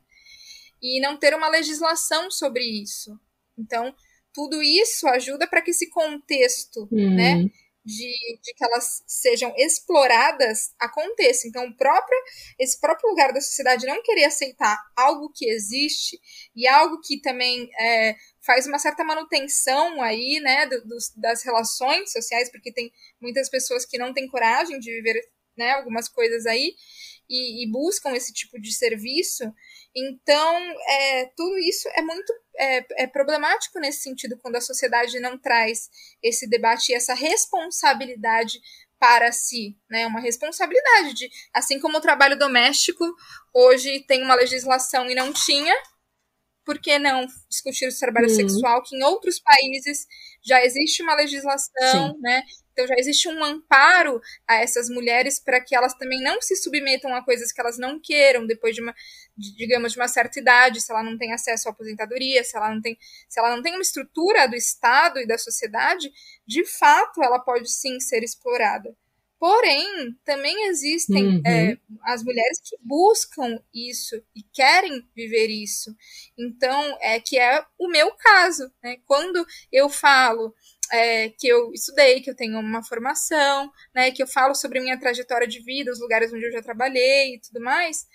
E 0.81 0.99
não 0.99 1.17
ter 1.17 1.33
uma 1.33 1.47
legislação 1.47 2.29
sobre 2.29 2.63
isso. 2.63 3.17
Então, 3.57 3.95
tudo 4.33 4.61
isso 4.61 5.07
ajuda 5.07 5.47
para 5.47 5.61
que 5.61 5.71
esse 5.71 5.89
contexto, 5.89 6.87
uhum. 6.91 7.15
né? 7.15 7.45
De, 7.83 8.39
de, 8.43 8.53
que 8.53 8.63
elas 8.63 9.03
sejam 9.07 9.51
exploradas 9.57 10.71
aconteça. 10.79 11.47
Então, 11.47 11.73
próprio, 11.73 12.17
esse 12.59 12.79
próprio 12.79 13.09
lugar 13.09 13.33
da 13.33 13.41
sociedade 13.41 13.87
não 13.87 14.03
querer 14.03 14.25
aceitar 14.25 14.77
algo 14.95 15.31
que 15.33 15.49
existe 15.49 16.19
e 16.55 16.67
algo 16.67 17.01
que 17.01 17.19
também 17.19 17.69
é, 17.79 18.15
faz 18.41 18.67
uma 18.67 18.77
certa 18.77 19.03
manutenção 19.03 20.01
aí, 20.01 20.39
né, 20.39 20.67
do, 20.67 20.87
dos, 20.87 21.11
das 21.15 21.43
relações 21.43 22.11
sociais, 22.11 22.51
porque 22.51 22.71
tem 22.71 22.91
muitas 23.19 23.49
pessoas 23.49 23.85
que 23.85 23.97
não 23.97 24.13
têm 24.13 24.27
coragem 24.27 24.79
de 24.79 24.91
viver, 24.91 25.19
né, 25.57 25.71
algumas 25.71 26.07
coisas 26.07 26.45
aí 26.45 26.75
e, 27.29 27.63
e 27.63 27.71
buscam 27.71 28.11
esse 28.13 28.33
tipo 28.33 28.59
de 28.59 28.73
serviço. 28.73 29.51
Então, 29.95 30.57
é, 30.87 31.25
tudo 31.35 31.57
isso 31.59 31.89
é 31.89 32.01
muito 32.01 32.33
é, 32.57 33.03
é 33.03 33.07
problemático 33.07 33.79
nesse 33.79 34.03
sentido 34.03 34.37
quando 34.41 34.55
a 34.55 34.61
sociedade 34.61 35.19
não 35.19 35.37
traz 35.37 35.89
esse 36.23 36.47
debate 36.47 36.91
e 36.91 36.95
essa 36.95 37.13
responsabilidade 37.13 38.59
para 38.99 39.31
si, 39.31 39.75
né? 39.89 40.05
Uma 40.05 40.19
responsabilidade 40.19 41.15
de, 41.15 41.29
assim 41.53 41.79
como 41.79 41.97
o 41.97 42.01
trabalho 42.01 42.37
doméstico 42.37 43.03
hoje 43.53 44.05
tem 44.07 44.23
uma 44.23 44.35
legislação 44.35 45.09
e 45.09 45.15
não 45.15 45.33
tinha, 45.33 45.75
por 46.63 46.79
que 46.79 46.99
não 46.99 47.25
discutir 47.49 47.87
o 47.87 47.99
trabalho 47.99 48.29
uhum. 48.29 48.35
sexual, 48.35 48.83
que 48.83 48.95
em 48.95 49.03
outros 49.03 49.39
países 49.39 50.05
já 50.43 50.63
existe 50.63 51.01
uma 51.01 51.15
legislação, 51.15 52.13
Sim. 52.13 52.19
né? 52.21 52.43
Então 52.71 52.87
já 52.87 52.95
existe 52.97 53.27
um 53.27 53.43
amparo 53.43 54.21
a 54.47 54.55
essas 54.55 54.89
mulheres 54.89 55.39
para 55.39 55.59
que 55.61 55.75
elas 55.75 55.93
também 55.93 56.21
não 56.21 56.41
se 56.41 56.55
submetam 56.55 57.13
a 57.13 57.23
coisas 57.23 57.51
que 57.51 57.59
elas 57.59 57.77
não 57.77 57.99
queiram 57.99 58.45
depois 58.45 58.75
de 58.75 58.81
uma, 58.81 58.95
de, 59.37 59.55
digamos, 59.55 59.93
de 59.93 59.99
uma 59.99 60.07
certa 60.07 60.39
idade, 60.39 60.81
se 60.81 60.91
ela 60.91 61.03
não 61.03 61.17
tem 61.17 61.33
acesso 61.33 61.67
à 61.67 61.71
aposentadoria, 61.71 62.43
se 62.43 62.55
ela 62.55 62.73
não 62.73 62.81
tem, 62.81 62.97
se 63.27 63.39
ela 63.39 63.55
não 63.55 63.61
tem 63.61 63.73
uma 63.73 63.81
estrutura 63.81 64.47
do 64.47 64.55
Estado 64.55 65.19
e 65.19 65.27
da 65.27 65.37
sociedade, 65.37 66.11
de 66.45 66.65
fato 66.65 67.23
ela 67.23 67.39
pode 67.39 67.69
sim 67.71 67.99
ser 67.99 68.23
explorada. 68.23 68.95
Porém, 69.41 70.15
também 70.23 70.67
existem 70.67 71.37
uhum. 71.37 71.41
é, 71.43 71.75
as 72.03 72.23
mulheres 72.23 72.61
que 72.63 72.77
buscam 72.79 73.59
isso 73.73 74.15
e 74.35 74.43
querem 74.53 75.03
viver 75.15 75.47
isso. 75.47 75.95
Então, 76.37 76.95
é 77.01 77.19
que 77.19 77.39
é 77.39 77.65
o 77.75 77.87
meu 77.87 78.11
caso. 78.11 78.71
Né? 78.83 78.97
Quando 79.03 79.43
eu 79.71 79.89
falo 79.89 80.53
é, 80.91 81.29
que 81.29 81.47
eu 81.47 81.71
estudei, 81.73 82.21
que 82.21 82.29
eu 82.29 82.35
tenho 82.35 82.59
uma 82.59 82.83
formação, 82.83 83.71
né, 83.95 84.11
que 84.11 84.21
eu 84.21 84.27
falo 84.27 84.53
sobre 84.55 84.79
minha 84.79 84.99
trajetória 84.99 85.47
de 85.47 85.61
vida, 85.63 85.91
os 85.91 85.99
lugares 85.99 86.31
onde 86.33 86.45
eu 86.45 86.51
já 86.51 86.61
trabalhei 86.61 87.35
e 87.35 87.41
tudo 87.41 87.61
mais, 87.61 88.05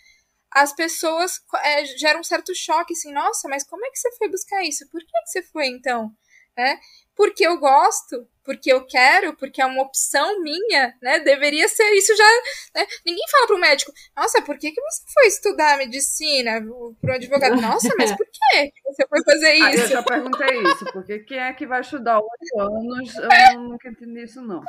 as 0.53 0.75
pessoas 0.75 1.41
é, 1.65 1.85
geram 1.99 2.21
um 2.21 2.25
certo 2.25 2.55
choque, 2.55 2.93
assim, 2.93 3.13
nossa, 3.13 3.49
mas 3.49 3.65
como 3.65 3.85
é 3.85 3.91
que 3.91 3.99
você 3.99 4.13
foi 4.17 4.29
buscar 4.29 4.63
isso? 4.63 4.89
Por 4.91 5.01
que, 5.01 5.07
que 5.07 5.31
você 5.31 5.43
foi 5.43 5.67
então? 5.67 6.11
Né? 6.57 6.81
porque 7.17 7.47
eu 7.47 7.59
gosto, 7.59 8.29
porque 8.47 8.73
eu 8.73 8.87
quero, 8.87 9.37
porque 9.37 9.61
é 9.61 9.67
uma 9.67 9.83
opção 9.83 10.41
minha, 10.41 10.97
né? 11.03 11.19
Deveria 11.19 11.69
ser 11.69 11.91
isso 11.95 12.17
já. 12.17 12.29
Né? 12.77 12.87
Ninguém 13.05 13.25
fala 13.29 13.47
para 13.49 13.57
o 13.57 13.61
médico, 13.61 13.93
nossa, 14.17 14.41
por 14.41 14.57
que, 14.57 14.71
que 14.71 14.81
você 14.81 15.03
foi 15.13 15.27
estudar 15.27 15.77
medicina 15.77 16.63
para 17.01 17.13
um 17.13 17.17
advogado? 17.17 17.61
Nossa, 17.61 17.93
mas 17.99 18.17
por 18.17 18.25
que 18.25 18.73
você 18.85 19.07
foi 19.09 19.25
fazer 19.25 19.55
isso? 19.55 19.67
Ah, 19.67 19.75
eu 19.75 19.89
já 19.89 20.03
perguntei 20.03 20.63
isso, 20.63 20.85
porque 20.93 21.19
quem 21.19 21.39
é 21.39 21.53
que 21.53 21.67
vai 21.67 21.81
estudar 21.81 22.21
oito 22.21 22.61
anos? 22.61 23.15
Eu 23.17 23.61
nunca 23.61 23.89
entendi 23.89 24.23
isso, 24.23 24.41
não. 24.41 24.63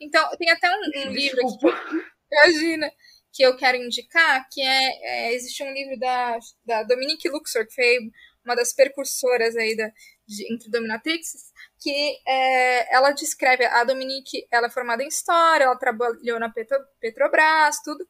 Então, 0.00 0.28
tem 0.36 0.50
até 0.50 0.68
um, 0.68 1.08
um 1.08 1.12
livro 1.12 1.40
aqui, 1.40 2.04
imagina, 2.30 2.90
que 3.32 3.44
eu 3.44 3.56
quero 3.56 3.78
indicar, 3.78 4.48
que 4.50 4.60
é, 4.60 5.28
é, 5.28 5.34
existe 5.34 5.62
um 5.62 5.72
livro 5.72 5.96
da, 5.98 6.38
da 6.66 6.82
Dominique 6.82 7.28
Luxor, 7.28 7.66
que 7.66 7.74
foi 7.74 7.98
uma 8.44 8.56
das 8.56 8.72
percursoras 8.74 9.56
aí 9.56 9.76
da, 9.76 9.88
de, 10.34 10.52
entre 10.52 10.70
dominatrixes, 10.70 11.52
que 11.80 12.18
é, 12.26 12.94
ela 12.94 13.12
descreve, 13.12 13.64
a 13.64 13.84
Dominique, 13.84 14.46
ela 14.50 14.66
é 14.66 14.70
formada 14.70 15.02
em 15.02 15.08
História, 15.08 15.64
ela 15.64 15.76
trabalhou 15.76 16.38
na 16.38 16.48
Petro, 16.48 16.78
Petrobras, 17.00 17.80
tudo, 17.84 18.06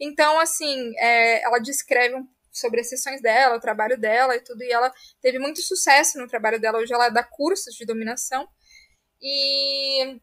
então, 0.00 0.38
assim, 0.38 0.92
é, 0.98 1.42
ela 1.42 1.58
descreve 1.58 2.16
sobre 2.52 2.80
as 2.80 2.88
sessões 2.88 3.20
dela, 3.20 3.56
o 3.56 3.60
trabalho 3.60 3.98
dela 3.98 4.34
e 4.36 4.40
tudo, 4.40 4.62
e 4.62 4.72
ela 4.72 4.92
teve 5.20 5.38
muito 5.38 5.60
sucesso 5.62 6.18
no 6.18 6.28
trabalho 6.28 6.60
dela. 6.60 6.78
Hoje 6.78 6.92
ela 6.92 7.08
dá 7.08 7.22
cursos 7.22 7.74
de 7.74 7.84
dominação. 7.84 8.48
E, 9.20 10.20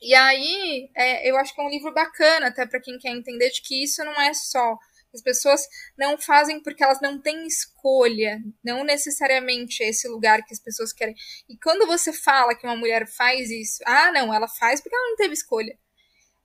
e 0.00 0.14
aí, 0.14 0.90
é, 0.94 1.30
eu 1.30 1.36
acho 1.36 1.54
que 1.54 1.60
é 1.60 1.64
um 1.64 1.70
livro 1.70 1.92
bacana, 1.92 2.48
até 2.48 2.66
para 2.66 2.80
quem 2.80 2.98
quer 2.98 3.10
entender 3.10 3.50
de 3.50 3.62
que 3.62 3.82
isso 3.82 4.04
não 4.04 4.20
é 4.20 4.32
só. 4.34 4.78
As 5.14 5.22
pessoas 5.22 5.66
não 5.96 6.18
fazem 6.18 6.62
porque 6.62 6.82
elas 6.82 7.00
não 7.00 7.20
têm 7.20 7.46
escolha, 7.46 8.40
não 8.62 8.84
necessariamente 8.84 9.82
é 9.82 9.88
esse 9.88 10.06
lugar 10.06 10.44
que 10.44 10.52
as 10.52 10.60
pessoas 10.60 10.92
querem. 10.92 11.14
E 11.48 11.56
quando 11.58 11.86
você 11.86 12.12
fala 12.12 12.54
que 12.54 12.66
uma 12.66 12.76
mulher 12.76 13.08
faz 13.08 13.50
isso, 13.50 13.82
ah, 13.86 14.12
não, 14.12 14.32
ela 14.32 14.46
faz 14.48 14.80
porque 14.80 14.94
ela 14.94 15.10
não 15.10 15.16
teve 15.16 15.32
escolha. 15.32 15.78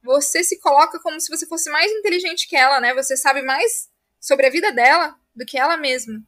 Você 0.03 0.43
se 0.43 0.59
coloca 0.59 0.99
como 0.99 1.19
se 1.19 1.29
você 1.29 1.45
fosse 1.45 1.69
mais 1.69 1.91
inteligente 1.91 2.47
que 2.47 2.55
ela, 2.55 2.79
né? 2.79 2.93
Você 2.93 3.17
sabe 3.17 3.41
mais 3.41 3.89
sobre 4.19 4.47
a 4.47 4.49
vida 4.49 4.71
dela 4.71 5.15
do 5.35 5.45
que 5.45 5.57
ela 5.57 5.77
mesma. 5.77 6.21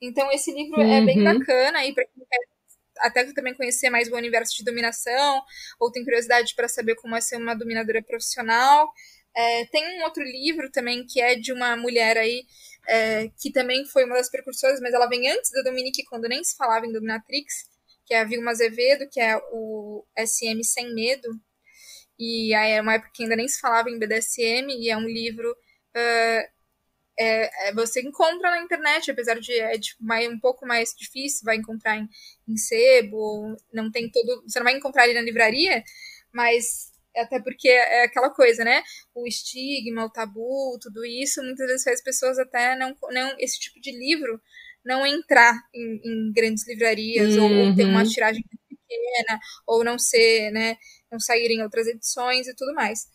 Então 0.00 0.30
esse 0.32 0.52
livro 0.52 0.80
uhum. 0.80 0.92
é 0.92 1.04
bem 1.04 1.18
uhum. 1.18 1.38
bacana 1.38 1.78
aí 1.78 1.92
para 1.92 2.04
quem 2.04 2.24
quer 2.24 2.58
até 3.00 3.24
também 3.32 3.54
conhecer 3.54 3.90
mais 3.90 4.10
o 4.10 4.16
universo 4.16 4.56
de 4.56 4.64
dominação, 4.64 5.42
ou 5.78 5.90
tem 5.90 6.04
curiosidade 6.04 6.54
para 6.54 6.68
saber 6.68 6.96
como 6.96 7.14
é 7.14 7.20
ser 7.20 7.36
uma 7.36 7.54
dominadora 7.54 8.02
profissional. 8.02 8.92
É, 9.38 9.64
tem 9.66 10.00
um 10.00 10.02
outro 10.02 10.20
livro 10.24 10.68
também 10.72 11.06
que 11.06 11.20
é 11.20 11.36
de 11.36 11.52
uma 11.52 11.76
mulher 11.76 12.18
aí 12.18 12.44
é, 12.88 13.28
que 13.40 13.52
também 13.52 13.86
foi 13.86 14.04
uma 14.04 14.16
das 14.16 14.28
precursoras, 14.28 14.80
mas 14.80 14.92
ela 14.92 15.06
vem 15.06 15.30
antes 15.30 15.52
da 15.52 15.62
Dominique, 15.62 16.04
quando 16.06 16.28
nem 16.28 16.42
se 16.42 16.56
falava 16.56 16.86
em 16.86 16.92
Dominatrix, 16.92 17.70
que 18.04 18.14
é 18.14 18.20
a 18.20 18.24
Vilma 18.24 18.50
Azevedo, 18.50 19.08
que 19.08 19.20
é 19.20 19.36
o 19.52 20.04
SM 20.18 20.60
Sem 20.64 20.92
Medo. 20.92 21.28
E 22.18 22.52
aí 22.52 22.72
é 22.72 22.80
uma 22.80 22.94
época 22.94 23.12
que 23.14 23.22
ainda 23.22 23.36
nem 23.36 23.46
se 23.46 23.60
falava 23.60 23.88
em 23.90 23.98
BDSM, 23.98 24.70
e 24.70 24.90
é 24.90 24.96
um 24.96 25.06
livro 25.06 25.52
uh, 25.52 26.58
é, 27.20 27.72
você 27.74 28.00
encontra 28.00 28.50
na 28.50 28.62
internet, 28.62 29.10
apesar 29.10 29.38
de 29.38 29.52
é 29.52 29.76
de, 29.76 29.94
mais, 30.00 30.28
um 30.28 30.38
pouco 30.38 30.66
mais 30.66 30.94
difícil, 30.96 31.44
vai 31.44 31.56
encontrar 31.56 31.96
em, 31.96 32.08
em 32.48 32.56
sebo, 32.56 33.56
não 33.72 33.90
tem 33.90 34.10
todo. 34.10 34.42
Você 34.48 34.58
não 34.58 34.64
vai 34.64 34.76
encontrar 34.76 35.04
ali 35.04 35.14
na 35.14 35.20
livraria, 35.20 35.82
mas 36.32 36.92
até 37.20 37.40
porque 37.40 37.68
é 37.68 38.04
aquela 38.04 38.30
coisa, 38.30 38.64
né? 38.64 38.82
O 39.14 39.26
estigma, 39.26 40.04
o 40.04 40.10
tabu, 40.10 40.78
tudo 40.80 41.04
isso, 41.04 41.42
muitas 41.42 41.66
vezes 41.66 41.84
faz 41.84 42.02
pessoas 42.02 42.38
até 42.38 42.76
não, 42.76 42.96
não 43.10 43.34
esse 43.38 43.58
tipo 43.58 43.80
de 43.80 43.90
livro 43.92 44.40
não 44.84 45.04
entrar 45.04 45.54
em, 45.74 46.00
em 46.04 46.32
grandes 46.32 46.66
livrarias 46.66 47.36
uhum. 47.36 47.68
ou 47.68 47.76
ter 47.76 47.84
uma 47.84 48.04
tiragem 48.04 48.42
pequena 48.42 49.40
ou 49.66 49.84
não 49.84 49.98
ser, 49.98 50.50
né? 50.50 50.76
Não 51.10 51.20
sair 51.20 51.50
em 51.50 51.62
outras 51.62 51.86
edições 51.86 52.46
e 52.46 52.54
tudo 52.54 52.74
mais 52.74 53.06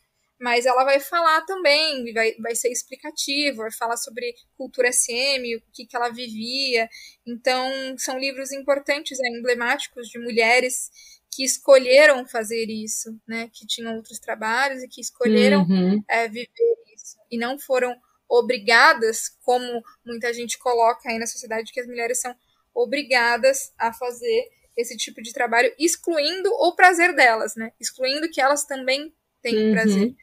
mas 0.44 0.66
ela 0.66 0.84
vai 0.84 1.00
falar 1.00 1.40
também, 1.46 2.12
vai, 2.14 2.34
vai 2.34 2.54
ser 2.54 2.70
explicativo, 2.70 3.60
vai 3.60 3.72
falar 3.72 3.96
sobre 3.96 4.36
cultura 4.58 4.92
SM, 4.92 5.56
o 5.56 5.62
que, 5.72 5.86
que 5.86 5.96
ela 5.96 6.10
vivia. 6.10 6.90
Então, 7.26 7.98
são 7.98 8.20
livros 8.20 8.52
importantes, 8.52 9.18
né, 9.20 9.30
emblemáticos 9.30 10.10
de 10.10 10.20
mulheres 10.20 10.92
que 11.34 11.44
escolheram 11.44 12.28
fazer 12.28 12.66
isso, 12.70 13.20
né, 13.28 13.50
que 13.52 13.66
tinham 13.66 13.96
outros 13.96 14.20
trabalhos 14.20 14.84
e 14.84 14.88
que 14.88 15.02
escolheram 15.02 15.64
uhum. 15.64 16.04
é, 16.08 16.28
viver 16.28 16.50
isso, 16.96 17.18
e 17.32 17.38
não 17.38 17.58
foram 17.60 17.96
obrigadas, 18.30 19.30
como 19.44 19.84
muita 20.06 20.34
gente 20.34 20.58
coloca 20.58 21.10
aí 21.10 21.20
na 21.20 21.28
sociedade, 21.28 21.72
que 21.72 21.80
as 21.80 21.88
mulheres 21.88 22.20
são 22.20 22.36
obrigadas 22.74 23.72
a 23.78 23.94
fazer 23.94 24.50
esse 24.76 24.98
tipo 24.98 25.22
de 25.22 25.32
trabalho, 25.32 25.74
excluindo 25.78 26.50
o 26.50 26.76
prazer 26.76 27.16
delas, 27.16 27.56
né? 27.56 27.72
Excluindo 27.80 28.30
que 28.32 28.42
elas 28.42 28.66
também 28.66 29.14
têm 29.42 29.68
uhum. 29.68 29.72
prazer. 29.74 30.16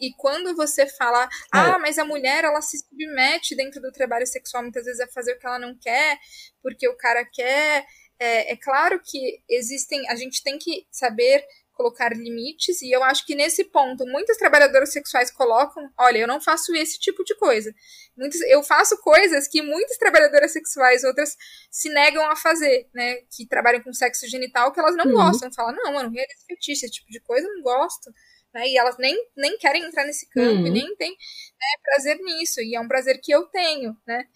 E, 0.00 0.12
quando 0.14 0.54
você 0.54 0.86
fala, 0.86 1.24
é. 1.24 1.28
ah, 1.50 1.78
mas 1.78 1.98
a 1.98 2.04
mulher 2.04 2.44
ela 2.44 2.62
se 2.62 2.78
submete 2.78 3.56
dentro 3.56 3.80
do 3.80 3.90
trabalho 3.90 4.26
sexual 4.26 4.62
muitas 4.62 4.84
vezes 4.84 5.00
a 5.00 5.08
fazer 5.08 5.32
o 5.32 5.38
que 5.38 5.46
ela 5.46 5.58
não 5.58 5.76
quer, 5.76 6.18
porque 6.62 6.88
o 6.88 6.96
cara 6.96 7.24
quer. 7.24 7.84
É, 8.22 8.52
é 8.52 8.56
claro 8.56 9.00
que 9.04 9.42
existem, 9.48 10.08
a 10.08 10.14
gente 10.14 10.42
tem 10.42 10.58
que 10.58 10.86
saber 10.90 11.44
colocar 11.72 12.12
limites, 12.14 12.82
e 12.82 12.90
eu 12.92 13.02
acho 13.02 13.24
que 13.26 13.34
nesse 13.34 13.64
ponto 13.64 14.06
muitas 14.06 14.36
trabalhadoras 14.36 14.92
sexuais 14.92 15.30
colocam, 15.30 15.90
olha, 15.98 16.18
eu 16.18 16.26
não 16.28 16.40
faço 16.40 16.74
esse 16.76 16.98
tipo 16.98 17.24
de 17.24 17.34
coisa. 17.34 17.74
Muitas, 18.16 18.40
eu 18.42 18.62
faço 18.62 18.96
coisas 18.98 19.48
que 19.48 19.62
muitas 19.62 19.96
trabalhadoras 19.96 20.52
sexuais, 20.52 21.02
outras 21.02 21.34
se 21.70 21.88
negam 21.88 22.30
a 22.30 22.36
fazer, 22.36 22.88
né? 22.94 23.16
Que 23.34 23.46
trabalham 23.48 23.82
com 23.82 23.92
sexo 23.92 24.28
genital, 24.28 24.70
que 24.70 24.78
elas 24.78 24.94
não 24.94 25.06
uhum. 25.06 25.14
gostam. 25.14 25.52
Falam, 25.52 25.74
não, 25.74 25.94
eu 25.94 26.02
não 26.04 26.10
realizo 26.10 26.44
fetiche, 26.46 26.84
esse 26.84 26.90
tipo 26.90 27.10
de 27.10 27.20
coisa 27.20 27.48
eu 27.48 27.54
não 27.54 27.62
gosto 27.62 28.12
né? 28.52 28.68
E 28.68 28.76
elas 28.76 28.96
nem, 28.98 29.16
nem 29.36 29.56
querem 29.58 29.82
entrar 29.84 30.04
nesse 30.04 30.28
campo 30.28 30.60
uhum. 30.60 30.66
e 30.66 30.70
nem 30.70 30.96
têm 30.96 31.10
né, 31.10 31.66
prazer 31.82 32.18
nisso. 32.18 32.60
E 32.60 32.74
é 32.74 32.80
um 32.80 32.88
prazer 32.88 33.20
que 33.20 33.32
eu 33.32 33.46
tenho, 33.46 33.96
né? 34.06 34.26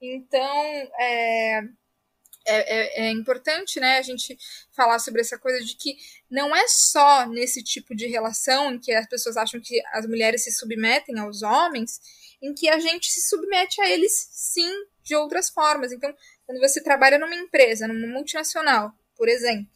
Então, 0.00 0.90
é, 1.00 1.62
é, 2.46 3.04
é, 3.04 3.06
é, 3.06 3.10
importante 3.10 3.78
né, 3.78 3.98
a 3.98 4.02
gente 4.02 4.36
falar 4.72 4.98
sobre 4.98 5.20
essa 5.20 5.38
coisa 5.38 5.64
de 5.64 5.76
que 5.76 5.96
não 6.30 6.54
é 6.54 6.66
só 6.68 7.26
nesse 7.26 7.62
tipo 7.62 7.94
de 7.94 8.06
relação 8.06 8.72
em 8.72 8.78
que 8.78 8.92
as 8.92 9.06
pessoas 9.06 9.36
acham 9.36 9.60
que 9.60 9.80
as 9.92 10.06
mulheres 10.06 10.44
se 10.44 10.52
submetem 10.52 11.18
aos 11.18 11.42
homens, 11.42 12.00
em 12.40 12.52
que 12.52 12.68
a 12.68 12.78
gente 12.78 13.10
se 13.10 13.28
submete 13.28 13.80
a 13.80 13.88
eles 13.88 14.28
sim 14.30 14.70
de 15.02 15.14
outras 15.14 15.50
formas. 15.50 15.92
Então, 15.92 16.14
quando 16.44 16.60
você 16.60 16.82
trabalha 16.82 17.18
numa 17.18 17.34
empresa, 17.34 17.86
numa 17.86 18.06
multinacional, 18.06 18.92
por 19.16 19.28
exemplo, 19.28 19.70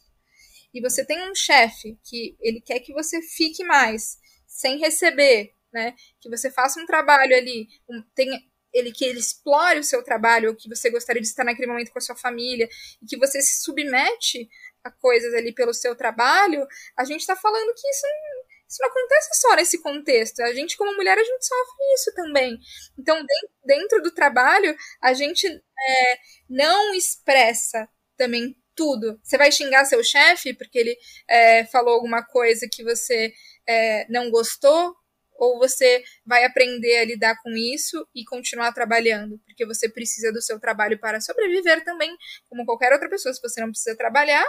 e 0.73 0.81
você 0.81 1.05
tem 1.05 1.29
um 1.29 1.33
chefe 1.33 1.97
que 2.03 2.35
ele 2.39 2.61
quer 2.61 2.79
que 2.79 2.93
você 2.93 3.21
fique 3.21 3.63
mais 3.63 4.19
sem 4.45 4.77
receber, 4.77 5.53
né? 5.71 5.95
Que 6.19 6.29
você 6.29 6.51
faça 6.51 6.79
um 6.79 6.85
trabalho 6.85 7.35
ali, 7.35 7.67
um, 7.89 8.01
tenha, 8.13 8.41
ele 8.73 8.91
que 8.91 9.05
ele 9.05 9.19
explore 9.19 9.79
o 9.79 9.83
seu 9.83 10.03
trabalho, 10.03 10.49
ou 10.49 10.55
que 10.55 10.69
você 10.69 10.89
gostaria 10.89 11.21
de 11.21 11.27
estar 11.27 11.43
naquele 11.43 11.67
momento 11.67 11.91
com 11.91 11.99
a 11.99 12.01
sua 12.01 12.15
família, 12.15 12.67
e 13.01 13.05
que 13.05 13.17
você 13.17 13.41
se 13.41 13.63
submete 13.63 14.49
a 14.83 14.91
coisas 14.91 15.33
ali 15.33 15.53
pelo 15.53 15.73
seu 15.73 15.95
trabalho, 15.95 16.65
a 16.95 17.03
gente 17.03 17.21
está 17.21 17.35
falando 17.35 17.73
que 17.73 17.87
isso 17.87 18.05
não, 18.05 18.47
isso 18.69 18.81
não 18.81 18.89
acontece 18.89 19.39
só 19.39 19.55
nesse 19.55 19.81
contexto. 19.81 20.41
A 20.41 20.53
gente, 20.53 20.77
como 20.77 20.95
mulher, 20.95 21.17
a 21.17 21.23
gente 21.23 21.45
sofre 21.45 21.93
isso 21.95 22.13
também. 22.13 22.59
Então, 22.97 23.23
dentro 23.63 24.01
do 24.01 24.11
trabalho, 24.11 24.75
a 25.01 25.13
gente 25.13 25.47
é, 25.47 26.17
não 26.49 26.93
expressa 26.93 27.87
também 28.15 28.55
tudo. 28.75 29.19
Você 29.23 29.37
vai 29.37 29.51
xingar 29.51 29.85
seu 29.85 30.03
chefe 30.03 30.53
porque 30.53 30.77
ele 30.77 30.97
é, 31.27 31.65
falou 31.65 31.95
alguma 31.95 32.23
coisa 32.23 32.67
que 32.71 32.83
você 32.83 33.33
é, 33.67 34.05
não 34.09 34.29
gostou? 34.29 34.95
Ou 35.37 35.57
você 35.57 36.03
vai 36.25 36.43
aprender 36.45 36.97
a 36.97 37.05
lidar 37.05 37.35
com 37.41 37.49
isso 37.51 38.07
e 38.13 38.23
continuar 38.25 38.71
trabalhando? 38.73 39.39
Porque 39.45 39.65
você 39.65 39.89
precisa 39.89 40.31
do 40.31 40.41
seu 40.41 40.59
trabalho 40.59 40.99
para 40.99 41.21
sobreviver 41.21 41.83
também, 41.83 42.15
como 42.49 42.65
qualquer 42.65 42.91
outra 42.93 43.09
pessoa. 43.09 43.33
Se 43.33 43.41
você 43.41 43.61
não 43.61 43.69
precisa 43.69 43.95
trabalhar, 43.95 44.45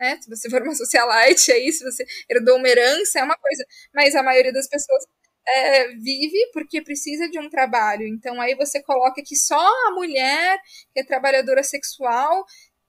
né? 0.00 0.18
Se 0.20 0.28
você 0.28 0.48
for 0.48 0.62
uma 0.62 0.74
socialite, 0.74 1.52
aí, 1.52 1.72
se 1.72 1.84
você 1.84 2.04
herdou 2.28 2.56
uma 2.56 2.68
herança, 2.68 3.18
é 3.20 3.22
uma 3.22 3.36
coisa. 3.36 3.64
Mas 3.94 4.14
a 4.14 4.22
maioria 4.22 4.52
das 4.52 4.68
pessoas 4.68 5.04
é, 5.48 5.88
vive 5.94 6.50
porque 6.52 6.82
precisa 6.82 7.28
de 7.28 7.38
um 7.38 7.48
trabalho. 7.48 8.06
Então 8.06 8.40
aí 8.40 8.54
você 8.54 8.82
coloca 8.82 9.22
que 9.24 9.36
só 9.36 9.66
a 9.88 9.90
mulher 9.92 10.58
que 10.92 11.00
é 11.00 11.04
trabalhadora 11.04 11.62
sexual 11.62 12.44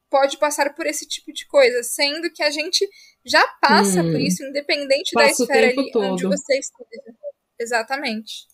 pode 0.10 0.38
passar 0.38 0.74
por 0.74 0.86
esse 0.88 1.08
tipo 1.08 1.32
de 1.32 1.46
coisa, 1.48 1.84
sendo 1.84 2.32
que 2.32 2.44
a 2.44 2.50
gente 2.50 2.88
já 3.24 3.46
passa 3.62 4.02
hum, 4.02 4.12
por 4.12 4.20
isso, 4.20 4.44
independente 4.44 5.14
da 5.14 5.28
esfera 5.28 5.68
ali 5.68 5.92
todo. 5.92 6.14
onde 6.14 6.26
você 6.26 6.58
esteja. 6.58 7.14
Exatamente. 7.60 8.48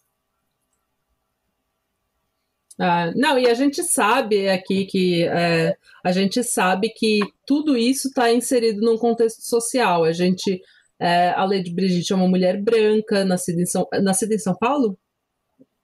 Ah, 2.77 3.11
não, 3.15 3.39
e 3.39 3.47
a 3.47 3.53
gente 3.53 3.81
sabe 3.83 4.49
aqui 4.49 4.85
que 4.85 5.23
é, 5.23 5.77
a 6.03 6.11
gente 6.11 6.43
sabe 6.43 6.89
que 6.89 7.21
tudo 7.45 7.77
isso 7.77 8.09
está 8.09 8.31
inserido 8.33 8.81
num 8.81 8.97
contexto 8.97 9.41
social. 9.41 10.03
A 10.03 10.11
gente, 10.11 10.61
é, 10.99 11.29
a 11.29 11.45
Lady 11.45 11.71
Brigitte 11.73 12.11
é 12.11 12.15
uma 12.15 12.27
mulher 12.27 12.61
branca, 12.61 13.23
nascida 13.23 13.61
em 13.61 13.65
São, 13.65 13.87
nascida 14.01 14.35
em 14.35 14.39
São 14.39 14.55
Paulo? 14.55 14.97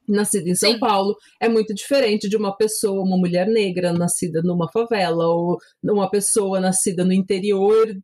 Nascida 0.07 0.49
em 0.49 0.55
São 0.55 0.73
Sim. 0.73 0.79
Paulo 0.79 1.15
é 1.39 1.47
muito 1.47 1.73
diferente 1.73 2.27
de 2.27 2.35
uma 2.35 2.55
pessoa, 2.55 3.03
uma 3.03 3.17
mulher 3.17 3.47
negra 3.47 3.93
nascida 3.93 4.41
numa 4.43 4.69
favela 4.71 5.27
ou 5.27 5.57
uma 5.83 6.09
pessoa 6.09 6.59
nascida 6.59 7.05
no 7.05 7.13
interior, 7.13 7.95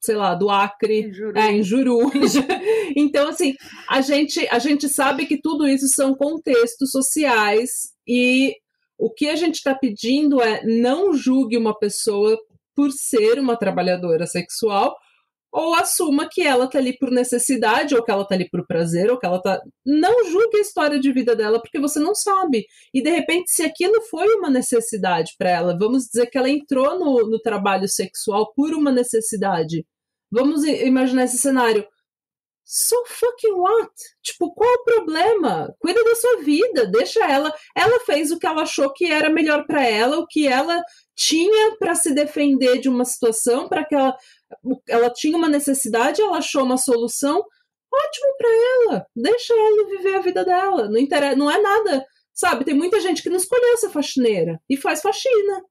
sei 0.00 0.14
lá, 0.14 0.34
do 0.34 0.50
Acre, 0.50 1.08
em 1.08 1.12
Juru. 1.12 1.38
É, 1.38 1.52
em 1.52 1.62
Juru. 1.62 2.10
então 2.96 3.28
assim, 3.28 3.54
a 3.88 4.00
gente 4.00 4.46
a 4.48 4.58
gente 4.58 4.88
sabe 4.88 5.26
que 5.26 5.40
tudo 5.40 5.66
isso 5.66 5.88
são 5.88 6.14
contextos 6.14 6.90
sociais 6.90 7.70
e 8.06 8.54
o 8.98 9.10
que 9.10 9.28
a 9.28 9.36
gente 9.36 9.56
está 9.56 9.74
pedindo 9.74 10.40
é 10.40 10.64
não 10.64 11.12
julgue 11.12 11.56
uma 11.56 11.76
pessoa 11.78 12.38
por 12.74 12.90
ser 12.90 13.38
uma 13.38 13.56
trabalhadora 13.56 14.26
sexual 14.26 14.94
ou 15.52 15.74
assuma 15.74 16.26
que 16.26 16.40
ela 16.40 16.66
tá 16.66 16.78
ali 16.78 16.96
por 16.96 17.10
necessidade, 17.10 17.94
ou 17.94 18.02
que 18.02 18.10
ela 18.10 18.26
tá 18.26 18.34
ali 18.34 18.48
por 18.48 18.66
prazer, 18.66 19.10
ou 19.10 19.18
que 19.18 19.26
ela 19.26 19.40
tá. 19.40 19.60
Não 19.84 20.24
julgue 20.30 20.56
a 20.56 20.60
história 20.60 20.98
de 20.98 21.12
vida 21.12 21.36
dela, 21.36 21.60
porque 21.60 21.78
você 21.78 22.00
não 22.00 22.14
sabe. 22.14 22.66
E 22.94 23.02
de 23.02 23.10
repente, 23.10 23.52
se 23.52 23.62
aquilo 23.62 24.00
foi 24.02 24.26
uma 24.36 24.48
necessidade 24.48 25.34
para 25.36 25.50
ela, 25.50 25.78
vamos 25.78 26.06
dizer 26.06 26.26
que 26.30 26.38
ela 26.38 26.48
entrou 26.48 26.98
no, 26.98 27.28
no 27.28 27.38
trabalho 27.38 27.86
sexual 27.86 28.50
por 28.54 28.72
uma 28.72 28.90
necessidade. 28.90 29.84
Vamos 30.30 30.64
imaginar 30.64 31.24
esse 31.24 31.36
cenário. 31.36 31.86
So 32.64 32.96
fucking 33.06 33.52
what? 33.52 33.90
Tipo, 34.22 34.54
qual 34.54 34.72
o 34.72 34.84
problema? 34.84 35.74
Cuida 35.78 36.02
da 36.02 36.14
sua 36.14 36.42
vida, 36.42 36.86
deixa 36.86 37.20
ela. 37.26 37.52
Ela 37.76 38.00
fez 38.00 38.30
o 38.30 38.38
que 38.38 38.46
ela 38.46 38.62
achou 38.62 38.90
que 38.94 39.04
era 39.04 39.28
melhor 39.28 39.66
para 39.66 39.86
ela, 39.86 40.18
o 40.18 40.26
que 40.26 40.48
ela 40.48 40.82
tinha 41.14 41.76
para 41.76 41.94
se 41.94 42.14
defender 42.14 42.78
de 42.80 42.88
uma 42.88 43.04
situação, 43.04 43.68
para 43.68 43.84
que 43.84 43.94
ela 43.94 44.16
ela 44.88 45.10
tinha 45.10 45.36
uma 45.36 45.48
necessidade, 45.48 46.20
ela 46.20 46.38
achou 46.38 46.62
uma 46.64 46.78
solução. 46.78 47.44
Ótimo 47.94 48.36
para 48.38 48.48
ela. 48.48 49.06
Deixa 49.14 49.52
ela 49.52 49.88
viver 49.88 50.14
a 50.16 50.20
vida 50.20 50.44
dela. 50.44 50.88
Não 50.88 50.98
interessa, 50.98 51.36
não 51.36 51.50
é 51.50 51.60
nada, 51.60 52.04
sabe? 52.32 52.64
Tem 52.64 52.74
muita 52.74 53.00
gente 53.00 53.22
que 53.22 53.28
não 53.28 53.36
escolheu 53.36 53.76
ser 53.76 53.90
faxineira 53.90 54.60
e 54.68 54.76
faz 54.76 55.02
faxina. 55.02 55.62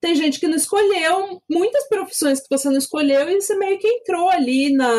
Tem 0.00 0.14
gente 0.14 0.38
que 0.38 0.46
não 0.46 0.56
escolheu, 0.56 1.42
muitas 1.50 1.88
profissões 1.88 2.40
que 2.40 2.48
você 2.50 2.68
não 2.68 2.76
escolheu 2.76 3.28
e 3.28 3.40
você 3.40 3.56
meio 3.56 3.78
que 3.78 3.88
entrou 3.88 4.28
ali 4.28 4.74
na 4.74 4.92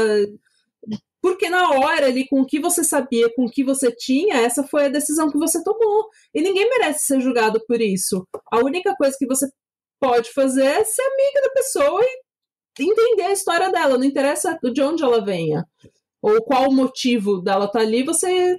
porque 1.21 1.49
na 1.49 1.71
hora 1.71 2.07
ali, 2.07 2.25
com 2.27 2.41
o 2.41 2.45
que 2.45 2.59
você 2.59 2.83
sabia, 2.83 3.29
com 3.35 3.45
o 3.45 3.51
que 3.51 3.63
você 3.63 3.91
tinha, 3.91 4.35
essa 4.35 4.63
foi 4.63 4.85
a 4.85 4.89
decisão 4.89 5.29
que 5.29 5.37
você 5.37 5.61
tomou. 5.63 6.07
E 6.33 6.41
ninguém 6.41 6.69
merece 6.69 7.05
ser 7.05 7.19
julgado 7.19 7.61
por 7.67 7.81
isso. 7.81 8.25
A 8.51 8.59
única 8.59 8.95
coisa 8.95 9.15
que 9.17 9.27
você 9.27 9.45
pode 9.99 10.31
fazer 10.31 10.63
é 10.65 10.83
ser 10.85 11.01
amiga 11.01 11.41
da 11.41 11.49
pessoa 11.49 12.01
e 12.01 12.21
entender 12.79 13.23
a 13.23 13.33
história 13.33 13.71
dela. 13.71 13.97
Não 13.97 14.05
interessa 14.05 14.57
de 14.73 14.81
onde 14.81 15.03
ela 15.03 15.23
venha. 15.23 15.65
Ou 16.21 16.41
qual 16.43 16.69
o 16.69 16.73
motivo 16.73 17.41
dela 17.41 17.65
estar 17.65 17.79
tá 17.79 17.85
ali, 17.85 18.03
você 18.03 18.57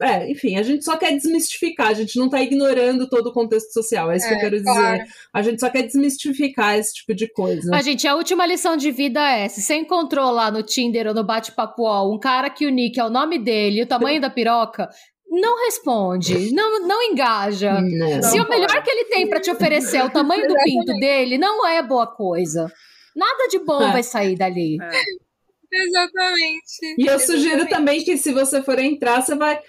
é, 0.00 0.30
enfim, 0.30 0.56
a 0.56 0.62
gente 0.62 0.84
só 0.84 0.96
quer 0.96 1.10
desmistificar, 1.12 1.88
a 1.88 1.94
gente 1.94 2.16
não 2.16 2.28
tá 2.28 2.40
ignorando 2.40 3.08
todo 3.08 3.28
o 3.28 3.32
contexto 3.32 3.72
social, 3.72 4.12
é 4.12 4.16
isso 4.16 4.26
é, 4.26 4.28
que 4.28 4.34
eu 4.34 4.38
é, 4.38 4.40
quero 4.42 4.62
claro. 4.62 4.98
dizer. 4.98 5.12
A 5.34 5.42
gente 5.42 5.60
só 5.60 5.68
quer 5.68 5.82
desmistificar 5.82 6.78
esse 6.78 6.94
tipo 6.94 7.12
de 7.14 7.26
coisa. 7.32 7.74
A 7.74 7.82
gente, 7.82 8.06
a 8.06 8.14
última 8.14 8.46
lição 8.46 8.76
de 8.76 8.92
vida 8.92 9.20
é: 9.28 9.48
se 9.48 9.60
você 9.60 9.74
encontrou 9.74 10.30
lá 10.30 10.52
no 10.52 10.62
Tinder 10.62 11.08
ou 11.08 11.14
no 11.14 11.24
bate-papo 11.24 11.82
um 12.08 12.18
cara 12.18 12.48
que 12.48 12.64
o 12.64 12.70
nick 12.70 12.98
é 12.98 13.04
o 13.04 13.10
nome 13.10 13.40
dele 13.40 13.80
e 13.80 13.82
o 13.82 13.86
tamanho 13.86 14.20
da 14.20 14.30
piroca, 14.30 14.88
não 15.28 15.64
responde, 15.64 16.52
não, 16.54 16.86
não 16.86 17.02
engaja. 17.02 17.80
Não, 17.80 18.22
Se 18.22 18.38
não 18.38 18.44
o 18.44 18.48
melhor 18.48 18.80
que 18.84 18.90
ele 18.90 19.06
tem 19.06 19.28
para 19.28 19.40
te 19.40 19.50
oferecer 19.50 19.96
é 19.96 20.04
o 20.04 20.10
tamanho 20.10 20.46
do 20.46 20.54
pinto 20.62 20.92
dele, 21.00 21.36
não 21.38 21.66
é 21.66 21.82
boa 21.82 22.06
coisa. 22.06 22.70
Nada 23.18 23.48
de 23.48 23.58
bom 23.58 23.82
é. 23.82 23.92
vai 23.92 24.02
sair 24.04 24.36
dali. 24.36 24.78
É. 24.80 25.28
Exatamente. 25.70 26.94
E 26.96 27.06
eu 27.06 27.16
Exatamente. 27.16 27.26
sugiro 27.26 27.68
também 27.68 28.04
que 28.04 28.16
se 28.16 28.32
você 28.32 28.62
for 28.62 28.78
entrar, 28.78 29.20
você 29.20 29.34
vai 29.34 29.60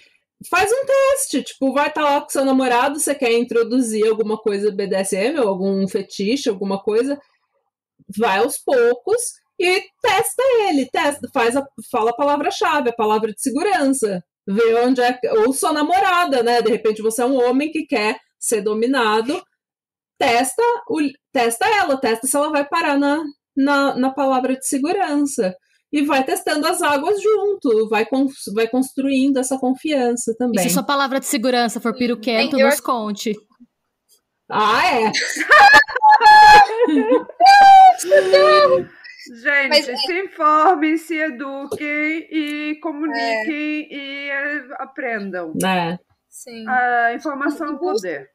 faz 0.48 0.70
um 0.72 0.86
teste, 0.86 1.42
tipo, 1.42 1.72
vai 1.72 1.88
estar 1.88 2.02
tá 2.02 2.10
lá 2.14 2.20
com 2.22 2.30
seu 2.30 2.44
namorado, 2.44 2.98
você 2.98 3.14
quer 3.14 3.32
introduzir 3.32 4.06
alguma 4.06 4.38
coisa 4.38 4.70
BDSM 4.70 5.38
ou 5.38 5.48
algum 5.48 5.86
fetiche, 5.86 6.48
alguma 6.48 6.82
coisa, 6.82 7.20
vai 8.16 8.38
aos 8.38 8.56
poucos 8.56 9.20
e 9.58 9.82
testa 10.00 10.42
ele, 10.68 10.86
testa, 10.86 11.28
faz 11.34 11.56
a, 11.56 11.66
fala 11.90 12.10
a 12.10 12.16
palavra-chave, 12.16 12.88
a 12.88 12.94
palavra 12.94 13.32
de 13.34 13.42
segurança, 13.42 14.24
vê 14.46 14.74
onde 14.76 15.02
é, 15.02 15.18
ou 15.44 15.52
sua 15.52 15.72
namorada, 15.72 16.42
né? 16.42 16.62
De 16.62 16.70
repente 16.70 17.02
você 17.02 17.20
é 17.20 17.26
um 17.26 17.36
homem 17.36 17.70
que 17.70 17.84
quer 17.84 18.18
ser 18.38 18.62
dominado, 18.62 19.42
testa, 20.18 20.62
o, 20.88 21.00
testa 21.30 21.66
ela, 21.68 21.98
testa 21.98 22.26
se 22.26 22.34
ela 22.34 22.50
vai 22.50 22.66
parar 22.66 22.98
na, 22.98 23.22
na, 23.56 23.96
na 23.96 24.10
palavra 24.10 24.56
de 24.56 24.66
segurança 24.66 25.54
e 25.92 26.02
vai 26.02 26.24
testando 26.24 26.66
as 26.66 26.82
águas 26.82 27.20
junto, 27.20 27.88
vai, 27.88 28.06
vai 28.54 28.68
construindo 28.68 29.38
essa 29.38 29.58
confiança 29.58 30.34
também. 30.38 30.64
E 30.64 30.68
se 30.68 30.74
sua 30.74 30.84
palavra 30.84 31.18
de 31.18 31.26
segurança 31.26 31.80
for 31.80 31.94
piruquento, 31.94 32.56
nos 32.56 32.78
eu... 32.78 32.82
conte. 32.82 33.34
Ah, 34.48 34.86
é? 34.86 35.12
Gente, 39.32 39.68
Mas, 39.68 39.88
é 39.88 39.96
se 39.96 40.24
informem, 40.24 40.96
se 40.96 41.16
eduquem 41.16 42.26
e 42.32 42.80
comuniquem 42.82 43.88
é. 43.90 43.94
e 43.94 44.30
aprendam. 44.78 45.52
É. 45.62 45.98
Sim. 46.28 46.66
A 46.66 47.14
informação 47.14 47.68
é 47.68 47.70
o 47.72 47.78
poder. 47.78 48.28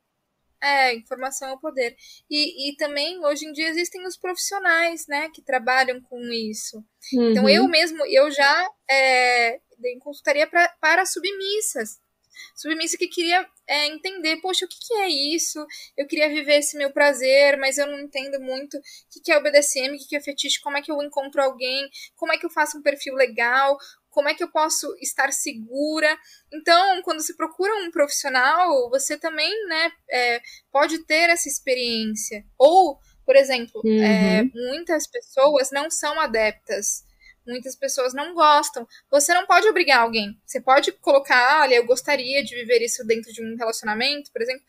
É, 0.66 0.96
informação 0.96 1.50
é 1.50 1.54
o 1.54 1.60
poder. 1.60 1.96
E, 2.28 2.70
e 2.70 2.76
também, 2.76 3.24
hoje 3.24 3.46
em 3.46 3.52
dia, 3.52 3.70
existem 3.70 4.04
os 4.08 4.18
profissionais, 4.18 5.06
né, 5.08 5.30
que 5.30 5.44
trabalham 5.44 6.02
com 6.02 6.20
isso. 6.32 6.84
Uhum. 7.14 7.32
Então, 7.32 7.48
eu 7.48 7.68
mesmo, 7.68 8.04
eu 8.08 8.32
já 8.32 8.70
é, 8.90 9.60
dei 9.78 10.00
consultoria 10.00 10.48
pra, 10.48 10.68
para 10.82 11.06
submissas. 11.06 12.00
Submissa 12.56 12.98
que 12.98 13.08
queria 13.08 13.48
é, 13.68 13.88
entender, 13.88 14.38
poxa, 14.38 14.66
o 14.66 14.68
que, 14.68 14.78
que, 14.80 14.94
é 14.96 15.08
isso? 15.08 15.66
Eu 15.96 16.08
queria 16.08 16.30
viver 16.30 16.60
esse 16.60 16.78
meu 16.78 16.92
prazer, 16.92 17.58
mas 17.58 17.78
eu 17.78 17.86
não 17.88 18.00
entendo 18.00 18.40
muito 18.40 18.78
o 18.78 18.82
que, 19.12 19.22
que 19.22 19.32
é 19.32 19.38
o 19.38 19.44
BDSM, 19.44 19.94
o 19.94 19.98
que, 19.98 20.08
que 20.10 20.16
é 20.16 20.22
fetiche, 20.22 20.62
como 20.62 20.78
é 20.78 20.82
que 20.82 20.92
eu 20.92 21.02
encontro 21.02 21.42
alguém, 21.42 21.88
como 22.16 22.34
é 22.34 22.38
que 22.38 22.46
eu 22.46 22.50
faço 22.50 22.78
um 22.78 22.82
perfil 22.82 23.14
legal, 23.16 23.78
como 24.16 24.30
é 24.30 24.34
que 24.34 24.42
eu 24.42 24.50
posso 24.50 24.96
estar 25.02 25.34
segura. 25.34 26.18
Então, 26.52 27.02
quando 27.02 27.22
se 27.22 27.36
procura 27.36 27.76
um 27.76 27.92
profissional, 27.92 28.90
você 28.90 29.20
também 29.20 29.52
né, 29.68 29.92
é, 30.10 30.42
pode 30.72 31.06
ter 31.06 31.30
essa 31.30 31.50
experiência. 31.50 32.46
Ou, 32.58 32.98
por 33.26 33.36
exemplo, 33.36 33.82
é, 33.86 33.90
uhum. 33.90 34.04
é, 34.04 34.44
muitas 34.72 35.06
pessoas 35.06 35.70
não 35.70 35.92
são 35.92 36.18
adeptas. 36.18 37.04
Muitas 37.46 37.76
pessoas 37.76 38.14
não 38.14 38.34
gostam. 38.34 38.88
Você 39.12 39.34
não 39.34 39.46
pode 39.46 39.68
obrigar 39.68 40.00
alguém. 40.00 40.40
Você 40.46 40.62
pode 40.62 40.94
colocar, 40.94 41.64
olha, 41.64 41.76
eu 41.76 41.86
gostaria 41.86 42.42
de 42.42 42.56
viver 42.56 42.82
isso 42.82 43.06
dentro 43.06 43.34
de 43.34 43.44
um 43.44 43.58
relacionamento, 43.58 44.32
por 44.32 44.42
exemplo. 44.42 44.64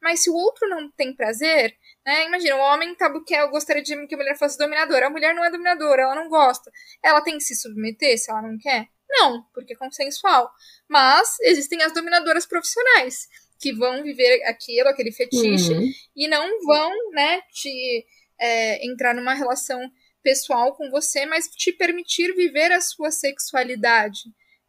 Mas 0.00 0.22
se 0.22 0.30
o 0.30 0.34
outro 0.34 0.68
não 0.68 0.88
tem 0.92 1.12
prazer, 1.12 1.76
né? 2.04 2.26
Imagina, 2.26 2.56
o 2.56 2.60
homem 2.60 2.96
quer, 3.26 3.42
eu 3.42 3.50
gostaria 3.50 3.82
de 3.82 4.06
que 4.06 4.14
a 4.14 4.18
mulher 4.18 4.36
fosse 4.36 4.58
dominadora. 4.58 5.06
A 5.06 5.10
mulher 5.10 5.34
não 5.34 5.44
é 5.44 5.50
dominadora, 5.50 6.02
ela 6.02 6.14
não 6.14 6.28
gosta. 6.28 6.70
Ela 7.02 7.20
tem 7.20 7.38
que 7.38 7.44
se 7.44 7.54
submeter 7.54 8.18
se 8.18 8.30
ela 8.30 8.42
não 8.42 8.58
quer? 8.58 8.88
Não, 9.08 9.44
porque 9.54 9.74
é 9.74 9.76
consensual. 9.76 10.50
Mas 10.88 11.38
existem 11.42 11.82
as 11.82 11.92
dominadoras 11.92 12.46
profissionais 12.46 13.28
que 13.60 13.72
vão 13.72 14.02
viver 14.02 14.42
aquilo, 14.44 14.88
aquele 14.88 15.12
fetiche, 15.12 15.72
uhum. 15.72 15.88
e 16.16 16.26
não 16.26 16.64
vão, 16.64 16.90
né, 17.12 17.40
te 17.52 18.04
é, 18.40 18.84
entrar 18.84 19.14
numa 19.14 19.34
relação 19.34 19.80
pessoal 20.20 20.74
com 20.74 20.90
você, 20.90 21.24
mas 21.26 21.46
te 21.46 21.72
permitir 21.72 22.34
viver 22.34 22.72
a 22.72 22.80
sua 22.80 23.12
sexualidade 23.12 24.22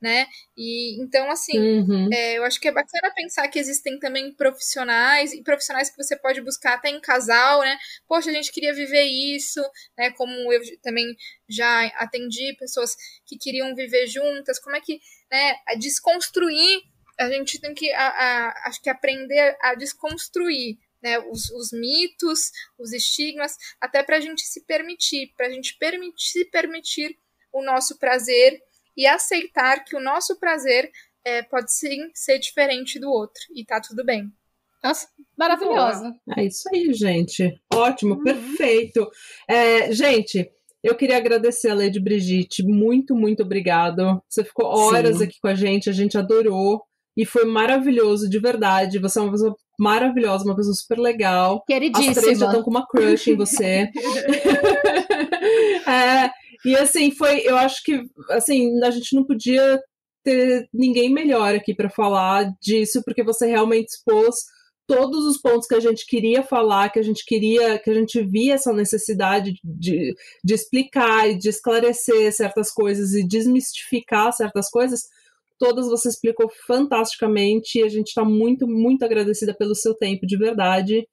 né? 0.04 0.28
E 0.58 1.02
então, 1.02 1.32
assim, 1.32 1.58
uhum. 1.58 2.10
é, 2.12 2.38
eu 2.38 2.44
acho 2.44 2.60
que 2.60 2.68
é 2.68 2.72
bacana 2.74 3.14
pensar 3.16 3.48
que 3.48 3.58
existem 3.58 3.98
também 3.98 4.34
profissionais 4.34 5.32
e 5.32 5.42
profissionais 5.42 5.90
que 5.90 5.96
você 5.96 6.18
pode 6.18 6.42
buscar 6.42 6.74
até 6.74 6.90
em 6.90 7.00
casal, 7.00 7.62
né? 7.62 7.78
Poxa, 8.06 8.30
a 8.30 8.34
gente 8.34 8.52
queria 8.52 8.74
viver 8.74 9.04
isso, 9.04 9.62
né? 9.98 10.12
Como 10.12 10.52
eu 10.52 10.60
também 10.82 11.16
já 11.48 11.86
atendi 11.96 12.54
pessoas 12.60 12.98
que 13.26 13.38
queriam 13.38 13.74
viver 13.74 14.06
juntas, 14.08 14.60
como 14.60 14.76
é 14.76 14.82
que, 14.82 15.00
né? 15.32 15.56
Desconstruir, 15.80 16.82
a 17.18 17.30
gente 17.30 17.62
tem 17.62 17.74
que, 17.74 17.90
a, 17.94 18.08
a, 18.08 18.68
acho 18.68 18.82
que 18.82 18.90
aprender 18.90 19.56
a 19.62 19.74
desconstruir. 19.74 20.78
Né, 21.02 21.20
os, 21.20 21.50
os 21.50 21.74
mitos, 21.74 22.50
os 22.80 22.94
estigmas, 22.94 23.58
até 23.82 24.02
para 24.02 24.16
a 24.16 24.20
gente 24.22 24.42
se 24.46 24.62
permitir, 24.62 25.34
para 25.36 25.48
a 25.48 25.50
gente 25.50 25.78
permitir, 25.78 26.14
se 26.18 26.46
permitir 26.46 27.20
o 27.52 27.62
nosso 27.62 28.00
prazer 28.00 28.64
e 28.96 29.06
aceitar 29.06 29.84
que 29.84 29.96
o 29.96 30.02
nosso 30.02 30.40
prazer 30.40 30.90
é, 31.26 31.42
pode 31.42 31.74
sim 31.74 32.10
ser 32.14 32.40
diferente 32.40 33.00
do 33.00 33.10
outro 33.10 33.42
e 33.56 33.66
tá 33.66 33.80
tudo 33.80 34.04
bem. 34.04 34.32
Nossa, 34.84 35.08
maravilhosa. 35.38 36.14
É 36.38 36.44
isso 36.46 36.68
aí, 36.74 36.94
gente. 36.94 37.50
Ótimo, 37.74 38.16
uhum. 38.16 38.24
perfeito. 38.24 39.10
É, 39.48 39.94
gente, 39.94 40.52
eu 40.84 40.96
queria 40.96 41.16
agradecer 41.16 41.70
a 41.70 41.74
Lady 41.74 42.02
Brigitte. 42.02 42.62
Muito, 42.62 43.16
muito 43.16 43.44
obrigado. 43.44 44.22
Você 44.28 44.44
ficou 44.44 44.66
horas 44.66 45.20
Sim. 45.20 45.24
aqui 45.24 45.38
com 45.42 45.48
a 45.48 45.56
gente, 45.56 45.90
a 45.90 45.94
gente 45.94 46.18
adorou. 46.18 46.84
E 47.16 47.26
foi 47.26 47.46
maravilhoso, 47.46 48.30
de 48.30 48.40
verdade. 48.40 49.00
Você 49.00 49.20
é 49.20 49.22
uma 49.22 49.32
pessoa 49.32 49.56
maravilhosa, 49.80 50.44
uma 50.44 50.56
pessoa 50.56 50.74
super 50.74 51.00
legal. 51.00 51.64
Queridíssima. 51.66 52.12
As 52.12 52.18
três 52.18 52.40
já 52.40 52.48
estão 52.48 52.64
com 52.64 52.72
uma 52.72 52.86
crush 52.86 53.30
em 53.30 53.38
você. 53.38 53.90
é, 55.88 56.30
e 56.66 56.76
assim, 56.76 57.12
foi, 57.12 57.42
eu 57.42 57.58
acho 57.58 57.84
que 57.84 58.02
assim, 58.30 58.82
a 58.84 58.92
gente 58.92 59.16
não 59.16 59.24
podia 59.24 59.82
ter 60.24 60.68
ninguém 60.74 61.12
melhor 61.12 61.54
aqui 61.54 61.74
para 61.76 61.90
falar 61.90 62.52
disso, 62.62 63.02
porque 63.04 63.24
você 63.24 63.46
realmente 63.46 63.90
expôs 63.90 64.36
todos 64.88 65.26
os 65.26 65.38
pontos 65.38 65.68
que 65.68 65.76
a 65.76 65.80
gente 65.80 66.06
queria 66.06 66.44
falar, 66.44 66.90
que 66.90 67.00
a 67.00 67.04
gente 67.04 67.26
queria, 67.26 67.80
que 67.80 67.90
a 67.90 67.94
gente 67.94 68.22
via 68.24 68.56
essa 68.56 68.74
necessidade 68.74 69.54
de, 69.64 70.16
de 70.44 70.54
explicar 70.54 71.30
e 71.30 71.38
de 71.38 71.50
esclarecer 71.50 72.32
certas 72.34 72.72
coisas 72.72 73.14
e 73.14 73.26
desmistificar 73.26 74.34
certas 74.34 74.70
coisas, 74.70 75.02
todas 75.58 75.88
você 75.88 76.10
explicou 76.10 76.50
fantasticamente 76.68 77.80
e 77.80 77.84
a 77.84 77.90
gente 77.90 78.08
está 78.08 78.26
muito, 78.26 78.68
muito 78.68 79.04
agradecida 79.06 79.54
pelo 79.54 79.76
seu 79.76 79.94
tempo, 79.94 80.26
de 80.26 80.38
verdade. 80.38 81.08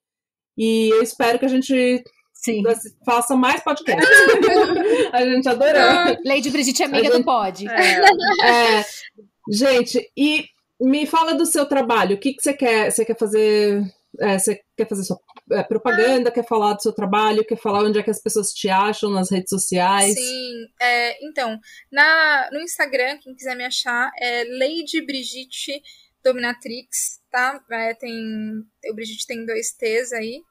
E 0.57 0.89
eu 0.89 1.01
espero 1.01 1.39
que 1.39 1.45
a 1.45 1.49
gente 1.49 2.03
Sim. 2.41 2.63
Faça 3.05 3.35
mais 3.35 3.63
podcast. 3.63 4.03
a 5.13 5.23
gente 5.23 5.47
adorou. 5.47 6.17
Lady 6.25 6.49
Brigitte 6.49 6.81
é 6.81 6.85
amiga 6.85 7.03
gente, 7.03 7.17
do 7.19 7.23
pod. 7.23 7.67
É, 7.67 8.01
é, 8.79 8.85
gente, 9.51 10.11
e 10.17 10.45
me 10.79 11.05
fala 11.05 11.35
do 11.35 11.45
seu 11.45 11.67
trabalho. 11.67 12.15
O 12.15 12.19
que, 12.19 12.33
que 12.33 12.41
você 12.41 12.53
quer? 12.53 12.91
Você 12.91 13.05
quer 13.05 13.15
fazer 13.15 13.83
É, 14.19 14.39
você 14.39 14.59
quer 14.75 14.89
fazer 14.89 15.03
sua 15.03 15.19
é, 15.51 15.61
propaganda, 15.61 16.31
quer 16.31 16.45
falar 16.45 16.73
do 16.73 16.81
seu 16.81 16.91
trabalho, 16.91 17.45
quer 17.45 17.57
falar 17.57 17.83
onde 17.83 17.99
é 17.99 18.03
que 18.03 18.09
as 18.09 18.21
pessoas 18.21 18.51
te 18.51 18.69
acham 18.69 19.11
nas 19.11 19.29
redes 19.29 19.49
sociais? 19.49 20.15
Sim, 20.15 20.65
é, 20.81 21.23
então, 21.23 21.59
na, 21.91 22.49
no 22.51 22.59
Instagram, 22.59 23.19
quem 23.19 23.35
quiser 23.35 23.55
me 23.55 23.65
achar, 23.65 24.11
é 24.19 24.45
Lady 24.45 25.05
Brigitte 25.05 25.79
Dominatrix, 26.23 27.21
tá? 27.31 27.63
É, 27.69 27.93
tem, 27.93 28.63
o 28.89 28.95
Brigitte 28.95 29.27
tem 29.27 29.45
dois 29.45 29.71
T's 29.73 30.11
aí, 30.11 30.41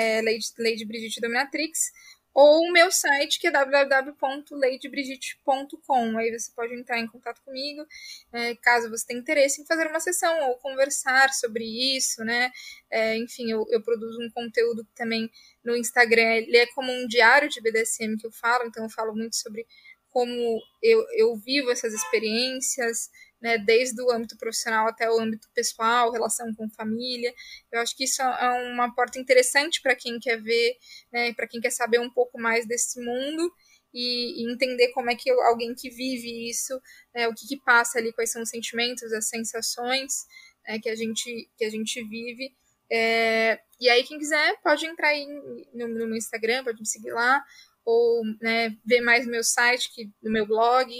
é, 0.00 0.22
Lady, 0.22 0.46
Lady 0.58 0.84
Brigitte 0.84 1.20
Dominatrix 1.20 1.92
ou 2.32 2.60
o 2.62 2.72
meu 2.72 2.92
site 2.92 3.40
que 3.40 3.48
é 3.48 3.50
www.ladybrigitte.com. 3.50 6.16
Aí 6.16 6.30
você 6.30 6.50
pode 6.54 6.72
entrar 6.74 6.98
em 6.98 7.06
contato 7.06 7.42
comigo, 7.42 7.84
é, 8.32 8.54
caso 8.56 8.88
você 8.88 9.06
tenha 9.06 9.20
interesse 9.20 9.60
em 9.60 9.66
fazer 9.66 9.88
uma 9.88 10.00
sessão 10.00 10.48
ou 10.48 10.56
conversar 10.56 11.34
sobre 11.34 11.64
isso, 11.96 12.24
né? 12.24 12.50
É, 12.90 13.14
enfim, 13.16 13.50
eu, 13.50 13.66
eu 13.68 13.82
produzo 13.82 14.18
um 14.22 14.30
conteúdo 14.30 14.86
também 14.94 15.30
no 15.64 15.76
Instagram, 15.76 16.36
ele 16.36 16.56
é 16.56 16.66
como 16.68 16.90
um 16.90 17.06
diário 17.06 17.48
de 17.48 17.60
BDSM 17.60 18.16
que 18.16 18.26
eu 18.26 18.32
falo, 18.32 18.64
então 18.66 18.84
eu 18.84 18.90
falo 18.90 19.14
muito 19.14 19.36
sobre 19.36 19.66
como 20.08 20.60
eu, 20.82 21.06
eu 21.12 21.36
vivo 21.36 21.70
essas 21.70 21.94
experiências, 21.94 23.10
né, 23.40 23.58
desde 23.58 24.00
o 24.02 24.10
âmbito 24.10 24.36
profissional 24.36 24.86
até 24.86 25.10
o 25.10 25.18
âmbito 25.18 25.48
pessoal, 25.54 26.12
relação 26.12 26.54
com 26.54 26.68
família. 26.68 27.32
Eu 27.72 27.80
acho 27.80 27.96
que 27.96 28.04
isso 28.04 28.22
é 28.22 28.72
uma 28.72 28.94
porta 28.94 29.18
interessante 29.18 29.80
para 29.80 29.94
quem 29.94 30.18
quer 30.18 30.40
ver, 30.40 30.76
né, 31.12 31.32
para 31.32 31.46
quem 31.46 31.60
quer 31.60 31.70
saber 31.70 32.00
um 32.00 32.10
pouco 32.10 32.38
mais 32.38 32.66
desse 32.66 33.00
mundo 33.00 33.52
e, 33.92 34.42
e, 34.42 34.52
entender 34.52 34.88
como 34.88 35.10
é 35.10 35.16
que 35.16 35.30
alguém 35.30 35.74
que 35.74 35.90
vive 35.90 36.48
isso, 36.48 36.80
né, 37.14 37.26
o 37.28 37.34
que, 37.34 37.46
que, 37.46 37.56
passa 37.56 37.98
ali, 37.98 38.12
quais 38.12 38.30
são 38.30 38.42
os 38.42 38.48
sentimentos, 38.48 39.12
as 39.12 39.28
sensações 39.28 40.26
né, 40.66 40.78
que, 40.78 40.88
a 40.88 40.94
gente, 40.94 41.50
que 41.56 41.64
a 41.64 41.70
gente 41.70 42.02
vive. 42.04 42.54
É, 42.92 43.60
e 43.80 43.88
aí, 43.88 44.02
quem 44.04 44.18
quiser, 44.18 44.60
pode 44.62 44.86
entrar 44.86 45.08
aí 45.08 45.26
no, 45.72 45.88
no 45.88 46.06
meu 46.06 46.16
Instagram, 46.16 46.64
pode 46.64 46.80
me 46.80 46.86
seguir 46.86 47.12
lá, 47.12 47.42
ou 47.84 48.22
né, 48.40 48.76
ver 48.84 49.00
mais 49.00 49.26
meu 49.26 49.42
site, 49.42 49.92
que, 49.92 50.10
no 50.22 50.30
meu 50.30 50.46
blog, 50.46 50.92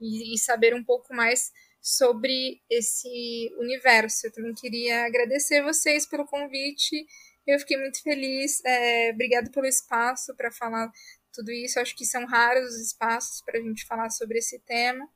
e, 0.00 0.34
e 0.34 0.38
saber 0.38 0.74
um 0.74 0.84
pouco 0.84 1.14
mais 1.14 1.52
sobre 1.82 2.62
esse 2.70 3.52
universo. 3.58 4.28
Eu 4.28 4.32
também 4.32 4.54
queria 4.54 5.04
agradecer 5.04 5.62
vocês 5.64 6.06
pelo 6.06 6.24
convite. 6.24 7.04
Eu 7.44 7.58
fiquei 7.58 7.76
muito 7.76 8.00
feliz. 8.00 8.64
É, 8.64 9.10
obrigado 9.10 9.50
pelo 9.50 9.66
espaço 9.66 10.32
para 10.36 10.52
falar 10.52 10.92
tudo 11.32 11.50
isso. 11.50 11.80
Acho 11.80 11.96
que 11.96 12.06
são 12.06 12.24
raros 12.24 12.70
os 12.70 12.80
espaços 12.80 13.42
para 13.42 13.58
a 13.58 13.62
gente 13.62 13.84
falar 13.84 14.10
sobre 14.10 14.38
esse 14.38 14.60
tema. 14.60 15.08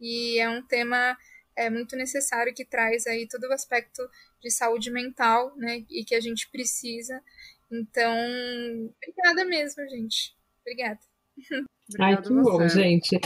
E 0.00 0.40
é 0.40 0.48
um 0.48 0.66
tema 0.66 1.16
é, 1.54 1.70
muito 1.70 1.94
necessário 1.94 2.52
que 2.52 2.64
traz 2.64 3.06
aí 3.06 3.28
todo 3.28 3.44
o 3.44 3.52
aspecto 3.52 4.02
de 4.40 4.50
saúde 4.50 4.90
mental, 4.90 5.56
né? 5.56 5.84
E 5.88 6.04
que 6.04 6.16
a 6.16 6.20
gente 6.20 6.50
precisa. 6.50 7.22
Então, 7.70 8.16
obrigada 8.96 9.44
mesmo, 9.44 9.88
gente. 9.88 10.36
Obrigada. 10.62 11.00
Ai, 11.98 12.20
que 12.20 12.28
bom, 12.28 12.68
gente. 12.68 13.18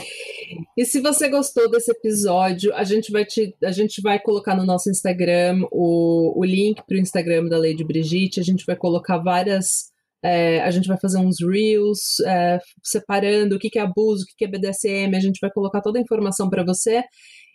E 0.77 0.85
se 0.85 1.01
você 1.01 1.29
gostou 1.29 1.69
desse 1.69 1.91
episódio, 1.91 2.73
a 2.75 2.85
gente 2.85 3.11
vai 3.11 3.25
te, 3.25 3.57
a 3.63 3.73
gente 3.73 4.01
vai 4.01 4.21
colocar 4.21 4.55
no 4.55 4.65
nosso 4.65 4.89
Instagram 4.89 5.63
o, 5.73 6.39
o 6.39 6.45
link 6.45 6.81
para 6.87 6.97
o 6.97 7.01
Instagram 7.01 7.47
da 7.47 7.59
Lady 7.59 7.85
Brigitte. 7.85 8.39
A 8.39 8.45
gente 8.45 8.65
vai 8.65 8.77
colocar 8.77 9.19
várias. 9.19 9.91
É, 10.25 10.61
a 10.61 10.71
gente 10.71 10.87
vai 10.87 10.97
fazer 11.01 11.19
uns 11.19 11.39
reels 11.41 12.21
é, 12.25 12.61
separando 12.81 13.57
o 13.57 13.59
que, 13.59 13.69
que 13.69 13.79
é 13.81 13.83
abuso, 13.83 14.23
o 14.23 14.27
que, 14.27 14.35
que 14.39 14.45
é 14.45 14.49
BDSM. 14.49 15.17
A 15.17 15.21
gente 15.21 15.41
vai 15.41 15.51
colocar 15.51 15.81
toda 15.81 15.99
a 15.99 16.03
informação 16.03 16.49
para 16.49 16.65
você. 16.65 17.03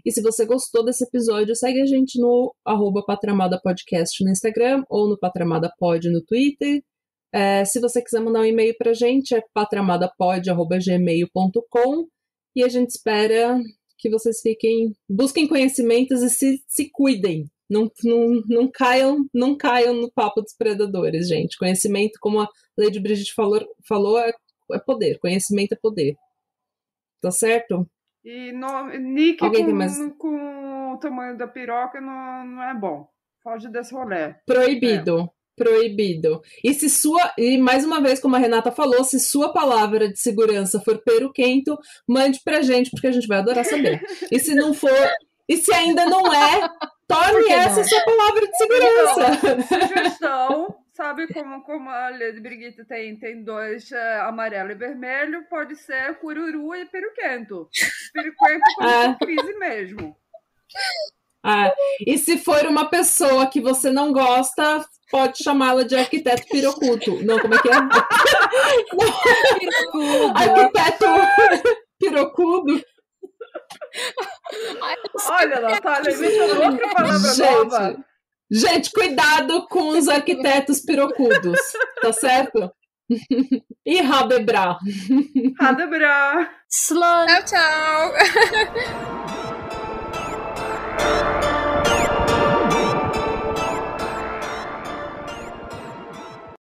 E 0.06 0.12
se 0.12 0.22
você 0.22 0.46
gostou 0.46 0.84
desse 0.84 1.06
episódio, 1.06 1.56
segue 1.56 1.82
a 1.82 1.86
gente 1.86 2.20
no 2.20 2.54
arroba 2.66 3.04
Patramada 3.06 3.60
Podcast 3.64 4.24
no 4.24 4.32
Instagram 4.32 4.84
ou 4.90 5.08
no 5.08 5.18
Patramada 5.18 5.72
Pod 5.80 6.10
no 6.10 6.22
Twitter. 6.24 6.82
É, 7.34 7.66
se 7.66 7.80
você 7.80 8.02
quiser 8.02 8.22
mandar 8.22 8.42
um 8.42 8.46
e-mail 8.46 8.76
para 8.78 8.92
a 8.92 8.94
gente, 8.94 9.36
é 9.36 9.42
patramadapod.gmail.com 9.54 12.08
e 12.56 12.64
a 12.64 12.70
gente 12.70 12.90
espera 12.90 13.60
que 13.98 14.10
vocês 14.10 14.40
fiquem, 14.42 14.94
busquem 15.10 15.48
conhecimentos 15.48 16.22
e 16.22 16.30
se, 16.30 16.64
se 16.68 16.90
cuidem. 16.92 17.50
Não, 17.70 17.92
não, 18.04 18.42
não, 18.48 18.72
caiam, 18.72 19.26
não 19.34 19.58
caiam 19.58 19.94
no 19.94 20.12
papo 20.12 20.42
dos 20.42 20.56
predadores, 20.56 21.28
gente. 21.28 21.58
Conhecimento, 21.58 22.18
como 22.22 22.40
a 22.40 22.48
Lady 22.78 23.00
Brigitte 23.00 23.34
falou, 23.34 23.60
falou 23.88 24.20
é, 24.20 24.32
é 24.72 24.80
poder. 24.80 25.20
Conhecimento 25.20 25.74
é 25.74 25.78
poder. 25.82 26.16
Tá 27.22 27.32
certo? 27.32 27.86
E 28.24 28.54
no, 28.54 28.88
Nick 28.98 29.40
com, 29.40 29.74
mais... 29.74 29.98
com 30.18 30.94
o 30.94 30.98
tamanho 30.98 31.38
da 31.38 31.48
piroca 31.48 32.00
não, 32.00 32.46
não 32.46 32.64
é 32.64 32.74
bom. 32.74 33.10
Foge 33.44 33.70
desse 33.70 33.94
rolê. 33.94 34.36
Proibido. 34.46 35.20
É 35.20 35.37
proibido. 35.58 36.42
E 36.64 36.74
se 36.74 36.88
sua, 36.90 37.34
e 37.38 37.58
mais 37.58 37.84
uma 37.84 38.00
vez, 38.00 38.20
como 38.20 38.36
a 38.36 38.40
Renata 38.40 38.72
falou, 38.72 39.04
se 39.04 39.20
sua 39.20 39.52
palavra 39.52 40.08
de 40.08 40.20
segurança 40.20 40.80
for 40.80 41.00
peruquento, 41.00 41.78
mande 42.08 42.40
pra 42.46 42.62
gente, 42.62 42.92
porque 42.92 43.08
a 43.08 43.12
gente 43.12 43.28
vai 43.28 43.40
adorar 43.40 43.66
saber. 43.66 44.00
E 44.32 44.40
se 44.40 44.54
não 44.54 44.74
for, 44.74 44.92
e 45.50 45.58
se 45.58 45.74
ainda 45.74 46.06
não 46.06 46.32
é, 46.32 46.70
torne 47.08 47.52
essa 47.52 47.84
sua 47.84 48.02
palavra 48.06 48.48
de 48.48 48.58
segurança. 48.58 49.88
Sugestão, 49.88 50.76
sabe 50.94 51.28
como, 51.34 51.64
como 51.64 51.90
a 51.90 52.10
Lady 52.10 52.40
Brigitte 52.40 52.86
tem, 52.86 53.18
tem 53.18 53.44
dois 53.44 53.90
uh, 53.92 54.28
amarelo 54.28 54.72
e 54.72 54.76
vermelho, 54.76 55.44
pode 55.50 55.76
ser 55.76 56.20
cururu 56.20 56.76
e 56.76 56.86
peruquento. 56.86 57.68
Peruquento 58.14 58.64
como 58.78 58.90
ah. 58.90 59.18
crise 59.20 59.54
mesmo. 59.58 60.16
Ah, 61.44 61.74
e 62.06 62.18
se 62.18 62.38
for 62.38 62.66
uma 62.66 62.90
pessoa 62.90 63.48
que 63.48 63.62
você 63.62 63.90
não 63.92 64.12
gosta, 64.12 64.86
pode 65.10 65.44
chamá-la 65.44 65.84
de 65.84 65.96
arquiteto 65.96 66.48
pirocuto. 66.50 67.24
Não, 67.24 67.40
como 67.40 67.56
é 67.56 67.62
que 67.62 67.70
é? 67.70 67.74
Pirocudo. 69.60 70.38
Arquiteto 70.38 71.06
pirocudo. 72.00 72.84
Olha, 75.30 75.62
Natália, 75.62 76.12
inventou 76.12 76.66
outra 76.66 76.90
palavra 76.90 77.34
gente, 77.34 77.52
nova. 77.52 77.98
Gente, 78.50 78.92
cuidado 78.92 79.68
com 79.68 79.90
os 79.90 80.08
arquitetos 80.08 80.82
pirocudos, 80.82 81.60
tá 82.02 82.14
certo? 82.14 82.72
E 83.86 84.02
Radebra. 84.02 84.78
Radebra. 85.60 86.50
Tchau, 86.70 87.44
tchau. 87.46 89.18